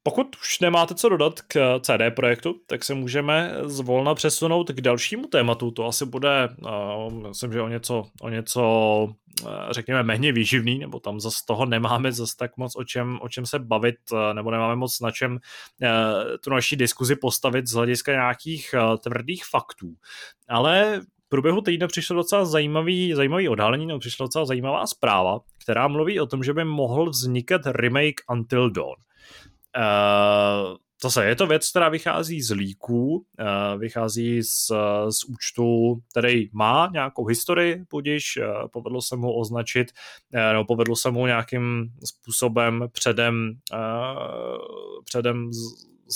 Pokud 0.03 0.35
už 0.35 0.59
nemáte 0.59 0.95
co 0.95 1.09
dodat 1.09 1.41
k 1.41 1.79
CD 1.79 2.15
projektu, 2.15 2.55
tak 2.67 2.83
se 2.83 2.93
můžeme 2.93 3.55
zvolna 3.63 4.15
přesunout 4.15 4.71
k 4.71 4.81
dalšímu 4.81 5.27
tématu. 5.27 5.71
To 5.71 5.85
asi 5.85 6.05
bude, 6.05 6.49
uh, 6.61 7.13
myslím, 7.13 7.53
že 7.53 7.61
o 7.61 7.67
něco, 7.67 8.05
o 8.21 8.29
něco 8.29 8.61
uh, 9.43 9.49
řekněme, 9.71 10.03
méně 10.03 10.31
výživný, 10.31 10.79
nebo 10.79 10.99
tam 10.99 11.19
zase 11.19 11.37
toho 11.47 11.65
nemáme 11.65 12.11
zase 12.11 12.33
tak 12.39 12.57
moc 12.57 12.75
o 12.75 12.83
čem, 12.83 13.19
o 13.21 13.29
čem 13.29 13.45
se 13.45 13.59
bavit, 13.59 13.95
uh, 14.11 14.33
nebo 14.33 14.51
nemáme 14.51 14.75
moc 14.75 14.99
na 14.99 15.11
čem 15.11 15.39
tu 16.43 16.49
naší 16.49 16.75
diskuzi 16.75 17.15
postavit 17.15 17.67
z 17.67 17.73
hlediska 17.73 18.11
nějakých 18.11 18.75
tvrdých 19.03 19.45
faktů. 19.45 19.93
Ale 20.49 21.01
v 21.25 21.29
průběhu 21.29 21.61
týdne 21.61 21.87
přišlo 21.87 22.15
docela 22.15 22.45
zajímavý, 22.45 23.13
zajímavý 23.13 23.49
odhalení, 23.49 23.85
nebo 23.85 23.99
přišla 23.99 24.23
docela 24.23 24.45
zajímavá 24.45 24.87
zpráva, 24.87 25.39
která 25.63 25.87
mluví 25.87 26.19
o 26.19 26.25
tom, 26.25 26.43
že 26.43 26.53
by 26.53 26.65
mohl 26.65 27.09
vznikat 27.09 27.61
remake 27.65 28.21
Until 28.31 28.69
Dawn. 28.69 28.95
Uh, 29.77 30.77
zase 31.03 31.25
je 31.25 31.35
to 31.35 31.47
věc, 31.47 31.69
která 31.69 31.89
vychází 31.89 32.41
z 32.41 32.51
líků, 32.51 33.15
uh, 33.15 33.79
vychází 33.79 34.43
z, 34.43 34.71
z 35.09 35.23
účtu, 35.23 35.97
který 36.11 36.49
má 36.53 36.89
nějakou 36.93 37.25
historii, 37.25 37.85
budíš, 37.89 38.37
uh, 38.37 38.67
povedlo 38.67 39.01
se 39.01 39.15
mu 39.15 39.33
označit, 39.33 39.91
uh, 40.33 40.39
nebo 40.53 40.65
povedlo 40.65 40.95
se 40.95 41.11
mu 41.11 41.27
nějakým 41.27 41.91
způsobem 42.05 42.87
předem, 42.91 43.51
uh, 43.73 45.03
předem 45.05 45.53
z, 45.53 45.57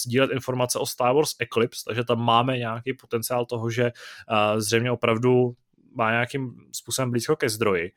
sdílet 0.04 0.32
informace 0.32 0.80
o 0.80 0.86
Star 0.86 1.16
Wars 1.16 1.30
Eclipse, 1.40 1.84
takže 1.88 2.04
tam 2.04 2.20
máme 2.20 2.58
nějaký 2.58 2.94
potenciál 2.94 3.46
toho, 3.46 3.70
že 3.70 3.84
uh, 3.84 4.60
zřejmě 4.60 4.92
opravdu 4.92 5.56
má 5.96 6.12
nějakým 6.12 6.56
způsobem 6.72 7.12
blízko 7.12 7.36
ke 7.36 7.50
zdroji 7.50 7.92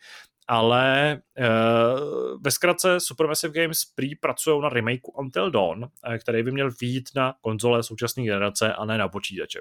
ale 0.48 1.20
uh, 1.38 2.42
ve 2.42 2.50
zkratce 2.50 3.00
Supermassive 3.00 3.62
Games 3.62 3.84
prý 3.84 4.16
pracují 4.16 4.62
na 4.62 4.68
remakeu 4.68 5.10
Until 5.10 5.50
Dawn, 5.50 5.84
uh, 5.84 6.16
který 6.18 6.42
by 6.42 6.50
měl 6.50 6.70
výjít 6.80 7.08
na 7.14 7.34
konzole 7.40 7.82
současné 7.82 8.22
generace 8.24 8.74
a 8.74 8.84
ne 8.84 8.98
na 8.98 9.08
počítače. 9.08 9.60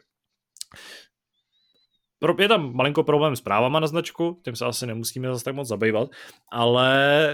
Je 2.40 2.48
tam 2.48 2.76
malinko 2.76 3.04
problém 3.04 3.36
s 3.36 3.42
právama 3.42 3.80
na 3.80 3.88
značku, 3.88 4.42
tím 4.46 4.56
se 4.56 4.66
asi 4.66 4.88
nemusíme 4.88 5.28
zase 5.28 5.44
tak 5.44 5.56
moc 5.56 5.68
zabývat, 5.68 6.10
ale 6.52 7.34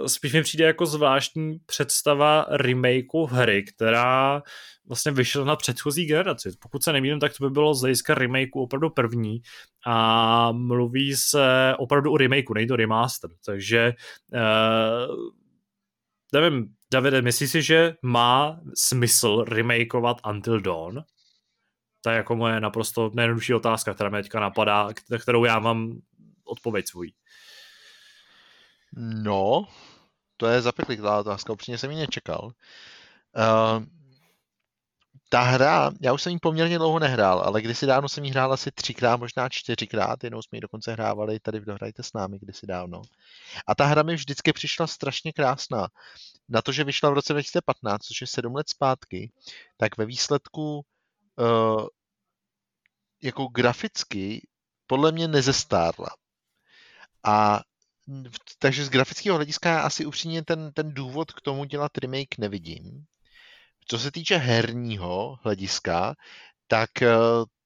uh, 0.00 0.06
spíš 0.06 0.32
mi 0.32 0.42
přijde 0.42 0.64
jako 0.64 0.86
zvláštní 0.86 1.58
představa 1.66 2.46
remakeu 2.50 3.26
hry, 3.26 3.64
která 3.64 4.42
vlastně 4.88 5.12
vyšel 5.12 5.44
na 5.44 5.56
předchozí 5.56 6.06
generaci. 6.06 6.50
Pokud 6.60 6.82
se 6.82 6.92
nemýlím, 6.92 7.20
tak 7.20 7.32
to 7.38 7.44
by 7.44 7.50
bylo 7.50 7.74
z 7.74 7.80
hlediska 7.80 8.14
remakeu 8.14 8.62
opravdu 8.62 8.90
první 8.90 9.42
a 9.86 10.52
mluví 10.52 11.16
se 11.16 11.74
opravdu 11.78 12.12
o 12.12 12.16
remakeu, 12.16 12.54
nejde 12.54 12.74
o 12.74 12.76
remaster. 12.76 13.30
Takže 13.46 13.94
uh, 14.32 15.16
nevím, 16.32 16.68
Davide, 16.92 17.22
myslíš 17.22 17.50
si, 17.50 17.62
že 17.62 17.94
má 18.02 18.60
smysl 18.74 19.44
remakeovat 19.48 20.16
Until 20.30 20.60
Dawn? 20.60 21.02
To 22.06 22.10
je 22.10 22.16
jako 22.16 22.36
moje 22.36 22.60
naprosto 22.60 23.10
nejjednodušší 23.14 23.54
otázka, 23.54 23.94
která 23.94 24.10
mě 24.10 24.22
teďka 24.22 24.40
napadá, 24.40 24.88
kterou 25.22 25.44
já 25.44 25.58
mám 25.58 25.98
odpověď 26.44 26.88
svojí. 26.88 27.14
No, 29.22 29.66
to 30.36 30.46
je 30.46 30.62
zapeklitá 30.62 31.18
otázka, 31.18 31.52
upřímně 31.52 31.78
jsem 31.78 31.90
ji 31.90 31.96
nečekal. 31.96 32.44
Uh, 32.44 33.84
ta 35.28 35.40
hra, 35.42 35.90
já 36.00 36.12
už 36.12 36.22
jsem 36.22 36.32
ji 36.32 36.38
poměrně 36.38 36.78
dlouho 36.78 36.98
nehrál, 36.98 37.40
ale 37.40 37.62
kdysi 37.62 37.86
dávno 37.86 38.08
jsem 38.08 38.24
ji 38.24 38.30
hrál 38.30 38.52
asi 38.52 38.70
třikrát, 38.70 39.20
možná 39.20 39.48
čtyřikrát, 39.48 40.24
jednou 40.24 40.42
jsme 40.42 40.56
ji 40.56 40.60
dokonce 40.60 40.92
hrávali 40.92 41.40
tady 41.40 41.60
v 41.60 41.64
Dohrajte 41.64 42.02
s 42.02 42.12
námi 42.12 42.38
kdysi 42.38 42.66
dávno. 42.66 43.02
A 43.66 43.74
ta 43.74 43.84
hra 43.84 44.02
mi 44.02 44.14
vždycky 44.14 44.52
přišla 44.52 44.86
strašně 44.86 45.32
krásná. 45.32 45.88
Na 46.48 46.62
to, 46.62 46.72
že 46.72 46.84
vyšla 46.84 47.10
v 47.10 47.14
roce 47.14 47.32
2015, 47.32 48.02
což 48.02 48.20
je 48.20 48.26
sedm 48.26 48.54
let 48.54 48.68
zpátky, 48.68 49.30
tak 49.76 49.98
ve 49.98 50.06
výsledku 50.06 50.84
uh, 51.38 51.86
jako 53.22 53.46
graficky 53.46 54.48
podle 54.86 55.12
mě 55.12 55.28
nezestárla. 55.28 56.08
A 57.24 57.60
takže 58.58 58.84
z 58.84 58.88
grafického 58.88 59.36
hlediska 59.36 59.68
já 59.68 59.80
asi 59.80 60.06
upřímně 60.06 60.44
ten, 60.44 60.72
ten 60.72 60.94
důvod 60.94 61.32
k 61.32 61.40
tomu 61.40 61.64
dělat 61.64 61.98
remake 61.98 62.38
nevidím. 62.38 63.04
Co 63.88 63.98
se 63.98 64.10
týče 64.10 64.36
herního 64.36 65.38
hlediska, 65.42 66.14
tak 66.66 67.02
eh, 67.02 67.16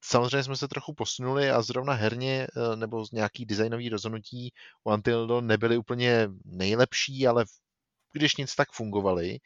samozřejmě 0.05 0.43
jsme 0.43 0.57
se 0.57 0.69
trochu 0.69 0.95
posunuli 0.95 1.51
a 1.51 1.63
zrovna 1.63 1.93
herně 1.93 2.47
eh, 2.47 2.77
nebo 2.77 3.05
nějaký 3.13 3.47
designový 3.47 3.89
rozhodnutí 3.89 4.53
u 4.85 4.93
Until 4.93 5.41
nebyly 5.41 5.77
úplně 5.77 6.29
nejlepší, 6.45 7.27
ale 7.27 7.45
když 8.13 8.37
nic 8.37 8.55
tak 8.55 8.73
fungovaly, 8.73 9.39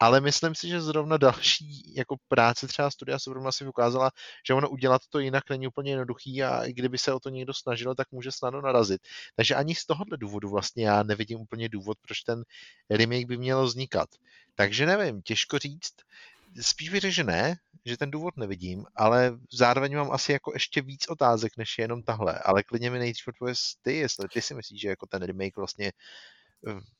ale 0.00 0.20
myslím 0.20 0.54
si, 0.54 0.68
že 0.68 0.80
zrovna 0.80 1.16
další 1.16 1.94
jako 1.96 2.16
práce 2.28 2.66
třeba 2.66 2.90
studia 2.90 3.18
zrovna 3.18 3.52
si 3.52 3.66
ukázala, 3.66 4.10
že 4.46 4.54
ono 4.54 4.70
udělat 4.70 5.02
to 5.08 5.18
jinak 5.18 5.50
není 5.50 5.66
úplně 5.66 5.92
jednoduchý 5.92 6.42
a 6.42 6.64
i 6.64 6.72
kdyby 6.72 6.98
se 6.98 7.12
o 7.12 7.20
to 7.20 7.28
někdo 7.28 7.54
snažil, 7.54 7.94
tak 7.94 8.12
může 8.12 8.32
snadno 8.32 8.60
narazit. 8.60 9.00
Takže 9.36 9.54
ani 9.54 9.74
z 9.74 9.86
tohohle 9.86 10.16
důvodu 10.16 10.50
vlastně 10.50 10.86
já 10.86 11.02
nevidím 11.02 11.40
úplně 11.40 11.68
důvod, 11.68 11.98
proč 12.02 12.20
ten 12.20 12.42
remake 12.90 13.26
by 13.26 13.36
měl 13.36 13.64
vznikat. 13.64 14.08
Takže 14.54 14.86
nevím, 14.86 15.22
těžko 15.22 15.58
říct. 15.58 15.94
Spíš 16.60 16.88
bych 16.88 17.00
řekl, 17.00 17.14
že 17.14 17.24
ne, 17.24 17.56
že 17.84 17.96
ten 17.96 18.10
důvod 18.10 18.36
nevidím, 18.36 18.84
ale 18.96 19.38
zároveň 19.52 19.96
mám 19.96 20.10
asi 20.10 20.32
jako 20.32 20.52
ještě 20.54 20.82
víc 20.82 21.08
otázek, 21.08 21.56
než 21.56 21.78
je 21.78 21.84
jenom 21.84 22.02
tahle. 22.02 22.38
Ale 22.38 22.62
klidně 22.62 22.90
mi 22.90 22.98
nejdřív 22.98 23.28
odpověz 23.28 23.58
ty, 23.82 23.96
jestli 23.96 24.28
ty 24.28 24.42
si 24.42 24.54
myslíš, 24.54 24.80
že 24.80 24.88
jako 24.88 25.06
ten 25.06 25.22
remake 25.22 25.56
vlastně 25.56 25.92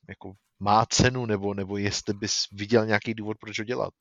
jako 0.08 0.32
má 0.60 0.86
cenu, 0.86 1.26
nebo, 1.26 1.54
nebo 1.54 1.76
jestli 1.76 2.14
bys 2.14 2.44
viděl 2.52 2.86
nějaký 2.86 3.14
důvod, 3.14 3.36
proč 3.40 3.58
ho 3.58 3.64
dělat. 3.64 3.94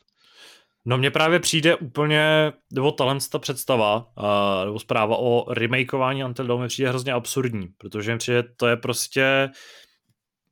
No 0.86 0.98
mně 0.98 1.11
právě 1.11 1.40
přijde 1.40 1.76
úplně, 1.76 2.53
nebo 2.73 2.91
talent 2.91 3.30
ta 3.30 3.40
představa, 3.40 3.98
uh, 4.18 4.65
nebo 4.65 4.80
zpráva 4.80 5.18
o 5.18 5.53
remakeování 5.53 6.23
Until 6.23 6.48
Dawn 6.48 6.61
mi 6.61 6.68
přijde 6.68 6.90
hrozně 6.90 7.14
absurdní, 7.14 7.68
protože 7.77 8.11
mi 8.11 8.18
přijde, 8.18 8.44
to 8.44 8.68
je 8.68 8.77
prostě 8.77 9.49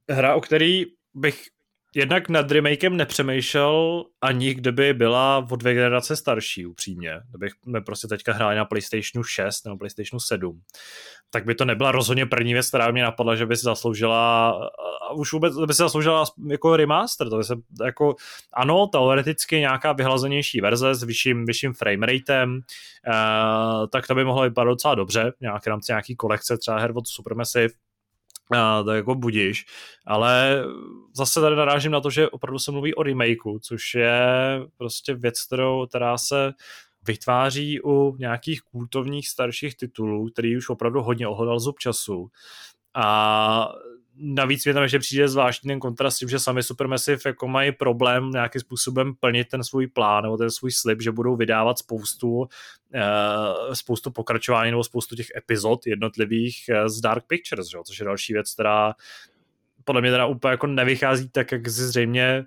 hra, 0.09 0.35
o 0.35 0.41
který 0.41 0.85
bych 1.13 1.47
jednak 1.97 2.29
nad 2.29 2.51
remakem 2.51 2.97
nepřemýšlel 2.97 4.03
ani 4.21 4.53
kdyby 4.53 4.93
byla 4.93 5.47
o 5.51 5.55
dvě 5.55 5.73
generace 5.73 6.15
starší, 6.15 6.65
upřímně. 6.65 7.19
Kdybychom 7.29 7.83
prostě 7.85 8.07
teďka 8.07 8.33
hráli 8.33 8.55
na 8.55 8.65
PlayStationu 8.65 9.23
6 9.23 9.65
nebo 9.65 9.77
PlayStationu 9.77 10.19
7, 10.19 10.61
tak 11.29 11.45
by 11.45 11.55
to 11.55 11.65
nebyla 11.65 11.91
rozhodně 11.91 12.25
první 12.25 12.53
věc, 12.53 12.67
která 12.67 12.91
mě 12.91 13.03
napadla, 13.03 13.35
že 13.35 13.45
by 13.45 13.55
si 13.55 13.63
zasloužila, 13.63 14.49
a 15.09 15.11
už 15.13 15.33
vůbec 15.33 15.55
by 15.55 15.73
si 15.73 15.77
zasloužila 15.77 16.23
jako 16.49 16.77
remaster. 16.77 17.29
To 17.29 17.37
by 17.37 17.43
se, 17.43 17.55
jako, 17.85 18.15
ano, 18.53 18.87
teoreticky 18.87 19.59
nějaká 19.59 19.93
vyhlazenější 19.93 20.61
verze 20.61 20.95
s 20.95 21.03
vyšším, 21.03 21.45
vyšším 21.45 21.73
frameratem, 21.73 22.53
uh, 22.53 23.87
tak 23.91 24.07
to 24.07 24.15
by 24.15 24.25
mohlo 24.25 24.43
vypadat 24.43 24.69
docela 24.69 24.95
dobře, 24.95 25.33
nějak 25.41 25.67
rámci 25.67 25.91
nějaký 25.91 26.15
kolekce, 26.15 26.57
třeba 26.57 26.79
her 26.79 26.91
od 26.95 27.07
Supermassive, 27.07 27.73
a, 28.51 28.83
to 28.83 28.91
jako 28.91 29.15
budíš, 29.15 29.65
ale 30.05 30.63
zase 31.13 31.41
tady 31.41 31.55
narážím 31.55 31.91
na 31.91 32.01
to, 32.01 32.09
že 32.09 32.29
opravdu 32.29 32.59
se 32.59 32.71
mluví 32.71 32.95
o 32.95 33.03
remakeu, 33.03 33.59
což 33.59 33.95
je 33.95 34.27
prostě 34.77 35.13
věc, 35.13 35.45
kterou, 35.45 35.87
která 35.87 36.17
se 36.17 36.53
vytváří 37.07 37.81
u 37.81 38.15
nějakých 38.19 38.61
kultovních 38.61 39.29
starších 39.29 39.77
titulů, 39.77 40.29
který 40.29 40.57
už 40.57 40.69
opravdu 40.69 41.01
hodně 41.01 41.27
ohodal 41.27 41.59
zub 41.59 41.79
času. 41.79 42.29
A 42.93 43.69
navíc 44.19 44.65
mě 44.65 44.73
tam 44.73 44.83
ještě 44.83 44.99
přijde 44.99 45.27
zvláštní 45.27 45.67
ten 45.67 45.79
kontrast 45.79 46.17
tím, 46.17 46.29
že 46.29 46.39
sami 46.39 46.63
Supermassive 46.63 47.21
jako 47.25 47.47
mají 47.47 47.71
problém 47.71 48.31
nějakým 48.31 48.61
způsobem 48.61 49.13
plnit 49.19 49.47
ten 49.47 49.63
svůj 49.63 49.87
plán 49.87 50.23
nebo 50.23 50.37
ten 50.37 50.51
svůj 50.51 50.71
slib, 50.71 51.01
že 51.01 51.11
budou 51.11 51.35
vydávat 51.35 51.79
spoustu, 51.79 52.37
uh, 52.37 52.47
spoustu 53.73 54.11
pokračování 54.11 54.71
nebo 54.71 54.83
spoustu 54.83 55.15
těch 55.15 55.27
epizod 55.37 55.87
jednotlivých 55.87 56.57
uh, 56.69 56.87
z 56.87 57.01
Dark 57.01 57.23
Pictures, 57.27 57.67
že? 57.67 57.77
což 57.85 57.99
je 57.99 58.05
další 58.05 58.33
věc, 58.33 58.53
která 58.53 58.93
podle 59.83 60.01
mě 60.01 60.11
teda 60.11 60.25
úplně 60.25 60.51
jako 60.51 60.67
nevychází 60.67 61.29
tak, 61.29 61.51
jak 61.51 61.67
si 61.67 61.87
zřejmě 61.87 62.45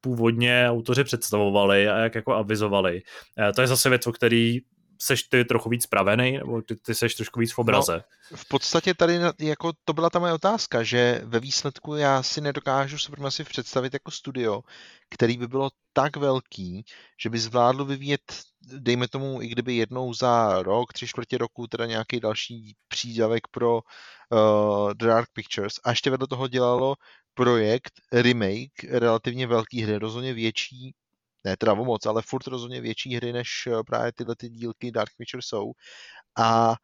původně 0.00 0.66
autoři 0.70 1.04
představovali 1.04 1.88
a 1.88 1.98
jak 1.98 2.14
jako 2.14 2.34
avizovali. 2.34 3.02
Uh, 3.38 3.52
to 3.52 3.60
je 3.60 3.66
zase 3.66 3.88
věc, 3.88 4.06
o 4.06 4.12
který 4.12 4.60
seš 4.98 5.22
ty 5.22 5.44
trochu 5.44 5.68
víc 5.68 5.82
spravený, 5.82 6.32
nebo 6.32 6.62
ty, 6.62 6.76
ty 6.76 6.94
seš 6.94 7.14
trošku 7.14 7.40
víc 7.40 7.52
v 7.52 7.58
obraze? 7.58 8.02
No, 8.30 8.36
v 8.36 8.48
podstatě 8.48 8.94
tady 8.94 9.18
jako 9.40 9.72
to 9.84 9.92
byla 9.92 10.10
ta 10.10 10.18
moje 10.18 10.32
otázka, 10.32 10.82
že 10.82 11.20
ve 11.24 11.40
výsledku 11.40 11.94
já 11.94 12.22
si 12.22 12.40
nedokážu 12.40 12.98
Supermassive 12.98 13.50
představit 13.50 13.92
jako 13.92 14.10
studio, 14.10 14.60
který 15.10 15.36
by 15.36 15.48
bylo 15.48 15.70
tak 15.92 16.16
velký, 16.16 16.84
že 17.22 17.30
by 17.30 17.38
zvládlo 17.38 17.84
vyvíjet, 17.84 18.20
dejme 18.60 19.08
tomu, 19.08 19.42
i 19.42 19.48
kdyby 19.48 19.76
jednou 19.76 20.14
za 20.14 20.62
rok, 20.62 20.92
tři 20.92 21.06
čtvrtě 21.06 21.38
roku, 21.38 21.66
teda 21.66 21.86
nějaký 21.86 22.20
další 22.20 22.76
přídavek 22.88 23.48
pro 23.50 23.74
uh, 23.74 24.94
Dark 24.94 25.28
Pictures 25.32 25.74
a 25.84 25.90
ještě 25.90 26.10
vedle 26.10 26.26
toho 26.26 26.48
dělalo 26.48 26.94
projekt, 27.34 27.92
remake 28.12 28.84
relativně 28.90 29.46
velký 29.46 29.82
hry, 29.82 29.98
rozhodně 29.98 30.34
větší 30.34 30.94
ne 31.44 31.56
teda 31.56 31.72
o 31.72 31.84
moc, 31.84 32.06
ale 32.06 32.22
furt 32.22 32.46
rozhodně 32.46 32.80
větší 32.80 33.16
hry, 33.16 33.32
než 33.32 33.66
eh, 33.66 33.82
právě 33.86 34.12
tyhle 34.12 34.36
ty 34.36 34.48
dílky 34.48 34.90
Dark 34.90 35.12
Witcher 35.18 35.40
jsou. 35.42 35.72
A 36.38 36.74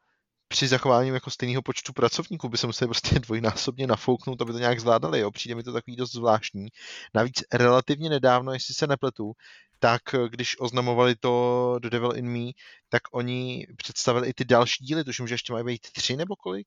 při 0.48 0.68
zachování 0.68 1.08
jako 1.08 1.30
stejného 1.30 1.62
počtu 1.62 1.92
pracovníků 1.92 2.48
by 2.48 2.58
se 2.58 2.66
museli 2.66 2.88
prostě 2.88 3.18
dvojnásobně 3.20 3.86
nafouknout, 3.86 4.42
aby 4.42 4.52
to 4.52 4.58
nějak 4.58 4.80
zvládali. 4.80 5.20
Jo. 5.20 5.30
Přijde 5.30 5.54
mi 5.54 5.62
to 5.62 5.72
takový 5.72 5.96
dost 5.96 6.12
zvláštní. 6.12 6.68
Navíc 7.14 7.42
relativně 7.52 8.10
nedávno, 8.10 8.52
jestli 8.52 8.74
se 8.74 8.86
nepletu, 8.86 9.32
tak 9.78 10.14
eh, 10.14 10.28
když 10.28 10.60
oznamovali 10.60 11.16
to 11.16 11.76
The 11.82 11.90
Devil 11.90 12.16
in 12.16 12.28
Me, 12.28 12.50
tak 12.88 13.02
oni 13.12 13.66
představili 13.76 14.28
i 14.28 14.34
ty 14.34 14.44
další 14.44 14.84
díly, 14.84 15.04
tuším, 15.04 15.28
že 15.28 15.34
ještě 15.34 15.52
mají 15.52 15.64
být 15.64 15.92
tři 15.92 16.16
nebo 16.16 16.36
kolik? 16.36 16.66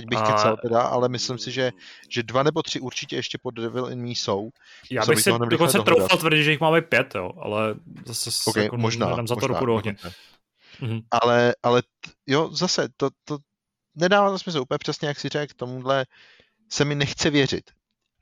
Teď 0.00 0.08
bych 0.08 0.18
a... 0.18 0.32
kecal 0.32 0.56
teda, 0.56 0.82
ale 0.82 1.08
myslím 1.08 1.38
si, 1.38 1.50
že, 1.50 1.72
že 2.08 2.22
dva 2.22 2.42
nebo 2.42 2.62
tři 2.62 2.80
určitě 2.80 3.16
ještě 3.16 3.38
pod 3.42 3.50
Devil 3.50 3.90
in 3.90 4.02
Me 4.02 4.10
jsou. 4.10 4.50
Já 4.90 5.06
bych 5.06 5.20
si 5.20 5.30
dokonce 5.50 5.78
troufal 5.78 6.18
tvrdit, 6.18 6.44
že 6.44 6.50
jich 6.50 6.60
máme 6.60 6.82
pět, 6.82 7.14
jo, 7.14 7.30
ale 7.38 7.74
zase 8.06 8.30
okay, 8.46 8.64
jako 8.64 8.76
možná, 8.76 9.26
za 9.26 9.36
to 9.36 9.46
ruku 9.46 9.66
do 9.66 9.74
ohně. 9.74 9.96
Mhm. 10.80 11.00
Ale, 11.10 11.54
ale 11.62 11.82
jo, 12.26 12.50
zase, 12.52 12.88
to, 12.96 13.10
to 13.24 13.38
nedává 13.94 14.30
to 14.30 14.38
smysl 14.38 14.60
úplně 14.60 14.78
přesně, 14.78 15.08
jak 15.08 15.20
si 15.20 15.28
řekl, 15.28 15.52
tomuhle 15.56 16.06
se 16.72 16.84
mi 16.84 16.94
nechce 16.94 17.30
věřit. 17.30 17.70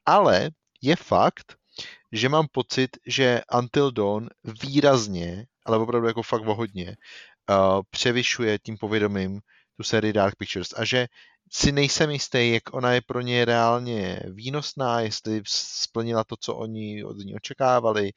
Ale 0.06 0.50
je 0.82 0.96
fakt, 0.96 1.56
že 2.12 2.28
mám 2.28 2.46
pocit, 2.52 2.90
že 3.06 3.40
Until 3.58 3.92
Dawn 3.92 4.28
výrazně, 4.62 5.46
ale 5.66 5.78
opravdu 5.78 6.06
jako 6.06 6.22
fakt 6.22 6.44
vohodně, 6.44 6.96
uh, 7.50 7.82
převyšuje 7.90 8.58
tím 8.58 8.76
povědomím 8.78 9.40
tu 9.76 9.82
sérii 9.82 10.12
Dark 10.12 10.36
Pictures 10.36 10.68
a 10.76 10.84
že 10.84 11.06
si 11.56 11.72
nejsem 11.72 12.10
jistý, 12.10 12.50
jak 12.50 12.74
ona 12.74 12.92
je 12.92 13.00
pro 13.00 13.20
ně 13.20 13.44
reálně 13.44 14.20
výnosná, 14.26 15.00
jestli 15.00 15.42
splnila 15.46 16.24
to, 16.24 16.36
co 16.40 16.54
oni 16.56 17.04
od 17.04 17.16
ní 17.16 17.34
očekávali, 17.34 18.12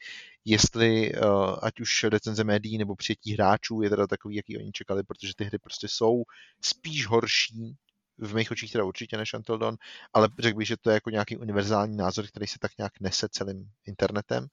jestli 0.46 1.14
uh, 1.14 1.56
ať 1.62 1.80
už 1.80 2.04
recenze 2.04 2.44
médií 2.44 2.78
nebo 2.78 2.96
přijetí 2.96 3.34
hráčů 3.34 3.82
je 3.82 3.90
teda 3.90 4.08
takový, 4.08 4.36
jaký 4.36 4.58
oni 4.58 4.72
čekali, 4.72 5.04
protože 5.04 5.34
ty 5.36 5.44
hry 5.44 5.60
prostě 5.60 5.88
jsou 5.88 6.24
spíš 6.62 7.08
horší 7.08 7.76
v 8.18 8.36
mých 8.36 8.52
očích 8.52 8.72
teda 8.72 8.84
určitě 8.84 9.18
než 9.18 9.34
Until 9.34 9.58
Dawn, 9.58 9.78
ale 10.14 10.30
řekl 10.40 10.58
bych, 10.58 10.68
že 10.68 10.78
to 10.78 10.90
je 10.90 10.94
jako 10.94 11.10
nějaký 11.10 11.38
univerzální 11.38 11.98
názor, 11.98 12.28
který 12.28 12.48
se 12.48 12.60
tak 12.60 12.72
nějak 12.78 12.94
nese 13.00 13.28
celým 13.32 13.70
internetem. 13.86 14.48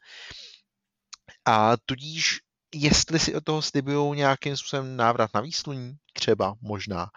A 1.44 1.76
tudíž, 1.86 2.40
jestli 2.74 3.18
si 3.18 3.34
od 3.34 3.44
toho 3.44 3.62
slibují 3.62 4.16
nějakým 4.16 4.56
způsobem 4.56 4.96
návrat 4.96 5.30
na 5.34 5.40
výsluní, 5.40 5.96
třeba, 6.12 6.54
možná, 6.60 7.10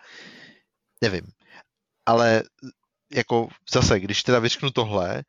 nevím 1.02 1.39
ale 2.10 2.44
jako 3.14 3.48
zase, 3.74 4.00
když 4.00 4.24
teda 4.24 4.40
vyřknu 4.40 4.72
tohle, 4.72 5.24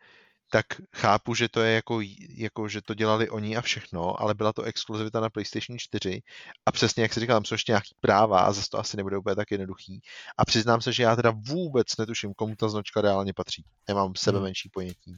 tak 0.50 0.66
chápu, 0.96 1.34
že 1.34 1.48
to 1.48 1.60
je 1.60 1.74
jako, 1.74 2.00
jako, 2.36 2.68
že 2.68 2.82
to 2.82 2.94
dělali 2.94 3.30
oni 3.30 3.56
a 3.56 3.60
všechno, 3.60 4.20
ale 4.20 4.34
byla 4.34 4.52
to 4.52 4.62
exkluzivita 4.62 5.20
na 5.20 5.30
PlayStation 5.30 5.78
4 5.78 6.20
a 6.66 6.72
přesně 6.72 7.02
jak 7.02 7.14
si 7.14 7.20
říkal, 7.20 7.36
tam 7.36 7.44
jsou 7.44 7.54
ještě 7.54 7.72
nějaký 7.72 7.94
práva 8.00 8.40
a 8.40 8.52
zase 8.52 8.68
to 8.70 8.78
asi 8.78 8.96
nebude 8.96 9.18
úplně 9.18 9.36
tak 9.36 9.50
jednoduchý. 9.50 10.00
A 10.38 10.44
přiznám 10.44 10.80
se, 10.80 10.92
že 10.92 11.02
já 11.02 11.16
teda 11.16 11.32
vůbec 11.48 11.96
netuším, 11.98 12.34
komu 12.34 12.56
ta 12.56 12.68
značka 12.68 13.00
reálně 13.00 13.32
patří. 13.32 13.64
Nemám 13.88 14.12
sebe 14.16 14.38
hmm. 14.38 14.44
menší 14.44 14.68
ponětí. 14.68 15.16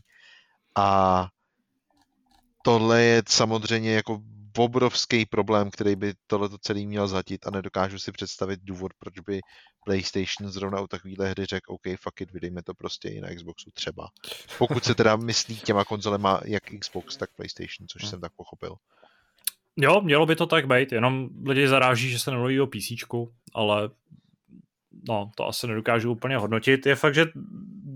A 0.76 1.28
tohle 2.64 3.02
je 3.02 3.22
samozřejmě 3.28 3.92
jako 3.94 4.20
obrovský 4.58 5.26
problém, 5.26 5.70
který 5.70 5.96
by 5.96 6.14
tohleto 6.26 6.58
celý 6.58 6.86
měl 6.86 7.08
zatit 7.08 7.46
a 7.46 7.50
nedokážu 7.50 7.98
si 7.98 8.12
představit 8.12 8.60
důvod, 8.62 8.92
proč 8.98 9.18
by 9.18 9.40
PlayStation 9.84 10.50
zrovna 10.50 10.80
u 10.80 10.86
takovéhle 10.86 11.30
hry 11.30 11.46
řekl, 11.46 11.72
OK, 11.72 11.82
fuck 12.00 12.20
it, 12.20 12.30
vydejme 12.30 12.62
to 12.62 12.74
prostě 12.74 13.08
i 13.08 13.20
na 13.20 13.34
Xboxu 13.34 13.70
třeba. 13.70 14.08
Pokud 14.58 14.84
se 14.84 14.94
teda 14.94 15.16
myslí 15.16 15.56
těma 15.56 15.84
konzolema 15.84 16.40
jak 16.44 16.62
Xbox, 16.80 17.16
tak 17.16 17.30
PlayStation, 17.36 17.88
což 17.88 18.02
hmm. 18.02 18.10
jsem 18.10 18.20
tak 18.20 18.32
pochopil. 18.36 18.76
Jo, 19.76 20.00
mělo 20.00 20.26
by 20.26 20.36
to 20.36 20.46
tak 20.46 20.66
být, 20.66 20.92
jenom 20.92 21.28
lidi 21.46 21.68
zaráží, 21.68 22.10
že 22.10 22.18
se 22.18 22.30
nemluví 22.30 22.60
o 22.60 22.66
PC, 22.66 22.92
ale 23.54 23.90
no, 25.08 25.30
to 25.36 25.48
asi 25.48 25.66
nedokážu 25.66 26.12
úplně 26.12 26.36
hodnotit. 26.36 26.86
Je 26.86 26.94
fakt, 26.94 27.14
že 27.14 27.26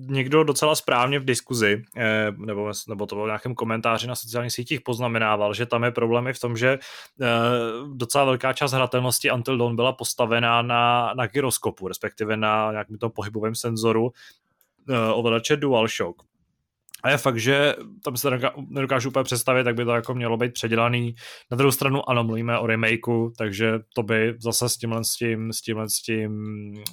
někdo 0.07 0.45
docela 0.45 0.75
správně 0.75 1.19
v 1.19 1.25
diskuzi, 1.25 1.83
eh, 1.97 2.33
nebo, 2.37 2.73
nebo 2.89 3.07
to 3.07 3.15
bylo 3.15 3.25
v 3.25 3.29
nějakém 3.29 3.55
komentáři 3.55 4.07
na 4.07 4.15
sociálních 4.15 4.53
sítích 4.53 4.81
poznamenával, 4.81 5.55
že 5.55 5.67
tam 5.67 5.85
je 5.85 5.91
problém 5.91 6.27
i 6.27 6.33
v 6.33 6.41
tom, 6.41 6.57
že 6.57 6.79
eh, 7.21 7.27
docela 7.95 8.25
velká 8.25 8.53
část 8.53 8.73
hratelnosti 8.73 9.31
Until 9.31 9.59
Dawn 9.59 9.77
byla 9.77 9.93
postavená 9.93 10.63
na, 10.63 11.13
na 11.17 11.27
gyroskopu, 11.27 11.89
respektive 11.89 12.37
na 12.37 12.73
nějakém 12.73 12.99
tom 12.99 13.11
pohybovém 13.11 13.55
senzoru 13.55 14.11
eh, 14.89 15.13
ovladače 15.13 15.57
DualShock. 15.57 16.23
A 17.03 17.11
je 17.11 17.19
fakt, 17.19 17.39
že 17.39 17.75
tam 18.05 18.17
se 18.17 18.31
nedokážu 18.69 19.09
úplně 19.09 19.25
představit, 19.25 19.65
tak 19.65 19.75
by 19.75 19.85
to 19.85 19.91
jako 19.91 20.15
mělo 20.15 20.37
být 20.37 20.53
předělaný. 20.53 21.15
Na 21.51 21.57
druhou 21.57 21.73
stranu, 21.73 22.11
ano, 22.11 22.25
mluvíme 22.25 22.59
o 22.59 22.67
remakeu, 22.67 23.33
takže 23.39 23.73
to 23.95 24.03
by 24.03 24.35
zase 24.39 24.69
s 24.69 24.77
tímhle, 24.77 25.05
s 25.05 25.17
tím, 25.17 25.53
s 25.53 25.61
tímhle, 25.61 25.91
s 25.91 26.03
tím, 26.03 26.33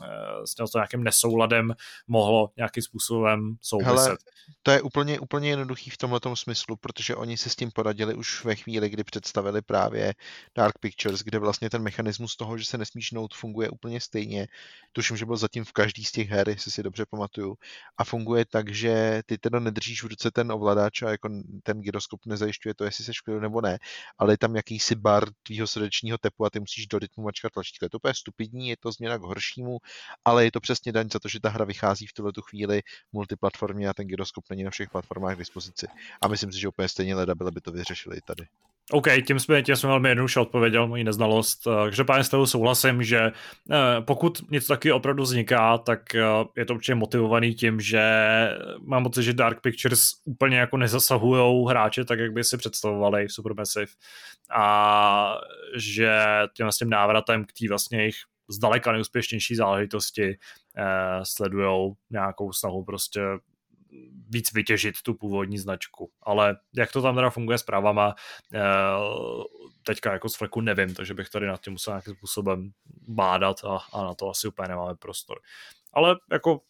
eh, 0.04 0.48
s 0.48 0.56
tímhle 0.56 0.68
s 0.68 0.74
nějakým 0.74 1.04
nesouladem 1.04 1.74
mohlo 2.08 2.50
nějakým 2.58 2.84
způsobem 2.84 3.56
souviset. 3.62 4.20
To 4.64 4.72
je 4.72 4.82
úplně, 4.82 5.20
úplně 5.20 5.50
jednoduchý 5.50 5.90
v 5.90 5.98
tomhle 5.98 6.20
smyslu, 6.34 6.76
protože 6.76 7.16
oni 7.16 7.38
se 7.38 7.50
s 7.50 7.56
tím 7.56 7.72
poradili 7.72 8.16
už 8.16 8.46
ve 8.46 8.56
chvíli, 8.56 8.90
kdy 8.90 9.04
představili 9.04 9.62
právě 9.62 10.14
Dark 10.58 10.80
Pictures, 10.80 11.22
kde 11.22 11.40
vlastně 11.40 11.70
ten 11.70 11.84
mechanismus 11.84 12.36
toho, 12.36 12.58
že 12.58 12.66
se 12.66 12.78
nesmíš 12.78 13.12
nout, 13.12 13.34
funguje 13.34 13.70
úplně 13.70 14.00
stejně. 14.00 14.48
Tuším, 14.92 15.18
že 15.18 15.26
byl 15.26 15.38
zatím 15.38 15.64
v 15.64 15.72
každý 15.72 16.04
z 16.04 16.12
těch 16.12 16.30
her, 16.30 16.50
jestli 16.50 16.72
si 16.72 16.84
dobře 16.84 17.06
pamatuju. 17.06 17.56
A 17.98 18.04
funguje 18.04 18.46
tak, 18.46 18.74
že 18.74 19.22
ty 19.26 19.38
teda 19.38 19.60
nedržíš 19.60 19.93
v 20.02 20.06
ruce 20.08 20.32
ten 20.32 20.52
ovladač 20.52 21.02
a 21.02 21.10
jako 21.10 21.30
ten 21.64 21.82
gyroskop 21.82 22.26
nezajišťuje 22.26 22.76
to, 22.76 22.84
jestli 22.84 23.04
se 23.04 23.14
škodil 23.14 23.40
nebo 23.40 23.62
ne, 23.62 23.80
ale 24.18 24.34
je 24.34 24.38
tam 24.38 24.56
jakýsi 24.56 24.96
bar 24.96 25.30
tvýho 25.44 25.68
srdečního 25.68 26.18
tepu 26.18 26.46
a 26.46 26.50
ty 26.50 26.60
musíš 26.60 26.88
do 26.88 27.00
rytmu 27.00 27.24
mačkat 27.24 27.52
tlačítko. 27.52 27.86
Je 27.86 27.90
to 27.90 27.98
úplně 27.98 28.14
stupidní, 28.14 28.70
je 28.70 28.78
to 28.78 28.92
změna 28.92 29.18
k 29.18 29.22
horšímu, 29.22 29.78
ale 30.26 30.46
je 30.46 30.52
to 30.52 30.60
přesně 30.60 30.92
daň 30.92 31.10
za 31.14 31.20
to, 31.20 31.28
že 31.28 31.40
ta 31.40 31.50
hra 31.50 31.66
vychází 31.66 32.08
v 32.08 32.14
tuhle 32.14 32.32
chvíli 32.50 32.82
multiplatformě 33.12 33.90
a 33.90 33.94
ten 33.94 34.08
gyroskop 34.08 34.44
není 34.50 34.64
na 34.64 34.72
všech 34.72 34.90
platformách 34.90 35.36
k 35.36 35.40
dispozici. 35.40 35.88
A 36.22 36.28
myslím 36.28 36.52
si, 36.52 36.60
že 36.60 36.68
úplně 36.68 36.88
stejně 36.88 37.16
leda 37.16 37.36
by 37.36 37.62
to 37.62 37.72
vyřešili 37.72 38.18
i 38.18 38.22
tady. 38.22 38.48
OK, 38.92 39.08
tím 39.28 39.40
jsme, 39.40 39.64
tím 39.64 39.76
jsme 39.76 39.90
velmi 39.90 40.10
jednoduše 40.10 40.40
odpověděl 40.40 40.88
moji 40.88 41.04
neznalost. 41.04 41.68
Každopádně 41.86 42.24
s 42.24 42.30
toho 42.30 42.48
souhlasím, 42.48 43.04
že 43.04 43.32
pokud 44.06 44.52
něco 44.52 44.74
taky 44.74 44.92
opravdu 44.92 45.24
vzniká, 45.24 45.78
tak 45.78 46.14
je 46.58 46.66
to 46.66 46.76
určitě 46.76 46.96
motivovaný 46.96 47.54
tím, 47.54 47.80
že 47.80 48.04
mám 48.82 49.04
pocit, 49.04 49.24
že 49.24 49.34
Dark 49.34 49.62
Pictures 49.62 50.02
úplně 50.26 50.58
jako 50.58 50.78
nezasahují 50.78 51.66
hráče 51.70 52.06
tak, 52.06 52.20
jak 52.20 52.34
by 52.34 52.44
si 52.44 52.58
představovali 52.58 53.28
v 53.28 53.34
Supermassive 53.34 53.92
a 54.56 55.38
že 55.76 56.20
tím 56.54 56.66
vlastně 56.66 56.88
návratem 56.88 57.46
k 57.46 57.54
té 57.60 57.70
vlastně 57.70 58.00
jejich 58.00 58.16
zdaleka 58.50 58.92
neúspěšnější 58.92 59.56
záležitosti 59.56 60.38
eh, 60.78 61.20
sledují 61.24 61.94
nějakou 62.10 62.54
snahu 62.54 62.84
prostě 62.84 63.22
víc 64.30 64.54
vytěžit 64.54 64.96
tu 65.04 65.14
původní 65.14 65.58
značku. 65.58 66.12
Ale 66.24 66.58
jak 66.76 66.92
to 66.92 67.02
tam 67.02 67.16
teda 67.16 67.30
funguje 67.30 67.58
s 67.58 67.64
právama, 67.64 68.16
eh, 68.54 68.60
teďka 69.86 70.14
jako 70.14 70.30
z 70.30 70.36
fleku 70.36 70.62
nevím, 70.62 70.96
takže 70.96 71.14
bych 71.14 71.30
tady 71.30 71.48
nad 71.48 71.62
tím 71.62 71.74
musel 71.74 71.94
nějakým 71.94 72.16
způsobem 72.16 72.72
bádat 73.08 73.58
a, 73.64 73.78
a 73.94 74.04
na 74.04 74.14
to 74.14 74.30
asi 74.30 74.48
úplně 74.48 74.68
nemáme 74.68 74.96
prostor. 74.96 75.40
Ale 75.94 76.16
jako 76.32 76.62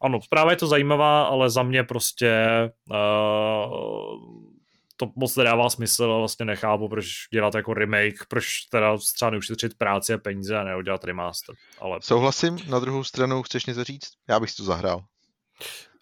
ano, 0.00 0.22
zpráva 0.22 0.50
je 0.50 0.56
to 0.56 0.66
zajímavá, 0.66 1.24
ale 1.24 1.50
za 1.50 1.62
mě 1.62 1.84
prostě 1.84 2.46
uh, 2.90 4.56
to 4.96 5.12
moc 5.16 5.36
nedává 5.36 5.70
smysl 5.70 6.04
a 6.04 6.18
vlastně 6.18 6.46
nechápu, 6.46 6.88
proč 6.88 7.06
dělat 7.32 7.54
jako 7.54 7.74
remake, 7.74 8.26
proč 8.28 8.46
teda 8.70 8.96
třeba 9.14 9.30
neušetřit 9.30 9.78
práci 9.78 10.14
a 10.14 10.18
peníze 10.18 10.58
a 10.58 10.64
neudělat 10.64 11.04
remaster. 11.04 11.54
Ale... 11.78 11.98
Souhlasím, 12.02 12.58
na 12.68 12.78
druhou 12.78 13.04
stranu 13.04 13.42
chceš 13.42 13.66
něco 13.66 13.84
říct? 13.84 14.08
Já 14.28 14.40
bych 14.40 14.50
si 14.50 14.56
to 14.56 14.64
zahrál. 14.64 15.04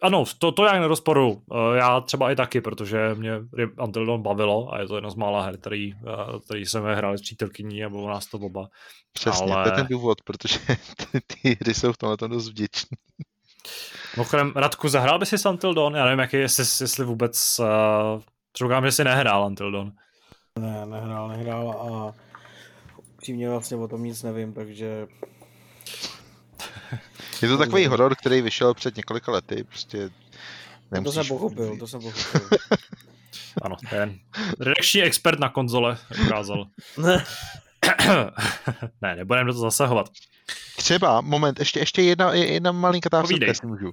Ano, 0.02 0.24
to, 0.38 0.52
to 0.52 0.64
já 0.64 0.80
nerozporu. 0.80 1.42
Eh, 1.52 1.76
já 1.76 2.00
třeba 2.00 2.30
i 2.30 2.36
taky, 2.36 2.60
protože 2.60 3.14
mě 3.14 3.32
Until 3.80 4.06
Dawn 4.06 4.22
bavilo 4.22 4.74
a 4.74 4.80
je 4.80 4.86
to 4.86 4.94
jedna 4.94 5.10
z 5.10 5.14
mála 5.14 5.42
her, 5.42 5.56
který, 5.56 5.92
eh, 5.92 6.40
který 6.44 6.66
jsme 6.66 6.96
hráli 6.96 7.18
s 7.18 7.22
přítelkyní 7.22 7.84
a 7.84 7.88
bylo 7.88 8.08
nás 8.08 8.26
to 8.26 8.38
oba. 8.38 8.68
Přesně, 9.12 9.52
Ale... 9.52 9.64
to 9.64 9.68
je 9.68 9.76
ten 9.76 9.86
důvod, 9.90 10.22
protože 10.22 10.58
ty, 10.96 11.20
ty 11.20 11.58
hry 11.60 11.74
jsou 11.74 11.92
v 11.92 11.98
tomhle 11.98 12.28
dost 12.28 12.48
vděční. 12.48 12.96
Mimochodem, 14.16 14.52
Radku, 14.56 14.88
zahrál 14.88 15.18
by 15.18 15.26
si 15.26 15.48
Until 15.48 15.74
Dawn? 15.74 15.94
Já 15.94 16.04
nevím, 16.04 16.18
jaký, 16.18 16.36
jestli, 16.36 16.84
jestli 16.84 17.04
vůbec... 17.04 17.60
Uh, 17.60 18.22
Předpokládám, 18.52 18.84
že 18.84 18.92
si 18.92 19.04
nehrál 19.04 19.46
Until 19.46 19.72
Dawn. 19.72 19.92
Ne, 20.58 20.86
nehrál, 20.86 21.28
nehrál 21.28 21.70
a 21.70 22.14
upřímně 23.14 23.50
vlastně 23.50 23.76
o 23.76 23.88
tom 23.88 24.04
nic 24.04 24.22
nevím, 24.22 24.52
takže 24.52 25.06
je 27.42 27.48
to 27.48 27.58
takový 27.58 27.86
horor, 27.86 28.14
který 28.14 28.40
vyšel 28.40 28.74
před 28.74 28.96
několika 28.96 29.32
lety, 29.32 29.64
prostě 29.64 30.10
nemusíš... 30.90 31.14
To 31.14 31.22
jsem 31.22 31.28
pochopil, 31.28 31.78
to 31.78 31.86
jsem 31.86 32.00
pochopil. 32.00 32.58
ano, 33.62 33.76
ten 33.90 34.18
redakční 34.60 35.02
expert 35.02 35.38
na 35.40 35.48
konzole 35.48 35.98
ukázal. 36.24 36.66
ne, 39.02 39.16
nebudeme 39.16 39.46
do 39.46 39.52
toho 39.52 39.62
zasahovat. 39.62 40.10
Třeba, 40.76 41.20
moment, 41.20 41.58
ještě, 41.58 41.80
ještě 41.80 42.02
jedna, 42.02 42.32
jedna 42.32 42.72
malinká 42.72 43.10
távka, 43.10 43.36
jestli 43.46 43.68
můžu. 43.68 43.90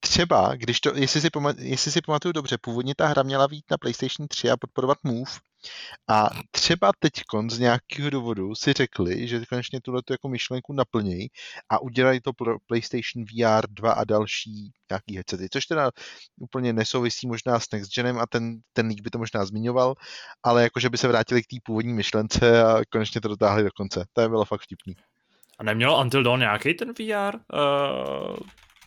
Třeba, 0.00 0.54
když 0.56 0.80
to, 0.80 0.96
jestli 0.96 1.20
si, 1.20 1.30
pamat, 1.30 1.56
jestli 1.58 1.92
si 1.92 2.00
pamatuju 2.00 2.32
dobře, 2.32 2.58
původně 2.60 2.94
ta 2.94 3.06
hra 3.06 3.22
měla 3.22 3.48
být 3.48 3.64
na 3.70 3.78
PlayStation 3.78 4.28
3 4.28 4.50
a 4.50 4.56
podporovat 4.56 4.98
Move, 5.04 5.32
a 6.08 6.30
třeba 6.50 6.92
teď 6.98 7.12
z 7.50 7.58
nějakého 7.58 8.10
důvodu 8.10 8.54
si 8.54 8.72
řekli, 8.72 9.28
že 9.28 9.46
konečně 9.48 9.80
tuhle 9.80 10.02
jako 10.10 10.28
myšlenku 10.28 10.72
naplnějí 10.72 11.28
a 11.68 11.82
udělají 11.82 12.20
to 12.20 12.32
pro 12.32 12.58
PlayStation 12.66 13.24
VR 13.24 13.66
2 13.68 13.92
a 13.92 14.04
další 14.04 14.72
nějaký 14.90 15.14
headsety, 15.14 15.48
což 15.50 15.66
teda 15.66 15.90
úplně 16.40 16.72
nesouvisí 16.72 17.26
možná 17.26 17.60
s 17.60 17.70
Next 17.72 17.94
Genem 17.94 18.18
a 18.18 18.26
ten, 18.26 18.60
ten 18.72 18.86
lík 18.86 19.02
by 19.02 19.10
to 19.10 19.18
možná 19.18 19.44
zmiňoval, 19.44 19.94
ale 20.42 20.62
jakože 20.62 20.90
by 20.90 20.98
se 20.98 21.08
vrátili 21.08 21.42
k 21.42 21.46
té 21.46 21.56
původní 21.64 21.92
myšlence 21.92 22.62
a 22.64 22.80
konečně 22.88 23.20
to 23.20 23.28
dotáhli 23.28 23.62
do 23.62 23.70
konce. 23.76 24.04
To 24.12 24.20
je 24.20 24.28
bylo 24.28 24.44
fakt 24.44 24.62
vtipný. 24.62 24.94
A 25.60 25.64
nemělo 25.64 26.00
Until 26.00 26.22
Dawn 26.22 26.40
nějaký 26.40 26.74
ten 26.74 26.92
VR? 26.92 27.36
Uh... 27.36 28.36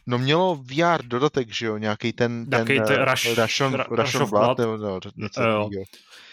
No 0.07 0.17
mělo 0.17 0.55
VR 0.55 1.03
dodatek, 1.03 1.53
že 1.53 1.65
jo, 1.65 1.77
nějaký 1.77 2.13
ten, 2.13 2.45
ten, 2.49 2.65
ten 2.65 2.81
uh, 2.81 3.05
Rush, 3.05 3.25
Russian, 3.25 3.73
Russian, 3.73 3.73
Russian 3.89 4.29
Blood, 4.29 4.57
nebo 4.57 4.77
no, 4.77 4.99
něco 5.15 5.41
uh, 5.41 5.69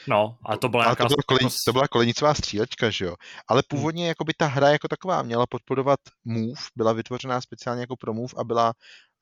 No, 0.08 0.36
a 0.46 0.56
to 0.56 0.68
byla, 0.68 0.94
to, 0.94 1.04
byla 1.04 1.22
koleni, 1.26 1.50
to 1.64 1.72
byla 1.72 1.88
kolenicová 1.88 2.34
střílečka, 2.34 2.90
že 2.90 3.04
jo. 3.04 3.14
Ale 3.48 3.58
hmm. 3.58 3.78
původně 3.78 4.08
jako 4.08 4.24
by 4.24 4.32
ta 4.36 4.46
hra 4.46 4.68
jako 4.68 4.88
taková 4.88 5.22
měla 5.22 5.46
podporovat 5.46 6.00
Move, 6.24 6.60
byla 6.76 6.92
vytvořená 6.92 7.40
speciálně 7.40 7.80
jako 7.80 7.96
pro 7.96 8.14
Move 8.14 8.32
a 8.36 8.44
byla 8.44 8.72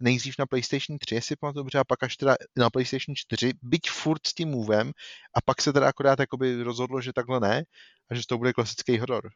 nejdřív 0.01 0.35
na 0.39 0.47
PlayStation 0.47 0.99
3, 0.99 1.15
jestli 1.15 1.37
pamatuju 1.37 1.63
dobře, 1.63 1.79
a 1.79 1.85
pak 1.85 2.03
až 2.03 2.17
teda 2.17 2.37
na 2.57 2.71
PlayStation 2.71 3.15
4, 3.17 3.53
byť 3.63 3.91
furt 3.91 4.27
s 4.27 4.35
tím 4.35 4.49
Movem, 4.49 4.93
a 5.35 5.41
pak 5.45 5.63
se 5.63 5.73
teda 5.73 5.89
akorát 5.89 6.19
jakoby 6.19 6.63
rozhodlo, 6.63 7.01
že 7.01 7.13
takhle 7.13 7.41
ne, 7.41 7.63
a 8.11 8.15
že 8.15 8.23
to 8.29 8.39
bude 8.39 8.53
klasický 8.53 8.99
horor. 8.99 9.31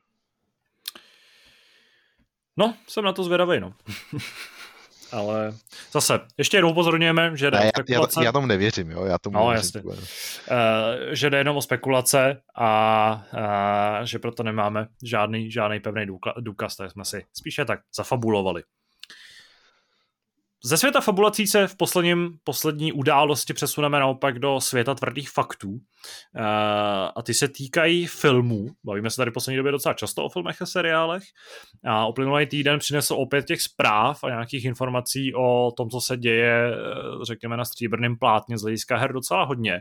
No, 2.57 2.75
jsem 2.89 3.05
na 3.05 3.13
to 3.13 3.25
zvědavý, 3.25 3.61
no. 3.61 3.75
ale 5.13 5.53
zase, 5.93 6.21
ještě 6.39 6.57
jednou 6.57 6.71
upozorňujeme, 6.71 7.37
že 7.37 7.51
jde 7.51 7.59
ne, 7.59 7.65
o 7.65 7.69
spekulace. 7.69 8.21
Já, 8.21 8.25
já 8.25 8.33
tomu 8.33 8.47
nevěřím, 8.47 8.91
jo, 8.91 9.05
já 9.05 9.19
tomu 9.19 9.39
no, 9.39 9.51
nevěřím. 9.51 9.83
Jasně. 9.91 9.93
Uh, 9.93 11.13
že 11.13 11.31
jde 11.31 11.39
jenom 11.39 11.57
o 11.57 11.63
spekulace 11.63 12.43
a 12.57 13.25
uh, 13.35 14.05
že 14.05 14.19
proto 14.19 14.43
nemáme 14.43 14.87
žádný, 15.05 15.51
žádný 15.51 15.81
pevný 15.81 16.07
důkaz, 16.41 16.77
tak 16.77 16.91
jsme 16.91 17.05
si 17.05 17.25
spíše 17.33 17.65
tak 17.65 17.81
zafabulovali. 17.97 18.63
Ze 20.65 20.77
světa 20.77 21.01
fabulací 21.01 21.47
se 21.47 21.67
v 21.67 21.77
posledním, 21.77 22.39
poslední 22.45 22.93
události 22.93 23.55
přesuneme 23.55 24.01
naopak 24.01 24.39
do 24.39 24.61
světa 24.61 24.95
tvrdých 24.95 25.31
faktů. 25.31 25.71
Uh, 25.71 25.81
a 27.17 27.23
ty 27.25 27.35
se 27.35 27.49
týkají 27.49 28.07
filmů. 28.07 28.67
Bavíme 28.85 29.11
se 29.11 29.17
tady 29.17 29.31
v 29.31 29.35
poslední 29.35 29.57
době 29.57 29.73
docela 29.73 29.95
často 29.95 30.25
o 30.25 30.29
filmech 30.29 30.63
a 30.63 30.67
seriálech. 30.67 31.23
A 31.85 32.07
uplynulý 32.07 32.47
týden 32.47 32.79
přinesl 32.79 33.15
opět 33.15 33.47
těch 33.47 33.63
zpráv 33.63 34.25
a 34.25 34.29
nějakých 34.29 34.65
informací 34.65 35.35
o 35.35 35.73
tom, 35.77 35.91
co 35.91 36.01
se 36.01 36.17
děje, 36.17 36.73
eh, 36.75 37.25
řekněme, 37.25 37.57
na 37.57 37.65
stříbrném 37.65 38.19
plátně 38.19 38.59
z 38.59 38.63
hlediska 38.63 38.97
her 38.97 39.13
docela 39.13 39.45
hodně. 39.45 39.81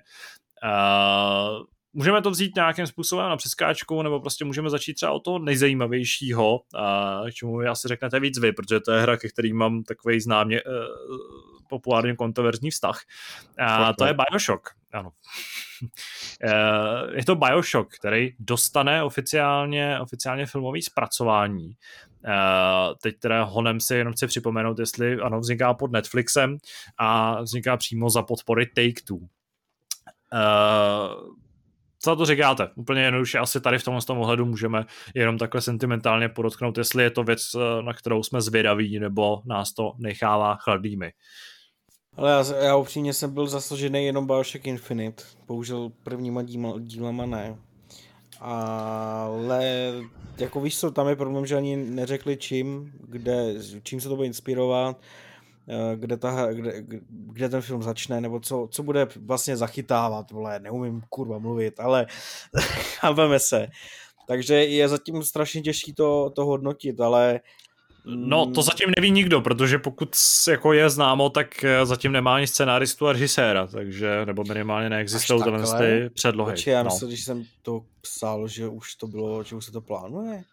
Uh, 0.64 1.66
můžeme 1.94 2.22
to 2.22 2.32
vzít 2.32 2.56
nějakým 2.56 2.88
způsobem 2.88 3.30
na 3.30 3.38
přeskáčku, 3.38 4.02
nebo 4.02 4.20
prostě 4.20 4.46
můžeme 4.46 4.70
začít 4.70 4.94
třeba 4.94 5.12
o 5.12 5.20
toho 5.20 5.40
nejzajímavějšího, 5.40 6.62
a 6.76 7.22
k 7.30 7.34
čemu 7.34 7.58
vy 7.58 7.68
asi 7.68 7.88
řeknete 7.88 8.20
víc 8.20 8.40
vy, 8.40 8.52
protože 8.52 8.80
to 8.80 8.92
je 8.92 9.02
hra, 9.02 9.18
ke 9.18 9.30
který 9.30 9.54
mám 9.54 9.84
takový 9.84 10.20
známě 10.20 10.62
uh, 10.64 10.72
populárně 11.70 12.16
kontroverzní 12.16 12.72
vztah. 12.72 13.00
A 13.60 13.94
to 13.94 14.06
je 14.06 14.14
Bioshock. 14.14 14.70
Ano. 14.94 15.12
je 17.16 17.26
to 17.26 17.36
Bioshock, 17.36 17.96
který 18.00 18.30
dostane 18.40 19.04
oficiálně, 19.04 20.00
oficiálně 20.00 20.46
filmový 20.46 20.82
zpracování. 20.82 21.66
Uh, 22.26 22.94
teď 23.02 23.20
teda 23.20 23.44
honem 23.44 23.80
si 23.80 23.96
jenom 23.96 24.14
chci 24.14 24.28
připomenout, 24.28 24.80
jestli 24.80 25.16
ano, 25.16 25.40
vzniká 25.40 25.74
pod 25.74 25.92
Netflixem 25.92 26.58
a 26.98 27.42
vzniká 27.42 27.78
přímo 27.78 28.10
za 28.10 28.22
podpory 28.22 28.66
Take-Two. 28.66 29.18
Uh, 29.18 29.28
co 32.04 32.16
to 32.16 32.26
říkáte? 32.26 32.68
Úplně 32.76 33.02
jednoduše 33.02 33.40
asi 33.40 33.62
tady 33.62 33.80
v 33.80 33.84
tomhle 33.84 34.02
tom 34.02 34.18
ohledu 34.18 34.46
můžeme 34.46 34.86
jenom 35.16 35.38
takhle 35.38 35.62
sentimentálně 35.62 36.30
podotknout, 36.30 36.78
jestli 36.78 37.04
je 37.04 37.10
to 37.10 37.24
věc, 37.24 37.42
eh, 37.56 37.84
na 37.84 37.94
kterou 37.94 38.24
jsme 38.24 38.42
zvědaví, 38.42 39.00
nebo 39.00 39.42
nás 39.46 39.74
to 39.74 39.94
nechává 39.98 40.56
chladnými. 40.56 41.12
Ale 42.18 42.32
já, 42.32 42.44
já 42.56 42.76
upřímně 42.76 43.14
jsem 43.14 43.34
byl 43.34 43.48
zasažený 43.48 44.06
jenom 44.06 44.28
Bioshock 44.28 44.68
Infinite, 44.68 45.24
bohužel 45.48 45.92
prvníma 46.04 46.44
díma, 46.44 46.74
dílama 46.80 47.26
ne. 47.26 47.58
Ale 48.40 49.94
jako 50.38 50.62
víš 50.62 50.80
co, 50.80 50.92
tam 50.92 51.08
je 51.08 51.16
problém, 51.16 51.46
že 51.46 51.56
ani 51.56 51.76
neřekli 51.76 52.38
čím, 52.38 52.92
kde, 53.08 53.56
čím 53.84 54.02
se 54.02 54.10
to 54.10 54.16
bude 54.16 54.28
inspirovat, 54.28 54.98
kde, 55.96 56.18
ta, 56.18 56.54
kde, 56.54 56.74
kde 57.10 57.50
ten 57.50 57.62
film 57.62 57.84
začne, 57.84 58.22
nebo 58.22 58.40
co, 58.40 58.68
co 58.72 58.84
bude 58.84 59.08
vlastně 59.16 59.58
zachytávat, 59.58 60.32
vole, 60.32 60.60
neumím 60.60 61.02
kurva 61.10 61.40
mluvit, 61.40 61.80
ale 61.80 62.08
chápeme 63.00 63.40
se. 63.40 63.68
Takže 64.28 64.56
je 64.56 64.88
zatím 64.88 65.24
strašně 65.24 65.62
těžké 65.62 65.94
to, 65.94 66.30
to 66.36 66.46
hodnotit, 66.46 67.02
ale 67.02 67.40
No, 68.06 68.52
to 68.52 68.62
zatím 68.62 68.92
neví 68.98 69.12
nikdo, 69.12 69.42
protože 69.42 69.80
pokud 69.80 70.16
jako 70.50 70.74
je 70.74 70.90
známo, 70.90 71.30
tak 71.30 71.64
eh, 71.64 71.86
zatím 71.86 72.12
nemá 72.12 72.36
ani 72.36 72.48
scenáristu 72.48 73.08
a 73.08 73.12
režiséra, 73.12 73.68
takže, 73.68 74.26
nebo 74.26 74.44
minimálně 74.44 74.90
neexistují 74.90 75.44
tyhle 75.44 75.78
ty 75.78 76.10
předlohy. 76.10 76.54
Počkej, 76.54 76.72
já 76.72 76.84
no. 76.84 76.90
myslím, 76.90 77.10
když 77.10 77.24
jsem 77.24 77.44
to 77.62 77.82
psal, 78.02 78.48
že 78.48 78.68
už 78.68 78.96
to 78.96 79.08
bylo, 79.08 79.44
že 79.44 79.56
už 79.56 79.66
se 79.66 79.72
to 79.72 79.82
plánuje. 79.82 80.44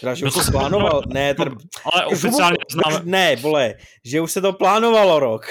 Teda, 0.00 0.14
že 0.14 0.24
no 0.24 0.30
už 0.30 0.46
to 0.46 0.52
plánoval, 0.52 1.02
ne, 1.06 1.34
ten, 1.34 1.56
ale 1.92 2.06
oficiálně 2.06 2.56
známe. 2.70 3.00
Ne, 3.04 3.36
vole, 3.36 3.74
že 4.04 4.20
už 4.20 4.32
se 4.32 4.40
to 4.40 4.52
plánovalo 4.52 5.18
rok. 5.18 5.46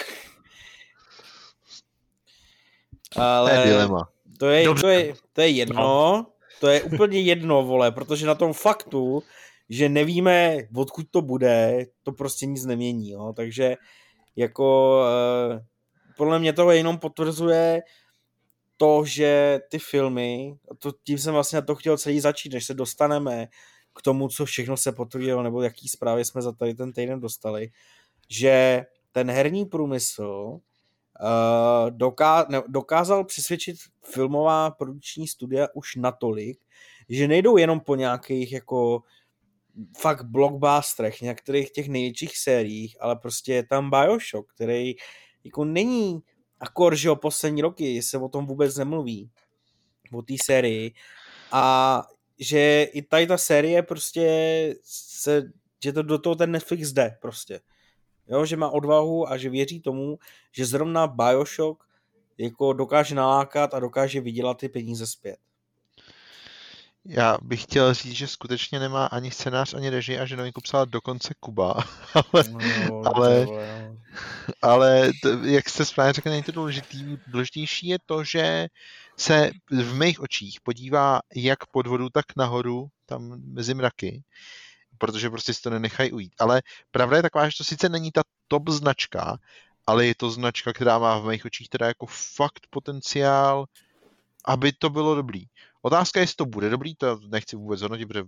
Ale 3.15 3.51
to 3.51 3.57
je 3.57 3.65
dilema. 3.65 4.09
To 4.37 4.49
je, 4.49 4.75
to 4.81 4.87
je, 4.87 5.13
to 5.33 5.41
je 5.41 5.49
jedno, 5.49 5.81
no. 5.81 6.25
to 6.59 6.67
je 6.67 6.83
úplně 6.83 7.19
jedno, 7.19 7.63
vole, 7.63 7.91
protože 7.91 8.25
na 8.25 8.35
tom 8.35 8.53
faktu, 8.53 9.23
že 9.69 9.89
nevíme, 9.89 10.57
odkud 10.75 11.05
to 11.11 11.21
bude, 11.21 11.85
to 12.03 12.11
prostě 12.11 12.45
nic 12.45 12.65
nemění, 12.65 13.09
jo, 13.09 13.33
takže 13.35 13.75
jako 14.35 14.99
uh, 15.51 15.59
podle 16.17 16.39
mě 16.39 16.53
to 16.53 16.71
jenom 16.71 16.97
potvrzuje 16.97 17.81
to, 18.77 19.05
že 19.05 19.59
ty 19.69 19.79
filmy, 19.79 20.55
to, 20.79 20.91
tím 21.03 21.17
jsem 21.17 21.33
vlastně 21.33 21.55
na 21.55 21.61
to 21.61 21.75
chtěl 21.75 21.97
celý 21.97 22.19
začít, 22.19 22.53
než 22.53 22.65
se 22.65 22.73
dostaneme 22.73 23.47
k 23.95 24.01
tomu, 24.01 24.27
co 24.27 24.45
všechno 24.45 24.77
se 24.77 24.91
potvrdilo, 24.91 25.43
nebo 25.43 25.61
jaký 25.61 25.87
zprávy 25.87 26.25
jsme 26.25 26.41
za 26.41 26.51
tady 26.51 26.73
ten 26.73 26.93
týden 26.93 27.19
dostali, 27.19 27.69
že 28.29 28.85
ten 29.11 29.31
herní 29.31 29.65
průmysl 29.65 30.59
uh, 31.21 31.89
doká, 31.89 32.45
ne, 32.49 32.61
dokázal 32.67 33.23
přesvědčit 33.25 33.75
filmová 34.03 34.71
produkční 34.71 35.27
studia 35.27 35.67
už 35.73 35.95
natolik, 35.95 36.59
že 37.09 37.27
nejdou 37.27 37.57
jenom 37.57 37.79
po 37.79 37.95
nějakých 37.95 38.51
jako 38.51 39.03
fakt 39.97 40.23
blockbusterech, 40.23 41.21
některých 41.21 41.71
těch 41.71 41.87
největších 41.87 42.37
sériích, 42.37 42.97
ale 42.99 43.15
prostě 43.15 43.53
je 43.53 43.67
tam 43.67 43.89
Bioshock, 43.89 44.53
který 44.53 44.95
jako 45.43 45.65
není 45.65 46.21
akor, 46.59 46.95
že 46.95 47.11
o 47.11 47.15
poslední 47.15 47.61
roky 47.61 48.01
se 48.01 48.17
o 48.17 48.29
tom 48.29 48.45
vůbec 48.45 48.77
nemluví, 48.77 49.29
o 50.13 50.21
té 50.21 50.33
sérii. 50.45 50.93
A 51.51 52.03
že 52.39 52.83
i 52.83 53.01
tady 53.01 53.27
ta 53.27 53.37
série 53.37 53.83
prostě 53.83 54.75
se, 54.83 55.43
že 55.83 55.93
to 55.93 56.03
do 56.03 56.17
toho 56.17 56.35
ten 56.35 56.51
Netflix 56.51 56.91
jde 56.91 57.17
prostě. 57.21 57.59
Jo, 58.27 58.45
že 58.45 58.57
má 58.57 58.69
odvahu 58.69 59.31
a 59.31 59.37
že 59.37 59.49
věří 59.49 59.79
tomu, 59.79 60.19
že 60.51 60.65
zrovna 60.65 61.07
Bioshock 61.07 61.83
jako 62.37 62.73
dokáže 62.73 63.15
nalákat 63.15 63.73
a 63.73 63.79
dokáže 63.79 64.21
vydělat 64.21 64.57
ty 64.57 64.69
peníze 64.69 65.07
zpět. 65.07 65.37
Já 67.05 67.37
bych 67.41 67.63
chtěl 67.63 67.93
říct, 67.93 68.13
že 68.15 68.27
skutečně 68.27 68.79
nemá 68.79 69.05
ani 69.05 69.31
scénář, 69.31 69.73
ani 69.73 69.89
režii 69.89 70.19
a 70.19 70.25
že 70.25 70.37
novinku 70.37 70.61
psala 70.61 70.85
dokonce 70.85 71.33
Kuba. 71.39 71.73
ale, 72.13 72.43
no, 72.89 73.01
ale, 73.15 73.47
ale 74.61 75.11
to, 75.21 75.29
jak 75.29 75.69
jste 75.69 75.85
správně 75.85 76.13
řekl, 76.13 76.29
není 76.29 76.43
to 76.43 76.51
důležitý. 76.51 77.17
Důležitější 77.27 77.87
je 77.87 77.97
to, 78.05 78.23
že 78.23 78.67
se 79.17 79.51
v 79.71 79.93
mých 79.93 80.19
očích 80.19 80.61
podívá 80.61 81.19
jak 81.35 81.65
pod 81.65 81.87
vodu, 81.87 82.09
tak 82.09 82.25
nahoru, 82.37 82.87
tam 83.05 83.41
mezi 83.45 83.73
mraky, 83.73 84.23
protože 84.97 85.29
prostě 85.29 85.53
si 85.53 85.61
to 85.61 85.69
nenechají 85.69 86.11
ujít. 86.11 86.33
Ale 86.39 86.61
pravda 86.91 87.17
je 87.17 87.23
taková, 87.23 87.49
že 87.49 87.57
to 87.57 87.63
sice 87.63 87.89
není 87.89 88.11
ta 88.11 88.21
top 88.47 88.69
značka, 88.69 89.37
ale 89.87 90.05
je 90.05 90.15
to 90.15 90.31
značka, 90.31 90.73
která 90.73 90.99
má 90.99 91.19
v 91.19 91.25
mých 91.25 91.45
očích 91.45 91.69
teda 91.69 91.87
jako 91.87 92.05
fakt 92.35 92.67
potenciál, 92.69 93.65
aby 94.45 94.71
to 94.71 94.89
bylo 94.89 95.15
dobrý. 95.15 95.43
Otázka 95.81 96.19
je, 96.19 96.23
jestli 96.23 96.35
to 96.35 96.45
bude 96.45 96.69
dobrý, 96.69 96.95
to 96.95 97.19
nechci 97.27 97.55
vůbec 97.55 97.81
hodnotit, 97.81 98.05
protože 98.05 98.23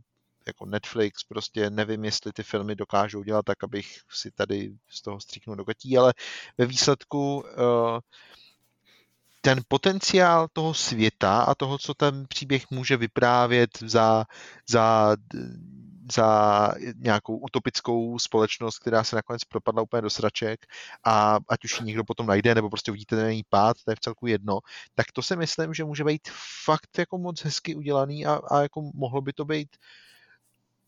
jako 0.47 0.65
Netflix, 0.65 1.23
prostě 1.23 1.69
nevím, 1.69 2.05
jestli 2.05 2.31
ty 2.31 2.43
filmy 2.43 2.75
dokážou 2.75 3.23
dělat 3.23 3.45
tak, 3.45 3.63
abych 3.63 3.99
si 4.09 4.31
tady 4.31 4.71
z 4.89 5.01
toho 5.01 5.19
stříknul 5.19 5.55
do 5.55 5.63
gatí, 5.63 5.97
ale 5.97 6.13
ve 6.57 6.65
výsledku 6.65 7.35
uh, 7.35 7.99
ten 9.45 9.61
potenciál 9.67 10.47
toho 10.53 10.73
světa 10.73 11.41
a 11.41 11.55
toho, 11.55 11.77
co 11.77 11.93
ten 11.93 12.25
příběh 12.27 12.71
může 12.71 12.97
vyprávět 12.97 13.69
za, 13.81 14.25
za 14.69 15.15
za 16.11 16.71
nějakou 16.95 17.37
utopickou 17.37 18.19
společnost, 18.19 18.79
která 18.79 19.03
se 19.03 19.15
nakonec 19.15 19.43
propadla 19.43 19.81
úplně 19.81 20.01
do 20.01 20.09
sraček 20.09 20.65
a 21.03 21.39
ať 21.49 21.65
už 21.65 21.79
ji 21.79 21.85
někdo 21.85 22.03
potom 22.03 22.27
najde, 22.27 22.55
nebo 22.55 22.69
prostě 22.69 22.91
uvidíte 22.91 23.15
na 23.15 23.31
ní 23.31 23.43
pád, 23.49 23.77
to 23.85 23.91
je 23.91 23.95
v 23.95 23.99
celku 23.99 24.27
jedno, 24.27 24.59
tak 24.95 25.11
to 25.11 25.21
si 25.21 25.35
myslím, 25.35 25.73
že 25.73 25.83
může 25.83 26.03
být 26.03 26.29
fakt 26.65 26.97
jako 26.97 27.17
moc 27.17 27.41
hezky 27.41 27.75
udělaný 27.75 28.25
a, 28.25 28.41
a 28.51 28.61
jako 28.61 28.81
mohlo 28.93 29.21
by 29.21 29.33
to 29.33 29.45
být 29.45 29.69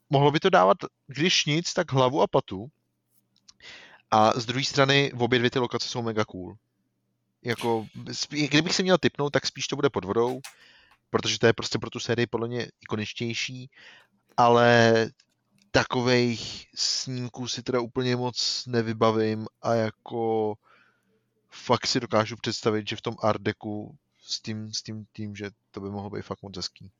mohlo 0.09 0.31
by 0.31 0.39
to 0.39 0.49
dávat, 0.49 0.77
když 1.07 1.45
nic, 1.45 1.73
tak 1.73 1.91
hlavu 1.91 2.21
a 2.21 2.27
patu. 2.27 2.67
A 4.11 4.39
z 4.39 4.45
druhé 4.45 4.63
strany 4.63 5.11
obě 5.19 5.39
dvě 5.39 5.51
ty 5.51 5.59
lokace 5.59 5.89
jsou 5.89 6.01
mega 6.01 6.25
cool. 6.25 6.57
Jako, 7.47 7.87
kdybych 8.29 8.75
si 8.75 8.83
měl 8.83 8.97
typnout, 8.97 9.33
tak 9.33 9.45
spíš 9.45 9.67
to 9.67 9.75
bude 9.75 9.89
pod 9.89 10.05
vodou, 10.05 10.39
protože 11.09 11.39
to 11.39 11.45
je 11.47 11.53
prostě 11.53 11.79
pro 11.79 11.89
tu 11.89 11.99
sérii 11.99 12.27
podle 12.27 12.47
mě 12.47 12.67
ikoničtější 12.81 13.69
ale 14.37 14.93
takových 15.71 16.67
snímků 16.75 17.47
si 17.47 17.63
teda 17.63 17.79
úplně 17.79 18.15
moc 18.15 18.65
nevybavím 18.67 19.47
a 19.61 19.73
jako 19.73 20.53
fakt 21.49 21.87
si 21.87 21.99
dokážu 21.99 22.35
představit, 22.41 22.89
že 22.89 22.95
v 22.95 23.01
tom 23.01 23.15
art 23.23 23.41
deku 23.41 23.95
s 24.21 24.41
tím, 24.41 24.73
s 24.73 24.81
tím, 24.81 25.05
tím 25.13 25.35
že 25.35 25.49
to 25.71 25.81
by 25.81 25.89
mohlo 25.89 26.09
být 26.09 26.21
fakt 26.21 26.43
moc 26.43 26.57
hezký. 26.57 26.91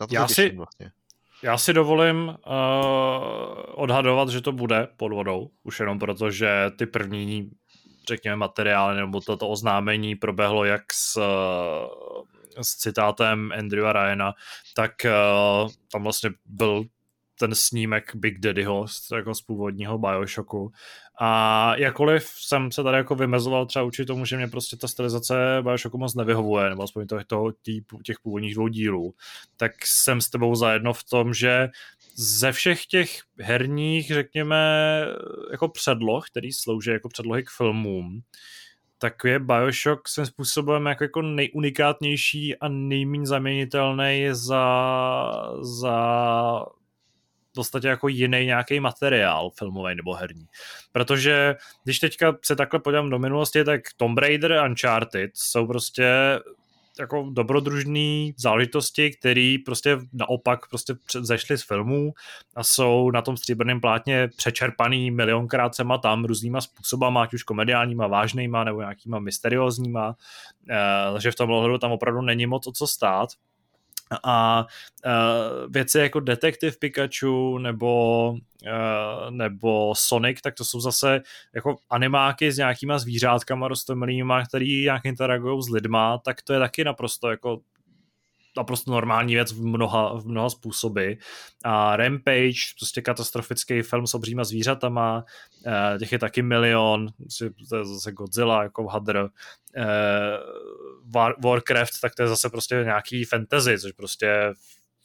Na 0.00 0.06
to 0.06 0.14
já, 0.14 0.28
si, 0.28 0.56
vlastně. 0.56 0.92
já 1.42 1.58
si 1.58 1.72
dovolím 1.72 2.28
uh, 2.28 2.34
odhadovat, 3.74 4.28
že 4.28 4.40
to 4.40 4.52
bude 4.52 4.88
pod 4.96 5.12
vodou, 5.12 5.50
už 5.62 5.80
jenom 5.80 5.98
proto, 5.98 6.30
že 6.30 6.70
ty 6.78 6.86
první 6.86 7.50
řekněme 8.08 8.36
materiály 8.36 8.96
nebo 8.96 9.20
toto 9.20 9.48
oznámení 9.48 10.16
proběhlo 10.16 10.64
jak 10.64 10.92
s 10.92 11.18
s 12.62 12.76
citátem 12.76 13.52
Andrewa 13.58 13.92
Ryana, 13.92 14.32
tak 14.74 14.92
uh, 15.04 15.70
tam 15.92 16.02
vlastně 16.02 16.30
byl 16.44 16.84
ten 17.38 17.54
snímek 17.54 18.14
Big 18.14 18.38
Daddyho 18.38 18.86
jako 19.16 19.34
z 19.34 19.42
původního 19.42 19.98
Bioshocku. 19.98 20.72
A 21.20 21.72
jakkoliv 21.76 22.28
jsem 22.28 22.72
se 22.72 22.82
tady 22.82 22.96
jako 22.96 23.14
vymezoval 23.14 23.66
třeba 23.66 23.84
učit 23.84 24.04
tomu, 24.04 24.24
že 24.24 24.36
mě 24.36 24.48
prostě 24.48 24.76
ta 24.76 24.88
stylizace 24.88 25.58
Bioshocku 25.62 25.98
moc 25.98 26.14
nevyhovuje, 26.14 26.70
nebo 26.70 26.82
aspoň 26.82 27.06
toho, 27.06 27.24
toho 27.26 27.52
těch 28.04 28.16
původních 28.22 28.54
dvou 28.54 28.68
dílů, 28.68 29.14
tak 29.56 29.72
jsem 29.86 30.20
s 30.20 30.30
tebou 30.30 30.54
zajedno 30.54 30.92
v 30.92 31.04
tom, 31.04 31.34
že 31.34 31.68
ze 32.14 32.52
všech 32.52 32.86
těch 32.86 33.20
herních, 33.40 34.08
řekněme, 34.08 34.56
jako 35.50 35.68
předloh, 35.68 36.30
který 36.30 36.52
slouží 36.52 36.90
jako 36.90 37.08
předlohy 37.08 37.42
k 37.42 37.50
filmům, 37.50 38.20
tak 38.98 39.14
je 39.24 39.38
Bioshock 39.38 40.08
svým 40.08 40.26
způsobem 40.26 40.86
jako, 40.86 41.04
jako 41.04 41.22
nejunikátnější 41.22 42.56
a 42.56 42.68
nejméně 42.68 43.26
zaměnitelný 43.26 44.28
za, 44.32 44.64
za 45.60 45.96
v 47.50 47.54
podstatě 47.54 47.88
jako 47.88 48.08
jiný 48.08 48.46
nějaký 48.46 48.80
materiál 48.80 49.50
filmový 49.58 49.94
nebo 49.94 50.14
herní. 50.14 50.46
Protože 50.92 51.54
když 51.84 51.98
teďka 51.98 52.36
se 52.44 52.56
takhle 52.56 52.80
podívám 52.80 53.10
do 53.10 53.18
minulosti, 53.18 53.64
tak 53.64 53.80
Tomb 53.96 54.18
Raider 54.18 54.62
Uncharted 54.68 55.30
jsou 55.34 55.66
prostě 55.66 56.12
jako 56.98 57.28
dobrodružné 57.32 58.32
záležitosti, 58.36 59.10
které 59.10 59.56
prostě 59.64 59.98
naopak 60.12 60.68
prostě 60.68 60.94
zešly 61.20 61.58
z 61.58 61.62
filmů 61.62 62.12
a 62.56 62.62
jsou 62.62 63.10
na 63.10 63.22
tom 63.22 63.36
stříbrném 63.36 63.80
plátně 63.80 64.28
přečerpaný 64.36 65.10
milionkrát 65.10 65.74
sem 65.74 65.92
a 65.92 65.98
tam 65.98 66.24
různýma 66.24 66.60
způsobama, 66.60 67.22
ať 67.22 67.34
už 67.34 67.42
komediálníma, 67.42 68.06
vážnýma 68.06 68.64
nebo 68.64 68.80
nějakýma 68.80 69.18
mysteriózníma, 69.18 70.16
takže 71.12 71.30
v 71.30 71.34
tom 71.34 71.50
ohledu 71.50 71.78
tam 71.78 71.92
opravdu 71.92 72.20
není 72.20 72.46
moc 72.46 72.66
o 72.66 72.72
co 72.72 72.86
stát 72.86 73.28
a 74.22 74.66
uh, 75.06 75.72
věci 75.72 75.98
jako 75.98 76.20
Detektiv 76.20 76.78
Pikachu 76.78 77.58
nebo, 77.58 78.30
uh, 78.30 79.30
nebo 79.30 79.94
Sonic, 79.96 80.40
tak 80.40 80.54
to 80.54 80.64
jsou 80.64 80.80
zase 80.80 81.20
jako 81.54 81.76
animáky 81.90 82.52
s 82.52 82.56
nějakýma 82.56 82.98
zvířátkama 82.98 83.68
rostomilýma, 83.68 84.44
který 84.44 84.82
nějak 84.82 85.04
interagují 85.04 85.62
s 85.62 85.68
lidma, 85.68 86.18
tak 86.18 86.42
to 86.42 86.52
je 86.52 86.58
taky 86.58 86.84
naprosto 86.84 87.30
jako 87.30 87.60
naprosto 88.56 88.90
normální 88.90 89.34
věc 89.34 89.52
v 89.52 89.64
mnoha, 89.64 90.14
v 90.14 90.26
mnoha 90.26 90.50
způsoby. 90.50 91.12
A 91.64 91.96
Rampage, 91.96 92.60
prostě 92.78 93.02
katastrofický 93.02 93.82
film 93.82 94.06
s 94.06 94.14
obříma 94.14 94.44
zvířatama, 94.44 95.24
eh, 95.66 95.98
těch 95.98 96.12
je 96.12 96.18
taky 96.18 96.42
milion, 96.42 97.08
to 97.38 97.76
je 97.76 97.84
zase 97.84 98.12
Godzilla 98.12 98.62
jako 98.62 98.86
hadr, 98.86 99.28
eh, 99.76 99.84
War, 101.14 101.34
Warcraft, 101.44 102.00
tak 102.00 102.14
to 102.14 102.22
je 102.22 102.28
zase 102.28 102.50
prostě 102.50 102.74
nějaký 102.84 103.24
fantasy, 103.24 103.78
což 103.78 103.92
prostě 103.92 104.52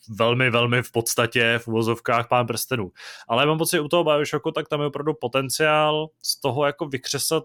velmi, 0.09 0.49
velmi 0.49 0.84
v 0.84 0.91
podstatě 0.91 1.59
v 1.63 1.67
uvozovkách 1.67 2.27
pán 2.27 2.47
prstenů. 2.47 2.91
Ale 3.27 3.45
mám 3.45 3.57
pocit, 3.57 3.80
u 3.80 3.88
toho 3.88 4.03
Bioshocku, 4.03 4.51
tak 4.51 4.67
tam 4.67 4.81
je 4.81 4.88
opravdu 4.88 5.13
potenciál 5.13 6.07
z 6.23 6.41
toho 6.41 6.65
jako 6.65 6.85
vykřesat 6.85 7.43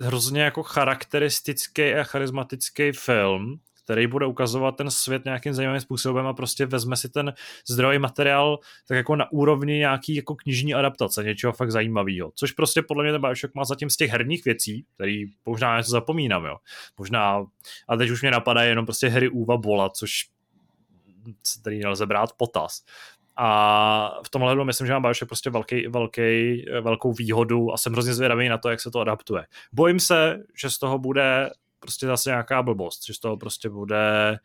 hrozně 0.00 0.42
jako 0.42 0.62
charakteristický 0.62 1.94
a 1.94 2.04
charismatický 2.04 2.92
film, 2.92 3.60
který 3.84 4.06
bude 4.06 4.26
ukazovat 4.26 4.76
ten 4.76 4.90
svět 4.90 5.24
nějakým 5.24 5.54
zajímavým 5.54 5.80
způsobem 5.80 6.26
a 6.26 6.32
prostě 6.32 6.66
vezme 6.66 6.96
si 6.96 7.08
ten 7.08 7.34
zdrojový 7.68 7.98
materiál 7.98 8.58
tak 8.88 8.96
jako 8.96 9.16
na 9.16 9.32
úrovni 9.32 9.72
nějaký 9.72 10.14
jako 10.14 10.34
knižní 10.34 10.74
adaptace, 10.74 11.24
něčeho 11.24 11.52
fakt 11.52 11.70
zajímavého. 11.70 12.32
Což 12.34 12.52
prostě 12.52 12.82
podle 12.82 13.04
mě 13.04 13.12
ten 13.12 13.20
Bioshock 13.20 13.54
má 13.54 13.64
zatím 13.64 13.90
z 13.90 13.96
těch 13.96 14.10
herních 14.10 14.44
věcí, 14.44 14.86
který 14.94 15.24
možná 15.46 15.76
něco 15.76 15.90
zapomínám, 15.90 16.44
jo. 16.44 16.56
Možná, 16.98 17.46
a 17.88 17.96
teď 17.96 18.10
už 18.10 18.22
mě 18.22 18.30
napadá 18.30 18.62
jenom 18.62 18.86
prostě 18.86 19.08
hry 19.08 19.28
Uva 19.28 19.56
Bola, 19.56 19.90
což 19.90 20.10
který 21.60 21.78
nelze 21.78 22.06
brát 22.06 22.32
potaz. 22.36 22.84
A 23.36 24.20
v 24.26 24.30
tomhle 24.30 24.48
hledu 24.48 24.64
myslím, 24.64 24.86
že 24.86 24.92
má 24.92 25.00
Bioshock 25.00 25.28
prostě 25.28 25.50
velký, 25.50 25.88
velký, 25.88 26.64
velkou 26.80 27.12
výhodu 27.12 27.72
a 27.72 27.76
jsem 27.76 27.92
hrozně 27.92 28.14
zvědavý 28.14 28.48
na 28.48 28.58
to, 28.58 28.68
jak 28.68 28.80
se 28.80 28.90
to 28.90 29.00
adaptuje. 29.00 29.46
Bojím 29.72 30.00
se, 30.00 30.38
že 30.60 30.70
z 30.70 30.78
toho 30.78 30.98
bude 30.98 31.50
prostě 31.84 32.06
zase 32.06 32.30
nějaká 32.30 32.62
blbost, 32.62 33.06
že 33.06 33.14
z 33.14 33.18
toho 33.18 33.36
prostě 33.36 33.68
bude 33.68 34.38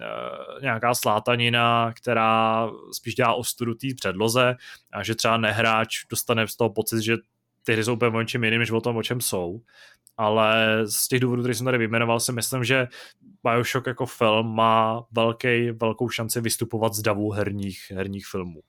uh, 0.00 0.62
nějaká 0.62 0.94
slátanina, 0.94 1.92
která 1.92 2.68
spíš 2.92 3.14
dělá 3.14 3.34
ostudu 3.34 3.74
té 3.74 3.86
předloze 3.96 4.56
a 4.92 5.02
že 5.02 5.14
třeba 5.14 5.36
nehráč 5.36 6.04
dostane 6.10 6.48
z 6.48 6.56
toho 6.56 6.70
pocit, 6.70 7.02
že 7.02 7.16
ty 7.64 7.72
hry 7.72 7.84
jsou 7.84 7.94
úplně 7.94 8.16
o 8.16 8.20
něčem 8.20 8.44
jiným, 8.44 8.60
než 8.60 8.70
o 8.70 8.80
tom, 8.80 8.96
o 8.96 9.02
čem 9.02 9.20
jsou. 9.20 9.60
ale 10.16 10.82
z 10.86 11.08
těch 11.08 11.20
důvodů, 11.20 11.42
které 11.42 11.54
jsem 11.54 11.64
tady 11.64 11.78
vyjmenoval, 11.78 12.20
si 12.20 12.32
myslím, 12.32 12.64
že 12.64 12.88
Bioshock 13.44 13.86
jako 13.86 14.06
film 14.06 14.54
má 14.54 15.04
velký, 15.12 15.70
velkou 15.70 16.08
šanci 16.08 16.40
vystupovat 16.40 16.94
z 16.94 17.02
davu 17.02 17.30
herních, 17.30 17.78
herních 17.94 18.26
filmů. 18.26 18.60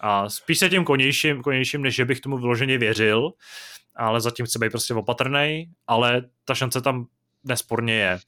A 0.00 0.28
spíš 0.30 0.58
se 0.58 0.68
tím 0.68 0.84
konějším, 0.84 1.42
konějším, 1.42 1.82
než 1.82 1.94
že 1.94 2.04
bych 2.04 2.20
tomu 2.20 2.38
vyloženě 2.38 2.78
věřil, 2.78 3.32
ale 3.96 4.20
zatím 4.20 4.46
chci 4.46 4.58
být 4.58 4.70
prostě 4.70 4.94
opatrný, 4.94 5.66
ale 5.86 6.22
ta 6.44 6.54
šance 6.54 6.80
tam 6.80 7.06
nesporně 7.44 7.94
je. 7.94 8.18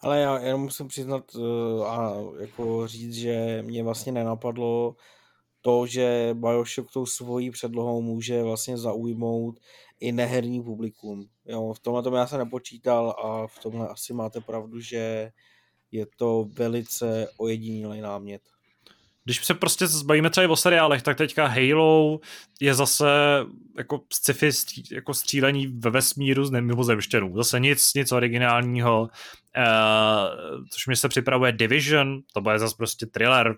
Ale 0.00 0.20
já 0.20 0.38
jenom 0.38 0.62
musím 0.62 0.88
přiznat 0.88 1.34
uh, 1.34 1.86
a 1.86 2.14
jako 2.40 2.86
říct, 2.86 3.14
že 3.14 3.62
mě 3.62 3.82
vlastně 3.82 4.12
nenapadlo 4.12 4.96
to, 5.60 5.86
že 5.86 6.30
Bioshock 6.34 6.92
tou 6.92 7.06
svojí 7.06 7.50
předlohou 7.50 8.02
může 8.02 8.42
vlastně 8.42 8.78
zaujmout 8.78 9.60
i 10.00 10.12
neherní 10.12 10.62
publikum. 10.62 11.28
Jo, 11.46 11.72
v 11.72 11.80
tomhle 11.80 12.02
tomu 12.02 12.16
já 12.16 12.26
se 12.26 12.38
nepočítal 12.38 13.10
a 13.10 13.46
v 13.46 13.58
tomhle 13.58 13.88
asi 13.88 14.12
máte 14.12 14.40
pravdu, 14.40 14.80
že 14.80 15.32
je 15.90 16.06
to 16.16 16.48
velice 16.52 17.28
ojedinělý 17.38 18.00
námět 18.00 18.42
když 19.28 19.44
se 19.44 19.54
prostě 19.54 19.86
zbavíme 19.86 20.30
třeba 20.30 20.44
i 20.44 20.48
o 20.48 20.56
seriálech, 20.56 21.02
tak 21.02 21.16
teďka 21.16 21.46
Halo 21.46 22.20
je 22.60 22.74
zase 22.74 23.06
jako 23.78 24.00
sci-fi 24.12 24.50
jako 24.92 25.14
střílení 25.14 25.66
ve 25.66 25.90
vesmíru 25.90 26.44
z 26.44 26.50
mimozemštěnů. 26.50 27.36
Zase 27.36 27.60
nic, 27.60 27.94
nic 27.94 28.12
originálního. 28.12 29.00
Uh, 29.02 30.64
což 30.70 30.86
mi 30.86 30.96
se 30.96 31.08
připravuje 31.08 31.52
Division, 31.52 32.20
to 32.32 32.40
bude 32.40 32.58
zase 32.58 32.74
prostě 32.76 33.06
thriller 33.06 33.56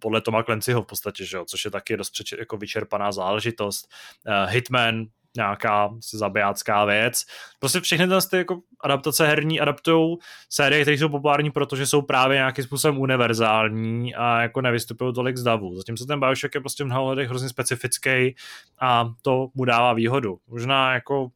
podle 0.00 0.20
Toma 0.20 0.42
Clancyho 0.42 0.82
v 0.82 0.86
podstatě, 0.86 1.24
že 1.24 1.36
jo? 1.36 1.44
což 1.44 1.64
je 1.64 1.70
taky 1.70 1.96
dost 1.96 2.12
jako 2.38 2.56
vyčerpaná 2.56 3.12
záležitost. 3.12 3.88
Uh, 4.26 4.50
Hitman, 4.50 5.06
nějaká 5.36 5.90
zabijácká 6.12 6.84
věc. 6.84 7.24
Prostě 7.58 7.80
všechny 7.80 8.08
ty 8.30 8.36
jako 8.36 8.60
adaptace 8.80 9.26
herní 9.26 9.60
adaptují 9.60 10.16
série, 10.50 10.82
které 10.82 10.98
jsou 10.98 11.08
populární, 11.08 11.50
protože 11.50 11.86
jsou 11.86 12.02
právě 12.02 12.36
nějakým 12.36 12.64
způsobem 12.64 12.98
univerzální 12.98 14.14
a 14.14 14.40
jako 14.42 14.60
nevystupují 14.60 15.14
tolik 15.14 15.36
z 15.36 15.42
davu. 15.42 15.76
Zatímco 15.76 16.06
ten 16.06 16.20
Bioshock 16.20 16.54
je 16.54 16.60
prostě 16.60 16.84
v 16.84 16.86
mnoha 16.86 17.10
lidech 17.10 17.28
hrozně 17.28 17.48
specifický 17.48 18.34
a 18.80 19.10
to 19.22 19.48
mu 19.54 19.64
dává 19.64 19.92
výhodu. 19.92 20.38
Možná 20.48 20.94
jako 20.94 21.28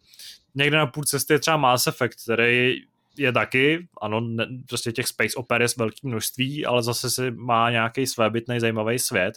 někde 0.55 0.77
na 0.77 0.87
půl 0.87 1.05
cesty 1.05 1.33
je 1.33 1.39
třeba 1.39 1.57
Mass 1.57 1.87
Effect, 1.87 2.23
který 2.23 2.77
je 3.19 3.33
taky, 3.33 3.89
ano, 4.01 4.21
ne, 4.21 4.47
prostě 4.69 4.93
těch 4.93 5.09
space 5.09 5.37
oper 5.37 5.63
je 5.63 5.69
velké 5.79 5.97
množství, 6.03 6.67
ale 6.67 6.83
zase 6.83 7.11
si 7.11 7.31
má 7.31 7.71
nějaký 7.71 8.07
svébytný 8.07 8.61
zajímavý 8.61 8.99
svět. 8.99 9.35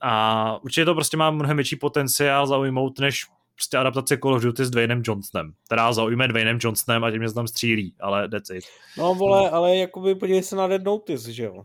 A 0.00 0.56
určitě 0.62 0.84
to 0.84 0.94
prostě 0.94 1.16
má 1.16 1.30
mnohem 1.30 1.56
větší 1.56 1.76
potenciál 1.76 2.46
zaujmout, 2.46 2.98
než 2.98 3.26
prostě 3.54 3.76
adaptace 3.76 4.16
Call 4.16 4.34
of 4.34 4.42
Duty 4.42 4.64
s 4.64 4.70
Dwaynem 4.70 5.02
Johnsonem, 5.04 5.52
která 5.66 5.92
zaujme 5.92 6.28
Dwaynem 6.28 6.58
Johnsonem 6.60 7.04
a 7.04 7.10
tím 7.10 7.28
se 7.28 7.34
tam 7.34 7.46
střílí, 7.46 7.94
ale 8.00 8.28
that's 8.28 8.50
it. 8.50 8.64
No 8.98 9.14
vole, 9.14 9.50
ale 9.50 9.76
jakoby 9.76 10.14
podívej 10.14 10.42
se 10.42 10.56
na 10.56 10.66
Dead 10.66 10.82
Notice, 10.82 11.32
že 11.32 11.44
jo? 11.44 11.62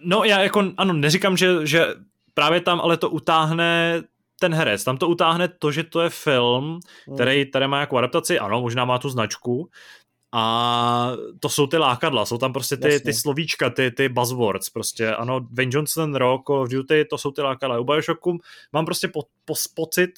No 0.00 0.24
já 0.24 0.42
jako, 0.42 0.72
ano, 0.76 0.92
neříkám, 0.92 1.36
že, 1.36 1.66
že 1.66 1.86
právě 2.34 2.60
tam 2.60 2.80
ale 2.80 2.96
to 2.96 3.10
utáhne 3.10 4.02
ten 4.40 4.54
herec, 4.54 4.84
tam 4.84 4.96
to 4.96 5.08
utáhne 5.08 5.48
to, 5.48 5.72
že 5.72 5.84
to 5.84 6.00
je 6.00 6.10
film, 6.10 6.80
hmm. 7.06 7.16
který 7.16 7.50
tady 7.50 7.68
má 7.68 7.80
jako 7.80 7.96
adaptaci, 7.96 8.38
ano, 8.38 8.60
možná 8.60 8.84
má 8.84 8.98
tu 8.98 9.08
značku, 9.08 9.70
a 10.38 11.12
to 11.40 11.48
jsou 11.48 11.66
ty 11.66 11.78
lákadla, 11.78 12.26
jsou 12.26 12.38
tam 12.38 12.52
prostě 12.52 12.76
ty, 12.76 13.00
ty 13.00 13.12
slovíčka, 13.12 13.70
ty, 13.70 13.90
ty 13.90 14.08
buzzwords, 14.08 14.70
prostě. 14.70 15.14
Ano, 15.14 15.40
Dwayne 15.40 15.70
Johnson, 15.74 16.14
Rock, 16.14 16.46
Call 16.46 16.60
of 16.60 16.70
Duty, 16.70 17.04
to 17.04 17.18
jsou 17.18 17.30
ty 17.30 17.42
lákadla. 17.42 17.78
U 17.78 17.84
Bioshocku 17.84 18.38
mám 18.72 18.84
prostě 18.84 19.08
po, 19.08 19.22
po, 19.44 19.54
pocit 19.74 20.10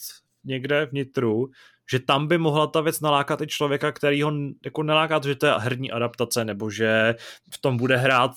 někde 0.45 0.87
vnitru, 0.87 1.51
že 1.91 1.99
tam 1.99 2.27
by 2.27 2.39
mohla 2.39 2.67
ta 2.67 2.81
věc 2.81 3.01
nalákat 3.01 3.41
i 3.41 3.47
člověka, 3.47 3.93
který 3.93 4.23
ho 4.23 4.33
jako 4.65 4.83
neláká 4.83 5.21
že 5.25 5.35
to 5.35 5.47
je 5.47 5.53
herní 5.59 5.91
adaptace, 5.91 6.45
nebo 6.45 6.71
že 6.71 7.15
v 7.55 7.59
tom 7.61 7.77
bude 7.77 7.97
hrát 7.97 8.31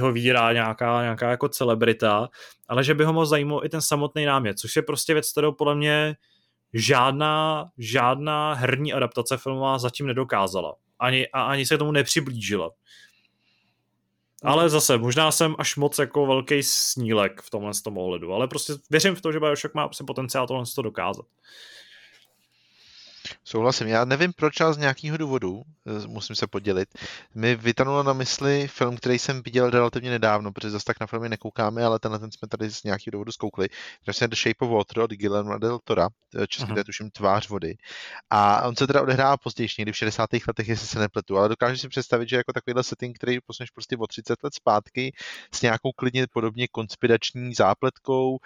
ho 0.00 0.12
víra 0.12 0.52
nějaká, 0.52 1.02
nějaká 1.02 1.30
jako 1.30 1.48
celebrita, 1.48 2.28
ale 2.68 2.84
že 2.84 2.94
by 2.94 3.04
ho 3.04 3.12
mohl 3.12 3.26
zajímal 3.26 3.60
i 3.64 3.68
ten 3.68 3.80
samotný 3.80 4.24
námět, 4.24 4.58
což 4.58 4.76
je 4.76 4.82
prostě 4.82 5.12
věc, 5.12 5.32
kterou 5.32 5.52
podle 5.52 5.74
mě 5.74 6.16
žádná, 6.74 7.66
žádná 7.78 8.54
herní 8.54 8.92
adaptace 8.92 9.36
filmová 9.36 9.78
zatím 9.78 10.06
nedokázala 10.06 10.74
ani, 10.98 11.28
a 11.28 11.42
ani 11.42 11.66
se 11.66 11.78
tomu 11.78 11.92
nepřiblížila. 11.92 12.70
Ale 14.42 14.68
zase, 14.68 14.98
možná 14.98 15.30
jsem 15.30 15.54
až 15.58 15.76
moc 15.76 15.98
jako 15.98 16.26
velký 16.26 16.62
snílek 16.62 17.42
v 17.42 17.50
tomhle 17.50 17.74
z 17.74 17.82
tom 17.82 17.98
ohledu, 17.98 18.32
ale 18.32 18.48
prostě 18.48 18.72
věřím 18.90 19.14
v 19.14 19.20
to, 19.20 19.32
že 19.32 19.40
Bioshock 19.40 19.74
má 19.74 19.88
prostě 19.88 20.04
potenciál 20.04 20.46
tohle 20.46 20.64
to 20.74 20.82
dokázat. 20.82 21.26
Souhlasím. 23.44 23.86
Já 23.86 24.04
nevím, 24.04 24.32
proč, 24.32 24.60
ale 24.60 24.74
z 24.74 24.78
nějakého 24.78 25.16
důvodu, 25.16 25.62
eh, 25.86 26.06
musím 26.06 26.36
se 26.36 26.46
podělit, 26.46 26.88
mi 27.34 27.56
vytanulo 27.56 28.02
na 28.02 28.12
mysli 28.12 28.68
film, 28.68 28.96
který 28.96 29.18
jsem 29.18 29.42
viděl 29.42 29.70
relativně 29.70 30.10
nedávno, 30.10 30.52
protože 30.52 30.70
zase 30.70 30.84
tak 30.84 31.00
na 31.00 31.06
filmy 31.06 31.28
nekoukáme, 31.28 31.84
ale 31.84 31.98
tenhle 31.98 32.18
ten 32.18 32.32
jsme 32.32 32.48
tady 32.48 32.70
z 32.70 32.82
nějakého 32.82 33.12
důvodu 33.12 33.32
zkoukli. 33.32 33.68
To 34.04 34.24
je 34.24 34.28
The 34.28 34.36
Shape 34.36 34.64
of 34.66 34.70
Water 34.70 35.00
od 35.00 35.10
Guillermo 35.10 35.58
del 35.58 35.78
Tora, 35.84 36.08
eh, 36.38 36.46
český 36.46 36.70
uh-huh. 36.70 36.74
to 36.74 36.80
je 36.80 36.84
tuším 36.84 37.10
Tvář 37.10 37.48
vody. 37.48 37.74
A 38.30 38.68
on 38.68 38.76
se 38.76 38.86
teda 38.86 39.02
odehrává 39.02 39.36
později, 39.36 39.68
někdy 39.78 39.92
v 39.92 39.96
60. 39.96 40.30
letech, 40.46 40.68
jestli 40.68 40.86
se 40.86 40.98
nepletu, 40.98 41.38
ale 41.38 41.48
dokážu 41.48 41.76
si 41.76 41.88
představit, 41.88 42.28
že 42.28 42.36
jako 42.36 42.52
takovýhle 42.52 42.84
setting, 42.84 43.16
který 43.16 43.38
posuneš 43.46 43.70
prostě 43.70 43.96
o 43.96 44.06
30 44.06 44.44
let 44.44 44.54
zpátky 44.54 45.12
s 45.54 45.62
nějakou 45.62 45.92
klidně 45.92 46.26
podobně 46.32 46.68
konspirační 46.68 47.54
zápletkou 47.54 48.38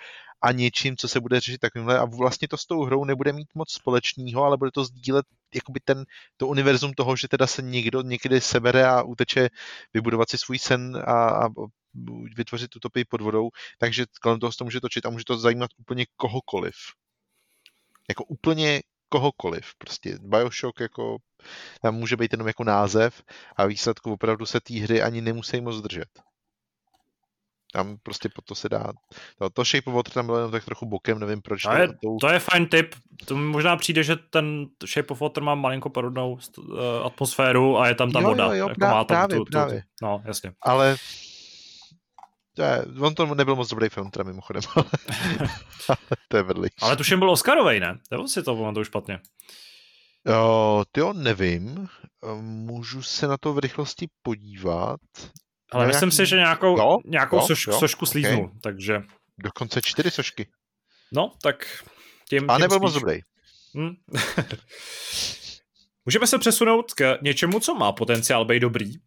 a 0.43 0.53
něčím, 0.53 0.97
co 0.97 1.09
se 1.09 1.21
bude 1.21 1.41
řešit 1.41 1.59
takovýmhle 1.59 1.99
a 1.99 2.05
vlastně 2.05 2.49
to 2.49 2.57
s 2.57 2.67
tou 2.67 2.85
hrou 2.85 3.05
nebude 3.05 3.33
mít 3.33 3.49
moc 3.55 3.73
společného, 3.73 4.45
ale 4.45 4.57
bude 4.57 4.71
to 4.71 4.85
sdílet 4.85 5.27
jakoby 5.55 5.81
ten, 5.81 6.05
to 6.37 6.47
univerzum 6.47 6.93
toho, 6.93 7.17
že 7.17 7.29
teda 7.29 7.47
se 7.47 7.63
někdo 7.63 8.03
někdy 8.03 8.41
sebere 8.41 8.87
a 8.87 9.03
uteče 9.03 9.49
vybudovat 9.95 10.31
si 10.31 10.39
svůj 10.39 10.59
sen 10.59 10.97
a, 10.97 11.47
a 11.47 11.49
vytvořit 12.37 12.77
utopii 12.77 13.05
pod 13.05 13.21
vodou, 13.21 13.51
takže 13.79 14.05
kolem 14.23 14.41
toho 14.41 14.53
se 14.53 14.59
to 14.59 14.65
může 14.65 14.81
točit 14.81 15.07
a 15.07 15.11
může 15.11 15.25
to 15.25 15.39
zajímat 15.39 15.71
úplně 15.79 16.07
kohokoliv. 16.17 16.75
Jako 18.09 18.25
úplně 18.25 18.83
kohokoliv. 19.09 19.75
Prostě 19.79 20.19
Bioshock 20.21 20.81
jako 20.81 21.19
tam 21.83 21.95
může 21.95 22.17
být 22.17 22.33
jenom 22.33 22.47
jako 22.47 22.65
název 22.65 23.23
a 23.57 23.67
výsledku 23.67 24.13
opravdu 24.13 24.47
se 24.47 24.61
té 24.61 24.75
hry 24.75 25.03
ani 25.03 25.21
nemusí 25.21 25.61
moc 25.61 25.81
držet. 25.81 26.09
Tam 27.73 27.97
prostě 28.03 28.29
po 28.29 28.43
to 28.43 28.55
se 28.55 28.69
dá. 28.69 28.93
To, 29.39 29.51
to 29.51 29.65
Shape 29.65 29.91
of 29.91 29.95
Water 29.95 30.13
tam 30.13 30.27
bylo 30.27 30.39
jenom 30.39 30.53
tak 30.53 30.65
trochu 30.65 30.87
bokem, 30.87 31.19
nevím 31.19 31.43
proč. 31.43 31.63
To, 31.63 31.73
je, 31.73 31.89
to, 31.89 32.17
to 32.21 32.29
je 32.29 32.39
fajn 32.39 32.67
tip. 32.67 32.95
To 33.25 33.37
mi 33.37 33.45
možná 33.45 33.77
přijde, 33.77 34.03
že 34.03 34.17
ten 34.17 34.67
Shape 34.87 35.09
of 35.09 35.21
Water 35.21 35.43
má 35.43 35.55
malinko 35.55 35.91
podobnou 35.91 36.39
uh, 36.59 36.79
atmosféru 37.05 37.79
a 37.79 37.89
je 37.89 37.95
tam 37.95 38.13
ta 38.13 38.21
jo, 38.21 38.29
voda. 38.29 38.45
Jo, 38.45 38.53
jo, 38.53 38.69
jako 38.69 38.79
právě, 38.79 38.95
má 38.95 39.05
tam 39.05 39.17
právě, 39.17 39.37
tu, 39.37 39.45
tu, 39.45 39.51
právě. 39.51 39.83
No, 40.03 40.23
jasně. 40.25 40.53
Ale 40.63 40.97
to 42.59 42.63
je, 42.63 42.85
on 43.01 43.15
to 43.15 43.35
nebyl 43.35 43.57
moc 43.57 43.71
dobrý 43.71 43.89
film, 43.89 44.11
teda 44.11 44.25
mimochodem, 44.25 44.63
ale, 44.77 44.85
to 46.29 46.37
je 46.37 46.43
vedlý. 46.43 46.69
Ale 46.83 46.97
tuším 46.97 47.19
byl 47.19 47.31
Oscarovej, 47.31 47.81
ne? 47.81 47.99
Nebo 48.11 48.29
si 48.29 48.43
to 48.43 48.57
pamatuju 48.57 48.85
špatně? 48.85 49.21
Jo, 50.27 50.85
ty 50.93 51.01
jo, 51.01 51.13
nevím. 51.13 51.89
Můžu 52.41 53.03
se 53.03 53.27
na 53.27 53.37
to 53.37 53.53
v 53.53 53.59
rychlosti 53.59 54.09
podívat. 54.23 55.01
Ale 55.73 55.85
no, 55.85 55.89
myslím 55.89 56.07
nějaký... 56.07 56.17
si, 56.17 56.27
že 56.27 56.37
nějakou, 56.37 56.79
jo, 56.79 56.99
nějakou 57.05 57.37
jo, 57.37 57.43
soš, 57.43 57.67
jo, 57.67 57.79
sošku 57.79 58.07
slíznul, 58.07 58.45
okay. 58.45 58.59
takže... 58.63 59.03
Dokonce 59.39 59.81
čtyři 59.83 60.11
sošky. 60.11 60.49
No, 61.13 61.33
tak 61.43 61.85
tím, 62.29 62.51
A 62.51 62.59
nebyl 62.59 62.79
moc 62.81 62.95
dobrý. 62.95 63.21
Hmm. 63.75 63.91
Můžeme 66.05 66.27
se 66.27 66.39
přesunout 66.39 66.93
k 66.93 67.19
něčemu, 67.23 67.61
co 67.61 67.75
má 67.75 67.93
potenciál 67.93 68.45
být 68.45 68.61
dobrý. 68.61 68.93
Uh, 68.97 68.99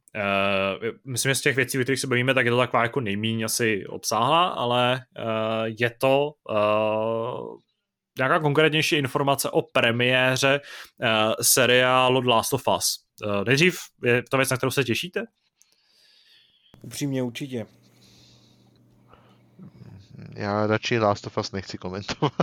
myslím, 1.05 1.29
že 1.29 1.35
z 1.35 1.41
těch 1.41 1.55
věcí, 1.55 1.79
o 1.79 1.81
kterých 1.81 1.99
se 1.99 2.07
bavíme, 2.07 2.33
tak 2.33 2.45
je 2.45 2.51
to 2.51 2.57
taková 2.57 2.83
jako 2.83 3.01
nejméně 3.01 3.45
asi 3.45 3.85
obsáhla, 3.87 4.47
ale 4.47 5.01
uh, 5.19 5.75
je 5.79 5.89
to 5.89 6.31
uh, 6.49 7.57
nějaká 8.17 8.39
konkrétnější 8.39 8.95
informace 8.95 9.49
o 9.49 9.61
premiéře 9.61 10.61
uh, 10.61 11.33
seriálu 11.41 12.21
The 12.21 12.29
Last 12.29 12.53
of 12.53 12.63
Us. 12.77 12.95
Uh, 13.25 13.43
nejdřív 13.45 13.79
je 14.03 14.23
to 14.29 14.37
věc, 14.37 14.49
na 14.49 14.57
kterou 14.57 14.71
se 14.71 14.83
těšíte? 14.83 15.23
Upřímně 16.81 17.23
určitě. 17.23 17.65
Já 20.35 20.67
radši 20.67 20.99
Last 20.99 21.27
of 21.27 21.37
Us 21.37 21.51
nechci 21.51 21.77
komentovat. 21.77 22.33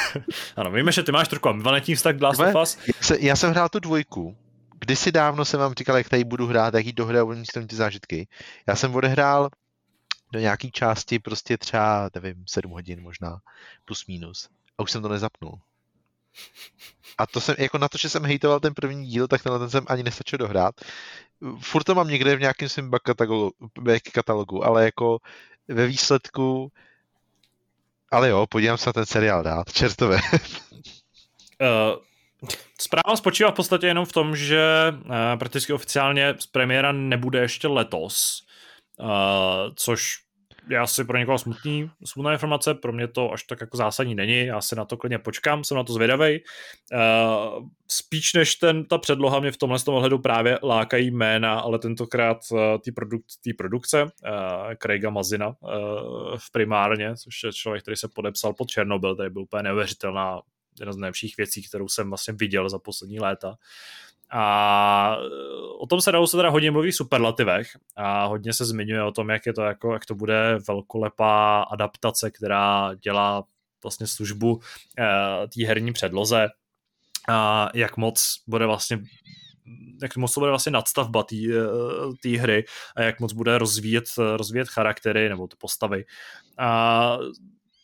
ano, 0.56 0.70
víme, 0.70 0.92
že 0.92 1.02
ty 1.02 1.12
máš 1.12 1.28
trochu 1.28 1.48
ambivalentní 1.48 1.94
vztah 1.94 2.16
k 2.16 2.22
Last 2.22 2.40
of 2.40 2.54
Us. 2.62 2.78
Já, 2.86 2.94
se, 3.00 3.16
já 3.20 3.36
jsem 3.36 3.50
hrál 3.50 3.68
tu 3.68 3.78
dvojku. 3.78 4.36
Kdysi 4.80 5.12
dávno 5.12 5.44
jsem 5.44 5.60
vám 5.60 5.74
říkal, 5.74 5.96
jak 5.96 6.08
tady 6.08 6.24
budu 6.24 6.46
hrát, 6.46 6.74
jaký 6.74 6.92
dohraju, 6.92 7.28
oni 7.28 7.44
ty 7.66 7.76
zážitky. 7.76 8.28
Já 8.66 8.76
jsem 8.76 8.94
odehrál 8.94 9.48
do 10.32 10.40
nějaký 10.40 10.70
části 10.70 11.18
prostě 11.18 11.58
třeba, 11.58 12.10
nevím, 12.14 12.44
7 12.46 12.70
hodin 12.70 13.02
možná, 13.02 13.38
plus 13.84 14.06
minus. 14.06 14.48
A 14.78 14.82
už 14.82 14.90
jsem 14.90 15.02
to 15.02 15.08
nezapnul. 15.08 15.60
A 17.18 17.26
to 17.26 17.40
jsem, 17.40 17.54
jako 17.58 17.78
na 17.78 17.88
to, 17.88 17.98
že 17.98 18.08
jsem 18.08 18.24
hejtoval 18.24 18.60
ten 18.60 18.74
první 18.74 19.06
díl, 19.06 19.28
tak 19.28 19.42
tenhle 19.42 19.58
ten 19.58 19.70
jsem 19.70 19.84
ani 19.88 20.02
nestačil 20.02 20.38
dohrát. 20.38 20.74
Furt 21.60 21.84
to 21.84 21.94
mám 21.94 22.08
někde 22.08 22.36
v 22.36 22.40
nějakém 22.40 22.68
svém 22.68 22.90
katalogu, 23.04 23.52
katalogu, 24.12 24.64
ale 24.64 24.84
jako 24.84 25.18
ve 25.68 25.86
výsledku 25.86 26.72
ale 28.14 28.28
jo, 28.28 28.46
podívám 28.46 28.78
se 28.78 28.88
na 28.88 28.92
ten 28.92 29.06
seriál 29.06 29.42
dát, 29.42 29.72
čertové. 29.72 30.20
uh, 31.60 32.48
Zpráva 32.80 33.16
spočívá 33.16 33.50
v 33.50 33.54
podstatě 33.54 33.86
jenom 33.86 34.04
v 34.04 34.12
tom, 34.12 34.36
že 34.36 34.92
uh, 34.92 35.10
prakticky 35.38 35.72
oficiálně 35.72 36.34
z 36.38 36.46
premiéra 36.46 36.92
nebude 36.92 37.40
ještě 37.40 37.68
letos, 37.68 38.46
uh, 38.98 39.06
což 39.74 40.23
je 40.68 40.78
asi 40.78 41.04
pro 41.04 41.18
někoho 41.18 41.38
smutný, 41.38 41.90
smutná 42.04 42.32
informace, 42.32 42.74
pro 42.74 42.92
mě 42.92 43.08
to 43.08 43.32
až 43.32 43.42
tak 43.42 43.60
jako 43.60 43.76
zásadní 43.76 44.14
není, 44.14 44.46
já 44.46 44.60
si 44.60 44.76
na 44.76 44.84
to 44.84 44.96
klidně 44.96 45.18
počkám, 45.18 45.64
jsem 45.64 45.76
na 45.76 45.84
to 45.84 45.92
zvědavej. 45.92 46.44
Uh, 46.92 47.68
spíš 47.88 48.32
než 48.32 48.54
ten, 48.54 48.84
ta 48.84 48.98
předloha 48.98 49.40
mě 49.40 49.52
v 49.52 49.56
tomhle 49.56 49.78
tom 49.78 49.94
ohledu 49.94 50.18
právě 50.18 50.58
lákají 50.62 51.10
jména, 51.10 51.60
ale 51.60 51.78
tentokrát 51.78 52.38
uh, 52.50 52.58
ty 52.84 52.92
produk, 52.92 53.22
produkce 53.58 54.02
uh, 54.02 54.08
Craiga 54.82 55.10
Mazina 55.10 55.48
uh, 55.48 55.54
v 56.36 56.52
primárně, 56.52 57.16
což 57.16 57.42
je 57.44 57.52
člověk, 57.52 57.82
který 57.82 57.96
se 57.96 58.08
podepsal 58.14 58.52
pod 58.52 58.68
Černobyl, 58.68 59.16
tady 59.16 59.30
byl 59.30 59.42
úplně 59.42 59.62
neuvěřitelná 59.62 60.40
jedna 60.80 60.92
z 60.92 60.96
nejlepších 60.96 61.36
věcí, 61.36 61.68
kterou 61.68 61.88
jsem 61.88 62.08
vlastně 62.08 62.34
viděl 62.34 62.68
za 62.68 62.78
poslední 62.78 63.20
léta. 63.20 63.54
A 64.30 65.16
e, 65.20 65.28
o 65.78 65.86
tom 65.86 66.00
se 66.00 66.12
dalo 66.12 66.26
se 66.26 66.36
teda 66.36 66.50
hodně 66.50 66.70
mluví 66.70 66.90
v 66.90 66.96
superlativech 66.96 67.68
a 67.96 68.24
hodně 68.24 68.52
se 68.52 68.64
zmiňuje 68.64 69.02
o 69.02 69.12
tom, 69.12 69.30
jak 69.30 69.46
je 69.46 69.52
to 69.52 69.62
jako, 69.62 69.92
jak 69.92 70.06
to 70.06 70.14
bude 70.14 70.58
velkolepá 70.68 71.62
adaptace, 71.62 72.30
která 72.30 72.94
dělá 72.94 73.44
vlastně 73.82 74.06
službu 74.06 74.60
e, 74.98 75.48
té 75.48 75.66
herní 75.66 75.92
předloze 75.92 76.48
a 77.28 77.68
jak 77.74 77.96
moc 77.96 78.42
bude 78.46 78.66
vlastně 78.66 78.98
jak 80.02 80.16
moc 80.16 80.34
to 80.34 80.40
bude 80.40 80.50
vlastně 80.50 80.72
nadstavba 80.72 81.22
té 81.22 81.36
e, 82.28 82.38
hry 82.38 82.64
a 82.96 83.02
jak 83.02 83.20
moc 83.20 83.32
bude 83.32 83.58
rozvíjet, 83.58 84.04
rozvíjet 84.36 84.68
charaktery 84.68 85.28
nebo 85.28 85.46
ty 85.46 85.56
postavy. 85.58 86.04
A 86.58 87.18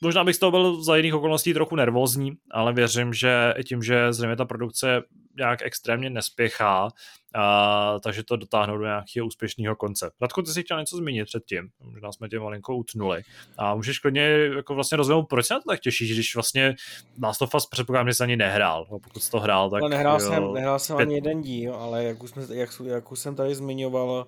možná 0.00 0.24
bych 0.24 0.36
z 0.36 0.38
toho 0.38 0.50
byl 0.50 0.82
za 0.82 0.96
jiných 0.96 1.14
okolností 1.14 1.54
trochu 1.54 1.76
nervózní, 1.76 2.32
ale 2.50 2.72
věřím, 2.72 3.12
že 3.12 3.54
tím, 3.66 3.82
že 3.82 4.12
zřejmě 4.12 4.36
ta 4.36 4.44
produkce 4.44 5.02
nějak 5.36 5.62
extrémně 5.62 6.10
nespěchá, 6.10 6.88
a, 7.34 7.96
takže 8.02 8.24
to 8.24 8.36
dotáhnou 8.36 8.78
do 8.78 8.84
nějakého 8.84 9.26
úspěšného 9.26 9.76
konce. 9.76 10.10
Radko, 10.20 10.42
ty 10.42 10.50
jsi 10.50 10.62
chtěl 10.62 10.80
něco 10.80 10.96
zmínit 10.96 11.24
předtím, 11.24 11.68
možná 11.80 12.12
jsme 12.12 12.28
tě 12.28 12.38
malinko 12.38 12.76
utnuli. 12.76 13.22
A 13.58 13.74
můžeš 13.74 13.98
klidně 13.98 14.22
jako 14.56 14.74
vlastně 14.74 14.96
rozvinout, 14.96 15.28
proč 15.28 15.46
se 15.46 15.54
na 15.54 15.60
to 15.60 15.70
tak 15.70 15.80
těšíš, 15.80 16.12
když 16.12 16.34
vlastně 16.34 16.74
Last 17.22 17.42
of 17.42 17.54
Us 17.54 17.66
předpokládám, 17.66 18.08
že 18.08 18.14
jsi 18.14 18.22
ani 18.22 18.36
nehrál, 18.36 18.86
no, 18.90 18.98
pokud 18.98 19.22
jsi 19.22 19.30
to 19.30 19.40
hrál, 19.40 19.70
tak... 19.70 19.82
No, 19.82 19.88
nehrál, 19.88 20.20
jo, 20.20 20.28
jsem, 20.28 20.52
nehrál 20.52 20.78
jsem 20.78 20.96
pět... 20.96 21.06
ani 21.06 21.14
jeden 21.14 21.42
díl, 21.42 21.74
ale 21.74 22.04
jak 22.04 22.22
už, 22.22 22.30
jsme, 22.30 22.42
jak, 22.50 22.70
jak 22.84 23.12
už 23.12 23.18
jsem 23.18 23.34
tady 23.34 23.54
zmiňoval, 23.54 24.26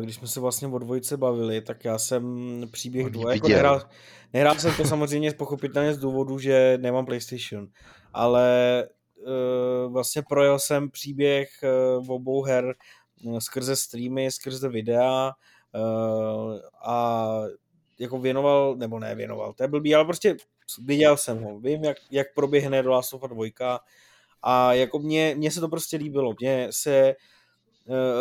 když 0.00 0.14
jsme 0.14 0.28
se 0.28 0.40
vlastně 0.40 0.68
o 0.68 0.78
dvojice 0.78 1.16
bavili, 1.16 1.60
tak 1.60 1.84
já 1.84 1.98
jsem 1.98 2.24
příběh 2.72 3.10
dvoje, 3.10 3.36
jako 3.36 3.48
nehrál, 3.48 3.82
nehrál 4.32 4.54
jsem 4.54 4.74
to 4.76 4.84
samozřejmě 4.84 5.32
pochopitelně 5.32 5.94
z 5.94 5.98
důvodu, 5.98 6.38
že 6.38 6.78
nemám 6.80 7.06
PlayStation, 7.06 7.68
ale 8.12 8.84
Eh, 9.26 9.88
vlastně 9.88 10.22
projel 10.22 10.58
jsem 10.58 10.90
příběh 10.90 11.48
v 11.98 12.10
eh, 12.10 12.12
obou 12.12 12.42
her 12.42 12.74
eh, 13.36 13.40
skrze 13.40 13.76
streamy, 13.76 14.30
skrze 14.30 14.68
videa 14.68 15.32
a 16.84 17.28
jako 17.98 18.18
věnoval, 18.18 18.76
nebo 18.76 18.98
ne 18.98 19.14
věnoval, 19.14 19.52
to 19.52 19.62
je 19.62 19.68
blbý, 19.68 19.94
ale 19.94 20.04
prostě 20.04 20.36
viděl 20.82 21.16
jsem 21.16 21.42
ho, 21.42 21.60
vím, 21.60 21.84
jak, 21.84 21.96
jak 22.10 22.34
proběhne 22.34 22.82
do 22.82 22.90
Last 22.90 23.14
of 23.14 23.22
Us 23.22 23.30
2 23.30 23.80
a 24.42 24.74
jako 24.74 24.98
mně, 24.98 25.34
mně 25.38 25.50
se 25.50 25.60
to 25.60 25.68
prostě 25.68 25.96
líbilo, 25.96 26.34
mně 26.40 26.68
se 26.70 27.08
uh, 27.08 27.33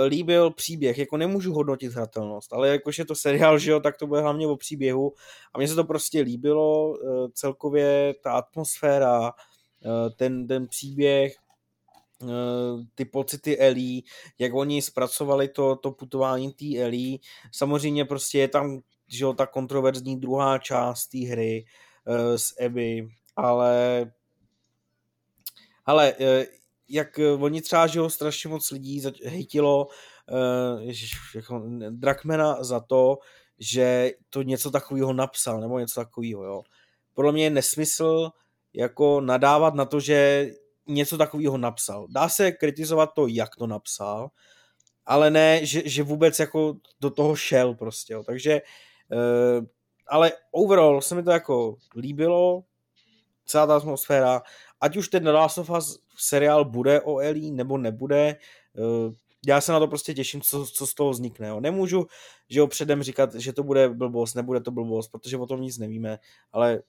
líbil 0.08 0.52
příběh, 0.52 0.98
jako 0.98 1.18
nemůžu 1.18 1.54
hodnotit 1.54 1.94
hratelnost, 1.94 2.54
ale 2.54 2.70
jakož 2.70 3.00
je 3.00 3.06
to 3.06 3.16
seriál, 3.16 3.60
že 3.60 3.72
jo, 3.72 3.80
tak 3.80 3.98
to 3.98 4.08
bude 4.08 4.22
hlavně 4.22 4.48
o 4.48 4.58
příběhu 4.58 5.14
a 5.54 5.58
mně 5.58 5.68
se 5.68 5.76
to 5.76 5.84
prostě 5.84 6.22
líbilo, 6.22 6.90
uh, 6.90 7.28
celkově 7.34 8.16
ta 8.24 8.32
atmosféra, 8.32 9.32
Eh, 9.86 10.10
ten, 10.10 10.48
ten 10.48 10.68
příběh, 10.68 11.36
eh, 12.24 12.28
ty 12.96 13.06
pocity 13.06 13.58
Ellie, 13.58 14.02
jak 14.40 14.54
oni 14.54 14.82
zpracovali 14.82 15.48
to, 15.48 15.76
to 15.76 15.92
putování 15.92 16.54
té 16.54 16.80
Ellie. 16.80 17.18
Samozřejmě 17.52 18.06
prostě 18.06 18.40
je 18.40 18.48
tam 18.48 18.82
že 19.08 19.24
jo, 19.24 19.34
ta 19.34 19.46
kontroverzní 19.46 20.20
druhá 20.20 20.58
část 20.58 21.08
té 21.08 21.18
hry 21.18 21.66
s 22.36 22.66
Abby, 22.66 23.10
ale 23.36 24.12
ale 25.86 26.14
jak 26.94 27.20
oni 27.40 27.62
třeba, 27.62 27.88
že 27.88 28.00
ho 28.00 28.10
strašně 28.10 28.50
moc 28.50 28.72
lidí 28.72 29.04
hejtilo 29.26 29.88
uh, 29.88 30.82
ježiš, 30.82 31.12
jako 31.36 31.64
Drakmana 31.90 32.64
za 32.64 32.80
to, 32.80 33.18
že 33.60 34.12
to 34.30 34.42
něco 34.42 34.72
takového 34.72 35.14
napsal, 35.14 35.62
nebo 35.62 35.80
něco 35.80 36.00
takového, 36.00 36.44
jo. 36.44 36.64
Podle 37.14 37.32
mě 37.32 37.44
je 37.44 37.50
nesmysl 37.50 38.30
jako 38.74 39.22
nadávat 39.22 39.74
na 39.74 39.86
to, 39.86 40.00
že 40.00 40.48
něco 40.88 41.18
takového 41.18 41.58
napsal. 41.58 42.08
Dá 42.10 42.30
se 42.30 42.52
kritizovat 42.52 43.10
to, 43.16 43.28
jak 43.28 43.56
to 43.56 43.68
napsal, 43.68 44.30
ale 45.06 45.32
ne, 45.32 45.66
že, 45.66 45.82
že 45.86 46.04
vůbec 46.04 46.40
jako 46.40 46.76
do 47.02 47.10
toho 47.10 47.36
šel 47.36 47.74
prostě, 47.74 48.14
jo. 48.14 48.24
takže 48.24 48.62
uh, 49.12 49.66
ale 50.08 50.32
overall 50.52 51.02
se 51.02 51.16
mi 51.16 51.24
to 51.24 51.32
jako 51.32 51.76
líbilo, 51.96 52.64
celá 53.46 53.68
ta 53.68 53.76
atmosféra, 53.76 54.42
ať 54.82 54.98
už 54.98 55.08
ten 55.08 55.30
Last 55.30 55.58
of 55.58 55.70
Us 55.70 56.03
seriál 56.18 56.66
bude 56.66 57.02
o 57.02 57.20
Ellie 57.20 57.52
nebo 57.52 57.78
nebude, 57.78 58.38
uh, 58.78 59.14
já 59.48 59.62
se 59.62 59.72
na 59.72 59.80
to 59.80 59.88
prostě 59.88 60.14
těším, 60.14 60.42
co, 60.42 60.66
co 60.66 60.88
z 60.88 60.94
toho 60.94 61.10
vznikne. 61.10 61.48
Jo. 61.48 61.60
Nemůžu, 61.60 62.08
že 62.50 62.62
ho 62.62 62.68
předem 62.68 63.04
říkat, 63.04 63.36
že 63.36 63.54
to 63.54 63.64
bude 63.64 63.90
blbost, 63.90 64.34
nebude 64.34 64.60
to 64.60 64.72
blbost, 64.72 65.08
protože 65.08 65.38
o 65.38 65.46
tom 65.46 65.62
nic 65.62 65.78
nevíme, 65.78 66.20
ale 66.52 66.84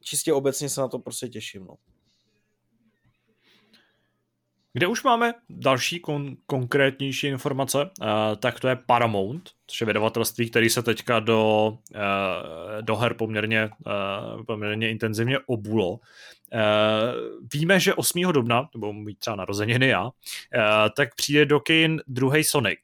čistě 0.00 0.32
obecně 0.32 0.68
se 0.68 0.80
na 0.80 0.88
to 0.88 0.98
prostě 0.98 1.28
těším. 1.28 1.64
No. 1.64 1.74
Kde 4.78 4.86
už 4.86 5.02
máme 5.02 5.34
další 5.50 6.00
kon- 6.00 6.36
konkrétnější 6.46 7.26
informace, 7.26 7.78
uh, 7.78 8.06
tak 8.38 8.60
to 8.60 8.68
je 8.68 8.76
Paramount, 8.76 9.50
což 9.66 9.80
je 9.80 9.86
vydavatelství, 9.86 10.50
který 10.50 10.70
se 10.70 10.82
teďka 10.82 11.20
do, 11.20 11.72
uh, 11.94 12.00
do 12.80 12.96
her 12.96 13.14
poměrně, 13.14 13.70
uh, 13.86 14.44
poměrně 14.44 14.90
intenzivně 14.90 15.38
obulo. 15.46 15.90
Uh, 15.90 15.98
víme, 17.52 17.80
že 17.80 17.94
8. 17.94 18.32
dubna, 18.32 18.68
to 18.72 18.78
budou 18.78 18.92
mít 18.92 19.18
třeba 19.18 19.36
narozeniny 19.36 19.88
já, 19.88 20.04
uh, 20.04 20.10
tak 20.96 21.14
přijde 21.14 21.46
do 21.46 21.60
kin 21.60 22.00
druhý 22.06 22.44
Sonic 22.44 22.78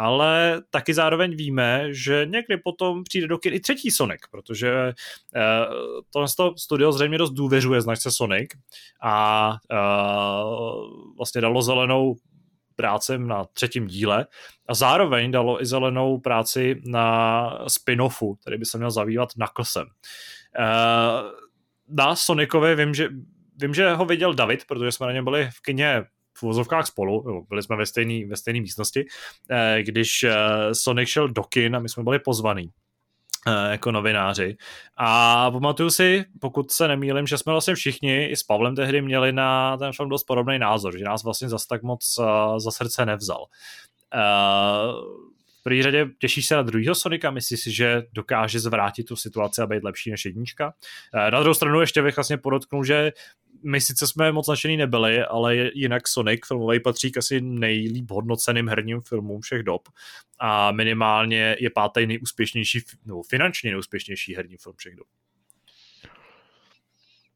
ale 0.00 0.62
taky 0.70 0.94
zároveň 0.94 1.36
víme, 1.36 1.86
že 1.90 2.26
někdy 2.30 2.56
potom 2.56 3.04
přijde 3.04 3.26
do 3.26 3.38
kin 3.38 3.54
i 3.54 3.60
třetí 3.60 3.90
Sonic, 3.90 4.20
protože 4.30 4.92
uh, 5.36 5.74
tohle 6.12 6.54
studio 6.56 6.92
zřejmě 6.92 7.18
dost 7.18 7.30
důvěřuje 7.30 7.80
značce 7.80 8.10
Sonic 8.10 8.50
a 9.02 9.50
uh, 9.70 11.16
vlastně 11.16 11.40
dalo 11.40 11.62
zelenou 11.62 12.14
práci 12.76 13.18
na 13.18 13.44
třetím 13.44 13.86
díle 13.86 14.26
a 14.68 14.74
zároveň 14.74 15.30
dalo 15.30 15.62
i 15.62 15.66
zelenou 15.66 16.18
práci 16.18 16.80
na 16.84 17.50
spin-offu, 17.68 18.36
který 18.40 18.58
by 18.58 18.64
se 18.64 18.78
měl 18.78 18.90
zabývat 18.90 19.32
Knucklesem. 19.32 19.86
Uh, 19.86 21.30
na 21.88 22.16
Sonicovi 22.16 22.74
vím, 22.76 22.94
že 22.94 23.08
vím, 23.56 23.74
že 23.74 23.92
ho 23.92 24.04
viděl 24.04 24.34
David, 24.34 24.64
protože 24.68 24.92
jsme 24.92 25.06
na 25.06 25.12
něm 25.12 25.24
byli 25.24 25.48
v 25.52 25.62
kině 25.62 26.04
v 26.40 26.42
vozovkách 26.42 26.86
spolu, 26.86 27.46
byli 27.48 27.62
jsme 27.62 27.76
ve 27.76 27.86
stejné 27.86 28.26
ve 28.26 28.36
stejný 28.36 28.60
místnosti, 28.60 29.06
eh, 29.50 29.82
když 29.82 30.22
eh, 30.22 30.34
Sonic 30.72 31.08
šel 31.08 31.28
do 31.28 31.42
kin 31.42 31.76
a 31.76 31.78
my 31.78 31.88
jsme 31.88 32.02
byli 32.02 32.18
pozvaní 32.18 32.70
eh, 33.46 33.70
jako 33.70 33.92
novináři. 33.92 34.56
A 34.96 35.50
pamatuju 35.50 35.90
si, 35.90 36.24
pokud 36.40 36.70
se 36.70 36.88
nemýlim, 36.88 37.26
že 37.26 37.38
jsme 37.38 37.52
vlastně 37.52 37.74
všichni 37.74 38.26
i 38.26 38.36
s 38.36 38.42
Pavlem 38.42 38.76
tehdy 38.76 39.02
měli 39.02 39.32
na 39.32 39.76
ten 39.76 39.92
film 39.92 40.08
dost 40.08 40.24
podobný 40.24 40.58
názor, 40.58 40.98
že 40.98 41.04
nás 41.04 41.24
vlastně 41.24 41.48
zas 41.48 41.66
tak 41.66 41.82
moc 41.82 42.20
za 42.56 42.70
srdce 42.70 43.06
nevzal. 43.06 43.46
V 45.60 45.62
první 45.62 45.82
řadě 45.82 46.06
těšíš 46.18 46.46
se 46.46 46.56
na 46.56 46.62
druhého 46.62 46.94
Sonika, 46.94 47.30
myslíš 47.30 47.60
si, 47.60 47.72
že 47.72 48.02
dokáže 48.12 48.60
zvrátit 48.60 49.04
tu 49.04 49.16
situaci 49.16 49.62
a 49.62 49.66
být 49.66 49.84
lepší 49.84 50.10
než 50.10 50.24
jednička? 50.24 50.74
Na 51.30 51.40
druhou 51.40 51.54
stranu 51.54 51.80
ještě 51.80 52.02
bych 52.02 52.16
vlastně 52.16 52.36
podotknul, 52.36 52.84
že 52.84 53.12
my 53.62 53.80
sice 53.80 54.06
jsme 54.06 54.32
moc 54.32 54.48
nadšený 54.48 54.76
nebyli, 54.76 55.22
ale 55.22 55.56
jinak 55.56 56.08
Sonic 56.08 56.40
filmový 56.46 56.80
patří 56.80 57.12
k 57.12 57.16
asi 57.16 57.40
nejlíp 57.40 58.10
hodnoceným 58.10 58.68
herním 58.68 59.00
filmům 59.00 59.40
všech 59.40 59.62
dob 59.62 59.88
a 60.38 60.72
minimálně 60.72 61.56
je 61.60 61.70
pátý 61.70 62.06
nejúspěšnější, 62.06 62.84
nebo 63.04 63.22
finančně 63.22 63.70
nejúspěšnější 63.70 64.36
herní 64.36 64.56
film 64.56 64.76
všech 64.76 64.96
dob. 64.96 65.06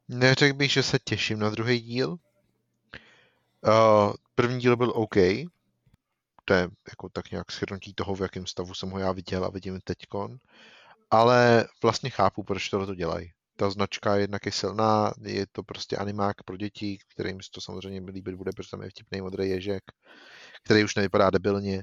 Neřekl 0.08 0.56
bych, 0.56 0.72
že 0.72 0.82
se 0.82 0.98
těším 1.04 1.38
na 1.38 1.50
druhý 1.50 1.80
díl. 1.80 2.10
Uh, 2.10 2.18
první 4.34 4.60
díl 4.60 4.76
byl 4.76 4.92
OK. 4.94 5.16
To 6.44 6.54
je 6.54 6.68
jako 6.88 7.08
tak 7.08 7.30
nějak 7.30 7.52
shrnutí 7.52 7.94
toho, 7.94 8.14
v 8.14 8.20
jakém 8.20 8.46
stavu 8.46 8.74
jsem 8.74 8.90
ho 8.90 8.98
já 8.98 9.12
viděl 9.12 9.44
a 9.44 9.50
vidím 9.50 9.80
teďkon. 9.84 10.36
Ale 11.10 11.66
vlastně 11.82 12.10
chápu, 12.10 12.42
proč 12.42 12.68
to 12.68 12.94
dělají 12.94 13.32
ta 13.56 13.70
značka 13.70 14.16
jednak 14.16 14.46
je 14.46 14.52
silná, 14.52 15.12
je 15.22 15.46
to 15.52 15.62
prostě 15.62 15.96
animák 15.96 16.42
pro 16.44 16.56
děti, 16.56 16.98
kterým 17.14 17.42
se 17.42 17.50
to 17.54 17.60
samozřejmě 17.60 18.10
líbit 18.10 18.34
bude, 18.34 18.50
protože 18.56 18.70
tam 18.70 18.82
je 18.82 18.90
vtipný 18.90 19.20
modrý 19.20 19.48
ježek, 19.48 19.82
který 20.64 20.84
už 20.84 20.94
nevypadá 20.94 21.30
debilně. 21.30 21.82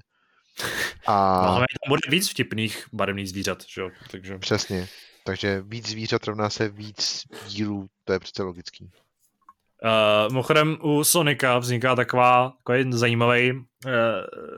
A... 1.07 1.41
No, 1.45 1.49
ale 1.49 1.65
tam 1.83 1.89
bude 1.89 2.01
víc 2.09 2.29
vtipných 2.29 2.85
barevných 2.93 3.29
zvířat, 3.29 3.63
že 3.67 3.81
jo? 3.81 3.89
Takže... 4.11 4.37
Přesně. 4.37 4.87
Takže 5.25 5.61
víc 5.61 5.89
zvířat 5.89 6.23
rovná 6.23 6.49
se 6.49 6.69
víc 6.69 7.23
dílů, 7.47 7.87
to 8.03 8.13
je 8.13 8.19
přece 8.19 8.43
logický. 8.43 8.91
Uh, 9.85 10.31
mimochodem 10.31 10.77
u 10.81 11.03
Sonika 11.03 11.57
vzniká 11.57 11.95
taková, 11.95 12.53
takový 12.57 12.93
zajímavý, 12.93 13.51
uh, 13.51 13.61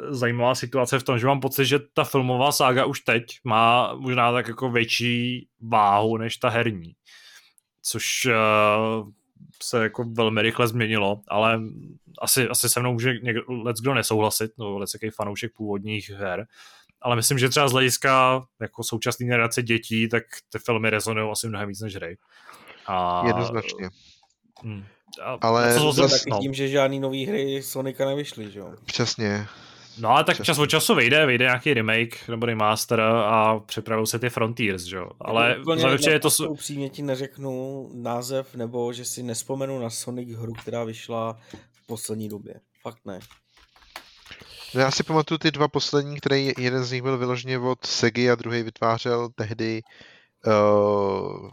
zajímavá 0.10 0.56
situace 0.56 1.00
v 1.00 1.04
tom, 1.04 1.20
že 1.20 1.28
mám 1.28 1.40
pocit, 1.40 1.66
že 1.66 1.80
ta 1.94 2.04
filmová 2.04 2.52
sága 2.52 2.86
už 2.86 3.00
teď 3.00 3.26
má 3.44 3.94
možná 3.96 4.32
tak 4.32 4.48
jako 4.48 4.72
větší 4.72 5.48
váhu 5.62 6.18
než 6.18 6.38
ta 6.38 6.50
herní. 6.50 6.96
Což 7.82 8.26
uh, 8.26 9.10
se 9.64 9.84
jako 9.84 10.04
velmi 10.04 10.42
rychle 10.42 10.68
změnilo, 10.68 11.22
ale 11.28 11.62
asi, 12.22 12.48
asi 12.48 12.70
se 12.70 12.80
mnou 12.80 12.94
může 12.94 13.14
někdo, 13.14 13.42
let 13.48 13.78
kdo 13.82 13.94
nesouhlasit, 13.94 14.52
no 14.58 14.78
let 14.78 14.90
jaký 14.94 15.10
fanoušek 15.16 15.54
původních 15.54 16.10
her, 16.10 16.48
ale 17.02 17.16
myslím, 17.16 17.40
že 17.40 17.50
třeba 17.50 17.68
z 17.68 17.72
hlediska 17.72 18.44
jako 18.62 18.84
současné 18.84 19.26
generace 19.26 19.64
dětí, 19.64 20.10
tak 20.10 20.24
ty 20.50 20.60
filmy 20.60 20.90
rezonují 20.90 21.32
asi 21.32 21.48
mnohem 21.48 21.68
víc 21.70 21.82
než 21.82 21.96
hry. 21.96 22.18
A... 22.88 23.24
Jednoznačně. 23.28 23.90
Hmm. 24.64 24.84
A 25.22 25.38
ale 25.42 25.76
to 25.76 25.92
zase, 25.92 26.20
taky 26.20 26.30
no. 26.30 26.40
tím, 26.40 26.54
že 26.54 26.68
žádný 26.68 27.00
nový 27.00 27.26
hry 27.26 27.64
Sonika 27.64 28.06
nevyšly, 28.06 28.52
že 28.52 28.60
jo? 28.60 28.74
Přesně. 28.86 29.48
No 29.98 30.10
a 30.10 30.24
tak 30.24 30.44
čas 30.44 30.60
od 30.60 30.66
času 30.66 30.96
vyjde, 30.96 31.26
vyjde 31.26 31.46
nějaký 31.46 31.74
remake 31.74 32.28
nebo 32.28 32.46
remaster 32.46 33.02
a 33.02 33.60
připravují 33.60 34.08
se 34.08 34.20
ty 34.20 34.30
Frontiers, 34.30 34.84
že 34.84 34.96
jo. 34.96 35.10
Ale 35.22 35.56
zavěvče 35.76 36.12
je 36.12 36.20
to... 36.20 36.30
Upřímně 36.50 36.90
ti 36.90 37.02
neřeknu 37.02 37.90
název, 37.94 38.56
nebo 38.56 38.94
že 38.94 39.06
si 39.06 39.24
nespomenu 39.24 39.80
na 39.80 39.90
Sonic 39.90 40.30
hru, 40.30 40.54
která 40.54 40.84
vyšla 40.84 41.38
v 41.72 41.88
poslední 41.88 42.30
době. 42.30 42.54
Fakt 42.82 43.00
ne. 43.06 43.20
No 44.76 44.82
já 44.82 44.92
si 44.92 45.04
pamatuju 45.04 45.38
ty 45.38 45.52
dva 45.52 45.68
poslední, 45.68 46.18
který 46.18 46.52
jeden 46.58 46.84
z 46.84 46.92
nich 46.92 47.02
byl 47.02 47.18
vyloženě 47.18 47.60
od 47.60 47.86
Segi 47.86 48.32
a 48.32 48.36
druhý 48.36 48.64
vytvářel 48.64 49.30
tehdy 49.36 49.82
uh, 50.46 51.50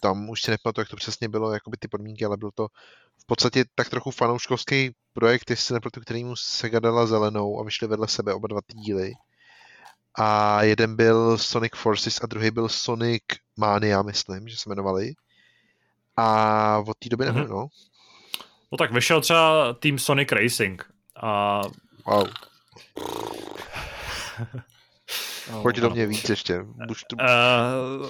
tam 0.00 0.28
už 0.30 0.42
si 0.42 0.50
nepamatuju, 0.50 0.82
jak 0.82 0.88
to 0.88 0.96
přesně 0.96 1.28
bylo, 1.28 1.52
jakoby 1.52 1.76
ty 1.76 1.88
podmínky, 1.88 2.24
ale 2.24 2.36
byl 2.36 2.50
to 2.54 2.68
v 3.22 3.26
podstatě 3.26 3.64
tak 3.74 3.88
trochu 3.88 4.10
fanouškovský 4.10 4.94
projekt, 5.12 5.50
jestli 5.50 5.64
se 5.64 5.74
nepletu, 5.74 6.00
kterýmu 6.00 6.36
Sega 6.36 6.80
dala 6.80 7.06
zelenou 7.06 7.60
a 7.60 7.64
vyšly 7.64 7.88
vedle 7.88 8.08
sebe 8.08 8.34
oba 8.34 8.48
dva 8.48 8.60
díly. 8.74 9.12
A 10.18 10.62
jeden 10.62 10.96
byl 10.96 11.38
Sonic 11.38 11.72
Forces 11.76 12.20
a 12.22 12.26
druhý 12.26 12.50
byl 12.50 12.68
Sonic 12.68 13.22
Mania, 13.56 14.02
myslím, 14.02 14.48
že 14.48 14.56
se 14.56 14.68
jmenovali. 14.68 15.12
A 16.16 16.78
od 16.86 16.98
té 16.98 17.08
doby 17.08 17.24
nevím, 17.24 17.42
mm-hmm. 17.42 17.48
no. 17.48 17.66
No 18.72 18.78
tak 18.78 18.92
vyšel 18.92 19.20
třeba 19.20 19.72
Team 19.72 19.98
Sonic 19.98 20.32
Racing. 20.32 20.84
A... 21.22 21.60
Wow. 22.06 22.28
Pojď 25.62 25.76
do 25.76 25.90
mě 25.90 26.06
víc 26.06 26.28
ještě. 26.28 26.66
tu... 27.08 27.16
Uh, 27.16 28.08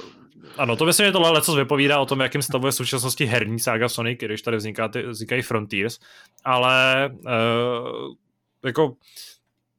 ano, 0.56 0.76
to 0.76 0.84
myslím, 0.84 1.06
že 1.06 1.12
tohle 1.12 1.30
leco 1.30 1.54
vypovídá 1.54 1.98
o 1.98 2.06
tom, 2.06 2.20
jakým 2.20 2.42
stavu 2.42 2.66
je 2.66 2.72
v 2.72 2.74
současnosti 2.74 3.26
herní 3.26 3.58
saga 3.58 3.88
Sonic, 3.88 4.20
když 4.20 4.42
tady 4.42 4.56
vzniká 4.56 4.88
ty, 4.88 5.02
vznikají 5.02 5.42
Frontiers, 5.42 5.98
ale 6.44 7.10
uh, 7.12 8.14
jako 8.64 8.96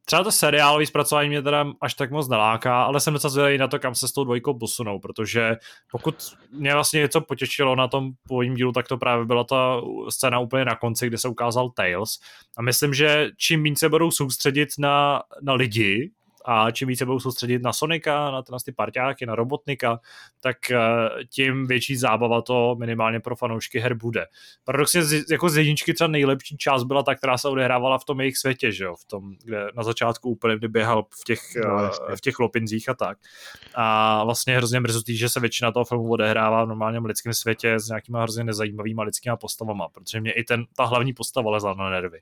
třeba 0.05 0.23
to 0.23 0.31
seriálový 0.31 0.85
zpracování 0.85 1.29
mě 1.29 1.41
teda 1.41 1.65
až 1.81 1.93
tak 1.93 2.11
moc 2.11 2.27
neláká, 2.27 2.83
ale 2.83 2.99
jsem 2.99 3.13
docela 3.13 3.31
zvědavý 3.31 3.57
na 3.57 3.67
to, 3.67 3.79
kam 3.79 3.95
se 3.95 4.07
s 4.07 4.11
tou 4.11 4.23
dvojkou 4.23 4.53
posunou, 4.53 4.99
protože 4.99 5.55
pokud 5.91 6.15
mě 6.51 6.73
vlastně 6.73 6.99
něco 6.99 7.21
potěšilo 7.21 7.75
na 7.75 7.87
tom 7.87 8.11
původním 8.27 8.55
dílu, 8.55 8.71
tak 8.71 8.87
to 8.87 8.97
právě 8.97 9.25
byla 9.25 9.43
ta 9.43 9.81
scéna 10.09 10.39
úplně 10.39 10.65
na 10.65 10.75
konci, 10.75 11.07
kde 11.07 11.17
se 11.17 11.27
ukázal 11.27 11.69
Tails. 11.69 12.19
A 12.57 12.61
myslím, 12.61 12.93
že 12.93 13.29
čím 13.37 13.63
méně 13.63 13.75
se 13.75 13.89
budou 13.89 14.11
soustředit 14.11 14.69
na, 14.79 15.21
na 15.41 15.53
lidi, 15.53 16.11
a 16.49 16.71
čím 16.71 16.87
více 16.87 17.05
budou 17.05 17.19
soustředit 17.19 17.63
na 17.63 17.73
Sonika, 17.73 18.31
na, 18.31 18.43
na 18.51 18.57
ty 18.65 18.71
parťáky, 18.71 19.25
na 19.25 19.35
robotnika, 19.35 19.99
tak 20.39 20.71
eh, 20.71 20.77
tím 21.29 21.67
větší 21.67 21.95
zábava 21.95 22.41
to 22.41 22.75
minimálně 22.79 23.19
pro 23.19 23.35
fanoušky 23.35 23.79
her 23.79 23.93
bude. 23.93 24.25
Paradoxně 24.63 25.03
z, 25.03 25.31
jako 25.31 25.49
z 25.49 25.57
jedničky 25.57 25.93
třeba 25.93 26.07
nejlepší 26.07 26.57
část 26.57 26.83
byla 26.83 27.03
ta, 27.03 27.15
která 27.15 27.37
se 27.37 27.47
odehrávala 27.47 27.97
v 27.97 28.05
tom 28.05 28.19
jejich 28.19 28.37
světě, 28.37 28.71
že 28.71 28.83
jo? 28.83 28.95
v 28.95 29.05
tom, 29.05 29.35
kde 29.43 29.67
na 29.75 29.83
začátku 29.83 30.29
úplně 30.29 30.57
kdy 30.57 30.67
běhal 30.67 31.03
v 31.21 31.23
těch, 31.25 31.39
no, 31.65 31.91
eh, 32.11 32.15
v 32.15 32.21
těch 32.21 32.39
lopinzích 32.39 32.89
a 32.89 32.93
tak. 32.93 33.17
A 33.75 34.23
vlastně 34.23 34.57
hrozně 34.57 34.79
mrzutý, 34.79 35.17
že 35.17 35.29
se 35.29 35.39
většina 35.39 35.71
toho 35.71 35.85
filmu 35.85 36.09
odehrává 36.09 36.65
v 36.65 36.67
normálním 36.67 37.05
lidském 37.05 37.33
světě 37.33 37.79
s 37.79 37.87
nějakýma 37.87 38.21
hrozně 38.21 38.43
nezajímavými 38.43 39.01
lidskými 39.01 39.35
postavama, 39.39 39.89
protože 39.89 40.21
mě 40.21 40.31
i 40.31 40.43
ten, 40.43 40.65
ta 40.75 40.85
hlavní 40.85 41.13
postava 41.13 41.51
lezla 41.51 41.73
na 41.73 41.89
nervy. 41.89 42.19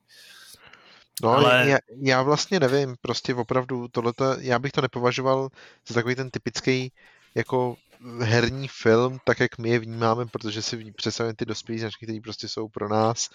No, 1.24 1.30
ale... 1.30 1.70
já, 1.70 1.78
já 2.02 2.22
vlastně 2.22 2.60
nevím, 2.60 2.96
prostě 3.02 3.36
opravdu 3.36 3.88
tohleto, 3.88 4.36
já 4.40 4.60
bych 4.60 4.72
to 4.72 4.82
nepovažoval 4.82 5.50
za 5.88 5.94
takový 5.94 6.16
ten 6.16 6.30
typický 6.30 6.92
jako 7.36 7.76
herní 8.20 8.68
film, 8.68 9.20
tak 9.26 9.40
jak 9.40 9.58
my 9.58 9.70
je 9.70 9.80
vnímáme, 9.80 10.26
protože 10.26 10.62
si 10.62 10.92
představujeme 10.92 11.36
ty 11.36 11.46
dospělé 11.46 11.80
značky, 11.80 12.06
které 12.06 12.20
prostě 12.24 12.48
jsou 12.48 12.68
pro 12.68 12.90
nás 12.90 13.30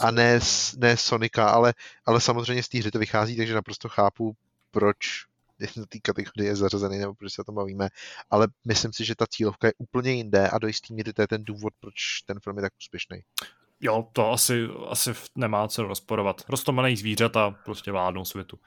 a 0.00 0.10
ne, 0.10 0.40
ne 0.76 0.96
Sonika, 0.96 1.48
ale, 1.48 1.74
ale 2.06 2.20
samozřejmě 2.20 2.62
z 2.62 2.68
té 2.68 2.78
hry 2.78 2.90
to 2.90 2.98
vychází, 2.98 3.36
takže 3.36 3.54
naprosto 3.54 3.88
chápu, 3.88 4.36
proč 4.70 4.96
do 5.76 5.86
té 5.86 5.98
kategorie 5.98 6.50
je 6.50 6.56
zařazený, 6.56 6.98
nebo 6.98 7.14
proč 7.14 7.32
se 7.32 7.42
o 7.42 7.44
tom 7.44 7.54
bavíme, 7.54 7.88
ale 8.30 8.48
myslím 8.64 8.92
si, 8.92 9.04
že 9.04 9.14
ta 9.14 9.26
cílovka 9.26 9.66
je 9.66 9.72
úplně 9.78 10.12
jinde 10.12 10.48
a 10.48 10.58
do 10.58 10.66
jistý 10.66 10.94
míry 10.94 11.12
to 11.12 11.22
je 11.22 11.28
ten 11.28 11.44
důvod, 11.44 11.72
proč 11.80 11.94
ten 12.26 12.40
film 12.40 12.56
je 12.56 12.62
tak 12.62 12.72
úspěšný. 12.78 13.22
Jo, 13.80 14.08
to 14.12 14.32
asi, 14.32 14.68
asi 14.88 15.10
nemá 15.34 15.68
co 15.68 15.82
rozporovat. 15.82 16.42
Rostomelej 16.48 16.96
zvířata 16.96 17.50
prostě 17.64 17.92
vládnou 17.92 18.24
světu. 18.24 18.58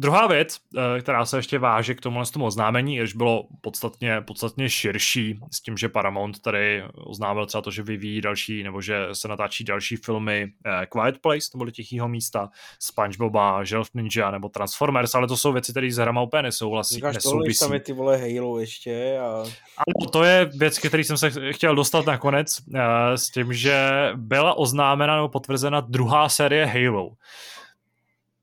Druhá 0.00 0.26
věc, 0.26 0.56
eh, 0.76 1.00
která 1.00 1.26
se 1.26 1.38
ještě 1.38 1.58
váže 1.58 1.94
k 1.94 2.00
tomu 2.00 2.22
tomu 2.32 2.46
oznámení, 2.46 2.96
jež 2.96 3.14
bylo 3.14 3.46
podstatně, 3.60 4.20
podstatně 4.20 4.70
širší 4.70 5.40
s 5.52 5.60
tím, 5.60 5.76
že 5.76 5.88
Paramount 5.88 6.38
tady 6.38 6.84
oznámil 6.94 7.46
třeba 7.46 7.62
to, 7.62 7.70
že 7.70 7.82
vyvíjí 7.82 8.20
další, 8.20 8.62
nebo 8.62 8.80
že 8.80 9.08
se 9.12 9.28
natáčí 9.28 9.64
další 9.64 9.96
filmy 9.96 10.52
eh, 10.66 10.86
Quiet 10.86 11.18
Place, 11.18 11.46
nebo 11.54 11.70
Tichýho 11.70 12.08
místa, 12.08 12.50
SpongeBoba, 12.78 13.64
Shelf 13.64 13.88
Ninja 13.94 14.30
nebo 14.30 14.48
Transformers, 14.48 15.14
ale 15.14 15.26
to 15.26 15.36
jsou 15.36 15.52
věci, 15.52 15.72
které 15.72 15.92
s 15.92 15.96
hrama 15.96 16.22
úplně 16.22 16.42
nesouhlasí. 16.42 16.94
Říkáš 16.94 17.14
nesouvisí. 17.14 17.60
tam 17.60 17.72
je 17.72 17.80
ty 17.80 17.92
vole 17.92 18.16
Halo 18.16 18.58
ještě. 18.58 19.18
A... 19.18 19.44
Ano, 19.76 20.10
to 20.12 20.24
je 20.24 20.44
věc, 20.44 20.78
který 20.78 21.04
jsem 21.04 21.16
se 21.16 21.52
chtěl 21.52 21.74
dostat 21.74 22.06
nakonec, 22.06 22.58
eh, 22.74 23.18
s 23.18 23.30
tím, 23.30 23.52
že 23.52 24.10
byla 24.14 24.54
oznámena 24.54 25.16
nebo 25.16 25.28
potvrzena 25.28 25.80
druhá 25.80 26.28
série 26.28 26.66
Halo. 26.66 27.06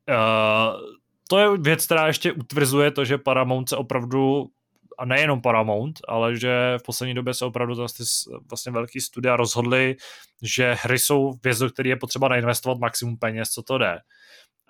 Uh, 0.08 0.95
to 1.28 1.38
je 1.38 1.58
věc, 1.58 1.84
která 1.84 2.06
ještě 2.06 2.32
utvrzuje 2.32 2.90
to, 2.90 3.04
že 3.04 3.18
Paramount 3.18 3.68
se 3.68 3.76
opravdu 3.76 4.50
a 4.98 5.04
nejenom 5.04 5.42
Paramount, 5.42 6.00
ale 6.08 6.36
že 6.36 6.78
v 6.78 6.82
poslední 6.82 7.14
době 7.14 7.34
se 7.34 7.44
opravdu 7.44 7.74
vlastně, 7.74 8.04
vlastně 8.50 8.72
velký 8.72 9.00
studia 9.00 9.36
rozhodli, 9.36 9.96
že 10.42 10.76
hry 10.80 10.98
jsou 10.98 11.32
věc, 11.44 11.58
do 11.58 11.70
které 11.70 11.88
je 11.88 11.96
potřeba 11.96 12.28
nainvestovat 12.28 12.78
maximum 12.78 13.16
peněz, 13.16 13.50
co 13.50 13.62
to 13.62 13.78
jde. 13.78 13.98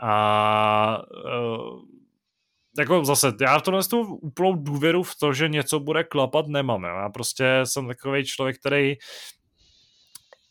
A 0.01 1.03
uh, 1.25 1.81
jako 2.79 3.05
zase, 3.05 3.33
já 3.41 3.59
v 3.59 3.63
tomhle 3.63 3.85
tu 3.85 4.01
úplnou 4.01 4.55
důvěru 4.55 5.03
v 5.03 5.19
to, 5.19 5.33
že 5.33 5.49
něco 5.49 5.81
bude 5.81 6.05
klapat, 6.05 6.47
nemám. 6.47 6.85
Já 6.85 7.09
prostě 7.09 7.61
jsem 7.65 7.89
takový 7.89 8.25
člověk, 8.25 8.59
který 8.59 8.95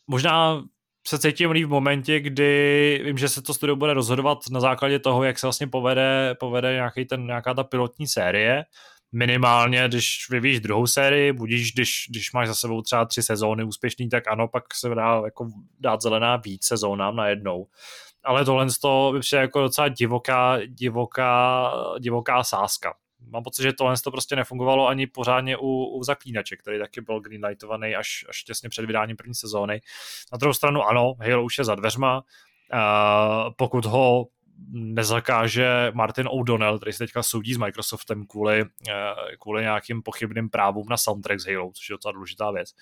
možná 0.06 0.62
se 1.06 1.18
cítím 1.18 1.50
líp 1.50 1.66
v 1.66 1.70
momentě, 1.70 2.20
kdy 2.20 3.00
vím, 3.04 3.18
že 3.18 3.28
se 3.28 3.42
to 3.42 3.54
studio 3.54 3.76
bude 3.76 3.94
rozhodovat 3.94 4.38
na 4.50 4.60
základě 4.60 4.98
toho, 4.98 5.24
jak 5.24 5.38
se 5.38 5.46
vlastně 5.46 5.66
povede, 5.66 6.36
povede 6.40 6.72
nějaký 6.72 7.04
ten, 7.04 7.26
nějaká 7.26 7.54
ta 7.54 7.64
pilotní 7.64 8.06
série. 8.06 8.64
Minimálně, 9.12 9.84
když 9.88 10.26
vyvíjíš 10.30 10.60
druhou 10.60 10.86
sérii, 10.86 11.32
budíš, 11.32 11.72
když, 11.72 12.06
když 12.10 12.32
máš 12.32 12.48
za 12.48 12.54
sebou 12.54 12.82
třeba 12.82 13.04
tři 13.04 13.22
sezóny 13.22 13.64
úspěšný, 13.64 14.08
tak 14.08 14.28
ano, 14.28 14.48
pak 14.48 14.64
se 14.74 14.88
dá 14.88 15.22
jako 15.24 15.48
dát 15.80 16.02
zelená 16.02 16.36
víc 16.36 16.66
sezónám 16.66 17.16
najednou. 17.16 17.66
Ale 18.24 18.44
tohle 18.44 18.66
to 18.82 19.12
by 19.12 19.38
jako 19.38 19.60
docela 19.60 19.88
divoká, 19.88 20.58
divoká, 20.66 21.72
divoká 21.98 22.44
sázka 22.44 22.94
mám 23.26 23.42
pocit, 23.42 23.62
že 23.62 23.72
tohle 23.72 23.94
to 24.04 24.10
prostě 24.10 24.36
nefungovalo 24.36 24.88
ani 24.88 25.06
pořádně 25.06 25.56
u, 25.56 25.84
u 25.84 26.02
Zaklínače, 26.02 26.56
který 26.56 26.78
taky 26.78 27.00
byl 27.00 27.20
greenlightovaný 27.20 27.96
až, 27.96 28.24
až 28.28 28.42
těsně 28.42 28.68
před 28.68 28.84
vydáním 28.84 29.16
první 29.16 29.34
sezóny. 29.34 29.80
Na 30.32 30.38
druhou 30.38 30.54
stranu 30.54 30.82
ano, 30.82 31.14
Halo 31.20 31.44
už 31.44 31.58
je 31.58 31.64
za 31.64 31.74
dveřma, 31.74 32.16
uh, 32.18 33.52
pokud 33.56 33.84
ho 33.84 34.26
nezakáže 34.70 35.92
Martin 35.94 36.28
O'Donnell, 36.30 36.78
který 36.78 36.92
se 36.92 36.98
teďka 36.98 37.22
soudí 37.22 37.54
s 37.54 37.56
Microsoftem 37.56 38.26
kvůli, 38.26 38.64
kvůli 39.40 39.62
nějakým 39.62 40.02
pochybným 40.02 40.50
právům 40.50 40.86
na 40.88 40.96
soundtrack 40.96 41.40
z 41.40 41.46
Halo, 41.46 41.72
což 41.72 41.88
je 41.88 41.94
docela 41.94 42.12
důležitá 42.12 42.50
věc. 42.50 42.74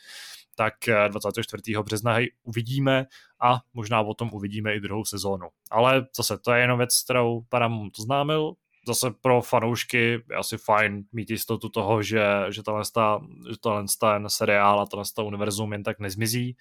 Tak 0.54 0.74
24. 1.08 1.62
března 1.82 2.12
hej, 2.12 2.32
uvidíme 2.42 3.06
a 3.40 3.60
možná 3.74 4.00
o 4.00 4.14
tom 4.14 4.30
uvidíme 4.32 4.74
i 4.74 4.80
druhou 4.80 5.04
sezónu. 5.04 5.48
Ale 5.70 6.06
zase, 6.16 6.38
to 6.38 6.52
je 6.52 6.60
jenom 6.60 6.78
věc, 6.78 7.02
kterou 7.04 7.40
Paramount 7.48 7.96
známil, 7.98 8.54
zase 8.86 9.10
pro 9.20 9.42
fanoušky 9.42 9.98
je 9.98 10.20
asi 10.38 10.58
fajn 10.58 11.04
mít 11.12 11.30
jistotu 11.30 11.68
toho, 11.68 12.02
že, 12.02 12.24
že 12.50 12.62
tenhle, 12.62 12.82
ta, 12.94 13.20
že 13.50 13.56
tenhle 13.58 13.84
ten 14.00 14.28
seriál 14.28 14.80
a 14.80 14.86
tenhle 14.86 15.24
univerzum 15.24 15.72
jen 15.72 15.82
tak 15.82 16.00
nezmizí. 16.00 16.56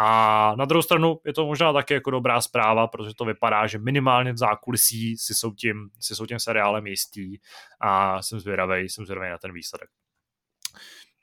A 0.00 0.54
na 0.58 0.64
druhou 0.64 0.82
stranu 0.82 1.20
je 1.26 1.32
to 1.32 1.46
možná 1.46 1.72
taky 1.72 1.94
jako 1.94 2.10
dobrá 2.10 2.40
zpráva, 2.40 2.86
protože 2.86 3.14
to 3.14 3.24
vypadá, 3.24 3.66
že 3.66 3.78
minimálně 3.78 4.32
v 4.32 4.38
zákulisí 4.38 5.16
si 5.16 5.34
jsou 5.34 5.52
tím, 5.54 5.90
si 6.00 6.14
jsou 6.14 6.26
tím 6.26 6.38
seriálem 6.38 6.86
jistý 6.86 7.38
a 7.80 8.22
jsem 8.22 8.40
zvědavý, 8.40 8.88
jsem 8.88 9.04
zvědavý 9.06 9.30
na 9.30 9.38
ten 9.38 9.52
výsledek. 9.52 9.88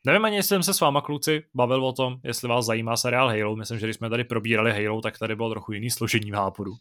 Nevím 0.06 0.26
ani, 0.26 0.36
jestli 0.36 0.48
jsem 0.48 0.64
se 0.64 0.74
s 0.74 0.80
váma 0.80 1.02
kluci 1.02 1.44
bavil 1.53 1.86
o 1.86 1.94
tom, 1.94 2.16
jestli 2.24 2.48
vás 2.48 2.66
zajímá 2.66 2.98
seriál 2.98 3.30
Halo. 3.30 3.56
Myslím, 3.56 3.80
že 3.80 3.86
když 3.86 3.95
jsme 3.95 4.10
tady 4.10 4.24
probírali 4.24 4.86
Halo, 4.86 5.02
tak 5.02 5.20
tady 5.20 5.36
bylo 5.36 5.49
trochu 5.49 5.72
jiný 5.72 5.91
složení 5.91 6.32
náporu. 6.32 6.72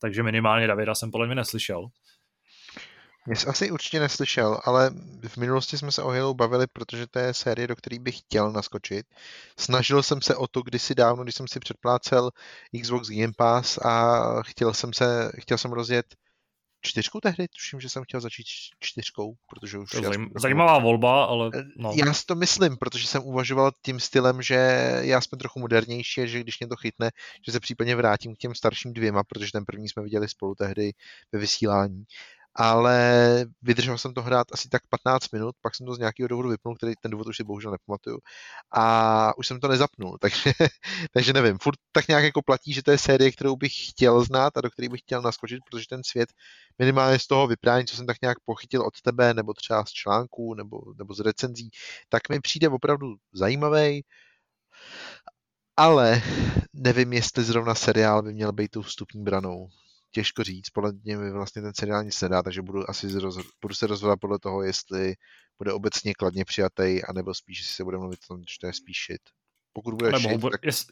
Takže 0.00 0.22
minimálně 0.22 0.66
Davida 0.66 0.94
jsem 0.94 1.10
podle 1.10 1.26
mě 1.26 1.34
neslyšel. 1.34 1.88
Jsi 3.36 3.46
asi 3.46 3.70
určitě 3.70 4.00
neslyšel, 4.00 4.60
ale 4.64 4.90
v 5.28 5.36
minulosti 5.36 5.78
jsme 5.78 5.92
se 5.92 6.02
o 6.02 6.08
Halo 6.08 6.34
bavili, 6.34 6.66
protože 6.66 7.06
to 7.06 7.18
je 7.18 7.34
série, 7.34 7.66
do 7.66 7.76
které 7.76 7.98
bych 7.98 8.18
chtěl 8.18 8.52
naskočit. 8.52 9.06
Snažil 9.58 10.02
jsem 10.02 10.22
se 10.22 10.36
o 10.36 10.46
to 10.46 10.62
kdysi 10.62 10.94
dávno, 10.94 11.22
když 11.22 11.34
jsem 11.34 11.48
si 11.48 11.60
předplácel 11.60 12.30
Xbox 12.82 13.08
Game 13.08 13.32
Pass 13.36 13.78
a 13.78 14.22
chtěl 14.42 14.74
jsem, 14.74 14.92
se, 14.92 15.32
chtěl 15.38 15.58
jsem 15.58 15.72
rozjet 15.72 16.06
čtyřku 16.80 17.20
tehdy, 17.20 17.48
tuším, 17.48 17.80
že 17.80 17.88
jsem 17.88 18.04
chtěl 18.04 18.20
začít 18.20 18.46
čtyřkou, 18.80 19.34
protože 19.48 19.78
už... 19.78 19.90
To 19.90 20.02
zajím, 20.02 20.30
zajímavá 20.36 20.78
volba, 20.78 21.24
ale 21.24 21.50
eh, 21.54 21.64
no. 21.76 21.92
Já 21.96 22.14
si 22.14 22.26
to 22.26 22.34
myslím, 22.34 22.76
protože 22.76 23.06
jsem 23.06 23.22
uvažoval 23.22 23.72
tím 23.82 24.00
stylem, 24.00 24.42
že 24.42 24.54
já 25.00 25.20
jsme 25.20 25.38
trochu 25.38 25.60
modernější, 25.60 26.28
že 26.28 26.40
když 26.40 26.60
mě 26.60 26.68
to 26.68 26.76
chytne, 26.76 27.10
že 27.46 27.52
se 27.52 27.60
případně 27.60 27.96
vrátím 27.96 28.34
k 28.34 28.38
těm 28.38 28.54
starším 28.54 28.92
dvěma, 28.92 29.24
protože 29.24 29.52
ten 29.52 29.64
první 29.64 29.88
jsme 29.88 30.02
viděli 30.02 30.28
spolu 30.28 30.54
tehdy 30.54 30.92
ve 31.32 31.38
vysílání 31.38 32.04
ale 32.54 33.44
vydržel 33.62 33.98
jsem 33.98 34.14
to 34.14 34.22
hrát 34.22 34.46
asi 34.52 34.68
tak 34.68 34.82
15 34.88 35.32
minut, 35.32 35.54
pak 35.60 35.74
jsem 35.74 35.86
to 35.86 35.94
z 35.94 35.98
nějakého 35.98 36.28
důvodu 36.28 36.48
vypnul, 36.48 36.76
který 36.76 36.92
ten 37.02 37.10
důvod 37.10 37.26
už 37.26 37.36
si 37.36 37.44
bohužel 37.44 37.70
nepamatuju. 37.70 38.18
A 38.74 39.38
už 39.38 39.46
jsem 39.46 39.60
to 39.60 39.68
nezapnul, 39.68 40.18
takže, 40.20 40.52
takže 41.12 41.32
nevím, 41.32 41.58
furt 41.62 41.76
tak 41.92 42.08
nějak 42.08 42.24
jako 42.24 42.42
platí, 42.42 42.72
že 42.72 42.82
to 42.82 42.90
je 42.90 42.98
série, 42.98 43.32
kterou 43.32 43.56
bych 43.56 43.72
chtěl 43.90 44.24
znát 44.24 44.56
a 44.56 44.60
do 44.60 44.70
které 44.70 44.88
bych 44.88 45.00
chtěl 45.00 45.22
naskočit, 45.22 45.60
protože 45.70 45.86
ten 45.88 46.04
svět 46.04 46.28
minimálně 46.78 47.18
z 47.18 47.26
toho 47.26 47.46
vyprávění, 47.46 47.86
co 47.86 47.96
jsem 47.96 48.06
tak 48.06 48.16
nějak 48.22 48.38
pochytil 48.44 48.82
od 48.82 49.00
tebe, 49.02 49.34
nebo 49.34 49.54
třeba 49.54 49.84
z 49.84 49.90
článků, 49.90 50.54
nebo, 50.54 50.80
nebo 50.98 51.14
z 51.14 51.20
recenzí, 51.20 51.70
tak 52.08 52.28
mi 52.28 52.40
přijde 52.40 52.68
opravdu 52.68 53.16
zajímavý. 53.32 54.04
Ale 55.76 56.22
nevím, 56.72 57.12
jestli 57.12 57.44
zrovna 57.44 57.74
seriál 57.74 58.22
by 58.22 58.32
měl 58.34 58.52
být 58.52 58.70
tou 58.70 58.82
vstupní 58.82 59.24
branou 59.24 59.68
těžko 60.10 60.44
říct, 60.44 60.70
podle 60.70 60.92
mě 61.04 61.16
mi 61.16 61.30
vlastně 61.30 61.62
ten 61.62 61.72
seriál 61.74 62.04
nic 62.04 62.20
nedá, 62.20 62.42
takže 62.42 62.62
budu 62.62 62.90
asi 62.90 63.18
roz, 63.18 63.38
budu 63.62 63.74
se 63.74 63.86
rozhodovat 63.86 64.20
podle 64.20 64.38
toho, 64.38 64.62
jestli 64.62 65.14
bude 65.58 65.72
obecně 65.72 66.14
kladně 66.14 66.44
přijatý, 66.44 67.04
anebo 67.04 67.34
spíš, 67.34 67.58
jestli 67.58 67.74
se 67.74 67.84
bude 67.84 67.98
mluvit 67.98 68.18
o 68.24 68.34
tom, 68.34 68.42
že 68.42 68.56
to 68.60 68.66
je 68.66 68.72
spíš 68.72 69.06
shit. 69.06 69.22
Pokud 69.72 69.94
bude 69.94 70.10
nebo 70.10 70.28
shit, 70.28 70.32
vůbec, 70.32 70.52
tak... 70.52 70.64
Jest, 70.64 70.88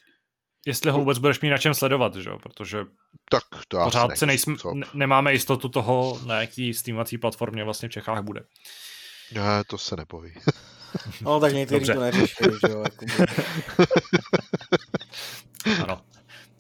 jestli 0.67 0.91
ho 0.91 0.99
vůbec 0.99 1.19
budeš 1.19 1.41
mít 1.41 1.51
na 1.51 1.59
čem 1.59 1.75
sledovat, 1.75 2.15
že 2.15 2.31
jo? 2.31 2.39
protože 2.39 2.79
tak 3.31 3.43
to 3.69 3.85
pořád 3.85 4.19
si 4.19 4.27
nejsme, 4.27 4.55
ne, 4.75 4.87
nemáme 4.95 5.33
jistotu 5.33 5.69
toho, 5.69 6.21
na 6.27 6.41
jaký 6.41 6.75
streamovací 6.75 7.19
platformě 7.19 7.65
vlastně 7.65 7.89
v 7.89 7.93
Čechách 7.93 8.23
bude. 8.23 8.41
Ne, 9.33 9.65
to 9.67 9.79
se 9.79 9.97
nepoví. 9.97 10.35
no 11.21 11.41
tak 11.41 11.53
někteří 11.53 11.87
to 11.87 12.01
neřeší, 12.01 12.35
že 12.67 12.73
jo? 12.73 12.85
Jako... 12.85 13.07
ano. 15.83 16.06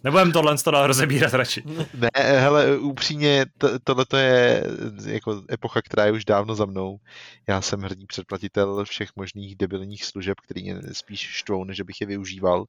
Nebudem 0.06 0.32
tohle 0.32 0.58
to 0.58 0.70
dál 0.70 0.86
rozebírat 0.86 1.34
radši. 1.34 1.62
Ne, 1.94 2.08
hele, 2.14 2.78
upřímně, 2.78 3.46
to, 3.58 3.78
tohle 3.78 4.06
je 4.16 4.66
jako 5.06 5.42
epocha, 5.52 5.82
která 5.82 6.04
je 6.04 6.12
už 6.12 6.24
dávno 6.24 6.54
za 6.54 6.64
mnou. 6.64 6.98
Já 7.46 7.60
jsem 7.60 7.80
hrdý 7.80 8.06
předplatitel 8.06 8.84
všech 8.84 9.08
možných 9.16 9.56
debilních 9.56 10.04
služeb, 10.04 10.40
který 10.40 10.62
mě 10.62 10.82
spíš 10.92 11.20
štvou, 11.20 11.64
než 11.64 11.80
bych 11.80 12.00
je 12.00 12.06
využíval. 12.06 12.64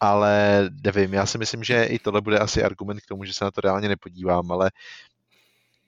Ale 0.00 0.64
nevím, 0.84 1.14
já 1.14 1.26
si 1.26 1.38
myslím, 1.38 1.64
že 1.64 1.84
i 1.84 1.98
tohle 1.98 2.20
bude 2.20 2.38
asi 2.38 2.62
argument 2.62 3.00
k 3.00 3.06
tomu, 3.06 3.24
že 3.24 3.32
se 3.32 3.44
na 3.44 3.50
to 3.50 3.60
reálně 3.60 3.88
nepodívám, 3.88 4.52
ale 4.52 4.70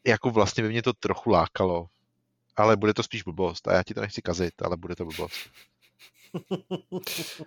jako 0.06 0.30
vlastně 0.30 0.62
by 0.62 0.68
mě 0.68 0.82
to 0.82 0.92
trochu 0.92 1.30
lákalo. 1.30 1.86
Ale 2.56 2.76
bude 2.76 2.94
to 2.94 3.02
spíš 3.02 3.22
blbost 3.22 3.68
a 3.68 3.72
já 3.72 3.82
ti 3.82 3.94
to 3.94 4.00
nechci 4.00 4.22
kazit, 4.22 4.62
ale 4.62 4.76
bude 4.76 4.96
to 4.96 5.04
blbost. 5.04 5.50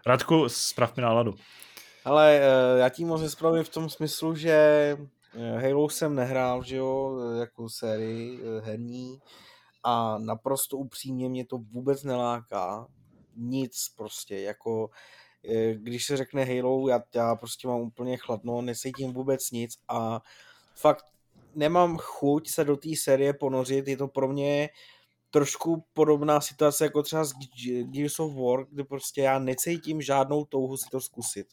Radku, 0.05 0.49
zprav 0.49 0.97
mi 0.97 1.03
náladu. 1.03 1.35
Ale 2.05 2.39
eh, 2.39 2.79
já 2.79 2.89
tím 2.89 3.07
moc 3.07 3.21
nespravím 3.21 3.63
v 3.63 3.69
tom 3.69 3.89
smyslu, 3.89 4.35
že 4.35 4.51
eh, 5.33 5.69
Halo 5.69 5.89
jsem 5.89 6.15
nehrál, 6.15 6.63
že 6.63 6.75
jo, 6.75 7.19
jako 7.39 7.69
sérii 7.69 8.39
eh, 8.39 8.61
herní 8.61 9.19
a 9.83 10.17
naprosto 10.17 10.77
upřímně 10.77 11.29
mě 11.29 11.45
to 11.45 11.57
vůbec 11.57 12.03
neláká. 12.03 12.87
Nic 13.35 13.89
prostě, 13.97 14.39
jako 14.39 14.89
když 15.73 16.05
se 16.05 16.17
řekne 16.17 16.43
Halo, 16.43 16.89
já, 16.89 16.99
já 17.15 17.35
prostě 17.35 17.67
mám 17.67 17.81
úplně 17.81 18.17
chladno, 18.17 18.61
nesejtím 18.61 19.13
vůbec 19.13 19.51
nic 19.51 19.77
a 19.87 20.21
fakt 20.75 21.05
nemám 21.55 21.97
chuť 21.97 22.49
se 22.49 22.63
do 22.63 22.77
té 22.77 22.89
série 22.95 23.33
ponořit, 23.33 23.87
je 23.87 23.97
to 23.97 24.07
pro 24.07 24.27
mě 24.27 24.69
trošku 25.29 25.85
podobná 25.93 26.41
situace 26.41 26.83
jako 26.83 27.03
třeba 27.03 27.23
z 27.23 27.33
Gears 27.83 28.19
of 28.19 28.35
War, 28.35 28.65
kde 28.71 28.83
prostě 28.83 29.21
já 29.21 29.39
necítím 29.39 30.01
žádnou 30.01 30.45
touhu 30.45 30.77
si 30.77 30.89
to 30.91 31.01
zkusit. 31.01 31.47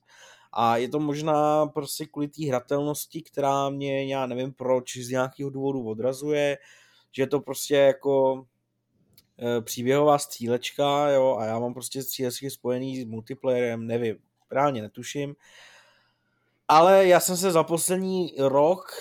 A 0.52 0.76
je 0.76 0.88
to 0.88 1.00
možná 1.00 1.66
prostě 1.66 2.06
kvůli 2.06 2.28
té 2.28 2.46
hratelnosti, 2.46 3.22
která 3.22 3.70
mě, 3.70 4.06
já 4.06 4.26
nevím 4.26 4.52
proč, 4.52 4.96
z 4.96 5.10
nějakého 5.10 5.50
důvodu 5.50 5.84
odrazuje, 5.88 6.58
že 7.12 7.22
je 7.22 7.26
to 7.26 7.40
prostě 7.40 7.76
jako 7.76 8.44
e, 9.38 9.60
příběhová 9.60 10.18
střílečka, 10.18 11.10
jo, 11.10 11.36
a 11.40 11.44
já 11.44 11.58
mám 11.58 11.74
prostě 11.74 12.02
střílečky 12.02 12.50
spojený 12.50 13.02
s 13.02 13.04
multiplayerem, 13.04 13.86
nevím, 13.86 14.16
reálně 14.50 14.82
netuším. 14.82 15.34
Ale 16.68 17.06
já 17.06 17.20
jsem 17.20 17.36
se 17.36 17.50
za 17.50 17.64
poslední 17.64 18.34
rok, 18.38 18.92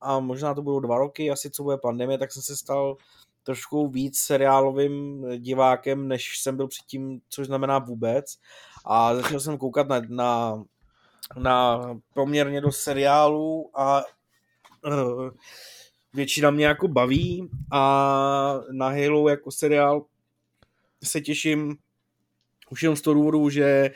a 0.00 0.20
možná 0.20 0.54
to 0.54 0.62
budou 0.62 0.80
dva 0.80 0.98
roky, 0.98 1.30
asi 1.30 1.50
co 1.50 1.62
bude 1.62 1.76
pandemie, 1.76 2.18
tak 2.18 2.32
jsem 2.32 2.42
se 2.42 2.56
stal 2.56 2.96
trošku 3.42 3.88
víc 3.88 4.18
seriálovým 4.18 5.26
divákem, 5.38 6.08
než 6.08 6.38
jsem 6.38 6.56
byl 6.56 6.68
předtím, 6.68 7.20
což 7.28 7.46
znamená 7.46 7.78
vůbec. 7.78 8.38
A 8.84 9.14
začal 9.14 9.40
jsem 9.40 9.58
koukat 9.58 9.88
na, 9.88 10.00
na, 10.08 10.64
na 11.36 11.80
poměrně 12.14 12.60
do 12.60 12.72
seriálů 12.72 13.70
a 13.74 14.04
uh, 14.86 15.30
většina 16.14 16.50
mě 16.50 16.66
jako 16.66 16.88
baví 16.88 17.50
a 17.72 18.60
na 18.72 18.88
Halo 18.88 19.28
jako 19.28 19.50
seriál 19.50 20.04
se 21.04 21.20
těším 21.20 21.76
už 22.70 22.82
jenom 22.82 22.96
z 22.96 23.02
toho 23.02 23.14
důvodu, 23.14 23.50
že 23.50 23.90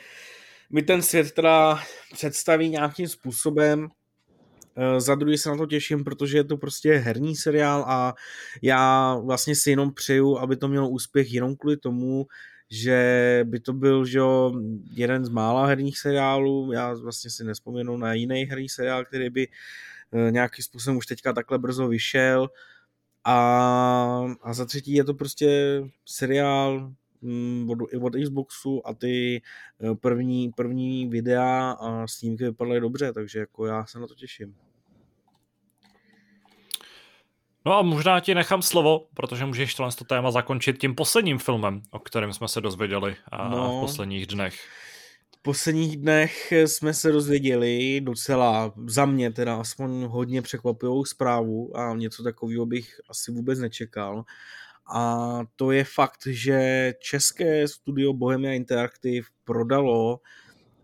mi 0.69 0.81
ten 0.81 1.01
svět 1.01 1.31
teda 1.31 1.79
představí 2.13 2.69
nějakým 2.69 3.07
způsobem, 3.07 3.89
Eh, 4.75 5.01
za 5.01 5.15
druhý 5.15 5.37
se 5.37 5.49
na 5.49 5.57
to 5.57 5.65
těším, 5.65 6.03
protože 6.03 6.37
je 6.37 6.43
to 6.43 6.57
prostě 6.57 6.93
herní 6.93 7.35
seriál 7.35 7.85
a 7.87 8.13
já 8.61 9.15
vlastně 9.15 9.55
si 9.55 9.69
jenom 9.69 9.93
přeju, 9.93 10.37
aby 10.37 10.55
to 10.55 10.67
mělo 10.67 10.89
úspěch 10.89 11.33
jenom 11.33 11.55
kvůli 11.55 11.77
tomu, 11.77 12.25
že 12.73 13.39
by 13.43 13.59
to 13.59 13.73
byl 13.73 14.05
že 14.05 14.19
jeden 14.91 15.25
z 15.25 15.29
mála 15.29 15.65
herních 15.65 15.99
seriálů, 15.99 16.71
já 16.71 16.93
vlastně 16.93 17.31
si 17.31 17.43
nespomenu 17.43 17.97
na 17.97 18.13
jiný 18.13 18.43
herní 18.43 18.69
seriál, 18.69 19.05
který 19.05 19.29
by 19.29 19.47
eh, 19.47 20.31
nějakým 20.31 20.63
způsobem 20.63 20.97
už 20.97 21.05
teďka 21.05 21.33
takhle 21.33 21.59
brzo 21.59 21.87
vyšel 21.87 22.49
a, 23.23 24.25
a 24.41 24.53
za 24.53 24.65
třetí 24.65 24.93
je 24.93 25.03
to 25.03 25.13
prostě 25.13 25.81
seriál 26.05 26.93
mm, 27.21 27.69
od, 27.69 27.77
od 28.01 28.13
Xboxu 28.23 28.87
a 28.87 28.93
ty 28.93 29.41
eh, 29.81 29.95
první, 29.95 30.51
první 30.51 31.07
videa 31.07 31.71
a 31.71 32.07
snímky 32.07 32.43
vypadaly 32.43 32.79
dobře, 32.79 33.13
takže 33.13 33.39
jako 33.39 33.65
já 33.65 33.85
se 33.85 33.99
na 33.99 34.07
to 34.07 34.15
těším. 34.15 34.55
No 37.65 37.73
a 37.77 37.81
možná 37.81 38.19
ti 38.19 38.35
nechám 38.35 38.61
slovo, 38.61 39.07
protože 39.13 39.45
můžeš 39.45 39.75
tohle 39.75 39.91
to 39.91 40.03
téma 40.03 40.31
zakončit 40.31 40.77
tím 40.77 40.95
posledním 40.95 41.39
filmem, 41.39 41.81
o 41.91 41.99
kterém 41.99 42.33
jsme 42.33 42.47
se 42.47 42.61
dozvěděli 42.61 43.15
no, 43.49 43.77
v 43.77 43.81
posledních 43.81 44.27
dnech. 44.27 44.67
V 45.39 45.41
posledních 45.41 45.97
dnech 45.97 46.51
jsme 46.51 46.93
se 46.93 47.11
dozvěděli 47.11 48.01
docela, 48.01 48.73
za 48.87 49.05
mě 49.05 49.31
teda 49.31 49.55
aspoň 49.55 50.03
hodně 50.03 50.41
překvapivou 50.41 51.05
zprávu 51.05 51.77
a 51.77 51.93
něco 51.93 52.23
takového 52.23 52.65
bych 52.65 53.01
asi 53.09 53.31
vůbec 53.31 53.59
nečekal. 53.59 54.23
A 54.95 55.39
to 55.55 55.71
je 55.71 55.83
fakt, 55.83 56.27
že 56.27 56.93
české 56.99 57.67
studio 57.67 58.13
Bohemia 58.13 58.53
Interactive 58.53 59.27
prodalo 59.43 60.19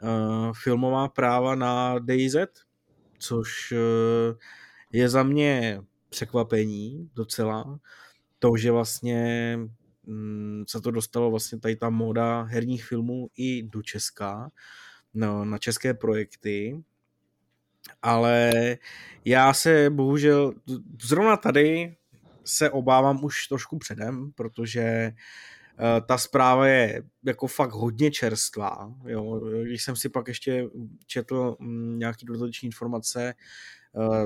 uh, 0.03 0.53
filmová 0.63 1.07
práva 1.07 1.55
na 1.55 1.99
DayZ, 1.99 2.35
což 3.19 3.71
uh, 3.71 4.37
je 4.91 5.09
za 5.09 5.23
mě 5.23 5.81
překvapení 6.09 7.09
docela. 7.15 7.79
To, 8.39 8.57
že 8.57 8.71
vlastně 8.71 9.55
mm, 10.03 10.63
se 10.67 10.81
to 10.81 10.91
dostalo 10.91 11.31
vlastně 11.31 11.59
tady 11.59 11.75
ta 11.75 11.89
moda 11.89 12.41
herních 12.41 12.85
filmů 12.85 13.29
i 13.37 13.63
do 13.63 13.81
Česka, 13.81 14.51
no, 15.13 15.45
na 15.45 15.57
české 15.57 15.93
projekty. 15.93 16.83
Ale 18.01 18.51
já 19.25 19.53
se 19.53 19.89
bohužel, 19.89 20.53
zrovna 21.01 21.37
tady 21.37 21.95
se 22.45 22.69
obávám 22.69 23.23
už 23.23 23.47
trošku 23.47 23.77
předem, 23.77 24.31
protože 24.31 24.81
eh, 24.81 25.13
ta 26.07 26.17
zpráva 26.17 26.67
je 26.67 27.03
jako 27.25 27.47
fakt 27.47 27.71
hodně 27.71 28.11
čerstvá. 28.11 28.95
Jo. 29.05 29.39
Když 29.63 29.83
jsem 29.83 29.95
si 29.95 30.09
pak 30.09 30.27
ještě 30.27 30.69
četl 31.05 31.55
mm, 31.59 31.99
nějaký 31.99 32.25
dodatečné 32.25 32.65
informace, 32.65 33.33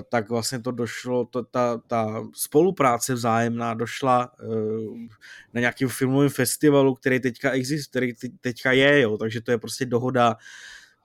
tak 0.10 0.30
vlastně 0.30 0.60
to 0.60 0.72
došlo, 0.72 1.26
to, 1.26 1.44
ta, 1.44 1.78
ta 1.88 2.24
spolupráce 2.34 3.14
vzájemná 3.14 3.74
došla 3.74 4.32
na 5.54 5.60
nějakým 5.60 5.90
filmovém 5.90 6.30
festivalu, 6.30 6.96
který 6.96 7.20
teďka 7.20 7.52
existuje, 7.52 8.14
který 8.14 8.30
teďka 8.42 8.72
je, 8.72 9.02
jo, 9.02 9.18
takže 9.18 9.42
to 9.42 9.52
je 9.52 9.58
prostě 9.58 9.86
dohoda 9.86 10.36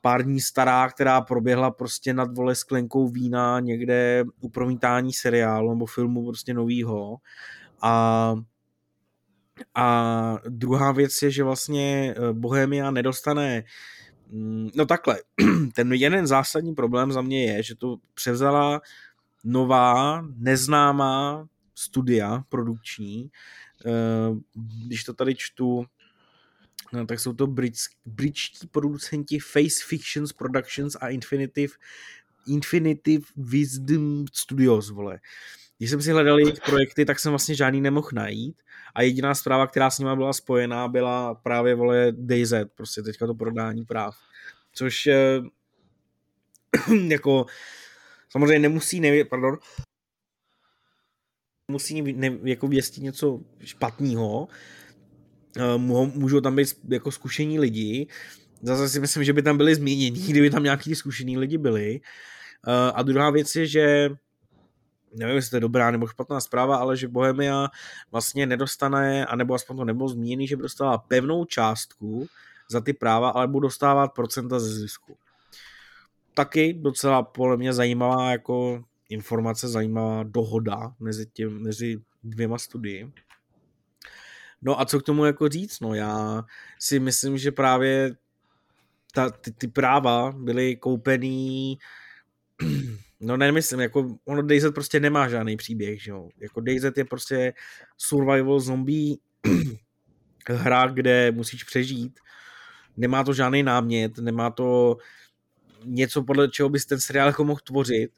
pár 0.02 0.22
dní 0.22 0.40
stará, 0.40 0.88
která 0.88 1.20
proběhla 1.20 1.70
prostě 1.70 2.14
nad 2.14 2.36
vole 2.36 2.54
sklenkou 2.54 3.08
vína 3.08 3.60
někde 3.60 4.24
u 4.40 4.48
promítání 4.48 5.12
seriálu 5.12 5.70
nebo 5.70 5.86
filmu 5.86 6.26
prostě 6.26 6.54
novýho. 6.54 7.16
A 7.82 8.34
a 9.74 10.38
druhá 10.48 10.92
věc 10.92 11.22
je, 11.22 11.30
že 11.30 11.44
vlastně 11.44 12.14
eh, 12.16 12.32
Bohemia 12.32 12.90
nedostane 12.90 13.56
mm, 13.56 13.62
no 14.74 14.86
takhle, 14.86 15.18
ten 15.74 15.92
jeden 15.92 16.26
zásadní 16.26 16.74
problém 16.74 17.12
za 17.12 17.20
mě 17.20 17.44
je, 17.44 17.62
že 17.62 17.74
to 17.74 17.96
převzala 18.14 18.80
nová, 19.44 20.24
neznámá 20.36 21.48
studia 21.74 22.44
produkční. 22.48 23.30
Eh, 23.86 23.90
když 24.86 25.04
to 25.04 25.14
tady 25.14 25.34
čtu, 25.34 25.84
no, 26.92 27.06
tak 27.06 27.20
jsou 27.20 27.32
to 27.32 27.46
britští 28.06 28.66
producenti 28.70 29.38
Face 29.38 29.84
Fictions 29.86 30.32
Productions 30.32 30.96
a 31.00 31.08
Infinitive, 31.08 31.74
Infinitive 32.46 33.26
Wisdom 33.36 34.24
Studios, 34.32 34.90
vole. 34.90 35.20
Když 35.78 35.90
jsem 35.90 36.02
si 36.02 36.12
hledal 36.12 36.38
jejich 36.38 36.60
projekty, 36.66 37.04
tak 37.04 37.18
jsem 37.18 37.32
vlastně 37.32 37.54
žádný 37.54 37.80
nemohl 37.80 38.08
najít 38.12 38.62
a 38.94 39.02
jediná 39.02 39.34
zpráva, 39.34 39.66
která 39.66 39.90
s 39.90 39.98
nimi 39.98 40.10
byla 40.16 40.32
spojená, 40.32 40.88
byla 40.88 41.34
právě 41.34 41.74
vole 41.74 42.12
DayZ, 42.12 42.52
prostě 42.74 43.02
teďka 43.02 43.26
to 43.26 43.34
prodání 43.34 43.84
práv. 43.84 44.16
Což 44.72 45.06
eh, 45.06 45.40
jako 47.08 47.46
samozřejmě 48.28 48.58
nemusí, 48.58 49.00
nevě, 49.00 49.24
pardon, 49.24 49.58
musí 51.70 52.02
ne, 52.02 52.38
jako 52.44 52.68
věstit 52.68 53.00
něco 53.00 53.40
špatného, 53.64 54.48
eh, 55.56 55.78
můžou 56.14 56.40
tam 56.40 56.56
být 56.56 56.68
jako 56.88 57.12
zkušení 57.12 57.58
lidi, 57.58 58.06
zase 58.62 58.88
si 58.88 59.00
myslím, 59.00 59.24
že 59.24 59.32
by 59.32 59.42
tam 59.42 59.56
byli 59.56 59.74
zmíněni, 59.74 60.20
kdyby 60.20 60.50
tam 60.50 60.62
nějaký 60.62 60.94
zkušení 60.94 61.38
lidi 61.38 61.58
byli. 61.58 62.00
Eh, 62.66 62.92
a 62.94 63.02
druhá 63.02 63.30
věc 63.30 63.54
je, 63.56 63.66
že 63.66 64.10
nevím, 65.14 65.36
jestli 65.36 65.50
to 65.50 65.56
je 65.56 65.60
dobrá 65.60 65.90
nebo 65.90 66.06
špatná 66.06 66.40
zpráva, 66.40 66.76
ale 66.76 66.96
že 66.96 67.08
Bohemia 67.08 67.68
vlastně 68.12 68.46
nedostane, 68.46 69.26
anebo 69.26 69.54
aspoň 69.54 69.76
to 69.76 69.84
nebylo 69.84 70.08
zmíněný, 70.08 70.46
že 70.46 70.56
by 70.56 70.62
dostala 70.62 70.98
pevnou 70.98 71.44
částku 71.44 72.26
za 72.70 72.80
ty 72.80 72.92
práva, 72.92 73.30
ale 73.30 73.48
budou 73.48 73.60
dostávat 73.60 74.08
procenta 74.08 74.60
ze 74.60 74.74
zisku. 74.74 75.16
Taky 76.34 76.72
docela 76.72 77.22
podle 77.22 77.56
mě 77.56 77.72
zajímavá 77.72 78.30
jako 78.30 78.84
informace, 79.08 79.68
zajímavá 79.68 80.22
dohoda 80.22 80.94
mezi, 81.00 81.26
tím, 81.26 81.62
mezi 81.62 82.00
dvěma 82.24 82.58
studii. 82.58 83.12
No 84.62 84.80
a 84.80 84.84
co 84.84 85.00
k 85.00 85.02
tomu 85.02 85.24
jako 85.24 85.48
říct? 85.48 85.80
No 85.80 85.94
já 85.94 86.44
si 86.78 87.00
myslím, 87.00 87.38
že 87.38 87.52
právě 87.52 88.16
ta, 89.14 89.30
ty, 89.30 89.52
ty 89.52 89.68
práva 89.68 90.32
byly 90.32 90.76
koupený 90.76 91.78
No 93.20 93.36
nemyslím, 93.36 93.80
jako 93.80 94.16
ono 94.24 94.42
DayZ 94.42 94.64
prostě 94.74 95.00
nemá 95.00 95.28
žádný 95.28 95.56
příběh, 95.56 96.02
že 96.02 96.10
jo. 96.10 96.28
Jako 96.40 96.60
DayZ 96.60 96.84
je 96.96 97.04
prostě 97.04 97.52
survival 97.96 98.60
zombie 98.60 99.16
hra, 100.48 100.86
kde 100.86 101.32
musíš 101.32 101.64
přežít. 101.64 102.20
Nemá 102.96 103.24
to 103.24 103.32
žádný 103.32 103.62
námět, 103.62 104.18
nemá 104.18 104.50
to 104.50 104.96
něco, 105.84 106.22
podle 106.22 106.48
čeho 106.48 106.68
bys 106.68 106.86
ten 106.86 107.00
seriál 107.00 107.26
jako 107.26 107.44
mohl 107.44 107.60
tvořit. 107.64 108.10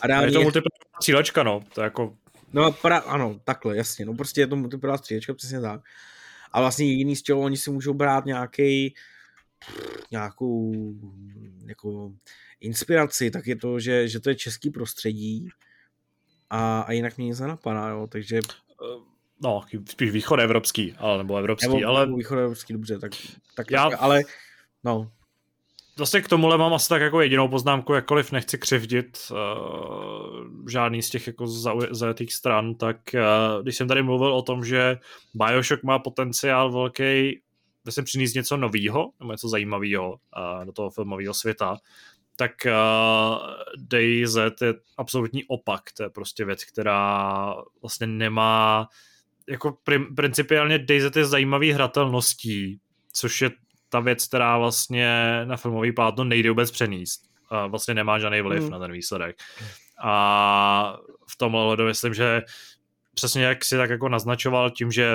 A 0.00 0.06
reálně... 0.06 0.26
je 0.26 0.32
to 0.32 0.42
multiplayerová 0.42 0.98
střílečka, 1.00 1.42
no. 1.42 1.60
To 1.74 1.80
je 1.80 1.84
jako... 1.84 2.16
No, 2.52 2.72
pra... 2.72 2.98
ano, 2.98 3.40
takhle, 3.44 3.76
jasně. 3.76 4.04
No 4.04 4.14
prostě 4.14 4.40
je 4.40 4.46
to 4.46 4.56
multiplayerová 4.56 4.98
střílečka, 4.98 5.34
přesně 5.34 5.60
tak. 5.60 5.80
A 6.52 6.60
vlastně 6.60 6.90
jediný, 6.90 7.16
z 7.16 7.22
čeho 7.22 7.40
oni 7.40 7.56
si 7.56 7.70
můžou 7.70 7.94
brát 7.94 8.24
nějaký 8.24 8.94
nějakou 10.10 10.72
jako 11.66 12.12
inspiraci, 12.60 13.30
tak 13.30 13.46
je 13.46 13.56
to, 13.56 13.80
že, 13.80 14.08
že 14.08 14.20
to 14.20 14.28
je 14.30 14.34
český 14.36 14.70
prostředí 14.70 15.48
a, 16.50 16.80
a 16.80 16.92
jinak 16.92 17.16
mě 17.16 17.26
nic 17.26 17.40
nenapadá, 17.40 17.88
jo, 17.88 18.06
takže... 18.06 18.36
Eh, 18.36 19.02
no, 19.42 19.62
spíš 19.90 20.10
východoevropský, 20.10 20.94
ale, 20.98 21.18
nebo 21.18 21.36
evropský, 21.36 21.68
nebo, 21.68 21.88
ale... 21.88 22.06
Východoevropský, 22.06 22.72
dobře, 22.72 22.98
tak, 22.98 23.12
tak 23.54 23.70
Já... 23.70 23.82
ale 23.82 24.22
no, 24.84 25.10
Zase 25.98 26.22
k 26.22 26.28
tomuhle 26.28 26.58
mám 26.58 26.74
asi 26.74 26.88
tak 26.88 27.02
jako 27.02 27.20
jedinou 27.20 27.48
poznámku, 27.48 27.94
jakkoliv 27.94 28.32
nechci 28.32 28.58
křivdit 28.58 29.18
uh, 29.30 30.68
žádný 30.68 31.02
z 31.02 31.10
těch 31.10 31.26
jako 31.26 31.46
zajetých 31.90 32.34
stran, 32.34 32.74
tak 32.74 32.96
uh, 33.14 33.62
když 33.62 33.76
jsem 33.76 33.88
tady 33.88 34.02
mluvil 34.02 34.34
o 34.34 34.42
tom, 34.42 34.64
že 34.64 34.98
Bioshock 35.34 35.82
má 35.82 35.98
potenciál 35.98 36.72
velký, 36.72 37.40
myslím 37.88 38.04
přinést 38.04 38.34
něco 38.34 38.56
nového, 38.56 39.10
nebo 39.20 39.32
něco 39.32 39.48
zajímavého 39.48 40.10
uh, 40.10 40.64
do 40.64 40.72
toho 40.72 40.90
filmového 40.90 41.34
světa, 41.34 41.76
tak 42.36 42.52
uh, 42.66 43.38
DayZ 43.76 44.36
je 44.36 44.74
absolutní 44.96 45.44
opak. 45.44 45.82
To 45.96 46.02
je 46.02 46.10
prostě 46.10 46.44
věc, 46.44 46.64
která 46.64 47.54
vlastně 47.82 48.06
nemá 48.06 48.88
jako 49.48 49.78
prim, 49.84 50.14
principiálně 50.16 50.78
DayZ 50.78 51.16
je 51.16 51.24
zajímavý 51.24 51.72
hratelností, 51.72 52.80
což 53.12 53.42
je 53.42 53.50
ta 53.88 54.00
věc, 54.00 54.26
která 54.26 54.58
vlastně 54.58 55.40
na 55.44 55.56
filmový 55.56 55.92
plátno 55.92 56.24
nejde 56.24 56.50
vůbec 56.50 56.70
přenést. 56.70 57.22
Uh, 57.52 57.70
vlastně 57.70 57.94
nemá 57.94 58.18
žádný 58.18 58.40
vliv 58.40 58.62
mm. 58.62 58.70
na 58.70 58.78
ten 58.78 58.92
výsledek. 58.92 59.36
A 60.02 60.98
v 61.30 61.36
tomhle 61.36 61.64
hledu 61.64 61.84
myslím, 61.86 62.14
že 62.14 62.42
přesně 63.14 63.44
jak 63.44 63.64
si 63.64 63.76
tak 63.76 63.90
jako 63.90 64.08
naznačoval 64.08 64.70
tím, 64.70 64.90
že 64.90 65.14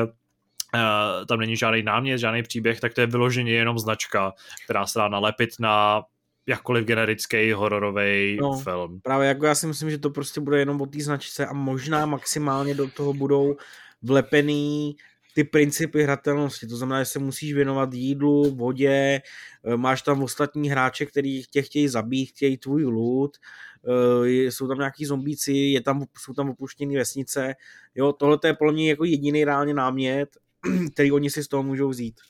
uh, 0.73 1.25
tam 1.25 1.39
není 1.39 1.57
žádný 1.57 1.83
námět, 1.83 2.19
žádný 2.19 2.43
příběh, 2.43 2.79
tak 2.79 2.93
to 2.93 3.01
je 3.01 3.07
vyloženě 3.07 3.51
jenom 3.51 3.79
značka, 3.79 4.33
která 4.65 4.87
se 4.87 4.99
dá 4.99 5.07
nalepit 5.07 5.49
na 5.59 6.03
jakkoliv 6.47 6.85
generický 6.85 7.51
hororový 7.51 8.37
no, 8.41 8.59
film. 8.59 8.99
Právě 9.03 9.27
jako 9.27 9.45
já 9.45 9.55
si 9.55 9.67
myslím, 9.67 9.89
že 9.89 9.97
to 9.97 10.09
prostě 10.09 10.41
bude 10.41 10.59
jenom 10.59 10.81
o 10.81 10.85
té 10.85 11.03
značce 11.03 11.45
a 11.45 11.53
možná 11.53 12.05
maximálně 12.05 12.75
do 12.75 12.89
toho 12.89 13.13
budou 13.13 13.55
vlepený 14.01 14.95
ty 15.35 15.43
principy 15.43 16.03
hratelnosti, 16.03 16.67
to 16.67 16.77
znamená, 16.77 17.01
že 17.01 17.05
se 17.05 17.19
musíš 17.19 17.53
věnovat 17.53 17.93
jídlu, 17.93 18.55
vodě, 18.55 19.21
eh, 19.65 19.77
máš 19.77 20.01
tam 20.01 20.23
ostatní 20.23 20.69
hráče, 20.69 21.05
který 21.05 21.43
tě 21.43 21.61
chtějí 21.61 21.87
zabít, 21.87 22.29
chtějí 22.29 22.57
tvůj 22.57 22.83
loot, 22.83 23.37
eh, 23.37 24.27
jsou 24.27 24.67
tam 24.67 24.77
nějaký 24.77 25.05
zombíci, 25.05 25.51
je 25.51 25.81
tam, 25.81 26.05
jsou 26.17 26.33
tam 26.33 26.49
opuštěné 26.49 26.97
vesnice, 26.97 27.55
jo, 27.95 28.13
tohle 28.13 28.39
je 28.45 28.53
podle 28.53 28.73
mě 28.73 28.89
jako 28.89 29.05
jediný 29.05 29.45
reálně 29.45 29.73
námět, 29.73 30.29
který 30.93 31.11
oni 31.11 31.30
si 31.30 31.43
z 31.43 31.48
toho 31.48 31.64
můžou 31.64 31.90
vzít. 31.90 32.22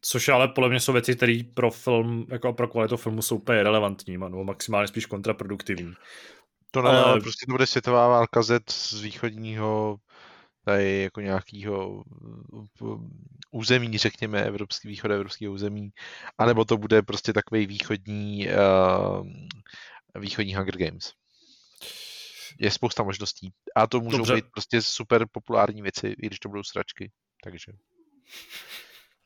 Což 0.00 0.28
ale 0.28 0.48
podle 0.48 0.70
mě 0.70 0.80
jsou 0.80 0.92
věci, 0.92 1.16
které 1.16 1.40
pro 1.54 1.70
film, 1.70 2.26
jako 2.30 2.52
pro 2.52 2.68
kvalitu 2.68 2.96
filmu 2.96 3.22
jsou 3.22 3.36
úplně 3.36 3.62
relevantní, 3.62 4.12
nebo 4.12 4.44
maximálně 4.44 4.88
spíš 4.88 5.06
kontraproduktivní. 5.06 5.94
To 6.70 6.82
ne, 6.82 6.90
ale... 6.90 7.20
prostě 7.20 7.46
to 7.46 7.52
bude 7.52 7.66
světová 7.66 8.08
válka 8.08 8.42
Z 8.42 8.70
z 8.70 9.00
východního 9.00 9.96
tady 10.64 11.02
jako 11.02 11.20
nějakého 11.20 12.04
území, 13.50 13.98
řekněme, 13.98 14.44
evropský, 14.44 14.88
východ 14.88 15.10
evropského 15.10 15.52
území, 15.52 15.90
anebo 16.38 16.64
to 16.64 16.76
bude 16.76 17.02
prostě 17.02 17.32
takový 17.32 17.66
východní 17.66 18.48
uh, 18.48 19.26
východní 20.20 20.54
Hunger 20.54 20.78
Games. 20.78 21.12
Je 22.60 22.70
spousta 22.70 23.02
možností. 23.02 23.52
A 23.76 23.86
to 23.86 24.00
můžou 24.00 24.16
Dobře. 24.16 24.34
být 24.34 24.44
prostě 24.54 24.82
super 24.82 25.26
populární 25.32 25.82
věci, 25.82 26.06
i 26.06 26.26
když 26.26 26.38
to 26.38 26.48
budou 26.48 26.62
sračky. 26.62 27.10
Takže. 27.44 27.72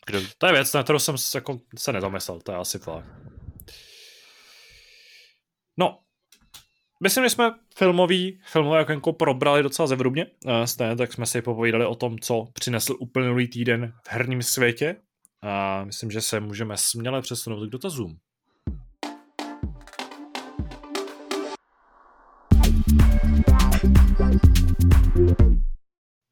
Kdo... 0.06 0.20
To 0.38 0.46
je 0.46 0.52
věc, 0.52 0.72
na 0.72 0.82
kterou 0.82 0.98
jsem 0.98 1.18
se, 1.18 1.38
jako, 1.38 1.60
se 1.78 1.92
nedomyslel, 1.92 2.40
to 2.40 2.52
je 2.52 2.58
asi 2.58 2.78
fakt. 2.78 3.06
No, 5.76 6.00
myslím, 7.02 7.24
že 7.24 7.30
jsme 7.30 7.50
filmový, 7.76 8.40
filmové 8.46 8.82
okénko 8.82 9.12
probrali 9.12 9.62
docela 9.62 9.88
zevrubně. 9.88 10.26
Stejně 10.64 10.96
tak 10.96 11.12
jsme 11.12 11.26
si 11.26 11.42
popovídali 11.42 11.86
o 11.86 11.94
tom, 11.94 12.18
co 12.18 12.46
přinesl 12.52 12.96
uplynulý 13.00 13.48
týden 13.48 13.92
v 14.06 14.12
herním 14.12 14.42
světě. 14.42 14.96
A 15.42 15.84
myslím, 15.84 16.10
že 16.10 16.20
se 16.20 16.40
můžeme 16.40 16.76
směle 16.76 17.22
přesunout 17.22 17.66
k 17.66 17.70
dotazům. 17.70 18.18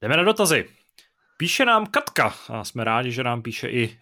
Jdeme 0.02 0.16
na 0.16 0.24
dotazy. 0.24 0.64
Píše 1.38 1.64
nám 1.64 1.86
Katka 1.86 2.34
a 2.48 2.64
jsme 2.64 2.84
rádi, 2.84 3.10
že 3.12 3.24
nám 3.24 3.42
píše 3.42 3.68
i 3.68 3.84
e, 3.84 3.98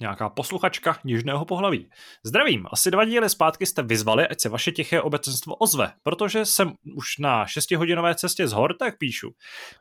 nějaká 0.00 0.28
posluchačka 0.28 0.98
nižného 1.04 1.44
pohlaví. 1.44 1.90
Zdravím, 2.24 2.66
asi 2.72 2.90
dva 2.90 3.04
díly 3.04 3.28
zpátky 3.30 3.66
jste 3.66 3.82
vyzvali, 3.82 4.28
ať 4.28 4.40
se 4.40 4.48
vaše 4.48 4.72
tiché 4.72 5.00
obecenstvo 5.00 5.54
ozve, 5.54 5.92
protože 6.02 6.44
jsem 6.44 6.72
už 6.96 7.18
na 7.18 7.46
šestihodinové 7.46 8.14
cestě 8.14 8.48
z 8.48 8.52
hor, 8.52 8.74
tak 8.78 8.98
píšu. 8.98 9.30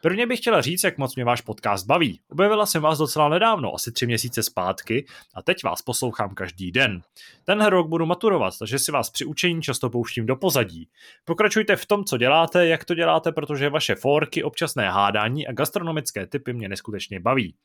Prvně 0.01 0.27
bych 0.27 0.39
chtěla 0.39 0.61
říct, 0.61 0.83
jak 0.83 0.97
moc 0.97 1.15
mě 1.15 1.25
váš 1.25 1.41
podcast 1.41 1.85
baví. 1.85 2.19
Objevila 2.31 2.65
jsem 2.65 2.81
vás 2.81 2.97
docela 2.97 3.30
nedávno, 3.30 3.73
asi 3.73 3.91
tři 3.91 4.05
měsíce 4.05 4.43
zpátky, 4.43 5.05
a 5.35 5.41
teď 5.41 5.63
vás 5.63 5.81
poslouchám 5.81 6.35
každý 6.35 6.71
den. 6.71 7.01
Tenhle 7.43 7.69
rok 7.69 7.88
budu 7.88 8.05
maturovat, 8.05 8.53
takže 8.59 8.80
si 8.80 8.91
vás 8.91 9.09
při 9.09 9.25
učení 9.25 9.61
často 9.61 9.89
pouštím 9.89 10.25
do 10.25 10.35
pozadí. 10.35 10.89
Pokračujte 11.25 11.75
v 11.75 11.85
tom, 11.85 12.03
co 12.03 12.17
děláte, 12.17 12.67
jak 12.67 12.85
to 12.85 12.95
děláte, 12.95 13.31
protože 13.31 13.69
vaše 13.69 13.95
forky, 13.95 14.43
občasné 14.43 14.91
hádání 14.91 15.47
a 15.47 15.51
gastronomické 15.51 16.27
typy 16.27 16.53
mě 16.53 16.69
neskutečně 16.69 16.90
skutečně 16.91 17.19
baví. 17.19 17.55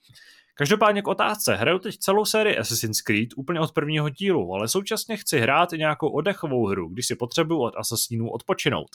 Každopádně 0.59 1.03
k 1.03 1.09
otázce, 1.09 1.57
hraju 1.57 1.79
teď 1.79 1.99
celou 1.99 2.25
sérii 2.25 2.59
Assassin's 2.59 3.01
Creed 3.01 3.29
úplně 3.37 3.61
od 3.61 3.73
prvního 3.73 4.09
dílu, 4.09 4.55
ale 4.55 4.69
současně 4.69 5.17
chci 5.17 5.39
hrát 5.41 5.73
nějakou 5.73 6.09
oddechovou 6.09 6.67
hru, 6.67 6.89
když 6.89 7.07
si 7.07 7.17
potřebuju 7.17 7.61
od 7.61 7.77
Assassinů 7.77 8.31
odpočinout. 8.31 8.89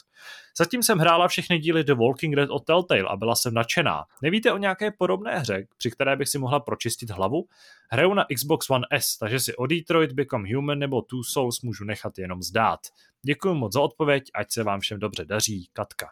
Zatím 0.58 0.82
jsem 0.82 0.98
hrála 0.98 1.28
všechny 1.28 1.58
díly 1.58 1.84
The 1.84 1.94
Walking 1.94 2.36
Dead 2.36 2.50
od 2.50 2.64
Telltale 2.64 3.08
a 3.08 3.16
byla 3.16 3.34
jsem 3.34 3.54
nadšená. 3.54 4.04
Nevíte 4.22 4.52
o 4.52 4.58
nějaké 4.58 4.90
podobné 4.90 5.38
hře, 5.38 5.66
při 5.78 5.90
které 5.90 6.16
bych 6.16 6.28
si 6.28 6.38
mohla 6.38 6.60
pročistit 6.60 7.10
hlavu? 7.10 7.44
Hraju 7.90 8.14
na 8.14 8.26
Xbox 8.34 8.70
One 8.70 8.86
S, 8.90 9.18
takže 9.18 9.40
si 9.40 9.56
o 9.56 9.66
Detroit 9.66 10.12
Become 10.12 10.54
Human 10.54 10.78
nebo 10.78 11.02
Two 11.02 11.22
Souls 11.24 11.62
můžu 11.62 11.84
nechat 11.84 12.18
jenom 12.18 12.42
zdát. 12.42 12.80
Děkuji 13.22 13.54
moc 13.54 13.72
za 13.72 13.80
odpověď, 13.80 14.24
ať 14.34 14.52
se 14.52 14.62
vám 14.62 14.80
všem 14.80 15.00
dobře 15.00 15.24
daří, 15.24 15.68
Katka. 15.72 16.08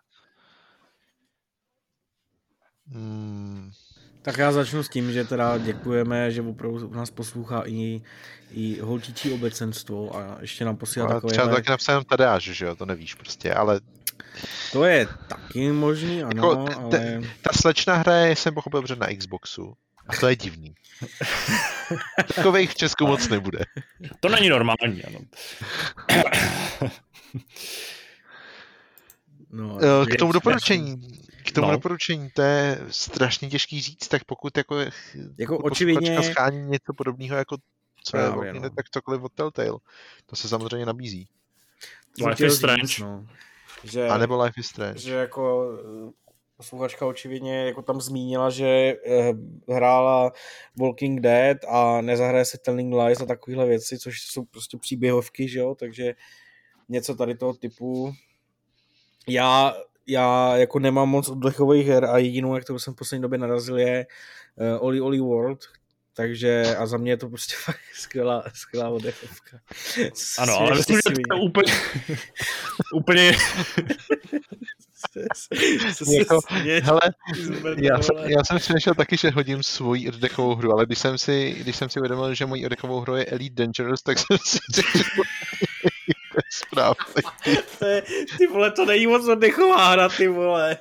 Hmm. 2.86 3.70
Tak 4.22 4.38
já 4.38 4.52
začnu 4.52 4.82
s 4.82 4.88
tím, 4.88 5.12
že 5.12 5.24
teda 5.24 5.58
děkujeme, 5.58 6.30
že 6.30 6.42
opravdu 6.42 6.94
nás 6.94 7.10
poslouchá 7.10 7.62
i, 7.66 8.02
i 8.50 8.80
holčičí 8.80 9.32
obecenstvo 9.32 10.16
a 10.16 10.36
ještě 10.40 10.64
nám 10.64 10.76
posílá 10.76 11.06
no, 11.06 11.14
takové... 11.14 11.32
Třeba 11.32 11.48
taky 11.48 11.70
napsal 11.70 12.04
Tadeáš, 12.04 12.42
že 12.42 12.64
jo, 12.64 12.76
to 12.76 12.86
nevíš 12.86 13.14
prostě, 13.14 13.54
ale... 13.54 13.80
To 14.72 14.84
je 14.84 15.08
taky 15.28 15.72
možný, 15.72 16.22
ano, 16.22 16.50
jako, 16.50 16.64
t- 16.64 16.74
ale... 16.74 17.20
Ta 17.42 17.50
slečna 17.52 17.96
hraje, 17.96 18.36
jsem 18.36 18.54
pochopil, 18.54 18.86
že 18.86 18.96
na 18.96 19.06
Xboxu. 19.18 19.74
A 20.08 20.16
to 20.16 20.28
je 20.28 20.36
divný. 20.36 20.74
Takových 22.34 22.70
v 22.70 22.74
Česku 22.74 23.06
moc 23.06 23.28
nebude. 23.28 23.58
To 24.20 24.28
není 24.28 24.48
normální, 24.48 25.04
ano. 25.04 25.18
No, 29.50 29.78
eh, 30.02 30.06
k 30.06 30.18
tomu 30.18 30.32
doporučení. 30.32 31.20
K 31.46 31.52
tomu 31.52 31.66
no. 31.66 31.72
doporučení, 31.72 32.30
to 32.30 32.42
je 32.42 32.78
strašně 32.90 33.48
těžký 33.48 33.80
říct, 33.80 34.08
tak 34.08 34.24
pokud 34.24 34.56
jako, 34.56 34.78
jako 35.38 35.58
očividně 35.58 36.22
schání 36.22 36.62
něco 36.62 36.94
podobného 36.94 37.36
jako 37.36 37.56
co 38.04 38.10
Právě, 38.10 38.30
je 38.30 38.36
Walking 38.36 38.64
no. 38.64 38.70
tak 38.70 38.90
cokoliv 38.90 39.22
od 39.22 39.32
Telltale. 39.32 39.78
To 40.26 40.36
se 40.36 40.48
samozřejmě 40.48 40.86
nabízí. 40.86 41.28
Life 42.26 42.46
is 42.46 42.56
Strange. 42.56 42.94
No. 43.00 43.26
Že, 43.84 44.08
a 44.08 44.18
nebo 44.18 44.42
Life 44.42 44.60
is 44.60 44.66
Strange. 44.66 45.00
Že 45.00 45.14
jako 45.14 45.72
eh, 46.08 46.12
posluchačka 46.56 47.06
očividně 47.06 47.66
jako 47.66 47.82
tam 47.82 48.00
zmínila, 48.00 48.50
že 48.50 48.66
eh, 48.66 49.32
hrála 49.68 50.32
Walking 50.80 51.20
Dead 51.20 51.56
a 51.68 52.00
nezahraje 52.00 52.44
se 52.44 52.58
Telling 52.58 52.94
Lies 52.94 53.20
a 53.20 53.26
takovéhle 53.26 53.66
věci, 53.66 53.98
což 53.98 54.20
jsou 54.20 54.44
prostě 54.44 54.78
příběhovky, 54.78 55.48
že 55.48 55.58
jo, 55.58 55.74
takže 55.74 56.14
něco 56.88 57.14
tady 57.14 57.34
toho 57.34 57.54
typu. 57.54 58.12
Já 59.28 59.74
já 60.06 60.56
jako 60.56 60.78
nemám 60.78 61.08
moc 61.08 61.28
oddechových 61.28 61.86
her 61.86 62.04
a 62.04 62.18
jedinou, 62.18 62.54
jak 62.54 62.64
to 62.64 62.78
jsem 62.78 62.94
v 62.94 62.96
poslední 62.96 63.22
době 63.22 63.38
narazil, 63.38 63.78
je 63.78 64.06
uh, 64.56 64.86
Oli 64.86 65.00
Oli 65.00 65.20
World, 65.20 65.64
takže 66.14 66.76
a 66.78 66.86
za 66.86 66.96
mě 66.96 67.12
je 67.12 67.16
to 67.16 67.28
prostě 67.28 67.54
fakt 67.64 67.80
skvělá, 67.94 68.44
skvělá 68.54 68.88
oddechovka. 68.88 69.60
Ano, 70.38 70.58
ale 70.58 70.76
myslím, 70.76 70.96
že 70.96 71.02
to 71.02 71.34
je 71.34 71.42
úplně, 71.42 71.72
úplně 75.98 76.18
jako, 76.18 76.40
hele, 76.82 77.00
já, 77.76 78.02
jsem, 78.02 78.16
já 78.16 78.44
jsem 78.44 78.58
přemýšlel 78.58 78.94
taky, 78.94 79.16
že 79.16 79.30
hodím 79.30 79.62
svoji 79.62 80.08
oddechovou 80.08 80.54
hru, 80.54 80.72
ale 80.72 80.86
když 80.86 80.98
jsem 80.98 81.18
si, 81.18 81.54
když 81.58 81.76
jsem 81.76 81.90
si 81.90 82.00
uvědomil, 82.00 82.34
že 82.34 82.46
mojí 82.46 82.66
oddechovou 82.66 83.00
hru 83.00 83.16
je 83.16 83.24
Elite 83.24 83.62
Dangerous, 83.62 84.02
tak 84.02 84.18
jsem 84.18 84.38
si 84.46 84.58
řekl, 84.74 84.98
že 84.98 85.04
to 86.32 86.36
je 86.36 86.42
správně. 86.50 87.22
ty 88.38 88.46
vole, 88.46 88.70
to 88.70 88.84
není 88.84 89.06
moc 89.06 89.28
oddechová 89.28 89.88
hra, 89.88 90.08
ty 90.08 90.28
vole. 90.28 90.78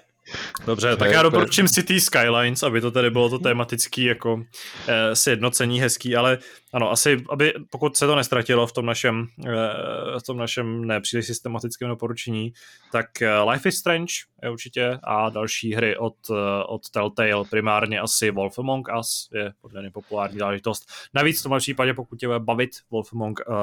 Dobře, 0.66 0.96
tak 0.96 1.12
já 1.12 1.24
doporučím 1.24 1.68
City 1.68 2.02
Skylines, 2.02 2.64
aby 2.64 2.82
to 2.82 2.92
tady 2.92 3.10
bylo 3.10 3.30
to 3.30 3.40
tematický 3.40 4.04
jako 4.04 4.44
eh, 4.88 5.16
sjednocení 5.16 5.82
hezký, 5.82 6.16
ale 6.16 6.38
ano, 6.74 6.92
asi, 6.92 7.24
aby 7.30 7.54
pokud 7.70 7.98
se 7.98 8.08
to 8.08 8.16
nestratilo 8.16 8.68
v 8.68 8.74
tom 8.74 8.86
našem, 8.86 9.28
eh, 9.48 10.20
v 10.20 10.24
tom 10.26 10.38
našem 10.38 10.86
nepříliš 10.86 11.26
systematickém 11.26 11.90
doporučení, 11.90 12.54
tak 12.92 13.22
eh, 13.22 13.40
Life 13.40 13.70
is 13.70 13.76
Strange 13.76 14.14
je 14.44 14.50
určitě 14.50 15.00
a 15.04 15.30
další 15.30 15.74
hry 15.74 15.98
od, 15.98 16.16
eh, 16.32 16.64
od 16.68 16.90
Telltale, 16.90 17.46
primárně 17.50 18.00
asi 18.00 18.32
Wolf 18.32 18.60
Among 18.60 18.88
Us 19.00 19.30
je 19.34 19.54
poměrně 19.62 19.92
populární 19.92 20.40
záležitost. 20.40 20.92
Navíc 21.14 21.40
v 21.40 21.44
tomhle 21.44 21.60
případě, 21.60 21.94
pokud 21.94 22.20
tě 22.20 22.28
bude 22.28 22.40
bavit 22.40 22.70
Wolf 22.92 23.14
Among, 23.14 23.40
uh, 23.48 23.56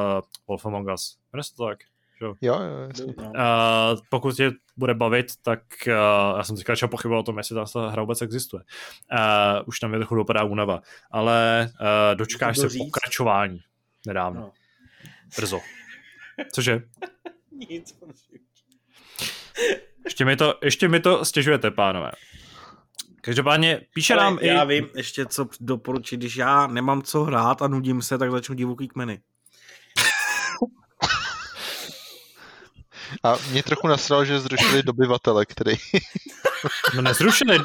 Wolf 0.48 0.66
Among 0.66 0.88
Us, 0.94 1.18
jmenuje 1.32 1.44
se 1.44 1.54
to 1.56 1.66
tak? 1.66 1.78
Jo, 2.20 2.34
jo, 2.42 2.58
jasně. 2.88 3.14
Uh, 3.14 3.32
pokud 4.08 4.36
tě 4.36 4.52
bude 4.76 4.94
bavit, 4.94 5.26
tak 5.42 5.60
uh, 5.86 5.92
já 6.36 6.44
jsem 6.44 6.56
teďka 6.56 6.72
začal 6.72 6.88
pochybovat 6.88 7.20
o 7.20 7.22
tom, 7.22 7.38
jestli 7.38 7.56
ta 7.72 7.88
hra 7.90 8.02
vůbec 8.02 8.22
existuje. 8.22 8.62
Uh, 9.12 9.62
už 9.66 9.80
tam 9.80 9.92
je 9.92 9.98
trochu 9.98 10.14
dopadá 10.14 10.44
únava, 10.44 10.80
ale 11.10 11.68
uh, 11.80 12.16
dočkáš 12.16 12.58
se 12.58 12.68
říct? 12.68 12.82
pokračování 12.84 13.60
nedávno. 14.06 14.40
No. 14.40 14.52
Brzo. 15.36 15.60
Cože? 16.52 16.82
Nic, 17.70 17.98
ještě 20.04 20.24
mi, 20.24 20.36
to, 20.36 20.58
ještě 20.62 20.88
mi 20.88 21.00
to 21.00 21.24
stěžujete, 21.24 21.70
pánové. 21.70 22.10
Každopádně 23.20 23.80
píše 23.94 24.14
Ale 24.14 24.22
nám 24.22 24.38
já 24.40 24.52
i... 24.52 24.56
Já 24.56 24.64
vím 24.64 24.88
ještě, 24.96 25.26
co 25.26 25.48
doporučit, 25.60 26.16
když 26.16 26.36
já 26.36 26.66
nemám 26.66 27.02
co 27.02 27.24
hrát 27.24 27.62
a 27.62 27.68
nudím 27.68 28.02
se, 28.02 28.18
tak 28.18 28.30
začnu 28.30 28.54
divoký 28.54 28.88
kmeny. 28.88 29.20
A 33.22 33.36
mě 33.50 33.62
trochu 33.62 33.88
nasralo, 33.88 34.24
že 34.24 34.40
zrušili 34.40 34.82
dobyvatele, 34.82 35.46
který... 35.46 35.74
no 36.94 37.02
nezrušili. 37.02 37.58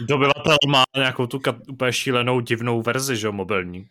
Dobyvatel 0.00 0.56
má 0.68 0.84
nějakou 0.96 1.26
tu 1.26 1.40
úplně 1.68 1.92
šílenou 1.92 2.40
divnou 2.40 2.82
verzi, 2.82 3.16
že 3.16 3.26
jo, 3.26 3.32
mobilní. 3.32 3.88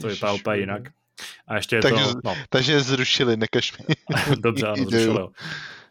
To 0.00 0.06
vypadá 0.06 0.32
úplně 0.32 0.60
jinak. 0.60 0.82
A 1.46 1.56
ještě 1.56 1.76
je 1.76 1.82
takže, 1.82 2.04
to... 2.04 2.20
No. 2.24 2.36
Takže 2.48 2.80
zrušili, 2.80 3.36
nekaž 3.36 3.78
mi. 3.78 3.94
Dobře, 4.36 4.66
ano, 4.66 4.76
zrušili. 4.88 5.28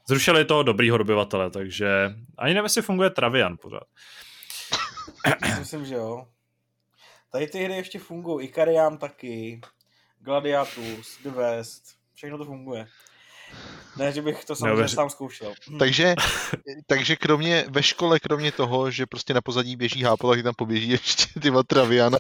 Zrušili 0.08 0.46
toho 0.46 0.64
dobrýho 0.64 0.98
dobyvatele, 0.98 1.50
takže 1.50 2.16
ani 2.38 2.54
nevím, 2.54 2.66
jestli 2.66 2.82
funguje 2.82 3.10
Travian 3.10 3.58
pořád. 3.58 3.84
Myslím, 5.60 5.86
že 5.86 5.96
jo. 5.96 6.28
Tady 7.32 7.48
ty 7.48 7.64
hry 7.64 7.74
ještě 7.74 8.00
fungují, 8.00 8.48
Ikariam 8.48 8.98
taky, 8.98 9.62
Gladiatus, 10.20 11.20
The 11.24 11.30
West, 11.30 11.84
všechno 12.14 12.38
to 12.38 12.46
funguje. 12.46 12.88
Ne, 13.98 14.12
že 14.12 14.22
bych 14.22 14.46
to 14.46 14.56
samozřejmě 14.56 14.82
no, 14.82 14.88
sám 14.88 15.10
zkoušel. 15.10 15.54
Takže, 15.80 16.16
takže 16.88 17.16
kromě, 17.16 17.66
ve 17.70 17.84
škole, 17.84 18.20
kromě 18.20 18.52
toho, 18.52 18.92
že 18.92 19.06
prostě 19.06 19.34
na 19.34 19.42
pozadí 19.42 19.76
běží 19.76 20.04
hápo, 20.04 20.30
tak 20.30 20.44
tam 20.44 20.54
poběží 20.58 20.90
ještě 20.90 21.40
ty 21.40 21.52
Traviana 21.68 22.18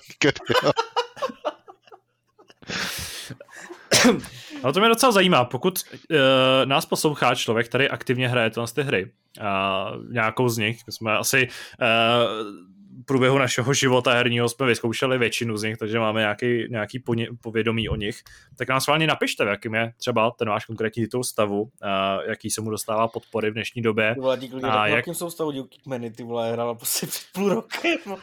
No 4.63 4.73
to 4.73 4.79
mě 4.79 4.89
docela 4.89 5.11
zajímá, 5.11 5.45
pokud 5.45 5.79
uh, 5.79 6.17
nás 6.65 6.85
poslouchá 6.85 7.35
člověk, 7.35 7.67
který 7.67 7.89
aktivně 7.89 8.27
hraje 8.27 8.49
ty 8.73 8.81
hry, 8.81 9.11
uh, 9.41 10.13
nějakou 10.13 10.49
z 10.49 10.57
nich, 10.57 10.79
jsme 10.89 11.17
asi 11.17 11.47
uh, 11.47 12.69
průběhu 13.09 13.37
našeho 13.37 13.73
života 13.73 14.13
herního 14.13 14.49
jsme 14.49 14.65
vyzkoušeli 14.65 15.17
většinu 15.17 15.57
z 15.57 15.63
nich, 15.63 15.77
takže 15.77 15.99
máme 15.99 16.19
nějaký, 16.19 16.67
nějaký 16.69 17.03
povědomí 17.41 17.89
o 17.89 17.95
nich, 17.95 18.21
tak 18.57 18.69
nám 18.69 18.81
sválně 18.81 19.07
napište, 19.07 19.45
v 19.45 19.47
jakým 19.47 19.75
je 19.75 19.93
třeba 19.97 20.31
ten 20.31 20.49
váš 20.49 20.65
konkrétní 20.65 21.03
titul 21.03 21.23
stavu, 21.23 21.69
a 21.81 22.19
jaký 22.27 22.49
se 22.49 22.61
mu 22.61 22.69
dostává 22.69 23.07
podpory 23.07 23.51
v 23.51 23.53
dnešní 23.53 23.81
době. 23.81 24.13
Ty 24.15 24.21
vole, 24.21 24.37
díky, 24.37 24.55
a 24.55 24.87
jak... 24.87 24.95
jakým 24.97 25.13
jsou 25.13 25.29
stavu 25.29 25.51
divoký 25.51 25.79
kmeny, 25.83 26.11
ty 26.11 26.23
vole, 26.23 26.51
hrála 26.51 26.75
prostě 26.75 27.07
před 27.07 27.23
půl 27.33 27.49
rokem. 27.49 27.97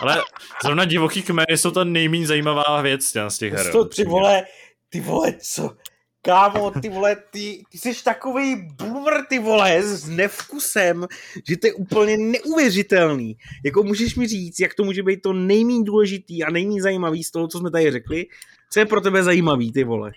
Ale 0.00 0.22
zrovna 0.64 0.84
divoký 0.84 1.22
kmeny 1.22 1.56
jsou 1.56 1.70
to 1.70 1.84
nejméně 1.84 2.26
zajímavá 2.26 2.82
věc 2.82 3.16
z 3.28 3.38
těch 3.38 3.52
her. 3.52 3.72
Ty 3.96 4.04
vole, 4.04 4.44
ty 4.88 5.00
vole, 5.00 5.32
co? 5.32 5.76
Kámo, 6.24 6.70
ty 6.70 6.88
vole, 6.88 7.16
ty, 7.30 7.62
ty 7.70 7.78
jsi 7.78 8.04
takový 8.04 8.68
boomer, 8.72 9.14
ty 9.28 9.38
vole, 9.38 9.82
s 9.82 10.08
nevkusem, 10.08 11.06
že 11.48 11.56
to 11.56 11.66
je 11.66 11.72
úplně 11.74 12.16
neuvěřitelný. 12.16 13.36
Jako 13.64 13.82
můžeš 13.82 14.16
mi 14.16 14.26
říct, 14.26 14.60
jak 14.60 14.74
to 14.74 14.84
může 14.84 15.02
být 15.02 15.22
to 15.22 15.32
nejméně 15.32 15.84
důležitý 15.84 16.44
a 16.44 16.50
nejméně 16.50 16.82
zajímavý 16.82 17.24
z 17.24 17.30
toho, 17.30 17.48
co 17.48 17.58
jsme 17.58 17.70
tady 17.70 17.90
řekli? 17.90 18.26
Co 18.72 18.80
je 18.80 18.86
pro 18.86 19.00
tebe 19.00 19.22
zajímavý, 19.22 19.72
ty 19.72 19.84
vole? 19.84 20.12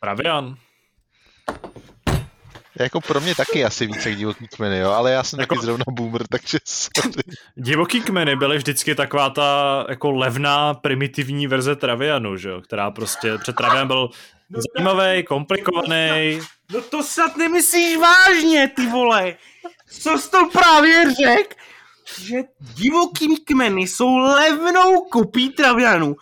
Pravian. 0.00 0.56
Jako 2.80 3.00
pro 3.00 3.20
mě 3.20 3.34
taky 3.34 3.64
asi 3.64 3.86
více 3.86 4.10
jak 4.10 4.18
divoký 4.18 4.48
kmeny, 4.48 4.78
jo, 4.78 4.90
ale 4.90 5.12
já 5.12 5.22
jsem 5.22 5.40
jako... 5.40 5.54
taky 5.54 5.66
zrovna 5.66 5.84
boomer, 5.90 6.22
takže 6.30 6.58
sorry. 6.64 7.22
Divoký 7.56 8.00
kmeny 8.00 8.36
byly 8.36 8.56
vždycky 8.56 8.94
taková 8.94 9.30
ta 9.30 9.86
jako 9.88 10.10
levná, 10.10 10.74
primitivní 10.74 11.46
verze 11.46 11.76
Travianu, 11.76 12.36
že 12.36 12.48
jo, 12.48 12.60
která 12.60 12.90
prostě 12.90 13.38
před 13.38 13.56
Travian 13.56 13.86
byl 13.86 14.08
zajímavý, 14.74 15.24
komplikovaný. 15.24 16.40
No 16.72 16.82
to 16.82 17.02
snad 17.02 17.36
nemyslíš 17.36 17.96
vážně, 17.96 18.68
ty 18.68 18.86
vole. 18.86 19.36
Co 20.00 20.18
jsi 20.18 20.30
to 20.30 20.48
právě 20.52 21.14
řekl? 21.14 21.54
Že 22.18 22.42
divoký 22.58 23.36
kmeny 23.44 23.80
jsou 23.80 24.16
levnou 24.16 25.00
kopí 25.00 25.50
Travianu. 25.50 26.16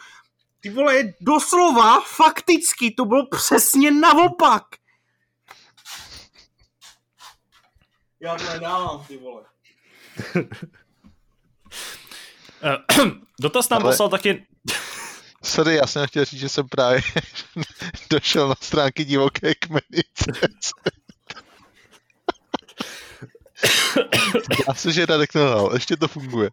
Ty 0.60 0.70
vole, 0.70 0.94
doslova, 1.20 2.00
fakticky, 2.00 2.90
to 2.90 3.04
bylo 3.04 3.26
přesně 3.26 3.90
naopak. 3.90 4.62
Já 8.20 8.36
to 8.36 8.44
nedávám, 8.44 9.04
ty 9.08 9.16
vole. 9.16 9.44
Dotaz 13.40 13.68
nám 13.68 13.82
Ale... 13.82 13.90
poslal 13.90 14.08
taky... 14.08 14.46
Sorry, 15.42 15.74
já 15.74 15.86
jsem 15.86 16.06
chtěl 16.06 16.24
říct, 16.24 16.40
že 16.40 16.48
jsem 16.48 16.68
právě 16.68 17.00
došel 18.10 18.48
na 18.48 18.54
stránky 18.60 19.04
divoké 19.04 19.54
kmeny. 19.54 20.04
Já 24.68 24.74
se, 24.74 24.92
že 24.92 25.06
Radek 25.06 25.34
nelhal, 25.34 25.70
ještě 25.74 25.96
to 25.96 26.08
funguje. 26.08 26.50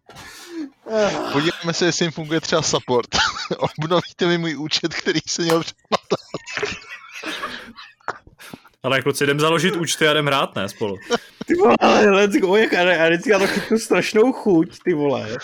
Podíváme 1.32 1.72
se, 1.72 1.86
jestli 1.86 2.04
jim 2.04 2.12
funguje 2.12 2.40
třeba 2.40 2.62
support. 2.62 3.08
Obnovíte 3.58 4.26
mi 4.26 4.38
můj 4.38 4.56
účet, 4.56 4.94
který 4.94 5.20
se 5.28 5.42
měl 5.42 5.60
přeplatat. 5.60 6.20
Ale 8.82 9.02
kluci, 9.02 9.24
jdem 9.24 9.40
založit 9.40 9.76
účty 9.76 10.08
a 10.08 10.10
jdem 10.10 10.26
hrát, 10.26 10.56
ne, 10.56 10.68
spolu. 10.68 10.96
Ty 11.46 11.54
vole, 11.54 12.10
let's 12.10 12.36
go, 12.36 12.56
jak 12.56 12.74
a 12.74 13.08
vždycky 13.08 13.30
já 13.30 13.38
to 13.38 13.46
chytnu 13.46 13.78
strašnou 13.78 14.32
chuť, 14.32 14.78
ty 14.84 14.94
vole. 14.94 15.36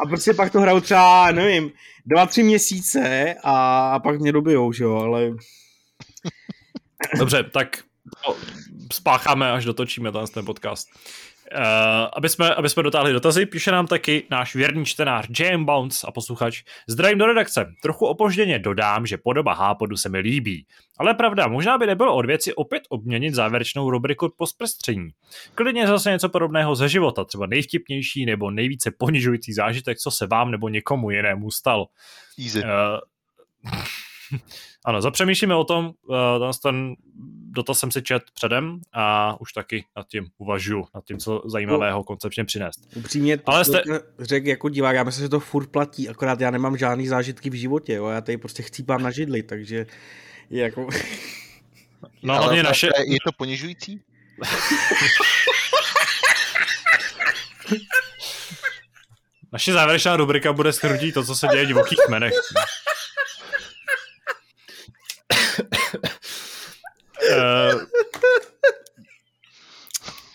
A 0.00 0.06
prostě 0.06 0.34
pak 0.34 0.52
to 0.52 0.60
hraju 0.60 0.80
třeba, 0.80 1.32
nevím, 1.32 1.70
dva, 2.06 2.26
tři 2.26 2.42
měsíce 2.42 3.34
a, 3.44 3.88
a 3.90 3.98
pak 3.98 4.20
mě 4.20 4.32
dobijou, 4.32 4.72
že 4.72 4.84
jo, 4.84 4.94
ale... 4.94 5.30
Dobře, 7.18 7.42
tak 7.42 7.78
spácháme, 8.92 9.52
až 9.52 9.64
dotočíme 9.64 10.12
ten 10.34 10.44
podcast. 10.44 10.88
Uh, 11.52 12.08
aby, 12.16 12.28
jsme, 12.28 12.54
aby 12.54 12.68
jsme 12.68 12.82
dotáhli 12.82 13.12
dotazy, 13.12 13.46
píše 13.46 13.70
nám 13.70 13.86
taky 13.86 14.26
náš 14.30 14.54
věrný 14.54 14.84
čtenář 14.84 15.26
Jam 15.40 15.64
Bounce 15.64 16.06
a 16.06 16.10
posluchač. 16.10 16.62
Zdravím 16.88 17.18
do 17.18 17.26
redakce. 17.26 17.66
Trochu 17.82 18.06
opožděně 18.06 18.58
dodám, 18.58 19.06
že 19.06 19.16
podoba 19.16 19.54
Hápodu 19.54 19.96
se 19.96 20.08
mi 20.08 20.18
líbí. 20.18 20.66
Ale 20.98 21.14
pravda, 21.14 21.46
možná 21.46 21.78
by 21.78 21.86
nebylo 21.86 22.14
od 22.14 22.26
věci 22.26 22.54
opět 22.54 22.82
obměnit 22.88 23.34
závěrečnou 23.34 23.90
rubriku 23.90 24.32
po 24.36 24.46
zpestření. 24.46 25.08
Klidně 25.54 25.86
zase 25.86 26.10
něco 26.10 26.28
podobného 26.28 26.74
ze 26.74 26.88
života, 26.88 27.24
třeba 27.24 27.46
nejvtipnější 27.46 28.26
nebo 28.26 28.50
nejvíce 28.50 28.90
ponižující 28.90 29.52
zážitek, 29.52 29.98
co 29.98 30.10
se 30.10 30.26
vám 30.26 30.50
nebo 30.50 30.68
někomu 30.68 31.10
jinému 31.10 31.50
stal. 31.50 31.86
Easy. 32.44 32.62
Uh, 32.62 32.68
ano, 34.84 35.02
zapřemýšlíme 35.02 35.54
o 35.54 35.64
tom, 35.64 35.90
uh, 36.08 36.50
ten 36.62 36.94
dotaz 37.50 37.78
jsem 37.78 37.90
si 37.90 38.02
čet 38.02 38.22
předem 38.34 38.80
a 38.92 39.36
už 39.40 39.52
taky 39.52 39.84
nad 39.96 40.08
tím 40.08 40.26
uvažuji, 40.38 40.84
nad 40.94 41.04
tím, 41.04 41.18
co 41.18 41.42
zajímavého 41.46 42.04
koncepčně 42.04 42.44
přinést. 42.44 42.88
Upřímně, 42.96 43.38
Ale 43.46 43.64
jste... 43.64 43.82
řekl 44.18 44.48
jako 44.48 44.68
divák, 44.68 44.96
já 44.96 45.04
myslím, 45.04 45.24
že 45.24 45.28
to 45.28 45.40
furt 45.40 45.66
platí, 45.66 46.08
akorát 46.08 46.40
já 46.40 46.50
nemám 46.50 46.76
žádný 46.76 47.06
zážitky 47.06 47.50
v 47.50 47.54
životě, 47.54 47.94
jo? 47.94 48.06
já 48.06 48.20
tady 48.20 48.38
prostě 48.38 48.62
chcípám 48.62 49.02
na 49.02 49.10
židli, 49.10 49.42
takže 49.42 49.86
jako... 50.50 50.88
No 52.22 52.34
Ale 52.34 52.42
hlavně 52.42 52.62
naše... 52.62 52.86
Je 53.06 53.18
to 53.24 53.32
ponižující? 53.32 54.00
Naše 59.52 59.72
závěrečná 59.72 60.16
rubrika 60.16 60.52
bude 60.52 60.72
shrnutí 60.72 61.12
to, 61.12 61.24
co 61.24 61.36
se 61.36 61.46
děje 61.46 61.64
v 61.64 61.68
divokých 61.68 61.98
kmenech. 62.06 62.32
Uh, 67.30 67.80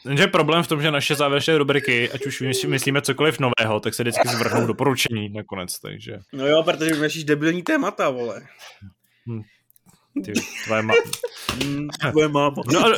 Jenže 0.05 0.27
problém 0.27 0.63
v 0.63 0.67
tom, 0.67 0.81
že 0.81 0.91
naše 0.91 1.15
závěrečné 1.15 1.57
rubriky, 1.57 2.11
ať 2.11 2.25
už 2.25 2.41
myslíme 2.67 3.01
cokoliv 3.01 3.39
nového, 3.39 3.79
tak 3.79 3.93
se 3.93 4.03
vždycky 4.03 4.27
zvrhnou 4.27 4.67
doporučení 4.67 5.29
nakonec, 5.29 5.79
takže... 5.79 6.19
No 6.33 6.47
jo, 6.47 6.63
protože 6.63 6.93
vymýšlíš 6.93 7.23
debilní 7.23 7.63
témata, 7.63 8.09
vole. 8.09 8.41
Hm. 9.27 9.41
Ty, 10.23 10.33
tvoje 10.65 10.81
ma... 10.81 10.93
Tvoje 12.11 12.27
máma. 12.27 12.61
No. 12.73 12.93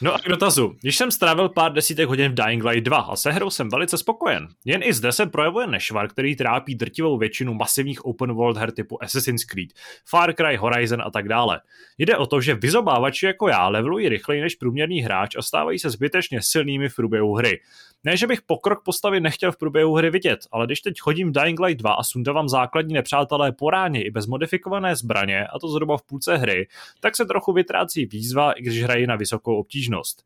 No 0.00 0.14
a 0.14 0.18
k 0.18 0.28
dotazu. 0.28 0.76
Když 0.80 0.96
jsem 0.96 1.10
strávil 1.10 1.48
pár 1.48 1.72
desítek 1.72 2.08
hodin 2.08 2.32
v 2.32 2.34
Dying 2.34 2.64
Light 2.64 2.84
2 2.84 2.96
a 2.98 3.16
se 3.16 3.32
hrou 3.32 3.50
jsem 3.50 3.68
velice 3.68 3.98
spokojen. 3.98 4.48
Jen 4.64 4.82
i 4.82 4.92
zde 4.92 5.12
se 5.12 5.26
projevuje 5.26 5.66
nešvar, 5.66 6.08
který 6.08 6.36
trápí 6.36 6.74
drtivou 6.74 7.18
většinu 7.18 7.54
masivních 7.54 8.04
open 8.04 8.32
world 8.32 8.56
her 8.56 8.70
typu 8.70 9.02
Assassin's 9.02 9.44
Creed, 9.44 9.68
Far 10.08 10.34
Cry, 10.34 10.56
Horizon 10.56 11.02
a 11.02 11.10
tak 11.10 11.28
dále. 11.28 11.60
Jde 11.98 12.16
o 12.16 12.26
to, 12.26 12.40
že 12.40 12.54
vyzobávači 12.54 13.26
jako 13.26 13.48
já 13.48 13.68
levelují 13.68 14.08
rychleji 14.08 14.40
než 14.40 14.54
průměrný 14.54 15.00
hráč 15.00 15.36
a 15.36 15.42
stávají 15.42 15.78
se 15.78 15.90
zbytečně 15.90 16.42
silnými 16.42 16.88
v 16.88 16.94
průběhu 16.96 17.34
hry. 17.34 17.60
Ne, 18.04 18.16
že 18.16 18.26
bych 18.26 18.42
pokrok 18.42 18.84
postavy 18.84 19.20
nechtěl 19.20 19.52
v 19.52 19.56
průběhu 19.56 19.94
hry 19.94 20.10
vidět, 20.10 20.40
ale 20.52 20.66
když 20.66 20.80
teď 20.80 21.00
chodím 21.00 21.28
v 21.28 21.32
Dying 21.32 21.60
Light 21.60 21.80
2 21.80 21.92
a 21.92 22.02
sundávám 22.02 22.48
základní 22.48 22.94
nepřátelé 22.94 23.52
poráně 23.52 24.04
i 24.04 24.10
bez 24.10 24.26
modifikované 24.26 24.96
zbraně, 24.96 25.46
a 25.46 25.58
to 25.58 25.68
zhruba 25.68 25.96
v 25.96 26.02
půlce 26.02 26.36
hry, 26.36 26.68
tak 27.00 27.16
se 27.16 27.26
trochu 27.26 27.52
vytrácí 27.52 28.06
výzva, 28.06 28.52
i 28.52 28.62
když 28.62 28.82
hrají 28.82 29.06
na 29.06 29.16
vysokou 29.16 29.56
obtížnost. 29.56 30.24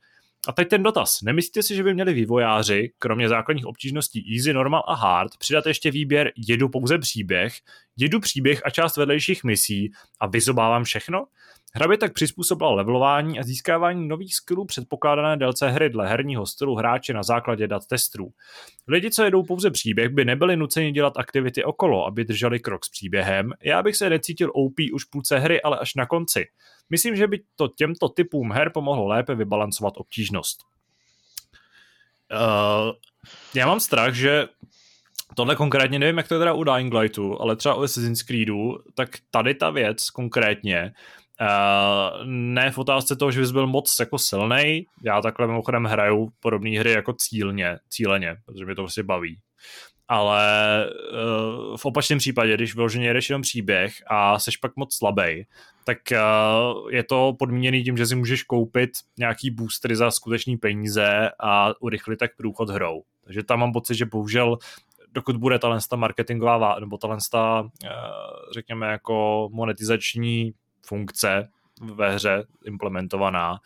A 0.49 0.53
teď 0.53 0.69
ten 0.69 0.83
dotaz. 0.83 1.23
Nemyslíte 1.23 1.63
si, 1.63 1.75
že 1.75 1.83
by 1.83 1.95
měli 1.95 2.13
vývojáři, 2.13 2.93
kromě 2.99 3.29
základních 3.29 3.67
obtížností 3.67 4.37
Easy, 4.37 4.53
Normal 4.53 4.85
a 4.87 4.95
Hard, 4.95 5.37
přidat 5.39 5.67
ještě 5.67 5.91
výběr 5.91 6.33
jedu 6.49 6.69
pouze 6.69 6.99
příběh, 6.99 7.55
jedu 7.97 8.21
příběh 8.21 8.63
a 8.65 8.71
část 8.71 8.97
vedlejších 8.97 9.45
misí 9.45 9.93
a 10.21 10.27
vyzobávám 10.27 10.85
všechno? 10.85 11.27
Hra 11.75 11.89
by 11.89 11.99
tak 11.99 12.13
přizpůsobila 12.13 12.71
levelování 12.71 13.39
a 13.39 13.43
získávání 13.43 14.09
nových 14.09 14.35
skillů 14.35 14.65
předpokládané 14.65 15.37
délce 15.37 15.71
hry 15.71 15.91
dle 15.91 16.09
herního 16.09 16.47
stylu 16.47 16.75
hráče 16.75 17.13
na 17.13 17.23
základě 17.23 17.67
dat 17.67 17.87
testů. 17.87 18.33
Lidi, 18.89 19.11
co 19.11 19.25
jedou 19.25 19.43
pouze 19.43 19.71
příběh, 19.71 20.09
by 20.09 20.25
nebyli 20.25 20.57
nuceni 20.57 20.93
dělat 20.93 21.17
aktivity 21.17 21.65
okolo, 21.65 22.07
aby 22.07 22.25
drželi 22.25 22.61
krok 22.61 22.85
s 22.85 22.89
příběhem. 22.89 23.53
Já 23.63 23.83
bych 23.83 23.97
se 23.97 24.11
necítil 24.11 24.51
OP 24.55 24.75
už 24.93 25.05
půlce 25.05 25.39
hry, 25.39 25.63
ale 25.63 25.79
až 25.79 25.95
na 25.95 26.07
konci. 26.07 26.45
Myslím, 26.91 27.17
že 27.17 27.27
by 27.27 27.41
to 27.57 27.69
těmto 27.69 28.09
typům 28.09 28.53
her 28.53 28.71
pomohlo 28.71 29.07
lépe 29.07 29.35
vybalancovat 29.35 29.95
obtížnost. 29.97 30.61
Uh, 32.33 32.93
já 33.55 33.67
mám 33.67 33.81
strach, 33.81 34.15
že 34.15 34.49
tohle 35.35 35.57
konkrétně 35.57 35.99
nevím, 35.99 36.17
jak 36.17 36.29
to 36.29 36.35
je 36.35 36.39
teda 36.39 36.53
u 36.53 36.65
Dying 36.65 36.95
Lightu, 36.95 37.41
ale 37.41 37.57
třeba 37.57 37.75
u 37.75 37.83
Assassin's 37.83 38.23
Creedu, 38.23 38.79
tak 38.95 39.09
tady 39.31 39.55
ta 39.55 39.71
věc 39.71 40.11
konkrétně 40.11 40.93
Uh, 41.43 42.27
ne 42.27 42.71
v 42.71 42.79
otázce 42.79 43.17
toho, 43.17 43.31
že 43.31 43.41
bys 43.41 43.51
byl 43.51 43.67
moc 43.67 43.97
jako 44.01 44.19
silný. 44.19 44.87
Já 45.05 45.21
takhle 45.21 45.47
mimochodem 45.47 45.85
hraju 45.85 46.33
podobné 46.41 46.79
hry 46.79 46.93
jako 46.93 47.13
cílně, 47.13 47.79
cíleně, 47.89 48.37
protože 48.47 48.65
mě 48.65 48.75
to 48.75 48.83
prostě 48.83 49.03
baví. 49.03 49.39
Ale 50.09 50.87
uh, 51.13 51.77
v 51.77 51.85
opačném 51.85 52.19
případě, 52.19 52.55
když 52.55 52.75
vyloženě 52.75 53.07
jedeš 53.07 53.31
jenom 53.31 53.43
příběh 53.43 53.93
a 54.07 54.39
seš 54.39 54.57
pak 54.57 54.77
moc 54.77 54.97
slabý, 54.97 55.47
tak 55.85 55.99
uh, 56.13 56.91
je 56.91 57.03
to 57.03 57.33
podmíněný 57.39 57.85
tím, 57.85 57.97
že 57.97 58.07
si 58.07 58.15
můžeš 58.15 58.43
koupit 58.43 58.91
nějaký 59.19 59.51
boostery 59.51 59.97
za 59.97 60.11
skutečný 60.11 60.57
peníze 60.57 61.31
a 61.41 61.73
urychlit 61.81 62.17
tak 62.17 62.37
průchod 62.37 62.71
hrou. 62.71 63.03
Takže 63.25 63.43
tam 63.43 63.61
mám 63.61 63.73
pocit, 63.73 63.95
že 63.95 64.07
bohužel 64.07 64.59
dokud 65.13 65.37
bude 65.37 65.59
ta 65.59 65.97
marketingová 65.97 66.77
nebo 66.81 66.99
ta, 66.99 67.69
řekněme, 68.55 68.87
jako 68.87 69.49
monetizační 69.53 70.53
funkce 70.87 71.49
ve 71.95 72.15
hře 72.15 72.45
implementovaná, 72.65 73.59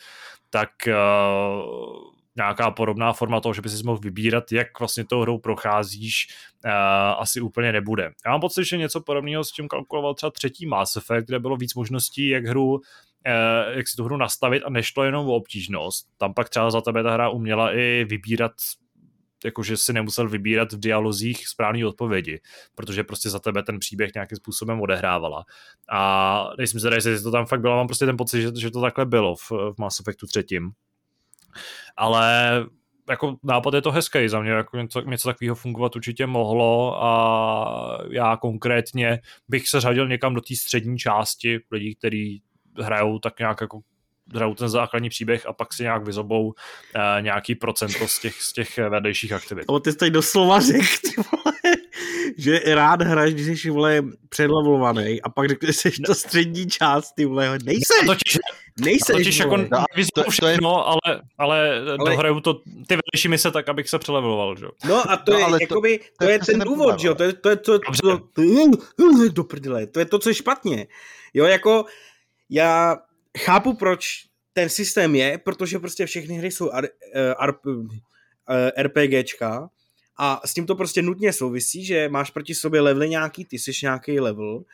tak 0.50 0.70
uh, 0.86 2.16
nějaká 2.36 2.70
podobná 2.70 3.12
forma 3.12 3.40
toho, 3.40 3.54
že 3.54 3.62
by 3.62 3.68
si 3.68 3.84
mohl 3.84 3.98
vybírat, 3.98 4.52
jak 4.52 4.80
vlastně 4.80 5.04
tou 5.04 5.20
hrou 5.22 5.38
procházíš, 5.38 6.28
uh, 6.64 6.70
asi 7.18 7.40
úplně 7.40 7.72
nebude. 7.72 8.10
Já 8.26 8.30
mám 8.30 8.40
pocit, 8.40 8.64
že 8.64 8.76
něco 8.76 9.00
podobného 9.00 9.44
s 9.44 9.52
tím 9.52 9.68
kalkuloval 9.68 10.14
třeba 10.14 10.30
třetí 10.30 10.66
Mass 10.66 10.96
Effect, 10.96 11.26
kde 11.26 11.38
bylo 11.38 11.56
víc 11.56 11.74
možností, 11.74 12.28
jak 12.28 12.46
hru 12.46 12.74
uh, 12.74 12.80
jak 13.76 13.88
si 13.88 13.96
tu 13.96 14.04
hru 14.04 14.16
nastavit 14.16 14.62
a 14.62 14.70
nešlo 14.70 15.04
jenom 15.04 15.26
o 15.26 15.34
obtížnost. 15.34 16.06
Tam 16.18 16.34
pak 16.34 16.48
třeba 16.48 16.70
za 16.70 16.80
tebe 16.80 17.02
ta 17.02 17.12
hra 17.12 17.28
uměla 17.28 17.72
i 17.72 18.04
vybírat 18.08 18.52
jakože 19.46 19.76
si 19.76 19.92
nemusel 19.92 20.28
vybírat 20.28 20.72
v 20.72 20.80
dialozích 20.80 21.48
správné 21.48 21.86
odpovědi, 21.86 22.40
protože 22.74 23.04
prostě 23.04 23.30
za 23.30 23.38
tebe 23.38 23.62
ten 23.62 23.78
příběh 23.78 24.14
nějakým 24.14 24.36
způsobem 24.36 24.80
odehrávala. 24.80 25.44
A 25.90 26.50
nejsem 26.58 26.80
si 26.80 26.86
jestli 26.94 27.22
to 27.22 27.30
tam 27.30 27.46
fakt 27.46 27.60
bylo, 27.60 27.76
mám 27.76 27.86
prostě 27.86 28.06
ten 28.06 28.16
pocit, 28.16 28.42
že, 28.42 28.50
že 28.58 28.70
to 28.70 28.80
takhle 28.80 29.06
bylo 29.06 29.36
v, 29.36 29.50
v 29.50 29.74
Mass 29.78 30.00
Effectu 30.00 30.26
třetím. 30.26 30.70
Ale 31.96 32.66
jako 33.08 33.36
nápad 33.42 33.74
je 33.74 33.82
to 33.82 33.92
hezký 33.92 34.28
za 34.28 34.40
mě, 34.40 34.50
jako 34.50 34.76
něco, 34.76 35.00
něco 35.00 35.28
takového 35.28 35.54
fungovat 35.54 35.96
určitě 35.96 36.26
mohlo 36.26 37.04
a 37.04 37.98
já 38.10 38.36
konkrétně 38.36 39.20
bych 39.48 39.68
se 39.68 39.80
řadil 39.80 40.08
někam 40.08 40.34
do 40.34 40.40
té 40.40 40.56
střední 40.56 40.98
části 40.98 41.58
lidí, 41.70 41.94
kteří 41.94 42.42
hrajou 42.78 43.18
tak 43.18 43.38
nějak 43.38 43.60
jako 43.60 43.80
hrajou 44.34 44.54
ten 44.54 44.68
základní 44.68 45.08
příběh 45.08 45.46
a 45.46 45.52
pak 45.52 45.72
si 45.74 45.82
nějak 45.82 46.04
vyzobou 46.04 46.46
uh, 46.46 46.52
nějaký 47.20 47.54
procento 47.54 48.08
z 48.08 48.18
těch, 48.18 48.42
z 48.42 48.52
těch 48.52 48.78
vedlejších 48.78 49.32
aktivit. 49.32 49.64
O, 49.66 49.80
ty 49.80 49.92
jsi 49.92 49.98
tady 49.98 50.10
doslova 50.10 50.60
řekl, 50.60 50.84
že 52.38 52.60
rád 52.74 53.02
hraješ, 53.02 53.34
když 53.34 53.62
jsi, 53.62 53.70
vole, 53.70 54.02
předlevelovaný 54.28 55.22
a 55.22 55.28
pak 55.28 55.48
řekneš, 55.48 55.76
že 55.82 55.90
jsi 55.90 56.02
to 56.06 56.14
střední 56.14 56.66
část, 56.66 57.12
ty 57.12 57.24
vole, 57.24 57.58
nejseš, 57.64 58.02
no, 58.06 58.14
totiž, 58.14 58.38
nejseš, 58.80 59.16
totiž 59.16 59.38
jako 59.38 59.56
No, 59.56 59.68
to, 60.14 60.22
to 60.22 60.30
všechno, 60.30 60.48
je- 60.70 60.84
ale, 60.84 61.22
ale, 61.38 61.80
Ale- 61.98 62.10
dohraju 62.10 62.40
to 62.40 62.54
ty 62.54 62.96
vedlejší 62.96 63.28
mise 63.28 63.50
tak, 63.50 63.68
abych 63.68 63.88
se 63.88 63.98
přeleveloval, 63.98 64.56
že? 64.56 64.64
jo. 64.64 64.70
No 64.88 65.10
a 65.10 65.16
to 65.16 65.32
No, 65.32 65.38
je, 65.38 65.44
ale 65.44 65.58
to- 65.58 65.62
jakoby, 65.62 65.98
to, 65.98 66.04
to 66.18 66.24
je 66.24 66.30
je 66.32 66.38
přesně 66.38 66.58
ten 66.58 66.68
důvod, 66.68 67.00
že 67.00 67.08
jo, 67.08 67.14
to 67.14 67.22
je 67.22 67.32
to, 67.32 67.50
je 67.50 67.56
to, 67.56 67.78
Dobře. 67.78 68.02
to, 68.02 68.18
to, 68.96 69.28
do 69.32 69.44
prdele, 69.44 69.86
to 69.86 69.98
je 69.98 70.04
to, 70.06 70.18
co 70.18 70.28
je 70.30 70.34
špatně. 70.34 70.86
Jo, 71.34 71.44
jako 71.44 71.84
já 72.50 72.96
chápu, 73.36 73.74
proč 73.74 74.06
ten 74.52 74.68
systém 74.68 75.14
je, 75.14 75.38
protože 75.38 75.78
prostě 75.78 76.06
všechny 76.06 76.34
hry 76.34 76.50
jsou 76.50 76.70
R, 76.70 76.88
eh, 77.14 77.34
R, 77.38 77.54
eh, 78.50 78.82
RPGčka 78.82 79.70
a 80.18 80.40
s 80.44 80.54
tím 80.54 80.66
to 80.66 80.74
prostě 80.74 81.02
nutně 81.02 81.32
souvisí, 81.32 81.84
že 81.84 82.08
máš 82.08 82.30
proti 82.30 82.54
sobě 82.54 82.80
levely 82.80 83.08
nějaký, 83.08 83.44
ty 83.44 83.58
jsi 83.58 83.72
nějaký 83.82 84.20
level, 84.20 84.64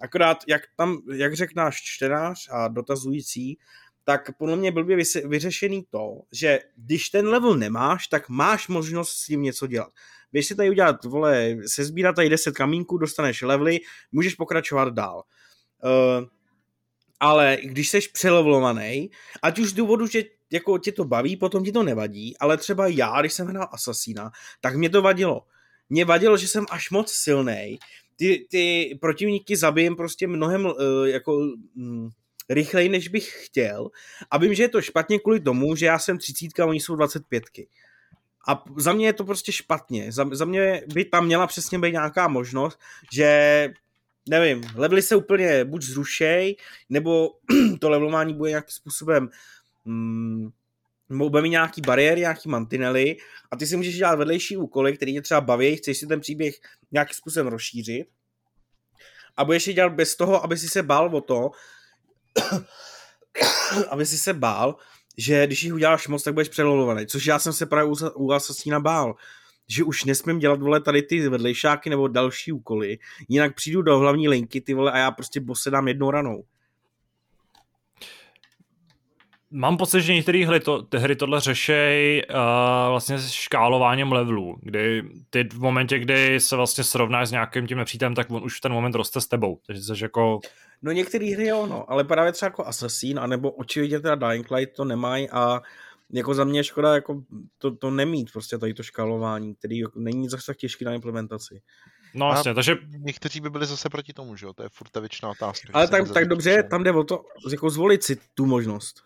akorát 0.00 0.38
jak 0.48 0.62
tam, 0.76 0.98
jak 1.14 1.34
řekl 1.34 1.52
náš 1.56 1.82
čtenář 1.82 2.48
a 2.50 2.68
dotazující, 2.68 3.58
tak 4.04 4.36
podle 4.38 4.56
mě 4.56 4.72
blbě 4.72 4.96
vyřešený 5.24 5.84
to, 5.90 6.20
že 6.32 6.58
když 6.76 7.08
ten 7.08 7.28
level 7.28 7.56
nemáš, 7.56 8.06
tak 8.06 8.28
máš 8.28 8.68
možnost 8.68 9.10
s 9.10 9.26
tím 9.26 9.42
něco 9.42 9.66
dělat. 9.66 9.92
Běž 10.32 10.46
si 10.46 10.54
tady 10.54 10.70
udělat, 10.70 11.04
vole, 11.04 11.56
se 11.66 11.84
sbírat 11.84 12.16
tady 12.16 12.28
10 12.28 12.56
kamínků, 12.56 12.98
dostaneš 12.98 13.42
levely, 13.42 13.80
můžeš 14.12 14.34
pokračovat 14.34 14.94
dál. 14.94 15.22
Uh, 15.84 16.26
ale 17.20 17.58
když 17.62 17.88
jsi 17.88 18.00
přelevelovaný, 18.12 19.10
ať 19.42 19.58
už 19.58 19.68
z 19.68 19.72
důvodu, 19.72 20.06
že 20.06 20.22
jako 20.52 20.78
tě 20.78 20.92
to 20.92 21.04
baví, 21.04 21.36
potom 21.36 21.64
ti 21.64 21.72
to 21.72 21.82
nevadí, 21.82 22.36
ale 22.38 22.56
třeba 22.56 22.86
já, 22.86 23.20
když 23.20 23.32
jsem 23.32 23.46
hrál 23.46 23.68
Assassina, 23.72 24.30
tak 24.60 24.76
mě 24.76 24.90
to 24.90 25.02
vadilo. 25.02 25.42
Mě 25.90 26.04
vadilo, 26.04 26.36
že 26.36 26.48
jsem 26.48 26.66
až 26.70 26.90
moc 26.90 27.12
silný. 27.12 27.78
Ty, 28.16 28.46
ty 28.50 28.98
protivníky 29.00 29.56
zabijem 29.56 29.96
prostě 29.96 30.26
mnohem 30.26 30.66
uh, 30.66 30.72
jako 31.04 31.40
mm, 31.74 32.08
rychleji, 32.50 32.88
než 32.88 33.08
bych 33.08 33.46
chtěl. 33.46 33.90
A 34.30 34.38
vím, 34.38 34.54
že 34.54 34.62
je 34.62 34.68
to 34.68 34.82
špatně 34.82 35.18
kvůli 35.18 35.40
tomu, 35.40 35.76
že 35.76 35.86
já 35.86 35.98
jsem 35.98 36.18
30 36.18 36.60
a 36.60 36.66
oni 36.66 36.80
jsou 36.80 36.96
25. 36.96 37.44
A 38.46 38.54
p- 38.54 38.70
za 38.76 38.92
mě 38.92 39.06
je 39.06 39.12
to 39.12 39.24
prostě 39.24 39.52
špatně. 39.52 40.12
Za, 40.12 40.28
za 40.32 40.44
mě 40.44 40.82
by 40.94 41.04
tam 41.04 41.26
měla 41.26 41.46
přesně 41.46 41.78
být 41.78 41.92
nějaká 41.92 42.28
možnost, 42.28 42.78
že 43.12 43.68
nevím, 44.28 44.62
levely 44.74 45.02
se 45.02 45.16
úplně 45.16 45.64
buď 45.64 45.82
zrušej, 45.82 46.56
nebo 46.88 47.30
to 47.80 47.90
levelování 47.90 48.34
bude 48.34 48.50
nějakým 48.50 48.72
způsobem 48.72 49.28
mm, 49.84 50.50
bude 51.08 51.42
mít 51.42 51.50
nějaký 51.50 51.80
bariéry, 51.80 52.20
nějaký 52.20 52.48
mantinely 52.48 53.16
a 53.50 53.56
ty 53.56 53.66
si 53.66 53.76
můžeš 53.76 53.96
dělat 53.96 54.14
vedlejší 54.14 54.56
úkoly, 54.56 54.96
který 54.96 55.12
tě 55.12 55.22
třeba 55.22 55.40
baví, 55.40 55.76
chceš 55.76 55.98
si 55.98 56.06
ten 56.06 56.20
příběh 56.20 56.54
nějakým 56.92 57.14
způsobem 57.14 57.46
rozšířit 57.46 58.08
a 59.36 59.44
budeš 59.44 59.66
je 59.66 59.72
dělat 59.72 59.92
bez 59.92 60.16
toho, 60.16 60.44
aby 60.44 60.58
si 60.58 60.68
se 60.68 60.82
bál 60.82 61.16
o 61.16 61.20
to, 61.20 61.50
aby 63.90 64.06
si 64.06 64.18
se 64.18 64.34
bál, 64.34 64.76
že 65.16 65.46
když 65.46 65.62
jich 65.62 65.74
uděláš 65.74 66.08
moc, 66.08 66.22
tak 66.22 66.34
budeš 66.34 66.48
přelolovaný. 66.48 67.06
Což 67.06 67.26
já 67.26 67.38
jsem 67.38 67.52
se 67.52 67.66
právě 67.66 67.84
u, 67.84 67.94
u 68.14 68.32
Assassina 68.32 68.80
bál, 68.80 69.14
že 69.70 69.84
už 69.84 70.04
nesmím 70.04 70.38
dělat 70.38 70.60
vole 70.60 70.80
tady 70.80 71.02
ty 71.02 71.28
vedlejšáky 71.28 71.90
nebo 71.90 72.08
další 72.08 72.52
úkoly, 72.52 72.98
jinak 73.28 73.54
přijdu 73.54 73.82
do 73.82 73.98
hlavní 73.98 74.28
linky 74.28 74.60
ty 74.60 74.74
vole 74.74 74.92
a 74.92 74.98
já 74.98 75.10
prostě 75.10 75.40
bose 75.40 75.70
dám 75.70 75.88
jednou 75.88 76.10
ranou. 76.10 76.44
Mám 79.52 79.76
pocit, 79.76 80.00
že 80.02 80.14
některé 80.14 80.46
hry, 80.46 80.60
to, 80.60 80.82
ty 80.82 80.98
hry 80.98 81.16
tohle 81.16 81.40
řešej 81.40 82.22
uh, 82.30 82.36
vlastně 82.90 83.18
s 83.18 83.30
škálováním 83.30 84.12
levelů, 84.12 84.58
kdy 84.62 85.02
ty 85.30 85.44
v 85.52 85.60
momentě, 85.60 85.98
kdy 85.98 86.40
se 86.40 86.56
vlastně 86.56 86.84
srovnáš 86.84 87.28
s 87.28 87.30
nějakým 87.30 87.66
tím 87.66 87.78
nepřítelem, 87.78 88.14
tak 88.14 88.30
on 88.30 88.44
už 88.44 88.56
v 88.56 88.60
ten 88.60 88.72
moment 88.72 88.94
roste 88.94 89.20
s 89.20 89.26
tebou. 89.26 89.58
Takže 89.66 89.82
jsi 89.82 89.92
jako, 90.02 90.40
No 90.82 90.92
některé 90.92 91.34
hry 91.34 91.46
jo, 91.46 91.66
no, 91.66 91.90
ale 91.90 92.04
právě 92.04 92.32
třeba 92.32 92.46
jako 92.46 92.66
Assassin, 92.66 93.18
anebo 93.18 93.50
očividně 93.50 94.00
teda 94.00 94.14
Dying 94.14 94.50
Light 94.50 94.76
to 94.76 94.84
nemají 94.84 95.30
a 95.30 95.60
jako 96.12 96.34
za 96.34 96.44
mě 96.44 96.58
je 96.60 96.64
škoda 96.64 96.94
jako 96.94 97.22
to, 97.58 97.76
to 97.76 97.90
nemít 97.90 98.32
prostě 98.32 98.58
tady 98.58 98.74
to 98.74 98.82
škálování, 98.82 99.54
který 99.54 99.78
jako 99.78 100.00
není 100.00 100.28
zase 100.28 100.46
tak 100.46 100.56
těžký 100.56 100.84
na 100.84 100.94
implementaci. 100.94 101.62
no 102.14 102.26
A- 102.26 102.28
vlastně, 102.28 102.54
takže 102.54 102.76
Někteří 102.98 103.40
by 103.40 103.50
byli 103.50 103.66
zase 103.66 103.88
proti 103.88 104.12
tomu, 104.12 104.36
že 104.36 104.46
jo? 104.46 104.52
To 104.52 104.62
je 104.62 104.68
furt 104.72 104.90
ta 104.90 105.00
věčná 105.00 105.28
otázka. 105.30 105.68
Ale 105.72 105.88
tak, 105.88 106.12
tak 106.12 106.28
dobře, 106.28 106.50
časem. 106.50 106.68
tam 106.70 106.84
jde 106.84 106.92
o 106.92 107.04
to, 107.04 107.24
jako 107.50 107.70
zvolit 107.70 108.02
si 108.02 108.18
tu 108.34 108.46
možnost. 108.46 109.02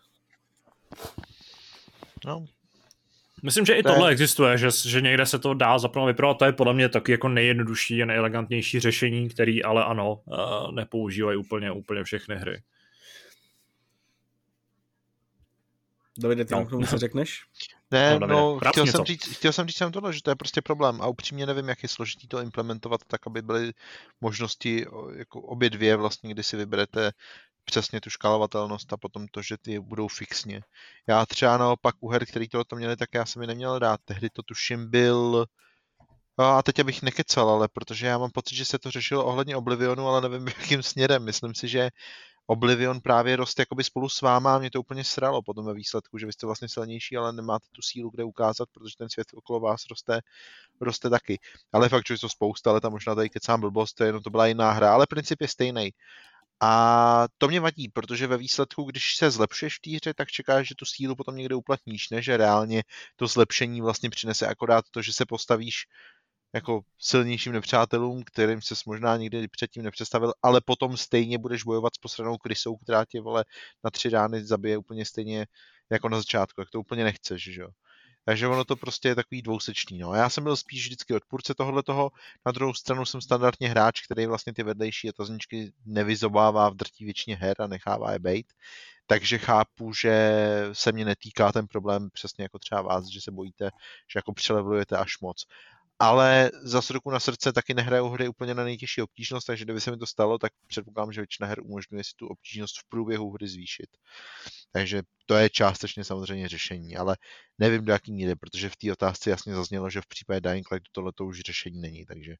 No, 2.25 2.45
myslím, 3.43 3.65
že 3.65 3.73
i 3.73 3.83
To 3.83 3.89
je- 3.89 3.93
tohle 3.95 4.11
existuje, 4.11 4.57
že, 4.57 4.67
že 4.85 5.01
někde 5.01 5.25
se 5.25 5.39
to 5.39 5.53
dá 5.53 5.79
zaprvé 5.79 6.05
vyprovat, 6.05 6.33
to 6.37 6.45
je 6.45 6.53
podle 6.53 6.73
mě 6.73 6.89
taky 6.89 7.11
jako 7.11 7.29
nejjednodušší 7.29 8.03
a 8.03 8.05
nejelegantnější 8.05 8.79
řešení, 8.79 9.29
který 9.29 9.63
ale 9.63 9.85
ano, 9.85 10.21
uh, 10.25 10.71
nepoužívají 10.71 11.37
úplně, 11.37 11.71
úplně 11.71 12.03
všechny 12.03 12.35
hry. 12.35 12.61
Davide, 16.17 16.45
ty 16.45 16.53
No. 16.53 16.65
k 16.65 16.69
tomu 16.69 16.85
co 16.85 16.97
řekneš? 16.97 17.43
Ne, 17.91 18.13
No, 18.13 18.19
Davide, 18.19 18.33
no, 18.33 18.59
chtěl 18.69 18.85
jsem, 18.87 19.05
říct, 19.05 19.25
chtěl 19.25 19.53
jsem 19.53 19.67
říct 19.67 19.77
jsem 19.77 19.91
tohle, 19.91 20.13
že 20.13 20.21
to 20.23 20.31
je 20.31 20.35
prostě 20.35 20.61
problém 20.61 21.01
a 21.01 21.07
upřímně 21.07 21.45
nevím, 21.45 21.69
jak 21.69 21.83
je 21.83 21.89
složitý 21.89 22.27
to 22.27 22.41
implementovat 22.41 23.01
tak, 23.07 23.27
aby 23.27 23.41
byly 23.41 23.73
možnosti 24.21 24.85
jako 25.15 25.41
obě 25.41 25.69
dvě 25.69 25.95
vlastně, 25.95 26.29
kdy 26.33 26.43
si 26.43 26.57
vyberete 26.57 27.11
přesně 27.65 28.01
tu 28.01 28.09
škálovatelnost 28.09 28.93
a 28.93 28.97
potom 28.97 29.27
to, 29.31 29.41
že 29.41 29.57
ty 29.61 29.79
budou 29.79 30.07
fixně. 30.07 30.61
Já 31.07 31.25
třeba 31.25 31.57
naopak 31.57 31.95
u 31.99 32.09
her, 32.09 32.25
který 32.25 32.47
tohle 32.47 32.65
to 32.65 32.75
měli, 32.75 32.95
tak 32.97 33.09
já 33.13 33.25
jsem 33.25 33.41
je 33.41 33.47
neměl 33.47 33.79
rád. 33.79 33.99
Tehdy 34.05 34.29
to 34.29 34.43
tuším 34.43 34.89
byl 34.89 35.45
a 36.37 36.63
teď 36.63 36.79
abych 36.79 37.01
nekecal, 37.01 37.49
ale 37.49 37.67
protože 37.73 38.07
já 38.07 38.17
mám 38.17 38.31
pocit, 38.31 38.55
že 38.55 38.65
se 38.65 38.79
to 38.79 38.91
řešilo 38.91 39.25
ohledně 39.25 39.55
Oblivionu, 39.55 40.07
ale 40.07 40.21
nevím 40.29 40.47
jakým 40.59 40.83
směrem. 40.83 41.23
Myslím 41.23 41.55
si, 41.55 41.67
že 41.67 41.89
Oblivion 42.47 43.01
právě 43.01 43.35
roste 43.35 43.61
jakoby 43.61 43.83
spolu 43.83 44.09
s 44.09 44.21
váma 44.21 44.55
a 44.55 44.59
mě 44.59 44.71
to 44.71 44.79
úplně 44.79 45.03
sralo 45.03 45.41
potom 45.41 45.65
ve 45.65 45.73
výsledku, 45.73 46.17
že 46.17 46.25
vy 46.25 46.33
jste 46.33 46.45
vlastně 46.45 46.69
silnější, 46.69 47.17
ale 47.17 47.33
nemáte 47.33 47.65
tu 47.71 47.81
sílu, 47.81 48.09
kde 48.09 48.23
ukázat, 48.23 48.69
protože 48.71 48.95
ten 48.97 49.09
svět 49.09 49.27
okolo 49.33 49.59
vás 49.59 49.81
roste, 49.89 50.21
roste 50.81 51.09
taky. 51.09 51.39
Ale 51.73 51.89
fakt, 51.89 52.07
že 52.07 52.17
to 52.21 52.29
spousta, 52.29 52.69
ale 52.69 52.81
tam 52.81 52.91
možná 52.91 53.15
tady 53.15 53.29
kecám 53.29 53.59
blbost, 53.61 53.93
to, 53.93 54.03
je, 54.03 54.13
no, 54.13 54.21
to 54.21 54.29
byla 54.29 54.47
jiná 54.47 54.71
hra, 54.71 54.93
ale 54.93 55.07
princip 55.07 55.41
je 55.41 55.47
stejný. 55.47 55.91
A 56.61 57.27
to 57.37 57.47
mě 57.47 57.59
vadí, 57.59 57.89
protože 57.89 58.27
ve 58.27 58.37
výsledku, 58.37 58.83
když 58.83 59.15
se 59.15 59.31
zlepšuješ 59.31 59.77
v 59.77 59.81
té 59.81 59.89
hře, 59.95 60.13
tak 60.13 60.29
čekáš, 60.29 60.67
že 60.67 60.75
tu 60.75 60.85
sílu 60.85 61.15
potom 61.15 61.35
někde 61.35 61.55
uplatníš, 61.55 62.09
ne 62.09 62.21
že 62.21 62.37
reálně 62.37 62.83
to 63.15 63.27
zlepšení 63.27 63.81
vlastně 63.81 64.09
přinese 64.09 64.47
akorát 64.47 64.85
to, 64.91 65.01
že 65.01 65.13
se 65.13 65.25
postavíš 65.25 65.87
jako 66.55 66.81
silnějším 66.99 67.53
nepřátelům, 67.53 68.23
kterým 68.23 68.61
se 68.61 68.75
možná 68.85 69.17
nikdy 69.17 69.47
předtím 69.47 69.83
nepředstavil, 69.83 70.33
ale 70.43 70.61
potom 70.61 70.97
stejně 70.97 71.37
budeš 71.37 71.63
bojovat 71.63 71.95
s 71.95 71.97
posranou 71.97 72.37
krysou, 72.37 72.77
která 72.77 73.05
tě 73.05 73.21
vole 73.21 73.45
na 73.83 73.91
tři 73.91 74.09
rány 74.09 74.45
zabije 74.45 74.77
úplně 74.77 75.05
stejně 75.05 75.47
jako 75.91 76.09
na 76.09 76.17
začátku, 76.17 76.61
jak 76.61 76.69
to 76.69 76.79
úplně 76.79 77.03
nechceš, 77.03 77.43
že 77.43 77.61
jo. 77.61 77.69
Takže 78.25 78.47
ono 78.47 78.65
to 78.65 78.75
prostě 78.75 79.07
je 79.07 79.15
takový 79.15 79.41
dvousečný. 79.41 79.97
No. 79.97 80.13
Já 80.13 80.29
jsem 80.29 80.43
byl 80.43 80.55
spíš 80.55 80.85
vždycky 80.85 81.13
odpůrce 81.13 81.53
tohle 81.53 81.83
toho, 81.83 82.11
na 82.45 82.51
druhou 82.51 82.73
stranu 82.73 83.05
jsem 83.05 83.21
standardně 83.21 83.69
hráč, 83.69 84.01
který 84.01 84.25
vlastně 84.25 84.53
ty 84.53 84.63
vedlejší 84.63 85.09
otazníčky 85.09 85.71
nevyzobává 85.85 86.69
v 86.69 86.75
drtí 86.75 87.05
většině 87.05 87.35
her 87.35 87.55
a 87.59 87.67
nechává 87.67 88.13
je 88.13 88.19
bejt. 88.19 88.53
Takže 89.07 89.37
chápu, 89.37 89.93
že 89.93 90.35
se 90.73 90.91
mě 90.91 91.05
netýká 91.05 91.51
ten 91.51 91.67
problém 91.67 92.09
přesně 92.13 92.43
jako 92.43 92.59
třeba 92.59 92.81
vás, 92.81 93.05
že 93.07 93.21
se 93.21 93.31
bojíte, 93.31 93.69
že 94.13 94.17
jako 94.17 94.33
přelevelujete 94.33 94.97
až 94.97 95.19
moc 95.19 95.45
ale 95.99 96.51
zase 96.63 96.93
ruku 96.93 97.11
na 97.11 97.19
srdce 97.19 97.53
taky 97.53 97.73
nehraju 97.73 98.07
hry 98.07 98.27
úplně 98.27 98.53
na 98.53 98.63
nejtěžší 98.63 99.01
obtížnost, 99.01 99.47
takže 99.47 99.63
kdyby 99.65 99.81
se 99.81 99.91
mi 99.91 99.97
to 99.97 100.05
stalo, 100.05 100.37
tak 100.37 100.51
předpokládám, 100.67 101.11
že 101.11 101.21
většina 101.21 101.47
her 101.47 101.59
umožňuje 101.59 102.03
si 102.03 102.11
tu 102.15 102.27
obtížnost 102.27 102.79
v 102.79 102.89
průběhu 102.89 103.31
hry 103.31 103.47
zvýšit. 103.47 103.89
Takže 104.71 105.01
to 105.25 105.35
je 105.35 105.49
částečně 105.49 106.03
samozřejmě 106.03 106.49
řešení, 106.49 106.97
ale 106.97 107.17
nevím 107.59 107.85
do 107.85 107.91
jaký 107.91 108.13
míry, 108.13 108.35
protože 108.35 108.69
v 108.69 108.75
té 108.75 108.91
otázce 108.91 109.29
jasně 109.29 109.55
zaznělo, 109.55 109.89
že 109.89 110.01
v 110.01 110.07
případě 110.07 110.41
Dying 110.41 110.71
Lightu 110.71 110.89
tohle 110.91 111.11
to 111.15 111.25
už 111.25 111.39
řešení 111.39 111.81
není, 111.81 112.05
takže 112.05 112.35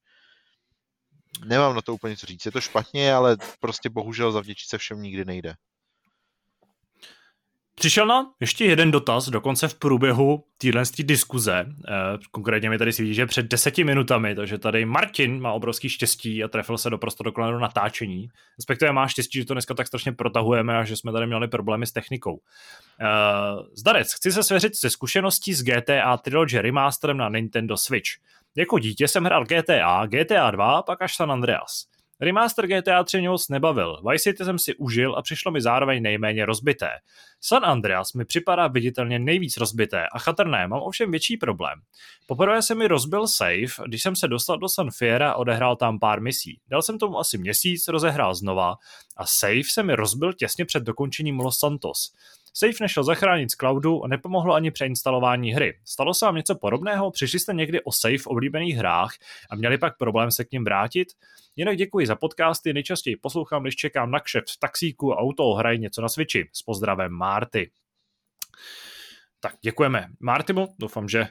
nemám 1.46 1.76
na 1.76 1.82
to 1.82 1.94
úplně 1.94 2.18
co 2.18 2.26
říct. 2.26 2.46
Je 2.46 2.52
to 2.52 2.62
špatně, 2.62 3.14
ale 3.14 3.38
prostě 3.60 3.90
bohužel 3.90 4.32
zavděčit 4.32 4.70
se 4.70 4.78
všem 4.78 5.02
nikdy 5.02 5.26
nejde. 5.26 5.54
Přišel 7.76 8.08
nám 8.08 8.32
ještě 8.40 8.66
jeden 8.66 8.92
dotaz, 8.92 9.30
dokonce 9.30 9.68
v 9.68 9.76
průběhu 9.76 10.44
téhle 10.58 10.84
diskuze. 11.00 11.66
Eh, 11.88 11.94
konkrétně 12.32 12.70
mi 12.70 12.78
tady 12.78 12.94
svítí, 12.94 13.14
že 13.14 13.26
před 13.26 13.46
deseti 13.46 13.84
minutami, 13.84 14.36
takže 14.36 14.58
tady 14.58 14.86
Martin 14.86 15.42
má 15.42 15.54
obrovský 15.54 15.90
štěstí 15.90 16.44
a 16.44 16.48
trefil 16.48 16.78
se 16.78 16.90
do 16.90 16.98
prostor 16.98 17.34
do 17.36 17.60
natáčení. 17.60 18.28
Respektive 18.60 18.92
má 18.92 19.08
štěstí, 19.08 19.40
že 19.40 19.46
to 19.46 19.54
dneska 19.54 19.74
tak 19.74 19.88
strašně 19.88 20.12
protahujeme 20.12 20.78
a 20.78 20.84
že 20.84 20.96
jsme 20.96 21.12
tady 21.12 21.28
měli 21.28 21.48
problémy 21.48 21.88
s 21.88 21.92
technikou. 21.92 22.40
Eh, 23.02 23.06
Zdarec, 23.74 24.14
chci 24.14 24.32
se 24.32 24.44
svěřit 24.44 24.76
se 24.76 24.90
zkušeností 24.90 25.54
s 25.54 25.64
GTA 25.64 26.18
Trilogy 26.18 26.62
remasterem 26.62 27.18
na 27.18 27.30
Nintendo 27.30 27.78
Switch. 27.78 28.10
Jako 28.56 28.80
dítě 28.80 29.08
jsem 29.08 29.26
hrál 29.26 29.46
GTA, 29.46 30.06
GTA 30.06 30.52
2, 30.52 30.82
pak 30.82 31.02
až 31.02 31.16
San 31.16 31.32
Andreas. 31.32 31.95
Remaster 32.22 32.68
GTA 32.68 33.04
3 33.04 33.18
mě 33.18 33.30
moc 33.30 33.50
nebavil. 33.50 34.02
Vice 34.12 34.24
City 34.24 34.46
jsem 34.46 34.60
si 34.60 34.76
užil 34.76 35.16
a 35.16 35.22
přišlo 35.22 35.52
mi 35.52 35.62
zároveň 35.62 36.04
nejméně 36.04 36.46
rozbité. 36.46 36.90
San 37.42 37.66
Andreas 37.66 38.14
mi 38.14 38.26
připadá 38.26 38.68
viditelně 38.68 39.20
nejvíc 39.20 39.58
rozbité 39.58 40.08
a 40.12 40.20
chatrné, 40.20 40.68
mám 40.68 40.82
ovšem 40.82 41.12
větší 41.12 41.38
problém. 41.38 41.80
Poprvé 42.28 42.62
se 42.62 42.76
mi 42.76 42.88
rozbil 42.88 43.28
save, 43.28 43.86
když 43.86 44.04
jsem 44.04 44.16
se 44.16 44.28
dostal 44.28 44.58
do 44.58 44.70
San 44.70 44.92
Fiera 44.92 45.32
a 45.32 45.36
odehrál 45.36 45.76
tam 45.76 46.00
pár 46.00 46.22
misí. 46.22 46.60
Dal 46.68 46.82
jsem 46.82 47.00
tomu 47.00 47.20
asi 47.20 47.38
měsíc, 47.38 47.88
rozehrál 47.88 48.36
znova 48.36 48.76
a 49.18 49.26
save 49.26 49.64
se 49.72 49.84
mi 49.84 49.96
rozbil 49.96 50.34
těsně 50.34 50.66
před 50.66 50.84
dokončením 50.84 51.40
Los 51.40 51.60
Santos. 51.60 52.12
Safe 52.58 52.74
nešel 52.82 53.04
zachránit 53.04 53.52
z 53.52 53.56
cloudu 53.56 54.04
a 54.04 54.08
nepomohlo 54.08 54.54
ani 54.54 54.72
přeinstalování 54.72 55.52
hry. 55.52 55.80
Stalo 55.86 56.14
se 56.14 56.26
vám 56.26 56.36
něco 56.36 56.56
podobného? 56.56 57.12
Přišli 57.12 57.40
jste 57.40 57.54
někdy 57.54 57.82
o 57.84 57.92
safe 57.92 58.18
v 58.18 58.28
oblíbených 58.28 58.76
hrách 58.76 59.14
a 59.50 59.56
měli 59.56 59.78
pak 59.78 59.98
problém 59.98 60.32
se 60.32 60.46
k 60.46 60.52
ním 60.52 60.64
vrátit? 60.64 61.08
Jinak 61.56 61.78
děkuji 61.78 62.08
za 62.08 62.16
podcasty, 62.16 62.74
nejčastěji 62.74 63.16
poslouchám, 63.16 63.64
když 63.64 63.76
čekám 63.76 64.12
na 64.12 64.20
kšeft 64.20 64.50
v 64.50 64.60
taxíku 64.60 65.14
a 65.14 65.18
auto 65.18 65.54
hrají 65.54 65.80
něco 65.80 66.02
na 66.02 66.10
Switchi. 66.10 66.50
S 66.54 66.62
pozdravem 66.62 67.12
Marty. 67.12 67.72
Tak 69.40 69.56
děkujeme 69.62 70.08
Martimu, 70.20 70.76
doufám, 70.80 71.10
že 71.10 71.22
uh, 71.22 71.28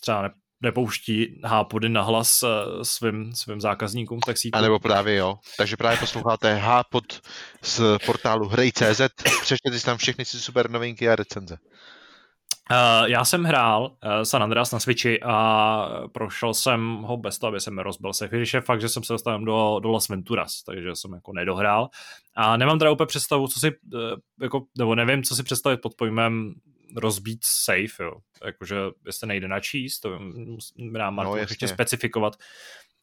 třeba 0.00 0.30
nepouští 0.64 1.40
hápody 1.44 1.88
na 1.88 2.02
hlas 2.02 2.42
uh, 2.42 2.50
svým, 2.82 3.34
svým 3.34 3.60
zákazníkům 3.60 4.20
taxíku. 4.20 4.58
A 4.58 4.60
nebo 4.60 4.78
právě 4.78 5.16
jo. 5.16 5.36
Takže 5.58 5.76
právě 5.76 5.98
posloucháte 5.98 6.54
hápod 6.54 7.04
z 7.62 7.80
portálu 8.06 8.48
hrej.cz, 8.48 9.00
přečtěte 9.42 9.78
si 9.78 9.84
tam 9.84 9.96
všechny 9.96 10.24
si 10.24 10.40
super 10.40 10.70
novinky 10.70 11.08
a 11.08 11.16
recenze. 11.16 11.56
Uh, 12.70 13.08
já 13.08 13.24
jsem 13.24 13.44
hrál 13.44 13.82
uh, 13.82 14.22
San 14.22 14.42
Andreas 14.42 14.72
na 14.72 14.80
Switchi 14.80 15.20
a 15.22 15.86
prošel 16.12 16.54
jsem 16.54 16.96
ho 16.96 17.16
bez 17.16 17.38
toho, 17.38 17.48
aby 17.48 17.60
jsem 17.60 17.78
rozbil 17.78 18.12
se. 18.12 18.28
Když 18.28 18.54
je 18.54 18.60
fakt, 18.60 18.80
že 18.80 18.88
jsem 18.88 19.02
se 19.02 19.12
dostal 19.12 19.44
do, 19.44 19.80
do 19.82 19.90
Las 19.90 20.08
Venturas, 20.08 20.62
takže 20.62 20.96
jsem 20.96 21.12
jako 21.12 21.32
nedohrál. 21.32 21.88
A 22.36 22.56
nemám 22.56 22.78
teda 22.78 22.90
úplně 22.90 23.06
představu, 23.06 23.48
co 23.48 23.60
si, 23.60 23.70
uh, 23.70 24.00
jako, 24.42 24.62
nebo 24.78 24.94
nevím, 24.94 25.22
co 25.22 25.36
si 25.36 25.42
představit 25.42 25.80
pod 25.82 25.94
pojmem 25.94 26.54
rozbít 26.96 27.40
safe, 27.44 28.02
jo. 28.02 28.12
Jakože 28.44 28.76
jestli 29.06 29.26
nejde 29.26 29.48
načíst, 29.48 30.00
to 30.00 30.18
nám 30.76 31.14
Martin 31.14 31.32
no, 31.32 31.36
ještě 31.36 31.68
specifikovat. 31.68 32.36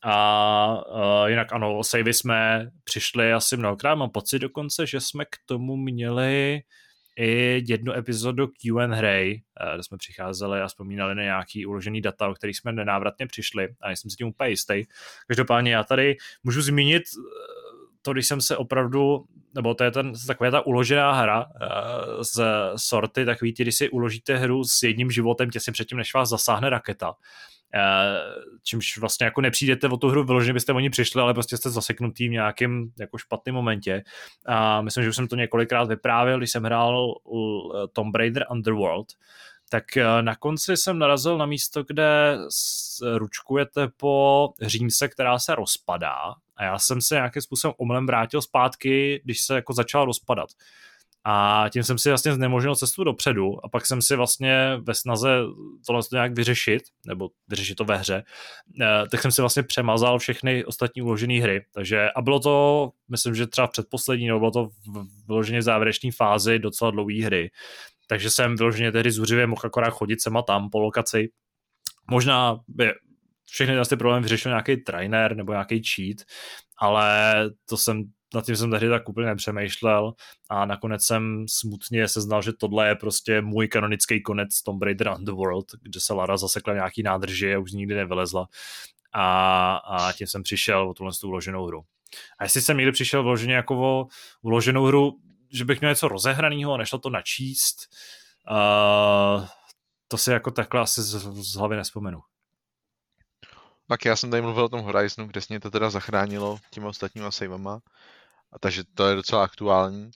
A 0.03 0.83
uh, 0.89 1.29
jinak 1.29 1.53
ano, 1.53 1.83
savey 1.83 2.13
jsme 2.13 2.71
přišli 2.83 3.33
asi 3.33 3.57
mnohokrát, 3.57 3.95
mám 3.95 4.09
pocit 4.09 4.39
dokonce, 4.39 4.87
že 4.87 5.01
jsme 5.01 5.25
k 5.25 5.37
tomu 5.45 5.75
měli 5.75 6.61
i 7.15 7.63
jednu 7.67 7.93
epizodu 7.93 8.47
Q&A 8.47 8.95
hry, 8.95 9.43
eh, 9.61 9.73
kde 9.73 9.83
jsme 9.83 9.97
přicházeli 9.97 10.61
a 10.61 10.67
vzpomínali 10.67 11.15
na 11.15 11.23
nějaký 11.23 11.65
uložený 11.65 12.01
data, 12.01 12.27
o 12.27 12.33
kterých 12.33 12.57
jsme 12.57 12.71
nenávratně 12.71 13.27
přišli 13.27 13.67
a 13.81 13.87
nejsem 13.87 14.11
si 14.11 14.17
tím 14.17 14.27
úplně 14.27 14.49
jistý. 14.49 14.83
Každopádně 15.27 15.73
já 15.73 15.83
tady 15.83 16.17
můžu 16.43 16.61
zmínit 16.61 17.03
eh, 17.03 17.60
to, 18.01 18.13
když 18.13 18.27
jsem 18.27 18.41
se 18.41 18.57
opravdu, 18.57 19.25
nebo 19.55 19.73
to 19.73 19.83
je 19.83 19.91
ten, 19.91 20.13
taková 20.27 20.51
ta 20.51 20.65
uložená 20.65 21.11
hra 21.11 21.45
uh, 21.45 22.21
z 22.21 22.41
sorty, 22.75 23.25
takový 23.25 23.53
ty, 23.53 23.63
když 23.63 23.75
si 23.75 23.89
uložíte 23.89 24.37
hru 24.37 24.63
s 24.63 24.83
jedním 24.83 25.11
životem 25.11 25.49
těsně 25.49 25.73
předtím, 25.73 25.97
než 25.97 26.13
vás 26.13 26.29
zasáhne 26.29 26.69
raketa. 26.69 27.09
Uh, 27.09 28.43
čímž 28.63 28.97
vlastně 28.97 29.25
jako 29.25 29.41
nepřijdete 29.41 29.87
o 29.87 29.97
tu 29.97 30.09
hru 30.09 30.23
vyloženě, 30.23 30.53
byste 30.53 30.73
o 30.73 30.79
ní 30.79 30.89
přišli, 30.89 31.21
ale 31.21 31.33
prostě 31.33 31.57
jste 31.57 31.69
zaseknutý 31.69 32.27
v 32.27 32.31
nějakém 32.31 32.91
jako 32.99 33.17
špatném 33.17 33.55
momentě. 33.55 34.03
A 34.45 34.81
myslím, 34.81 35.03
že 35.03 35.09
už 35.09 35.15
jsem 35.15 35.27
to 35.27 35.35
několikrát 35.35 35.83
vyprávěl, 35.83 36.37
když 36.37 36.51
jsem 36.51 36.63
hrál 36.63 37.13
Tomb 37.93 38.15
Raider 38.15 38.45
Underworld, 38.51 39.07
tak 39.71 39.83
na 40.21 40.35
konci 40.35 40.77
jsem 40.77 40.99
narazil 40.99 41.37
na 41.37 41.45
místo, 41.45 41.83
kde 41.83 42.37
ručkujete 43.15 43.87
po 43.97 44.49
římse, 44.61 45.07
která 45.07 45.39
se 45.39 45.55
rozpadá 45.55 46.15
a 46.61 46.63
já 46.63 46.79
jsem 46.79 47.01
se 47.01 47.15
nějakým 47.15 47.41
způsobem 47.41 47.73
omlem 47.77 48.05
vrátil 48.05 48.41
zpátky, 48.41 49.21
když 49.23 49.41
se 49.41 49.55
jako 49.55 49.73
začal 49.73 50.05
rozpadat. 50.05 50.49
A 51.23 51.65
tím 51.73 51.83
jsem 51.83 51.97
si 51.97 52.09
vlastně 52.09 52.33
znemožnil 52.33 52.75
cestu 52.75 53.03
dopředu 53.03 53.65
a 53.65 53.69
pak 53.69 53.85
jsem 53.85 54.01
si 54.01 54.15
vlastně 54.15 54.77
ve 54.81 54.93
snaze 54.93 55.29
tohle 55.87 56.01
to 56.03 56.15
nějak 56.15 56.33
vyřešit, 56.33 56.83
nebo 57.05 57.29
vyřešit 57.47 57.75
to 57.75 57.85
ve 57.85 57.97
hře, 57.97 58.23
eh, 58.81 59.07
tak 59.11 59.21
jsem 59.21 59.31
si 59.31 59.41
vlastně 59.41 59.63
přemazal 59.63 60.19
všechny 60.19 60.65
ostatní 60.65 61.01
uložené 61.01 61.41
hry. 61.41 61.65
Takže 61.73 62.09
a 62.15 62.21
bylo 62.21 62.39
to, 62.39 62.89
myslím, 63.09 63.35
že 63.35 63.47
třeba 63.47 63.67
předposlední, 63.67 64.27
nebo 64.27 64.39
bylo 64.39 64.51
to 64.51 64.69
vyloženě 65.27 65.59
v 65.59 65.63
závěrečné 65.63 66.09
fázi 66.11 66.59
docela 66.59 66.91
dlouhé 66.91 67.23
hry. 67.23 67.51
Takže 68.11 68.29
jsem 68.29 68.55
vyloženě 68.55 68.91
tehdy 68.91 69.11
zuřivě 69.11 69.47
mohl 69.47 69.61
akorát 69.63 69.89
chodit 69.89 70.21
sem 70.21 70.37
a 70.37 70.41
tam 70.41 70.69
po 70.69 70.79
lokaci. 70.79 71.29
Možná 72.09 72.59
by 72.67 72.91
všechny 73.45 73.75
ty 73.89 73.97
problémy 73.97 74.23
vyřešil 74.23 74.51
nějaký 74.51 74.77
trainer 74.77 75.35
nebo 75.35 75.51
nějaký 75.51 75.81
cheat, 75.83 76.17
ale 76.77 77.33
to 77.69 77.77
jsem 77.77 78.03
nad 78.33 78.45
tím 78.45 78.55
jsem 78.55 78.71
tehdy 78.71 78.89
tak 78.89 79.09
úplně 79.09 79.27
nepřemýšlel 79.27 80.13
a 80.49 80.65
nakonec 80.65 81.03
jsem 81.03 81.45
smutně 81.49 82.07
seznal, 82.07 82.41
že 82.41 82.53
tohle 82.53 82.87
je 82.87 82.95
prostě 82.95 83.41
můj 83.41 83.67
kanonický 83.67 84.21
konec 84.21 84.61
Tomb 84.61 84.83
Raider 84.83 85.13
Underworld, 85.17 85.65
kde 85.81 85.99
se 85.99 86.13
Lara 86.13 86.37
zasekla 86.37 86.73
nějaký 86.73 87.03
nádrži 87.03 87.55
a 87.55 87.59
už 87.59 87.71
nikdy 87.71 87.95
nevylezla 87.95 88.47
a, 89.13 89.75
a 89.75 90.13
tím 90.13 90.27
jsem 90.27 90.43
přišel 90.43 90.89
o 90.89 90.93
tuhle 90.93 91.11
uloženou 91.23 91.65
hru. 91.65 91.81
A 92.39 92.43
jestli 92.43 92.61
jsem 92.61 92.77
někdy 92.77 92.91
přišel 92.91 93.23
vloženě 93.23 93.53
jako 93.53 93.75
o 93.75 94.07
uloženou 94.41 94.85
hru, 94.85 95.11
že 95.51 95.65
bych 95.65 95.79
měl 95.79 95.91
něco 95.91 96.07
rozehraného 96.07 96.73
a 96.73 96.77
nešlo 96.77 96.99
to 96.99 97.09
načíst, 97.09 97.95
uh, 98.51 99.47
to 100.07 100.17
si 100.17 100.31
jako 100.31 100.51
takhle 100.51 100.81
asi 100.81 101.01
z, 101.01 101.15
z 101.33 101.55
hlavy 101.55 101.75
nespomenu. 101.75 102.19
Tak 103.87 104.05
já 104.05 104.15
jsem 104.15 104.31
tady 104.31 104.41
mluvil 104.41 104.63
o 104.63 104.69
tom 104.69 104.81
Horizonu, 104.81 105.27
kde 105.27 105.41
mě 105.49 105.59
to 105.59 105.71
teda 105.71 105.89
zachránilo 105.89 106.59
těma 106.71 106.87
ostatníma 106.87 107.31
savama, 107.31 107.79
a 108.51 108.59
takže 108.59 108.83
to 108.93 109.07
je 109.07 109.15
docela 109.15 109.43
aktuální. 109.43 110.11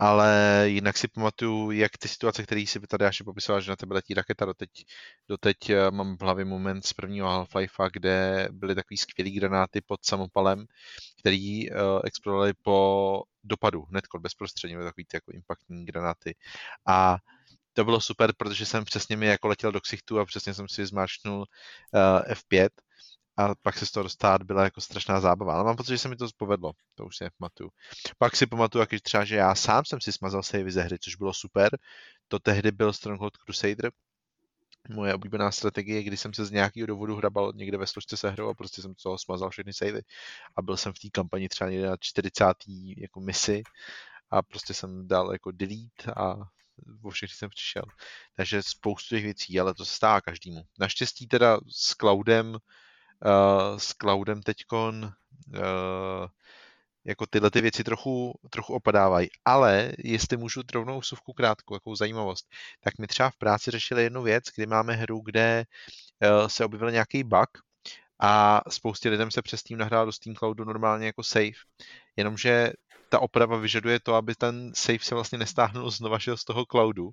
Ale 0.00 0.62
jinak 0.64 0.98
si 0.98 1.08
pamatuju, 1.08 1.70
jak 1.70 1.98
ty 1.98 2.08
situace, 2.08 2.42
které 2.42 2.64
si 2.66 2.80
tady 2.80 3.04
až 3.04 3.22
popisoval, 3.22 3.60
že 3.60 3.70
na 3.70 3.76
tebe 3.76 3.94
letí 3.94 4.14
raketa, 4.14 4.44
doteď, 4.44 4.70
doteď 5.28 5.70
eh, 5.70 5.90
mám 5.90 6.16
v 6.16 6.20
hlavě 6.20 6.44
moment 6.44 6.86
z 6.86 6.92
prvního 6.92 7.28
Half-Life, 7.28 7.90
kde 7.92 8.48
byly 8.52 8.74
takový 8.74 8.96
skvělý 8.96 9.30
granáty 9.30 9.80
pod 9.80 10.04
samopalem, 10.04 10.66
který 11.18 11.70
uh, 11.70 11.76
explodovaly 12.04 12.52
po 12.62 13.22
dopadu, 13.44 13.82
hnedko 13.82 14.18
bezprostředně, 14.18 14.78
takový 14.78 15.04
ty 15.04 15.16
jako 15.16 15.32
impaktní 15.32 15.84
granáty. 15.84 16.34
A 16.86 17.16
to 17.72 17.84
bylo 17.84 18.00
super, 18.00 18.32
protože 18.36 18.66
jsem 18.66 18.84
přesně 18.84 19.16
mi 19.16 19.26
jako 19.26 19.48
letěl 19.48 19.72
do 19.72 19.80
ksichtu 19.80 20.20
a 20.20 20.24
přesně 20.24 20.54
jsem 20.54 20.68
si 20.68 20.86
zmáčknul 20.86 21.38
uh, 21.38 21.44
eh, 22.26 22.34
F5 22.34 22.68
a 23.36 23.54
pak 23.62 23.78
se 23.78 23.86
z 23.86 23.90
toho 23.90 24.02
dostat 24.02 24.42
byla 24.42 24.64
jako 24.64 24.80
strašná 24.80 25.20
zábava. 25.20 25.54
Ale 25.54 25.64
mám 25.64 25.76
pocit, 25.76 25.92
že 25.92 25.98
se 25.98 26.08
mi 26.08 26.16
to 26.16 26.28
povedlo, 26.36 26.72
to 26.94 27.04
už 27.04 27.16
si 27.16 27.24
nepamatuju. 27.24 27.70
Pak 28.18 28.36
si 28.36 28.46
pamatuju, 28.46 28.80
jak 28.80 29.02
třeba, 29.02 29.24
že 29.24 29.36
já 29.36 29.54
sám 29.54 29.84
jsem 29.84 30.00
si 30.00 30.12
smazal 30.12 30.42
savey 30.42 30.70
ze 30.70 30.82
hry, 30.82 30.98
což 30.98 31.16
bylo 31.16 31.34
super. 31.34 31.78
To 32.28 32.38
tehdy 32.38 32.72
byl 32.72 32.92
Stronghold 32.92 33.36
Crusader, 33.36 33.90
moje 34.88 35.14
oblíbená 35.14 35.50
strategie, 35.50 36.02
kdy 36.02 36.16
jsem 36.16 36.34
se 36.34 36.44
z 36.44 36.50
nějakého 36.50 36.86
důvodu 36.86 37.16
hrabal 37.16 37.52
někde 37.54 37.78
ve 37.78 37.86
složce 37.86 38.16
se 38.16 38.30
hrou 38.30 38.48
a 38.48 38.54
prostě 38.54 38.82
jsem 38.82 38.94
toho 38.94 39.18
smazal 39.18 39.50
všechny 39.50 39.72
savey 39.72 40.02
a 40.56 40.62
byl 40.62 40.76
jsem 40.76 40.92
v 40.92 40.98
té 40.98 41.08
kampani 41.12 41.48
třeba 41.48 41.70
někde 41.70 41.86
na 41.86 41.96
40. 42.00 42.44
jako 42.96 43.20
misi 43.20 43.62
a 44.30 44.42
prostě 44.42 44.74
jsem 44.74 45.08
dal 45.08 45.32
jako 45.32 45.50
delete 45.50 46.12
a 46.16 46.36
o 47.02 47.10
všechny 47.10 47.34
jsem 47.34 47.50
přišel. 47.50 47.82
Takže 48.36 48.62
spoustu 48.62 49.14
těch 49.14 49.24
věcí, 49.24 49.60
ale 49.60 49.74
to 49.74 49.84
se 49.84 49.94
stává 49.94 50.20
každému. 50.20 50.62
Naštěstí 50.78 51.26
teda 51.26 51.60
s 51.68 51.94
cloudem 51.94 52.48
uh, 52.54 53.78
s 53.78 53.94
cloudem 53.94 54.42
teďkon 54.42 55.12
uh, 55.48 56.26
jako 57.08 57.26
tyhle 57.26 57.50
ty 57.50 57.60
věci 57.60 57.84
trochu, 57.84 58.34
trochu 58.50 58.74
opadávají. 58.74 59.28
Ale 59.44 59.92
jestli 59.98 60.36
můžu 60.36 60.62
rovnou 60.74 61.02
suvku 61.02 61.32
krátkou, 61.32 61.74
jakou 61.74 61.94
zajímavost, 61.94 62.46
tak 62.80 62.98
my 62.98 63.06
třeba 63.06 63.30
v 63.30 63.36
práci 63.36 63.70
řešili 63.70 64.02
jednu 64.02 64.22
věc, 64.22 64.44
kdy 64.56 64.66
máme 64.66 64.92
hru, 64.92 65.20
kde 65.24 65.64
uh, 66.22 66.48
se 66.48 66.64
objevil 66.64 66.90
nějaký 66.90 67.24
bug 67.24 67.50
a 68.20 68.60
spoustě 68.68 69.08
lidem 69.08 69.30
se 69.30 69.42
přes 69.42 69.62
tím 69.62 69.78
nahrál 69.78 70.06
do 70.06 70.12
Steam 70.12 70.36
Cloudu 70.36 70.64
normálně 70.64 71.06
jako 71.06 71.22
save. 71.22 71.58
Jenomže 72.16 72.72
ta 73.08 73.18
oprava 73.18 73.56
vyžaduje 73.56 74.00
to, 74.00 74.14
aby 74.14 74.34
ten 74.34 74.72
save 74.74 74.98
se 75.02 75.14
vlastně 75.14 75.38
nestáhnul 75.38 75.90
znova 75.90 76.18
z 76.34 76.44
toho 76.44 76.66
cloudu. 76.66 77.10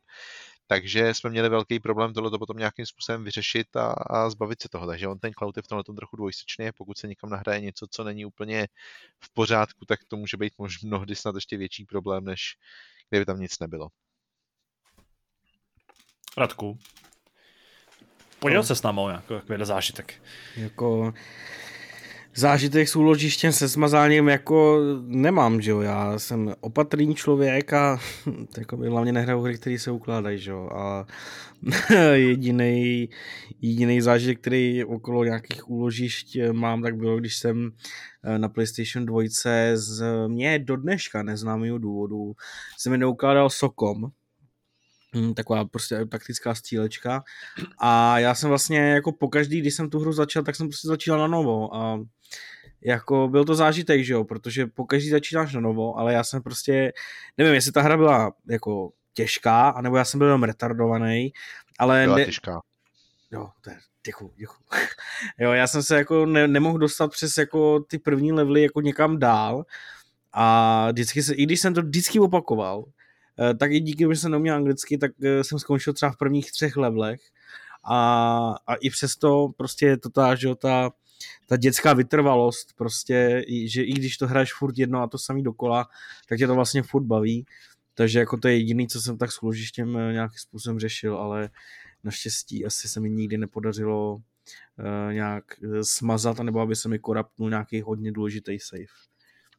Takže 0.68 1.14
jsme 1.14 1.30
měli 1.30 1.50
velký 1.50 1.80
problém 1.80 2.14
tohle 2.14 2.40
potom 2.40 2.58
nějakým 2.58 2.86
způsobem 2.86 3.24
vyřešit 3.24 3.76
a, 3.76 3.92
a 3.92 4.30
zbavit 4.30 4.62
se 4.62 4.70
toho. 4.70 4.88
Takže 4.88 5.08
on 5.08 5.20
ten 5.20 5.34
cloud 5.34 5.58
je 5.58 5.64
v 5.64 5.68
tomhle 5.68 5.84
trochu 5.84 6.16
dvojsečný. 6.16 6.72
Pokud 6.78 6.98
se 6.98 7.08
někam 7.08 7.30
nahraje 7.30 7.62
něco, 7.62 7.88
co 7.88 8.04
není 8.04 8.26
úplně 8.26 8.68
v 9.20 9.34
pořádku, 9.34 9.86
tak 9.86 10.00
to 10.08 10.18
může 10.18 10.38
být 10.38 10.54
možná 10.58 10.88
mnohdy 10.88 11.16
snad 11.16 11.36
ještě 11.36 11.58
větší 11.58 11.86
problém, 11.86 12.26
než 12.26 12.58
kdyby 13.10 13.26
tam 13.26 13.40
nic 13.40 13.60
nebylo. 13.60 13.90
Radku, 16.38 16.80
poděl 18.40 18.60
no. 18.60 18.64
se 18.64 18.76
s 18.76 18.82
námi 18.82 19.00
o 19.00 19.08
nějaký 19.10 19.34
zážitek. 19.64 20.24
Jako, 20.56 21.14
zážitek 22.36 22.90
s 22.90 22.96
úložištěm 22.96 23.52
se 23.52 23.70
smazáním 23.70 24.28
jako 24.28 24.80
nemám, 25.02 25.62
že 25.62 25.72
jo, 25.72 25.82
já 25.82 26.20
jsem 26.20 26.54
opatrný 26.60 27.16
člověk 27.16 27.74
a 27.74 28.00
jako 28.58 28.78
hlavně 28.78 29.12
nehraju 29.12 29.42
hry, 29.42 29.58
které 29.58 29.80
se 29.80 29.92
ukládají, 29.92 30.40
že 30.40 30.52
jo, 30.52 30.70
a 30.74 31.06
jediný 32.14 33.10
jediný 33.62 34.02
zážitek, 34.02 34.40
který 34.40 34.84
okolo 34.84 35.24
nějakých 35.24 35.70
úložišť 35.70 36.38
mám, 36.52 36.82
tak 36.82 36.96
bylo, 36.96 37.18
když 37.18 37.38
jsem 37.38 37.72
eh, 38.24 38.38
na 38.38 38.50
PlayStation 38.50 39.06
2 39.06 39.22
z 39.74 40.04
mě 40.28 40.60
do 40.60 40.76
dneška 40.76 41.24
neznámého 41.24 41.78
důvodu 41.78 42.34
jsem 42.78 42.92
mi 42.92 42.98
neukládal 42.98 43.50
sokom, 43.50 44.12
Hmm, 45.16 45.34
taková 45.34 45.66
prostě 45.66 46.06
taktická 46.06 46.56
střílečka. 46.56 47.24
A 47.80 48.20
já 48.20 48.36
jsem 48.36 48.50
vlastně 48.50 48.80
jako 48.80 49.12
pokaždý, 49.12 49.62
když 49.62 49.74
jsem 49.74 49.90
tu 49.90 50.00
hru 50.00 50.14
začal, 50.14 50.44
tak 50.44 50.56
jsem 50.56 50.68
prostě 50.68 50.88
začal 50.88 51.18
na 51.20 51.28
novo. 51.28 51.76
A 51.76 52.00
jako 52.86 53.28
byl 53.28 53.46
to 53.46 53.56
zážitek, 53.56 54.04
že 54.04 54.14
jo, 54.14 54.24
protože 54.24 54.68
pokaždý 54.68 55.10
začínáš 55.10 55.54
na 55.54 55.62
novo, 55.62 55.98
ale 55.98 56.14
já 56.14 56.24
jsem 56.24 56.42
prostě, 56.42 56.94
nevím, 57.38 57.54
jestli 57.54 57.72
ta 57.72 57.82
hra 57.82 57.98
byla 57.98 58.34
jako 58.50 58.92
těžká, 59.14 59.70
anebo 59.70 59.98
já 59.98 60.06
jsem 60.06 60.18
byl 60.18 60.28
jenom 60.28 60.44
retardovaný, 60.44 61.34
ale... 61.80 62.04
Byla 62.04 62.18
ne... 62.18 62.26
těžká. 62.26 62.62
Jo, 63.32 63.50
to 63.62 63.70
je, 63.70 63.78
děkuju, 64.06 64.34
děkuju. 64.36 64.60
jo, 65.40 65.52
já 65.52 65.68
jsem 65.68 65.84
se 65.84 65.98
jako 65.98 66.26
ne, 66.26 66.48
nemohl 66.48 66.78
dostat 66.78 67.12
přes 67.12 67.38
jako 67.38 67.80
ty 67.80 68.00
první 68.00 68.32
levely 68.32 68.62
jako 68.62 68.82
někam 68.82 69.20
dál 69.20 69.66
a 70.34 70.88
vždycky 70.92 71.24
se, 71.24 71.34
i 71.34 71.44
když 71.44 71.62
jsem 71.62 71.74
to 71.74 71.82
vždycky 71.82 72.20
opakoval, 72.20 72.86
eh, 73.40 73.54
tak 73.54 73.72
i 73.72 73.80
díky, 73.80 74.06
že 74.10 74.16
jsem 74.16 74.32
neuměl 74.32 74.56
anglicky, 74.56 74.98
tak 74.98 75.12
eh, 75.24 75.44
jsem 75.44 75.60
skončil 75.60 75.94
třeba 75.94 76.12
v 76.12 76.18
prvních 76.18 76.52
třech 76.52 76.78
levelech 76.78 77.22
a, 77.84 78.56
a 78.68 78.76
i 78.76 78.90
přesto 78.90 79.50
prostě 79.58 79.86
je 79.86 79.98
to 79.98 80.10
ta, 80.10 80.36
že 80.36 80.56
ta, 80.56 80.92
ta 81.48 81.58
dětská 81.58 81.94
vytrvalost, 81.94 82.74
prostě, 82.76 83.46
že 83.66 83.84
i 83.84 83.94
když 83.94 84.18
to 84.18 84.28
hraješ 84.28 84.54
furt 84.54 84.78
jedno 84.78 85.02
a 85.02 85.08
to 85.08 85.18
samý 85.18 85.44
dokola, 85.44 85.88
tak 86.30 86.38
tě 86.38 86.48
to 86.48 86.56
vlastně 86.56 86.84
furt 86.84 87.04
baví. 87.04 87.46
Takže 87.94 88.20
jako 88.20 88.38
to 88.38 88.48
je 88.48 88.58
jediný, 88.58 88.88
co 88.88 89.02
jsem 89.02 89.18
tak 89.18 89.32
s 89.32 89.38
klužištěm 89.38 89.98
eh, 89.98 90.14
nějakým 90.14 90.40
způsobem 90.40 90.80
řešil, 90.80 91.18
ale 91.18 91.50
naštěstí 92.04 92.66
asi 92.66 92.90
se 92.90 93.00
mi 93.00 93.10
nikdy 93.10 93.38
nepodařilo 93.38 94.16
uh, 94.16 94.24
nějak 95.14 95.44
smazat, 95.82 96.40
nebo 96.40 96.60
aby 96.60 96.76
se 96.76 96.90
mi 96.90 97.00
korapnul 97.00 97.50
nějaký 97.50 97.82
hodně 97.82 98.12
důležitý 98.12 98.60
save. 98.60 98.86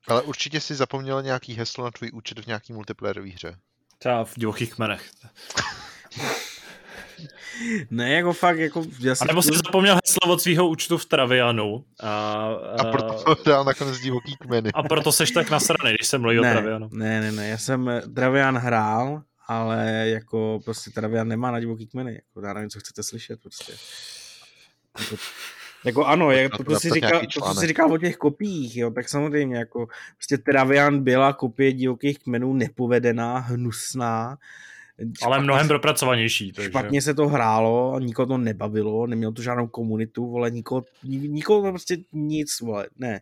Ale 0.09 0.23
určitě 0.23 0.61
si 0.61 0.75
zapomněl 0.75 1.23
nějaký 1.23 1.55
heslo 1.55 1.85
na 1.85 1.91
tvůj 1.91 2.11
účet 2.13 2.39
v 2.39 2.47
nějaký 2.47 2.73
multiplayerové 2.73 3.31
hře. 3.31 3.59
Třeba 3.99 4.25
v 4.25 4.35
divokých 4.37 4.75
kmenech. 4.75 5.11
Ne, 7.91 8.13
jako 8.13 8.33
fakt, 8.33 8.59
jako... 8.59 8.85
Já 9.01 9.15
a 9.21 9.25
nebo 9.25 9.43
si 9.43 9.51
zapomněl 9.65 9.95
heslo 9.95 10.33
od 10.33 10.43
svého 10.43 10.69
účtu 10.69 10.99
v 10.99 11.05
Travianu. 11.05 11.85
A, 12.01 12.09
a, 12.09 12.83
a 12.83 12.91
proto 12.93 13.37
dal 13.47 13.65
nakonec 13.65 13.99
divoký 13.99 14.37
kmeny. 14.37 14.71
A 14.75 14.83
proto 14.83 15.13
seš 15.13 15.31
tak 15.31 15.51
nasraný, 15.51 15.95
když 15.95 16.07
jsem 16.07 16.21
mluvil 16.21 16.43
ne, 16.43 16.51
o 16.51 16.53
Travianu. 16.53 16.89
Ne, 16.93 17.21
ne, 17.21 17.33
ne, 17.33 17.49
já 17.49 17.59
jsem 17.59 17.91
Travian 18.15 18.59
hrál, 18.59 19.23
ale 19.47 20.09
jako 20.09 20.61
prostě 20.65 20.91
Travian 20.91 21.29
nemá 21.29 21.51
na 21.51 21.61
divoký 21.61 21.87
kmeny. 21.87 22.15
Jako, 22.15 22.47
já 22.47 22.53
nevím, 22.53 22.71
co 22.71 22.81
chcete 22.81 23.03
slyšet 23.03 23.41
prostě. 23.41 23.73
Jako, 24.99 25.17
jako 25.85 26.05
ano, 26.05 26.31
je, 26.31 26.49
to, 26.49 26.65
to, 26.65 26.81
si 26.81 26.91
říká, 26.91 27.21
to, 27.35 27.41
co 27.41 27.55
si 27.61 27.67
říká 27.67 27.87
o 27.87 27.99
těch 27.99 28.17
kopiích, 28.17 28.77
jo, 28.77 28.91
tak 28.91 29.09
samozřejmě 29.09 29.57
jako 29.57 29.87
prostě 30.17 30.39
Travian 30.39 31.05
byla 31.05 31.33
kopie 31.33 31.73
divokých 31.73 32.19
kmenů 32.19 32.55
nepovedená, 32.55 33.39
hnusná, 33.39 34.39
ale 35.23 35.41
mnohem 35.41 35.69
propracovanější. 35.69 36.53
Takže... 36.53 36.71
Špatně 36.71 37.03
se 37.03 37.15
to 37.15 37.29
hrálo, 37.29 37.99
nikoho 38.01 38.27
to 38.27 38.39
nebavilo, 38.39 39.07
nemělo 39.07 39.33
to 39.33 39.43
žádnou 39.43 39.67
komunitu, 39.67 40.31
vole, 40.31 40.51
nikoho, 40.51 40.85
nikoho 41.05 41.63
to 41.63 41.71
prostě 41.71 41.97
nic, 42.13 42.61
vole, 42.61 42.89
ne. 42.99 43.21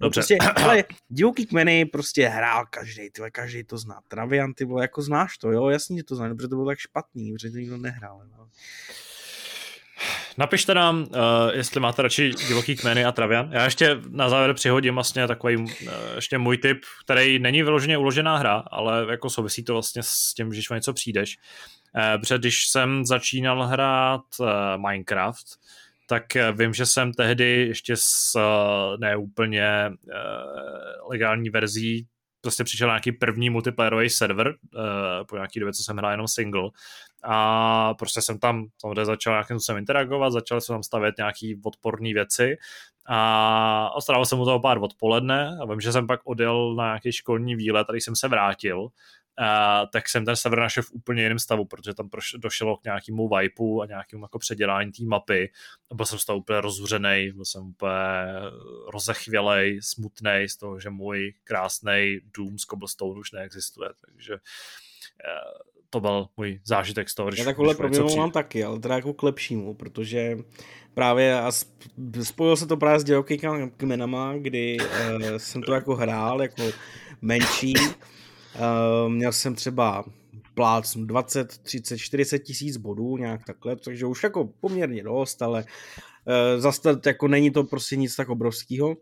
No 0.00 0.06
Dobře. 0.06 0.20
prostě, 0.20 0.36
ale 0.64 0.84
divoký 1.08 1.46
kmeny 1.46 1.84
prostě 1.84 2.28
hrál 2.28 2.64
každý, 2.70 3.10
ty 3.10 3.22
každý 3.32 3.64
to 3.64 3.78
zná. 3.78 4.00
Travian, 4.08 4.54
ty 4.54 4.64
vole, 4.64 4.84
jako 4.84 5.02
znáš 5.02 5.38
to, 5.38 5.50
jo, 5.50 5.68
jasně, 5.68 5.96
že 5.96 6.04
to 6.04 6.16
znáš, 6.16 6.32
protože 6.36 6.48
to 6.48 6.56
bylo 6.56 6.66
tak 6.66 6.78
špatný, 6.78 7.32
protože 7.32 7.50
to 7.50 7.56
nikdo 7.56 7.76
nehrál. 7.76 8.22
No. 8.38 8.48
Napište 10.38 10.74
nám, 10.74 10.98
uh, 10.98 11.06
jestli 11.52 11.80
máte 11.80 12.02
radši 12.02 12.30
divoký 12.48 12.76
kmeny 12.76 13.04
a 13.04 13.12
travian. 13.12 13.52
Já 13.52 13.64
ještě 13.64 13.96
na 14.08 14.28
závěr 14.28 14.54
přihodím 14.54 14.94
vlastně 14.94 15.26
takový 15.26 15.56
uh, 15.56 15.68
ještě 16.14 16.38
můj 16.38 16.58
tip, 16.58 16.78
který 17.04 17.38
není 17.38 17.62
vyloženě 17.62 17.98
uložená 17.98 18.36
hra, 18.36 18.62
ale 18.70 19.06
jako 19.10 19.30
souvisí 19.30 19.64
to 19.64 19.72
vlastně 19.72 20.02
s 20.02 20.34
tím, 20.34 20.50
o 20.70 20.74
něco 20.74 20.92
přijdeš. 20.92 21.36
Uh, 21.96 22.20
protože 22.20 22.38
když 22.38 22.68
jsem 22.68 23.06
začínal 23.06 23.62
hrát 23.62 24.20
uh, 24.40 24.46
Minecraft, 24.88 25.46
tak 26.08 26.24
vím, 26.52 26.74
že 26.74 26.86
jsem 26.86 27.12
tehdy 27.12 27.66
ještě 27.66 27.96
s 27.96 28.34
uh, 28.34 29.00
neúplně 29.00 29.90
uh, 29.90 31.10
legální 31.10 31.50
verzí 31.50 32.06
prostě 32.40 32.64
přišel 32.64 32.88
nějaký 32.88 33.12
první 33.12 33.50
multiplayerový 33.50 34.10
server, 34.10 34.46
uh, 34.48 35.26
po 35.28 35.36
nějaký 35.36 35.60
době, 35.60 35.72
co 35.72 35.82
jsem 35.82 35.96
hrál 35.96 36.10
jenom 36.10 36.28
single 36.28 36.70
a 37.28 37.94
prostě 37.94 38.22
jsem 38.22 38.38
tam 38.38 38.66
samozřejmě 38.80 39.04
začal 39.04 39.32
nějakým 39.32 39.56
způsobem 39.56 39.78
interagovat, 39.78 40.32
začal 40.32 40.60
jsem 40.60 40.74
tam 40.74 40.82
stavět 40.82 41.14
nějaký 41.18 41.60
odporné 41.64 42.12
věci 42.12 42.56
a 43.08 44.00
strávil 44.00 44.24
jsem 44.24 44.38
mu 44.38 44.44
toho 44.44 44.60
pár 44.60 44.78
odpoledne 44.78 45.58
a 45.62 45.66
vím, 45.66 45.80
že 45.80 45.92
jsem 45.92 46.06
pak 46.06 46.20
odjel 46.24 46.74
na 46.74 46.84
nějaký 46.84 47.12
školní 47.12 47.56
výlet, 47.56 47.86
tady 47.86 48.00
jsem 48.00 48.16
se 48.16 48.28
vrátil 48.28 48.88
Uh, 49.40 49.90
tak 49.92 50.08
jsem 50.08 50.24
ten 50.24 50.36
server 50.36 50.58
našel 50.58 50.82
v 50.82 50.92
úplně 50.92 51.22
jiném 51.22 51.38
stavu, 51.38 51.64
protože 51.64 51.94
tam 51.94 52.08
proš- 52.08 52.38
došlo 52.38 52.76
k 52.76 52.84
nějakému 52.84 53.28
vipeu 53.28 53.80
a 53.80 53.86
nějakému 53.86 54.24
jako 54.24 54.38
předělání 54.38 54.92
té 54.92 55.04
mapy. 55.04 55.52
A 55.90 55.94
byl 55.94 56.06
jsem 56.06 56.18
z 56.18 56.24
toho 56.24 56.38
úplně 56.38 56.60
rozhořený, 56.60 57.32
byl 57.34 57.44
jsem 57.44 57.62
úplně 57.62 57.92
rozechvělej, 58.92 59.80
smutný 59.82 60.48
z 60.48 60.56
toho, 60.56 60.80
že 60.80 60.90
můj 60.90 61.34
krásný 61.44 62.18
dům 62.36 62.58
z 62.58 62.62
cobblestone 62.62 63.20
už 63.20 63.32
neexistuje, 63.32 63.90
takže 64.06 64.34
uh, 64.34 65.75
to 65.96 66.00
byl 66.00 66.26
můj 66.36 66.60
zážitek 66.64 67.10
z 67.10 67.14
toho, 67.14 67.28
když 67.28 67.38
Já 67.38 67.44
takovhle 67.44 67.74
problémy 67.74 68.16
mám 68.16 68.30
taky, 68.30 68.64
ale 68.64 68.78
teda 68.80 68.94
jako 68.94 69.14
k 69.14 69.22
lepšímu, 69.22 69.74
protože 69.74 70.38
právě 70.94 71.40
a 71.40 71.52
spojil 72.22 72.56
se 72.56 72.66
to 72.66 72.76
právě 72.76 73.00
s 73.00 73.04
divokými 73.04 73.70
kmenama, 73.76 74.34
kdy 74.36 74.76
uh, 74.80 75.36
jsem 75.36 75.62
to 75.62 75.72
jako 75.72 75.94
hrál 75.94 76.42
jako 76.42 76.62
menší 77.22 77.74
Uh, 78.56 79.12
měl 79.12 79.32
jsem 79.32 79.54
třeba 79.54 80.04
plác 80.54 80.96
20, 80.96 81.58
30, 81.58 81.98
40 81.98 82.38
tisíc 82.38 82.76
bodů, 82.76 83.16
nějak 83.16 83.44
takhle, 83.44 83.76
takže 83.76 84.06
už 84.06 84.22
jako 84.22 84.48
poměrně 84.60 85.02
dost, 85.02 85.42
ale 85.42 85.64
uh, 85.64 86.60
zase 86.60 87.00
jako 87.06 87.28
není 87.28 87.50
to 87.50 87.64
prostě 87.64 87.96
nic 87.96 88.16
tak 88.16 88.28
obrovského. 88.28 88.96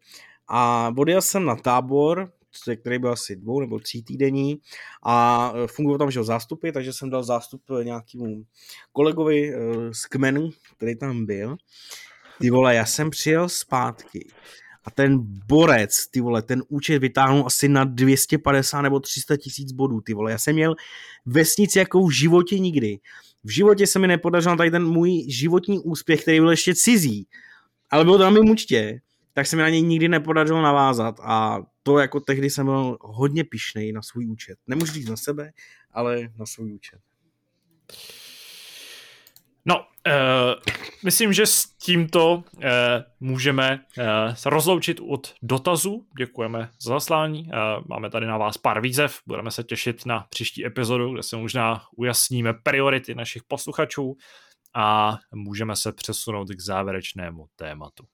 A 0.49 0.93
odjel 0.99 1.23
jsem 1.23 1.45
na 1.45 1.57
tábor, 1.57 2.33
který 2.77 2.99
byl 2.99 3.13
asi 3.13 3.37
dvou 3.37 3.61
nebo 3.61 3.79
tří 3.79 4.03
týdení 4.03 4.57
a 5.03 5.53
eh, 5.55 5.67
fungoval 5.67 5.99
tam, 5.99 6.11
že 6.11 6.25
zástupy, 6.25 6.71
takže 6.71 6.93
jsem 6.93 7.11
dal 7.11 7.23
zástup 7.23 7.63
nějakému 7.83 8.45
kolegovi 8.93 9.53
z 9.93 10.07
kmenu, 10.07 10.51
který 10.77 10.97
tam 10.97 11.27
byl. 11.27 11.57
Ty 12.41 12.51
vole, 12.51 12.75
já 12.75 12.87
jsem 12.87 13.11
přijel 13.11 13.49
zpátky 13.49 14.29
a 14.85 14.91
ten 14.91 15.19
borec, 15.49 16.07
ty 16.11 16.21
vole, 16.21 16.43
ten 16.43 16.63
účet 16.69 16.99
vytáhnul 16.99 17.43
asi 17.47 17.69
na 17.69 17.85
250 17.85 18.83
nebo 18.83 19.01
300 19.01 19.37
tisíc 19.37 19.73
bodů, 19.73 20.01
ty 20.01 20.15
vole. 20.15 20.31
Já 20.31 20.39
jsem 20.39 20.55
měl 20.55 20.75
vesnici 21.27 21.79
jako 21.79 22.07
v 22.07 22.11
životě 22.11 22.59
nikdy. 22.59 22.99
V 23.45 23.51
životě 23.51 23.87
se 23.87 23.99
mi 23.99 24.09
nepodařil 24.09 24.57
tady 24.57 24.71
ten 24.71 24.85
můj 24.85 25.25
životní 25.29 25.79
úspěch, 25.79 26.23
který 26.23 26.41
byl 26.41 26.51
ještě 26.51 26.75
cizí, 26.75 27.27
ale 27.91 28.05
byl 28.05 28.19
to 28.19 28.25
na 28.25 28.31
mém 28.31 28.51
účtě, 28.51 29.01
tak 29.33 29.47
se 29.47 29.57
mi 29.57 29.63
na 29.63 29.69
něj 29.69 29.83
nikdy 29.83 30.09
nepodařilo 30.09 30.63
navázat 30.63 31.21
a 31.23 31.59
to 31.87 31.99
jako 31.99 32.21
tehdy 32.21 32.51
jsem 32.51 32.67
byl 32.67 32.99
hodně 33.01 33.45
pišnej 33.45 33.93
na 33.93 34.03
svůj 34.03 34.27
účet. 34.27 34.59
Nemůžu 34.67 34.93
říct 34.93 35.09
na 35.09 35.17
sebe, 35.17 35.53
ale 35.93 36.29
na 36.39 36.47
svůj 36.47 36.75
účet. 36.75 37.01
No, 39.65 39.77
uh, 39.79 40.63
myslím, 41.05 41.33
že 41.33 41.47
s 41.47 41.67
tímto 41.67 42.35
uh, 42.35 42.63
můžeme 43.21 43.81
uh, 43.99 44.35
se 44.35 44.51
rozloučit 44.51 45.01
od 45.09 45.35
dotazu. 45.43 46.07
Děkujeme 46.19 46.71
za 46.81 46.95
zaslání. 46.95 47.43
Uh, 47.43 47.85
máme 47.89 48.11
tady 48.11 48.27
na 48.27 48.39
vás 48.39 48.59
pár 48.59 48.81
výzev. 48.81 49.19
Budeme 49.27 49.51
se 49.51 49.65
těšit 49.65 50.07
na 50.07 50.27
příští 50.31 50.67
epizodu, 50.67 51.13
kde 51.13 51.23
se 51.23 51.37
možná 51.37 51.83
ujasníme 51.97 52.55
priority 52.55 53.15
našich 53.15 53.43
posluchačů 53.43 54.17
a 54.75 55.19
můžeme 55.35 55.77
se 55.77 55.93
přesunout 55.93 56.49
k 56.49 56.61
závěrečnému 56.61 57.47
tématu. 57.57 58.05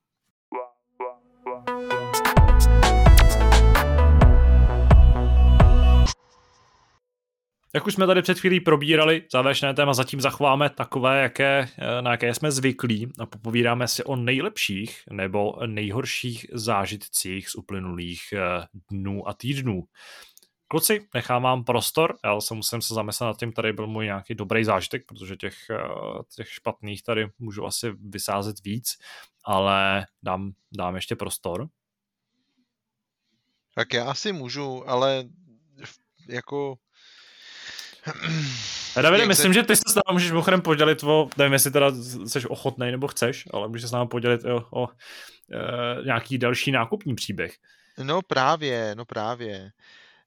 Jak 7.74 7.86
už 7.86 7.94
jsme 7.94 8.06
tady 8.06 8.22
před 8.22 8.38
chvílí 8.38 8.60
probírali, 8.60 9.26
závěrečné 9.32 9.74
téma 9.74 9.94
zatím 9.94 10.20
zachováme 10.20 10.70
takové, 10.70 11.22
jaké, 11.22 11.68
eh, 11.78 12.02
na 12.02 12.10
jaké 12.10 12.34
jsme 12.34 12.52
zvyklí 12.52 13.12
a 13.18 13.26
popovídáme 13.26 13.88
si 13.88 14.04
o 14.04 14.16
nejlepších 14.16 15.02
nebo 15.10 15.66
nejhorších 15.66 16.46
zážitcích 16.52 17.48
z 17.48 17.54
uplynulých 17.54 18.22
eh, 18.32 18.66
dnů 18.90 19.28
a 19.28 19.34
týdnů. 19.34 19.82
Kluci, 20.68 21.08
nechám 21.14 21.42
vám 21.42 21.64
prostor, 21.64 22.16
já 22.24 22.40
se 22.40 22.54
musím 22.54 22.82
se 22.82 22.94
zamyslet 22.94 23.26
nad 23.26 23.38
tím, 23.38 23.52
tady 23.52 23.72
byl 23.72 23.86
můj 23.86 24.04
nějaký 24.04 24.34
dobrý 24.34 24.64
zážitek, 24.64 25.06
protože 25.06 25.36
těch, 25.36 25.56
eh, 25.70 25.78
těch 26.36 26.48
špatných 26.48 27.02
tady 27.02 27.26
můžu 27.38 27.66
asi 27.66 27.90
vysázet 27.90 28.64
víc, 28.64 28.98
ale 29.44 30.06
dám, 30.22 30.52
dám 30.72 30.94
ještě 30.94 31.16
prostor. 31.16 31.68
Tak 33.74 33.92
já 33.92 34.10
asi 34.10 34.32
můžu, 34.32 34.88
ale 34.88 35.24
jako 36.28 36.76
Davide, 39.02 39.26
myslím, 39.26 39.52
že 39.52 39.62
ty 39.62 39.76
se 39.76 39.82
s 39.86 39.94
námi 39.94 40.12
můžeš 40.12 40.30
mimochodem 40.30 40.60
podělit 40.60 41.04
o, 41.04 41.28
nevím, 41.36 41.52
jestli 41.52 41.70
teda 41.70 41.92
jsi 42.26 42.46
ochotný 42.46 42.90
nebo 42.90 43.08
chceš, 43.08 43.48
ale 43.52 43.68
můžeš 43.68 43.82
se 43.82 43.88
s 43.88 43.92
námi 43.92 44.08
podělit 44.08 44.44
o, 44.44 44.82
o 44.82 44.88
e, 44.88 46.04
nějaký 46.04 46.38
další 46.38 46.72
nákupní 46.72 47.14
příběh. 47.14 47.54
No 48.02 48.22
právě, 48.22 48.94
no 48.94 49.04
právě. 49.04 49.72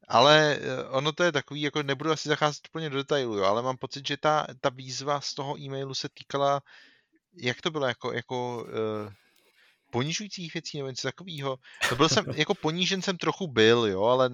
Ale 0.07 0.57
eh, 0.61 0.83
ono 0.83 1.11
to 1.11 1.23
je 1.23 1.31
takový, 1.31 1.61
jako 1.61 1.83
nebudu 1.83 2.11
asi 2.11 2.29
zacházet 2.29 2.67
úplně 2.69 2.89
do 2.89 2.97
detailu, 2.97 3.37
jo, 3.37 3.43
ale 3.43 3.61
mám 3.61 3.77
pocit, 3.77 4.07
že 4.07 4.17
ta, 4.17 4.47
ta 4.61 4.69
výzva 4.69 5.21
z 5.21 5.33
toho 5.33 5.59
e-mailu 5.59 5.93
se 5.93 6.09
týkala, 6.13 6.61
jak 7.37 7.61
to 7.61 7.71
bylo, 7.71 7.85
jako, 7.87 8.13
jako 8.13 8.63
uh, 8.63 9.13
ponižujících 9.91 10.53
věcí 10.53 10.77
nebo 10.77 10.89
něco 10.89 11.07
takového. 11.07 11.57
No 11.91 11.97
byl 11.97 12.09
jsem, 12.09 12.25
jako 12.35 12.55
ponížen 12.55 13.01
jsem 13.01 13.17
trochu 13.17 13.47
byl, 13.47 13.85
jo, 13.85 14.03
ale, 14.03 14.29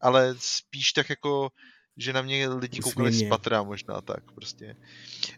ale 0.00 0.34
spíš 0.38 0.92
tak 0.92 1.10
jako, 1.10 1.50
že 1.98 2.12
na 2.12 2.22
mě 2.22 2.48
lidi 2.48 2.80
koukali 2.80 3.12
z 3.12 3.28
patra 3.28 3.62
možná 3.62 4.00
tak 4.00 4.32
prostě. 4.32 4.76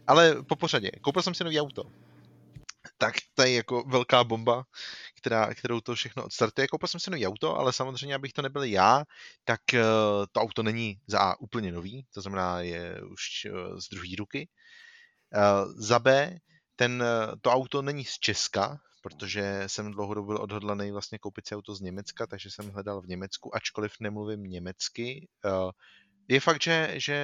Ale 0.07 0.43
po 0.43 0.55
pořadě, 0.55 0.91
koupil 1.01 1.21
jsem 1.21 1.33
si 1.33 1.43
nový 1.43 1.59
auto. 1.59 1.83
Tak 2.97 3.15
to 3.33 3.41
je 3.41 3.53
jako 3.53 3.83
velká 3.83 4.23
bomba, 4.23 4.63
která, 5.17 5.53
kterou 5.53 5.81
to 5.81 5.95
všechno 5.95 6.25
odstartuje. 6.25 6.67
Koupil 6.67 6.87
jsem 6.87 6.99
si 6.99 7.11
nový 7.11 7.27
auto, 7.27 7.57
ale 7.57 7.73
samozřejmě, 7.73 8.15
abych 8.15 8.33
to 8.33 8.41
nebyl 8.41 8.63
já, 8.63 9.03
tak 9.43 9.61
uh, 9.73 9.79
to 10.31 10.41
auto 10.41 10.63
není 10.63 11.01
za 11.07 11.19
A 11.19 11.39
úplně 11.39 11.71
nový, 11.71 12.05
to 12.13 12.21
znamená 12.21 12.61
je 12.61 13.01
už 13.11 13.47
uh, 13.51 13.79
z 13.79 13.89
druhé 13.89 14.15
ruky. 14.17 14.49
Uh, 15.35 15.73
za 15.77 15.99
B, 15.99 16.37
ten, 16.75 17.03
to 17.41 17.51
auto 17.51 17.81
není 17.81 18.05
z 18.05 18.19
Česka, 18.19 18.79
protože 19.01 19.63
jsem 19.67 19.91
dlouhodobě 19.91 20.27
byl 20.27 20.43
odhodlaný 20.43 20.91
vlastně 20.91 21.19
koupit 21.19 21.47
si 21.47 21.55
auto 21.55 21.75
z 21.75 21.81
Německa, 21.81 22.27
takže 22.27 22.51
jsem 22.51 22.69
hledal 22.69 23.01
v 23.01 23.07
Německu, 23.07 23.55
ačkoliv 23.55 23.93
nemluvím 23.99 24.43
německy. 24.43 25.27
Je 26.31 26.39
fakt, 26.39 26.63
že, 26.63 26.93
že 26.95 27.17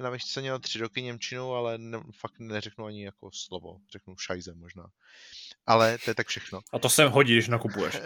na 0.00 0.10
výšce 0.10 0.40
měl 0.40 0.58
tři 0.58 0.78
roky 0.78 1.02
Němčinu, 1.02 1.52
ale 1.52 1.78
ne, 1.78 1.98
fakt 2.20 2.38
neřeknu 2.38 2.84
ani 2.84 3.04
jako 3.04 3.30
slovo. 3.32 3.78
Řeknu 3.92 4.16
šajze 4.16 4.54
možná. 4.54 4.86
Ale 5.66 5.98
to 5.98 6.10
je 6.10 6.14
tak 6.14 6.26
všechno. 6.26 6.60
A 6.72 6.78
to 6.78 6.88
se 6.88 7.04
hodí, 7.08 7.32
když 7.32 7.48
nakupuješ. 7.48 8.00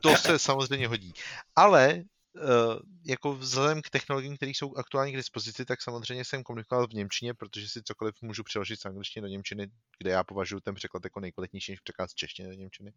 To 0.00 0.16
se 0.16 0.38
samozřejmě 0.38 0.88
hodí. 0.88 1.12
Ale 1.56 2.02
Uh, 2.34 2.78
jako 3.06 3.34
vzhledem 3.34 3.82
k 3.82 3.90
technologiím, 3.90 4.36
které 4.36 4.50
jsou 4.50 4.76
aktuálně 4.76 5.12
k 5.12 5.16
dispozici, 5.16 5.64
tak 5.64 5.82
samozřejmě 5.82 6.24
jsem 6.24 6.42
komunikoval 6.42 6.86
v 6.86 6.92
Němčině, 6.92 7.34
protože 7.34 7.68
si 7.68 7.82
cokoliv 7.82 8.14
můžu 8.22 8.42
přeložit 8.44 8.80
z 8.80 8.84
angličtiny 8.84 9.22
do 9.22 9.28
Němčiny, 9.28 9.70
kde 9.98 10.10
já 10.10 10.24
považuji 10.24 10.60
ten 10.60 10.74
překlad 10.74 11.04
jako 11.04 11.20
nejkvalitnější 11.20 11.72
než 11.72 11.80
překlad 11.80 12.10
z 12.10 12.14
češtiny 12.14 12.48
do 12.48 12.54
Němčiny. 12.54 12.92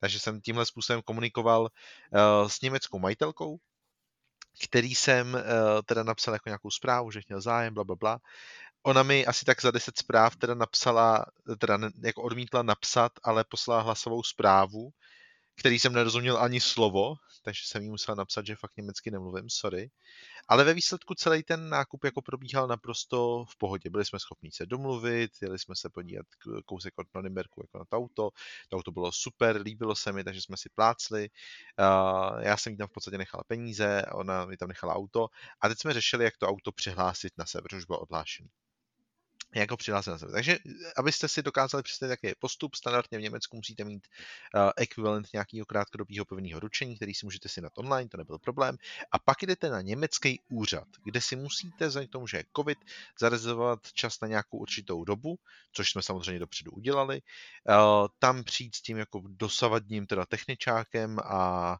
Takže 0.00 0.20
jsem 0.20 0.40
tímhle 0.40 0.66
způsobem 0.66 1.02
komunikoval 1.02 1.62
uh, 1.62 2.48
s 2.48 2.60
německou 2.60 2.98
majitelkou, 2.98 3.58
který 4.64 4.94
jsem 4.94 5.34
uh, 5.34 5.40
teda 5.84 6.02
napsal 6.02 6.34
jako 6.34 6.48
nějakou 6.48 6.70
zprávu, 6.70 7.10
že 7.10 7.20
měl 7.28 7.40
zájem, 7.40 7.74
bla, 7.74 7.84
bla, 7.84 7.96
bla. 7.96 8.20
Ona 8.82 9.02
mi 9.02 9.26
asi 9.26 9.44
tak 9.44 9.62
za 9.62 9.70
10 9.70 9.98
zpráv 9.98 10.36
teda 10.36 10.54
napsala, 10.54 11.26
teda 11.58 11.78
jako 12.02 12.22
odmítla 12.22 12.62
napsat, 12.62 13.12
ale 13.22 13.44
poslala 13.44 13.82
hlasovou 13.82 14.22
zprávu, 14.22 14.90
který 15.56 15.78
jsem 15.78 15.92
nerozuměl 15.92 16.38
ani 16.38 16.60
slovo, 16.60 17.14
takže 17.42 17.60
jsem 17.64 17.82
jí 17.82 17.90
musel 17.90 18.14
napsat, 18.14 18.46
že 18.46 18.56
fakt 18.56 18.76
německy 18.76 19.10
nemluvím, 19.10 19.50
sorry. 19.50 19.90
Ale 20.48 20.64
ve 20.64 20.74
výsledku 20.74 21.14
celý 21.14 21.42
ten 21.42 21.68
nákup 21.68 22.04
jako 22.04 22.22
probíhal 22.22 22.66
naprosto 22.66 23.44
v 23.44 23.56
pohodě. 23.56 23.90
Byli 23.90 24.04
jsme 24.04 24.18
schopni 24.18 24.50
se 24.52 24.66
domluvit, 24.66 25.30
jeli 25.42 25.58
jsme 25.58 25.76
se 25.76 25.90
podívat 25.90 26.26
kousek 26.64 26.94
od 26.96 27.06
Norimberku 27.14 27.62
jako 27.64 27.78
na 27.78 27.84
to 27.84 27.96
auto. 27.96 28.30
To 28.68 28.76
auto 28.76 28.92
bylo 28.92 29.12
super, 29.12 29.60
líbilo 29.60 29.94
se 29.94 30.12
mi, 30.12 30.24
takže 30.24 30.42
jsme 30.42 30.56
si 30.56 30.68
plácli. 30.74 31.28
Já 32.40 32.56
jsem 32.56 32.72
jí 32.72 32.76
tam 32.76 32.88
v 32.88 32.92
podstatě 32.92 33.18
nechal 33.18 33.42
peníze, 33.46 34.02
ona 34.12 34.46
mi 34.46 34.56
tam 34.56 34.68
nechala 34.68 34.94
auto. 34.94 35.28
A 35.60 35.68
teď 35.68 35.78
jsme 35.78 35.92
řešili, 35.92 36.24
jak 36.24 36.36
to 36.36 36.48
auto 36.48 36.72
přihlásit 36.72 37.32
na 37.38 37.46
sebe, 37.46 37.62
protože 37.62 37.76
už 37.76 37.84
bylo 37.84 38.00
odhlášené 38.00 38.48
jako 39.54 39.76
přihlásit 39.76 40.10
na. 40.10 40.18
Takže 40.18 40.58
abyste 40.96 41.28
si 41.28 41.42
dokázali 41.42 41.82
představit, 41.82 42.10
jaký 42.10 42.26
je 42.26 42.34
postup, 42.38 42.74
standardně 42.74 43.18
v 43.18 43.22
Německu 43.22 43.56
musíte 43.56 43.84
mít 43.84 44.08
uh, 44.54 44.70
ekvivalent 44.76 45.26
nějakého 45.32 45.66
krátkodobého 45.66 46.24
povinného 46.24 46.60
ručení, 46.60 46.96
který 46.96 47.14
si 47.14 47.26
můžete 47.26 47.48
si 47.48 47.60
na 47.60 47.70
online, 47.76 48.08
to 48.08 48.16
nebyl 48.16 48.38
problém. 48.38 48.76
A 49.12 49.18
pak 49.18 49.42
jdete 49.42 49.70
na 49.70 49.80
německý 49.80 50.40
úřad, 50.48 50.88
kde 51.04 51.20
si 51.20 51.36
musíte, 51.36 51.86
vzhledem 51.86 52.08
k 52.08 52.12
tomu, 52.12 52.26
že 52.26 52.36
je 52.36 52.44
COVID, 52.56 52.78
zarezervovat 53.20 53.92
čas 53.92 54.20
na 54.20 54.28
nějakou 54.28 54.58
určitou 54.58 55.04
dobu, 55.04 55.38
což 55.72 55.90
jsme 55.90 56.02
samozřejmě 56.02 56.38
dopředu 56.38 56.70
udělali. 56.70 57.22
Uh, 57.68 57.74
tam 58.18 58.44
přijít 58.44 58.74
s 58.74 58.82
tím 58.82 58.98
jako 58.98 59.22
dosavadním 59.26 60.06
teda 60.06 60.26
techničákem 60.26 61.18
a, 61.24 61.76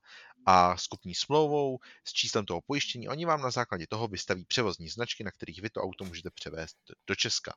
a 0.47 0.77
skupní 0.77 1.15
smlouvou 1.15 1.79
s 2.05 2.13
číslem 2.13 2.47
toho 2.47 2.61
pojištění. 2.61 3.09
Oni 3.09 3.27
vám 3.27 3.43
na 3.43 3.51
základě 3.51 3.87
toho 3.87 4.09
vystaví 4.09 4.45
převozní 4.45 4.89
značky, 4.89 5.25
na 5.25 5.31
kterých 5.31 5.63
vy 5.63 5.71
to 5.71 5.81
auto 5.81 6.05
můžete 6.05 6.31
převést 6.31 6.77
do 7.07 7.15
Česka. 7.15 7.55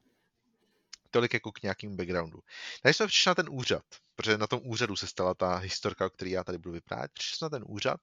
Tolik 1.11 1.34
jako 1.34 1.51
k 1.51 1.61
nějakým 1.61 1.98
backgroundu. 1.98 2.40
Tady 2.82 2.93
jsme 2.93 3.08
přišli 3.08 3.30
na 3.30 3.35
ten 3.35 3.48
úřad, 3.50 3.84
protože 4.19 4.38
na 4.38 4.48
tom 4.48 4.59
úřadu 4.64 4.95
se 4.95 5.07
stala 5.07 5.33
ta 5.33 5.56
historka, 5.56 6.06
o 6.06 6.09
které 6.09 6.31
já 6.31 6.43
tady 6.43 6.57
budu 6.57 6.72
vyprávět. 6.72 7.11
Přišli 7.14 7.38
jsme 7.38 7.45
na 7.45 7.49
ten 7.49 7.64
úřad 7.67 7.99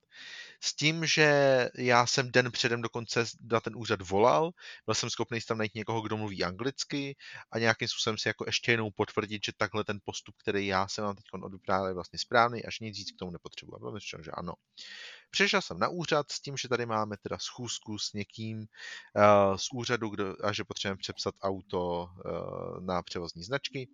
s 0.60 0.76
tím, 0.76 1.06
že 1.06 1.28
já 1.78 2.06
jsem 2.06 2.30
den 2.30 2.52
předem 2.52 2.82
dokonce 2.82 3.24
na 3.50 3.60
ten 3.60 3.76
úřad 3.76 4.00
volal, 4.00 4.50
byl 4.86 4.94
jsem 4.94 5.10
schopný 5.10 5.40
tam 5.40 5.58
najít 5.58 5.74
někoho, 5.74 6.00
kdo 6.00 6.16
mluví 6.16 6.44
anglicky 6.44 7.16
a 7.50 7.58
nějakým 7.58 7.88
způsobem 7.88 8.18
si 8.18 8.28
jako 8.28 8.44
ještě 8.46 8.72
jednou 8.72 8.90
potvrdit, 8.90 9.44
že 9.44 9.52
takhle 9.56 9.84
ten 9.84 9.98
postup, 10.04 10.34
který 10.38 10.66
já 10.66 10.88
jsem 10.88 11.04
vám 11.04 11.16
teď 11.16 11.24
odvyprávěl, 11.42 11.88
je 11.88 11.94
vlastně 11.94 12.18
správný, 12.18 12.64
až 12.64 12.80
nic 12.80 12.98
víc 12.98 13.10
k 13.12 13.18
tomu 13.18 13.30
nepotřebuji. 13.30 13.78
Bylo 13.78 13.92
mi 13.92 14.00
že 14.00 14.30
ano. 14.30 14.52
Přišel 15.30 15.62
jsem 15.62 15.78
na 15.78 15.88
úřad 15.88 16.32
s 16.32 16.40
tím, 16.40 16.56
že 16.56 16.68
tady 16.68 16.86
máme 16.86 17.16
teda 17.16 17.38
schůzku 17.38 17.98
s 17.98 18.12
někým 18.12 18.58
uh, 18.58 19.56
z 19.56 19.68
úřadu 19.74 20.08
kdo, 20.08 20.46
a 20.46 20.52
že 20.52 20.64
potřebujeme 20.64 20.98
přepsat 20.98 21.34
auto 21.42 22.08
uh, 22.24 22.80
na 22.80 23.02
převozní 23.02 23.44
značky 23.44 23.88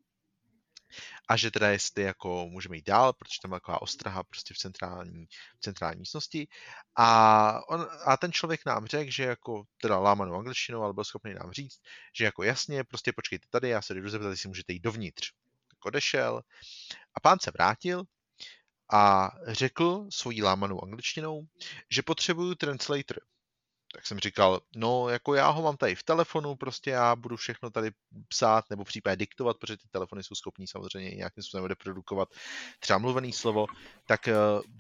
a 1.29 1.37
že 1.37 1.51
teda 1.51 1.69
jestli 1.69 2.03
jako 2.03 2.47
můžeme 2.49 2.77
jít 2.77 2.87
dál, 2.87 3.12
protože 3.12 3.39
tam 3.43 3.53
je 3.53 3.57
taková 3.61 3.83
ostraha 3.83 4.23
prostě 4.23 4.55
v 4.55 4.59
centrální, 4.59 5.27
v 5.59 5.61
centrální 5.61 5.99
místnosti 5.99 6.49
a, 6.97 7.69
on, 7.69 7.87
a 8.05 8.17
ten 8.17 8.33
člověk 8.33 8.67
nám 8.67 8.87
řekl, 8.87 9.11
že 9.11 9.25
jako 9.25 9.65
teda 9.81 9.99
lámanou 9.99 10.35
angličtinou, 10.35 10.83
ale 10.83 10.93
byl 10.93 11.05
schopný 11.05 11.35
nám 11.35 11.53
říct, 11.53 11.81
že 12.17 12.25
jako 12.25 12.43
jasně, 12.43 12.85
prostě 12.85 13.12
počkejte 13.12 13.47
tady, 13.51 13.69
já 13.69 13.83
se 13.83 13.95
jdu 13.95 14.09
zeptat, 14.09 14.31
jestli 14.31 14.49
můžete 14.49 14.73
jít 14.73 14.83
dovnitř. 14.83 15.33
Tak 15.69 15.85
odešel 15.85 16.43
a 17.15 17.21
pán 17.21 17.39
se 17.41 17.51
vrátil 17.51 18.05
a 18.93 19.31
řekl 19.47 20.07
svojí 20.11 20.43
lámanou 20.43 20.85
angličtinou, 20.85 21.47
že 21.91 22.03
potřebuju 22.03 22.55
translator. 22.55 23.21
Tak 23.95 24.07
jsem 24.07 24.19
říkal, 24.19 24.61
no 24.77 25.09
jako 25.09 25.35
já 25.35 25.49
ho 25.49 25.62
mám 25.62 25.77
tady 25.77 25.95
v 25.95 26.03
telefonu, 26.03 26.57
prostě 26.57 26.91
já 26.91 27.17
budu 27.17 27.37
všechno 27.37 27.71
tady 27.71 27.91
psát 28.29 28.71
nebo 28.71 28.85
případně 28.85 29.17
diktovat, 29.17 29.57
protože 29.59 29.77
ty 29.77 29.89
telefony 29.91 30.23
jsou 30.23 30.35
schopní 30.35 30.67
samozřejmě 30.67 31.11
nějakým 31.11 31.43
způsobem 31.43 31.65
reprodukovat 31.65 32.29
třeba 32.81 32.99
mluvený 32.99 33.33
slovo, 33.33 33.67
tak 34.07 34.29
eh, 34.29 34.35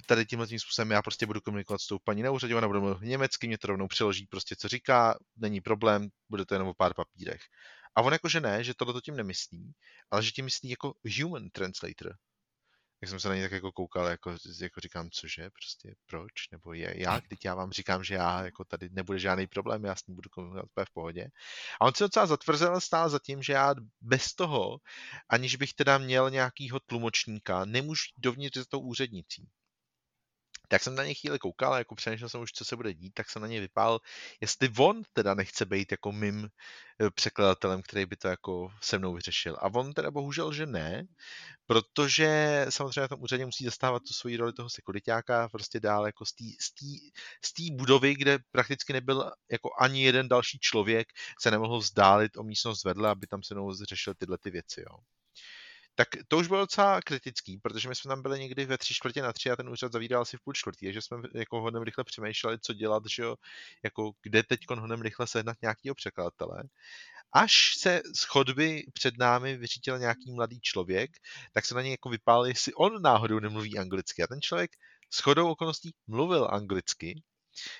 tady 0.06 0.26
tímhle 0.26 0.46
tím 0.46 0.58
způsobem 0.58 0.90
já 0.90 1.02
prostě 1.02 1.26
budu 1.26 1.40
komunikovat 1.40 1.80
s 1.80 1.86
tou 1.86 1.98
paní 1.98 2.22
na 2.22 2.30
úřadě, 2.30 2.54
ona 2.54 2.66
bude 2.66 2.80
mluvit 2.80 3.08
německy, 3.08 3.46
mě 3.46 3.58
to 3.58 3.66
rovnou 3.66 3.88
přeloží 3.88 4.26
prostě 4.26 4.56
co 4.56 4.68
říká, 4.68 5.18
není 5.36 5.60
problém, 5.60 6.08
bude 6.28 6.44
to 6.44 6.54
jenom 6.54 6.68
o 6.68 6.74
pár 6.74 6.94
papírech. 6.94 7.40
A 7.94 8.02
on 8.02 8.12
jakože 8.12 8.40
ne, 8.40 8.64
že 8.64 8.74
tohle 8.74 8.94
to 8.94 9.00
tím 9.00 9.16
nemyslí, 9.16 9.72
ale 10.10 10.22
že 10.22 10.30
tím 10.30 10.44
myslí 10.44 10.70
jako 10.70 10.94
human 11.18 11.50
translator, 11.50 12.14
jak 13.02 13.08
jsem 13.08 13.20
se 13.20 13.28
na 13.28 13.34
ně 13.34 13.42
tak 13.42 13.52
jako 13.52 13.72
koukal, 13.72 14.06
jako, 14.06 14.36
jako 14.60 14.80
říkám, 14.80 15.10
cože, 15.10 15.50
prostě 15.50 15.94
proč, 16.06 16.32
nebo 16.52 16.72
je, 16.72 16.94
jak, 16.96 17.28
teď 17.28 17.44
já 17.44 17.54
vám 17.54 17.72
říkám, 17.72 18.04
že 18.04 18.14
já, 18.14 18.44
jako 18.44 18.64
tady 18.64 18.88
nebude 18.92 19.18
žádný 19.18 19.46
problém, 19.46 19.84
já 19.84 19.96
s 19.96 20.06
ním 20.06 20.14
budu 20.14 20.30
komunikovat 20.30 20.88
v 20.88 20.92
pohodě. 20.92 21.28
A 21.80 21.84
on 21.84 21.94
se 21.94 22.04
docela 22.04 22.26
zatvrzel 22.26 22.80
stál 22.80 23.10
za 23.10 23.18
tím, 23.18 23.42
že 23.42 23.52
já 23.52 23.74
bez 24.00 24.34
toho, 24.34 24.78
aniž 25.28 25.56
bych 25.56 25.74
teda 25.74 25.98
měl 25.98 26.30
nějakýho 26.30 26.80
tlumočníka, 26.80 27.64
nemůžu 27.64 28.02
dovnitř 28.18 28.58
za 28.58 28.64
tou 28.68 28.80
úřednicí 28.80 29.48
tak 30.72 30.82
jsem 30.82 30.94
na 30.94 31.04
ně 31.04 31.14
chvíli 31.14 31.38
koukal, 31.38 31.74
jako 31.74 31.94
přemýšlel 31.94 32.28
jsem 32.28 32.40
už, 32.40 32.52
co 32.52 32.64
se 32.64 32.76
bude 32.76 32.94
dít, 32.94 33.14
tak 33.14 33.30
jsem 33.30 33.42
na 33.42 33.48
ně 33.48 33.60
vypál, 33.60 34.00
jestli 34.40 34.72
on 34.78 35.02
teda 35.12 35.34
nechce 35.34 35.64
být 35.64 35.90
jako 35.90 36.12
mým 36.12 36.48
eh, 37.00 37.10
překladatelem, 37.10 37.82
který 37.82 38.06
by 38.06 38.16
to 38.16 38.28
jako 38.28 38.72
se 38.80 38.98
mnou 38.98 39.14
vyřešil. 39.14 39.56
A 39.60 39.74
on 39.74 39.92
teda 39.92 40.10
bohužel, 40.10 40.52
že 40.52 40.66
ne, 40.66 41.06
protože 41.66 42.66
samozřejmě 42.68 43.00
na 43.00 43.08
tom 43.08 43.22
úřadě 43.22 43.46
musí 43.46 43.64
zastávat 43.64 44.02
tu 44.08 44.14
svoji 44.14 44.36
roli 44.36 44.52
toho 44.52 44.70
sekuritáka 44.70 45.48
prostě 45.48 45.80
dál 45.80 46.06
jako 46.06 46.24
z 46.24 47.52
té 47.52 47.62
budovy, 47.72 48.14
kde 48.14 48.38
prakticky 48.50 48.92
nebyl 48.92 49.30
jako 49.50 49.70
ani 49.80 50.04
jeden 50.04 50.28
další 50.28 50.58
člověk, 50.58 51.08
se 51.40 51.50
nemohl 51.50 51.78
vzdálit 51.78 52.36
o 52.36 52.42
místnost 52.42 52.84
vedle, 52.84 53.10
aby 53.10 53.26
tam 53.26 53.42
se 53.42 53.54
mnou 53.54 53.74
řešil 53.74 54.14
tyhle 54.14 54.38
ty 54.38 54.50
věci. 54.50 54.80
Jo 54.80 54.96
tak 55.94 56.08
to 56.28 56.38
už 56.38 56.48
bylo 56.48 56.60
docela 56.60 57.00
kritický, 57.00 57.58
protože 57.58 57.88
my 57.88 57.94
jsme 57.94 58.08
tam 58.08 58.22
byli 58.22 58.40
někdy 58.40 58.64
ve 58.64 58.78
tři 58.78 58.94
čtvrtě 58.94 59.22
na 59.22 59.32
tři 59.32 59.50
a 59.50 59.56
ten 59.56 59.68
úřad 59.68 59.92
zavíral 59.92 60.22
asi 60.22 60.36
v 60.36 60.40
půl 60.40 60.54
čtvrtý, 60.54 60.86
takže 60.86 61.02
jsme 61.02 61.18
jako 61.34 61.60
hodně 61.60 61.84
rychle 61.84 62.04
přemýšleli, 62.04 62.58
co 62.60 62.72
dělat, 62.72 63.02
že 63.06 63.22
jo, 63.22 63.36
jako 63.82 64.12
kde 64.22 64.42
teď 64.42 64.60
hodně 64.70 65.02
rychle 65.02 65.26
sehnat 65.26 65.56
nějakého 65.62 65.94
překladatele. 65.94 66.62
Až 67.34 67.76
se 67.78 68.02
z 68.16 68.24
chodby 68.24 68.84
před 68.92 69.18
námi 69.18 69.56
vyřítil 69.56 69.98
nějaký 69.98 70.32
mladý 70.32 70.60
člověk, 70.60 71.10
tak 71.52 71.64
se 71.66 71.74
na 71.74 71.82
něj 71.82 71.90
jako 71.90 72.08
vypál, 72.08 72.46
jestli 72.46 72.74
on 72.74 73.02
náhodou 73.02 73.40
nemluví 73.40 73.78
anglicky. 73.78 74.22
A 74.22 74.26
ten 74.26 74.40
člověk 74.40 74.70
s 75.10 75.20
chodou 75.20 75.50
okolností 75.50 75.94
mluvil 76.06 76.48
anglicky, 76.50 77.22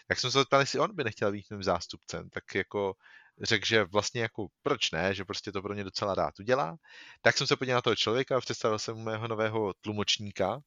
tak 0.08 0.20
jsme 0.20 0.30
se 0.30 0.38
zeptali, 0.38 0.62
jestli 0.62 0.78
on 0.78 0.96
by 0.96 1.04
nechtěl 1.04 1.32
být 1.32 1.50
mým 1.50 1.62
zástupcem. 1.62 2.28
Tak 2.30 2.54
jako 2.54 2.94
řekl, 3.42 3.66
že 3.66 3.84
vlastně 3.84 4.22
jako 4.22 4.46
proč 4.62 4.90
ne, 4.90 5.14
že 5.14 5.24
prostě 5.24 5.52
to 5.52 5.62
pro 5.62 5.74
ně 5.74 5.84
docela 5.84 6.14
rád 6.14 6.40
udělá. 6.40 6.76
Tak 7.22 7.38
jsem 7.38 7.46
se 7.46 7.56
podíval 7.56 7.78
na 7.78 7.82
toho 7.82 7.96
člověka, 7.96 8.40
představil 8.40 8.78
jsem 8.78 8.96
mu 8.96 9.02
mého 9.02 9.28
nového 9.28 9.74
tlumočníka 9.80 10.60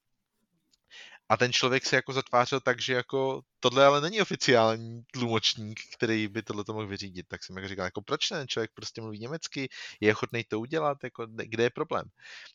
A 1.28 1.36
ten 1.36 1.52
člověk 1.52 1.86
se 1.86 1.96
jako 1.96 2.12
zatvářel 2.12 2.60
tak, 2.60 2.80
že 2.80 2.94
jako 2.94 3.42
tohle 3.60 3.86
ale 3.86 4.00
není 4.00 4.22
oficiální 4.22 5.02
tlumočník, 5.12 5.80
který 5.96 6.28
by 6.28 6.42
tohle 6.42 6.64
to 6.64 6.72
mohl 6.72 6.86
vyřídit. 6.86 7.26
Tak 7.28 7.44
jsem 7.44 7.56
jako 7.56 7.68
říkal, 7.68 7.84
jako 7.84 8.02
proč 8.02 8.28
ten 8.28 8.48
člověk 8.48 8.70
prostě 8.74 9.00
mluví 9.00 9.18
německy, 9.18 9.68
je 10.00 10.12
ochotný 10.12 10.44
to 10.44 10.60
udělat, 10.60 10.98
jako 11.04 11.26
kde 11.26 11.62
je 11.62 11.70
problém. 11.70 12.04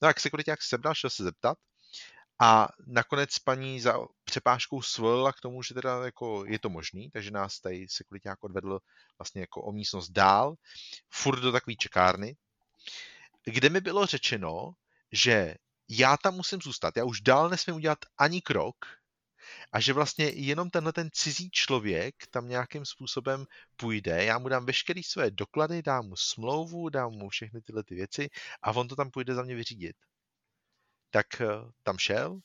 No 0.02 0.08
a 0.08 0.14
jak 0.48 0.62
sebral, 0.62 0.96
šel 0.96 1.10
se 1.10 1.24
zeptat 1.24 1.58
a 2.42 2.68
nakonec 2.88 3.40
paní 3.40 3.82
za 3.82 3.98
přepážkou 4.24 4.82
svolila 4.82 5.34
k 5.34 5.40
tomu, 5.40 5.64
že 5.64 5.74
teda 5.74 6.06
jako 6.06 6.45
je 6.45 6.60
to 6.60 6.70
možný, 6.70 7.10
takže 7.11 7.32
nás 7.32 7.60
tady 7.60 7.88
sekuriták 7.90 8.44
odvedl 8.44 8.80
vlastně 9.18 9.42
jako 9.42 9.61
o 9.61 9.72
místnost 9.72 10.10
dál, 10.10 10.56
furt 11.10 11.40
do 11.40 11.52
takové 11.52 11.76
čekárny, 11.76 12.36
kde 13.45 13.70
mi 13.70 13.82
bylo 13.82 14.06
řečeno, 14.06 14.72
že 15.11 15.56
já 15.90 16.18
tam 16.18 16.36
musím 16.36 16.61
zůstat, 16.61 16.98
já 16.98 17.03
už 17.03 17.22
dál 17.22 17.50
nesmím 17.50 17.76
udělat 17.76 18.00
ani 18.18 18.42
krok 18.42 18.76
a 19.72 19.80
že 19.80 19.94
vlastně 19.94 20.26
jenom 20.26 20.70
tenhle 20.70 20.94
ten 20.94 21.10
cizí 21.14 21.50
člověk 21.52 22.16
tam 22.32 22.50
nějakým 22.50 22.86
způsobem 22.86 23.45
půjde, 23.76 24.24
já 24.24 24.38
mu 24.38 24.50
dám 24.50 24.66
veškeré 24.66 25.02
své 25.06 25.32
doklady, 25.32 25.82
dám 25.82 26.06
mu 26.06 26.16
smlouvu, 26.16 26.90
dám 26.90 27.11
mu 27.11 27.30
všechny 27.30 27.61
tyhle 27.61 27.84
ty 27.84 27.95
věci 27.95 28.30
a 28.61 28.72
on 28.72 28.88
to 28.88 28.95
tam 28.95 29.11
půjde 29.11 29.36
za 29.36 29.44
mě 29.44 29.56
vyřídit. 29.56 29.95
Tak 31.12 31.42
eh, 31.42 31.48
tam 31.84 31.98
šel, 31.98 32.40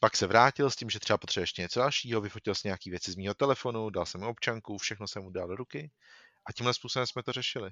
pak 0.00 0.16
se 0.16 0.26
vrátil 0.26 0.70
s 0.70 0.76
tím, 0.76 0.90
že 0.90 1.00
třeba 1.00 1.18
potřebuje 1.18 1.42
ještě 1.42 1.62
něco 1.62 1.80
dalšího, 1.80 2.20
vyfotil 2.20 2.54
si 2.54 2.68
nějaké 2.68 2.90
věci 2.90 3.12
z 3.12 3.16
mého 3.16 3.34
telefonu, 3.34 3.90
dal 3.90 4.06
jsem 4.06 4.20
mu 4.20 4.28
občanku, 4.28 4.78
všechno 4.78 5.08
jsem 5.08 5.22
mu 5.22 5.30
dal 5.30 5.48
do 5.48 5.56
ruky 5.56 5.90
a 6.46 6.52
tímhle 6.52 6.74
způsobem 6.74 7.06
jsme 7.06 7.22
to 7.22 7.32
řešili. 7.32 7.70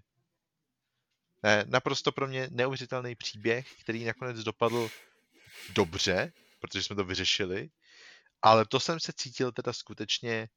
Ne, 1.43 1.65
naprosto 1.67 2.13
pro 2.13 2.27
mě 2.27 2.49
neuvěřitelný 2.51 3.15
příběh, 3.15 3.75
který 3.81 4.05
nakonec 4.05 4.39
dopadl 4.39 4.91
dobře, 5.73 6.33
protože 6.61 6.83
jsme 6.83 6.97
to 6.97 7.05
vyřešili, 7.05 7.71
ale 8.43 8.67
to 8.67 8.81
jsem 8.81 9.01
se 9.01 9.13
cítil 9.13 9.53
teda 9.53 9.73
skutečně 9.73 10.49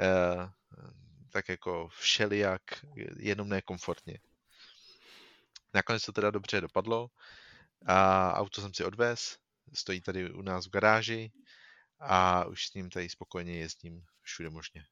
eh, 0.00 0.50
tak 1.30 1.48
jako 1.48 1.88
všelijak, 1.88 2.62
jenom 3.18 3.48
nekomfortně. 3.48 4.18
Nakonec 5.74 6.04
to 6.04 6.12
teda 6.12 6.30
dobře 6.30 6.60
dopadlo 6.60 7.10
a 7.86 8.32
auto 8.34 8.60
jsem 8.60 8.74
si 8.74 8.84
odvez, 8.84 9.38
stojí 9.74 10.00
tady 10.00 10.32
u 10.32 10.42
nás 10.42 10.66
v 10.66 10.70
garáži 10.70 11.32
a 12.00 12.44
už 12.44 12.66
s 12.66 12.74
ním 12.74 12.90
tady 12.90 13.08
spokojeně 13.08 13.58
jezdím 13.58 14.02
všude 14.22 14.50
možně. 14.50 14.84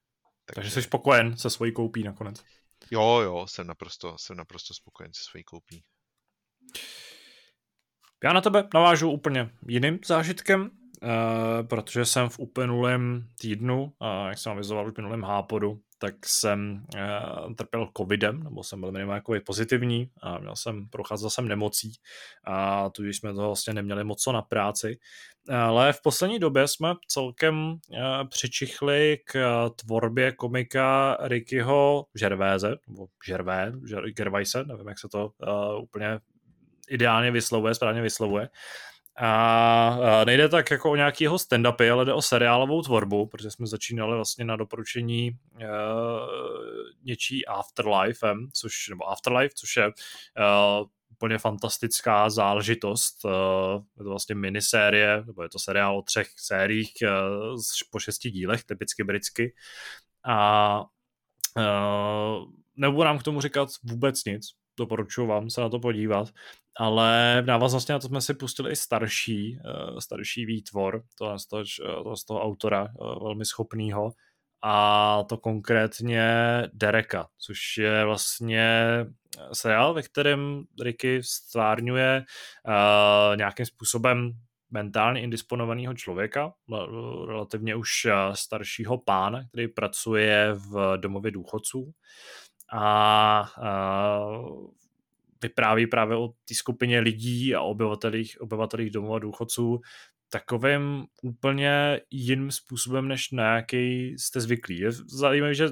Takže, 0.45 0.55
Takže 0.55 0.71
jsi 0.71 0.81
spokojen 0.81 1.37
se 1.37 1.49
svojí 1.49 1.71
koupí 1.71 2.03
nakonec. 2.03 2.43
Jo, 2.91 3.19
jo, 3.23 3.47
jsem 3.47 3.67
naprosto, 3.67 4.17
jsem 4.17 4.37
naprosto 4.37 4.73
spokojen 4.73 5.13
se 5.13 5.23
svojí 5.23 5.43
koupí. 5.43 5.83
Já 8.23 8.33
na 8.33 8.41
tebe 8.41 8.67
navážu 8.73 9.11
úplně 9.11 9.49
jiným 9.67 9.99
zážitkem, 10.05 10.61
uh, 10.61 10.69
protože 11.67 12.05
jsem 12.05 12.29
v 12.29 12.39
uplynulém 12.39 13.29
týdnu, 13.39 13.83
uh, 13.83 14.27
jak 14.29 14.37
jsem 14.37 14.51
avizoval 14.51 14.85
v 14.85 14.89
uplynulém 14.89 15.23
hápodu, 15.23 15.81
tak 16.05 16.25
jsem 16.25 16.85
uh, 16.95 17.53
trpěl 17.53 17.89
covidem, 17.97 18.43
nebo 18.43 18.63
jsem 18.63 18.79
byl 18.79 18.91
minimálně 18.91 19.21
pozitivní 19.45 20.09
a 20.21 20.37
měl 20.37 20.55
jsem, 20.55 20.89
procházel 20.89 21.29
jsem 21.29 21.47
nemocí 21.47 21.93
a 22.43 22.89
tudíž 22.89 23.17
jsme 23.17 23.33
to 23.33 23.45
vlastně 23.45 23.73
neměli 23.73 24.03
moc 24.03 24.21
co 24.21 24.31
na 24.31 24.41
práci. 24.41 24.99
Ale 25.49 25.93
v 25.93 26.01
poslední 26.01 26.39
době 26.39 26.67
jsme 26.67 26.93
celkem 27.07 27.71
uh, 27.71 27.77
přičichli 28.29 29.17
k 29.25 29.35
uh, 29.35 29.75
tvorbě 29.75 30.31
komika 30.31 31.17
Rickyho 31.21 32.05
Žervéze, 32.15 32.75
nebo 32.87 33.07
Žervé, 33.27 33.71
Gervaise, 34.15 34.63
nevím, 34.63 34.87
jak 34.87 34.99
se 34.99 35.07
to 35.11 35.25
uh, 35.25 35.83
úplně 35.83 36.19
ideálně 36.89 37.31
vyslovuje, 37.31 37.75
správně 37.75 38.01
vyslovuje. 38.01 38.49
A 39.17 40.23
nejde 40.25 40.49
tak 40.49 40.71
jako 40.71 40.91
o 40.91 40.95
nějaký 40.95 41.23
jeho 41.23 41.35
stand-upy, 41.35 41.93
ale 41.93 42.05
jde 42.05 42.13
o 42.13 42.21
seriálovou 42.21 42.81
tvorbu, 42.81 43.25
protože 43.25 43.51
jsme 43.51 43.67
začínali 43.67 44.15
vlastně 44.15 44.45
na 44.45 44.55
doporučení 44.55 45.31
uh, 45.53 45.59
něčí 47.03 47.45
Afterlifem, 47.45 48.47
což, 48.53 48.89
nebo 48.89 49.09
Afterlife, 49.09 49.55
což 49.55 49.75
je 49.77 49.87
uh, 49.87 49.93
úplně 51.11 51.37
fantastická 51.37 52.29
záležitost. 52.29 53.25
Uh, 53.25 53.31
je 53.97 54.03
to 54.03 54.09
vlastně 54.09 54.35
minisérie, 54.35 55.23
nebo 55.25 55.43
je 55.43 55.49
to 55.49 55.59
seriál 55.59 55.97
o 55.97 56.01
třech 56.01 56.27
sériích 56.37 56.93
uh, 57.03 57.61
po 57.91 57.99
šesti 57.99 58.31
dílech, 58.31 58.63
typicky 58.63 59.03
britsky. 59.03 59.53
A 60.25 60.79
uh, 61.57 62.45
nebudu 62.75 63.03
nám 63.03 63.19
k 63.19 63.23
tomu 63.23 63.41
říkat 63.41 63.69
vůbec 63.83 64.25
nic, 64.25 64.47
doporučuji 64.77 65.27
vám 65.27 65.49
se 65.49 65.61
na 65.61 65.69
to 65.69 65.79
podívat, 65.79 66.29
ale 66.77 67.41
v 67.41 67.45
návaznosti 67.45 67.91
na 67.91 67.99
to 67.99 68.07
jsme 68.07 68.21
si 68.21 68.33
pustili 68.33 68.71
i 68.71 68.75
starší, 68.75 69.59
uh, 69.65 69.99
starší 69.99 70.45
výtvor 70.45 71.03
to 71.17 71.39
z 71.39 71.47
toho, 71.47 71.63
to 72.03 72.15
z 72.15 72.25
toho 72.25 72.41
autora, 72.41 72.87
uh, 72.99 73.23
velmi 73.23 73.45
schopného, 73.45 74.11
a 74.67 75.23
to 75.29 75.37
konkrétně 75.37 76.27
Dereka, 76.73 77.27
což 77.37 77.77
je 77.77 78.05
vlastně 78.05 78.89
seriál, 79.53 79.93
ve 79.93 80.01
kterém 80.01 80.63
Ricky 80.81 81.23
stvárňuje 81.23 82.25
nějakým 83.35 83.65
způsobem 83.65 84.31
mentálně 84.71 85.21
indisponovaného 85.21 85.93
člověka, 85.93 86.53
relativně 87.27 87.75
už 87.75 88.07
staršího 88.33 88.97
pána, 88.97 89.47
který 89.47 89.67
pracuje 89.67 90.53
v 90.53 90.97
domově 90.97 91.31
důchodců 91.31 91.91
a, 92.71 93.45
a 93.61 94.19
vypráví 95.41 95.87
právě 95.87 96.17
o 96.17 96.27
té 96.27 96.53
skupině 96.53 96.99
lidí 96.99 97.55
a 97.55 97.61
obyvatelích, 97.61 98.41
obyvatelích 98.41 98.91
domů 98.91 99.15
a 99.15 99.19
důchodců 99.19 99.81
takovým 100.29 101.05
úplně 101.23 102.01
jiným 102.11 102.51
způsobem, 102.51 103.07
než 103.07 103.31
na 103.31 103.55
jaký 103.55 104.15
jste 104.19 104.41
zvyklí. 104.41 104.79
Je 104.79 104.91
zajímavé, 104.91 105.53
že 105.53 105.69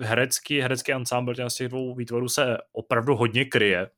herecký, 0.00 0.60
herecký 0.60 0.92
ansámbl 0.92 1.34
těch 1.34 1.68
dvou 1.68 1.94
výtvorů 1.94 2.28
se 2.28 2.56
opravdu 2.72 3.14
hodně 3.14 3.44
kryje 3.44 3.90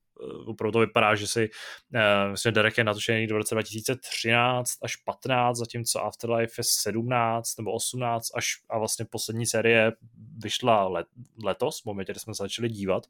opravdu 0.47 0.73
to 0.73 0.79
vypadá, 0.79 1.15
že 1.15 1.27
si 1.27 1.51
uh, 1.95 2.31
myslím, 2.31 2.55
Derek 2.55 2.79
je 2.79 2.85
natočený 2.85 3.27
do 3.27 3.39
roce 3.39 3.55
2013 3.55 4.79
až 4.83 4.97
15, 4.97 5.57
zatímco 5.57 6.05
Afterlife 6.05 6.61
je 6.61 6.65
17 6.65 7.59
nebo 7.59 7.73
18 7.73 8.29
až 8.35 8.47
a 8.69 8.79
vlastně 8.79 9.05
poslední 9.05 9.47
série 9.47 9.93
vyšla 10.39 10.89
let, 10.89 11.07
letos, 11.45 11.83
v 11.83 11.85
momentě, 11.85 12.13
kdy 12.13 12.21
jsme 12.21 12.35
se 12.35 12.43
začali 12.43 12.69
dívat 12.69 13.07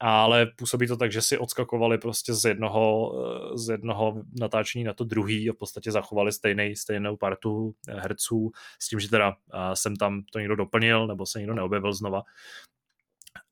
ale 0.00 0.46
působí 0.46 0.86
to 0.86 0.96
tak, 0.96 1.12
že 1.12 1.22
si 1.22 1.38
odskakovali 1.38 1.98
prostě 1.98 2.34
z 2.34 2.44
jednoho, 2.44 3.14
eh, 3.14 3.58
z 3.58 3.68
jednoho 3.68 4.22
natáčení 4.40 4.84
na 4.84 4.92
to 4.92 5.04
druhý 5.04 5.50
a 5.50 5.52
v 5.52 5.56
podstatě 5.56 5.92
zachovali 5.92 6.32
stejný, 6.32 6.76
stejnou 6.76 7.16
partu 7.16 7.74
herců 7.88 8.50
s 8.78 8.88
tím, 8.88 9.00
že 9.00 9.10
teda 9.10 9.36
jsem 9.74 9.96
tam 9.96 10.22
to 10.32 10.38
někdo 10.38 10.56
doplnil 10.56 11.06
nebo 11.06 11.26
se 11.26 11.38
někdo 11.38 11.54
neobjevil 11.54 11.92
znova. 11.92 12.22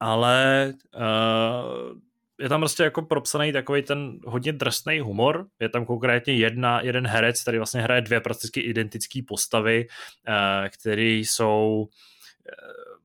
Ale 0.00 0.72
uh, 0.94 2.00
je 2.40 2.48
tam 2.48 2.60
prostě 2.60 2.82
jako 2.82 3.02
propsaný 3.02 3.52
takový 3.52 3.82
ten 3.82 4.18
hodně 4.26 4.52
drsný 4.52 5.00
humor. 5.00 5.46
Je 5.60 5.68
tam 5.68 5.84
konkrétně 5.84 6.34
jedna, 6.34 6.80
jeden 6.80 7.06
herec, 7.06 7.42
který 7.42 7.58
vlastně 7.58 7.80
hraje 7.80 8.00
dvě 8.00 8.20
prakticky 8.20 8.60
identické 8.60 9.20
postavy, 9.28 9.86
uh, 10.28 10.68
které 10.68 11.02
jsou 11.02 11.88
uh, 11.88 12.96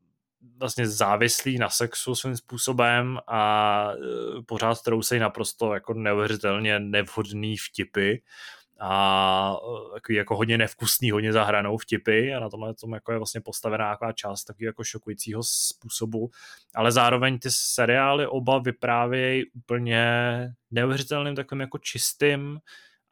vlastně 0.59 0.87
závislí 0.87 1.57
na 1.57 1.69
sexu 1.69 2.15
svým 2.15 2.37
způsobem 2.37 3.19
a 3.27 3.93
uh, 3.93 4.43
pořád 4.45 4.81
trousejí 4.81 5.21
naprosto 5.21 5.73
jako 5.73 5.93
neuvěřitelně 5.93 6.79
nevhodný 6.79 7.57
vtipy 7.57 8.15
a 8.83 9.55
takový 9.93 10.15
jako 10.15 10.35
hodně 10.35 10.57
nevkusný, 10.57 11.11
hodně 11.11 11.33
zahranou 11.33 11.77
vtipy 11.77 12.33
a 12.33 12.39
na 12.39 12.49
tomhle 12.49 12.73
tom 12.73 12.93
jako 12.93 13.11
je 13.11 13.17
vlastně 13.17 13.41
postavená 13.41 13.85
nějaká 13.85 14.11
část 14.11 14.43
takového 14.43 14.69
jako 14.69 14.83
šokujícího 14.83 15.43
způsobu, 15.43 16.29
ale 16.75 16.91
zároveň 16.91 17.39
ty 17.39 17.49
seriály 17.51 18.27
oba 18.27 18.59
vyprávějí 18.59 19.45
úplně 19.51 20.05
neuvěřitelným 20.71 21.35
takovým 21.35 21.61
jako 21.61 21.77
čistým 21.77 22.59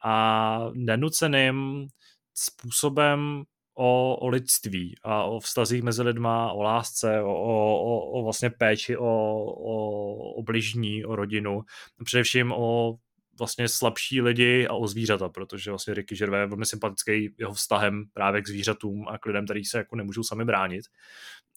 a 0.04 0.58
nenuceným 0.74 1.86
způsobem 2.34 3.42
o, 3.74 4.16
o 4.16 4.28
lidství 4.28 4.94
a 5.02 5.24
o 5.24 5.40
vztazích 5.40 5.82
mezi 5.82 6.02
lidma, 6.02 6.52
o 6.52 6.62
lásce, 6.62 7.22
o, 7.22 7.34
o, 7.34 8.10
o 8.10 8.24
vlastně 8.24 8.50
péči 8.50 8.96
o, 8.96 9.04
o, 9.44 10.32
o 10.32 10.42
bližní, 10.42 11.04
o 11.04 11.16
rodinu, 11.16 11.62
především 12.04 12.52
o 12.52 12.96
vlastně 13.40 13.68
slabší 13.68 14.20
lidi 14.20 14.66
a 14.66 14.72
o 14.72 14.86
zvířata, 14.86 15.28
protože 15.28 15.70
vlastně 15.70 15.94
Ricky 15.94 16.16
Gervais 16.16 16.40
je 16.40 16.46
velmi 16.46 16.66
sympatický 16.66 17.34
jeho 17.38 17.52
vztahem 17.54 18.04
právě 18.12 18.42
k 18.42 18.48
zvířatům 18.48 19.08
a 19.08 19.18
k 19.18 19.26
lidem, 19.26 19.44
kteří 19.44 19.64
se 19.64 19.78
jako 19.78 19.96
nemůžou 19.96 20.22
sami 20.22 20.44
bránit. 20.44 20.84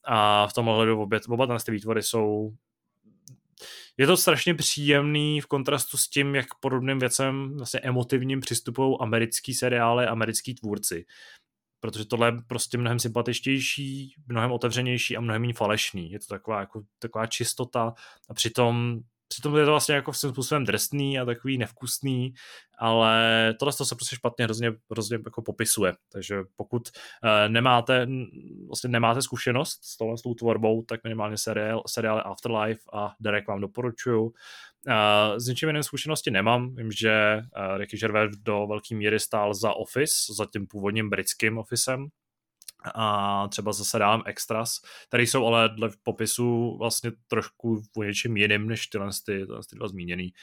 A 0.03 0.47
v 0.47 0.53
tom 0.53 0.67
ohledu 0.67 1.01
obě, 1.01 1.19
oba 1.29 1.59
ty 1.59 1.71
výtvory 1.71 2.03
jsou 2.03 2.53
je 3.97 4.07
to 4.07 4.17
strašně 4.17 4.53
příjemný 4.53 5.41
v 5.41 5.45
kontrastu 5.45 5.97
s 5.97 6.09
tím, 6.09 6.35
jak 6.35 6.45
podobným 6.59 6.99
věcem 6.99 7.57
vlastně 7.57 7.79
emotivním 7.79 8.39
přistupují 8.39 8.97
americký 8.99 9.53
seriály, 9.53 10.05
americký 10.05 10.55
tvůrci. 10.55 11.05
Protože 11.79 12.05
tohle 12.05 12.27
je 12.27 12.33
prostě 12.47 12.77
mnohem 12.77 12.99
sympatičtější, 12.99 14.15
mnohem 14.27 14.51
otevřenější 14.51 15.17
a 15.17 15.21
mnohem 15.21 15.41
méně 15.41 15.53
falešný. 15.53 16.11
Je 16.11 16.19
to 16.19 16.25
taková, 16.25 16.59
jako, 16.59 16.81
taková 16.99 17.25
čistota 17.25 17.93
a 18.29 18.33
přitom 18.33 18.99
přitom 19.33 19.57
je 19.57 19.65
to 19.65 19.71
vlastně 19.71 19.95
jako 19.95 20.13
svým 20.13 20.31
způsobem 20.31 20.65
drsný 20.65 21.19
a 21.19 21.25
takový 21.25 21.57
nevkusný, 21.57 22.33
ale 22.77 23.53
tohle 23.59 23.73
to 23.73 23.85
se 23.85 23.95
prostě 23.95 24.15
špatně 24.15 24.45
hrozně, 24.45 24.71
hrozně 24.91 25.17
jako 25.25 25.41
popisuje, 25.41 25.93
takže 26.11 26.39
pokud 26.55 26.81
uh, 27.23 27.29
nemáte, 27.51 28.07
vlastně 28.67 28.89
nemáte 28.89 29.21
zkušenost 29.21 29.79
s 29.83 29.97
tohle 29.97 30.17
s 30.17 30.21
tou 30.21 30.33
tvorbou, 30.33 30.83
tak 30.83 31.03
minimálně 31.03 31.37
seriál, 31.37 31.83
seriály 31.87 32.21
Afterlife 32.21 32.81
a 32.93 33.13
Derek 33.19 33.47
vám 33.47 33.61
doporučuju. 33.61 34.23
Uh, 34.23 35.37
s 35.37 35.47
ničím 35.47 35.69
jiným 35.69 35.83
zkušenosti 35.83 36.31
nemám. 36.31 36.75
Vím, 36.75 36.91
že 36.91 37.37
uh, 37.37 37.77
Ricky 37.77 37.97
Gervais 37.97 38.31
do 38.37 38.67
velké 38.67 38.95
míry 38.95 39.19
stál 39.19 39.53
za 39.53 39.73
Office, 39.73 40.13
za 40.37 40.45
tím 40.45 40.67
původním 40.67 41.09
britským 41.09 41.57
Officem, 41.57 42.07
a 42.95 43.47
třeba 43.47 43.73
zase 43.73 43.99
dám 43.99 44.23
extras, 44.25 44.79
které 45.07 45.23
jsou 45.23 45.45
ale 45.45 45.69
dle 45.69 45.89
popisu 46.03 46.77
vlastně 46.77 47.11
trošku 47.27 47.83
o 47.97 48.03
něčem 48.03 48.37
jiným 48.37 48.67
než 48.67 48.87
tyhle, 48.87 49.09
ty, 49.25 49.39
tyhle 49.39 49.61
ty 49.69 49.75
dva 49.75 49.87
zmíněný. 49.87 50.33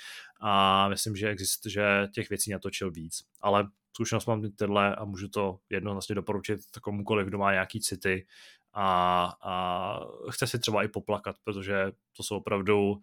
A 0.41 0.89
myslím, 0.89 1.17
že 1.17 1.29
exist, 1.29 1.67
že 1.67 2.09
těch 2.15 2.29
věcí 2.31 2.51
natočil 2.51 2.91
víc. 2.91 3.23
Ale 3.41 3.69
zkušenost 3.95 4.27
mám 4.27 4.53
tyhle 4.53 4.97
a 4.97 5.05
můžu 5.05 5.29
to 5.29 5.59
jednoznačně 5.71 6.15
doporučit 6.15 6.61
komukoliv, 6.83 7.27
kdo 7.27 7.39
má 7.39 7.53
nějaký 7.53 7.81
city 7.81 8.27
a, 8.73 9.25
a 9.43 10.01
chce 10.31 10.47
si 10.47 10.59
třeba 10.59 10.83
i 10.83 10.89
poplakat, 10.89 11.37
protože 11.45 11.93
to 12.17 12.23
jsou 12.23 12.37
opravdu 12.37 13.03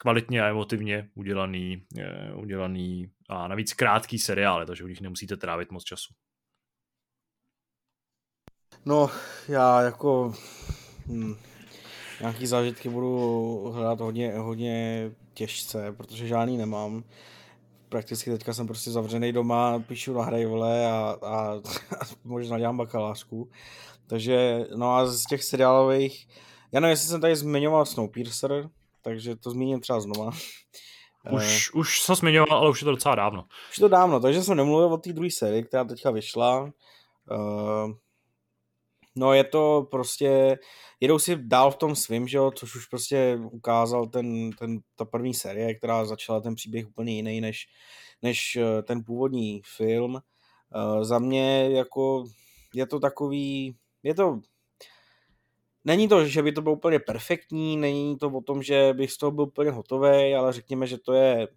kvalitně 0.00 0.42
a 0.42 0.48
emotivně 0.48 1.10
udělaný, 1.14 1.86
eh, 1.98 2.32
udělaný 2.34 3.10
a 3.28 3.48
navíc 3.48 3.72
krátký 3.72 4.18
seriály, 4.18 4.66
takže 4.66 4.84
u 4.84 4.86
nich 4.86 5.00
nemusíte 5.00 5.36
trávit 5.36 5.70
moc 5.70 5.84
času. 5.84 6.14
No, 8.86 9.10
já 9.48 9.80
jako 9.80 10.34
hm, 11.06 11.34
nějaký 12.20 12.46
zážitky 12.46 12.88
budu 12.88 13.70
hledat 13.74 14.00
hodně, 14.00 14.32
hodně 14.32 15.10
těžce, 15.34 15.92
protože 15.92 16.26
žádný 16.26 16.56
nemám. 16.56 17.04
Prakticky 17.88 18.30
teďka 18.30 18.54
jsem 18.54 18.66
prostě 18.66 18.90
zavřený 18.90 19.32
doma, 19.32 19.78
píšu 19.78 20.12
na 20.14 20.22
hry, 20.22 20.46
vole, 20.46 20.92
a, 20.92 21.16
a, 21.22 21.52
a 22.00 22.04
možná 22.24 22.58
dělám 22.58 22.76
bakalářku. 22.76 23.50
Takže, 24.06 24.66
no 24.76 24.96
a 24.96 25.06
z 25.06 25.24
těch 25.24 25.44
seriálových, 25.44 26.28
já 26.72 26.80
nevím, 26.80 26.90
jestli 26.90 27.08
jsem 27.08 27.20
tady 27.20 27.36
zmiňoval 27.36 27.86
Snowpiercer, 27.86 28.68
takže 29.02 29.36
to 29.36 29.50
zmíním 29.50 29.80
třeba 29.80 30.00
znova. 30.00 30.30
Už, 31.32 31.74
uh, 31.74 31.80
už 31.80 32.02
se 32.02 32.14
zmiňoval, 32.14 32.58
ale 32.58 32.70
už 32.70 32.80
je 32.80 32.84
to 32.84 32.90
docela 32.90 33.14
dávno. 33.14 33.44
Už 33.70 33.78
je 33.78 33.80
to 33.80 33.88
dávno, 33.88 34.20
takže 34.20 34.42
jsem 34.42 34.56
nemluvil 34.56 34.92
o 34.92 34.98
té 34.98 35.12
druhé 35.12 35.30
sérii, 35.30 35.64
která 35.64 35.84
teďka 35.84 36.10
vyšla. 36.10 36.62
Uh, 36.62 37.92
No 39.16 39.32
je 39.32 39.44
to 39.44 39.88
prostě, 39.90 40.58
jedou 41.00 41.18
si 41.18 41.36
dál 41.36 41.70
v 41.70 41.76
tom 41.76 41.96
svým, 41.96 42.28
že 42.28 42.36
jo, 42.36 42.50
což 42.50 42.74
už 42.74 42.86
prostě 42.86 43.38
ukázal 43.52 44.06
ten, 44.06 44.50
ten, 44.50 44.80
ta 44.96 45.04
první 45.04 45.34
série, 45.34 45.74
která 45.74 46.04
začala 46.04 46.40
ten 46.40 46.54
příběh 46.54 46.88
úplně 46.88 47.12
jiný 47.12 47.40
než, 47.40 47.66
než 48.22 48.56
eh, 48.56 48.82
ten 48.82 49.04
původní 49.04 49.62
film. 49.76 50.14
Uh, 50.14 51.04
za 51.04 51.18
mě 51.18 51.70
jako 51.70 52.24
je 52.74 52.86
to 52.86 53.00
takový, 53.00 53.76
je 54.02 54.14
to, 54.14 54.40
není 55.84 56.08
to, 56.08 56.24
že 56.24 56.42
by 56.42 56.52
to 56.52 56.62
bylo 56.62 56.74
úplně 56.74 56.98
perfektní, 56.98 57.76
není 57.76 58.18
to 58.18 58.30
o 58.30 58.40
tom, 58.40 58.62
že 58.62 58.92
bych 58.92 59.12
z 59.12 59.16
toho 59.16 59.32
byl 59.32 59.44
úplně 59.44 59.70
hotový, 59.70 60.34
ale 60.34 60.52
řekněme, 60.52 60.86
že 60.86 60.98
to 60.98 61.12
je 61.12 61.48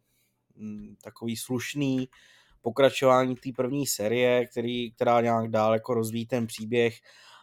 mm, 0.56 0.96
takový 1.04 1.38
slušný 1.38 2.10
pokračování 2.62 3.36
té 3.36 3.50
první 3.56 3.88
série, 3.88 4.46
který, 4.46 4.92
která 4.92 5.22
nějak 5.22 5.48
dál 5.48 5.74
jako 5.74 5.94
rozvíjí 5.94 6.26
ten 6.26 6.48
příběh 6.48 7.00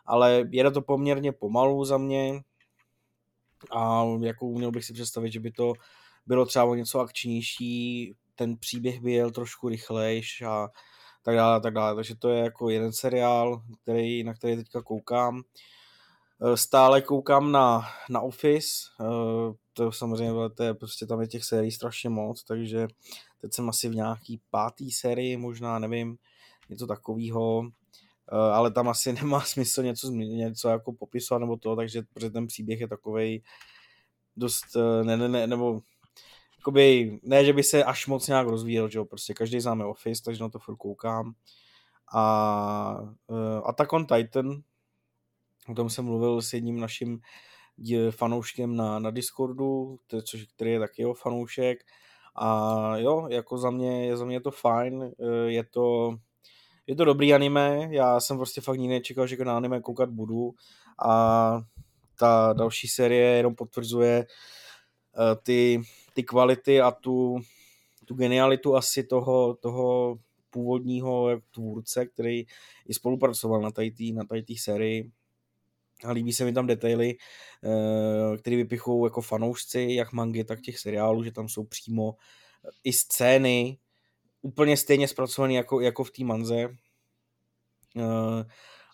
ale 0.07 0.45
jede 0.51 0.71
to 0.71 0.83
poměrně 0.83 1.33
pomalu 1.33 1.85
za 1.85 1.99
mě 1.99 2.41
a 3.71 4.05
jako 4.21 4.47
uměl 4.47 4.71
bych 4.71 4.85
si 4.85 4.93
představit, 4.93 5.33
že 5.33 5.41
by 5.41 5.51
to 5.51 5.73
bylo 6.27 6.47
třeba 6.47 6.77
něco 6.77 7.01
akčnější, 7.01 8.15
ten 8.35 8.57
příběh 8.57 9.01
by 9.01 9.13
jel 9.13 9.31
trošku 9.31 9.69
rychlejš 9.69 10.43
a 10.43 10.69
tak 11.23 11.37
dále, 11.37 11.61
tak 11.61 11.75
dále. 11.75 11.95
Takže 11.95 12.17
to 12.17 12.29
je 12.29 12.45
jako 12.45 12.71
jeden 12.71 12.93
seriál, 12.93 13.63
který, 13.83 14.25
na 14.25 14.35
který 14.35 14.57
teďka 14.57 14.83
koukám. 14.83 15.43
E, 16.43 16.57
stále 16.57 17.03
koukám 17.03 17.53
na, 17.53 17.83
na 18.11 18.21
Office, 18.21 18.69
e, 19.01 19.05
to 19.73 19.93
samozřejmě 19.93 20.33
to 20.55 20.63
je 20.63 20.75
prostě 20.75 21.07
tam 21.07 21.21
je 21.21 21.27
těch 21.27 21.45
sérií 21.45 21.71
strašně 21.71 22.11
moc, 22.11 22.45
takže 22.45 22.89
teď 23.41 23.55
jsem 23.55 23.69
asi 23.69 23.89
v 23.89 23.95
nějaký 23.95 24.41
pátý 24.51 24.91
sérii, 24.91 25.37
možná 25.37 25.79
nevím, 25.79 26.17
něco 26.69 26.87
takového. 26.87 27.63
Eh, 28.33 28.37
ale 28.37 28.71
tam 28.71 28.89
asi 28.89 29.13
nemá 29.23 29.41
smysl 29.41 29.83
něco, 29.83 30.11
něco 30.11 30.69
jako 30.69 30.93
popisovat 30.93 31.39
nebo 31.39 31.57
to, 31.57 31.77
takže 31.77 32.03
protože 32.03 32.31
ten 32.31 32.47
příběh 32.47 32.81
je 32.81 32.89
takovej 32.89 33.43
dost, 34.37 34.77
eh, 34.77 35.05
ne, 35.05 35.17
ne, 35.17 35.29
ne, 35.29 35.47
nebo 35.47 35.81
jakoby, 36.59 37.19
ne, 37.23 37.45
že 37.45 37.53
by 37.53 37.63
se 37.63 37.85
až 37.85 38.07
moc 38.07 38.29
nějak 38.29 38.47
rozvíjel, 38.47 38.89
že 38.89 38.99
jo, 38.99 39.05
prostě 39.05 39.35
každý 39.35 39.61
známe 39.61 39.85
Office, 39.85 40.23
takže 40.23 40.43
na 40.43 40.49
to 40.49 40.59
furt 40.59 40.77
koukám. 40.77 41.33
A 42.15 42.99
uh, 43.27 43.69
Attack 43.69 43.93
on 43.93 44.07
Titan, 44.07 44.63
o 45.69 45.75
tom 45.75 45.91
jsem 45.91 46.05
mluvil 46.05 46.43
s 46.43 46.53
jedním 46.53 46.81
naším 46.81 47.21
fanouškem 48.11 48.77
na, 48.77 48.99
na 48.99 49.11
Discordu, 49.11 49.99
což, 50.25 50.47
který 50.55 50.71
je 50.71 50.79
taky 50.79 51.03
jeho 51.03 51.15
fanoušek. 51.15 51.79
A 52.35 52.97
jo, 52.97 53.29
jako 53.31 53.59
za 53.59 53.71
mě, 53.71 54.17
za 54.17 54.25
mě 54.25 54.37
je 54.37 54.41
to 54.41 54.51
fajn, 54.51 55.13
je 55.47 55.65
to 55.65 56.17
je 56.87 56.97
to 56.97 57.05
dobrý 57.05 57.35
anime, 57.35 57.89
já 57.91 58.21
jsem 58.21 58.37
prostě 58.37 58.61
fakt 58.61 58.79
nikdy 58.79 58.95
nečekal, 58.95 59.27
že 59.27 59.45
na 59.45 59.57
anime 59.57 59.81
koukat 59.81 60.11
budu 60.11 60.55
a 61.07 61.61
ta 62.19 62.53
další 62.53 62.89
série 62.89 63.37
jenom 63.37 63.55
potvrzuje 63.55 64.27
uh, 65.17 65.43
ty, 65.43 65.83
ty 66.13 66.23
kvality 66.23 66.81
a 66.81 66.91
tu, 66.91 67.39
tu 68.05 68.15
genialitu 68.15 68.77
asi 68.77 69.05
toho, 69.05 69.55
toho 69.55 70.19
původního 70.51 71.41
tvůrce, 71.51 72.07
který 72.07 72.47
i 72.87 72.95
spolupracoval 72.95 73.61
na 73.61 73.71
tady 73.71 74.13
na 74.13 74.25
tady 74.25 74.45
sérii. 74.59 75.11
A 76.05 76.13
líbí 76.13 76.33
se 76.33 76.45
mi 76.45 76.53
tam 76.53 76.67
detaily, 76.67 77.17
uh, 77.63 78.37
které 78.37 78.57
vypichou 78.57 79.07
jako 79.07 79.21
fanoušci, 79.21 79.87
jak 79.91 80.13
mangy, 80.13 80.45
tak 80.45 80.61
těch 80.61 80.79
seriálů, 80.79 81.25
že 81.25 81.33
tam 81.33 81.49
jsou 81.49 81.65
přímo 81.65 82.17
i 82.85 82.93
scény, 82.93 83.79
úplně 84.45 84.77
stejně 84.77 85.09
zpracovaný 85.09 85.55
jako, 85.55 85.81
jako 85.81 86.05
v 86.05 86.11
té 86.11 86.25
manze. 86.25 86.69
Uh, 87.97 88.43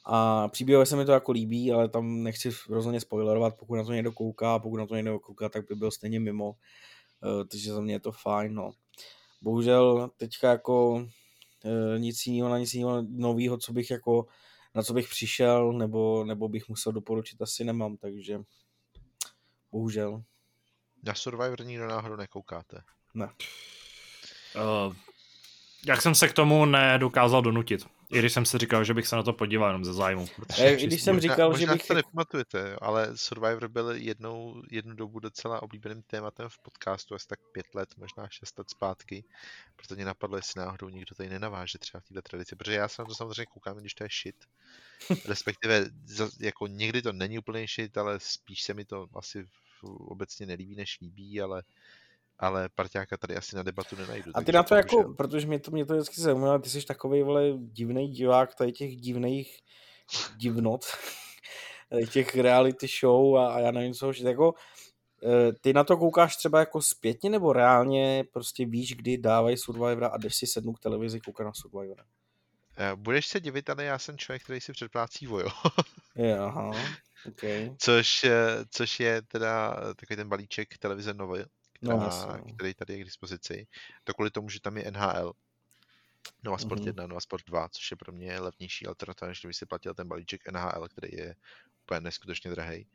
a 0.04 0.48
příběhově 0.48 0.86
se 0.86 0.96
mi 0.96 1.04
to 1.04 1.12
jako 1.12 1.32
líbí, 1.32 1.72
ale 1.72 1.88
tam 1.88 2.22
nechci 2.22 2.50
rozhodně 2.68 3.00
spoilerovat, 3.00 3.56
pokud 3.56 3.74
na 3.74 3.84
to 3.84 3.92
někdo 3.92 4.12
kouká, 4.12 4.58
pokud 4.58 4.76
na 4.76 4.86
to 4.86 4.96
někdo 4.96 5.20
kouká, 5.20 5.48
tak 5.48 5.68
by 5.68 5.74
byl 5.74 5.90
stejně 5.90 6.20
mimo. 6.20 6.50
Uh, 6.50 7.44
takže 7.50 7.72
za 7.72 7.80
mě 7.80 7.94
je 7.94 8.00
to 8.00 8.12
fajn, 8.12 8.54
no. 8.54 8.72
Bohužel 9.42 10.10
teďka 10.16 10.50
jako 10.50 10.92
uh, 10.92 11.98
nic 11.98 12.26
jiného, 12.26 12.48
na 12.48 12.58
nic 12.58 12.74
jiného 12.74 13.02
nového, 13.08 13.58
co 13.58 13.72
bych 13.72 13.90
jako, 13.90 14.26
na 14.74 14.82
co 14.82 14.92
bych 14.94 15.08
přišel, 15.08 15.72
nebo, 15.72 16.24
nebo 16.24 16.48
bych 16.48 16.68
musel 16.68 16.92
doporučit, 16.92 17.42
asi 17.42 17.64
nemám, 17.64 17.96
takže 17.96 18.40
bohužel. 19.72 20.22
Na 21.02 21.14
Survivor 21.14 21.64
nikdo 21.64 21.86
náhodou 21.86 22.16
nekoukáte? 22.16 22.80
Ne. 23.14 23.28
Uh, 24.56 24.94
jak 25.86 26.02
jsem 26.02 26.14
se 26.14 26.28
k 26.28 26.32
tomu 26.32 26.64
nedokázal 26.64 27.42
donutit. 27.42 27.86
I 28.12 28.18
když 28.18 28.32
jsem 28.32 28.44
si 28.44 28.58
říkal, 28.58 28.84
že 28.84 28.94
bych 28.94 29.06
se 29.06 29.16
na 29.16 29.22
to 29.22 29.32
podíval 29.32 29.68
jenom 29.68 29.84
ze 29.84 29.92
zájmu. 29.92 30.26
E, 30.58 30.74
I 30.74 30.86
když 30.86 31.02
jsem 31.02 31.14
možná, 31.14 31.32
říkal, 31.32 31.50
možná 31.50 31.72
že 31.72 31.78
bych... 31.78 31.86
to 31.86 31.94
nepamatujete, 31.94 32.76
ale 32.80 33.08
Survivor 33.14 33.68
byl 33.68 33.90
jednou, 33.90 34.62
jednu 34.70 34.94
dobu 34.94 35.20
docela 35.20 35.62
oblíbeným 35.62 36.02
tématem 36.02 36.48
v 36.48 36.58
podcastu, 36.58 37.14
asi 37.14 37.26
tak 37.26 37.38
pět 37.52 37.66
let, 37.74 37.88
možná 37.96 38.28
šest 38.28 38.58
let 38.58 38.70
zpátky. 38.70 39.24
Proto 39.76 39.94
mě 39.94 40.04
napadlo, 40.04 40.36
jestli 40.36 40.60
náhodou 40.60 40.88
nikdo 40.88 41.14
tady 41.14 41.28
nenaváže 41.28 41.78
třeba 41.78 42.00
v 42.00 42.04
této 42.04 42.22
tradici, 42.22 42.56
protože 42.56 42.76
já 42.76 42.88
se 42.88 43.02
na 43.02 43.06
to 43.06 43.14
samozřejmě 43.14 43.46
koukám, 43.46 43.76
když 43.76 43.94
to 43.94 44.04
je 44.04 44.08
shit. 44.22 44.36
Respektive 45.28 45.86
jako 46.40 46.66
někdy 46.66 47.02
to 47.02 47.12
není 47.12 47.38
úplně 47.38 47.66
shit, 47.66 47.98
ale 47.98 48.20
spíš 48.20 48.62
se 48.62 48.74
mi 48.74 48.84
to 48.84 49.06
asi 49.14 49.46
obecně 49.82 50.46
nelíbí, 50.46 50.76
než 50.76 50.98
líbí, 51.00 51.40
ale 51.40 51.62
ale 52.40 52.68
parťáka 52.74 53.16
tady 53.16 53.36
asi 53.36 53.56
na 53.56 53.62
debatu 53.62 53.96
nenajdu. 53.96 54.32
A 54.34 54.42
ty 54.42 54.52
na 54.52 54.62
to 54.62 54.74
jako, 54.74 55.14
protože 55.14 55.46
mě 55.46 55.58
to, 55.60 55.70
mě 55.70 55.86
to 55.86 55.94
vždycky 55.94 56.20
zajímá, 56.20 56.58
ty 56.58 56.70
jsi 56.70 56.86
takový 56.86 57.22
vole 57.22 57.42
divný 57.56 58.08
divák 58.08 58.54
tady 58.54 58.72
těch 58.72 58.96
divných 58.96 59.58
divnot, 60.36 60.84
těch 62.12 62.34
reality 62.34 62.86
show 63.00 63.36
a, 63.36 63.54
a 63.54 63.60
já 63.60 63.70
nevím 63.70 63.94
co, 63.94 64.12
že 64.12 64.28
jako 64.28 64.54
eh, 65.24 65.52
ty 65.60 65.72
na 65.72 65.84
to 65.84 65.96
koukáš 65.96 66.36
třeba 66.36 66.58
jako 66.58 66.82
zpětně 66.82 67.30
nebo 67.30 67.52
reálně 67.52 68.24
prostě 68.32 68.66
víš, 68.66 68.96
kdy 68.96 69.18
dávají 69.18 69.56
Survivora 69.56 70.08
a 70.08 70.18
jdeš 70.18 70.36
si 70.36 70.46
sednout 70.46 70.72
k 70.72 70.82
televizi 70.82 71.20
koukat 71.20 71.46
na 71.46 71.52
Survivora? 71.52 72.04
Eh, 72.76 72.96
budeš 72.96 73.26
se 73.26 73.40
divit, 73.40 73.70
ale 73.70 73.84
já 73.84 73.98
jsem 73.98 74.18
člověk, 74.18 74.42
který 74.42 74.60
si 74.60 74.72
předplácí 74.72 75.26
Vojo. 75.26 75.48
aha, 76.40 76.70
okay. 77.28 77.74
což, 77.78 78.24
eh, 78.24 78.64
což 78.70 79.00
je 79.00 79.22
teda 79.22 79.76
takový 79.94 80.16
ten 80.16 80.28
balíček 80.28 80.78
televize 80.78 81.14
Nové, 81.14 81.44
která, 81.82 82.36
no, 82.36 82.54
který 82.54 82.74
tady 82.74 82.92
je 82.92 83.00
k 83.00 83.04
dispozici. 83.04 83.66
To 84.04 84.14
kvůli 84.14 84.30
tomu, 84.30 84.48
že 84.48 84.60
tam 84.60 84.76
je 84.76 84.90
NHL, 84.90 85.32
Nova 86.42 86.58
Sport 86.58 86.80
mm-hmm. 86.80 86.86
1, 86.86 87.06
Nova 87.06 87.20
Sport 87.20 87.44
2, 87.46 87.68
což 87.68 87.90
je 87.90 87.96
pro 87.96 88.12
mě 88.12 88.40
levnější 88.40 88.86
alternativa, 88.86 89.28
než 89.28 89.40
kdyby 89.40 89.54
si 89.54 89.66
platil 89.66 89.94
ten 89.94 90.08
balíček 90.08 90.48
NHL, 90.48 90.88
který 90.88 91.16
je 91.16 91.36
úplně 91.82 92.00
neskutečně 92.00 92.50
drahý. 92.50 92.86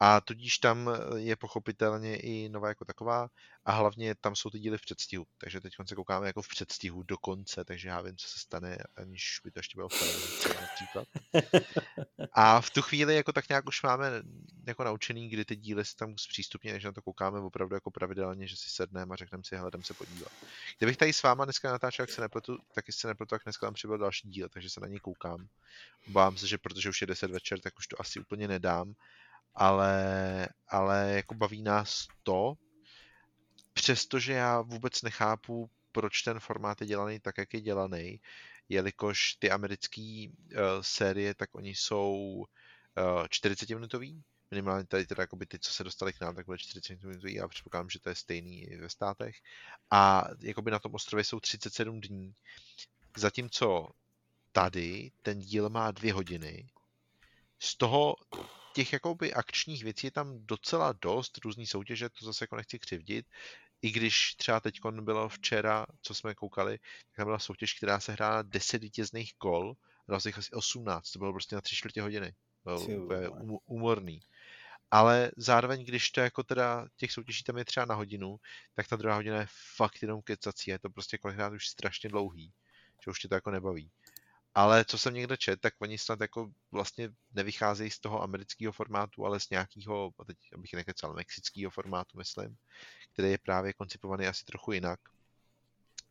A 0.00 0.20
tudíž 0.20 0.58
tam 0.58 0.90
je 1.16 1.36
pochopitelně 1.36 2.16
i 2.16 2.48
nová 2.48 2.68
jako 2.68 2.84
taková 2.84 3.28
a 3.64 3.72
hlavně 3.72 4.14
tam 4.14 4.36
jsou 4.36 4.50
ty 4.50 4.58
díly 4.58 4.78
v 4.78 4.80
předstihu. 4.80 5.26
Takže 5.38 5.60
teď 5.60 5.72
se 5.86 5.94
koukáme 5.94 6.26
jako 6.26 6.42
v 6.42 6.48
předstihu 6.48 7.02
do 7.02 7.18
konce, 7.18 7.64
takže 7.64 7.88
já 7.88 8.00
vím, 8.00 8.16
co 8.16 8.28
se 8.28 8.38
stane, 8.38 8.78
aniž 8.96 9.40
by 9.44 9.50
to 9.50 9.58
ještě 9.58 9.76
bylo 9.76 9.88
v 9.88 9.98
televizi 9.98 10.48
například. 10.60 11.08
A 12.32 12.60
v 12.60 12.70
tu 12.70 12.82
chvíli 12.82 13.16
jako 13.16 13.32
tak 13.32 13.48
nějak 13.48 13.66
už 13.66 13.82
máme 13.82 14.22
jako 14.66 14.84
naučený, 14.84 15.28
kdy 15.28 15.44
ty 15.44 15.56
díly 15.56 15.84
se 15.84 15.96
tam 15.96 16.18
zpřístupně, 16.18 16.72
než 16.72 16.84
na 16.84 16.92
to 16.92 17.02
koukáme 17.02 17.40
opravdu 17.40 17.74
jako 17.74 17.90
pravidelně, 17.90 18.46
že 18.46 18.56
si 18.56 18.70
sedneme 18.70 19.12
a 19.12 19.16
řekneme 19.16 19.44
si, 19.44 19.56
hledem 19.56 19.82
se 19.82 19.94
podívat. 19.94 20.32
Kdybych 20.78 20.96
tady 20.96 21.12
s 21.12 21.22
váma 21.22 21.44
dneska 21.44 21.72
natáčel, 21.72 22.02
jak 22.02 22.10
se 22.10 22.20
nepletu, 22.20 22.58
tak 22.74 22.84
se 22.90 23.08
nepletu, 23.08 23.30
tak 23.30 23.42
dneska 23.44 23.66
tam 23.66 23.74
přibyl 23.74 23.98
další 23.98 24.28
díl, 24.28 24.48
takže 24.48 24.70
se 24.70 24.80
na 24.80 24.86
něj 24.86 24.98
koukám. 24.98 25.48
Obávám 26.08 26.36
se, 26.36 26.46
že 26.46 26.58
protože 26.58 26.88
už 26.88 27.00
je 27.00 27.06
10 27.06 27.30
večer, 27.30 27.60
tak 27.60 27.78
už 27.78 27.86
to 27.86 28.00
asi 28.00 28.20
úplně 28.20 28.48
nedám 28.48 28.94
ale, 29.58 30.48
ale 30.68 31.12
jako 31.12 31.34
baví 31.34 31.62
nás 31.62 32.06
to, 32.22 32.54
přestože 33.72 34.32
já 34.32 34.60
vůbec 34.60 35.02
nechápu, 35.02 35.70
proč 35.92 36.22
ten 36.22 36.40
formát 36.40 36.80
je 36.80 36.86
dělaný 36.86 37.20
tak, 37.20 37.38
jak 37.38 37.54
je 37.54 37.60
dělaný, 37.60 38.20
jelikož 38.68 39.34
ty 39.34 39.50
americké 39.50 40.26
uh, 40.28 40.60
série, 40.80 41.34
tak 41.34 41.54
oni 41.54 41.70
jsou 41.74 42.44
uh, 43.18 43.26
40 43.28 43.70
minutový, 43.70 44.22
minimálně 44.50 44.86
tady 44.86 45.06
teda 45.06 45.22
jakoby 45.22 45.46
ty, 45.46 45.58
co 45.58 45.72
se 45.72 45.84
dostali 45.84 46.12
k 46.12 46.20
nám, 46.20 46.34
tak 46.34 46.46
byly 46.46 46.58
40 46.58 47.02
minutový, 47.02 47.34
já 47.34 47.48
předpokládám, 47.48 47.90
že 47.90 48.00
to 48.00 48.08
je 48.08 48.14
stejný 48.14 48.62
i 48.62 48.76
ve 48.76 48.88
státech. 48.88 49.36
A 49.90 50.24
jakoby 50.40 50.70
na 50.70 50.78
tom 50.78 50.94
ostrově 50.94 51.24
jsou 51.24 51.40
37 51.40 52.00
dní, 52.00 52.34
zatímco 53.16 53.88
tady 54.52 55.12
ten 55.22 55.38
díl 55.38 55.68
má 55.68 55.90
dvě 55.90 56.12
hodiny, 56.12 56.70
z 57.58 57.76
toho 57.76 58.16
těch 58.78 58.92
jakoby 58.92 59.34
akčních 59.34 59.84
věcí 59.84 60.06
je 60.06 60.10
tam 60.10 60.46
docela 60.46 60.94
dost, 61.02 61.38
různý 61.38 61.66
soutěže, 61.66 62.08
to 62.08 62.24
zase 62.24 62.42
jako 62.44 62.56
nechci 62.56 62.78
křivdit, 62.78 63.26
i 63.82 63.90
když 63.90 64.34
třeba 64.34 64.60
teď 64.60 64.80
bylo 65.00 65.28
včera, 65.28 65.86
co 66.02 66.14
jsme 66.14 66.34
koukali, 66.34 66.78
tak 66.78 67.16
tam 67.16 67.26
byla 67.26 67.38
soutěž, 67.38 67.74
která 67.74 68.00
se 68.00 68.12
hrála 68.12 68.42
10 68.42 68.82
vítězných 68.82 69.34
kol, 69.34 69.74
dalo 70.08 70.20
se 70.20 70.28
jich 70.28 70.38
asi 70.38 70.50
18, 70.50 71.10
to 71.10 71.18
bylo 71.18 71.32
prostě 71.32 71.54
na 71.54 71.60
3 71.60 71.76
čtvrtě 71.76 72.02
hodiny. 72.02 72.34
Bylo 72.64 72.80
úplně 72.80 73.28
úmorný. 73.66 74.20
Ale 74.90 75.30
zároveň, 75.36 75.84
když 75.84 76.10
to 76.10 76.20
jako 76.20 76.42
teda 76.42 76.86
těch 76.96 77.12
soutěží 77.12 77.44
tam 77.44 77.58
je 77.58 77.64
třeba 77.64 77.86
na 77.86 77.94
hodinu, 77.94 78.40
tak 78.74 78.88
ta 78.88 78.96
druhá 78.96 79.14
hodina 79.14 79.36
je 79.36 79.46
fakt 79.76 80.02
jenom 80.02 80.22
kecací, 80.22 80.70
je 80.70 80.78
to 80.78 80.90
prostě 80.90 81.18
kolikrát 81.18 81.52
už 81.52 81.68
strašně 81.68 82.10
dlouhý, 82.10 82.52
že 83.04 83.10
už 83.10 83.18
tě 83.18 83.28
to 83.28 83.34
jako 83.34 83.50
nebaví. 83.50 83.90
Ale 84.58 84.84
co 84.84 84.98
jsem 84.98 85.14
někde 85.14 85.36
čet, 85.36 85.60
tak 85.60 85.74
oni 85.78 85.98
snad 85.98 86.20
jako 86.20 86.50
vlastně 86.70 87.10
nevycházejí 87.34 87.90
z 87.90 87.98
toho 87.98 88.22
amerického 88.22 88.72
formátu, 88.72 89.26
ale 89.26 89.40
z 89.40 89.50
nějakého, 89.50 90.12
teď 90.26 90.36
abych 90.54 90.72
nekecal, 90.72 91.14
mexického 91.14 91.70
formátu, 91.70 92.18
myslím, 92.18 92.56
který 93.12 93.30
je 93.30 93.38
právě 93.38 93.72
koncipovaný 93.72 94.26
asi 94.26 94.44
trochu 94.44 94.72
jinak. 94.72 95.00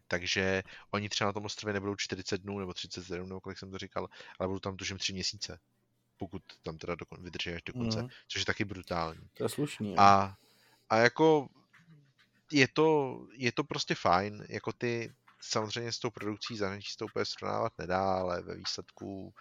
Takže 0.07 0.63
oni 0.91 1.09
třeba 1.09 1.27
na 1.27 1.33
tom 1.33 1.45
ostrově 1.45 1.73
nebudou 1.73 1.95
40 1.95 2.41
dnů 2.41 2.59
nebo 2.59 2.73
37 2.73 3.29
nebo 3.29 3.41
kolik 3.41 3.57
jsem 3.57 3.71
to 3.71 3.77
říkal, 3.77 4.07
ale 4.39 4.47
budou 4.47 4.59
tam 4.59 4.77
tuším 4.77 4.97
3 4.97 5.13
měsíce. 5.13 5.59
Pokud 6.17 6.43
tam 6.63 6.77
teda 6.77 6.95
dokon, 6.95 7.23
vydrží 7.23 7.51
až 7.51 7.61
do 7.61 7.73
konce, 7.73 8.01
mm. 8.01 8.09
což 8.27 8.41
je 8.41 8.45
taky 8.45 8.65
brutální. 8.65 9.29
To 9.33 9.43
je 9.43 9.49
slušný. 9.49 9.95
A, 9.97 10.35
a 10.89 10.97
jako 10.97 11.49
je 12.51 12.67
to, 12.67 13.19
je 13.31 13.51
to 13.51 13.63
prostě 13.63 13.95
fajn, 13.95 14.45
jako 14.49 14.73
ty, 14.73 15.13
samozřejmě 15.41 15.91
s 15.91 15.99
tou 15.99 16.09
produkcí 16.09 16.57
zahraničí 16.57 16.91
se 16.91 16.97
to 16.97 17.05
úplně 17.05 17.25
srovnávat 17.25 17.73
nedá, 17.77 18.13
ale 18.13 18.41
ve 18.41 18.55
výsledku 18.55 19.33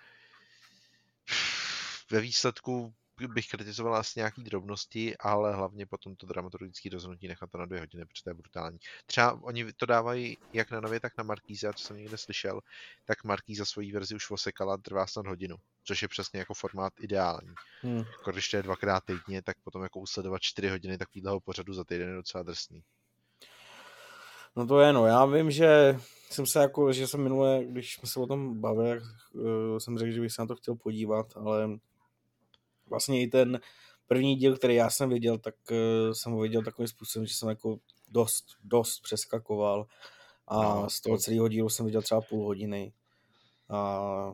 ve 2.11 2.21
výsledku 2.21 2.95
bych 3.29 3.49
kritizoval 3.49 3.97
asi 3.97 4.21
nějaký 4.21 4.45
drobnosti, 4.45 5.17
ale 5.17 5.55
hlavně 5.55 5.87
potom 5.87 6.17
to 6.17 6.27
dramaturgické 6.27 6.89
rozhodnutí 6.93 7.29
nechat 7.29 7.51
to 7.51 7.59
na 7.59 7.67
dvě 7.67 7.81
hodiny, 7.81 8.05
protože 8.05 8.23
to 8.25 8.31
je 8.31 8.35
brutální. 8.35 8.79
Třeba 9.07 9.43
oni 9.43 9.73
to 9.73 9.87
dávají 9.87 10.39
jak 10.53 10.71
na 10.71 10.81
nově, 10.81 11.01
tak 11.01 11.13
na 11.19 11.25
Markýze, 11.25 11.73
co 11.77 11.85
jsem 11.85 11.97
někde 11.97 12.17
slyšel, 12.17 12.61
tak 13.05 13.25
Markýza 13.25 13.65
svoji 13.65 13.93
verzi 13.93 14.15
už 14.15 14.31
osekala, 14.31 14.77
trvá 14.77 15.07
snad 15.07 15.27
hodinu, 15.27 15.57
což 15.85 16.03
je 16.03 16.09
přesně 16.09 16.39
jako 16.39 16.55
formát 16.55 16.93
ideální. 17.01 17.55
Hmm. 17.83 17.99
Jako 17.99 18.33
když 18.33 18.49
to 18.49 18.57
je 18.57 18.63
dvakrát 18.63 19.05
týdně, 19.05 19.43
tak 19.43 19.57
potom 19.65 19.83
jako 19.83 20.01
usledovat 20.01 20.43
čtyři 20.43 20.69
hodiny 20.69 20.99
takového 20.99 21.41
pořadu 21.41 21.75
za 21.75 21.85
týden 21.85 22.09
je 22.09 22.15
docela 22.15 22.43
drsný. 22.43 22.83
No 24.57 24.67
to 24.67 24.81
je 24.81 24.93
no, 24.93 25.07
já 25.07 25.25
vím, 25.25 25.51
že 25.51 25.99
jsem 26.31 26.47
se 26.47 26.59
jako, 26.59 26.93
že 26.93 27.07
jsem 27.07 27.23
minule, 27.23 27.65
když 27.65 27.95
jsme 27.95 28.09
se 28.09 28.21
o 28.21 28.27
tom 28.27 28.61
bavili, 28.61 29.01
uh, 29.35 29.79
jsem 29.79 29.99
řekl, 29.99 30.13
že 30.13 30.21
bych 30.21 30.33
se 30.33 30.43
na 30.43 30.47
to 30.47 30.57
chtěl 30.57 30.75
podívat, 30.75 31.27
ale 31.37 31.69
vlastně 32.87 33.23
i 33.23 33.27
ten 33.27 33.61
první 34.07 34.37
díl, 34.37 34.57
který 34.57 34.75
já 34.75 34.91
jsem 34.91 35.09
viděl, 35.09 35.39
tak 35.39 35.55
uh, 35.71 36.13
jsem 36.13 36.33
ho 36.33 36.41
viděl 36.41 36.63
takovým 36.63 36.89
způsobem, 36.89 37.27
že 37.27 37.35
jsem 37.35 37.49
jako 37.49 37.79
dost, 38.09 38.45
dost 38.65 39.01
přeskakoval. 39.01 39.87
A 40.49 40.63
no, 40.63 40.91
z 40.91 41.01
toho 41.01 41.19
celého 41.19 41.49
dílu 41.49 41.69
jsem 41.69 41.87
viděl 41.87 42.03
třeba 42.03 42.21
půl 42.21 42.45
hodiny. 42.45 42.93
A, 43.69 44.33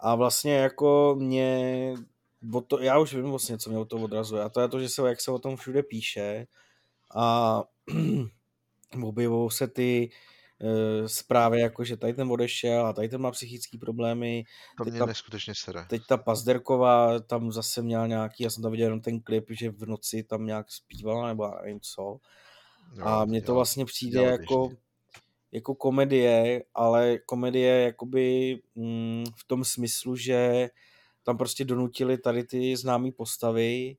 a 0.00 0.14
vlastně 0.14 0.54
jako 0.54 1.16
mě, 1.18 1.94
to, 2.66 2.80
já 2.80 2.98
už 2.98 3.14
vím 3.14 3.30
vlastně, 3.30 3.58
co 3.58 3.70
mě 3.70 3.78
o 3.78 3.84
to 3.84 3.96
odrazuje. 3.96 4.42
A 4.42 4.48
to 4.48 4.60
je 4.60 4.68
to, 4.68 4.80
že 4.80 4.88
se, 4.88 5.08
jak 5.08 5.20
se 5.20 5.30
o 5.30 5.38
tom 5.38 5.56
všude 5.56 5.82
píše. 5.82 6.46
A 7.16 7.62
objevují 9.02 9.50
se 9.50 9.68
ty 9.68 10.10
uh, 10.60 11.06
zprávy, 11.06 11.60
jako 11.60 11.84
že 11.84 11.96
tady 11.96 12.14
ten 12.14 12.32
odešel 12.32 12.86
a 12.86 12.92
tady 12.92 13.08
ten 13.08 13.20
má 13.20 13.30
psychické 13.30 13.78
problémy. 13.78 14.44
To 14.78 14.84
mě 14.84 14.98
ta, 14.98 15.06
neskutečně 15.06 15.54
sere. 15.54 15.86
Teď 15.88 16.02
ta 16.08 16.16
Pazderková 16.16 17.20
tam 17.20 17.52
zase 17.52 17.82
měla 17.82 18.06
nějaký, 18.06 18.44
já 18.44 18.50
jsem 18.50 18.62
tam 18.62 18.72
viděl 18.72 18.86
jenom 18.86 19.00
ten 19.00 19.20
klip, 19.20 19.44
že 19.50 19.70
v 19.70 19.86
noci 19.86 20.22
tam 20.22 20.46
nějak 20.46 20.72
zpívala, 20.72 21.28
nebo 21.28 21.44
já 21.44 21.60
nevím 21.62 21.80
co. 21.80 22.20
Jo, 22.94 23.04
a 23.04 23.24
mně 23.24 23.42
to 23.42 23.52
jo, 23.52 23.56
vlastně 23.56 23.84
přijde 23.84 24.22
jako, 24.22 24.70
jako 25.52 25.74
komedie, 25.74 26.64
ale 26.74 27.18
komedie 27.18 27.80
jakoby 27.80 28.58
mm, 28.74 29.24
v 29.36 29.44
tom 29.46 29.64
smyslu, 29.64 30.16
že 30.16 30.68
tam 31.22 31.38
prostě 31.38 31.64
donutili 31.64 32.18
tady 32.18 32.44
ty 32.44 32.76
známé 32.76 33.12
postavy 33.12 33.96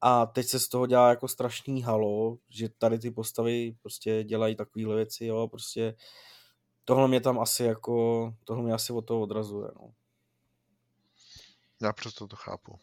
a 0.00 0.26
teď 0.26 0.46
se 0.46 0.60
z 0.60 0.68
toho 0.68 0.86
dělá 0.86 1.08
jako 1.08 1.28
strašný 1.28 1.82
halo, 1.82 2.38
že 2.48 2.68
tady 2.68 2.98
ty 2.98 3.10
postavy 3.10 3.76
prostě 3.82 4.24
dělají 4.24 4.56
takovéhle 4.56 4.96
věci, 4.96 5.24
jo, 5.24 5.48
prostě 5.48 5.94
tohle 6.84 7.08
mě 7.08 7.20
tam 7.20 7.40
asi 7.40 7.64
jako, 7.64 8.34
tohle 8.44 8.62
mě 8.64 8.72
asi 8.72 8.92
od 8.92 9.02
toho 9.02 9.20
odrazuje, 9.20 9.68
no. 9.76 9.92
Já 11.82 11.92
prostě 11.92 12.24
to 12.26 12.36
chápu. 12.36 12.78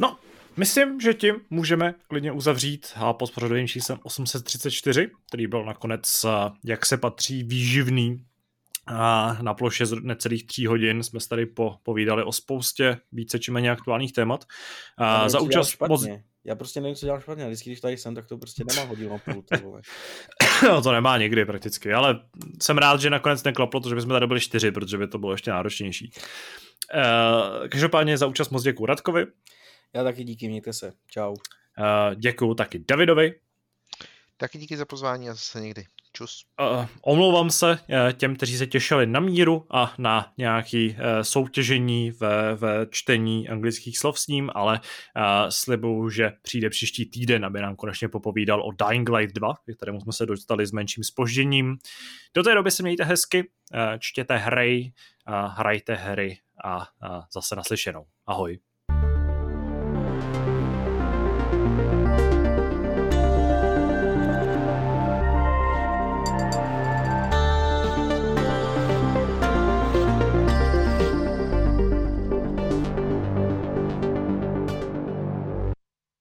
No, 0.00 0.18
myslím, 0.56 1.00
že 1.00 1.14
tím 1.14 1.34
můžeme 1.50 1.94
klidně 2.08 2.32
uzavřít 2.32 2.92
pod 3.12 3.32
pořadovým 3.32 3.68
číslem 3.68 3.98
834, 4.02 5.10
který 5.26 5.46
byl 5.46 5.64
nakonec, 5.64 6.26
jak 6.64 6.86
se 6.86 6.96
patří, 6.96 7.42
výživný 7.42 8.26
a 8.86 9.38
na 9.42 9.54
ploše 9.54 9.86
z 9.86 9.92
necelých 10.02 10.46
tří 10.46 10.66
hodin 10.66 11.02
jsme 11.02 11.20
se 11.20 11.28
tady 11.28 11.46
po, 11.46 11.76
povídali 11.82 12.22
o 12.22 12.32
spoustě 12.32 12.98
více 13.12 13.38
či 13.38 13.50
méně 13.50 13.70
aktuálních 13.70 14.12
témat. 14.12 14.44
A 14.98 15.28
za 15.28 15.40
účast 15.40 15.80
moc... 15.88 16.06
Já 16.44 16.54
prostě 16.54 16.80
nevím, 16.80 16.96
co 16.96 17.06
dělám 17.06 17.20
špatně. 17.20 17.46
Vždycky, 17.46 17.70
když 17.70 17.80
tady 17.80 17.96
jsem, 17.96 18.14
tak 18.14 18.26
to 18.26 18.38
prostě 18.38 18.64
nemá 18.68 18.84
hodinu 18.84 19.14
a 19.14 19.18
půl. 19.18 19.42
To, 19.42 19.80
no, 20.68 20.82
to 20.82 20.92
nemá 20.92 21.18
nikdy 21.18 21.44
prakticky, 21.44 21.92
ale 21.92 22.20
jsem 22.62 22.78
rád, 22.78 23.00
že 23.00 23.10
nakonec 23.10 23.42
neklaplo 23.42 23.80
to, 23.80 23.88
že 23.88 23.94
bychom 23.94 24.10
tady 24.10 24.26
byli 24.26 24.40
čtyři, 24.40 24.70
protože 24.72 24.98
by 24.98 25.08
to 25.08 25.18
bylo 25.18 25.32
ještě 25.32 25.50
náročnější. 25.50 26.12
Uh, 26.94 27.68
každopádně 27.68 28.18
za 28.18 28.26
účast 28.26 28.50
moc 28.50 28.62
děkuji 28.62 28.86
Radkovi. 28.86 29.26
Já 29.94 30.04
taky 30.04 30.24
díky, 30.24 30.48
mějte 30.48 30.72
se. 30.72 30.92
Čau. 31.06 31.30
Uh, 31.30 32.14
děkuji 32.14 32.54
taky 32.54 32.78
Davidovi. 32.78 33.34
Taky 34.36 34.58
díky 34.58 34.76
za 34.76 34.84
pozvání 34.84 35.30
a 35.30 35.34
zase 35.34 35.60
někdy. 35.60 35.84
Čus. 36.12 36.44
Uh, 36.60 36.86
omlouvám 37.02 37.50
se 37.50 37.70
uh, 37.70 38.12
těm, 38.12 38.36
kteří 38.36 38.56
se 38.58 38.66
těšili 38.66 39.06
na 39.06 39.20
míru 39.20 39.66
a 39.70 39.94
na 39.98 40.32
nějaký 40.38 40.90
uh, 40.90 40.96
soutěžení 41.22 42.10
ve, 42.10 42.54
ve 42.54 42.86
čtení 42.90 43.48
anglických 43.48 43.98
slov 43.98 44.20
s 44.20 44.26
ním, 44.26 44.50
ale 44.54 44.80
uh, 44.80 45.22
slibuju, 45.48 46.10
že 46.10 46.32
přijde 46.42 46.70
příští 46.70 47.06
týden, 47.06 47.44
aby 47.44 47.60
nám 47.60 47.76
konečně 47.76 48.08
popovídal 48.08 48.62
o 48.62 48.72
Dying 48.88 49.08
Light 49.08 49.34
2, 49.34 49.54
kterému 49.76 50.00
jsme 50.00 50.12
se 50.12 50.26
dostali 50.26 50.66
s 50.66 50.72
menším 50.72 51.04
spožděním. 51.04 51.76
Do 52.34 52.42
té 52.42 52.54
doby 52.54 52.70
se 52.70 52.82
mějte 52.82 53.04
hezky, 53.04 53.38
uh, 53.40 53.78
čtěte 53.98 54.36
hry, 54.36 54.92
uh, 55.28 55.34
hrajte 55.54 55.94
hry 55.94 56.38
a 56.64 56.76
uh, 56.76 56.84
zase 57.32 57.56
naslyšenou. 57.56 58.04
Ahoj. 58.26 58.58